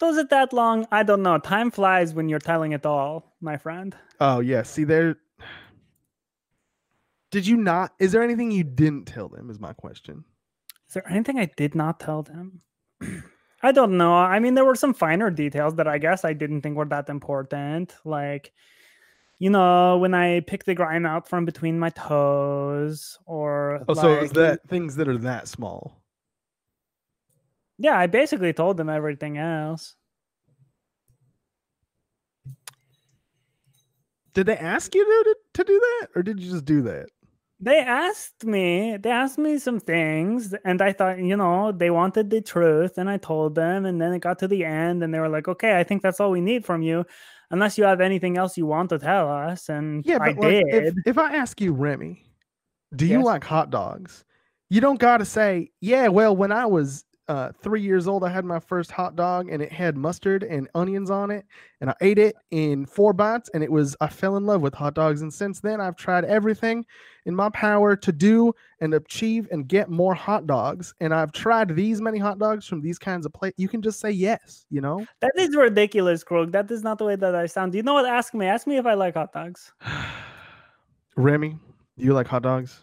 Was 0.00 0.16
it 0.16 0.30
that 0.30 0.52
long? 0.52 0.86
I 0.90 1.02
don't 1.02 1.22
know. 1.22 1.38
Time 1.38 1.70
flies 1.70 2.14
when 2.14 2.28
you're 2.28 2.38
telling 2.38 2.72
it 2.72 2.86
all, 2.86 3.34
my 3.40 3.56
friend. 3.56 3.94
Oh 4.20 4.40
yeah, 4.40 4.62
see 4.62 4.84
there. 4.84 5.16
Did 7.30 7.46
you 7.46 7.56
not? 7.56 7.92
Is 7.98 8.12
there 8.12 8.22
anything 8.22 8.50
you 8.50 8.64
didn't 8.64 9.04
tell 9.04 9.28
them? 9.28 9.50
Is 9.50 9.60
my 9.60 9.72
question. 9.72 10.24
Is 10.88 10.94
there 10.94 11.08
anything 11.08 11.38
I 11.38 11.50
did 11.56 11.74
not 11.74 12.00
tell 12.00 12.22
them? 12.22 12.60
I 13.62 13.72
don't 13.72 13.96
know. 13.98 14.14
I 14.14 14.38
mean, 14.38 14.54
there 14.54 14.64
were 14.64 14.74
some 14.74 14.94
finer 14.94 15.30
details 15.30 15.74
that 15.76 15.86
I 15.86 15.98
guess 15.98 16.24
I 16.24 16.32
didn't 16.32 16.62
think 16.62 16.76
were 16.76 16.86
that 16.86 17.08
important. 17.08 17.94
Like, 18.04 18.52
you 19.38 19.50
know, 19.50 19.98
when 19.98 20.14
I 20.14 20.40
pick 20.40 20.64
the 20.64 20.74
grime 20.74 21.04
out 21.04 21.28
from 21.28 21.44
between 21.44 21.78
my 21.78 21.90
toes, 21.90 23.18
or 23.26 23.84
Oh, 23.86 23.94
so 23.94 24.18
is 24.18 24.32
that 24.32 24.66
things 24.68 24.96
that 24.96 25.08
are 25.08 25.18
that 25.18 25.46
small? 25.46 25.99
Yeah, 27.80 27.98
I 27.98 28.08
basically 28.08 28.52
told 28.52 28.76
them 28.76 28.90
everything 28.90 29.38
else. 29.38 29.94
Did 34.34 34.46
they 34.46 34.56
ask 34.58 34.94
you 34.94 35.02
to, 35.02 35.36
to 35.54 35.64
do 35.64 35.80
that, 35.80 36.08
or 36.14 36.22
did 36.22 36.38
you 36.38 36.50
just 36.50 36.66
do 36.66 36.82
that? 36.82 37.06
They 37.58 37.78
asked 37.78 38.44
me, 38.44 38.98
they 38.98 39.10
asked 39.10 39.38
me 39.38 39.58
some 39.58 39.80
things, 39.80 40.54
and 40.62 40.82
I 40.82 40.92
thought, 40.92 41.20
you 41.20 41.38
know, 41.38 41.72
they 41.72 41.88
wanted 41.88 42.28
the 42.28 42.42
truth, 42.42 42.98
and 42.98 43.08
I 43.08 43.16
told 43.16 43.54
them, 43.54 43.86
and 43.86 43.98
then 43.98 44.12
it 44.12 44.20
got 44.20 44.38
to 44.40 44.48
the 44.48 44.62
end, 44.62 45.02
and 45.02 45.12
they 45.14 45.18
were 45.18 45.30
like, 45.30 45.48
"Okay, 45.48 45.78
I 45.78 45.82
think 45.82 46.02
that's 46.02 46.20
all 46.20 46.30
we 46.30 46.42
need 46.42 46.66
from 46.66 46.82
you, 46.82 47.06
unless 47.50 47.78
you 47.78 47.84
have 47.84 48.02
anything 48.02 48.36
else 48.36 48.58
you 48.58 48.66
want 48.66 48.90
to 48.90 48.98
tell 48.98 49.30
us." 49.30 49.70
And 49.70 50.04
Yeah, 50.04 50.18
I 50.20 50.34
but 50.34 50.44
like, 50.44 50.64
if, 50.68 50.94
if 51.06 51.18
I 51.18 51.34
ask 51.34 51.58
you, 51.62 51.72
Remy, 51.72 52.22
do 52.94 53.06
you 53.06 53.24
like 53.24 53.42
hot 53.42 53.70
dogs? 53.70 54.22
You 54.68 54.82
don't 54.82 55.00
got 55.00 55.16
to 55.18 55.24
say, 55.24 55.70
yeah, 55.80 56.08
well, 56.08 56.36
when 56.36 56.52
I 56.52 56.66
was 56.66 57.04
uh, 57.30 57.52
three 57.62 57.80
years 57.80 58.08
old, 58.08 58.24
I 58.24 58.28
had 58.28 58.44
my 58.44 58.58
first 58.58 58.90
hot 58.90 59.14
dog 59.14 59.50
and 59.50 59.62
it 59.62 59.70
had 59.70 59.96
mustard 59.96 60.42
and 60.42 60.68
onions 60.74 61.12
on 61.12 61.30
it. 61.30 61.46
And 61.80 61.88
I 61.88 61.94
ate 62.00 62.18
it 62.18 62.34
in 62.50 62.86
four 62.86 63.12
bites 63.12 63.48
and 63.54 63.62
it 63.62 63.70
was, 63.70 63.96
I 64.00 64.08
fell 64.08 64.36
in 64.36 64.46
love 64.46 64.62
with 64.62 64.74
hot 64.74 64.94
dogs. 64.94 65.22
And 65.22 65.32
since 65.32 65.60
then, 65.60 65.80
I've 65.80 65.94
tried 65.94 66.24
everything 66.24 66.84
in 67.26 67.34
my 67.36 67.48
power 67.50 67.94
to 67.94 68.10
do 68.10 68.52
and 68.80 68.92
achieve 68.94 69.46
and 69.52 69.68
get 69.68 69.88
more 69.88 70.12
hot 70.12 70.48
dogs. 70.48 70.92
And 70.98 71.14
I've 71.14 71.30
tried 71.30 71.76
these 71.76 72.00
many 72.00 72.18
hot 72.18 72.40
dogs 72.40 72.66
from 72.66 72.80
these 72.80 72.98
kinds 72.98 73.24
of 73.24 73.32
places. 73.32 73.54
You 73.58 73.68
can 73.68 73.80
just 73.80 74.00
say 74.00 74.10
yes, 74.10 74.66
you 74.68 74.80
know? 74.80 75.06
That 75.20 75.30
is 75.36 75.54
ridiculous, 75.54 76.24
Krug. 76.24 76.50
That 76.50 76.68
is 76.68 76.82
not 76.82 76.98
the 76.98 77.04
way 77.04 77.14
that 77.14 77.36
I 77.36 77.46
sound. 77.46 77.70
Do 77.70 77.78
You 77.78 77.84
know 77.84 77.94
what? 77.94 78.06
Ask 78.06 78.34
me. 78.34 78.46
Ask 78.46 78.66
me 78.66 78.76
if 78.76 78.86
I 78.86 78.94
like 78.94 79.14
hot 79.14 79.32
dogs. 79.32 79.72
Remy, 81.16 81.56
do 81.96 82.04
you 82.04 82.12
like 82.12 82.26
hot 82.26 82.42
dogs? 82.42 82.80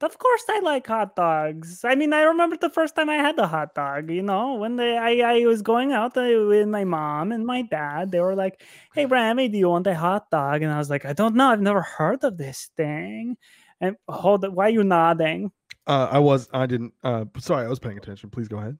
Of 0.00 0.18
course, 0.18 0.42
I 0.50 0.60
like 0.60 0.86
hot 0.86 1.16
dogs. 1.16 1.84
I 1.84 1.94
mean, 1.94 2.12
I 2.12 2.22
remember 2.22 2.56
the 2.56 2.68
first 2.68 2.94
time 2.94 3.08
I 3.08 3.14
had 3.14 3.38
a 3.38 3.46
hot 3.46 3.74
dog. 3.74 4.10
You 4.10 4.22
know, 4.22 4.54
when 4.54 4.76
they, 4.76 4.98
I 4.98 5.36
I 5.36 5.46
was 5.46 5.62
going 5.62 5.92
out 5.92 6.16
with 6.16 6.68
my 6.68 6.84
mom 6.84 7.32
and 7.32 7.46
my 7.46 7.62
dad. 7.62 8.10
They 8.10 8.20
were 8.20 8.34
like, 8.34 8.62
"Hey, 8.92 9.06
Remy, 9.06 9.48
do 9.48 9.58
you 9.58 9.68
want 9.68 9.86
a 9.86 9.94
hot 9.94 10.30
dog?" 10.30 10.62
And 10.62 10.72
I 10.72 10.78
was 10.78 10.90
like, 10.90 11.04
"I 11.06 11.12
don't 11.12 11.36
know. 11.36 11.48
I've 11.48 11.60
never 11.60 11.80
heard 11.80 12.22
of 12.24 12.36
this 12.36 12.70
thing." 12.76 13.36
And 13.80 13.96
hold 14.08 14.44
it. 14.44 14.52
Why 14.52 14.66
are 14.66 14.70
you 14.70 14.84
nodding? 14.84 15.52
Uh, 15.86 16.08
I 16.10 16.18
was, 16.18 16.48
I 16.52 16.66
didn't, 16.66 16.94
uh, 17.02 17.26
sorry, 17.38 17.66
I 17.66 17.68
was 17.68 17.78
paying 17.78 17.98
attention. 17.98 18.30
Please 18.30 18.48
go 18.48 18.58
ahead. 18.58 18.78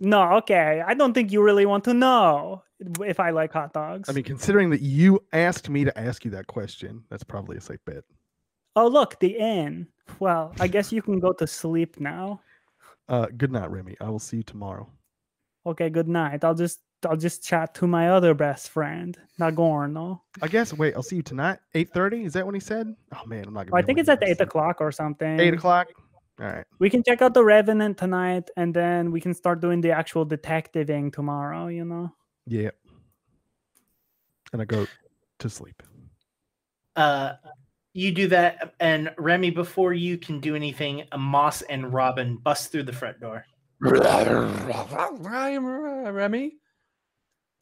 No, 0.00 0.34
okay. 0.36 0.82
I 0.84 0.94
don't 0.94 1.12
think 1.12 1.32
you 1.32 1.42
really 1.42 1.66
want 1.66 1.84
to 1.84 1.94
know 1.94 2.62
if 3.00 3.20
I 3.20 3.30
like 3.30 3.52
hot 3.52 3.72
dogs. 3.72 4.08
I 4.08 4.12
mean, 4.12 4.24
considering 4.24 4.70
that 4.70 4.80
you 4.80 5.22
asked 5.32 5.68
me 5.68 5.84
to 5.84 5.98
ask 5.98 6.24
you 6.24 6.30
that 6.32 6.46
question, 6.46 7.04
that's 7.10 7.24
probably 7.24 7.56
a 7.56 7.60
safe 7.60 7.80
bet. 7.84 8.04
Oh 8.76 8.88
look, 8.88 9.18
the 9.20 9.36
inn. 9.36 9.88
Well, 10.18 10.52
I 10.60 10.68
guess 10.68 10.92
you 10.92 11.02
can 11.02 11.20
go 11.20 11.32
to 11.32 11.46
sleep 11.46 11.98
now. 11.98 12.40
Uh, 13.08 13.26
good 13.36 13.52
night, 13.52 13.70
Remy. 13.70 13.96
I 14.00 14.08
will 14.08 14.18
see 14.18 14.38
you 14.38 14.42
tomorrow. 14.42 14.88
Okay, 15.66 15.90
good 15.90 16.08
night. 16.08 16.44
I'll 16.44 16.54
just 16.54 16.80
I'll 17.06 17.16
just 17.16 17.44
chat 17.44 17.74
to 17.76 17.86
my 17.86 18.10
other 18.10 18.34
best 18.34 18.68
friend, 18.68 19.16
Nagorno. 19.38 20.20
I 20.42 20.48
guess. 20.48 20.72
Wait, 20.72 20.94
I'll 20.94 21.02
see 21.02 21.16
you 21.16 21.22
tonight. 21.22 21.58
Eight 21.74 21.92
thirty. 21.92 22.24
Is 22.24 22.32
that 22.34 22.44
when 22.44 22.54
he 22.54 22.60
said? 22.60 22.94
Oh 23.14 23.26
man, 23.26 23.44
I'm 23.46 23.54
not 23.54 23.66
gonna. 23.66 23.72
Well, 23.72 23.82
I 23.82 23.84
think 23.84 23.98
it's 23.98 24.08
at 24.08 24.22
eight 24.22 24.40
o'clock 24.40 24.80
or 24.80 24.92
something. 24.92 25.40
Eight 25.40 25.54
o'clock. 25.54 25.88
All 26.40 26.46
right. 26.46 26.64
We 26.80 26.90
can 26.90 27.02
check 27.04 27.22
out 27.22 27.32
the 27.32 27.44
Revenant 27.44 27.96
tonight, 27.96 28.50
and 28.56 28.74
then 28.74 29.12
we 29.12 29.20
can 29.20 29.34
start 29.34 29.60
doing 29.60 29.80
the 29.80 29.92
actual 29.92 30.24
detectiving 30.24 31.10
tomorrow. 31.10 31.68
You 31.68 31.84
know. 31.84 32.12
Yeah. 32.46 32.70
And 34.52 34.62
I 34.62 34.64
go 34.64 34.86
to 35.40 35.50
sleep. 35.50 35.82
Uh, 36.96 37.32
you 37.94 38.12
do 38.12 38.28
that, 38.28 38.74
and 38.80 39.10
Remy, 39.18 39.50
before 39.50 39.92
you 39.94 40.18
can 40.18 40.40
do 40.40 40.54
anything, 40.54 41.04
Moss 41.16 41.62
and 41.62 41.92
Robin 41.94 42.36
bust 42.36 42.70
through 42.72 42.82
the 42.82 42.92
front 42.92 43.20
door. 43.20 43.46
Remy, 46.12 46.52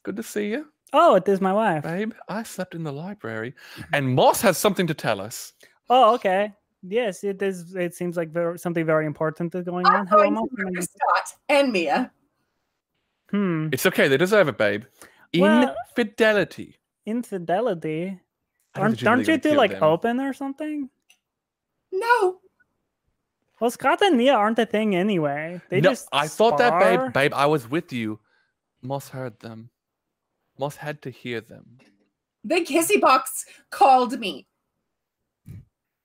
good 0.05 0.17
to 0.17 0.23
see 0.23 0.49
you, 0.51 0.67
Oh, 0.94 1.15
it 1.15 1.27
is 1.28 1.41
my 1.41 1.52
wife. 1.52 1.85
babe. 1.85 2.12
I 2.28 2.43
slept 2.43 2.75
in 2.75 2.83
the 2.83 2.93
library, 2.93 3.55
and 3.93 4.15
Moss 4.15 4.41
has 4.43 4.59
something 4.59 4.86
to 4.89 4.94
tell 4.94 5.20
us. 5.20 5.52
Oh, 5.89 6.15
okay. 6.15 6.52
Yes, 6.83 7.23
it 7.25 7.41
is. 7.41 7.75
It 7.77 7.94
seems 7.94 8.17
like 8.17 8.31
very, 8.33 8.59
something 8.59 8.85
very 8.85 9.07
important 9.07 9.55
is 9.55 9.65
going 9.65 9.86
I'm 9.86 10.01
on. 10.01 10.07
Hello, 10.09 10.23
going 10.23 10.35
Mom. 10.35 10.49
to 10.49 10.65
murder 10.65 10.83
Scott 10.83 11.35
and 11.49 11.73
Mia. 11.73 12.11
Hmm. 13.31 13.69
It's 13.73 13.86
okay; 13.86 14.09
they 14.09 14.17
deserve 14.17 14.49
it, 14.49 14.59
babe. 14.59 14.83
Well- 15.35 15.75
Infidelity. 15.97 16.78
Infidelity. 17.07 18.19
I 18.75 18.81
Aren't, 18.81 18.94
think 18.94 19.02
you're 19.02 19.10
aren't 19.10 19.28
you 19.28 19.39
two 19.39 19.52
like 19.55 19.73
them. 19.73 19.83
open 19.83 20.20
or 20.20 20.33
something? 20.33 20.89
No, 21.92 22.39
Well, 23.60 23.70
Scott 23.70 24.01
and 24.02 24.17
Mia 24.17 24.33
aren't 24.34 24.59
a 24.59 24.65
thing 24.67 24.97
anyway. 24.97 25.60
They 25.68 25.81
no, 25.81 25.91
just. 25.91 26.09
I 26.12 26.26
thought 26.26 26.57
that, 26.59 26.78
babe. 26.81 27.12
Babe, 27.12 27.33
I 27.34 27.47
was 27.47 27.68
with 27.68 27.92
you. 27.92 28.18
Moss 28.83 29.09
heard 29.10 29.39
them. 29.41 29.68
Moss 30.59 30.76
had 30.76 31.02
to 31.02 31.10
hear 31.10 31.41
them. 31.42 31.78
the 32.44 32.65
kissy 32.65 33.01
box 33.01 33.44
called 33.70 34.18
me. 34.18 34.47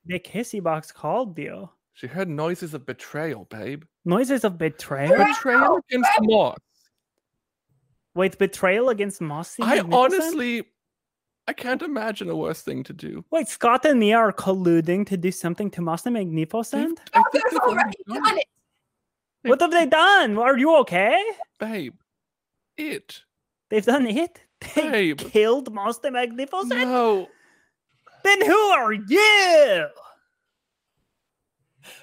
The 0.06 0.20
kissy 0.20 0.62
box 0.62 0.92
called 0.92 1.38
you. 1.40 1.70
She 1.94 2.06
heard 2.08 2.30
noises 2.30 2.74
of 2.74 2.86
betrayal, 2.86 3.46
babe. 3.46 3.84
Noises 4.06 4.44
of 4.44 4.58
betrayal. 4.58 5.18
Betrayal 5.18 5.80
against 5.90 6.12
Moss. 6.22 6.58
Wait, 8.14 8.38
betrayal 8.38 8.90
against 8.90 9.20
Mossy? 9.22 9.64
I 9.64 9.78
Magnificent? 9.82 9.94
honestly, 9.94 10.64
I 11.50 11.54
can't 11.54 11.82
imagine 11.82 12.30
a 12.30 12.36
worse 12.36 12.62
thing 12.62 12.84
to 12.84 12.94
do. 12.94 13.24
Wait, 13.32 13.48
Scott 13.48 13.86
and 13.86 14.00
Mia 14.02 14.18
are 14.18 14.34
colluding 14.34 15.06
to 15.08 15.16
do 15.16 15.32
something 15.32 15.72
to 15.72 15.82
Master 15.82 16.12
Magnificent? 16.12 17.00
I 17.14 17.20
Oh, 17.20 17.24
think 17.32 17.44
they've 17.46 17.52
they've 17.54 17.62
already 17.62 17.98
already 18.10 18.22
done 18.26 18.38
it. 18.40 18.48
What 19.44 19.62
have 19.62 19.72
they 19.72 19.86
done? 19.86 20.38
Are 20.38 20.58
you 20.58 20.76
okay? 20.80 21.24
Babe, 21.60 21.96
it. 22.78 23.22
They've 23.70 23.86
done 23.86 24.08
it. 24.08 24.42
They 24.76 24.90
Babe. 25.14 25.20
killed 25.20 25.74
Master 25.74 26.12
Magnificent. 26.12 26.70
No. 26.70 27.30
Then 28.24 28.46
who 28.46 28.58
are 28.58 28.92
you? 28.94 29.88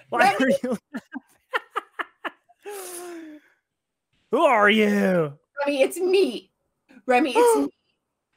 Why 0.08 0.36
are 0.40 0.48
you? 0.62 0.78
who 4.30 4.40
are 4.44 4.70
you? 4.70 5.38
Remy, 5.66 5.82
it's 5.82 5.98
me. 5.98 6.50
Remy, 7.06 7.32
it's 7.36 7.58
me. 7.66 7.68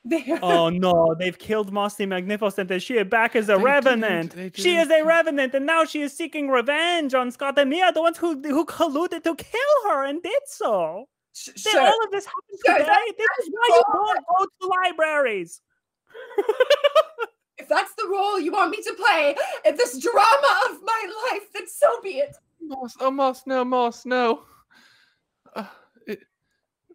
They- 0.10 0.40
Oh 0.42 0.70
no, 0.86 1.16
they've 1.20 1.38
killed 1.38 1.72
Mossy 1.72 2.06
Magnificent 2.06 2.72
and 2.72 2.82
she 2.82 2.96
is 2.98 3.08
back 3.08 3.36
as 3.36 3.46
a 3.46 3.48
They 3.48 3.54
didn't, 3.58 3.64
revenant. 3.66 4.32
they 4.36 4.52
She 4.54 4.76
is 4.76 4.90
a 4.90 5.04
revenant 5.04 5.54
and 5.54 5.66
now 5.66 5.86
she 5.86 6.02
is 6.02 6.14
seeking 6.16 6.50
revenge 6.50 7.14
on 7.14 7.32
Scott 7.32 7.58
and 7.60 7.70
Mia, 7.70 7.92
the 7.92 8.02
ones 8.02 8.18
who 8.18 8.40
who 8.42 8.66
colluded 8.66 9.24
to 9.24 9.36
kill 9.36 9.76
her 9.90 10.04
and 10.06 10.22
did 10.24 10.42
so. 10.46 11.06
Sh- 11.34 11.50
Then 11.64 11.74
shut 11.74 11.82
all 11.94 12.04
of 12.06 12.12
this 12.12 12.26
happened 12.26 12.60
Sure, 12.66 12.78
today. 12.78 12.86
that- 12.88 13.14
This 13.18 13.28
that's 13.38 13.48
is 13.48 13.54
why 13.54 13.68
you 13.76 13.84
don't 13.94 14.26
go 14.38 14.46
to 14.46 14.68
libraries. 14.84 15.62
If 17.58 17.68
that's 17.68 17.94
the 17.96 18.08
role 18.08 18.40
you 18.40 18.52
want 18.52 18.70
me 18.72 18.82
to 18.84 18.94
play 18.94 19.36
in 19.66 19.76
this 19.76 19.98
drama 20.00 20.62
of 20.70 20.78
my 20.84 21.30
life, 21.32 21.44
then 21.54 21.68
so 21.68 22.00
be 22.02 22.20
it. 22.20 22.36
Moss, 22.62 22.96
oh 23.00 23.12
Moss, 23.12 23.46
no, 23.48 23.66
Moss, 23.66 24.06
no. 24.06 24.44
Uh, 25.56 25.62
it, 25.62 25.68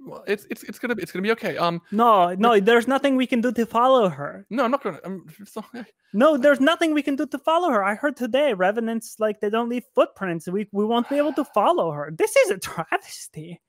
well, 0.04 0.24
it's 0.26 0.46
it's 0.50 0.62
it's 0.64 0.78
gonna 0.78 0.94
be 0.94 1.02
it's 1.02 1.12
gonna 1.12 1.22
be 1.22 1.32
okay. 1.32 1.56
Um, 1.56 1.80
No, 1.90 2.34
no, 2.34 2.58
there's 2.60 2.88
nothing 2.88 3.16
we 3.16 3.26
can 3.26 3.40
do 3.40 3.52
to 3.52 3.66
follow 3.66 4.08
her. 4.08 4.46
no, 4.50 4.64
I'm 4.64 4.70
not 4.70 4.82
gonna. 4.82 4.98
I'm 5.04 5.26
sorry. 5.44 5.84
No, 6.12 6.36
there's 6.36 6.60
nothing 6.60 6.92
we 6.92 7.02
can 7.02 7.16
do 7.16 7.26
to 7.26 7.38
follow 7.38 7.70
her. 7.70 7.82
I 7.84 7.94
heard 7.94 8.16
today 8.16 8.52
revenants 8.52 9.16
like 9.18 9.40
they 9.40 9.48
don't 9.50 9.68
leave 9.68 9.84
footprints. 9.94 10.48
We 10.48 10.68
we 10.72 10.84
won't 10.84 11.08
be 11.08 11.16
able 11.18 11.32
to 11.34 11.44
follow 11.54 11.90
her. 11.92 12.12
This 12.16 12.36
is 12.36 12.50
a 12.50 12.58
travesty. 12.58 13.60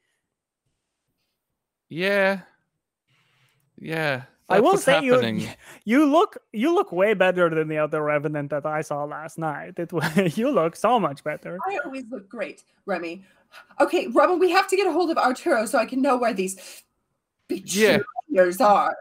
Yeah, 1.90 2.42
yeah. 3.78 4.24
I 4.50 4.60
will 4.60 4.78
say 4.78 5.06
happening. 5.06 5.40
you 5.40 5.48
you 5.86 6.06
look 6.06 6.38
you 6.52 6.74
look 6.74 6.92
way 6.92 7.14
better 7.14 7.50
than 7.50 7.68
the 7.68 7.78
other 7.78 8.04
revenant 8.04 8.50
that 8.52 8.66
I 8.66 8.82
saw 8.82 9.04
last 9.06 9.38
night. 9.38 9.76
It 9.78 9.92
was 9.94 10.06
you 10.38 10.52
look 10.52 10.76
so 10.76 11.00
much 11.00 11.24
better. 11.24 11.58
I 11.68 11.78
always 11.86 12.04
look 12.10 12.28
great, 12.30 12.64
Remy. 12.86 13.24
Okay, 13.80 14.08
Robin, 14.08 14.40
we 14.40 14.50
have 14.52 14.68
to 14.70 14.76
get 14.76 14.88
a 14.88 14.92
hold 14.92 15.12
of 15.12 15.18
Arturo 15.18 15.66
so 15.66 15.78
I 15.78 15.86
can 15.86 16.02
know 16.02 16.18
where 16.18 16.34
these 16.34 16.84
Yeah. 17.50 18.00
betrayers 18.30 18.60
are. 18.62 18.98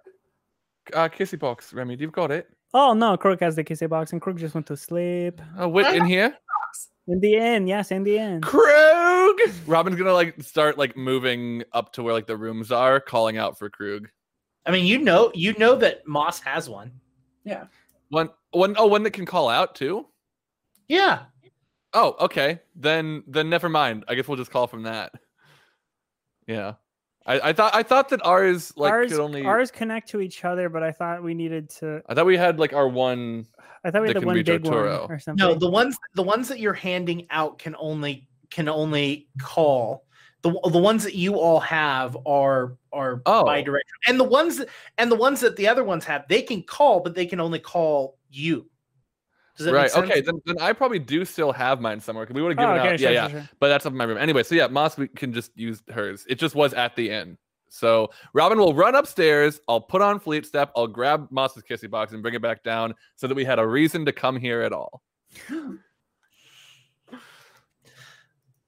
Uh, 0.93 1.09
kissy 1.09 1.39
box, 1.39 1.73
Remy, 1.73 1.97
you've 1.97 2.12
got 2.12 2.31
it. 2.31 2.49
Oh 2.75 2.93
no, 2.95 3.17
Krug 3.17 3.41
has 3.41 3.57
the 3.57 3.65
kissy 3.65 3.89
box 3.89 4.12
and 4.12 4.21
Krug 4.21 4.39
just 4.39 4.55
went 4.55 4.67
to 4.67 4.77
sleep. 4.77 5.41
Oh, 5.59 5.69
wait, 5.69 5.95
in 5.95 6.05
here. 6.05 6.37
In 7.09 7.19
the 7.21 7.37
end, 7.37 7.69
yes, 7.69 7.91
in 7.91 8.05
the 8.05 8.19
end. 8.19 8.43
Krug. 8.45 9.37
Robin's 9.67 9.97
gonna 9.97 10.12
like 10.12 10.41
start 10.43 10.79
like 10.79 10.97
moving 10.97 11.65
up 11.73 11.93
to 11.95 12.03
where 12.03 12.15
like 12.15 12.27
the 12.27 12.37
rooms 12.37 12.71
are, 12.71 13.01
calling 13.01 13.37
out 13.39 13.59
for 13.59 13.69
Krug. 13.69 14.09
I 14.66 14.70
mean, 14.70 14.86
you 14.86 14.99
know, 14.99 15.31
you 15.34 15.55
know 15.58 15.74
that 15.76 16.07
Moss 16.07 16.41
has 16.41 16.68
one. 16.68 16.92
Yeah. 17.44 17.65
One, 18.10 18.31
one, 18.50 18.74
oh, 18.78 18.86
one 18.86 19.02
that 19.02 19.12
can 19.12 19.26
call 19.26 19.49
out 19.49 19.74
too. 19.74 20.07
Yeah. 20.89 21.20
Oh, 21.92 22.16
okay. 22.20 22.60
Then, 22.74 23.24
then 23.26 23.50
never 23.50 23.68
mind. 23.68 24.05
I 24.08 24.15
guess 24.15 24.28
we'll 24.28 24.36
just 24.36 24.50
call 24.50 24.66
from 24.66 24.84
that. 24.84 25.12
Yeah. 26.47 26.74
I, 27.26 27.50
I 27.50 27.52
thought 27.52 27.74
I 27.74 27.82
thought 27.82 28.08
that 28.08 28.24
ours 28.24 28.73
like 28.76 28.91
ours, 28.91 29.12
could 29.12 29.20
only. 29.20 29.44
ours 29.44 29.70
connect 29.70 30.08
to 30.10 30.20
each 30.20 30.44
other, 30.44 30.68
but 30.68 30.82
I 30.82 30.91
thought 30.91 31.23
we 31.23 31.34
needed 31.34 31.70
to. 31.78 32.02
I 32.08 32.15
thought 32.15 32.26
we 32.26 32.36
had 32.36 32.58
like 32.58 32.73
our 32.73 32.89
one. 32.89 33.47
I 33.84 33.91
thought 33.91 34.02
we 34.02 34.08
had 34.08 34.16
the 34.16 34.26
one 34.26 34.34
reach 34.34 34.47
big 34.47 34.65
one 34.65 34.74
or 34.74 35.18
something. 35.18 35.36
No, 35.36 35.55
the 35.55 35.70
ones 35.70 35.97
the 36.15 36.23
ones 36.23 36.49
that 36.49 36.58
you're 36.58 36.73
handing 36.73 37.26
out 37.31 37.58
can 37.58 37.76
only 37.78 38.28
can 38.50 38.68
only 38.68 39.28
call. 39.41 40.05
The, 40.43 40.51
the 40.71 40.79
ones 40.79 41.05
that 41.05 41.15
you 41.15 41.37
all 41.39 41.61
have 41.61 42.17
are 42.27 42.77
are 42.93 43.23
Oh. 43.27 43.45
bidirectional, 43.45 43.81
and 44.09 44.19
the 44.19 44.25
ones 44.25 44.57
that, 44.59 44.69
and 44.99 45.11
the 45.11 45.17
ones 45.17 45.41
that 45.41 45.57
the 45.57 45.69
other 45.69 45.85
ones 45.85 46.05
have, 46.05 46.27
they 46.29 46.43
can 46.43 46.62
call, 46.62 47.01
but 47.01 47.15
they 47.15 47.27
can 47.27 47.39
only 47.41 47.59
call 47.61 48.19
you. 48.29 48.69
Does 49.57 49.67
that 49.67 49.73
Right. 49.73 49.83
make 49.83 49.91
sense? 49.93 50.11
Okay. 50.11 50.21
Then, 50.21 50.43
then 50.47 50.57
I 50.61 50.73
probably 50.73 50.99
do 50.99 51.25
still 51.25 51.53
have 51.53 51.81
mine 51.81 52.01
somewhere 52.01 52.25
because 52.27 52.35
we 52.35 52.43
would 52.43 52.59
have 52.59 52.69
Oh, 52.69 52.75
given 52.75 52.81
okay, 52.87 52.95
out. 52.95 53.01
sure, 53.01 53.11
yeah, 53.12 53.29
sure, 53.29 53.37
yeah. 53.39 53.43
sure. 53.45 53.51
But 53.61 53.69
that's 53.69 53.87
up 53.87 53.93
in 53.93 53.99
my 53.99 54.05
room. 54.05 54.19
Anyway, 54.19 54.43
so 54.43 54.55
yeah, 54.55 54.67
Moss 54.67 54.97
we 54.99 55.07
can 55.09 55.33
just 55.33 55.57
use 55.57 55.83
hers. 55.93 56.27
It 56.29 56.37
just 56.37 56.55
was 56.55 56.75
at 56.75 56.97
the 56.97 57.11
end. 57.11 57.39
So 57.69 58.11
Robin 58.35 58.59
will 58.59 58.75
run 58.75 58.95
upstairs. 58.97 59.61
I'll 59.69 59.81
put 59.81 60.03
on 60.03 60.19
Fleet 60.21 60.45
Step. 60.45 60.73
I'll 60.77 60.87
grab 60.89 61.29
Moss's 61.31 61.62
kissy 61.62 61.89
box 61.89 62.12
and 62.12 62.21
bring 62.21 62.35
it 62.35 62.43
back 62.43 62.62
down 62.65 62.95
so 63.17 63.27
that 63.29 63.35
we 63.35 63.45
had 63.45 63.59
a 63.59 63.67
reason 63.67 64.05
to 64.07 64.12
come 64.12 64.37
here 64.37 64.62
at 64.62 64.73
all. 64.73 65.03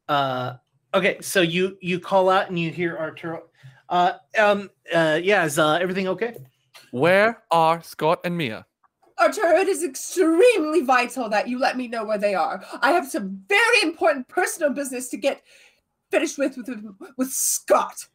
Uh, 0.06 0.56
okay, 0.94 1.18
so 1.20 1.40
you 1.40 1.76
you 1.80 2.00
call 2.00 2.30
out 2.30 2.48
and 2.48 2.58
you 2.58 2.70
hear 2.70 2.96
Arturo. 2.96 3.44
Uh, 3.88 4.14
um, 4.38 4.70
uh, 4.94 5.20
yeah, 5.22 5.44
is 5.44 5.58
uh, 5.58 5.74
everything 5.74 6.08
okay? 6.08 6.36
Where 6.90 7.42
are 7.50 7.82
Scott 7.82 8.20
and 8.24 8.36
Mia? 8.36 8.64
Arturo, 9.20 9.56
it 9.56 9.68
is 9.68 9.84
extremely 9.84 10.80
vital 10.82 11.28
that 11.28 11.48
you 11.48 11.58
let 11.58 11.76
me 11.76 11.86
know 11.86 12.04
where 12.04 12.18
they 12.18 12.34
are. 12.34 12.64
I 12.80 12.92
have 12.92 13.06
some 13.06 13.42
very 13.48 13.82
important 13.82 14.26
personal 14.28 14.70
business 14.70 15.08
to 15.10 15.16
get 15.16 15.42
finished 16.10 16.38
with 16.38 16.56
with, 16.56 16.84
with 17.16 17.30
Scott. 17.30 18.06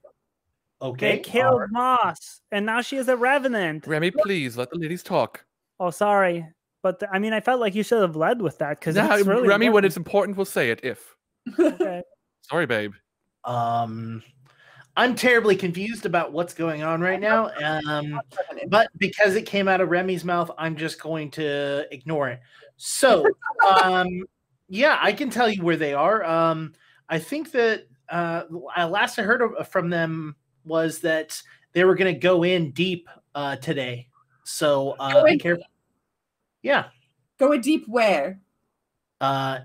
Okay, 0.82 1.18
They 1.18 1.20
killed 1.20 1.54
alright. 1.54 1.70
Moss, 1.72 2.42
and 2.52 2.66
now 2.66 2.82
she 2.82 2.96
is 2.98 3.10
a 3.10 3.18
revenant. 3.18 3.86
Remy, 3.86 4.12
please 4.12 4.56
let 4.56 4.70
the 4.70 4.78
ladies 4.78 5.04
talk. 5.04 5.44
Oh, 5.80 5.90
sorry, 5.90 6.46
but 6.82 7.00
th- 7.00 7.10
I 7.14 7.20
mean, 7.20 7.34
I 7.34 7.42
felt 7.42 7.60
like 7.60 7.76
you 7.76 7.84
should 7.84 8.02
have 8.02 8.16
led 8.16 8.42
with 8.42 8.58
that 8.60 8.80
because 8.80 8.96
Now, 8.96 9.10
that's 9.10 9.26
really 9.26 9.48
Remy, 9.48 9.70
when 9.70 9.84
it's 9.84 9.98
important, 9.98 10.38
we'll 10.38 10.46
say 10.46 10.72
it. 10.72 10.80
If 10.84 11.16
Okay. 11.60 12.02
sorry, 12.50 12.66
babe. 12.66 12.94
Um, 13.44 14.24
I'm 14.98 15.16
terribly 15.16 15.56
confused 15.56 16.06
about 16.06 16.34
what's 16.34 16.54
going 16.54 16.84
on 16.84 17.02
right 17.02 17.20
now. 17.20 17.52
Um, 17.64 18.20
but 18.68 18.90
because 18.98 19.36
it 19.36 19.46
came 19.46 19.68
out 19.68 19.82
of 19.82 19.90
Remy's 19.90 20.26
mouth, 20.26 20.52
I'm 20.58 20.76
just 20.76 21.02
going 21.02 21.32
to 21.32 21.86
ignore 21.92 22.30
it. 22.30 22.42
So, 22.78 23.26
um, 23.82 24.08
yeah, 24.68 24.98
I 25.02 25.14
can 25.14 25.30
tell 25.30 25.50
you 25.50 25.64
where 25.64 25.78
they 25.78 25.94
are. 25.94 26.24
Um, 26.24 26.74
I 27.08 27.20
think 27.20 27.52
that 27.52 27.86
uh, 28.10 28.44
last 28.78 29.20
I 29.20 29.24
heard 29.24 29.42
from 29.70 29.90
them 29.90 30.36
was 30.66 31.00
that 31.00 31.42
they 31.74 31.84
were 31.86 31.96
going 31.96 32.14
to 32.14 32.20
go 32.20 32.44
in 32.44 32.72
deep 32.72 33.08
uh, 33.36 33.56
today. 33.56 34.08
So 34.44 34.96
uh, 35.00 35.14
Go 35.14 35.26
be 35.26 35.34
in 35.34 35.40
careful. 35.40 35.64
Yeah, 36.62 36.86
Going 37.40 37.62
deep 37.62 37.86
where? 37.88 38.42
uh, 39.22 39.60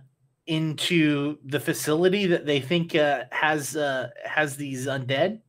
into 0.47 1.39
the 1.45 1.59
facility 1.61 2.27
that 2.27 2.47
they 2.47 2.61
think 2.61 2.95
uh, 2.95 3.25
has 3.31 3.77
uh, 3.77 4.11
has 4.25 4.57
these 4.57 4.87
undead. 4.87 5.41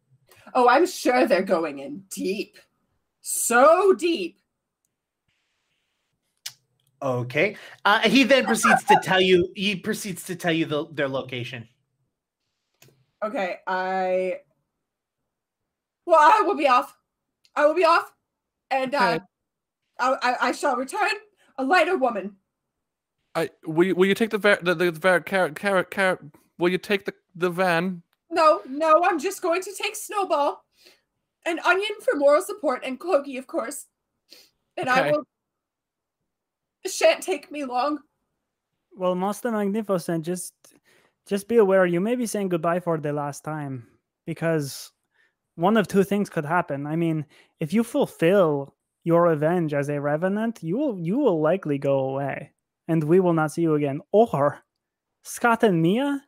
Oh, 0.53 0.69
I'm 0.69 0.85
sure 0.85 1.27
they're 1.27 1.43
going 1.43 1.79
in 1.79 2.03
deep. 2.09 2.57
So 3.21 3.93
deep. 3.93 4.39
Okay. 7.01 7.57
Uh, 7.83 7.99
he 8.07 8.23
then 8.23 8.45
proceeds 8.45 8.83
to 8.85 8.99
tell 9.03 9.21
you. 9.21 9.51
He 9.55 9.75
proceeds 9.75 10.23
to 10.25 10.35
tell 10.35 10.53
you 10.53 10.65
the, 10.65 10.87
their 10.91 11.09
location. 11.09 11.67
Okay, 13.23 13.57
I. 13.67 14.39
Well, 16.05 16.19
I 16.19 16.41
will 16.45 16.55
be 16.55 16.67
off. 16.67 16.95
I 17.55 17.65
will 17.65 17.73
be 17.73 17.85
off, 17.85 18.11
and 18.69 18.93
uh, 18.93 18.97
Okay. 19.15 19.23
I, 19.99 20.17
I, 20.21 20.35
I 20.47 20.51
shall 20.51 20.75
return 20.75 21.11
a 21.57 21.63
lighter 21.63 21.97
woman. 21.97 22.35
I 23.35 23.49
will. 23.65 23.83
You, 23.83 23.95
will 23.95 24.05
you 24.05 24.15
take 24.15 24.29
the 24.29 24.37
va- 24.37 24.59
the 24.61 24.73
the 24.73 24.91
va- 24.91 25.21
carrot 25.21 25.55
carrot 25.55 25.91
carrot? 25.91 26.19
Will 26.57 26.69
you 26.69 26.77
take 26.77 27.05
the 27.05 27.13
the 27.35 27.49
van? 27.49 28.01
No, 28.31 28.61
no, 28.67 28.93
I'm 29.03 29.19
just 29.19 29.41
going 29.41 29.61
to 29.61 29.73
take 29.77 29.95
Snowball, 29.95 30.63
and 31.45 31.59
Onion 31.59 31.99
for 32.01 32.17
moral 32.17 32.41
support, 32.41 32.83
and 32.85 32.99
Cloaky, 32.99 33.37
of 33.37 33.45
course. 33.45 33.87
And 34.77 34.89
I 34.89 35.11
will. 35.11 35.27
It 36.83 36.91
shan't 36.91 37.21
take 37.21 37.51
me 37.51 37.65
long. 37.65 37.99
Well, 38.95 39.15
Master 39.15 39.51
Magnificent, 39.51 40.23
just 40.23 40.53
just 41.27 41.47
be 41.47 41.57
aware 41.57 41.85
you 41.85 41.99
may 41.99 42.15
be 42.15 42.25
saying 42.25 42.49
goodbye 42.49 42.79
for 42.79 42.97
the 42.97 43.11
last 43.11 43.43
time 43.43 43.87
because 44.25 44.91
one 45.55 45.75
of 45.75 45.87
two 45.87 46.03
things 46.03 46.29
could 46.29 46.45
happen. 46.45 46.87
I 46.87 46.95
mean, 46.95 47.25
if 47.59 47.73
you 47.73 47.83
fulfill 47.83 48.75
your 49.03 49.23
revenge 49.23 49.73
as 49.73 49.89
a 49.89 49.99
revenant, 49.99 50.63
you 50.63 50.77
will 50.77 50.99
you 50.99 51.17
will 51.17 51.41
likely 51.41 51.77
go 51.77 51.99
away 52.09 52.51
and 52.87 53.03
we 53.03 53.19
will 53.19 53.33
not 53.33 53.51
see 53.51 53.61
you 53.61 53.75
again. 53.75 54.01
Or 54.11 54.59
Scott 55.23 55.63
and 55.63 55.81
Mia, 55.81 56.23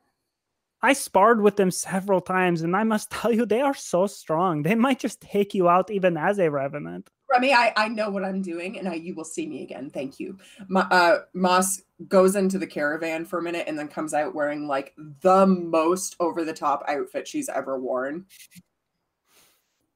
I 0.81 0.93
sparred 0.93 1.41
with 1.41 1.55
them 1.55 1.71
several 1.71 2.21
times 2.21 2.61
and 2.61 2.75
I 2.75 2.83
must 2.83 3.11
tell 3.11 3.31
you 3.31 3.45
they 3.45 3.61
are 3.61 3.73
so 3.73 4.07
strong. 4.07 4.63
They 4.63 4.75
might 4.75 4.99
just 4.99 5.21
take 5.21 5.53
you 5.53 5.69
out 5.69 5.91
even 5.91 6.17
as 6.17 6.39
a 6.39 6.49
revenant. 6.49 7.09
Remy, 7.29 7.53
I, 7.53 7.73
I 7.75 7.87
know 7.89 8.09
what 8.09 8.23
I'm 8.23 8.41
doing, 8.41 8.79
and 8.79 8.87
I, 8.87 8.93
you 8.93 9.13
will 9.13 9.25
see 9.25 9.45
me 9.47 9.61
again. 9.63 9.89
Thank 9.89 10.19
you. 10.19 10.37
Ma, 10.69 10.87
uh, 10.89 11.19
Moss 11.33 11.81
goes 12.07 12.35
into 12.35 12.57
the 12.57 12.67
caravan 12.67 13.25
for 13.25 13.39
a 13.39 13.43
minute 13.43 13.65
and 13.67 13.77
then 13.77 13.87
comes 13.87 14.13
out 14.13 14.33
wearing 14.33 14.67
like 14.67 14.93
the 15.21 15.45
most 15.45 16.15
over 16.19 16.45
the 16.45 16.53
top 16.53 16.85
outfit 16.87 17.27
she's 17.27 17.49
ever 17.49 17.77
worn. 17.77 18.25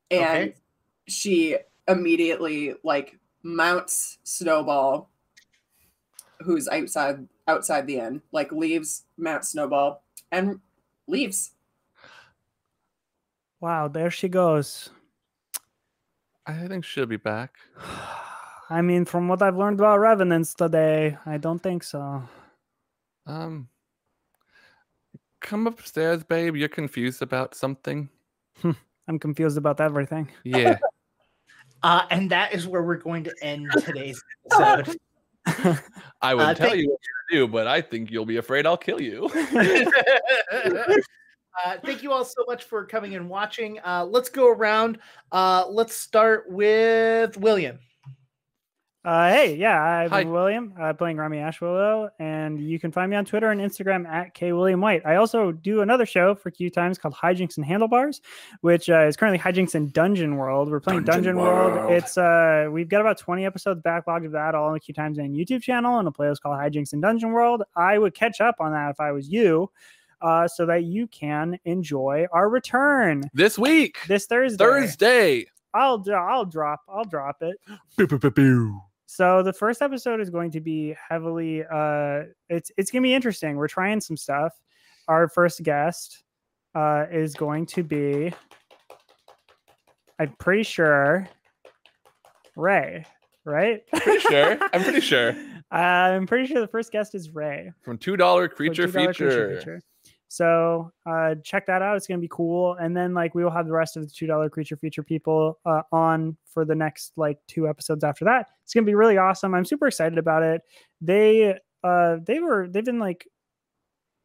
And 0.09 0.49
Okay. 0.49 0.56
she 1.07 1.57
immediately 1.88 2.73
like 2.83 3.17
mounts 3.43 4.17
Snowball, 4.23 5.10
who's 6.43 6.67
outside 6.67 7.27
outside 7.47 7.87
the 7.87 7.97
inn, 7.97 8.21
like 8.31 8.51
leaves, 8.51 9.03
Matt 9.17 9.45
Snowball, 9.45 10.03
and 10.31 10.59
leaves. 11.07 11.51
Wow, 13.59 13.87
there 13.87 14.09
she 14.09 14.27
goes. 14.27 14.89
I 16.47 16.67
think 16.67 16.83
she'll 16.85 17.05
be 17.05 17.17
back. 17.17 17.55
I 18.69 18.81
mean, 18.81 19.03
from 19.03 19.27
what 19.27 19.41
I've 19.41 19.57
learned 19.57 19.79
about 19.79 19.99
revenants 19.99 20.53
today, 20.53 21.17
I 21.25 21.37
don't 21.37 21.61
think 21.61 21.83
so. 21.83 22.23
Um, 23.25 23.67
come 25.41 25.67
upstairs, 25.67 26.23
babe. 26.23 26.55
You're 26.55 26.69
confused 26.69 27.21
about 27.21 27.53
something. 27.53 28.09
I'm 28.63 29.19
confused 29.19 29.57
about 29.57 29.81
everything. 29.81 30.29
Yeah. 30.43 30.77
Uh, 31.83 32.05
and 32.11 32.29
that 32.29 32.53
is 32.53 32.67
where 32.67 32.83
we're 32.83 32.95
going 32.95 33.23
to 33.23 33.33
end 33.41 33.67
today's 33.83 34.23
episode. 34.51 34.95
I 36.21 36.35
would 36.35 36.43
Uh, 36.43 36.53
tell 36.53 36.75
you 36.75 36.89
what 36.89 36.99
to 37.01 37.35
do, 37.35 37.47
but 37.47 37.67
I 37.67 37.81
think 37.81 38.11
you'll 38.11 38.25
be 38.25 38.37
afraid 38.37 38.65
I'll 38.65 38.77
kill 38.77 39.01
you. 39.01 39.29
uh, 41.65 41.77
thank 41.83 42.03
you 42.03 42.11
all 42.11 42.25
so 42.25 42.43
much 42.47 42.63
for 42.63 42.85
coming 42.85 43.15
and 43.15 43.29
watching. 43.29 43.79
Uh, 43.83 44.05
let's 44.05 44.29
go 44.29 44.49
around. 44.49 44.99
Uh, 45.31 45.65
let's 45.69 45.95
start 45.95 46.45
with 46.49 47.37
William. 47.37 47.79
Uh, 49.03 49.31
hey, 49.31 49.55
yeah, 49.55 49.81
I'm 49.81 50.09
Hi. 50.11 50.23
William, 50.25 50.75
uh, 50.80 50.93
playing 50.93 51.17
Remy 51.17 51.38
Ashwillow, 51.38 52.09
and 52.19 52.61
you 52.61 52.80
can 52.80 52.91
find 52.91 53.09
me 53.09 53.17
on 53.17 53.25
Twitter 53.25 53.49
and 53.49 53.59
Instagram 53.59 54.07
at 54.07 54.35
K 54.35 54.53
William 54.53 54.80
White. 54.80 55.01
I 55.07 55.15
also 55.15 55.51
do 55.51 55.81
another 55.81 56.05
show 56.05 56.35
for 56.35 56.51
Q 56.51 56.69
Times 56.69 56.99
called 56.99 57.15
Hijinks 57.15 57.57
and 57.57 57.65
Handlebars, 57.65 58.21
which 58.61 58.91
uh, 58.91 59.07
is 59.07 59.17
currently 59.17 59.39
Hijinks 59.39 59.73
and 59.73 59.91
Dungeon 59.91 60.35
World. 60.35 60.69
We're 60.69 60.80
playing 60.80 61.03
Dungeon 61.05 61.35
Dungeon, 61.35 61.38
World. 61.38 61.73
World. 61.73 61.93
It's 61.93 62.15
uh, 62.15 62.67
we've 62.71 62.89
got 62.89 63.01
about 63.01 63.17
20 63.17 63.43
episodes 63.43 63.81
backlogged 63.81 64.27
of 64.27 64.33
that 64.33 64.53
all 64.53 64.67
on 64.67 64.73
the 64.73 64.80
Q 64.80 64.93
Times 64.93 65.17
and 65.17 65.35
YouTube 65.35 65.63
channel, 65.63 65.97
and 65.97 66.07
a 66.07 66.11
playlist 66.11 66.41
called 66.41 66.59
Hijinks 66.59 66.93
and 66.93 67.01
Dungeon 67.01 67.31
World. 67.31 67.63
I 67.75 67.97
would 67.97 68.13
catch 68.13 68.39
up 68.39 68.57
on 68.59 68.71
that 68.73 68.91
if 68.91 68.99
I 68.99 69.11
was 69.13 69.27
you, 69.27 69.71
uh, 70.21 70.47
so 70.47 70.67
that 70.67 70.83
you 70.83 71.07
can 71.07 71.57
enjoy 71.65 72.27
our 72.31 72.49
return 72.49 73.23
this 73.33 73.57
week, 73.57 73.97
this 74.07 74.27
Thursday. 74.27 74.63
Thursday. 74.63 75.45
I'll 75.73 76.03
I'll 76.13 76.45
drop 76.45 76.81
I'll 76.88 77.05
drop 77.05 77.38
it. 77.41 77.57
Boo, 77.97 78.05
boo, 78.05 78.19
boo, 78.19 78.30
boo. 78.30 78.81
So 79.14 79.43
the 79.43 79.51
first 79.51 79.81
episode 79.81 80.22
is 80.22 80.30
going 80.30 80.51
to 80.51 80.61
be 80.61 80.95
heavily 81.09 81.65
uh 81.69 82.22
it's 82.48 82.72
it's 82.77 82.91
going 82.91 83.03
to 83.03 83.06
be 83.06 83.14
interesting. 83.14 83.57
We're 83.57 83.67
trying 83.67 83.99
some 83.99 84.15
stuff. 84.15 84.53
Our 85.09 85.27
first 85.27 85.64
guest 85.64 86.23
uh 86.75 87.07
is 87.11 87.33
going 87.33 87.65
to 87.65 87.83
be 87.83 88.31
I'm 90.17 90.33
pretty 90.40 90.64
sure 90.64 91.27
Ray, 92.56 93.03
right? 93.43 93.85
Pretty 93.93 94.19
sure. 94.19 94.57
I'm 94.72 94.81
pretty 94.81 95.01
sure. 95.01 95.35
I'm 95.72 96.25
pretty 96.25 96.48
sure 96.48 96.61
the 96.61 96.67
first 96.67 96.93
guest 96.93 97.14
is 97.14 97.31
Ray. 97.31 97.73
From 97.81 97.98
two 97.98 98.15
dollar 98.15 98.48
for 98.48 98.56
creature, 98.56 98.88
$2 98.88 98.93
feature. 98.93 99.57
feature. 99.57 99.81
So 100.32 100.93
uh, 101.06 101.35
check 101.43 101.66
that 101.66 101.82
out. 101.82 101.98
It's 101.98 102.08
gonna 102.08 102.22
be 102.22 102.30
cool. 102.32 102.76
And 102.76 102.95
then 102.95 103.14
like 103.14 103.35
we 103.35 103.43
will 103.43 103.51
have 103.51 103.66
the 103.66 103.74
rest 103.74 103.98
of 103.98 104.03
the 104.03 104.10
two 104.10 104.27
dollar 104.27 104.50
creature 104.50 104.77
feature 104.77 105.03
people 105.03 105.60
uh, 105.66 105.82
on 105.92 106.38
for 106.45 106.64
the 106.64 106.74
next 106.74 107.11
like 107.18 107.38
two 107.48 107.68
episodes 107.68 108.06
after 108.06 108.24
that. 108.24 108.48
It's 108.64 108.74
gonna 108.74 108.85
be 108.85 108.95
really 108.95 109.18
awesome. 109.18 109.53
I'm 109.53 109.66
super 109.66 109.88
excited 109.88 110.18
about 110.18 110.43
it. 110.43 110.61
They 111.01 111.60
uh 111.84 112.18
they 112.26 112.40
were 112.40 112.69
they've 112.69 112.85
been 112.85 112.98
like 113.00 113.27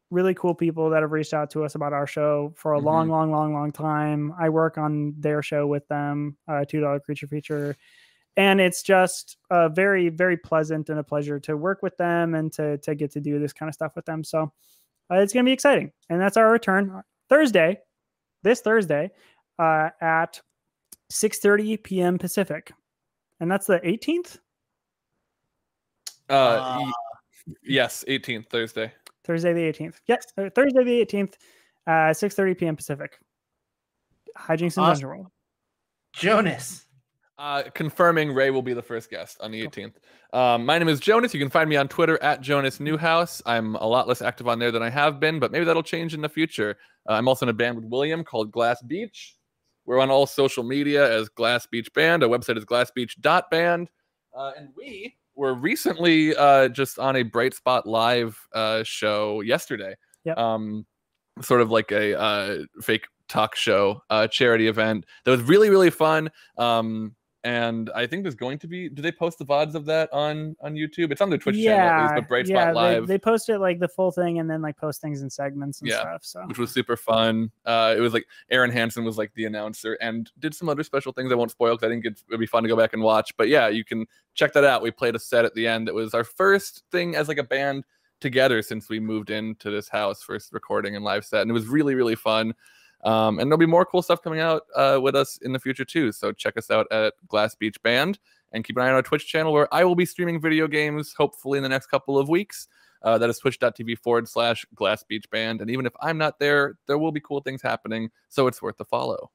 really 0.09 0.33
cool 0.33 0.55
people 0.55 0.89
that 0.91 1.01
have 1.01 1.11
reached 1.11 1.33
out 1.33 1.49
to 1.51 1.65
us 1.65 1.75
about 1.75 1.91
our 1.91 2.07
show 2.07 2.53
for 2.55 2.71
a 2.71 2.79
long, 2.79 3.07
Mhm. 3.07 3.11
long, 3.11 3.31
long, 3.31 3.53
long 3.53 3.71
time. 3.73 4.33
I 4.39 4.47
work 4.47 4.77
on 4.77 5.13
their 5.19 5.41
show 5.43 5.67
with 5.67 5.85
them, 5.89 6.37
uh, 6.47 6.63
two 6.63 6.79
dollar 6.79 7.01
creature 7.01 7.27
feature, 7.27 7.75
and 8.37 8.61
it's 8.61 8.83
just 8.83 9.37
uh, 9.51 9.69
very, 9.69 10.09
very 10.09 10.37
pleasant 10.37 10.89
and 10.89 10.99
a 10.99 11.03
pleasure 11.03 11.39
to 11.41 11.57
work 11.57 11.81
with 11.83 11.97
them 11.97 12.35
and 12.35 12.53
to 12.53 12.77
to 12.79 12.95
get 12.95 13.11
to 13.11 13.21
do 13.21 13.39
this 13.39 13.53
kind 13.53 13.67
of 13.69 13.73
stuff 13.75 13.95
with 13.97 14.05
them. 14.05 14.23
So 14.23 14.53
uh, 15.11 15.15
it's 15.15 15.33
gonna 15.33 15.43
be 15.45 15.51
exciting, 15.51 15.91
and 16.09 16.19
that's 16.21 16.37
our 16.37 16.51
return 16.51 17.01
Thursday, 17.29 17.79
this 18.43 18.61
Thursday, 18.61 19.11
uh, 19.59 19.89
at 20.01 20.41
six 21.09 21.39
thirty 21.39 21.77
p.m. 21.77 22.17
Pacific, 22.17 22.71
and 23.39 23.49
that's 23.51 23.67
the 23.67 23.79
eighteenth. 23.87 24.37
Uh, 26.29 26.79
y- 26.81 26.91
yes, 27.63 28.03
18th 28.09 28.47
Thursday. 28.49 28.91
Thursday 29.23 29.53
the 29.53 29.61
18th. 29.61 29.95
Yes, 30.07 30.25
uh, 30.37 30.49
Thursday 30.53 30.83
the 30.83 31.05
18th, 31.05 31.35
uh, 31.87 32.11
6:30 32.13 32.57
p.m. 32.57 32.75
Pacific. 32.75 33.17
Hijinks 34.37 34.75
and 34.75 34.85
Awesome. 34.85 34.85
Dungeon 34.85 35.07
World. 35.07 35.27
Jonas. 36.13 36.86
Uh, 37.39 37.63
confirming 37.75 38.31
Ray 38.31 38.49
will 38.49 38.63
be 38.63 38.73
the 38.73 38.81
first 38.81 39.11
guest 39.11 39.37
on 39.41 39.51
the 39.51 39.61
18th. 39.61 39.93
Um, 40.33 40.65
my 40.65 40.79
name 40.79 40.87
is 40.87 40.99
Jonas. 40.99 41.33
You 41.35 41.39
can 41.39 41.51
find 41.51 41.69
me 41.69 41.75
on 41.75 41.87
Twitter 41.87 42.21
at 42.23 42.41
Jonas 42.41 42.79
Newhouse. 42.79 43.43
I'm 43.45 43.75
a 43.75 43.85
lot 43.85 44.07
less 44.07 44.23
active 44.23 44.47
on 44.47 44.57
there 44.57 44.71
than 44.71 44.81
I 44.81 44.89
have 44.89 45.19
been, 45.19 45.39
but 45.39 45.51
maybe 45.51 45.63
that'll 45.63 45.83
change 45.83 46.15
in 46.15 46.21
the 46.21 46.29
future. 46.29 46.77
Uh, 47.07 47.13
I'm 47.13 47.27
also 47.27 47.45
in 47.45 47.49
a 47.49 47.53
band 47.53 47.75
with 47.75 47.85
William 47.85 48.23
called 48.23 48.51
Glass 48.51 48.81
Beach. 48.81 49.35
We're 49.85 49.99
on 49.99 50.09
all 50.09 50.25
social 50.25 50.63
media 50.63 51.09
as 51.15 51.29
Glass 51.29 51.67
Beach 51.67 51.93
Band. 51.93 52.23
Our 52.23 52.29
website 52.29 52.57
is 52.57 52.65
glassbeach.band. 52.65 53.89
Uh, 54.35 54.51
and 54.57 54.69
we 54.75 55.15
were 55.35 55.53
recently 55.53 56.35
uh, 56.35 56.69
just 56.69 56.97
on 56.97 57.15
a 57.17 57.23
Bright 57.23 57.53
Spot 57.53 57.85
Live 57.85 58.37
uh, 58.53 58.83
show 58.83 59.41
yesterday. 59.41 59.95
Yep. 60.25 60.37
Um, 60.37 60.85
sort 61.41 61.61
of 61.61 61.69
like 61.69 61.91
a 61.91 62.19
uh, 62.19 62.57
fake 62.81 63.05
talk 63.29 63.55
show 63.55 64.01
uh, 64.09 64.27
charity 64.27 64.67
event 64.67 65.05
that 65.23 65.31
was 65.31 65.41
really, 65.41 65.69
really 65.69 65.91
fun. 65.91 66.31
Um, 66.57 67.15
and 67.47 67.89
I 67.95 68.05
think 68.05 68.23
there's 68.23 68.35
going 68.35 68.59
to 68.59 68.67
be. 68.67 68.89
Do 68.89 69.01
they 69.01 69.11
post 69.11 69.37
the 69.37 69.45
vods 69.45 69.73
of 69.73 69.85
that 69.85 70.11
on 70.11 70.57
on 70.59 70.73
YouTube? 70.73 71.13
It's 71.13 71.21
on 71.21 71.29
their 71.29 71.39
Twitch 71.39 71.55
channel, 71.55 71.87
at 71.87 72.01
least, 72.01 72.15
but 72.15 72.27
Bright 72.27 72.47
Spot 72.47 72.67
yeah, 72.67 72.71
Live, 72.73 73.07
They, 73.07 73.13
they 73.13 73.17
post 73.17 73.47
it 73.47 73.59
like 73.59 73.79
the 73.79 73.87
full 73.87 74.11
thing 74.11 74.39
and 74.39 74.49
then 74.49 74.61
like 74.61 74.75
post 74.75 75.01
things 75.01 75.21
in 75.21 75.29
segments 75.29 75.79
and 75.79 75.89
Yeah. 75.89 76.01
stuff. 76.01 76.25
So 76.25 76.41
which 76.47 76.57
was 76.57 76.71
super 76.71 76.97
fun. 76.97 77.49
Uh, 77.65 77.95
it 77.97 78.01
was 78.01 78.13
like 78.13 78.27
Aaron 78.51 78.69
Hansen 78.69 79.05
was 79.05 79.17
like 79.17 79.33
the 79.33 79.45
announcer 79.45 79.93
and 80.01 80.29
did 80.39 80.53
some 80.53 80.67
other 80.67 80.83
special 80.83 81.13
things 81.13 81.31
I 81.31 81.35
won't 81.35 81.51
spoil 81.51 81.75
because 81.75 81.87
I 81.87 81.89
think 81.89 82.05
it'd, 82.05 82.21
it'd 82.27 82.39
be 82.41 82.45
fun 82.45 82.63
to 82.63 82.69
go 82.69 82.75
back 82.75 82.91
and 82.91 83.01
watch. 83.01 83.31
But 83.37 83.47
yeah, 83.47 83.69
you 83.69 83.85
can 83.85 84.05
check 84.33 84.51
that 84.51 84.65
out. 84.65 84.81
We 84.81 84.91
played 84.91 85.15
a 85.15 85.19
set 85.19 85.45
at 85.45 85.53
the 85.53 85.67
end 85.67 85.87
It 85.87 85.95
was 85.95 86.13
our 86.13 86.25
first 86.25 86.83
thing 86.91 87.15
as 87.15 87.29
like 87.29 87.37
a 87.37 87.43
band 87.43 87.85
together 88.19 88.61
since 88.61 88.89
we 88.89 88.99
moved 88.99 89.29
into 89.29 89.71
this 89.71 89.87
house, 89.87 90.21
first 90.21 90.51
recording 90.51 90.97
and 90.97 91.05
live 91.05 91.23
set, 91.23 91.43
and 91.43 91.49
it 91.49 91.53
was 91.53 91.67
really 91.67 91.95
really 91.95 92.15
fun. 92.15 92.53
Um, 93.07 93.39
and 93.39 93.49
there'll 93.49 93.57
be 93.57 93.65
more 93.65 93.85
cool 93.85 94.01
stuff 94.01 94.21
coming 94.21 94.41
out 94.41 94.63
uh, 94.75 94.99
with 95.01 95.15
us 95.15 95.39
in 95.41 95.53
the 95.53 95.59
future 95.59 95.85
too. 95.85 96.11
So 96.11 96.33
check 96.33 96.57
us 96.57 96.69
out 96.69 96.87
at 96.91 97.13
Glass 97.29 97.55
Beach 97.55 97.81
Band 97.81 98.19
and 98.51 98.65
keep 98.65 98.75
an 98.75 98.83
eye 98.83 98.89
on 98.89 98.95
our 98.95 99.01
Twitch 99.01 99.25
channel 99.25 99.53
where 99.53 99.73
I 99.73 99.85
will 99.85 99.95
be 99.95 100.05
streaming 100.05 100.41
video 100.41 100.67
games 100.67 101.13
hopefully 101.17 101.57
in 101.57 101.63
the 101.63 101.69
next 101.69 101.87
couple 101.87 102.19
of 102.19 102.27
weeks. 102.27 102.67
Uh, 103.01 103.17
that 103.17 103.29
is 103.29 103.39
twitch.tv 103.39 103.97
forward 103.99 104.27
slash 104.27 104.65
glass 104.75 105.03
beach 105.03 105.29
band. 105.29 105.61
And 105.61 105.71
even 105.71 105.85
if 105.85 105.93
I'm 106.01 106.17
not 106.17 106.37
there, 106.37 106.77
there 106.85 106.97
will 106.97 107.13
be 107.13 107.21
cool 107.21 107.39
things 107.39 107.61
happening. 107.61 108.09
So 108.27 108.45
it's 108.47 108.61
worth 108.61 108.75
the 108.75 108.83
follow. 108.83 109.31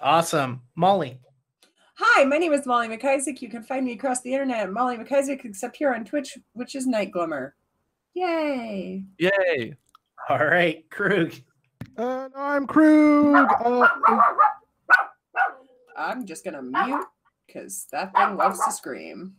Awesome. 0.00 0.62
Molly. 0.74 1.20
Hi, 1.96 2.24
my 2.24 2.38
name 2.38 2.54
is 2.54 2.64
Molly 2.64 2.88
McIsaac. 2.88 3.42
You 3.42 3.50
can 3.50 3.62
find 3.62 3.84
me 3.84 3.92
across 3.92 4.22
the 4.22 4.32
internet 4.32 4.62
at 4.62 4.72
Molly 4.72 4.96
McIsaac, 4.96 5.44
except 5.44 5.76
here 5.76 5.92
on 5.92 6.06
Twitch, 6.06 6.38
which 6.54 6.74
is 6.74 6.86
Night 6.86 7.10
Glimmer. 7.10 7.56
Yay! 8.14 9.04
Yay. 9.18 9.76
All 10.30 10.38
right, 10.38 10.88
Krug. 10.88 11.34
And 11.98 12.32
I'm 12.36 12.64
Krug. 12.64 13.50
Uh, 13.60 13.88
I'm 15.96 16.26
just 16.26 16.44
gonna 16.44 16.62
mute 16.62 17.04
because 17.44 17.88
that 17.90 18.14
thing 18.14 18.36
loves 18.36 18.64
to 18.64 18.70
scream. 18.70 19.34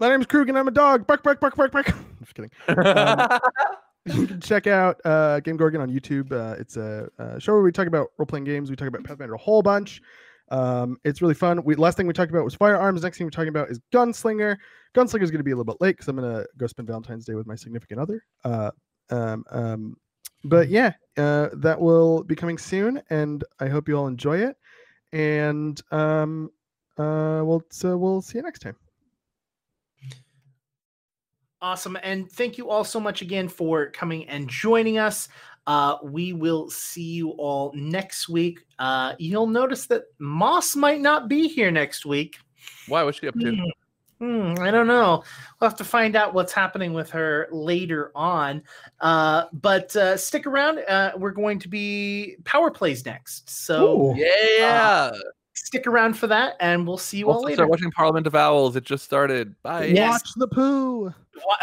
my 0.00 0.08
name's 0.08 0.24
Krug, 0.24 0.48
and 0.48 0.58
I'm 0.58 0.68
a 0.68 0.70
dog. 0.70 1.06
Bark, 1.06 1.22
bark, 1.22 1.40
bark, 1.40 1.54
bark, 1.54 1.70
bark. 1.70 1.94
I'm 1.94 2.16
just 2.20 2.34
kidding. 2.34 2.50
Um, 2.66 3.38
you 4.20 4.26
can 4.26 4.40
check 4.40 4.66
out 4.66 4.98
uh, 5.04 5.40
Game 5.40 5.58
Gorgon 5.58 5.82
on 5.82 5.90
YouTube. 5.90 6.32
Uh, 6.32 6.56
it's 6.58 6.78
a, 6.78 7.10
uh 7.18 7.38
show 7.38 7.52
where 7.52 7.62
we 7.62 7.72
talk 7.72 7.88
about 7.88 8.08
role 8.16 8.24
playing 8.24 8.44
games. 8.44 8.70
We 8.70 8.76
talk 8.76 8.88
about 8.88 9.04
Pathfinder 9.04 9.34
a 9.34 9.38
whole 9.38 9.60
bunch. 9.60 10.00
Um, 10.48 10.96
it's 11.04 11.20
really 11.20 11.34
fun. 11.34 11.62
We 11.62 11.74
last 11.74 11.98
thing 11.98 12.06
we 12.06 12.14
talked 12.14 12.30
about 12.30 12.44
was 12.44 12.54
firearms. 12.54 13.02
Next 13.02 13.18
thing 13.18 13.26
we're 13.26 13.32
talking 13.32 13.48
about 13.50 13.70
is 13.70 13.80
Gunslinger. 13.92 14.56
Gunslinger 14.94 15.22
is 15.22 15.30
going 15.30 15.40
to 15.40 15.44
be 15.44 15.50
a 15.50 15.56
little 15.56 15.70
bit 15.70 15.82
late 15.82 15.98
because 15.98 16.08
I'm 16.08 16.16
going 16.16 16.36
to 16.36 16.46
go 16.56 16.66
spend 16.66 16.88
Valentine's 16.88 17.26
Day 17.26 17.34
with 17.34 17.46
my 17.46 17.54
significant 17.54 18.00
other. 18.00 18.24
Uh, 18.44 18.70
um, 19.10 19.44
um, 19.50 19.96
but 20.44 20.68
yeah, 20.68 20.92
uh, 21.16 21.48
that 21.54 21.80
will 21.80 22.22
be 22.22 22.34
coming 22.34 22.58
soon, 22.58 23.02
and 23.10 23.44
I 23.60 23.68
hope 23.68 23.88
you 23.88 23.96
all 23.96 24.06
enjoy 24.06 24.38
it. 24.38 24.56
And 25.12 25.80
um, 25.90 26.50
uh, 26.98 27.42
we'll 27.44 27.62
so 27.70 27.96
we'll 27.96 28.22
see 28.22 28.38
you 28.38 28.42
next 28.42 28.60
time. 28.60 28.76
Awesome. 31.62 31.96
And 32.02 32.30
thank 32.30 32.58
you 32.58 32.68
all 32.68 32.84
so 32.84 33.00
much 33.00 33.22
again 33.22 33.48
for 33.48 33.88
coming 33.90 34.28
and 34.28 34.48
joining 34.48 34.98
us. 34.98 35.28
Uh, 35.66 35.96
we 36.02 36.34
will 36.34 36.68
see 36.68 37.12
you 37.12 37.30
all 37.30 37.72
next 37.74 38.28
week. 38.28 38.60
Uh, 38.78 39.14
you'll 39.18 39.46
notice 39.46 39.86
that 39.86 40.02
Moss 40.18 40.76
might 40.76 41.00
not 41.00 41.26
be 41.26 41.48
here 41.48 41.70
next 41.70 42.04
week. 42.04 42.36
Why? 42.86 43.02
What's 43.02 43.18
she 43.18 43.28
up 43.28 43.38
to? 43.40 43.56
Hmm. 44.24 44.54
I 44.62 44.70
don't 44.70 44.86
know. 44.86 45.22
We'll 45.60 45.68
have 45.68 45.76
to 45.78 45.84
find 45.84 46.16
out 46.16 46.32
what's 46.32 46.52
happening 46.52 46.94
with 46.94 47.10
her 47.10 47.46
later 47.50 48.10
on. 48.14 48.62
Uh, 49.00 49.44
but 49.52 49.94
uh, 49.96 50.16
stick 50.16 50.46
around. 50.46 50.78
Uh, 50.88 51.12
we're 51.16 51.32
going 51.32 51.58
to 51.58 51.68
be 51.68 52.36
power 52.44 52.70
plays 52.70 53.04
next. 53.04 53.50
So 53.50 54.12
Ooh. 54.12 54.16
Yeah. 54.16 55.12
stick 55.52 55.86
around 55.86 56.14
for 56.14 56.26
that, 56.28 56.54
and 56.60 56.86
we'll 56.86 56.96
see 56.98 57.18
you 57.18 57.30
all 57.30 57.42
later. 57.42 57.56
start 57.56 57.70
watching 57.70 57.90
Parliament 57.90 58.26
of 58.26 58.34
Owls. 58.34 58.76
It 58.76 58.84
just 58.84 59.04
started. 59.04 59.54
Bye. 59.62 59.86
Yes. 59.86 60.10
Watch 60.12 60.30
the 60.36 60.48
poo. 60.48 61.04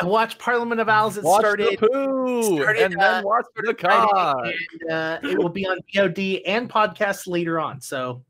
Wa- 0.01 0.07
Watch 0.07 0.38
Parliament 0.38 0.81
of 0.81 0.90
Owls. 0.90 1.17
It 1.17 1.23
Watch 1.23 1.40
started 1.41 1.80
the 1.80 1.88
poo 1.88 2.57
started, 2.57 2.83
and 2.83 2.98
uh, 2.99 3.11
then 3.15 3.23
watch 3.23 3.45
the 3.56 3.73
Friday, 3.80 4.07
car. 4.07 4.43
and 4.45 4.91
uh, 4.91 5.19
it 5.23 5.38
will 5.38 5.49
be 5.49 5.65
on 5.65 5.77
VOD 5.95 6.41
and 6.45 6.69
podcast 6.69 7.25
later 7.25 7.59
on. 7.59 7.81
So, 7.81 8.22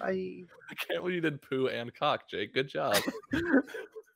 bye. 0.00 0.44
I 0.70 0.74
can't 0.74 1.00
believe 1.00 1.16
you 1.16 1.20
did 1.20 1.42
poo 1.42 1.68
and 1.68 1.94
cock, 1.94 2.28
Jake. 2.28 2.54
Good 2.54 2.68
job. 2.68 2.96